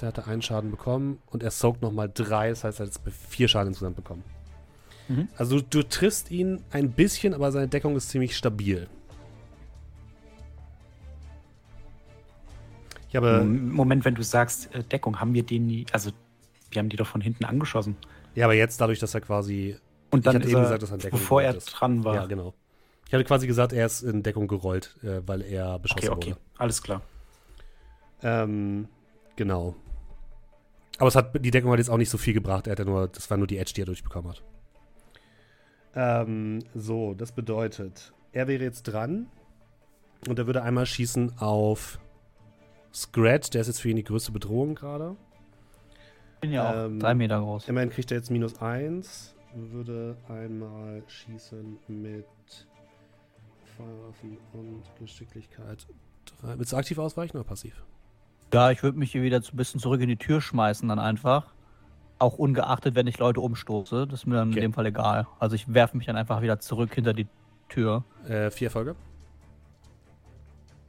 Er 0.00 0.26
einen 0.26 0.42
Schaden 0.42 0.72
bekommen 0.72 1.18
und 1.30 1.44
er 1.44 1.52
soakt 1.52 1.80
nochmal 1.80 2.10
drei, 2.12 2.48
das 2.50 2.64
heißt, 2.64 2.80
er 2.80 2.86
hat 2.86 2.92
jetzt 2.94 3.00
vier 3.28 3.46
Schaden 3.46 3.68
insgesamt 3.68 3.94
bekommen. 3.94 4.24
Mhm. 5.06 5.28
Also 5.36 5.60
du, 5.60 5.66
du 5.82 5.82
triffst 5.88 6.32
ihn 6.32 6.64
ein 6.72 6.90
bisschen, 6.90 7.32
aber 7.32 7.52
seine 7.52 7.68
Deckung 7.68 7.94
ist 7.94 8.08
ziemlich 8.08 8.36
stabil. 8.36 8.88
Ich 13.08 13.16
habe, 13.16 13.38
Mom- 13.44 13.70
Moment, 13.72 14.04
wenn 14.04 14.16
du 14.16 14.22
sagst 14.24 14.74
äh, 14.74 14.82
Deckung, 14.82 15.20
haben 15.20 15.32
wir 15.34 15.44
den 15.44 15.66
nie. 15.66 15.86
Also, 15.92 16.10
wir 16.72 16.80
haben 16.80 16.88
die 16.88 16.96
doch 16.96 17.06
von 17.06 17.20
hinten 17.20 17.44
angeschossen. 17.44 17.96
ja, 18.34 18.46
aber 18.46 18.54
jetzt 18.54 18.80
dadurch, 18.80 18.98
dass 18.98 19.14
er 19.14 19.20
quasi, 19.20 19.76
Und 20.10 20.26
dann 20.26 20.34
hatte 20.34 20.44
ist 20.46 20.50
eben 20.50 20.58
er, 20.58 20.62
gesagt, 20.64 20.82
dass 20.82 20.90
er 20.90 20.98
Deckung 20.98 21.20
bevor 21.20 21.42
er 21.42 21.52
dran 21.54 22.02
war. 22.02 22.16
ja 22.16 22.26
genau. 22.26 22.52
Ich 23.06 23.12
hatte 23.14 23.24
quasi 23.24 23.46
gesagt, 23.46 23.72
er 23.72 23.86
ist 23.86 24.02
in 24.02 24.22
Deckung 24.22 24.48
gerollt, 24.48 24.96
äh, 25.02 25.20
weil 25.26 25.42
er 25.42 25.78
beschossen 25.78 26.08
okay, 26.08 26.16
okay. 26.16 26.30
wurde. 26.30 26.40
Alles 26.58 26.82
klar. 26.82 27.02
Ähm, 28.22 28.88
genau. 29.36 29.76
Aber 30.98 31.08
es 31.08 31.16
hat 31.16 31.44
die 31.44 31.50
Deckung 31.50 31.72
hat 31.72 31.78
jetzt 31.78 31.90
auch 31.90 31.98
nicht 31.98 32.10
so 32.10 32.18
viel 32.18 32.34
gebracht. 32.34 32.66
Er 32.66 32.72
hat 32.72 32.78
ja 32.78 32.84
nur, 32.84 33.08
das 33.08 33.30
war 33.30 33.36
nur 33.36 33.46
die 33.46 33.58
Edge, 33.58 33.72
die 33.74 33.82
er 33.82 33.86
durchbekommen 33.86 34.30
hat. 34.30 34.42
Ähm, 35.96 36.60
so, 36.74 37.14
das 37.14 37.32
bedeutet, 37.32 38.12
er 38.32 38.48
wäre 38.48 38.62
jetzt 38.62 38.84
dran 38.84 39.28
und 40.28 40.38
er 40.38 40.46
würde 40.46 40.62
einmal 40.62 40.86
schießen 40.86 41.38
auf 41.38 41.98
Scrat. 42.92 43.54
Der 43.54 43.60
ist 43.60 43.66
jetzt 43.68 43.80
für 43.80 43.90
ihn 43.90 43.96
die 43.96 44.04
größte 44.04 44.32
Bedrohung 44.32 44.74
gerade. 44.74 45.16
Ich 46.34 46.40
bin 46.40 46.52
ja 46.52 46.70
auch 46.70 46.86
Ähm, 46.86 47.00
drei 47.00 47.14
Meter 47.14 47.40
groß. 47.40 47.68
Immerhin 47.68 47.90
kriegt 47.90 48.10
er 48.10 48.18
jetzt 48.18 48.30
minus 48.30 48.60
1. 48.60 49.34
Würde 49.54 50.16
einmal 50.28 51.02
schießen 51.06 51.78
mit 51.86 52.26
Feuerwaffen 53.76 54.38
und 54.52 54.82
Geschicklichkeit. 54.98 55.86
Drei. 56.40 56.58
Willst 56.58 56.72
du 56.72 56.76
aktiv 56.76 56.98
ausweichen 56.98 57.36
oder 57.36 57.44
passiv? 57.46 57.74
Ja, 58.52 58.70
ich 58.70 58.82
würde 58.82 58.98
mich 58.98 59.12
hier 59.12 59.22
wieder 59.22 59.38
ein 59.40 59.56
bisschen 59.56 59.80
zurück 59.80 60.00
in 60.00 60.08
die 60.08 60.16
Tür 60.16 60.40
schmeißen 60.40 60.88
dann 60.88 60.98
einfach. 60.98 61.52
Auch 62.18 62.38
ungeachtet, 62.38 62.94
wenn 62.94 63.06
ich 63.06 63.18
Leute 63.18 63.40
umstoße. 63.40 64.06
Das 64.06 64.20
ist 64.20 64.26
mir 64.26 64.36
dann 64.36 64.50
Okay. 64.50 64.58
in 64.58 64.62
dem 64.62 64.72
Fall 64.72 64.86
egal. 64.86 65.26
Also 65.40 65.56
ich 65.56 65.72
werfe 65.74 65.96
mich 65.96 66.06
dann 66.06 66.16
einfach 66.16 66.40
wieder 66.42 66.60
zurück 66.60 66.94
hinter 66.94 67.12
die 67.12 67.26
Tür. 67.68 68.04
Äh, 68.28 68.50
vier 68.50 68.68
Erfolge. 68.68 68.94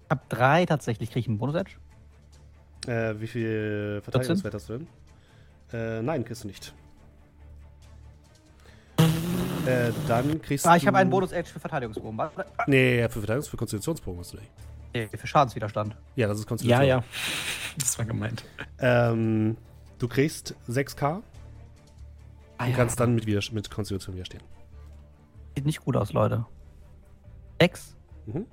Ich 0.04 0.12
habe 0.12 0.22
drei 0.30 0.66
tatsächlich, 0.68 1.10
kriege 1.10 1.22
ich 1.22 1.28
einen 1.28 1.40
Bonus-Edge. 1.40 1.78
Äh, 2.86 3.20
wie 3.20 3.28
viel 3.28 4.02
Verteidigungswert 4.04 4.54
hast 4.54 4.70
du 4.70 4.74
denn? 4.78 4.88
Äh, 5.74 6.02
nein, 6.04 6.24
kriegst 6.24 6.44
du 6.44 6.48
nicht. 6.48 6.76
Äh, 9.66 9.92
dann 10.08 10.42
kriegst 10.42 10.68
Ah, 10.68 10.76
ich 10.76 10.84
du. 10.84 10.88
habe 10.88 10.98
einen 11.00 11.10
Bonus-Edge 11.10 11.50
für 11.50 11.60
Verteidigungsbogen. 11.60 12.18
Warte, 12.18 12.46
Nee, 12.68 13.08
für 13.10 13.20
Verteidigungs-, 13.22 13.50
für 13.50 13.58
Konstitutionsbogen 13.58 14.20
hast 14.20 14.34
du 14.34 14.38
nicht. 14.38 14.52
nee, 14.94 15.08
Für 15.18 15.28
Schadenswiderstand. 15.28 15.96
Ja, 16.16 16.28
das 16.28 16.38
ist 16.40 16.44
Ja, 16.44 16.48
Konstitution. 16.50 16.86
ja. 16.88 17.04
Das 17.78 17.98
war 17.98 18.06
gemeint. 18.06 18.46
Ähm, 18.80 19.58
du 20.00 20.08
kriegst 20.08 20.56
6k 20.70 21.22
Ah, 22.58 22.66
und 22.68 22.74
kannst 22.74 23.00
dann 23.02 23.16
mit, 23.16 23.26
mit 23.28 23.70
Konstitution 23.70 24.16
widerstehen. 24.16 24.44
Sieht 25.56 25.66
nicht 25.66 25.84
gut 25.84 25.98
aus, 25.98 26.14
Leute. 26.14 26.46
Sechs. 27.60 27.96
Mhm. 28.28 28.46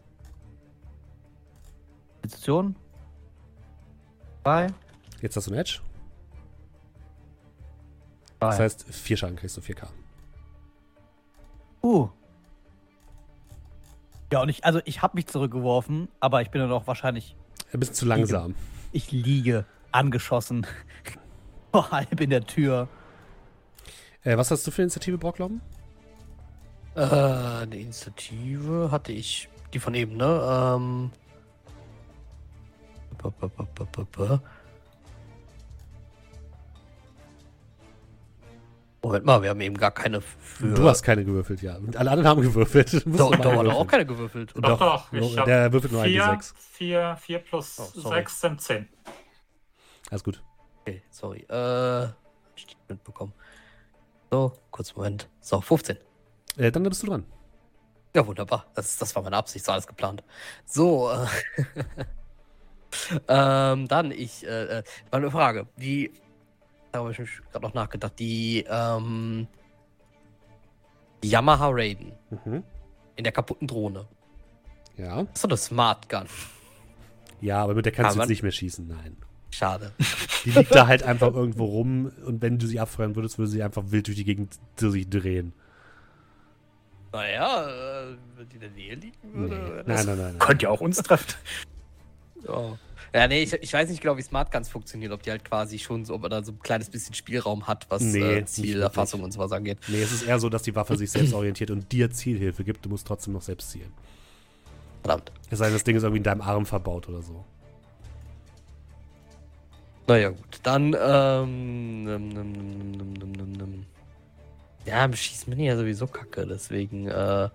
Konstitution. 2.20 2.74
Zwei. 4.42 4.66
Jetzt 5.20 5.36
hast 5.36 5.46
du 5.46 5.52
ein 5.52 5.58
Edge. 5.58 5.80
Zwei. 8.40 8.46
Das 8.48 8.58
heißt, 8.58 8.84
vier 8.92 9.16
Schaden 9.16 9.36
kriegst 9.36 9.56
du 9.56 9.60
4K. 9.60 9.86
Uh. 11.82 12.08
Ja, 14.32 14.40
und 14.40 14.48
ich, 14.48 14.64
also 14.64 14.80
ich 14.84 15.02
habe 15.02 15.16
mich 15.16 15.26
zurückgeworfen, 15.26 16.08
aber 16.20 16.40
ich 16.42 16.50
bin 16.50 16.60
dann 16.60 16.72
auch 16.72 16.86
wahrscheinlich, 16.86 17.36
Ein 17.72 17.80
bisschen 17.80 17.94
zu 17.94 18.06
langsam. 18.06 18.54
ich 18.92 19.12
liege 19.12 19.66
angeschossen. 19.90 20.66
Vor 21.72 21.90
halb 21.90 22.20
in 22.20 22.30
der 22.30 22.44
Tür. 22.44 22.88
Äh, 24.24 24.36
was 24.36 24.50
hast 24.50 24.66
du 24.66 24.70
für 24.70 24.82
Initiative, 24.82 25.18
Brocklom? 25.18 25.60
Äh, 26.94 27.00
eine 27.00 27.76
Initiative 27.76 28.90
hatte 28.90 29.12
ich. 29.12 29.48
Die 29.72 29.78
von 29.78 29.94
eben, 29.94 30.16
ne? 30.16 30.24
Ähm. 30.24 31.10
ba, 33.18 33.32
ba, 33.40 33.50
ba, 34.12 34.42
Moment 39.04 39.24
mal, 39.24 39.42
wir 39.42 39.50
haben 39.50 39.60
eben 39.60 39.76
gar 39.76 39.90
keine 39.90 40.20
für. 40.20 40.74
Du 40.74 40.88
hast 40.88 41.02
keine 41.02 41.24
gewürfelt, 41.24 41.60
ja. 41.60 41.76
Und 41.76 41.96
alle 41.96 42.10
anderen 42.12 42.28
haben 42.30 42.42
gewürfelt. 42.42 42.92
Doch, 43.06 43.34
doch, 43.34 43.56
hat 43.56 43.66
auch 43.66 43.86
keine 43.86 44.06
gewürfelt. 44.06 44.52
Doch, 44.54 44.78
doch, 44.78 45.12
ich 45.12 45.20
nur- 45.20 45.36
hab 45.38 45.44
der 45.46 45.72
würfelt 45.72 45.92
nur 45.92 46.02
ein 46.02 46.08
Vier, 46.10 46.24
D6. 46.24 46.52
vier, 46.56 47.16
vier 47.20 47.38
plus 47.40 47.80
Oh, 47.80 48.00
sorry. 48.00 48.16
sechs 48.16 48.40
sind 48.40 48.60
zehn. 48.60 48.88
Alles 50.10 50.22
gut. 50.22 50.40
Okay, 50.82 51.02
sorry. 51.10 51.40
Äh, 51.50 52.04
ich 52.54 52.66
nicht 52.66 52.78
mitbekommen. 52.88 53.32
So, 54.30 54.52
kurz 54.70 54.94
Moment. 54.94 55.28
So, 55.40 55.60
15. 55.60 55.96
Äh, 56.58 56.70
dann 56.70 56.84
bist 56.84 57.02
du 57.02 57.08
dran. 57.08 57.24
Ja, 58.14 58.24
wunderbar. 58.26 58.66
Das, 58.74 58.96
das 58.98 59.14
war 59.16 59.22
meine 59.22 59.36
Absicht, 59.36 59.64
so 59.64 59.72
alles 59.72 59.86
geplant. 59.86 60.22
So, 60.64 61.10
äh, 61.10 61.26
ähm, 63.28 63.88
dann 63.88 64.10
ich, 64.10 64.46
äh, 64.46 64.78
äh, 64.78 64.82
meine 65.10 65.30
Frage. 65.30 65.66
Die, 65.76 66.12
da 66.92 67.00
habe 67.00 67.10
ich 67.12 67.18
mich 67.18 67.30
gerade 67.50 67.64
noch 67.66 67.74
nachgedacht. 67.74 68.18
Die, 68.18 68.64
ähm, 68.68 69.46
Yamaha 71.24 71.68
Raiden 71.70 72.12
Mhm. 72.30 72.62
in 73.16 73.24
der 73.24 73.32
kaputten 73.32 73.66
Drohne. 73.68 74.06
Ja. 74.96 75.22
Das 75.22 75.30
ist 75.36 75.44
doch 75.44 75.50
eine 75.50 75.56
Smart 75.56 76.08
Gun. 76.08 76.26
Ja, 77.40 77.62
aber 77.62 77.74
mit 77.74 77.84
der 77.86 77.92
kannst 77.92 78.10
Kann 78.10 78.16
du 78.18 78.22
jetzt 78.22 78.28
nicht 78.30 78.42
mehr 78.42 78.52
schießen, 78.52 78.86
nein. 78.86 79.16
Schade. 79.50 79.92
Die 80.44 80.50
liegt 80.50 80.74
da 80.74 80.86
halt 80.86 81.02
einfach 81.04 81.32
irgendwo 81.34 81.64
rum 81.66 82.10
und 82.26 82.40
wenn 82.42 82.58
du 82.58 82.66
sie 82.66 82.80
abfeuern 82.80 83.14
würdest, 83.16 83.38
würde 83.38 83.50
sie 83.50 83.62
einfach 83.62 83.82
wild 83.86 84.06
durch 84.06 84.16
die 84.16 84.24
Gegend 84.24 84.58
sich 84.76 85.08
drehen. 85.08 85.52
naja, 87.12 87.68
äh, 87.68 88.16
wenn 88.36 88.48
die 88.48 88.54
in 88.54 88.60
der 88.60 88.70
Nähe 88.70 88.94
liegen 88.94 89.16
Nee. 89.32 89.50
würde. 89.50 89.56
wäre 89.56 89.84
Nein, 89.86 90.06
nein, 90.06 90.06
nein, 90.06 90.18
nein. 90.18 90.38
Könnte 90.38 90.64
ja 90.64 90.70
auch 90.70 90.80
uns 90.80 90.96
treffen. 90.98 91.34
Ja. 92.48 92.76
Ja, 93.14 93.28
nee, 93.28 93.42
ich, 93.42 93.52
ich 93.52 93.72
weiß 93.72 93.90
nicht 93.90 94.00
genau, 94.00 94.16
wie 94.16 94.22
Smart 94.22 94.50
Guns 94.50 94.70
funktionieren, 94.70 95.12
ob 95.12 95.22
die 95.22 95.30
halt 95.30 95.44
quasi 95.44 95.78
schon 95.78 96.04
so, 96.04 96.14
ob 96.14 96.22
man 96.22 96.30
da 96.30 96.42
so 96.42 96.52
ein 96.52 96.58
kleines 96.60 96.88
bisschen 96.88 97.14
Spielraum 97.14 97.66
hat, 97.66 97.84
was 97.90 98.00
Nee, 98.00 98.38
äh, 98.38 98.44
Zielerfassung 98.46 99.22
und 99.22 99.32
sowas 99.32 99.52
angeht. 99.52 99.78
Nee, 99.88 100.00
es 100.00 100.12
ist 100.12 100.22
eher 100.22 100.38
so, 100.38 100.48
dass 100.48 100.62
die 100.62 100.74
Waffe 100.74 100.96
sich 100.96 101.10
selbst 101.10 101.34
orientiert 101.34 101.70
und 101.70 101.92
dir 101.92 102.10
Zielhilfe 102.10 102.64
gibt. 102.64 102.84
Du 102.84 102.88
musst 102.88 103.06
trotzdem 103.06 103.34
noch 103.34 103.42
selbst 103.42 103.70
zielen. 103.70 103.92
Verdammt. 105.02 105.30
Es 105.50 105.58
sei 105.58 105.66
denn, 105.66 105.74
das 105.74 105.84
Ding 105.84 105.96
ist 105.96 106.04
irgendwie 106.04 106.18
in 106.18 106.24
deinem 106.24 106.40
Arm 106.40 106.64
verbaut 106.64 107.08
oder 107.08 107.20
so. 107.20 107.44
Naja, 110.06 110.30
gut. 110.30 110.60
Dann, 110.62 110.96
ähm. 110.98 112.04
Nimm, 112.04 112.28
nimm, 112.28 112.52
nimm, 112.52 113.12
nimm, 113.12 113.32
nimm, 113.32 113.52
nimm. 113.52 113.86
Ja, 114.86 115.04
im 115.04 115.12
Schießen 115.14 115.50
bin 115.50 115.60
ich 115.60 115.66
ja 115.66 115.76
sowieso 115.76 116.06
kacke, 116.06 116.46
deswegen, 116.46 117.08
äh. 117.08 117.48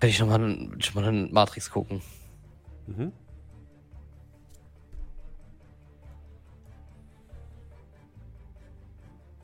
Kann 0.00 0.10
ich 0.10 0.20
nochmal 0.20 0.38
schon 0.78 1.02
mal 1.02 1.08
einen 1.08 1.32
Matrix 1.32 1.70
gucken. 1.70 2.02
Mhm. 2.86 3.12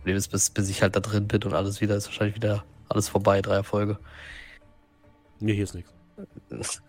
Problem 0.09 0.17
ist, 0.17 0.29
bis, 0.29 0.49
bis 0.49 0.71
ich 0.71 0.81
halt 0.81 0.97
da 0.97 1.01
drin 1.01 1.29
bin 1.29 1.43
und 1.43 1.53
alles 1.53 1.83
wieder, 1.83 1.95
ist 1.95 2.07
wahrscheinlich 2.07 2.37
wieder 2.37 2.65
alles 2.89 3.11
vorbei, 3.11 3.43
drei 3.43 3.57
Erfolge. 3.57 3.99
Nee, 5.39 5.53
hier 5.53 5.65
ist 5.65 5.75
nichts. 5.75 5.93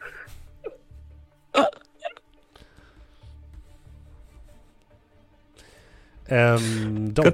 Ähm, 6.31 7.11
Dom. 7.15 7.33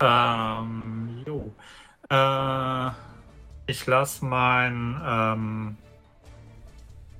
Ähm, 0.00 1.24
jo. 1.26 1.50
Äh, 2.10 2.90
ich 3.66 3.86
lasse 3.86 4.22
mein, 4.22 5.00
ähm, 5.02 5.78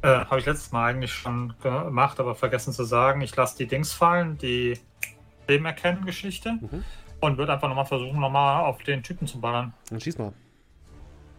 äh, 0.02 0.08
habe 0.26 0.38
ich 0.38 0.44
letztes 0.44 0.70
Mal 0.70 0.90
eigentlich 0.90 1.14
schon 1.14 1.54
gemacht, 1.62 2.20
aber 2.20 2.34
vergessen 2.34 2.74
zu 2.74 2.84
sagen, 2.84 3.22
ich 3.22 3.34
lasse 3.36 3.56
die 3.56 3.66
Dings 3.66 3.94
fallen, 3.94 4.36
die 4.36 4.78
Leben 5.46 5.64
erkennen 5.64 6.04
Geschichte 6.04 6.58
Mhm. 6.60 6.84
Und 7.20 7.38
würde 7.38 7.52
einfach 7.52 7.68
nochmal 7.68 7.86
versuchen, 7.86 8.20
nochmal 8.20 8.64
auf 8.64 8.82
den 8.82 9.02
Typen 9.02 9.26
zu 9.26 9.40
ballern. 9.40 9.72
Dann 9.90 10.00
schieß 10.00 10.18
mal. 10.18 10.32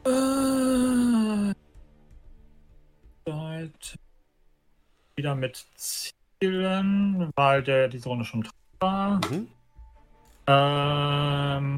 Äh. 0.05 1.53
Wieder 5.15 5.35
mit 5.35 5.67
Zielen, 5.75 7.29
weil 7.35 7.61
der 7.61 7.89
diese 7.89 8.07
Runde 8.07 8.23
schon 8.23 8.47
war. 8.79 9.19
Mhm. 9.29 9.47
Ähm, 10.47 11.77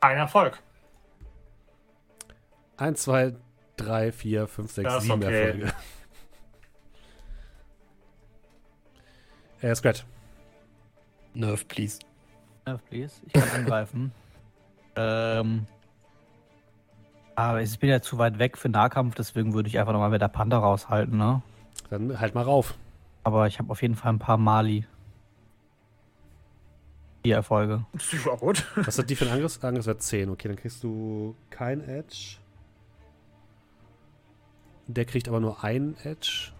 ein 0.00 0.16
Erfolg. 0.16 0.62
1, 2.76 3.02
2, 3.02 3.34
3, 3.76 4.12
4, 4.12 4.46
5, 4.46 4.70
6, 4.70 4.84
Das 4.84 5.02
ist 5.02 5.02
7 5.10 5.22
okay. 5.22 5.46
Erfolge. 5.46 5.72
Äh, 9.60 9.76
Scratch. 9.76 10.04
Nerf, 11.34 11.66
please. 11.68 11.98
Ja, 12.66 12.78
please. 12.88 13.14
Ich 13.26 13.32
kann 13.32 13.48
angreifen. 13.56 14.12
ähm. 14.96 15.66
Aber 17.34 17.62
ich 17.62 17.78
bin 17.78 17.88
ja 17.88 18.02
zu 18.02 18.18
weit 18.18 18.38
weg 18.38 18.58
für 18.58 18.68
Nahkampf, 18.68 19.14
deswegen 19.14 19.54
würde 19.54 19.66
ich 19.68 19.78
einfach 19.78 19.94
nochmal 19.94 20.10
mit 20.10 20.20
der 20.20 20.28
Panther 20.28 20.58
raushalten, 20.58 21.16
ne? 21.16 21.40
Dann 21.88 22.20
halt 22.20 22.34
mal 22.34 22.42
rauf. 22.44 22.74
Aber 23.24 23.46
ich 23.46 23.58
habe 23.58 23.70
auf 23.70 23.80
jeden 23.80 23.94
Fall 23.94 24.12
ein 24.12 24.18
paar 24.18 24.36
Mali. 24.36 24.84
Vier 27.24 27.36
Erfolge. 27.36 27.86
Das 27.94 28.26
war 28.26 28.36
gut. 28.36 28.66
Was 28.76 28.98
hat 28.98 29.08
die 29.08 29.16
für 29.16 29.24
ein 29.26 29.30
Angriff? 29.32 29.62
Angriffswert 29.64 30.02
10. 30.02 30.28
Okay, 30.28 30.48
dann 30.48 30.56
kriegst 30.58 30.82
du 30.84 31.34
kein 31.48 31.80
Edge. 31.88 32.36
Der 34.88 35.04
kriegt 35.06 35.26
aber 35.28 35.40
nur 35.40 35.64
ein 35.64 35.96
Edge. 36.02 36.52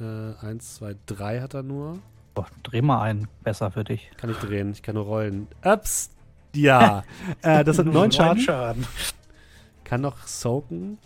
Äh, 0.00 0.34
1, 0.44 0.76
2, 0.76 0.96
3 1.06 1.40
hat 1.42 1.54
er 1.54 1.62
nur. 1.62 2.00
Boah, 2.34 2.46
dreh 2.62 2.82
mal 2.82 3.00
einen. 3.02 3.28
Besser 3.42 3.70
für 3.70 3.84
dich. 3.84 4.10
Kann 4.16 4.30
ich 4.30 4.36
drehen. 4.38 4.72
Ich 4.72 4.82
kann 4.82 4.96
nur 4.96 5.04
rollen. 5.04 5.46
Ups. 5.64 6.10
Ja. 6.54 7.04
äh, 7.42 7.64
das 7.64 7.76
sind 7.76 7.92
9 7.92 8.12
Schaden. 8.12 8.42
Schaden. 8.42 8.86
Kann 9.84 10.00
noch 10.00 10.26
soaken. 10.26 10.98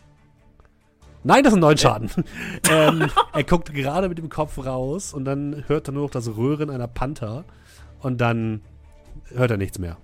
Nein, 1.24 1.42
das 1.44 1.52
sind 1.52 1.60
9 1.60 1.76
Schaden. 1.76 2.10
ähm, 2.70 3.10
er 3.32 3.44
guckt 3.44 3.74
gerade 3.74 4.08
mit 4.08 4.18
dem 4.18 4.28
Kopf 4.28 4.58
raus 4.64 5.12
und 5.12 5.24
dann 5.24 5.64
hört 5.66 5.88
er 5.88 5.92
nur 5.92 6.04
noch 6.04 6.10
das 6.10 6.28
Röhren 6.36 6.70
einer 6.70 6.88
Panther. 6.88 7.44
Und 8.00 8.20
dann 8.20 8.62
hört 9.34 9.50
er 9.50 9.56
nichts 9.56 9.78
mehr. 9.78 9.98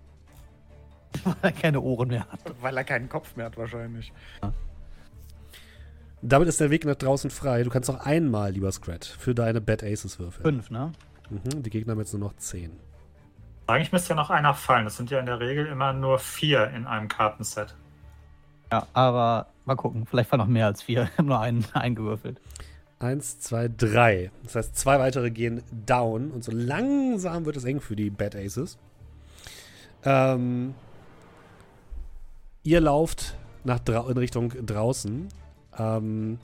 Weil 1.25 1.35
er 1.43 1.53
keine 1.53 1.81
Ohren 1.81 2.09
mehr 2.09 2.27
hat. 2.29 2.41
Weil 2.61 2.77
er 2.77 2.85
keinen 2.85 3.09
Kopf 3.09 3.37
mehr 3.37 3.47
hat, 3.47 3.57
wahrscheinlich. 3.57 4.13
Damit 6.21 6.49
ist 6.49 6.61
der 6.61 6.71
Weg 6.71 6.85
nach 6.85 6.97
draußen 6.97 7.31
frei. 7.31 7.63
Du 7.63 7.71
kannst 7.71 7.89
noch 7.89 8.01
einmal, 8.01 8.51
lieber 8.51 8.73
Scrat, 8.73 9.05
für 9.05 9.35
deine 9.35 9.61
Bad 9.61 9.85
Aces 9.85 10.19
würfeln. 10.19 10.43
Fünf, 10.43 10.71
ne? 10.71 10.93
Mhm, 11.31 11.63
die 11.63 11.71
Gegner 11.71 11.93
haben 11.93 12.01
jetzt 12.01 12.13
nur 12.13 12.21
noch 12.21 12.37
10. 12.37 12.71
Eigentlich 13.67 13.93
müsste 13.93 14.11
ja 14.11 14.15
noch 14.17 14.31
einer 14.31 14.55
fallen. 14.55 14.85
Das 14.85 14.97
sind 14.97 15.11
ja 15.11 15.19
in 15.19 15.27
der 15.27 15.41
Regel 15.41 15.67
immer 15.67 15.93
nur 15.93 16.19
vier 16.19 16.69
in 16.71 16.87
einem 16.87 17.09
Kartenset. 17.09 17.75
Ja, 18.71 18.87
aber 18.93 19.47
mal 19.65 19.77
gucken. 19.77 20.07
Vielleicht 20.07 20.31
war 20.31 20.39
noch 20.39 20.47
mehr 20.47 20.67
als 20.67 20.83
vier. 20.83 21.05
Ich 21.13 21.19
habe 21.19 21.29
nur 21.29 21.41
einen 21.41 21.65
eingewürfelt. 21.73 22.41
Eins, 22.99 23.41
zwei, 23.41 23.69
drei. 23.69 24.31
Das 24.45 24.55
heißt, 24.55 24.77
zwei 24.77 24.99
weitere 24.99 25.31
gehen 25.31 25.63
down 25.87 26.31
und 26.31 26.45
so 26.45 26.53
langsam 26.53 27.45
wird 27.45 27.57
es 27.57 27.65
eng 27.65 27.81
für 27.81 27.97
die 27.97 28.11
Bad 28.11 28.37
Aces. 28.37 28.79
Ähm, 30.05 30.75
ihr 32.63 32.81
lauft 32.81 33.35
nach 33.65 33.81
in 33.87 34.19
Richtung 34.19 34.51
draußen, 34.67 35.29
ähm, 35.79 36.39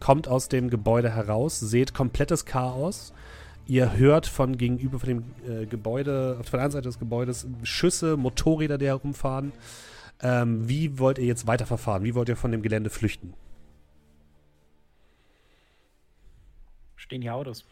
kommt 0.00 0.28
aus 0.28 0.48
dem 0.48 0.68
Gebäude 0.68 1.10
heraus, 1.10 1.60
seht 1.60 1.94
komplettes 1.94 2.44
Chaos. 2.44 3.12
Ihr 3.66 3.96
hört 3.96 4.26
von 4.26 4.58
gegenüber 4.58 4.98
von 4.98 5.08
dem 5.08 5.24
äh, 5.48 5.66
Gebäude, 5.66 6.36
auf 6.38 6.50
der 6.50 6.60
anderen 6.60 6.72
Seite 6.72 6.88
des 6.88 6.98
Gebäudes 6.98 7.46
Schüsse, 7.62 8.16
Motorräder, 8.16 8.76
die 8.76 8.86
herumfahren. 8.86 9.52
Ähm, 10.20 10.68
wie 10.68 10.98
wollt 10.98 11.18
ihr 11.18 11.24
jetzt 11.24 11.46
weiterverfahren? 11.46 12.04
Wie 12.04 12.14
wollt 12.14 12.28
ihr 12.28 12.36
von 12.36 12.52
dem 12.52 12.62
Gelände 12.62 12.90
flüchten? 12.90 13.34
Stehen 16.96 17.22
hier 17.22 17.34
Autos. 17.34 17.64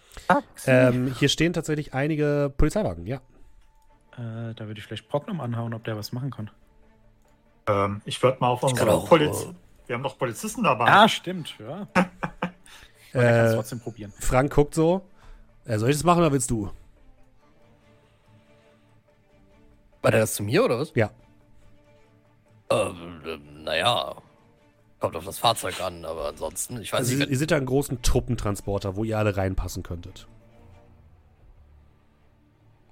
Ähm, 0.67 1.15
hier 1.19 1.29
stehen 1.29 1.53
tatsächlich 1.53 1.95
einige 1.95 2.53
Polizeiwagen, 2.57 3.07
ja. 3.07 3.17
Äh, 4.13 4.55
da 4.55 4.67
würde 4.67 4.79
ich 4.79 4.85
vielleicht 4.85 5.09
Prognum 5.09 5.41
anhauen, 5.41 5.73
ob 5.73 5.85
der 5.85 5.97
was 5.97 6.13
machen 6.13 6.31
kann. 6.31 6.51
Ähm, 7.67 8.03
ich 8.05 8.23
würde 8.23 8.39
mal 8.41 8.49
auf 8.49 8.63
unsere 8.63 8.93
auch, 8.93 9.09
Poliz 9.09 9.43
äh, 9.43 9.55
Wir 9.87 9.95
haben 9.95 10.03
doch 10.03 10.19
Polizisten 10.19 10.63
dabei. 10.63 10.87
Ah, 10.87 11.09
stimmt, 11.09 11.55
ja. 11.59 11.87
Äh, 13.15 13.53
trotzdem 13.53 13.79
probieren. 13.79 14.11
Frank 14.19 14.55
guckt 14.55 14.75
so. 14.75 15.03
Äh, 15.65 15.79
soll 15.79 15.91
ich 15.91 15.97
das 15.97 16.05
machen 16.05 16.19
oder 16.21 16.33
willst 16.33 16.51
du? 16.51 16.71
War 20.03 20.11
der 20.11 20.21
das 20.21 20.35
zu 20.35 20.43
mir 20.43 20.65
oder 20.65 20.79
was? 20.81 20.93
Ja. 20.95 21.11
Ähm, 22.71 23.23
ähm, 23.27 23.63
naja. 23.65 24.17
Kommt 24.99 25.17
auf 25.17 25.25
das 25.25 25.39
Fahrzeug 25.39 25.81
an, 25.81 26.05
aber 26.05 26.29
ansonsten, 26.29 26.81
ich 26.81 26.93
weiß 26.93 27.01
Also, 27.01 27.17
nicht. 27.17 27.31
ihr 27.31 27.37
seht 27.39 27.51
da 27.51 27.57
einen 27.57 27.67
großen 27.67 28.03
Truppentransporter, 28.03 28.97
wo 28.97 29.05
ihr 29.05 29.19
alle 29.19 29.37
reinpassen 29.37 29.83
könntet. 29.83 30.29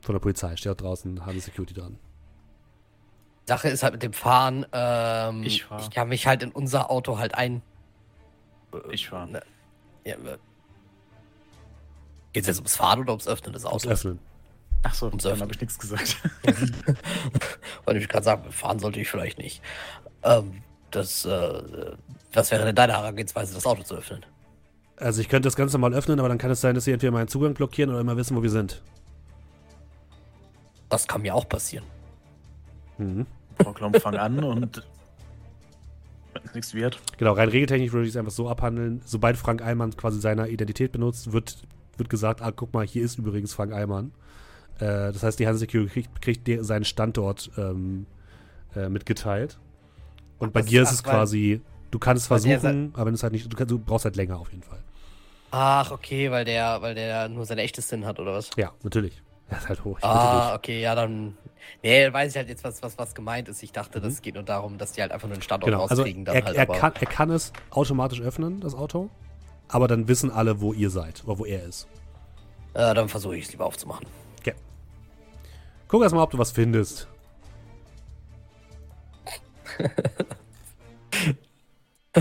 Von 0.01 0.15
der 0.15 0.21
Polizei. 0.21 0.57
Steht 0.57 0.73
auch 0.73 0.77
draußen 0.77 1.25
Hanse 1.27 1.41
Security 1.41 1.75
dran. 1.75 1.99
Sache 3.47 3.69
ist 3.69 3.83
halt 3.83 3.95
mit 3.95 4.03
dem 4.03 4.13
Fahren, 4.13 4.67
ähm, 4.73 5.43
Ich 5.43 5.65
fahr. 5.65 5.81
ich 5.81 5.91
kann 5.91 6.09
mich 6.09 6.27
halt 6.27 6.43
in 6.43 6.53
unser 6.53 6.91
Auto 6.91 7.19
halt 7.19 7.35
ein. 7.35 7.63
Ich 8.91 9.11
war. 9.11 9.27
Ne, 9.27 9.43
ja, 10.05 10.17
äh, 12.31 12.33
Geht's 12.33 12.47
jetzt 12.49 12.59
ums 12.59 12.77
Fahren 12.77 13.01
oder 13.01 13.13
ums 13.13 13.27
Öffnen 13.29 13.53
des 13.53 13.65
Autos? 13.65 13.87
Öffnen. 13.87 14.19
Ach 14.83 14.95
so, 14.95 15.07
Ums 15.07 15.23
dann 15.23 15.33
Öffnen. 15.33 15.43
habe 15.43 15.53
ich 15.55 15.61
nichts 15.61 15.79
gesagt. 15.79 16.17
Weil 17.85 17.97
ich 17.97 18.09
gerade 18.09 18.25
sagen, 18.25 18.51
fahren 18.51 18.79
sollte 18.79 19.01
ich 19.01 19.09
vielleicht 19.11 19.39
nicht. 19.39 19.63
Ähm, 20.23 20.63
das, 20.91 21.25
äh, 21.25 21.63
was 22.33 22.51
wäre 22.51 22.65
denn 22.65 22.75
deine 22.75 22.95
Herangehensweise, 22.95 23.55
das 23.55 23.67
Auto 23.67 23.83
zu 23.83 23.97
öffnen? 23.97 24.25
Also 24.97 25.21
ich 25.21 25.29
könnte 25.29 25.47
das 25.47 25.57
Ganze 25.57 25.79
mal 25.79 25.93
öffnen, 25.95 26.19
aber 26.19 26.29
dann 26.29 26.39
kann 26.39 26.51
es 26.51 26.61
sein, 26.61 26.75
dass 26.75 26.85
sie 26.85 26.93
entweder 26.93 27.13
meinen 27.13 27.29
Zugang 27.29 27.55
blockieren 27.55 27.91
oder 27.91 28.01
immer 28.01 28.17
wissen, 28.17 28.37
wo 28.37 28.43
wir 28.43 28.51
sind. 28.51 28.83
Das 30.89 31.07
kann 31.07 31.23
mir 31.23 31.35
auch 31.35 31.49
passieren. 31.49 31.85
Mhm. 32.99 33.27
Frau 33.63 33.73
Klomp, 33.73 34.01
fang 34.01 34.17
an 34.17 34.43
und 34.43 34.87
wenn 36.35 36.43
es 36.45 36.55
nichts 36.55 36.75
wird. 36.75 37.01
Genau, 37.19 37.33
rein 37.33 37.49
regeltechnisch 37.49 37.93
würde 37.93 38.05
ich 38.07 38.11
es 38.11 38.17
einfach 38.17 38.33
so 38.33 38.49
abhandeln. 38.49 39.01
Sobald 39.05 39.37
Frank 39.37 39.63
Allmann 39.63 39.97
quasi 39.97 40.21
seine 40.21 40.49
Identität 40.49 40.93
benutzt, 40.93 41.33
wird, 41.33 41.63
wird 42.01 42.11
gesagt, 42.11 42.43
ah, 42.43 42.51
guck 42.51 42.75
mal, 42.75 42.85
hier 42.85 43.05
ist 43.05 43.19
übrigens 43.19 43.55
Frank 43.55 43.73
Allmann. 43.73 44.11
Äh, 44.81 45.13
das 45.13 45.23
heißt, 45.23 45.39
die 45.39 45.47
Hanse 45.47 45.61
Security 45.61 45.93
kriegt, 45.93 46.21
kriegt 46.23 46.47
der, 46.49 46.65
seinen 46.65 46.85
Standort 46.85 47.51
ähm, 47.57 48.07
äh, 48.75 48.89
mitgeteilt. 48.89 49.59
Und 50.39 50.53
bei 50.53 50.63
Das- 50.63 50.71
dir 50.71 50.83
ist 50.83 50.89
ach, 50.89 50.93
es 50.95 51.03
quasi, 51.05 51.61
du 51.93 51.99
kannst 52.01 52.23
es 52.23 52.27
versuchen, 52.27 52.91
aber 52.95 53.07
wenn 53.07 53.15
es 53.15 53.23
halt 53.23 53.33
nicht, 53.33 53.51
du, 53.53 53.57
kannst, 53.57 53.71
du 53.71 53.79
brauchst 53.79 54.05
halt 54.07 54.17
länger 54.17 54.39
auf 54.41 54.51
jeden 54.51 54.63
Fall. 54.65 54.83
Ach, 55.53 55.91
okay, 55.91 56.31
weil 56.31 56.45
der, 56.45 56.81
weil 56.83 56.95
der 56.95 57.29
nur 57.29 57.45
seine 57.45 57.63
echte 57.63 57.83
Sinn 57.83 58.07
hat, 58.07 58.19
oder 58.19 58.33
was? 58.35 58.51
Ja, 58.57 58.73
natürlich. 58.83 59.23
Er 59.49 59.59
ist 59.59 59.69
halt 59.69 59.85
hoch. 59.85 59.99
Ich 59.99 60.05
Ah, 60.05 60.55
okay, 60.55 60.81
ja, 60.81 60.95
dann. 60.95 61.37
Nee, 61.83 62.05
dann 62.05 62.13
weiß 62.13 62.31
ich 62.31 62.37
halt 62.37 62.49
jetzt, 62.49 62.63
was, 62.63 62.83
was, 62.85 62.97
was 62.99 63.15
gemeint 63.17 63.49
ist. 63.49 63.63
Ich 63.65 63.73
dachte, 63.73 64.01
das 64.01 64.23
geht 64.23 64.35
nur 64.35 64.45
darum, 64.45 64.79
dass 64.79 64.93
die 64.93 65.03
halt 65.03 65.11
einfach 65.13 65.27
nur 65.27 65.35
einen 65.35 65.43
Standort 65.43 65.71
Genau, 65.73 65.83
also 65.83 65.97
rauskriegen. 66.03 66.25
dann 66.25 66.37
er, 66.37 66.45
halt, 66.45 66.57
er, 66.57 66.67
kann, 66.67 66.93
er 67.01 67.07
kann 67.07 67.31
es 67.31 67.53
automatisch 67.71 68.21
öffnen, 68.21 68.61
das 68.61 68.75
Auto. 68.75 69.11
Aber 69.71 69.89
dann 69.89 70.09
wissen 70.09 70.31
alle, 70.31 70.61
wo 70.61 70.73
ihr 70.73 70.91
seid 70.91 71.23
oder 71.25 71.39
wo 71.39 71.45
er 71.45 71.65
ist. 71.65 71.87
äh, 72.75 72.95
dann 72.95 73.09
versuche 73.09 73.37
ich 73.37 73.45
es 73.47 73.53
lieber 73.53 73.67
aufzumachen. 73.67 74.07
Okay. 74.41 74.55
Guck 75.89 76.03
erst 76.03 76.15
mal, 76.15 76.23
ob 76.23 76.31
du 76.31 76.39
was 76.39 76.51
findest. 76.51 77.09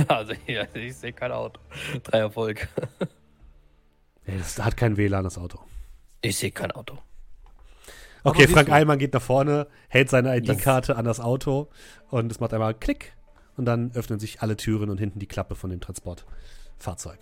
also, 0.08 0.34
ja, 0.48 0.66
ich 0.74 0.95
sehe 0.95 1.14
kein 1.14 1.32
Auto. 1.32 1.60
Drei 2.03 2.19
Erfolg. 2.19 2.68
Das 4.26 4.64
hat 4.64 4.78
kein 4.78 4.95
WLAN, 4.95 5.24
das 5.24 5.40
Auto. 5.40 5.58
Ich 6.22 6.38
sehe 6.38 6.52
kein 6.52 6.72
Auto. 6.72 7.00
Okay, 8.24 8.48
Frank 8.48 8.68
du. 8.68 8.74
Eilmann 8.74 9.00
geht 9.00 9.11
nach 9.14 9.24
vorne, 9.24 9.66
hält 9.88 10.11
seine 10.11 10.38
ID-Karte 10.38 10.98
an 10.98 11.06
das 11.06 11.19
Auto 11.19 11.69
und 12.11 12.32
es 12.32 12.40
macht 12.40 12.53
einmal 12.53 12.76
Klick 12.76 13.14
und 13.58 13.66
dann 13.66 13.92
öffnen 13.95 14.19
sich 14.19 14.44
alle 14.44 14.56
Türen 14.56 14.92
und 14.92 15.00
hinten 15.00 15.18
die 15.18 15.26
Klappe 15.26 15.56
von 15.56 15.72
dem 15.72 15.82
Transportfahrzeug. 15.82 17.18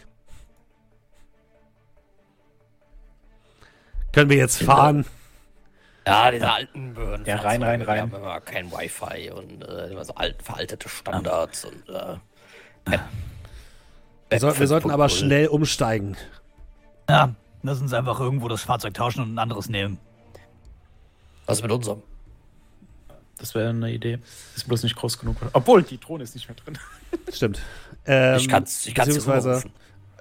Können 4.18 4.32
wir 4.32 4.38
jetzt 4.38 4.64
fahren? 4.64 5.06
Ja, 6.08 6.32
diese 6.32 6.52
alten 6.52 6.96
Behörden. 6.96 7.24
Ja, 7.28 7.36
rein, 7.36 7.62
rein, 7.62 7.84
rein. 7.84 7.96
Die 8.10 8.16
haben 8.16 8.24
immer 8.24 8.42
kein 8.42 8.72
Wi-Fi 8.72 9.30
und 9.30 9.62
äh, 9.64 9.92
immer 9.92 10.04
so 10.06 10.16
alt, 10.16 10.42
veraltete 10.42 10.90
Standards 10.90 11.66
und. 11.66 11.88
Äh, 11.88 12.16
kein- 12.86 13.00
Wir, 14.32 14.40
soll, 14.40 14.58
wir 14.58 14.66
sollten 14.68 14.90
aber 14.90 15.06
5.0. 15.06 15.10
schnell 15.20 15.48
umsteigen. 15.50 16.18
Ja, 17.08 17.36
lass 17.62 17.80
uns 17.80 17.94
einfach 17.94 18.20
irgendwo 18.20 18.48
das 18.48 18.64
Fahrzeug 18.64 18.96
tauschen 18.96 19.22
und 19.22 19.36
ein 19.36 19.38
anderes 19.38 19.70
nehmen. 19.70 20.00
Was 21.46 21.58
ist 21.60 21.62
mit 21.62 21.72
unserem? 21.72 22.02
Das 23.38 23.54
wäre 23.54 23.70
eine 23.70 23.92
Idee. 23.92 24.18
Ist 24.56 24.68
bloß 24.68 24.82
nicht 24.82 24.96
groß 24.96 25.20
genug. 25.20 25.38
Obwohl, 25.54 25.84
die 25.84 26.00
Drohne 26.00 26.24
ist 26.24 26.34
nicht 26.34 26.48
mehr 26.50 26.56
drin. 26.56 26.80
Stimmt. 27.32 27.60
Ähm, 28.08 28.38
ich 28.38 28.48
kann's, 28.50 28.88
ich 28.88 28.96
kann's 28.96 29.10
beziehungsweise, 29.10 29.54
rufen. 29.58 29.72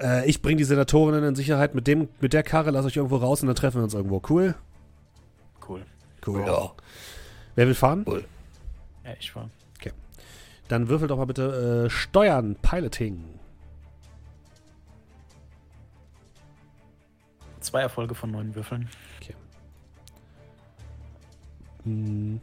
Äh, 0.00 0.28
ich 0.28 0.42
bringe 0.42 0.56
die 0.58 0.64
Senatorinnen 0.64 1.24
in 1.24 1.34
Sicherheit 1.34 1.74
mit, 1.74 1.86
dem, 1.86 2.08
mit 2.20 2.32
der 2.32 2.42
Karre, 2.42 2.70
lass 2.70 2.86
euch 2.86 2.96
irgendwo 2.96 3.16
raus 3.16 3.42
und 3.42 3.48
dann 3.48 3.56
treffen 3.56 3.78
wir 3.78 3.84
uns 3.84 3.94
irgendwo. 3.94 4.22
Cool? 4.28 4.54
Cool. 5.68 5.82
Cool. 6.26 6.44
Ja, 6.46 6.72
Wer 7.54 7.66
will 7.66 7.74
fahren? 7.74 8.04
cool. 8.06 8.24
Ja, 9.04 9.12
ich 9.18 9.34
war. 9.34 9.48
Dann 10.68 10.88
würfel 10.88 11.06
doch 11.08 11.16
mal 11.16 11.26
bitte 11.26 11.86
äh, 11.86 11.90
Steuern, 11.90 12.56
Piloting. 12.56 13.22
Zwei 17.60 17.82
Erfolge 17.82 18.14
von 18.14 18.30
neun 18.30 18.54
Würfeln. 18.54 18.88
Hm. 21.84 22.40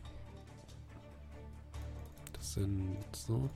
Das 2.33 2.53
sind 2.53 2.97
so. 3.11 3.49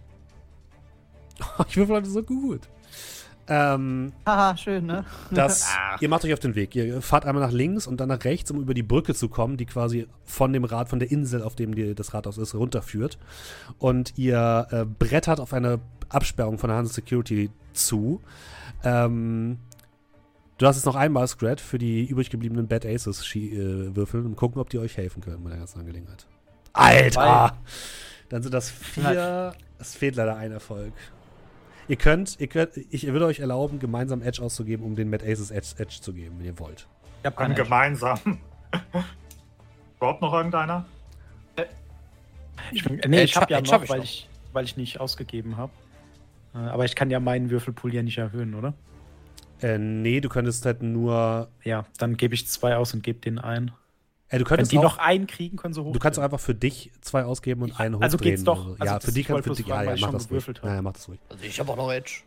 Ich 1.67 1.77
würfel 1.77 1.95
heute 1.95 2.09
so 2.09 2.23
gut. 2.23 2.67
Ähm, 3.49 4.11
Haha, 4.25 4.57
schön, 4.57 4.85
ne? 4.85 5.05
das, 5.31 5.73
ihr 6.01 6.09
macht 6.09 6.25
euch 6.25 6.33
auf 6.33 6.39
den 6.39 6.55
Weg. 6.55 6.75
Ihr 6.75 7.01
fahrt 7.01 7.25
einmal 7.25 7.43
nach 7.45 7.53
links 7.53 7.87
und 7.87 8.01
dann 8.01 8.09
nach 8.09 8.23
rechts, 8.25 8.51
um 8.51 8.59
über 8.61 8.73
die 8.73 8.83
Brücke 8.83 9.13
zu 9.15 9.29
kommen, 9.29 9.55
die 9.57 9.65
quasi 9.65 10.07
von 10.25 10.51
dem 10.51 10.65
Rad, 10.65 10.89
von 10.89 10.99
der 10.99 11.09
Insel, 11.11 11.41
auf 11.41 11.55
dem 11.55 11.73
die, 11.73 11.95
das 11.95 12.13
Rathaus 12.13 12.37
ist, 12.37 12.53
runterführt. 12.55 13.17
Und 13.79 14.17
ihr 14.17 14.67
äh, 14.71 14.85
brettert 14.85 15.39
auf 15.39 15.53
eine 15.53 15.79
Absperrung 16.09 16.57
von 16.57 16.69
der 16.69 16.77
Hanse 16.77 16.93
Security 16.93 17.49
zu. 17.73 18.21
Ähm, 18.83 19.59
du 20.57 20.65
hast 20.67 20.75
jetzt 20.75 20.85
noch 20.85 20.95
einmal 20.95 21.27
Scrat 21.27 21.61
für 21.61 21.77
die 21.77 22.05
übrig 22.05 22.29
gebliebenen 22.29 22.67
Bad 22.67 22.85
Aces 22.85 23.23
Schi- 23.25 23.53
äh, 23.53 23.95
würfeln 23.95 24.25
und 24.25 24.35
gucken, 24.35 24.59
ob 24.61 24.69
die 24.69 24.79
euch 24.79 24.97
helfen 24.97 25.21
können 25.21 25.43
bei 25.43 25.49
der 25.51 25.59
ganzen 25.59 25.79
Angelegenheit. 25.79 26.27
Alter! 26.73 27.57
Dann 28.29 28.43
sind 28.43 28.53
das 28.53 28.69
vier. 28.69 29.53
Es 29.79 29.95
fehlt 29.95 30.15
leider 30.17 30.35
ein 30.35 30.51
Erfolg. 30.51 30.91
Ihr 31.87 31.95
könnt, 31.95 32.39
ihr 32.39 32.47
könnt, 32.47 32.75
ich 32.77 33.05
würde 33.07 33.25
euch 33.25 33.39
erlauben, 33.39 33.79
gemeinsam 33.79 34.21
Edge 34.21 34.41
auszugeben, 34.41 34.85
um 34.85 34.95
den 34.95 35.09
Mad 35.09 35.25
Aces 35.25 35.51
Edge, 35.51 35.75
Edge 35.77 35.97
zu 36.01 36.13
geben, 36.13 36.35
wenn 36.39 36.45
ihr 36.45 36.59
wollt. 36.59 36.87
Ich 37.21 37.25
habe 37.25 37.35
Dann 37.37 37.53
keine 37.53 37.55
gemeinsam. 37.55 38.19
Überhaupt 39.97 40.21
noch 40.21 40.33
irgendeiner? 40.33 40.85
Ich, 42.71 42.83
bin- 42.83 42.99
nee, 43.07 43.23
ich 43.23 43.31
Edge- 43.31 43.41
habe 43.41 43.51
ja 43.53 43.59
Edge 43.59 43.67
noch, 43.67 43.73
hab 43.75 43.83
ich 43.83 43.89
weil, 43.89 43.97
noch. 43.99 44.03
ich, 44.05 44.29
weil 44.53 44.65
ich 44.65 44.75
nicht 44.77 44.99
ausgegeben 44.99 45.57
habe. 45.57 45.71
Äh, 46.53 46.57
Aber 46.57 46.85
ich 46.85 46.95
kann 46.95 47.09
ja 47.09 47.19
meinen 47.19 47.49
Würfelpool 47.49 47.93
ja 47.93 48.03
nicht 48.03 48.17
erhöhen, 48.17 48.53
oder? 48.55 48.73
Äh, 49.61 49.77
nee, 49.77 50.19
du 50.19 50.29
könntest 50.29 50.65
halt 50.65 50.83
nur. 50.83 51.47
Ja, 51.63 51.85
dann 51.97 52.17
gebe 52.17 52.35
ich 52.35 52.47
zwei 52.47 52.75
aus 52.75 52.93
und 52.93 53.01
gebe 53.03 53.19
den 53.19 53.39
ein. 53.39 53.71
Äh, 54.29 54.37
du 54.37 54.39
Wenn 54.41 54.47
könntest 54.49 54.71
die 54.71 54.77
auch, 54.79 54.83
noch 54.83 54.97
einen 54.97 55.25
kriegen, 55.27 55.55
können 55.57 55.73
sie 55.73 55.81
hoch. 55.83 55.93
Du 55.93 55.99
kannst 55.99 56.19
auch 56.19 56.23
einfach 56.23 56.39
für 56.39 56.53
dich 56.55 56.91
zwei 57.01 57.23
ausgeben 57.23 57.61
und 57.61 57.79
einen 57.79 58.01
Also 58.01 58.17
hochdrehen. 58.17 58.31
geht's 58.35 58.43
doch. 58.43 58.67
Also 58.79 58.83
ja, 58.85 58.99
für 58.99 59.11
dich 59.11 59.17
ich 59.21 59.27
kann 59.27 59.33
wollte 59.35 59.43
für 59.43 59.49
bloß 59.51 59.57
dich. 59.57 59.67
Ja, 59.67 59.83
ja, 59.83 59.93
ich 59.93 60.01
mach 60.01 60.11
das 60.11 60.29
ruhig. 60.29 60.45
Ja, 60.63 60.75
ja, 60.75 60.81
mach 60.81 60.93
das 60.93 61.07
ruhig. 61.07 61.19
Also 61.29 61.43
ich 61.43 61.59
habe 61.59 61.71
auch 61.71 61.77
noch 61.77 61.91
Edge. 61.91 62.21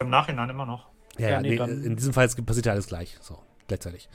Im 0.00 0.10
Nachhinein 0.10 0.50
immer 0.50 0.66
noch. 0.66 0.86
Ja, 1.18 1.24
Ja, 1.26 1.30
ja, 1.36 1.40
nee, 1.42 1.50
nee, 1.50 1.56
dann- 1.56 1.82
in 1.84 1.96
diesem 1.96 2.12
Fall 2.12 2.28
passiert 2.28 2.66
ja 2.66 2.72
alles 2.72 2.86
gleich. 2.88 3.16
So, 3.20 3.38
gleichzeitig. 3.68 4.08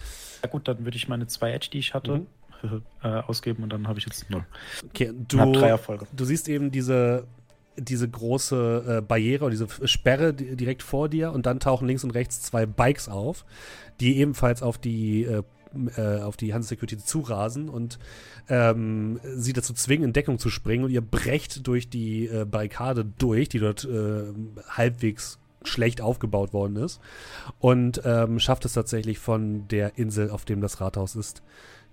Ja 0.44 0.50
gut, 0.50 0.68
dann 0.68 0.84
würde 0.86 0.98
ich 0.98 1.08
meine 1.08 1.28
zwei 1.28 1.52
Edge, 1.52 1.70
die 1.72 1.80
ich 1.80 1.94
hatte, 1.94 2.26
Mhm. 2.62 2.82
äh, 3.04 3.08
ausgeben 3.08 3.64
und 3.64 3.70
dann 3.70 3.88
habe 3.88 3.98
ich 4.00 4.06
jetzt 4.06 4.30
null. 4.30 4.46
Okay, 4.90 5.12
Du 5.28 5.38
drei 5.38 5.52
du, 5.52 5.60
Erfolge. 5.66 6.08
du 6.16 6.26
siehst 6.26 6.48
eben 6.50 6.72
diese, 6.72 7.26
diese 7.78 8.08
große 8.10 8.98
äh, 9.00 9.02
Barriere 9.02 9.46
oder 9.46 9.52
diese 9.52 9.68
Sperre 9.88 10.34
di- 10.34 10.56
direkt 10.56 10.82
vor 10.84 11.10
dir 11.10 11.32
und 11.32 11.46
dann 11.46 11.60
tauchen 11.60 11.88
links 11.88 12.04
und 12.04 12.12
rechts 12.12 12.42
zwei 12.42 12.66
Bikes 12.66 13.10
auf, 13.10 13.46
die 14.00 14.18
ebenfalls 14.18 14.62
auf 14.62 14.78
die 14.78 15.24
äh, 15.26 15.44
äh, 15.98 16.20
auf 16.20 16.38
die 16.38 16.54
Hanse 16.54 16.70
Security 16.70 16.98
zurasen 16.98 17.70
und 17.70 18.00
ähm, 18.50 19.20
sie 19.36 19.54
dazu 19.54 19.74
zwingen, 19.74 20.06
in 20.06 20.14
Deckung 20.14 20.40
zu 20.40 20.50
springen 20.50 20.86
und 20.86 20.92
ihr 20.92 21.02
brecht 21.02 21.66
durch 21.68 21.90
die 21.90 22.28
äh, 22.28 22.46
Barrikade 22.46 23.06
durch, 23.18 23.50
die 23.50 23.60
dort 23.60 23.86
äh, 23.86 24.24
halbwegs 24.70 25.40
schlecht 25.64 26.02
aufgebaut 26.02 26.54
worden 26.54 26.76
ist 26.78 27.00
und 27.60 28.02
ähm, 28.06 28.40
schafft 28.40 28.66
es 28.66 28.74
tatsächlich 28.74 29.20
von 29.20 29.68
der 29.68 29.98
Insel, 29.98 30.30
auf 30.30 30.46
dem 30.46 30.62
das 30.62 30.80
Rathaus 30.80 31.16
ist, 31.16 31.42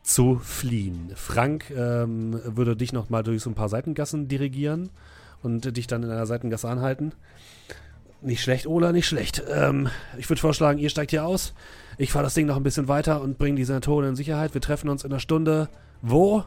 zu 0.03 0.39
fliehen. 0.43 1.13
Frank 1.15 1.71
ähm, 1.71 2.41
würde 2.45 2.77
dich 2.77 2.93
noch 2.93 3.09
mal 3.09 3.23
durch 3.23 3.43
so 3.43 3.51
ein 3.51 3.55
paar 3.55 3.69
Seitengassen 3.69 4.29
dirigieren 4.29 4.91
und 5.43 5.77
dich 5.77 5.87
dann 5.87 6.03
in 6.03 6.11
einer 6.11 6.27
Seitengasse 6.27 6.69
anhalten. 6.69 7.13
Nicht 8.23 8.43
schlecht, 8.43 8.67
Ola, 8.67 8.93
nicht 8.93 9.07
schlecht. 9.07 9.43
Ähm, 9.51 9.89
ich 10.17 10.29
würde 10.31 10.41
vorschlagen, 10.41 10.79
ihr 10.79 10.91
steigt 10.91 11.11
hier 11.11 11.25
aus. 11.25 11.55
Ich 11.99 12.13
fahre 12.13 12.25
das 12.25 12.35
Ding 12.35 12.47
noch 12.47 12.57
ein 12.57 12.63
bisschen 12.63 12.89
weiter 12.89 13.21
und 13.21 13.37
bringe 13.37 13.57
die 13.57 13.65
Senatoren 13.65 14.11
in 14.11 14.17
Sicherheit. 14.17 14.55
Wir 14.55 14.61
treffen 14.61 14.89
uns 14.89 15.05
in 15.05 15.11
einer 15.11 15.21
Stunde. 15.21 15.69
Wo? 16.01 16.45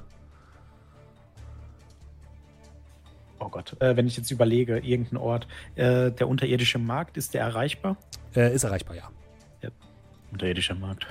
oh 3.46 3.50
Gott, 3.50 3.80
äh, 3.80 3.96
wenn 3.96 4.08
ich 4.08 4.18
jetzt 4.18 4.32
überlege, 4.32 4.80
irgendein 4.80 5.18
Ort, 5.18 5.48
äh, 5.76 6.12
der 6.12 6.28
unterirdische 6.28 6.80
Markt, 6.80 7.18
ist 7.18 7.34
der 7.34 7.42
erreichbar? 7.42 7.98
Äh, 8.36 8.54
ist 8.54 8.64
erreichbar, 8.64 8.96
ja. 8.96 9.10
Unterirdischer 10.32 10.76
Markt. 10.76 11.08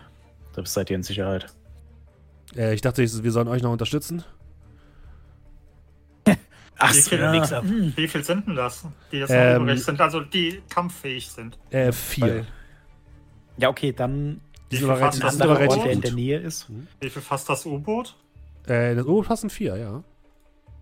Da 0.53 0.67
seid 0.67 0.91
ihr 0.91 0.97
in 0.97 1.03
Sicherheit. 1.03 1.47
Äh, 2.57 2.75
ich 2.75 2.81
dachte, 2.81 3.03
wir 3.03 3.33
sollen 3.33 3.49
euch 3.49 3.63
noch 3.63 3.73
unterstützen. 3.73 4.23
Ach, 6.79 6.93
Wie 6.95 7.01
viele, 7.03 7.33
Wichser. 7.33 7.63
wie 7.65 8.09
viel 8.09 8.25
sind 8.25 8.47
denn 8.49 8.57
das, 8.57 8.85
die 9.13 9.19
jetzt 9.19 9.31
Ähm, 9.31 9.55
noch 9.59 9.63
übrig 9.63 9.85
sind? 9.85 10.01
Also 10.01 10.21
die 10.21 10.61
kampffähig 10.69 11.31
sind. 11.31 11.57
Äh, 11.71 11.93
vier. 11.93 12.47
Ja, 13.57 13.69
okay, 13.69 13.93
dann 13.93 14.41
Die 14.71 14.77
Wie 14.77 14.81
viel 14.81 14.97
fasst 14.97 15.19
die 15.19 15.23
das 15.23 15.41
andere 15.41 15.69
der 15.69 15.91
in 15.93 16.01
der 16.01 16.13
Nähe 16.13 16.39
ist. 16.39 16.67
Wie 17.01 17.09
viel 17.11 17.23
fasst 17.23 17.49
das 17.49 17.65
U-Boot? 17.65 18.17
Äh, 18.67 18.97
das 18.97 19.05
U-Boot 19.05 19.29
passen 19.29 19.51
vier, 19.51 19.77
ja. 19.77 20.03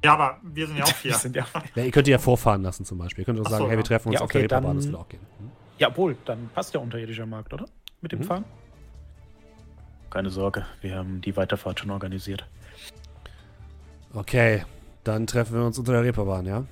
Ja, 0.05 0.15
aber 0.15 0.41
wir 0.43 0.67
sind 0.67 0.79
ja 0.79 0.85
auch 0.85 0.89
vier. 0.95 1.15
sind 1.15 1.37
ja, 1.37 1.47
ja. 1.75 1.85
Ihr 1.85 1.91
könnt 1.91 2.07
die 2.07 2.11
ja 2.13 2.19
vorfahren 2.19 2.63
lassen 2.63 2.85
zum 2.87 2.97
Beispiel. 2.99 3.23
Ihr 3.23 3.27
könnt 3.27 3.41
auch 3.41 3.45
Ach 3.47 3.51
sagen, 3.51 3.65
so, 3.65 3.69
hey, 3.69 3.77
wir 3.77 3.83
ja. 3.83 3.87
treffen 3.89 4.09
uns 4.09 4.15
Ja, 4.15 4.21
auf 4.23 4.31
der 4.31 4.39
okay, 4.41 4.43
Reeperbahn, 4.45 4.69
dann- 4.71 4.77
das 4.79 4.87
würde 4.87 4.99
auch 4.99 5.09
gehen. 5.09 5.21
Hm? 5.39 5.51
jawohl, 5.79 6.17
dann 6.25 6.49
passt 6.55 6.73
der 6.75 6.81
unterirdische 6.81 7.27
Markt, 7.27 7.53
oder? 7.53 7.67
Mit 8.01 8.13
dem 8.13 8.21
Mhm. 8.21 8.25
Fahren? 8.25 8.45
Keine 10.11 10.31
Sorge, 10.31 10.65
wir 10.81 10.97
haben 10.97 11.21
die 11.21 11.37
Weiterfahrt 11.37 11.81
schon 11.81 11.91
organisiert. 11.91 12.47
Okay, 14.15 14.65
dann 15.05 15.27
treffen 15.27 15.55
wir 15.55 15.65
uns 15.65 15.79
unter 15.79 15.93
der 15.93 16.03
Reeperbahn, 16.03 16.47
ja? 16.47 16.65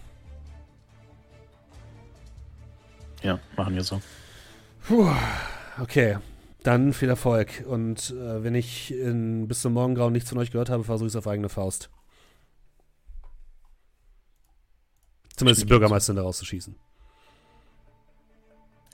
Ja, 3.22 3.38
machen 3.56 3.74
wir 3.74 3.82
so. 3.82 4.00
Puh, 4.86 5.10
okay. 5.80 6.18
Dann 6.62 6.92
viel 6.92 7.08
Erfolg. 7.08 7.64
Und 7.66 8.10
äh, 8.10 8.42
wenn 8.42 8.54
ich 8.54 8.92
in, 8.92 9.48
bis 9.48 9.62
zum 9.62 9.72
Morgengrauen 9.72 10.12
nichts 10.12 10.28
von 10.28 10.38
euch 10.38 10.50
gehört 10.50 10.70
habe, 10.70 10.84
versuche 10.84 11.06
ich 11.06 11.12
es 11.12 11.16
auf 11.16 11.26
eigene 11.26 11.48
Faust. 11.48 11.90
Zumindest 15.36 15.62
die 15.62 15.66
Bürgermeisterin 15.66 16.16
da 16.16 16.22
rauszuschießen. 16.22 16.76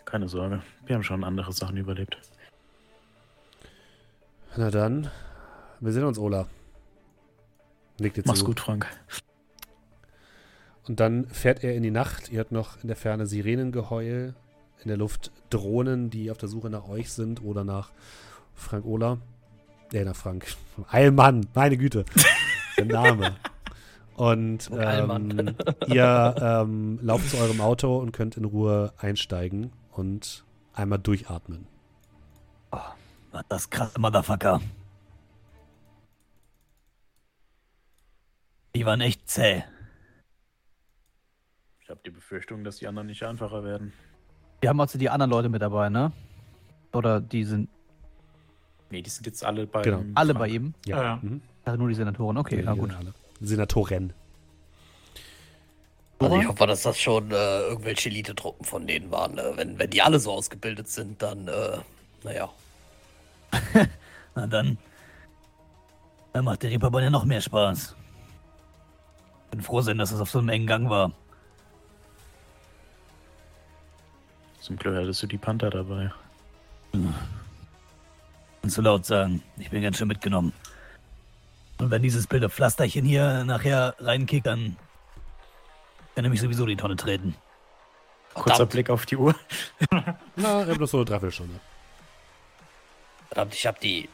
Keine 0.05 0.29
Sorge, 0.29 0.63
wir 0.85 0.95
haben 0.95 1.03
schon 1.03 1.25
andere 1.25 1.53
Sachen 1.53 1.77
überlebt. 1.77 2.17
Na 4.57 4.71
dann, 4.71 5.11
wir 5.81 5.93
sehen 5.93 6.05
uns, 6.05 6.19
Ola. 6.19 6.47
Nickt 7.99 8.17
dir 8.17 8.23
Mach's 8.25 8.39
zu. 8.39 8.45
gut, 8.45 8.61
Frank. 8.61 8.87
Und 10.89 11.01
dann 11.01 11.27
fährt 11.27 11.65
er 11.65 11.75
in 11.75 11.83
die 11.83 11.91
Nacht. 11.91 12.31
Ihr 12.31 12.39
hört 12.39 12.53
noch 12.53 12.81
in 12.83 12.89
der 12.89 12.97
Ferne 12.97 13.27
Sirenengeheul, 13.27 14.35
in 14.83 14.89
der 14.89 14.97
Luft 14.97 15.33
Drohnen, 15.51 16.11
die 16.11 16.31
auf 16.31 16.39
der 16.39 16.49
Suche 16.49 16.71
nach 16.71 16.89
euch 16.89 17.13
sind 17.13 17.43
oder 17.43 17.65
nach 17.65 17.91
Frank 18.55 18.85
Ola. 18.85 19.19
Äh, 19.93 20.05
nach 20.05 20.17
Frank. 20.17 20.47
Eilmann, 20.91 21.47
meine 21.55 21.77
Güte. 21.77 22.05
Der 22.77 22.85
Name. 22.85 23.37
Und 24.17 24.71
ähm, 24.73 25.55
ihr 25.89 26.35
ähm, 26.41 26.99
lauft 27.03 27.31
zu 27.31 27.37
eurem 27.37 27.61
Auto 27.61 27.99
und 27.99 28.13
könnt 28.13 28.37
in 28.37 28.45
Ruhe 28.45 28.95
einsteigen 28.97 29.73
und 29.93 30.45
einmal 30.73 30.99
durchatmen. 30.99 31.67
War 32.71 33.45
das 33.49 33.69
krasse 33.69 34.01
Motherfucker. 34.01 34.61
Die 38.75 38.87
waren 38.87 39.01
echt 39.01 39.29
zäh. 39.29 39.65
Ich 41.87 41.91
habe 41.91 42.01
die 42.05 42.11
Befürchtung, 42.11 42.65
dass 42.65 42.79
die 42.79 42.89
anderen 42.89 43.07
nicht 43.07 43.23
einfacher 43.23 43.63
werden. 43.63 43.93
Wir 44.61 44.71
haben 44.71 44.81
also 44.81 44.99
die 44.99 45.09
anderen 45.09 45.31
Leute 45.31 45.49
mit 45.49 45.63
dabei, 45.63 45.89
ne? 45.89 46.11
Oder 46.93 47.21
die 47.21 47.45
sind 47.45 47.69
Nee, 48.91 49.03
die 49.03 49.11
sind 49.11 49.25
jetzt 49.25 49.45
alle 49.45 49.69
bei 49.69 49.83
Genau. 49.83 50.03
alle 50.17 50.35
bei 50.35 50.49
ihm? 50.49 50.75
Ja, 50.85 51.01
ja. 51.01 51.19
Mhm. 51.23 51.43
Also 51.65 51.79
nur 51.79 51.89
die 51.89 51.95
Senatoren. 51.95 52.39
Okay, 52.39 52.61
na 52.65 52.75
gut. 52.75 52.93
Alle. 52.93 53.15
Senatoren. 53.41 54.13
Also 56.19 56.41
ich 56.41 56.49
hoffe, 56.49 56.67
dass 56.67 56.83
das 56.83 56.99
schon 56.99 57.31
äh, 57.31 57.61
irgendwelche 57.69 58.09
Elite-Truppen 58.09 58.65
von 58.65 58.85
denen 58.89 59.13
waren. 59.13 59.37
Ne? 59.37 59.53
Wenn, 59.55 59.79
wenn 59.79 59.91
die 59.91 60.03
alle 60.03 60.19
so 60.19 60.33
ausgebildet 60.33 60.89
sind, 60.89 61.23
dann, 61.23 61.47
äh, 61.47 61.79
naja. 62.25 62.49
Na 64.35 64.49
dann. 64.49 64.77
Dann 66.33 66.45
macht 66.45 66.65
der 66.65 66.71
Reeperbahn 66.71 67.05
ja 67.05 67.11
noch 67.11 67.25
mehr 67.25 67.41
Spaß. 67.41 67.95
Bin 69.53 69.61
froh 69.61 69.83
sein, 69.83 69.99
dass 69.99 70.11
es 70.11 70.21
auf 70.21 70.31
so 70.31 70.41
einem 70.41 70.49
engen 70.49 70.67
Gang 70.67 70.91
war. 70.91 71.13
Zum 74.67 74.77
Glück 74.77 74.97
hattest 74.97 75.23
du 75.23 75.29
die 75.29 75.39
Panther 75.39 75.71
dabei. 75.71 76.11
Und 76.93 77.15
zu 78.69 78.83
laut 78.83 79.07
sagen, 79.07 79.41
ich 79.59 79.71
bin 79.71 79.81
ganz 79.81 79.97
schön 79.97 80.09
mitgenommen. 80.09 80.53
Und 81.79 81.93
wenn 81.93 82.03
dieses 82.03 82.27
blöde 82.27 82.51
Pflasterchen 82.51 83.05
hier 83.05 83.45
nachher 83.45 83.95
reinkickt, 84.01 84.45
dann 84.45 84.77
kann 86.17 86.25
er 86.25 86.31
mich 86.31 86.41
sowieso 86.41 86.65
in 86.65 86.71
die 86.71 86.77
Tonne 86.77 86.97
treten. 86.97 87.37
Kurzer 88.35 88.57
Verdammt, 88.57 88.73
Blick 88.73 88.91
auf 88.91 89.07
die 89.07 89.17
Uhr. 89.17 89.37
Na, 90.35 90.65
ich 90.65 90.69
hab 90.69 90.79
bloß 90.79 90.91
so 90.91 90.97
eine 90.97 91.05
Dreiviertelstunde. 91.05 91.61
verdammt, 93.29 93.55
ich 93.55 93.65
hab 93.69 93.79
die. 93.79 94.09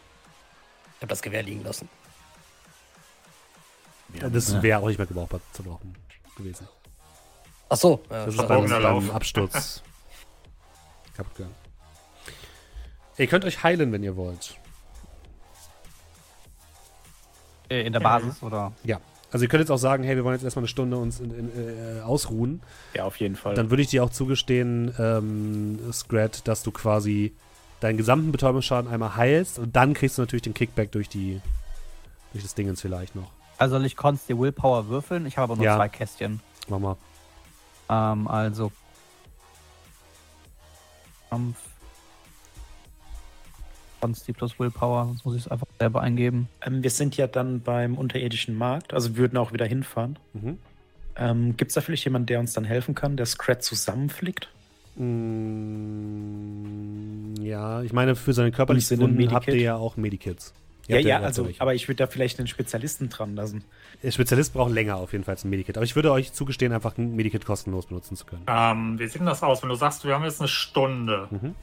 Ich 0.96 1.00
hab 1.00 1.08
das 1.08 1.22
Gewehr 1.22 1.42
liegen 1.42 1.64
lassen. 1.64 1.88
Das 4.20 4.60
wäre 4.60 4.80
auch 4.80 4.88
nicht 4.88 4.98
mehr 4.98 5.06
gebrauchbar 5.06 5.40
zu 5.54 5.62
brauchen 5.62 5.94
gewesen. 6.36 6.68
Ach 7.70 7.76
so. 7.78 8.04
Ja, 8.10 8.26
Das 8.26 8.34
ist 8.34 8.36
beim, 8.36 8.46
Verbogener 8.48 8.80
beim 8.80 9.06
Lauf. 9.06 9.14
Absturz 9.14 9.82
kaputt 11.16 11.34
gegangen. 11.36 11.54
Ihr 13.18 13.26
könnt 13.26 13.44
euch 13.44 13.62
heilen, 13.62 13.92
wenn 13.92 14.02
ihr 14.02 14.16
wollt. 14.16 14.56
Äh, 17.68 17.82
in 17.86 17.92
der 17.92 18.00
Basis, 18.00 18.42
oder? 18.42 18.72
Ja. 18.84 19.00
Also 19.30 19.44
ihr 19.44 19.48
könnt 19.48 19.60
jetzt 19.60 19.70
auch 19.70 19.78
sagen, 19.78 20.04
hey, 20.04 20.14
wir 20.16 20.24
wollen 20.24 20.34
jetzt 20.34 20.44
erstmal 20.44 20.62
eine 20.62 20.68
Stunde 20.68 20.98
uns 20.98 21.18
in, 21.20 21.30
in, 21.30 21.98
äh, 21.98 22.00
ausruhen. 22.02 22.62
Ja, 22.94 23.04
auf 23.04 23.16
jeden 23.16 23.34
Fall. 23.36 23.54
Dann 23.54 23.70
würde 23.70 23.82
ich 23.82 23.88
dir 23.88 24.04
auch 24.04 24.10
zugestehen, 24.10 24.94
ähm, 24.98 25.78
Scrat, 25.92 26.46
dass 26.46 26.62
du 26.62 26.70
quasi 26.70 27.34
deinen 27.80 27.96
gesamten 27.96 28.30
Betäubungsschaden 28.30 28.90
einmal 28.90 29.16
heilst 29.16 29.58
und 29.58 29.74
dann 29.74 29.94
kriegst 29.94 30.18
du 30.18 30.22
natürlich 30.22 30.42
den 30.42 30.54
Kickback 30.54 30.92
durch 30.92 31.08
die 31.08 31.40
durch 32.32 32.44
das 32.44 32.54
Dingens 32.54 32.80
vielleicht 32.80 33.14
noch. 33.14 33.30
Also 33.58 33.76
soll 33.76 33.84
ich 33.86 33.96
Consti 33.96 34.38
Willpower 34.38 34.88
würfeln? 34.88 35.26
Ich 35.26 35.36
habe 35.38 35.52
aber 35.52 35.56
nur 35.56 35.64
Ja. 35.64 35.76
zwei 35.76 35.88
Kästchen. 35.88 36.40
Mach 36.68 36.78
mal. 36.78 36.96
Ähm, 37.88 38.28
also. 38.28 38.70
Kampf. 41.32 41.56
Consti 44.02 44.32
plus 44.34 44.58
Willpower, 44.58 45.06
sonst 45.06 45.24
muss 45.24 45.34
ich 45.36 45.42
es 45.46 45.48
einfach 45.48 45.66
selber 45.78 46.02
eingeben. 46.02 46.48
ähm, 46.66 46.82
wir 46.82 46.90
sind 46.90 47.16
ja 47.16 47.26
dann 47.26 47.62
beim 47.62 47.96
unterirdischen 47.96 48.54
Markt, 48.54 48.92
also 48.92 49.16
würden 49.16 49.38
auch 49.38 49.54
wieder 49.54 49.64
hinfahren. 49.64 50.18
Mhm. 50.34 50.58
Ähm, 51.16 51.56
Gibt 51.56 51.70
es 51.70 51.74
da 51.74 51.80
vielleicht 51.80 52.04
jemanden, 52.04 52.26
der 52.26 52.38
uns 52.40 52.52
dann 52.52 52.64
helfen 52.64 52.94
kann, 52.94 53.16
der 53.16 53.24
Scrat 53.24 53.62
zusammenflickt? 53.62 54.50
Mm, 54.96 55.06
ja, 57.40 57.80
ich 57.82 57.94
meine, 57.94 58.14
für 58.14 58.34
seine 58.34 58.52
körperlichen 58.52 59.00
Wunden 59.00 59.30
habt 59.30 59.48
ihr 59.48 59.56
ja 59.56 59.76
auch 59.76 59.96
Medikits. 59.96 60.52
Ja, 60.88 60.98
ja, 60.98 61.20
also, 61.20 61.46
welche. 61.46 61.60
aber 61.60 61.74
ich 61.74 61.88
würde 61.88 61.96
da 61.96 62.06
vielleicht 62.06 62.38
einen 62.38 62.48
Spezialisten 62.48 63.08
dran 63.08 63.36
lassen. 63.36 63.64
Der 64.02 64.10
Spezialist 64.10 64.52
braucht 64.52 64.72
länger 64.72 64.96
auf 64.96 65.12
jeden 65.12 65.24
Fall 65.24 65.34
als 65.34 65.44
ein 65.44 65.50
Medikit. 65.50 65.76
Aber 65.76 65.84
ich 65.84 65.94
würde 65.94 66.10
euch 66.10 66.32
zugestehen, 66.32 66.72
einfach 66.72 66.98
ein 66.98 67.14
Medikit 67.14 67.46
kostenlos 67.46 67.86
benutzen 67.86 68.16
zu 68.16 68.26
können. 68.26 68.44
Ähm, 68.48 68.98
wie 68.98 69.06
sieht 69.06 69.20
denn 69.20 69.26
das 69.26 69.42
aus, 69.42 69.62
wenn 69.62 69.68
du 69.68 69.76
sagst, 69.76 70.04
wir 70.04 70.14
haben 70.14 70.24
jetzt 70.24 70.40
eine 70.40 70.48
Stunde? 70.48 71.28
Mhm. 71.30 71.54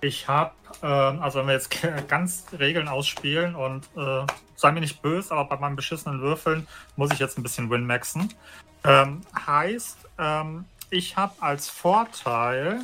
Ich 0.00 0.28
habe, 0.28 0.52
ähm, 0.82 1.20
also 1.20 1.40
wenn 1.40 1.46
wir 1.46 1.54
jetzt 1.54 1.70
ganz 2.08 2.46
Regeln 2.58 2.88
ausspielen 2.88 3.54
und 3.54 3.84
äh, 3.96 4.24
sei 4.56 4.72
mir 4.72 4.80
nicht 4.80 5.02
böse, 5.02 5.32
aber 5.32 5.44
bei 5.44 5.56
meinen 5.56 5.76
beschissenen 5.76 6.20
Würfeln 6.20 6.66
muss 6.96 7.12
ich 7.12 7.18
jetzt 7.18 7.38
ein 7.38 7.42
bisschen 7.42 7.68
Win-maxen. 7.70 8.32
Ähm, 8.84 9.20
heißt, 9.46 9.98
ähm, 10.18 10.64
ich 10.88 11.16
habe 11.16 11.34
als 11.40 11.68
Vorteil 11.68 12.80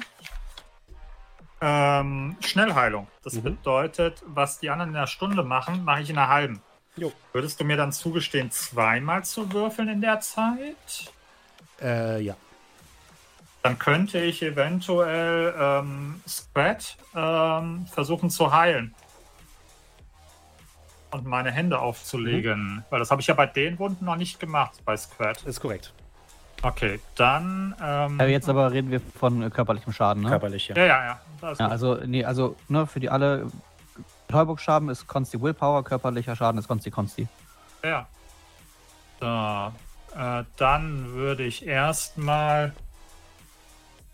ähm, 1.60 2.36
Schnellheilung. 2.40 3.08
Das 3.22 3.34
Mhm. 3.34 3.42
bedeutet, 3.42 4.22
was 4.26 4.58
die 4.58 4.70
anderen 4.70 4.90
in 4.90 4.96
einer 4.96 5.06
Stunde 5.06 5.42
machen, 5.42 5.84
mache 5.84 6.02
ich 6.02 6.10
in 6.10 6.18
einer 6.18 6.28
halben. 6.28 6.62
Jo. 6.96 7.12
Würdest 7.32 7.60
du 7.60 7.64
mir 7.64 7.76
dann 7.76 7.92
zugestehen, 7.92 8.50
zweimal 8.50 9.24
zu 9.24 9.52
würfeln 9.52 9.88
in 9.88 10.00
der 10.00 10.20
Zeit? 10.20 11.12
Äh, 11.80 12.20
ja. 12.22 12.36
Dann 13.62 13.78
könnte 13.78 14.18
ich 14.20 14.42
eventuell 14.42 15.54
ähm, 15.58 16.22
Scrat 16.26 16.96
ähm, 17.14 17.86
versuchen 17.86 18.30
zu 18.30 18.52
heilen. 18.52 18.94
Und 21.10 21.24
meine 21.26 21.50
Hände 21.50 21.78
aufzulegen. 21.78 22.84
Weil 22.90 22.98
das 22.98 23.10
habe 23.10 23.20
ich 23.20 23.26
ja 23.26 23.34
bei 23.34 23.46
den 23.46 23.78
Wunden 23.78 24.04
noch 24.04 24.16
nicht 24.16 24.38
gemacht, 24.38 24.82
bei 24.84 24.96
Squat. 24.96 25.42
Ist 25.44 25.60
korrekt. 25.60 25.92
Okay, 26.62 27.00
dann. 27.14 27.74
Ähm, 27.82 28.18
Äh, 28.18 28.26
jetzt 28.28 28.48
aber 28.48 28.72
reden 28.72 28.90
wir 28.90 29.00
von 29.00 29.42
äh, 29.42 29.50
körperlichem 29.50 29.92
Schaden, 29.92 30.22
ne? 30.22 30.30
Körperlich, 30.30 30.68
ja. 30.68 30.76
Ja, 30.76 30.84
ja, 30.86 31.04
ja. 31.42 31.52
Ja, 31.58 31.68
also, 31.68 31.94
nee, 32.04 32.24
also, 32.24 32.56
ne, 32.68 32.86
für 32.86 33.00
die 33.00 33.10
alle. 33.10 33.50
Betäubungsschaden 34.26 34.88
ist 34.88 35.06
Consti 35.06 35.40
Willpower, 35.40 35.84
körperlicher 35.84 36.34
Schaden 36.34 36.58
ist 36.58 36.66
Consti 36.66 36.90
Consti. 36.90 37.28
Ja. 37.84 38.06
So, 39.20 39.72
äh, 40.18 40.44
dann 40.56 41.12
würde 41.12 41.44
ich 41.44 41.64
erstmal 41.64 42.72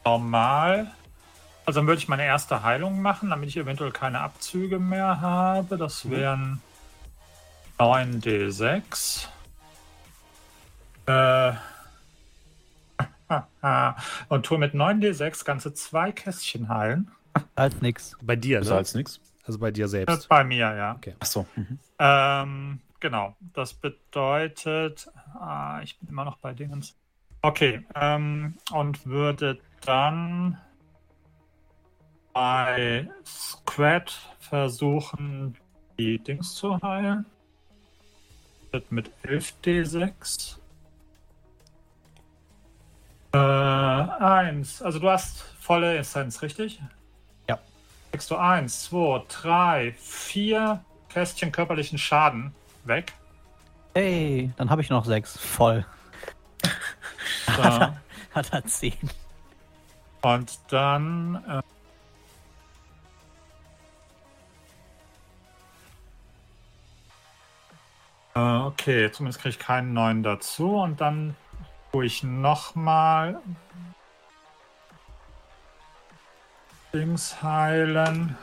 normal. 0.05 0.91
Also 1.65 1.81
dann 1.81 1.87
würde 1.87 1.99
ich 2.01 2.09
meine 2.09 2.25
erste 2.25 2.63
Heilung 2.63 3.01
machen, 3.01 3.31
damit 3.31 3.49
ich 3.49 3.57
eventuell 3.57 3.93
keine 3.93 4.21
Abzüge 4.21 4.79
mehr 4.79 5.21
habe. 5.23 5.79
Das 5.79 6.11
wären 6.11 6.61
9d6. 7.79 9.29
Äh, 11.07 11.53
Und 14.29 14.47
tue 14.47 14.59
mit 14.59 14.75
9d6 14.75 15.45
ganze 15.45 15.75
zwei 15.75 16.13
Kästchen 16.13 16.69
heilen. 16.69 17.11
Als 17.55 17.81
nix. 17.81 18.17
Bei 18.23 18.37
dir, 18.37 18.61
ne? 18.61 18.73
als 18.75 18.95
nix. 18.95 19.21
Also 19.45 19.59
bei 19.59 19.71
dir 19.71 19.85
Das 19.85 19.91
selbst. 19.93 20.19
ist 20.19 20.29
bei 20.29 20.45
mir, 20.45 20.75
ja. 20.75 20.99
Achso. 21.19 21.47
Mhm. 21.57 21.79
Ähm, 21.99 22.81
genau. 23.01 23.35
Das 23.55 23.75
bedeutet, 23.75 25.09
ah, 25.35 25.81
ich 25.83 25.99
bin 25.99 26.09
immer 26.09 26.25
noch 26.25 26.39
bei 26.39 26.53
Dingens. 26.53 26.95
Okay. 27.41 27.85
Ähm, 27.95 28.55
und 28.73 29.05
würde 29.07 29.59
dann 29.85 30.59
bei 32.33 33.09
Squad 33.27 34.13
versuchen, 34.39 35.57
die 35.99 36.19
Dings 36.19 36.55
zu 36.55 36.81
heilen. 36.81 37.27
Wird 38.71 38.91
Mit 38.91 39.11
11d6. 39.25 40.57
Äh, 43.33 43.39
eins. 43.39 44.83
Also 44.83 44.99
du 44.99 45.09
hast 45.09 45.43
volle 45.59 45.97
Essenz, 45.97 46.43
richtig? 46.43 46.81
Ja. 47.49 47.59
Kriegst 48.11 48.31
du 48.31 48.37
eins, 48.37 48.85
zwei, 48.85 49.23
drei, 49.29 49.95
vier 49.99 50.85
Kästchen 51.09 51.53
körperlichen 51.53 51.99
Schaden 51.99 52.55
weg. 52.85 53.13
Hey, 53.95 54.51
dann 54.57 54.71
habe 54.71 54.83
ich 54.83 54.91
noch 54.91 55.05
sechs. 55.05 55.39
Voll. 55.39 55.85
So. 57.57 57.63
Hat 57.63 58.53
er 58.53 58.65
zehn. 58.65 59.11
Und 60.23 60.59
dann. 60.69 61.63
Äh, 68.35 68.39
äh, 68.39 68.65
okay, 68.65 69.11
zumindest 69.11 69.43
kriege 69.43 69.51
ich 69.51 69.59
keinen 69.59 69.93
neuen 69.93 70.23
dazu. 70.23 70.77
Und 70.77 71.01
dann 71.01 71.37
tue 71.93 72.07
ich 72.07 72.23
nochmal. 72.23 73.39
Dings 76.93 77.43
heilen. 77.43 78.37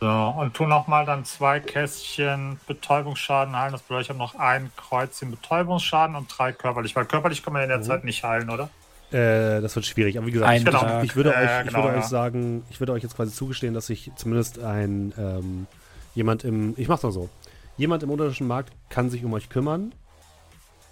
So, 0.00 0.34
und 0.36 0.54
tu 0.54 0.66
nochmal 0.66 1.06
dann 1.06 1.24
zwei 1.24 1.60
Kästchen 1.60 2.60
Betäubungsschaden 2.66 3.56
heilen. 3.56 3.72
Das 3.72 3.82
bedeutet, 3.82 4.06
ich 4.06 4.08
habe 4.10 4.18
noch 4.18 4.34
ein 4.34 4.70
Kreuzchen 4.76 5.30
Betäubungsschaden 5.30 6.14
und 6.14 6.26
drei 6.36 6.52
körperlich. 6.52 6.94
Weil 6.94 7.06
körperlich 7.06 7.42
kann 7.42 7.52
man 7.52 7.62
in 7.62 7.68
der 7.68 7.78
Mhm. 7.78 7.82
Zeit 7.84 8.04
nicht 8.04 8.22
heilen, 8.22 8.50
oder? 8.50 8.68
Äh, 9.10 9.60
das 9.60 9.74
wird 9.74 9.86
schwierig. 9.86 10.18
Aber 10.18 10.26
wie 10.26 10.32
gesagt, 10.32 10.52
ich, 10.56 10.64
ich, 11.04 11.16
würde 11.16 11.32
Äh, 11.34 11.36
euch, 11.38 11.60
ich 11.60 11.66
genau, 11.68 11.84
würde 11.84 11.96
euch 11.96 12.02
ja. 12.02 12.08
sagen, 12.08 12.64
ich 12.70 12.80
würde 12.80 12.92
euch 12.92 13.02
jetzt 13.02 13.16
quasi 13.16 13.32
zugestehen, 13.32 13.72
dass 13.74 13.88
ich 13.88 14.10
zumindest 14.16 14.58
ein 14.58 15.12
ähm, 15.16 15.66
jemand 16.14 16.44
im, 16.44 16.74
ich 16.76 16.88
mach's 16.88 17.02
mal 17.02 17.12
so, 17.12 17.30
jemand 17.76 18.02
im 18.02 18.10
unterirdischen 18.10 18.46
Markt 18.46 18.72
kann 18.90 19.10
sich 19.10 19.24
um 19.24 19.32
euch 19.32 19.48
kümmern. 19.48 19.92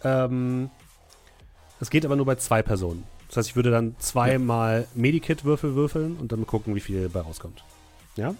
Ähm, 0.04 0.70
es 1.82 1.90
geht 1.90 2.04
aber 2.04 2.16
nur 2.16 2.26
bei 2.26 2.36
zwei 2.36 2.62
Personen. 2.62 3.04
Das 3.28 3.38
heißt, 3.38 3.48
ich 3.50 3.56
würde 3.56 3.70
dann 3.70 3.96
zweimal 3.98 4.86
Medikit-Würfel 4.94 5.74
würfeln 5.74 6.16
und 6.16 6.32
dann 6.32 6.46
gucken, 6.46 6.74
wie 6.74 6.80
viel 6.80 7.08
bei 7.08 7.20
rauskommt. 7.20 7.64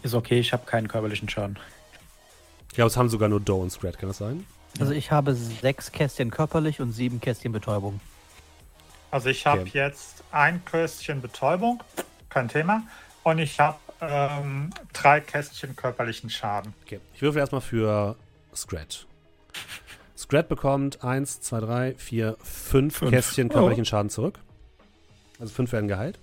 Ist 0.03 0.15
okay, 0.15 0.39
ich 0.39 0.53
habe 0.53 0.67
keinen 0.67 0.87
körperlichen 0.87 1.29
Schaden. 1.29 1.59
Ich 2.69 2.75
glaube, 2.75 2.89
es 2.89 2.97
haben 2.97 3.09
sogar 3.09 3.29
nur 3.29 3.41
Doe 3.41 3.63
und 3.63 3.71
Scrat, 3.71 3.99
kann 3.99 4.09
das 4.09 4.19
sein? 4.19 4.47
Also 4.79 4.93
ich 4.93 5.11
habe 5.11 5.35
sechs 5.35 5.93
Kästchen 5.93 6.31
körperlich 6.31 6.81
und 6.81 6.93
sieben 6.93 7.21
Kästchen 7.21 7.53
Betäubung. 7.53 8.01
Also 9.11 9.29
ich 9.29 9.45
habe 9.47 9.63
Okay. 9.63 9.71
jetzt 9.79 10.25
ein 10.31 10.65
Kästchen 10.65 11.21
Betäubung, 11.21 11.83
kein 12.29 12.49
Thema. 12.49 12.83
Und 13.25 13.39
ich 13.39 13.61
habe 13.61 13.79
ähm, 14.01 14.71
drei 14.93 15.21
Kästchen 15.21 15.75
körperlichen 15.77 16.31
Schaden. 16.31 16.75
Okay, 16.85 17.01
ich 17.15 17.23
würfel 17.23 17.41
erstmal 17.41 17.61
für 17.61 18.17
Scrat. 18.55 19.07
Scrat 20.23 20.49
bekommt 20.49 21.03
1, 21.05 21.41
2, 21.41 21.61
3, 21.61 21.95
4, 21.97 22.37
5 22.43 22.97
Fünf. 22.97 23.11
Kästchen 23.11 23.49
Oh. 23.51 23.55
körperlichen 23.55 23.85
Schaden 23.85 24.09
zurück. 24.09 24.39
Also 25.41 25.53
5 25.53 25.73
werden 25.73 25.89
geheilt. 25.89 26.19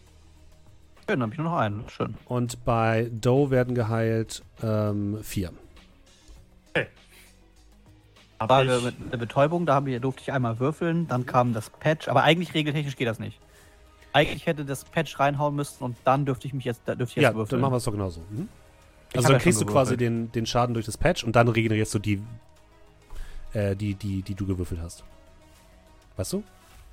Schön, 1.07 1.19
dann 1.19 1.23
habe 1.23 1.33
ich 1.33 1.37
nur 1.39 1.49
noch 1.49 1.57
einen. 1.57 1.83
Schön. 1.89 2.15
Und 2.25 2.63
bei 2.63 3.09
Doe 3.11 3.51
werden 3.51 3.75
geheilt 3.75 4.43
ähm, 4.63 5.19
4. 5.21 5.51
Hab 8.39 8.47
Frage 8.49 8.77
ich, 8.77 8.83
mit 8.83 9.11
der 9.11 9.17
Betäubung, 9.17 9.65
da 9.65 9.83
ich, 9.85 9.99
durfte 9.99 10.21
ich 10.21 10.31
einmal 10.31 10.59
würfeln, 10.59 11.07
dann 11.09 11.25
kam 11.25 11.53
das 11.53 11.69
Patch, 11.69 12.07
aber 12.07 12.23
eigentlich 12.23 12.53
regeltechnisch 12.53 12.95
geht 12.95 13.07
das 13.07 13.19
nicht. 13.19 13.37
Eigentlich 14.13 14.45
hätte 14.45 14.63
das 14.63 14.85
Patch 14.85 15.19
reinhauen 15.19 15.55
müssen 15.55 15.83
und 15.83 15.97
dann 16.05 16.25
dürfte 16.25 16.47
ich 16.47 16.53
mich 16.53 16.63
jetzt, 16.63 16.81
da 16.85 16.95
dürfte 16.95 17.19
ich 17.19 17.23
Ja, 17.23 17.29
jetzt 17.29 17.35
würfeln. 17.37 17.57
dann 17.59 17.61
machen 17.61 17.73
wir 17.73 17.77
es 17.77 17.83
doch 17.83 17.91
genauso. 17.91 18.21
Ich 19.09 19.17
Also 19.17 19.27
dann 19.27 19.33
ja 19.37 19.39
kriegst 19.39 19.59
du 19.61 19.65
quasi 19.65 19.97
den, 19.97 20.31
den 20.31 20.45
Schaden 20.45 20.73
durch 20.73 20.85
das 20.85 20.97
Patch 20.97 21.25
und 21.25 21.35
dann 21.35 21.49
regenerierst 21.49 21.93
du 21.95 21.99
die, 21.99 22.21
äh, 23.53 23.75
die, 23.75 23.95
die, 23.95 24.21
die 24.21 24.35
du 24.35 24.45
gewürfelt 24.45 24.81
hast. 24.81 25.03
Weißt 26.17 26.33
du? 26.33 26.43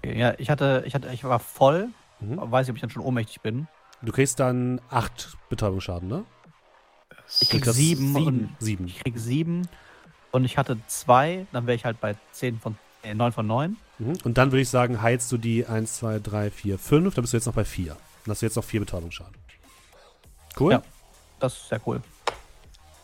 Ja, 0.05 0.35
ich 0.39 0.51
hatte, 0.51 0.83
ich 0.87 0.95
hatte, 0.95 1.09
ich 1.13 1.25
war 1.25 1.39
voll, 1.39 1.89
Mhm. 2.21 2.39
weiß 2.51 2.67
nicht, 2.67 2.71
ob 2.71 2.77
ich 2.77 2.81
dann 2.81 2.89
schon 2.91 3.03
ohnmächtig 3.03 3.43
bin. 3.43 3.69
Du 4.01 4.11
kriegst 4.11 4.41
dann 4.41 4.81
8 4.89 5.37
Betäubungsschaden, 5.51 6.09
ne? 6.09 6.25
Ich 7.41 7.51
krieg 7.51 7.65
Das- 7.65 7.77
sieben, 7.77 8.15
sieben. 8.15 8.27
und 8.27 8.57
7. 8.59 8.87
ich 8.87 9.01
krieg 9.01 9.19
sieben 9.19 9.69
und 10.33 10.45
ich 10.45 10.57
hatte 10.57 10.79
zwei, 10.87 11.47
dann 11.53 11.67
wäre 11.67 11.75
ich 11.77 11.85
halt 11.85 12.01
bei 12.01 12.17
zehn 12.33 12.59
von, 12.59 12.79
äh, 13.03 13.13
neun 13.15 13.33
von 13.33 13.47
neun. 13.47 13.77
Mhm. 13.99 14.15
Und 14.25 14.39
dann 14.39 14.51
würde 14.53 14.63
ich 14.63 14.69
sagen, 14.71 15.03
heilst 15.03 15.31
du 15.33 15.37
die 15.39 15.67
1, 15.67 15.95
2, 15.97 16.19
3, 16.21 16.51
4, 16.51 16.79
5. 16.79 17.15
Dann 17.15 17.23
bist 17.23 17.33
du 17.35 17.37
jetzt 17.37 17.47
noch 17.47 17.55
bei 17.55 17.65
4. 17.65 17.97
Dann 18.25 18.33
hast 18.33 18.41
du 18.43 18.47
jetzt 18.47 18.57
noch 18.57 18.65
4 18.65 18.81
Betäubungsschaden. 18.81 19.35
Cool? 20.59 20.73
Ja. 20.73 20.83
Das 21.41 21.55
ist 21.55 21.69
sehr 21.69 21.81
cool. 21.87 22.01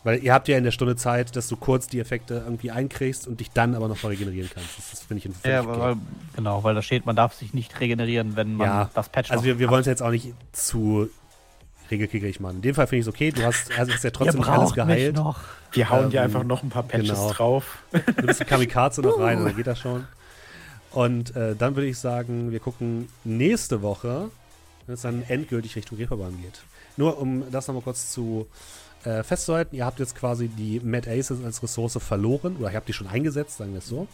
Weil 0.03 0.21
ihr 0.21 0.33
habt 0.33 0.47
ja 0.49 0.57
in 0.57 0.65
der 0.65 0.71
Stunde 0.71 0.95
Zeit, 0.97 1.35
dass 1.35 1.47
du 1.47 1.55
kurz 1.55 1.87
die 1.87 1.99
Effekte 1.99 2.35
irgendwie 2.45 2.71
einkriegst 2.71 3.25
und 3.27 3.39
dich 3.39 3.51
dann 3.51 3.73
aber 3.73 3.87
noch 3.87 4.03
mal 4.03 4.09
regenerieren 4.09 4.49
kannst. 4.53 4.77
Das, 4.77 4.91
das 4.91 4.99
finde 5.03 5.19
ich 5.19 5.25
ein 5.25 5.49
Ja, 5.49 5.61
okay. 5.61 5.79
weil, 5.79 5.95
genau, 6.35 6.63
weil 6.63 6.75
da 6.75 6.81
steht, 6.81 7.05
man 7.05 7.15
darf 7.15 7.33
sich 7.33 7.53
nicht 7.53 7.79
regenerieren, 7.79 8.35
wenn 8.35 8.55
man 8.55 8.67
Ja, 8.67 8.89
das 8.93 9.07
Patch 9.09 9.31
Also 9.31 9.45
wir, 9.45 9.59
wir 9.59 9.69
wollen 9.69 9.81
es 9.81 9.87
jetzt 9.87 10.01
auch 10.03 10.11
nicht 10.11 10.33
zu 10.51 11.09
regelkriegerig 11.89 12.39
machen. 12.39 12.57
In 12.57 12.61
dem 12.63 12.75
Fall 12.75 12.87
finde 12.87 12.99
ich 13.01 13.07
es 13.07 13.13
okay. 13.13 13.31
Du 13.31 13.43
hast, 13.43 13.69
ist 13.69 14.03
ja 14.03 14.09
trotzdem 14.11 14.39
nicht 14.41 14.49
alles 14.49 14.73
geheilt. 14.73 15.15
noch. 15.15 15.39
Wir 15.71 15.89
hauen 15.89 16.09
dir 16.09 16.19
Ähm, 16.19 16.25
einfach 16.25 16.43
noch 16.43 16.63
ein 16.63 16.69
paar 16.69 16.83
Patches 16.83 17.09
genau. 17.09 17.31
drauf. 17.31 17.77
Du 17.91 18.25
bist 18.27 18.41
ein 18.41 18.47
Kamikaze 18.47 19.01
noch 19.01 19.19
rein, 19.19 19.43
dann 19.43 19.55
geht 19.55 19.67
das 19.67 19.79
schon. 19.79 20.05
Und 20.91 21.35
äh, 21.35 21.55
dann 21.55 21.75
würde 21.75 21.87
ich 21.87 21.97
sagen, 21.97 22.51
wir 22.51 22.59
gucken 22.59 23.07
nächste 23.23 23.81
Woche, 23.81 24.29
wenn 24.85 24.95
es 24.95 25.01
dann 25.01 25.23
endgültig 25.27 25.75
Richtung 25.75 25.97
Reeperbahn 25.97 26.39
geht. 26.41 26.61
Nur 26.97 27.19
um 27.19 27.49
das 27.51 27.67
nochmal 27.67 27.83
kurz 27.83 28.11
zu 28.11 28.47
äh, 29.03 29.23
festzuhalten, 29.23 29.75
ihr 29.75 29.85
habt 29.85 29.99
jetzt 29.99 30.15
quasi 30.15 30.47
die 30.47 30.79
Mad 30.79 31.09
Aces 31.09 31.43
als 31.43 31.61
Ressource 31.61 31.97
verloren, 32.01 32.57
oder 32.57 32.71
ihr 32.71 32.75
habt 32.75 32.87
die 32.87 32.93
schon 32.93 33.07
eingesetzt, 33.07 33.57
sagen 33.57 33.71
wir 33.71 33.79
es 33.79 33.87
so. 33.87 34.07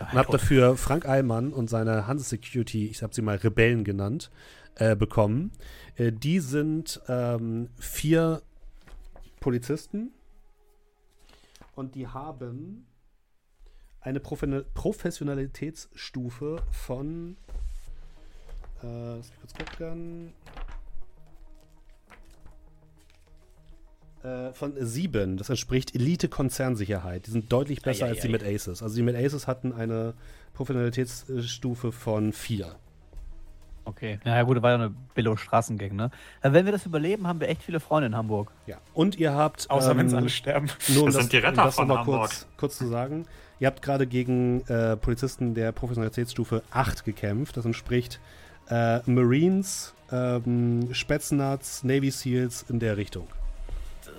Und 0.00 0.12
habt 0.12 0.32
dafür 0.32 0.76
Frank 0.76 1.06
Eilmann 1.06 1.52
und 1.52 1.70
seine 1.70 2.06
Hanse 2.06 2.24
Security, 2.24 2.86
ich 2.88 3.02
habe 3.02 3.14
sie 3.14 3.22
mal 3.22 3.36
Rebellen 3.36 3.84
genannt, 3.84 4.30
äh, 4.76 4.96
bekommen. 4.96 5.52
Äh, 5.96 6.12
die 6.12 6.40
sind 6.40 7.00
ähm, 7.08 7.68
vier 7.78 8.42
Polizisten 9.40 10.10
und 11.74 11.94
die 11.94 12.08
haben 12.08 12.86
eine 14.00 14.18
Profe- 14.18 14.64
Professionalitätsstufe 14.74 16.62
von 16.70 17.36
äh, 18.82 19.16
lass 19.16 19.30
mich 19.30 19.40
kurz 19.40 19.54
gucken. 19.54 20.32
Äh, 24.24 24.54
von 24.54 24.72
sieben. 24.78 25.36
Das 25.36 25.50
entspricht 25.50 25.94
Elite-Konzernsicherheit. 25.94 27.26
Die 27.26 27.30
sind 27.30 27.52
deutlich 27.52 27.82
besser 27.82 28.06
als 28.06 28.20
die 28.20 28.28
Eieiei. 28.28 28.32
Mid 28.32 28.42
Aces. 28.42 28.82
Also 28.82 28.96
die 28.96 29.02
Mid 29.02 29.16
Aces 29.16 29.46
hatten 29.46 29.72
eine 29.72 30.14
Professionalitätsstufe 30.54 31.92
von 31.92 32.32
vier. 32.32 32.74
Okay. 33.84 34.18
Ja, 34.24 34.42
gut, 34.44 34.56
das 34.56 34.62
war 34.62 34.70
ja 34.70 34.76
eine 34.76 34.94
Billo-Straßengang, 35.14 35.94
ne? 35.94 36.10
Äh, 36.40 36.52
Wenn 36.52 36.64
wir 36.64 36.72
das 36.72 36.86
überleben, 36.86 37.26
haben 37.26 37.38
wir 37.38 37.50
echt 37.50 37.62
viele 37.62 37.80
Freunde 37.80 38.06
in 38.06 38.16
Hamburg. 38.16 38.50
Ja. 38.66 38.78
Und 38.94 39.16
ihr 39.18 39.34
habt. 39.34 39.68
Außer 39.68 39.94
wenn 39.94 40.08
sie 40.08 40.14
ähm, 40.14 40.22
alle 40.22 40.30
sterben. 40.30 40.70
Nur 40.88 41.02
um 41.02 41.06
Das 41.06 41.16
das, 41.16 41.22
sind 41.24 41.32
die 41.34 41.36
Retter 41.36 41.62
um 41.62 41.66
das 41.66 41.74
von 41.74 41.88
mal 41.88 41.98
Hamburg. 41.98 42.20
kurz, 42.20 42.46
kurz 42.56 42.78
zu 42.78 42.86
sagen. 42.86 43.26
Ihr 43.60 43.66
habt 43.66 43.82
gerade 43.82 44.06
gegen 44.06 44.62
äh, 44.68 44.96
Polizisten 44.96 45.52
der 45.54 45.72
Professionalitätsstufe 45.72 46.62
8 46.70 47.04
gekämpft. 47.04 47.58
Das 47.58 47.66
entspricht 47.66 48.20
äh, 48.70 49.00
Marines, 49.04 49.92
ähm, 50.10 50.88
Spetsnaz, 50.94 51.84
Navy 51.84 52.10
Seals 52.10 52.64
in 52.70 52.78
der 52.80 52.96
Richtung. 52.96 53.26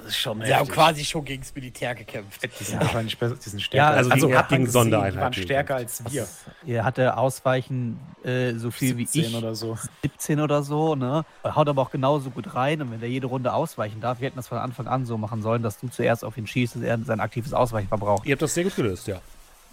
Das 0.05 0.13
ist 0.13 0.19
schon 0.21 0.41
Sie 0.45 0.53
haben 0.53 0.67
quasi 0.67 1.03
schon 1.03 1.25
gegen 1.25 1.41
das 1.41 1.53
Militär 1.55 1.95
gekämpft. 1.95 2.41
Die 2.59 2.63
sind 2.63 2.79
wahrscheinlich 2.79 3.17
besser, 3.17 3.35
die 3.43 3.49
sind 3.49 3.59
Ja, 3.59 3.65
stärker. 3.65 3.97
also 3.97 4.11
also 4.11 4.27
gegen- 4.27 4.47
gegen 4.49 4.67
Sondereinheiten 4.69 5.15
Die 5.17 5.21
waren 5.21 5.33
stärker 5.33 5.75
als 5.75 6.03
wir. 6.11 6.27
Ihr 6.65 6.85
hatte 6.85 7.17
Ausweichen 7.17 7.99
äh, 8.23 8.53
so 8.53 8.69
viel 8.71 8.97
wie 8.97 9.05
17 9.05 9.31
ich, 9.31 9.35
oder 9.35 9.55
so. 9.55 9.77
17 10.03 10.39
oder 10.39 10.61
so, 10.63 10.95
ne? 10.95 11.25
Haut 11.43 11.67
aber 11.67 11.81
auch 11.81 11.89
genauso 11.91 12.29
gut 12.29 12.53
rein 12.55 12.81
und 12.81 12.91
wenn 12.91 12.99
der 12.99 13.09
jede 13.09 13.27
Runde 13.27 13.51
ausweichen 13.53 13.99
darf, 13.99 14.19
wir 14.21 14.27
hätten 14.27 14.37
das 14.37 14.47
von 14.47 14.59
Anfang 14.59 14.87
an 14.87 15.05
so 15.05 15.17
machen 15.17 15.41
sollen, 15.41 15.63
dass 15.63 15.79
du 15.79 15.87
zuerst 15.87 16.23
auf 16.23 16.37
ihn 16.37 16.45
schießt 16.47 16.75
und 16.75 16.83
er 16.83 16.99
sein 16.99 17.19
aktives 17.19 17.53
Ausweichen 17.53 17.87
verbraucht. 17.87 18.25
Ihr 18.25 18.33
habt 18.33 18.41
das 18.43 18.53
sehr 18.53 18.63
gut 18.65 18.75
gelöst, 18.75 19.07
ja. 19.07 19.19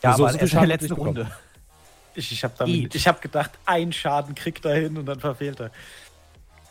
Ja, 0.02 0.14
so- 0.16 0.24
aber 0.24 0.32
so 0.32 0.38
erst 0.38 0.52
in 0.54 0.58
der 0.58 0.68
letzten 0.68 0.92
Runde. 0.94 1.30
Ich, 2.14 2.30
ich 2.32 2.44
habe 2.44 2.54
hab 2.64 3.20
gedacht, 3.22 3.50
ein 3.66 3.92
Schaden 3.92 4.34
kriegt 4.34 4.64
er 4.64 4.74
hin 4.74 4.96
und 4.98 5.06
dann 5.06 5.20
verfehlt 5.20 5.60
er. 5.60 5.70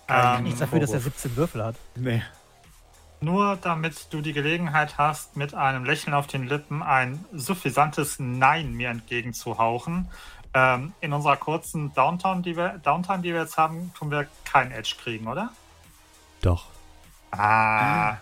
Ähm, 0.07 0.43
Nichts 0.43 0.59
dafür, 0.59 0.79
dass 0.79 0.91
er 0.91 0.99
Vorwurf. 0.99 1.13
17 1.21 1.35
Würfel 1.37 1.63
hat. 1.63 1.75
Nee. 1.95 2.21
Nur 3.21 3.55
damit 3.61 4.07
du 4.11 4.21
die 4.21 4.33
Gelegenheit 4.33 4.97
hast, 4.97 5.37
mit 5.37 5.53
einem 5.53 5.85
Lächeln 5.85 6.13
auf 6.13 6.27
den 6.27 6.47
Lippen 6.47 6.81
ein 6.83 7.23
suffisantes 7.31 8.17
Nein 8.19 8.73
mir 8.73 8.89
entgegenzuhauchen, 8.89 10.09
Ähm, 10.53 10.91
in 10.99 11.13
unserer 11.13 11.37
kurzen 11.37 11.93
Downtown, 11.93 12.43
die 12.43 12.57
wir, 12.57 12.77
Downtime, 12.83 13.19
die 13.19 13.31
wir 13.31 13.39
jetzt 13.43 13.57
haben, 13.57 13.93
tun 13.97 14.11
wir 14.11 14.27
kein 14.43 14.73
Edge 14.73 14.95
kriegen, 15.01 15.27
oder? 15.27 15.53
Doch. 16.41 16.65
Ah, 17.31 18.17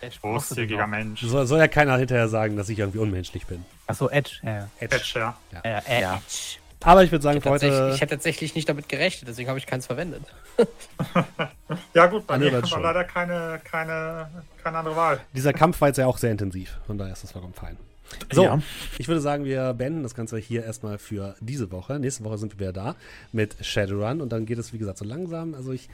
Edge 0.00 0.18
großzügiger 0.22 0.86
Mensch. 0.86 1.22
Soll, 1.22 1.44
soll 1.48 1.58
ja 1.58 1.66
keiner 1.66 1.96
hinterher 1.96 2.28
sagen, 2.28 2.56
dass 2.56 2.68
ich 2.68 2.78
irgendwie 2.78 3.00
unmenschlich 3.00 3.46
bin. 3.46 3.64
Achso, 3.88 4.08
Edge. 4.08 4.38
Ja, 4.44 4.68
Edge. 4.78 4.94
Edge, 4.94 5.18
ja. 5.18 5.36
ja. 5.64 5.78
Edge. 5.80 6.57
Aber 6.84 7.02
ich 7.02 7.10
würde 7.10 7.22
sagen, 7.22 7.38
Ich 7.38 7.42
für 7.42 7.50
hätte, 7.50 7.60
tatsächlich, 7.66 7.80
heute. 7.80 7.94
ich 7.94 8.00
hätte 8.00 8.14
tatsächlich 8.14 8.54
nicht 8.54 8.68
damit 8.68 8.88
gerechnet, 8.88 9.28
deswegen 9.28 9.48
habe 9.48 9.58
ich 9.58 9.66
keins 9.66 9.86
verwendet. 9.86 10.22
Ja, 11.94 12.06
gut, 12.06 12.26
bei 12.26 12.38
mir 12.38 12.52
war 12.52 12.66
schon. 12.66 12.82
leider 12.82 13.04
keine, 13.04 13.60
keine, 13.64 14.28
keine 14.62 14.78
andere 14.78 14.96
Wahl. 14.96 15.20
Dieser 15.34 15.52
Kampf 15.52 15.80
war 15.80 15.88
jetzt 15.88 15.98
ja 15.98 16.06
auch 16.06 16.18
sehr 16.18 16.30
intensiv. 16.32 16.78
Von 16.86 16.96
daher 16.98 17.12
ist 17.12 17.22
das 17.22 17.32
vollkommen 17.32 17.54
fein. 17.54 17.76
So, 18.32 18.42
Ja. 18.44 18.58
ich 18.98 19.06
würde 19.08 19.20
sagen, 19.20 19.44
wir 19.44 19.74
beenden 19.74 20.02
das 20.02 20.14
Ganze 20.14 20.38
hier 20.38 20.64
erstmal 20.64 20.98
für 20.98 21.34
diese 21.40 21.70
Woche. 21.70 21.98
Nächste 21.98 22.24
Woche 22.24 22.38
sind 22.38 22.54
wir 22.54 22.60
wieder 22.60 22.72
da 22.72 22.96
mit 23.32 23.56
Shadowrun 23.60 24.20
und 24.22 24.30
dann 24.32 24.46
geht 24.46 24.58
es, 24.58 24.72
wie 24.72 24.78
gesagt, 24.78 24.98
so 24.98 25.04
langsam. 25.04 25.54
Also 25.54 25.72
ich. 25.72 25.88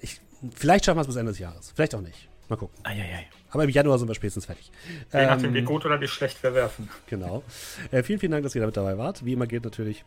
ich 0.00 0.20
vielleicht 0.54 0.86
schaffen 0.86 0.96
wir 0.98 1.02
es 1.02 1.06
bis 1.06 1.16
Ende 1.16 1.30
des 1.32 1.38
Jahres. 1.38 1.72
Vielleicht 1.74 1.94
auch 1.94 2.00
nicht. 2.00 2.28
Mal 2.50 2.56
gucken. 2.56 2.76
Eieiei. 2.84 3.28
Aber 3.50 3.64
im 3.64 3.70
Januar 3.70 3.98
sind 3.98 4.08
wir 4.08 4.14
spätestens 4.14 4.46
fertig. 4.46 4.72
Je 5.12 5.24
nachdem, 5.26 5.50
Ähm, 5.50 5.54
wie 5.54 5.62
gut 5.62 5.86
oder 5.86 6.00
wie 6.00 6.08
schlecht 6.08 6.42
wir 6.42 6.52
werfen. 6.52 6.88
Genau. 7.06 7.44
Äh, 7.92 8.02
vielen, 8.02 8.18
vielen 8.18 8.32
Dank, 8.32 8.42
dass 8.42 8.56
ihr 8.56 8.60
da 8.60 8.66
mit 8.66 8.76
dabei 8.76 8.98
wart. 8.98 9.24
Wie 9.24 9.32
immer 9.32 9.46
gilt 9.46 9.64
natürlich, 9.64 10.04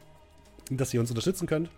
dass 0.69 0.93
ihr 0.93 0.99
uns 0.99 1.09
unterstützen 1.09 1.47
könnt, 1.47 1.69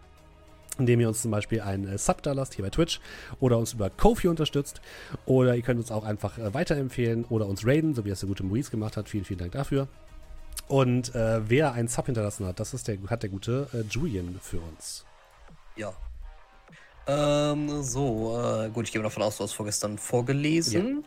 indem 0.80 1.00
ihr 1.02 1.08
uns 1.08 1.22
zum 1.22 1.30
Beispiel 1.30 1.62
einen 1.62 1.88
äh, 1.88 2.00
Sub 2.00 2.24
da 2.24 2.34
lasst 2.34 2.56
hier 2.56 2.66
bei 2.66 2.72
Twitch 2.72 3.00
oder 3.40 3.60
uns 3.60 3.74
über 3.74 3.92
Kofi 3.92 4.28
unterstützt. 4.28 4.82
Oder 5.26 5.56
ihr 5.56 5.62
könnt 5.62 5.80
uns 5.80 5.92
auch 5.92 6.04
einfach 6.04 6.40
äh, 6.40 6.52
weiterempfehlen 6.54 7.26
oder 7.26 7.46
uns 7.46 7.66
raiden, 7.66 7.94
so 7.94 8.04
wie 8.04 8.10
es 8.10 8.22
der 8.22 8.28
gute 8.28 8.44
Maurice 8.44 8.72
gemacht 8.72 8.98
hat. 8.98 9.08
Vielen, 9.08 9.24
vielen 9.24 9.40
Dank 9.40 9.52
dafür. 9.52 9.88
Und 10.68 11.14
äh, 11.14 11.48
wer 11.48 11.74
einen 11.74 11.88
Sub 11.88 12.08
hinterlassen 12.08 12.48
hat, 12.48 12.60
das 12.60 12.74
ist 12.74 12.88
der, 12.88 12.98
hat 13.08 13.22
der 13.22 13.30
gute 13.30 13.68
äh, 13.72 13.82
Julian 13.88 14.40
für 14.42 14.60
uns. 14.60 15.06
Ja. 15.76 15.94
Ähm, 17.08 17.84
so, 17.84 18.42
äh, 18.42 18.70
gut, 18.70 18.86
ich 18.86 18.92
gehe 18.92 19.02
davon 19.02 19.22
aus, 19.22 19.38
du 19.38 19.44
hast 19.44 19.54
vorgestern 19.54 19.98
vorgelesen. 19.98 21.06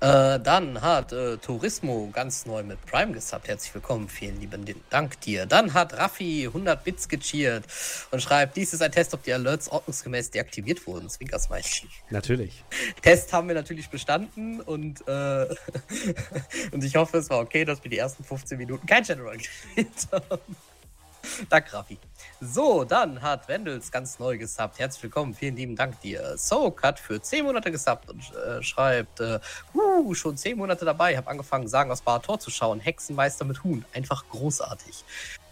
Äh, 0.00 0.40
dann 0.40 0.80
hat 0.80 1.12
äh, 1.12 1.36
Turismo 1.38 2.10
ganz 2.12 2.46
neu 2.46 2.62
mit 2.62 2.84
Prime 2.86 3.12
gesubbt. 3.12 3.48
Herzlich 3.48 3.74
willkommen, 3.74 4.08
vielen 4.08 4.40
lieben 4.40 4.64
Dank 4.88 5.20
dir. 5.20 5.46
Dann 5.46 5.74
hat 5.74 5.94
Raffi 5.94 6.46
100 6.46 6.84
Bits 6.84 7.08
gecheert 7.08 7.64
und 8.10 8.22
schreibt, 8.22 8.56
dies 8.56 8.72
ist 8.72 8.82
ein 8.82 8.92
Test, 8.92 9.12
ob 9.12 9.22
die 9.22 9.32
Alerts 9.32 9.68
ordnungsgemäß 9.68 10.30
deaktiviert 10.30 10.86
wurden. 10.86 11.08
Zwinkersmiley. 11.08 11.88
Natürlich. 12.10 12.64
Test 13.02 13.32
haben 13.32 13.48
wir 13.48 13.54
natürlich 13.54 13.90
bestanden 13.90 14.60
und, 14.60 15.06
äh, 15.06 15.46
und 16.72 16.84
ich 16.84 16.96
hoffe, 16.96 17.18
es 17.18 17.28
war 17.28 17.40
okay, 17.40 17.66
dass 17.66 17.82
wir 17.82 17.90
die 17.90 17.98
ersten 17.98 18.24
15 18.24 18.56
Minuten 18.56 18.86
kein 18.86 19.04
General 19.04 19.36
gespielt 19.38 20.08
haben. 20.12 20.56
Danke, 21.48 21.72
Raffi. 21.74 21.98
So, 22.42 22.84
dann 22.84 23.20
hat 23.20 23.48
Wendels 23.48 23.92
ganz 23.92 24.18
neu 24.18 24.38
gesubbt. 24.38 24.78
Herzlich 24.78 25.02
willkommen, 25.02 25.34
vielen 25.34 25.56
lieben 25.56 25.76
Dank 25.76 26.00
dir. 26.00 26.38
Soak 26.38 26.82
hat 26.82 26.98
für 26.98 27.20
10 27.20 27.44
Monate 27.44 27.70
gesubbt 27.70 28.08
und 28.08 28.32
äh, 28.34 28.62
schreibt, 28.62 29.20
äh, 29.20 29.40
uh, 29.74 30.14
schon 30.14 30.38
10 30.38 30.56
Monate 30.56 30.86
dabei, 30.86 31.18
habe 31.18 31.28
angefangen, 31.28 31.68
Sagen 31.68 31.90
aus 31.90 32.00
Barator 32.00 32.38
zu 32.38 32.50
schauen. 32.50 32.80
Hexenmeister 32.80 33.44
mit 33.44 33.62
Huhn, 33.62 33.84
einfach 33.92 34.24
großartig. 34.30 35.04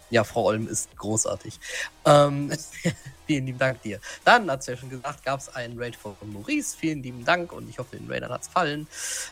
Ja, 0.09 0.23
Frau 0.23 0.45
Olm 0.45 0.67
ist 0.67 0.95
großartig. 0.97 1.59
Ähm, 2.05 2.51
vielen 3.27 3.45
lieben 3.45 3.59
Dank 3.59 3.81
dir. 3.83 3.99
Dann, 4.25 4.49
hat 4.49 4.65
ja 4.65 4.75
schon 4.75 4.89
gesagt, 4.89 5.23
gab 5.23 5.39
es 5.39 5.49
einen 5.49 5.79
Raid 5.79 5.95
von 5.95 6.15
Maurice. 6.33 6.75
Vielen 6.75 7.03
lieben 7.03 7.23
Dank 7.23 7.53
und 7.53 7.69
ich 7.69 7.77
hoffe, 7.77 7.95
den 7.95 8.09
Raidern 8.09 8.31
hat 8.31 8.41
es 8.41 8.47
gefallen. 8.47 8.87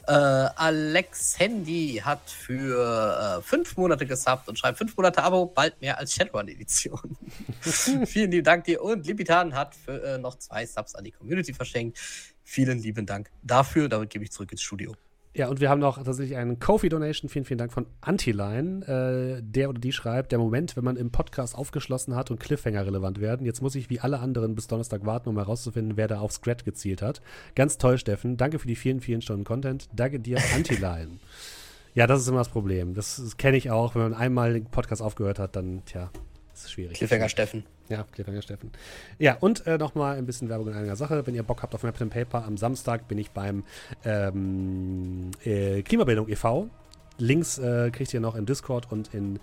Äh, 0.07 0.11
Alex 0.11 1.39
Handy 1.39 2.01
hat 2.03 2.29
für 2.29 3.39
äh, 3.39 3.41
fünf 3.41 3.75
Monate 3.75 4.05
gesubbt 4.05 4.47
und 4.49 4.59
schreibt 4.59 4.77
fünf 4.77 4.95
Monate 4.95 5.23
Abo, 5.23 5.47
bald 5.47 5.81
mehr 5.81 5.97
als 5.97 6.13
Shadowrun-Edition. 6.13 7.17
Vielen 8.05 8.31
lieben 8.31 8.43
Dank 8.43 8.65
dir. 8.65 8.83
Und 8.83 9.07
Libitan 9.07 9.55
hat 9.55 9.73
für, 9.73 10.03
äh, 10.03 10.17
noch 10.19 10.37
zwei 10.37 10.65
Subs 10.65 10.93
an 10.93 11.03
die 11.03 11.11
Community 11.11 11.53
verschenkt. 11.53 11.97
Vielen 12.43 12.79
lieben 12.79 13.05
Dank 13.05 13.31
dafür. 13.41 13.89
Damit 13.89 14.11
gebe 14.11 14.23
ich 14.23 14.31
zurück 14.31 14.51
ins 14.51 14.61
Studio. 14.61 14.95
Ja, 15.37 15.49
und 15.49 15.61
wir 15.61 15.69
haben 15.69 15.79
noch 15.79 16.03
tatsächlich 16.03 16.35
einen 16.35 16.59
Kofi-Donation. 16.59 17.29
Vielen, 17.29 17.45
vielen 17.45 17.59
Dank 17.59 17.71
von 17.71 17.85
Antiline. 18.01 19.37
Äh, 19.37 19.43
der 19.43 19.69
oder 19.69 19.79
die 19.79 19.91
schreibt, 19.91 20.31
der 20.31 20.39
Moment, 20.39 20.75
wenn 20.75 20.83
man 20.83 20.97
im 20.97 21.11
Podcast 21.11 21.55
aufgeschlossen 21.55 22.15
hat 22.15 22.31
und 22.31 22.39
Cliffhanger 22.39 22.87
relevant 22.87 23.21
werden. 23.21 23.45
Jetzt 23.45 23.61
muss 23.61 23.75
ich 23.75 23.91
wie 23.91 23.99
alle 23.99 24.17
anderen 24.17 24.55
bis 24.55 24.65
Donnerstag 24.65 25.05
warten, 25.05 25.29
um 25.29 25.37
herauszufinden, 25.37 25.95
wer 25.95 26.07
da 26.07 26.21
auf 26.21 26.31
Scrat 26.31 26.65
gezielt 26.65 27.03
hat. 27.03 27.21
Ganz 27.53 27.77
toll, 27.77 27.99
Steffen. 27.99 28.35
Danke 28.37 28.57
für 28.57 28.67
die 28.67 28.75
vielen, 28.75 28.99
vielen 28.99 29.21
Stunden 29.21 29.43
Content. 29.43 29.87
Danke 29.93 30.19
dir, 30.19 30.39
Antiline. 30.55 31.19
ja, 31.93 32.07
das 32.07 32.21
ist 32.21 32.27
immer 32.27 32.39
das 32.39 32.49
Problem. 32.49 32.95
Das, 32.95 33.17
das 33.17 33.37
kenne 33.37 33.57
ich 33.57 33.69
auch. 33.69 33.93
Wenn 33.93 34.01
man 34.01 34.13
einmal 34.15 34.53
den 34.53 34.65
Podcast 34.65 35.03
aufgehört 35.03 35.37
hat, 35.37 35.55
dann, 35.55 35.85
tja, 35.85 36.09
ist 36.65 36.71
schwierig. 36.71 36.97
Cliffhanger 36.97 37.29
Steffen. 37.29 37.65
Ja, 37.89 38.05
Cliffhanger 38.11 38.41
Steffen. 38.41 38.71
Ja, 39.19 39.37
und 39.39 39.65
äh, 39.67 39.77
nochmal 39.77 40.17
ein 40.17 40.25
bisschen 40.25 40.49
Werbung 40.49 40.69
in 40.69 40.73
einer 40.73 40.95
Sache. 40.95 41.25
Wenn 41.25 41.35
ihr 41.35 41.43
Bock 41.43 41.63
habt 41.63 41.73
auf 41.75 41.83
Map 41.83 42.01
and 42.01 42.11
Paper, 42.11 42.45
am 42.45 42.57
Samstag 42.57 43.07
bin 43.07 43.17
ich 43.17 43.31
beim 43.31 43.63
ähm, 44.03 45.31
äh, 45.43 45.81
Klimabildung 45.83 46.27
e.V. 46.29 46.69
Links 47.17 47.57
äh, 47.57 47.89
kriegt 47.91 48.13
ihr 48.13 48.19
noch 48.19 48.35
im 48.35 48.45
Discord 48.45 48.91
und 48.91 49.13
in, 49.13 49.39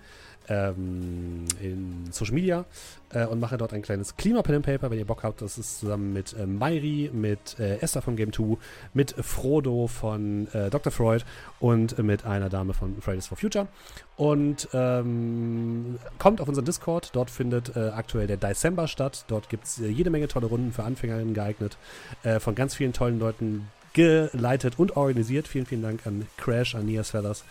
ähm, 0.48 1.44
in 1.60 2.08
Social 2.10 2.34
Media 2.34 2.64
äh, 3.10 3.24
und 3.26 3.40
mache 3.40 3.56
dort 3.56 3.72
ein 3.72 3.82
kleines 3.82 4.16
Klima-Pen 4.16 4.56
and 4.56 4.66
Paper, 4.66 4.90
wenn 4.90 4.98
ihr 4.98 5.06
Bock 5.06 5.22
habt. 5.22 5.42
Das 5.42 5.58
ist 5.58 5.80
zusammen 5.80 6.12
mit 6.12 6.34
äh, 6.34 6.46
Mairi, 6.46 7.10
mit 7.12 7.58
äh, 7.58 7.78
Esther 7.78 8.02
von 8.02 8.16
Game 8.16 8.32
2, 8.32 8.56
mit 8.92 9.12
Frodo 9.12 9.86
von 9.86 10.48
äh, 10.52 10.70
Dr. 10.70 10.92
Freud 10.92 11.24
und 11.60 11.98
mit 11.98 12.24
einer 12.24 12.48
Dame 12.48 12.74
von 12.74 13.00
Fridays 13.00 13.26
for 13.26 13.38
Future. 13.38 13.68
Und 14.16 14.68
ähm, 14.72 15.98
kommt 16.18 16.40
auf 16.40 16.48
unseren 16.48 16.64
Discord. 16.64 17.10
Dort 17.14 17.30
findet 17.30 17.76
äh, 17.76 17.88
aktuell 17.88 18.26
der 18.26 18.36
December 18.36 18.88
statt. 18.88 19.24
Dort 19.28 19.48
gibt 19.48 19.64
es 19.64 19.80
äh, 19.80 19.88
jede 19.88 20.10
Menge 20.10 20.28
tolle 20.28 20.46
Runden 20.46 20.72
für 20.72 20.84
Anfängerinnen 20.84 21.34
geeignet. 21.34 21.76
Von 22.38 22.54
ganz 22.54 22.74
vielen 22.74 22.92
tollen 22.92 23.18
Leuten 23.18 23.68
geleitet 23.92 24.78
und 24.78 24.96
organisiert. 24.96 25.48
Vielen, 25.48 25.66
vielen 25.66 25.82
Dank 25.82 26.06
an 26.06 26.26
Crash, 26.36 26.74
an 26.74 26.86
Nias 26.86 27.10
Feathers 27.10 27.44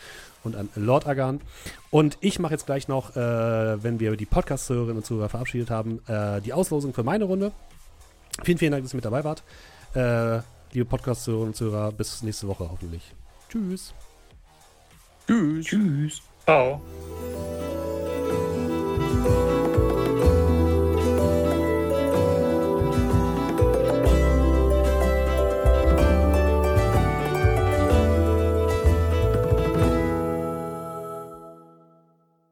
und 0.43 0.55
an 0.55 0.69
Lord 0.75 1.07
Agan. 1.07 1.41
Und 1.89 2.17
ich 2.21 2.39
mache 2.39 2.53
jetzt 2.53 2.65
gleich 2.65 2.87
noch, 2.87 3.15
äh, 3.15 3.83
wenn 3.83 3.99
wir 3.99 4.15
die 4.15 4.25
Podcast-Zuhörerinnen 4.25 4.97
und 4.97 5.05
Zuhörer 5.05 5.29
verabschiedet 5.29 5.69
haben, 5.69 5.99
äh, 6.07 6.41
die 6.41 6.53
Auslosung 6.53 6.93
für 6.93 7.03
meine 7.03 7.25
Runde. 7.25 7.51
Vielen, 8.43 8.57
vielen 8.57 8.71
Dank, 8.71 8.83
dass 8.83 8.93
ihr 8.93 8.97
mit 8.97 9.05
dabei 9.05 9.23
wart. 9.23 9.43
Äh, 9.93 10.41
liebe 10.73 10.85
Podcast-Zuhörerinnen 10.85 11.49
und 11.49 11.55
Zuhörer, 11.55 11.91
bis 11.91 12.23
nächste 12.23 12.47
Woche 12.47 12.69
hoffentlich. 12.69 13.13
Tschüss. 13.49 13.93
Tschüss. 15.27 15.65
Tschüss. 15.65 16.21
Ciao. 16.45 16.81